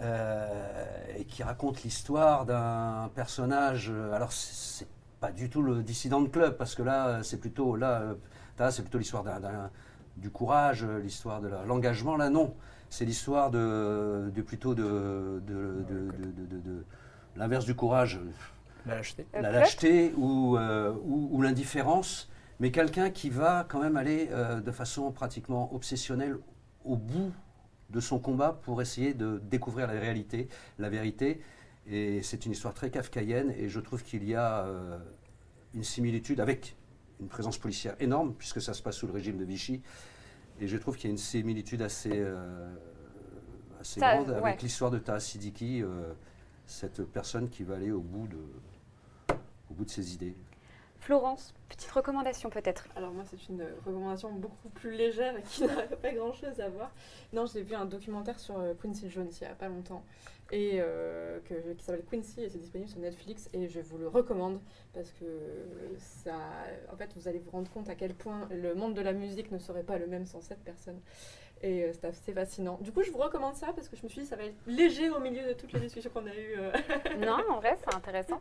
euh, 0.00 0.84
et 1.18 1.24
qui 1.24 1.42
raconte 1.42 1.82
l'histoire 1.82 2.44
d'un 2.46 3.10
personnage. 3.14 3.90
Alors, 4.12 4.32
c'est 4.32 4.86
pas 5.20 5.32
du 5.32 5.48
tout 5.48 5.62
le 5.62 5.82
dissident 5.82 6.20
de 6.20 6.28
club, 6.28 6.56
parce 6.56 6.74
que 6.74 6.82
là, 6.82 7.22
c'est 7.22 7.38
plutôt 7.38 7.76
là, 7.76 8.00
euh, 8.00 8.14
là, 8.58 8.70
c'est 8.70 8.82
plutôt 8.82 8.98
l'histoire 8.98 9.24
d'un- 9.24 9.40
d'un- 9.40 9.70
du 10.16 10.30
courage, 10.30 10.84
euh, 10.84 10.98
l'histoire 11.00 11.40
de 11.40 11.48
la- 11.48 11.64
l'engagement. 11.64 12.16
Là, 12.16 12.30
non, 12.30 12.54
c'est 12.90 13.04
l'histoire 13.04 13.50
de, 13.50 14.30
de 14.34 14.42
plutôt 14.42 14.74
de, 14.74 14.82
de, 15.46 15.84
de- 15.88 16.10
de- 16.12 16.30
de- 16.32 16.46
de- 16.46 16.60
de- 16.60 16.84
l'inverse 17.36 17.64
du 17.64 17.74
courage, 17.74 18.20
La 18.86 18.94
lâcheté. 18.96 19.26
Euh, 19.34 19.40
la 19.42 19.50
lâcheté 19.50 20.14
ou, 20.16 20.56
euh, 20.56 20.92
ou, 21.04 21.28
ou 21.32 21.42
l'indifférence, 21.42 22.30
mais 22.60 22.70
quelqu'un 22.70 23.10
qui 23.10 23.30
va 23.30 23.66
quand 23.68 23.80
même 23.80 23.96
aller 23.96 24.28
euh, 24.30 24.60
de 24.60 24.70
façon 24.70 25.10
pratiquement 25.12 25.74
obsessionnelle 25.74 26.36
au 26.84 26.96
bout 26.96 27.32
de 27.90 28.00
son 28.00 28.18
combat 28.18 28.58
pour 28.62 28.80
essayer 28.80 29.12
de 29.12 29.38
découvrir 29.50 29.86
la 29.86 29.94
réalité, 29.94 30.48
la 30.78 30.88
vérité. 30.88 31.40
Et 31.88 32.22
c'est 32.22 32.46
une 32.46 32.52
histoire 32.52 32.74
très 32.74 32.90
kafkaïenne 32.90 33.52
et 33.56 33.68
je 33.68 33.78
trouve 33.78 34.02
qu'il 34.02 34.24
y 34.24 34.34
a 34.34 34.64
euh, 34.66 34.98
une 35.74 35.84
similitude 35.84 36.40
avec 36.40 36.76
une 37.20 37.28
présence 37.28 37.58
policière 37.58 37.94
énorme 38.00 38.34
puisque 38.34 38.60
ça 38.60 38.74
se 38.74 38.82
passe 38.82 38.96
sous 38.96 39.06
le 39.06 39.12
régime 39.12 39.38
de 39.38 39.44
Vichy. 39.44 39.82
Et 40.60 40.66
je 40.66 40.76
trouve 40.78 40.96
qu'il 40.96 41.04
y 41.04 41.10
a 41.10 41.12
une 41.12 41.18
similitude 41.18 41.82
assez, 41.82 42.10
euh, 42.12 42.74
assez 43.80 44.00
Ça, 44.00 44.16
grande 44.16 44.30
ouais. 44.30 44.36
avec 44.36 44.62
l'histoire 44.62 44.90
de 44.90 44.98
Taha 44.98 45.20
Siddiqui, 45.20 45.82
euh, 45.82 46.12
cette 46.66 47.04
personne 47.04 47.48
qui 47.48 47.62
va 47.62 47.76
aller 47.76 47.92
au 47.92 48.00
bout 48.00 48.26
de, 48.26 49.34
au 49.70 49.74
bout 49.74 49.84
de 49.84 49.90
ses 49.90 50.14
idées. 50.14 50.34
Florence, 50.98 51.54
petite 51.68 51.90
recommandation 51.92 52.50
peut-être. 52.50 52.88
Alors 52.96 53.12
moi 53.12 53.22
c'est 53.30 53.48
une 53.48 53.62
recommandation 53.84 54.32
beaucoup 54.32 54.70
plus 54.70 54.90
légère 54.90 55.36
et 55.36 55.42
qui 55.42 55.62
n'a 55.66 55.82
pas 55.82 56.12
grand 56.12 56.32
chose 56.32 56.58
à 56.58 56.68
voir. 56.68 56.90
Non 57.32 57.46
j'ai 57.46 57.62
vu 57.62 57.76
un 57.76 57.84
documentaire 57.84 58.40
sur 58.40 58.56
Quincy 58.82 59.08
Jones 59.08 59.28
il 59.40 59.44
n'y 59.44 59.52
a 59.52 59.54
pas 59.54 59.68
longtemps 59.68 60.02
et 60.52 60.78
euh, 60.80 61.40
que- 61.44 61.72
qui 61.74 61.84
s'appelle 61.84 62.04
Quincy 62.04 62.42
et 62.42 62.48
c'est 62.48 62.58
disponible 62.58 62.88
sur 62.88 63.00
Netflix 63.00 63.48
et 63.52 63.66
je 63.68 63.80
vous 63.80 63.98
le 63.98 64.08
recommande 64.08 64.60
parce 64.92 65.10
que 65.12 65.24
ça, 65.98 66.36
en 66.92 66.96
fait 66.96 67.10
vous 67.16 67.28
allez 67.28 67.38
vous 67.38 67.50
rendre 67.50 67.70
compte 67.70 67.88
à 67.88 67.94
quel 67.94 68.14
point 68.14 68.48
le 68.50 68.74
monde 68.74 68.94
de 68.94 69.00
la 69.00 69.12
musique 69.12 69.50
ne 69.50 69.58
serait 69.58 69.82
pas 69.82 69.98
le 69.98 70.06
même 70.06 70.26
sans 70.26 70.40
cette 70.40 70.60
personne. 70.62 71.00
Et 71.62 71.84
euh, 71.84 71.92
c'est 71.92 72.06
assez 72.08 72.32
fascinant. 72.32 72.78
Du 72.82 72.92
coup, 72.92 73.02
je 73.02 73.10
vous 73.10 73.18
recommande 73.18 73.54
ça 73.54 73.68
parce 73.74 73.88
que 73.88 73.96
je 73.96 74.02
me 74.02 74.08
suis 74.08 74.20
dit 74.22 74.26
ça 74.26 74.36
va 74.36 74.44
être 74.44 74.54
léger 74.66 75.08
au 75.10 75.20
milieu 75.20 75.42
de 75.48 75.52
toutes 75.54 75.72
les 75.72 75.80
discussions 75.80 76.10
qu'on 76.12 76.26
a 76.26 76.34
eues. 76.34 76.54
euh. 76.58 76.70
Non, 77.26 77.38
en 77.50 77.56
vrai, 77.60 77.76
c'est 77.82 77.94
intéressant. 77.94 78.40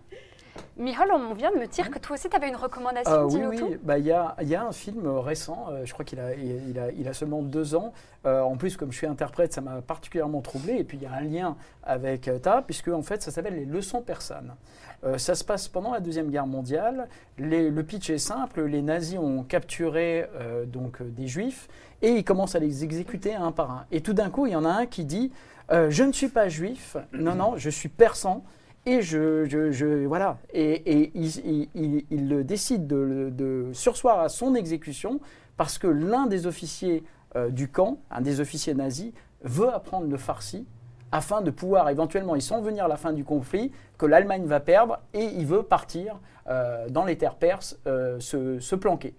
Mihol, 0.77 1.07
on 1.13 1.33
vient 1.33 1.51
de 1.51 1.57
me 1.57 1.65
dire 1.67 1.89
que 1.89 1.99
toi 1.99 2.15
aussi, 2.15 2.29
tu 2.29 2.35
avais 2.35 2.49
une 2.49 2.55
recommandation. 2.57 3.11
Ah 3.13 3.25
oui, 3.25 3.41
oui. 3.45 3.77
Bah, 3.81 3.97
Il 3.97 4.05
y, 4.05 4.11
a, 4.11 4.35
il 4.41 4.47
y 4.49 4.55
a 4.55 4.63
un 4.65 4.71
film 4.73 5.07
récent, 5.07 5.67
euh, 5.71 5.85
je 5.85 5.93
crois 5.93 6.03
qu'il 6.05 6.19
a, 6.19 6.33
il, 6.35 6.69
il 6.69 6.79
a, 6.79 6.91
il 6.91 7.07
a 7.07 7.13
seulement 7.13 7.41
deux 7.41 7.75
ans. 7.75 7.93
Euh, 8.25 8.41
en 8.41 8.57
plus, 8.57 8.75
comme 8.75 8.91
je 8.91 8.97
suis 8.97 9.07
interprète, 9.07 9.53
ça 9.53 9.61
m'a 9.61 9.81
particulièrement 9.81 10.41
troublé. 10.41 10.73
Et 10.75 10.83
puis, 10.83 10.97
il 10.97 11.03
y 11.03 11.05
a 11.05 11.13
un 11.13 11.21
lien 11.21 11.55
avec 11.83 12.27
euh, 12.27 12.39
Ta, 12.39 12.61
puisque 12.61 12.89
en 12.89 13.01
fait, 13.01 13.21
ça 13.21 13.31
s'appelle 13.31 13.55
Les 13.55 13.65
Leçons 13.65 14.01
persanes. 14.01 14.55
Euh, 15.03 15.17
ça 15.17 15.35
se 15.35 15.43
passe 15.43 15.67
pendant 15.67 15.93
la 15.93 15.99
Deuxième 15.99 16.29
Guerre 16.31 16.47
mondiale. 16.47 17.07
Les- 17.37 17.69
le 17.69 17.83
pitch 17.83 18.09
est 18.09 18.17
simple. 18.17 18.63
Les 18.63 18.81
nazis 18.81 19.19
ont 19.19 19.43
capturé 19.43 20.25
euh, 20.35 20.65
donc, 20.65 21.01
euh, 21.01 21.05
des 21.05 21.27
juifs 21.27 21.67
et 22.01 22.11
ils 22.11 22.23
commencent 22.23 22.55
à 22.55 22.59
les 22.59 22.83
exécuter 22.83 23.33
un 23.35 23.51
par 23.51 23.71
un. 23.71 23.85
Et 23.91 24.01
tout 24.01 24.13
d'un 24.13 24.29
coup, 24.29 24.45
il 24.47 24.51
y 24.53 24.55
en 24.55 24.65
a 24.65 24.69
un 24.69 24.85
qui 24.85 25.05
dit 25.05 25.31
euh, 25.71 25.89
Je 25.89 26.03
ne 26.03 26.11
suis 26.11 26.27
pas 26.29 26.49
juif, 26.49 26.97
non, 27.13 27.35
non, 27.35 27.53
je 27.57 27.69
suis 27.69 27.89
persan. 27.89 28.43
Et 28.87 29.01
je, 29.01 29.45
je, 29.71 30.05
voilà. 30.05 30.37
Et, 30.53 31.11
il, 31.15 31.25
il- 31.25 31.69
il- 31.73 32.05
il 32.11 32.43
décide 32.45 32.85
de, 32.85 33.69
sursoir 33.73 34.19
à 34.19 34.29
son 34.29 34.53
exécution 34.53 35.19
parce 35.57 35.79
que 35.79 35.87
l'un 35.87 36.27
des 36.27 36.45
officiers 36.45 37.03
euh, 37.35 37.49
du 37.49 37.67
camp, 37.67 37.97
un 38.11 38.21
des 38.21 38.39
officiers 38.41 38.75
nazis, 38.75 39.11
veut 39.41 39.73
apprendre 39.73 40.07
le 40.07 40.17
farsi 40.17 40.67
afin 41.11 41.41
de 41.41 41.49
pouvoir 41.49 41.89
éventuellement, 41.89 42.35
ils 42.35 42.41
sent 42.43 42.61
venir 42.61 42.87
la 42.87 42.97
fin 42.97 43.11
du 43.13 43.23
conflit, 43.23 43.71
que 43.97 44.05
l'Allemagne 44.05 44.45
va 44.45 44.59
perdre 44.59 44.99
et 45.13 45.23
il 45.23 45.45
veut 45.47 45.63
partir 45.63 46.19
euh, 46.47 46.87
dans 46.89 47.05
les 47.05 47.17
terres 47.17 47.35
perses, 47.35 47.79
se, 48.19 48.59
se 48.59 48.75
planquer. 48.75 49.15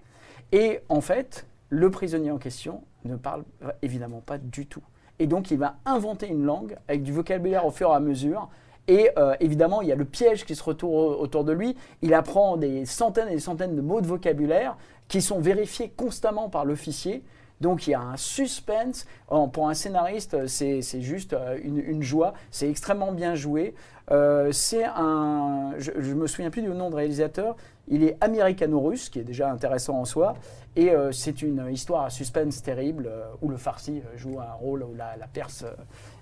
Et 0.53 0.81
en 0.89 1.01
fait, 1.01 1.47
le 1.69 1.91
prisonnier 1.91 2.31
en 2.31 2.39
question 2.39 2.83
ne 3.05 3.17
parle 3.17 3.45
évidemment 3.83 4.21
pas 4.21 4.39
du 4.39 4.67
tout. 4.67 4.83
Et 5.19 5.27
donc, 5.27 5.51
il 5.51 5.59
va 5.59 5.77
inventer 5.85 6.29
une 6.29 6.45
langue 6.45 6.77
avec 6.89 7.03
du 7.03 7.13
vocabulaire 7.13 7.65
au 7.65 7.71
fur 7.71 7.91
et 7.91 7.95
à 7.95 8.01
mesure. 8.01 8.49
Et 8.89 9.11
euh, 9.19 9.35
évidemment, 9.41 9.83
il 9.83 9.89
y 9.89 9.93
a 9.93 9.97
le 9.97 10.05
piège 10.05 10.45
qui 10.45 10.55
se 10.55 10.63
retourne 10.63 11.15
autour 11.15 11.45
de 11.45 11.53
lui. 11.53 11.77
Il 12.03 12.15
apprend 12.15 12.57
des 12.57 12.85
centaines 12.85 13.29
et 13.29 13.35
des 13.35 13.41
centaines 13.41 13.75
de 13.75 13.81
mots 13.81 14.01
de 14.01 14.07
vocabulaire 14.07 14.77
qui 15.09 15.23
sont 15.23 15.41
vérifiés 15.41 15.91
constamment 15.97 16.49
par 16.49 16.65
l'officier. 16.65 17.25
Donc 17.61 17.87
il 17.87 17.91
y 17.91 17.95
a 17.95 18.01
un 18.01 18.17
suspense. 18.17 19.07
En- 19.29 19.49
pour 19.49 19.69
un 19.69 19.75
scénariste, 19.75 20.47
c'est 20.47 20.83
juste 21.01 21.33
euh, 21.33 21.59
une, 21.63 22.03
joie. 22.03 22.35
C'est 22.51 22.69
extrêmement 22.69 23.13
bien 23.13 23.35
joué. 23.35 23.75
Euh, 24.11 24.53
c'est 24.53 24.85
un. 24.85 25.73
Je 25.79 25.91
ne 25.93 26.15
me 26.15 26.27
souviens 26.27 26.51
plus 26.51 26.63
du 26.63 26.69
nom 26.69 26.91
de 26.91 26.97
réalisateur. 26.97 27.57
Il 27.89 28.03
est 28.03 28.17
américano-russe, 28.21 29.09
qui 29.09 29.21
est 29.21 29.25
déjà 29.25 29.51
intéressant 29.51 30.01
en 30.01 30.05
soi. 30.05 30.35
Et 30.75 30.91
euh, 30.91 31.13
c'est 31.13 31.41
une 31.43 31.69
histoire 31.71 32.05
à 32.05 32.11
suspense 32.11 32.63
terrible 32.63 33.11
où 33.41 33.49
le 33.49 33.57
farsi 33.57 34.03
joue 34.17 34.41
un 34.41 34.53
rôle, 34.53 34.83
où 34.83 34.95
la, 34.95 35.15
Perse 35.33 35.65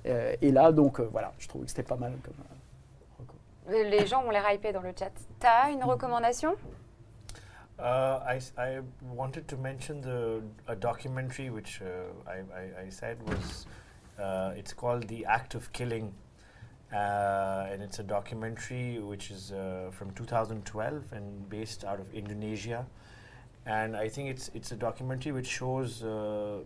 est 0.05 0.53
là. 0.53 0.73
Donc 0.73 1.01
voilà, 1.01 1.33
je 1.39 1.49
trouvais 1.49 1.65
que 1.65 1.71
c'était 1.71 1.83
pas 1.83 1.97
mal 1.97 2.13
comme. 2.23 2.35
Les 3.67 4.07
gens 4.07 4.23
ont 4.25 4.31
l'air 4.31 4.45
hypés 4.53 4.73
dans 4.73 4.83
le 4.83 4.93
chat. 4.97 5.11
T'as 5.41 5.71
une 5.71 5.83
recommandation? 5.83 6.55
Uh, 7.79 8.21
I, 8.25 8.41
I 8.57 8.81
wanted 9.03 9.49
to 9.49 9.57
mention 9.57 10.01
the 10.01 10.43
a 10.69 10.77
documentary 10.77 11.51
which 11.51 11.81
uh, 11.83 12.31
I, 12.31 12.37
I, 12.57 12.85
I 12.87 12.89
said 12.89 13.19
was 13.29 13.67
uh, 14.19 14.53
it's 14.57 14.73
called 14.73 15.09
The 15.09 15.25
Act 15.27 15.55
of 15.57 15.73
Killing, 15.73 16.13
uh, 16.93 17.67
and 17.71 17.83
it's 17.83 17.99
a 17.99 18.05
documentary 18.05 19.01
which 19.01 19.33
is 19.33 19.51
uh, 19.51 19.91
from 19.91 20.13
2012 20.13 21.13
and 21.13 21.49
based 21.51 21.85
out 21.85 21.99
of 21.99 22.15
Indonesia, 22.15 22.87
and 23.67 23.97
I 23.97 24.09
think 24.09 24.29
it's 24.31 24.51
it's 24.55 24.71
a 24.71 24.77
documentary 24.77 25.33
which 25.33 25.49
shows 25.49 26.05
uh, 26.05 26.59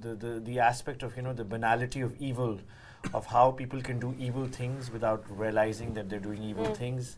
the, 0.00 0.14
the 0.16 0.40
the 0.40 0.58
aspect 0.58 1.04
of 1.04 1.16
you 1.16 1.22
know 1.22 1.32
the 1.32 1.44
banality 1.44 2.00
of 2.00 2.20
evil, 2.20 2.58
of 3.14 3.26
how 3.26 3.52
people 3.52 3.80
can 3.80 4.00
do 4.00 4.12
evil 4.18 4.46
things 4.46 4.90
without 4.90 5.24
realizing 5.30 5.94
that 5.94 6.08
they're 6.10 6.18
doing 6.18 6.42
evil 6.42 6.66
Mm. 6.66 6.76
things. 6.76 7.16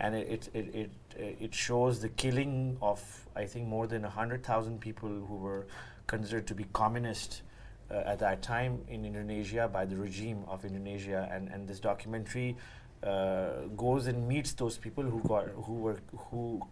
And 0.00 0.16
it 0.16 0.26
it 0.28 0.50
it, 0.54 0.74
it, 0.74 0.90
it 1.16 1.54
shows 1.54 2.00
the 2.00 2.08
killing 2.10 2.76
of 2.82 3.00
I 3.36 3.46
think 3.46 3.66
more 3.66 3.86
than 3.86 4.02
hundred 4.02 4.44
thousand 4.44 4.80
people 4.80 5.08
who 5.08 5.36
were 5.36 5.66
considered 6.06 6.46
to 6.48 6.54
be 6.54 6.64
communist 6.72 7.42
uh, 7.90 7.94
at 8.06 8.18
that 8.20 8.42
time 8.42 8.80
in 8.88 9.04
Indonesia 9.04 9.68
by 9.72 9.84
the 9.84 9.96
regime 9.96 10.44
of 10.48 10.64
Indonesia, 10.64 11.28
and 11.32 11.48
and 11.48 11.66
this 11.68 11.80
documentary 11.80 12.56
uh, 13.02 13.66
goes 13.76 14.06
and 14.06 14.26
meets 14.28 14.52
those 14.54 14.78
people 14.78 15.02
who 15.04 15.20
got 15.28 15.48
who 15.48 15.74
were 15.74 15.98
who 16.30 16.62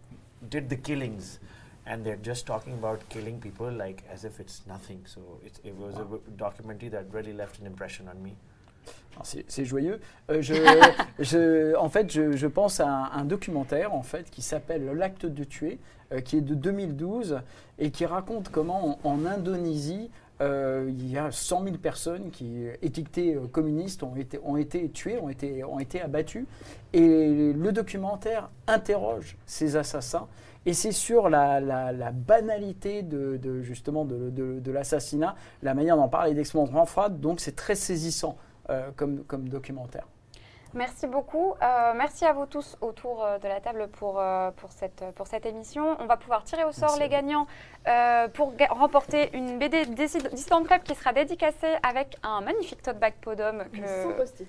did 0.49 0.69
the 0.69 0.75
killings. 0.77 1.39
And 1.85 2.05
they're 2.05 2.15
just 2.15 2.45
talking 2.45 2.73
about 2.75 3.01
killing 3.09 3.41
people 3.41 3.69
like 3.69 4.03
as 4.09 4.23
if 4.23 4.39
it's 4.39 4.61
nothing. 4.65 5.01
So 5.05 5.19
it, 5.43 5.59
it 5.65 5.75
was 5.75 5.95
a 5.95 5.97
Wow. 5.97 6.03
w- 6.15 6.21
documentary 6.37 6.87
that 6.87 7.11
really 7.11 7.33
left 7.33 7.59
an 7.59 7.65
impression 7.67 8.07
on 8.07 8.23
me. 8.23 8.37
C'est 9.23 9.65
joyeux. 9.65 9.99
Euh, 10.31 10.41
je, 10.41 10.53
je- 11.19 11.75
en 11.77 11.89
fait, 11.89 12.11
je, 12.11 12.31
je 12.31 12.47
pense 12.47 12.79
à 12.79 12.87
un, 12.87 13.11
un 13.11 13.25
documentaire 13.25 13.93
en 13.93 14.01
fait 14.03 14.29
qui 14.31 14.41
s'appelle 14.41 14.85
L'acte 14.95 15.25
de 15.25 15.43
tuer, 15.43 15.79
euh, 16.11 16.19
qui 16.21 16.37
est 16.37 16.41
de 16.41 16.55
2012 16.55 17.39
et 17.79 17.91
qui 17.91 18.05
raconte 18.05 18.49
comment 18.49 18.97
en, 19.03 19.09
en 19.09 19.25
Indonésie 19.25 20.09
euh, 20.41 20.87
il 20.89 21.09
y 21.11 21.17
a 21.17 21.31
100 21.31 21.63
000 21.63 21.77
personnes 21.77 22.31
qui, 22.31 22.65
étiquetées 22.81 23.37
communistes, 23.51 24.01
ont 24.01 24.15
été, 24.15 24.39
ont 24.43 24.57
été 24.57 24.89
tuées, 24.89 25.19
ont 25.19 25.29
été, 25.29 25.63
ont 25.63 25.79
été 25.79 26.01
abattues. 26.01 26.47
Et 26.91 27.53
le 27.53 27.71
documentaire 27.71 28.49
interroge 28.67 29.37
ces 29.45 29.75
assassins. 29.77 30.27
Et 30.65 30.73
c'est 30.73 30.91
sur 30.91 31.29
la, 31.29 31.59
la- 31.59 31.91
la 31.91 32.11
banalité 32.11 33.03
de, 33.03 33.37
de, 33.37 33.61
justement 33.61 34.05
de, 34.05 34.31
de- 34.31 34.59
de 34.59 34.71
l'assassinat, 34.71 35.35
la 35.61 35.73
manière 35.75 35.97
d'en 35.97 36.07
parler 36.09 36.33
d'extrêmement 36.33 36.85
froide. 36.87 37.19
Donc 37.21 37.39
c'est 37.39 37.55
très 37.55 37.75
saisissant 37.75 38.35
euh, 38.69 38.91
comme, 38.95 39.23
comme 39.25 39.49
documentaire. 39.49 40.07
Merci 40.73 41.05
beaucoup. 41.07 41.53
Euh, 41.61 41.93
merci 41.95 42.25
à 42.25 42.33
vous 42.33 42.45
tous 42.47 42.77
autour 42.81 43.23
euh, 43.23 43.37
de 43.37 43.47
la 43.47 43.59
table 43.61 43.87
pour, 43.89 44.19
euh, 44.19 44.49
pour, 44.51 44.71
cette, 44.71 45.03
pour 45.15 45.27
cette 45.27 45.45
émission. 45.45 45.95
On 45.99 46.05
va 46.05 46.17
pouvoir 46.17 46.43
tirer 46.43 46.63
au 46.63 46.71
sort 46.71 46.89
Merci 46.89 46.99
les 47.01 47.09
gagnants 47.09 47.45
euh, 47.87 48.27
pour 48.29 48.55
ga- 48.55 48.69
remporter 48.71 49.29
une 49.37 49.59
BD 49.59 49.85
Dissid- 49.85 50.29
Dissident 50.33 50.63
Club 50.63 50.81
qui 50.81 50.95
sera 50.95 51.13
dédicacée 51.13 51.75
avec 51.87 52.17
un 52.23 52.41
magnifique 52.41 52.81
tote 52.81 52.97
bag 52.97 53.13
Podum. 53.21 53.65
Que... 53.71 53.87
Sans 53.87 54.13
post-it. 54.13 54.47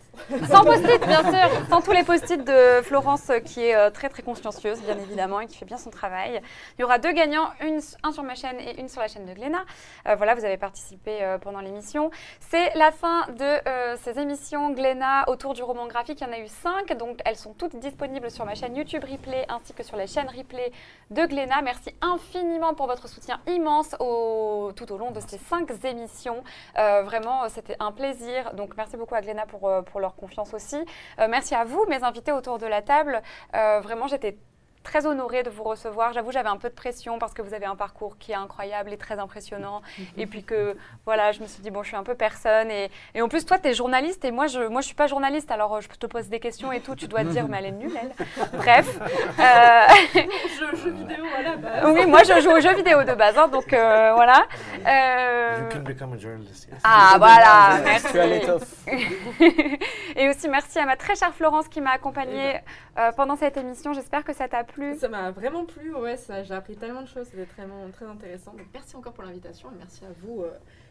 Sans 0.51 0.65
post-it, 0.65 1.07
bien 1.07 1.23
sûr, 1.23 1.51
sans 1.69 1.81
tous 1.83 1.93
les 1.93 2.05
post-it 2.05 2.43
de 2.43 2.81
Florence 2.83 3.31
qui 3.45 3.67
est 3.67 3.91
très 3.91 4.09
très 4.09 4.23
consciencieuse, 4.23 4.81
bien 4.81 4.97
évidemment, 4.97 5.41
et 5.41 5.47
qui 5.47 5.59
fait 5.59 5.67
bien 5.67 5.77
son 5.79 5.91
travail. 5.91 6.41
Il 6.79 6.81
y 6.81 6.85
aura 6.85 6.99
deux 6.99 7.13
gagnants, 7.13 7.49
une, 7.61 7.81
un 8.03 8.13
sur 8.13 8.23
ma 8.23 8.35
chaîne 8.35 8.59
et 8.61 8.81
une 8.81 8.89
sur 8.89 9.03
la 9.03 9.09
chaîne 9.09 9.27
de 9.27 9.33
Glénat. 9.35 9.65
Euh, 10.09 10.15
voilà, 10.15 10.35
vous 10.35 10.45
avez 10.45 10.57
participé 10.57 11.23
euh, 11.23 11.37
pendant 11.39 11.61
l'émission. 11.61 12.11
C'est 12.41 12.73
la 12.77 12.93
fin 12.93 13.27
de 13.29 13.69
euh, 13.69 13.97
ces 14.03 14.19
émissions 14.19 14.71
Glénat 14.71 15.29
autour 15.29 15.53
du 15.53 15.63
roman 15.63 15.87
graphique. 15.87 16.14
Il 16.21 16.23
y 16.23 16.31
en 16.31 16.33
a 16.33 16.39
eu 16.39 16.47
cinq, 16.47 16.97
donc 16.97 17.19
elles 17.25 17.37
sont 17.37 17.55
toutes 17.55 17.75
disponibles 17.77 18.31
sur 18.31 18.45
ma 18.45 18.55
chaîne 18.55 18.77
YouTube 18.77 19.03
Replay 19.03 19.45
ainsi 19.49 19.73
que 19.73 19.83
sur 19.83 19.97
les 19.97 20.07
chaînes 20.07 20.29
Replay 20.29 20.71
de 21.11 21.27
Glénat. 21.27 21.61
Merci 21.63 21.93
infiniment 22.01 22.73
pour 22.75 22.87
votre 22.87 23.09
soutien 23.09 23.41
immense 23.49 23.91
tout 23.99 24.93
au 24.93 24.97
long 24.97 25.11
de 25.11 25.19
ces 25.19 25.39
cinq 25.39 25.73
émissions. 25.85 26.45
Euh, 26.79 27.03
vraiment, 27.03 27.49
c'était 27.49 27.77
un 27.81 27.91
plaisir. 27.91 28.55
Donc, 28.55 28.77
merci 28.77 28.97
beaucoup 28.97 29.17
à 29.17 29.23
Glénat 29.23 29.47
pour, 29.47 29.69
euh, 29.69 29.83
pour 29.83 29.99
leur 29.99 30.15
confiance 30.15 30.55
aussi. 30.55 30.77
Euh, 31.19 31.27
merci 31.29 31.57
à 31.57 31.65
vous, 31.65 31.85
mes 31.89 32.05
invités 32.05 32.31
autour 32.31 32.59
de 32.59 32.67
la 32.67 32.81
table. 32.81 33.21
Vraiment, 33.53 34.07
j'étais 34.07 34.39
très 34.85 35.07
honorée 35.07 35.43
de 35.43 35.51
vous 35.51 35.65
recevoir. 35.65 36.13
J'avoue, 36.13 36.31
j'avais 36.31 36.49
un 36.49 36.57
peu 36.57 36.69
de 36.69 36.75
pression 36.75 37.19
parce 37.19 37.35
que 37.35 37.43
vous 37.43 37.53
avez 37.55 37.67
un 37.67 37.75
parcours 37.75 38.17
qui 38.19 38.31
est 38.31 38.37
incroyable 38.37 38.93
et 38.93 38.97
très 38.97 39.19
impressionnant. 39.19 39.83
et 40.17 40.27
puis 40.27 40.45
que, 40.45 40.77
voilà, 41.05 41.33
je 41.33 41.41
me 41.41 41.47
suis 41.49 41.63
dit, 41.63 41.71
bon, 41.71 41.83
je 41.83 41.89
suis 41.89 41.97
un 41.97 42.05
peu 42.05 42.15
personne. 42.15 42.71
Et, 42.71 42.91
et 43.15 43.23
en 43.23 43.29
plus, 43.29 43.45
toi, 43.45 43.59
tu 43.59 43.69
es 43.69 43.75
journaliste 43.75 44.25
et 44.25 44.31
moi, 44.31 44.47
je 44.47 44.61
ne 44.61 44.69
moi, 44.69 44.83
je 44.83 44.87
suis 44.87 44.95
pas 44.95 45.09
journaliste. 45.09 45.51
Alors, 45.51 45.75
euh, 45.77 45.81
je 45.81 45.89
te 45.89 46.07
pose 46.07 46.29
des 46.29 46.39
questions 46.39 46.71
et 46.71 46.81
tout. 46.81 46.95
Tu 46.95 47.09
dois 47.09 47.23
te 47.25 47.29
dire, 47.29 47.49
mais 47.49 47.59
elle 47.59 47.67
est 47.67 47.73
nulle, 47.73 47.99
elle. 48.01 48.13
Bref. 48.53 48.99
Euh, 49.41 49.87
Jeux, 50.15 50.77
jeux 50.77 50.91
vidéo 50.91 51.25
à 51.37 51.43
la 51.43 51.57
base. 51.57 51.85
oui, 51.87 52.07
moi, 52.07 52.23
je 52.23 52.41
joue 52.41 52.51
aux 52.51 52.61
jeux 52.61 52.75
vidéo 52.75 53.03
de 53.05 53.15
base. 53.15 53.37
hein, 53.37 53.49
donc, 53.49 53.73
euh, 53.73 54.13
voilà. 54.15 54.47
Euh, 54.87 55.59
You 55.61 55.69
can 55.71 55.81
become 55.85 56.13
a 56.15 56.19
journalist. 56.19 56.69
Yes. 56.71 56.81
ah, 56.85 57.15
voilà, 57.19 57.81
merci. 57.85 58.17
Et 60.17 60.29
aussi 60.29 60.49
merci 60.49 60.79
à 60.79 60.87
ma 60.87 60.97
très 60.97 61.15
chère 61.17 61.35
Florence 61.35 61.69
qui 61.69 61.81
m'a 61.81 61.91
accompagnée 61.93 62.61
euh, 62.99 63.11
pendant 63.17 63.37
cette 63.37 63.57
émission. 63.57 63.93
J'espère 63.93 64.25
que 64.25 64.33
ça 64.33 64.49
t'a 64.49 64.65
plu. 64.65 64.74
Ça 64.99 65.09
m'a 65.09 65.31
vraiment 65.31 65.65
plu, 65.65 65.95
ouais, 65.95 66.17
j'ai 66.45 66.55
appris 66.55 66.77
tellement 66.77 67.03
de 67.03 67.09
choses, 67.09 67.27
c'était 67.31 67.47
très, 67.47 67.65
très 67.93 68.07
intéressant. 68.07 68.53
Donc 68.53 68.67
merci 68.73 68.97
encore 68.97 69.13
pour 69.13 69.25
l'invitation 69.25 69.71
et 69.71 69.77
merci 69.79 70.05
à 70.05 70.09
vous 70.23 70.43
euh, 70.43 70.51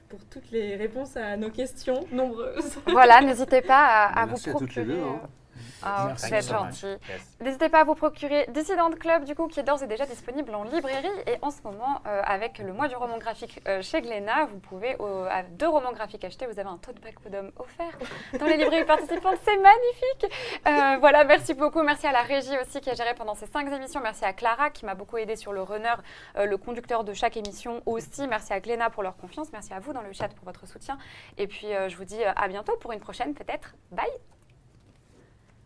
pour 0.10 0.20
toutes 0.26 0.52
les 0.52 0.76
réponses 0.76 1.18
à 1.18 1.38
nos 1.38 1.50
questions 1.50 2.06
nombreuses. 2.12 2.78
Voilà, 2.88 3.22
n'hésitez 3.22 3.62
pas 3.62 3.86
à, 3.86 4.22
à 4.22 4.26
vous 4.26 4.32
Merci 4.32 4.50
à 4.50 4.54
toutes 4.54 4.76
les 4.76 4.84
procurer. 4.84 4.98
deux, 4.98 5.04
hein. 5.04 5.22
Euh, 5.56 5.60
Ah, 5.84 6.06
Merci 6.08 6.28
vous 6.28 6.34
êtes 6.36 6.48
gentil. 6.48 6.86
Yes. 7.10 7.38
N'hésitez 7.42 7.70
pas 7.70 7.82
à 7.82 7.84
vous 7.84 7.96
procurer 7.96 8.46
Dissident 8.50 8.90
Club, 8.92 9.24
du 9.26 9.36
coup, 9.36 9.48
qui 9.48 9.60
est 9.60 9.64
d'ores 9.64 9.84
et 9.84 9.88
déjà 9.88 10.06
disponible 10.06 10.54
en 10.56 10.64
librairie. 10.64 11.08
Et 11.28 11.38
en 11.42 11.52
ce 11.52 11.62
moment, 11.64 12.02
euh, 12.08 12.22
avec 12.26 12.58
le 12.60 12.74
mois 12.74 12.88
du 12.88 12.96
roman 12.96 13.18
graphique 13.18 13.62
euh, 13.68 13.82
chez 13.82 14.02
Glénat, 14.02 14.46
vous 14.46 14.60
pouvez, 14.60 14.96
au- 14.98 15.26
à 15.30 15.44
deux 15.44 15.68
romans 15.68 15.92
graphiques 15.94 16.24
achetés, 16.24 16.46
vous 16.46 16.60
avez 16.60 16.70
un 16.70 16.78
tote 16.78 17.00
bag 17.02 17.18
Podum 17.20 17.52
offert 17.58 17.92
dans 18.40 18.46
les 18.46 18.58
librairies 18.58 18.86
participantes. 18.86 19.38
C'est 19.44 19.58
magnifique. 19.58 20.26
Euh, 20.68 20.98
voilà, 21.00 21.24
merci 21.24 21.54
beaucoup. 21.54 21.82
Merci 21.84 22.08
à 22.08 22.12
la 22.12 22.22
régie 22.22 22.58
aussi 22.62 22.82
qui 22.82 22.90
a 22.90 22.94
géré 22.96 23.14
pendant 23.16 23.36
ces 23.36 23.46
cinq 23.48 23.68
émissions. 23.72 24.00
Merci 24.02 24.26
à 24.26 24.34
Clara 24.34 24.70
qui 24.70 24.86
m'a 24.86 24.96
beaucoup 24.96 25.18
aidé 25.18 25.36
sur 25.36 25.54
le 25.54 25.62
runner, 25.62 25.94
euh, 26.38 26.46
le 26.46 26.58
conducteur 26.58 27.04
de 27.04 27.14
chaque 27.14 27.38
émission 27.38 27.82
aussi. 27.86 28.28
Merci 28.28 28.54
à 28.54 28.60
Glénat 28.60 28.90
pour 28.90 29.04
leur 29.04 29.16
confiance. 29.18 29.52
Merci 29.52 29.74
à 29.74 29.80
vous 29.80 29.94
dans 29.94 30.02
le 30.02 30.12
chat 30.14 30.30
pour 30.30 30.46
votre 30.46 30.66
soutien. 30.68 30.98
Et 31.38 31.48
puis, 31.48 31.74
euh, 31.74 31.90
je 31.90 31.98
vous 31.98 32.06
dis 32.06 32.24
euh, 32.24 32.32
à 32.36 32.48
bientôt 32.48 32.76
pour 32.78 32.92
une 32.92 33.00
prochaine, 33.00 33.34
peut-être. 33.34 33.76
Bye. 33.92 34.33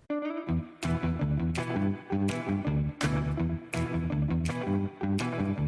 Thank 0.09 0.23
you. 5.59 5.66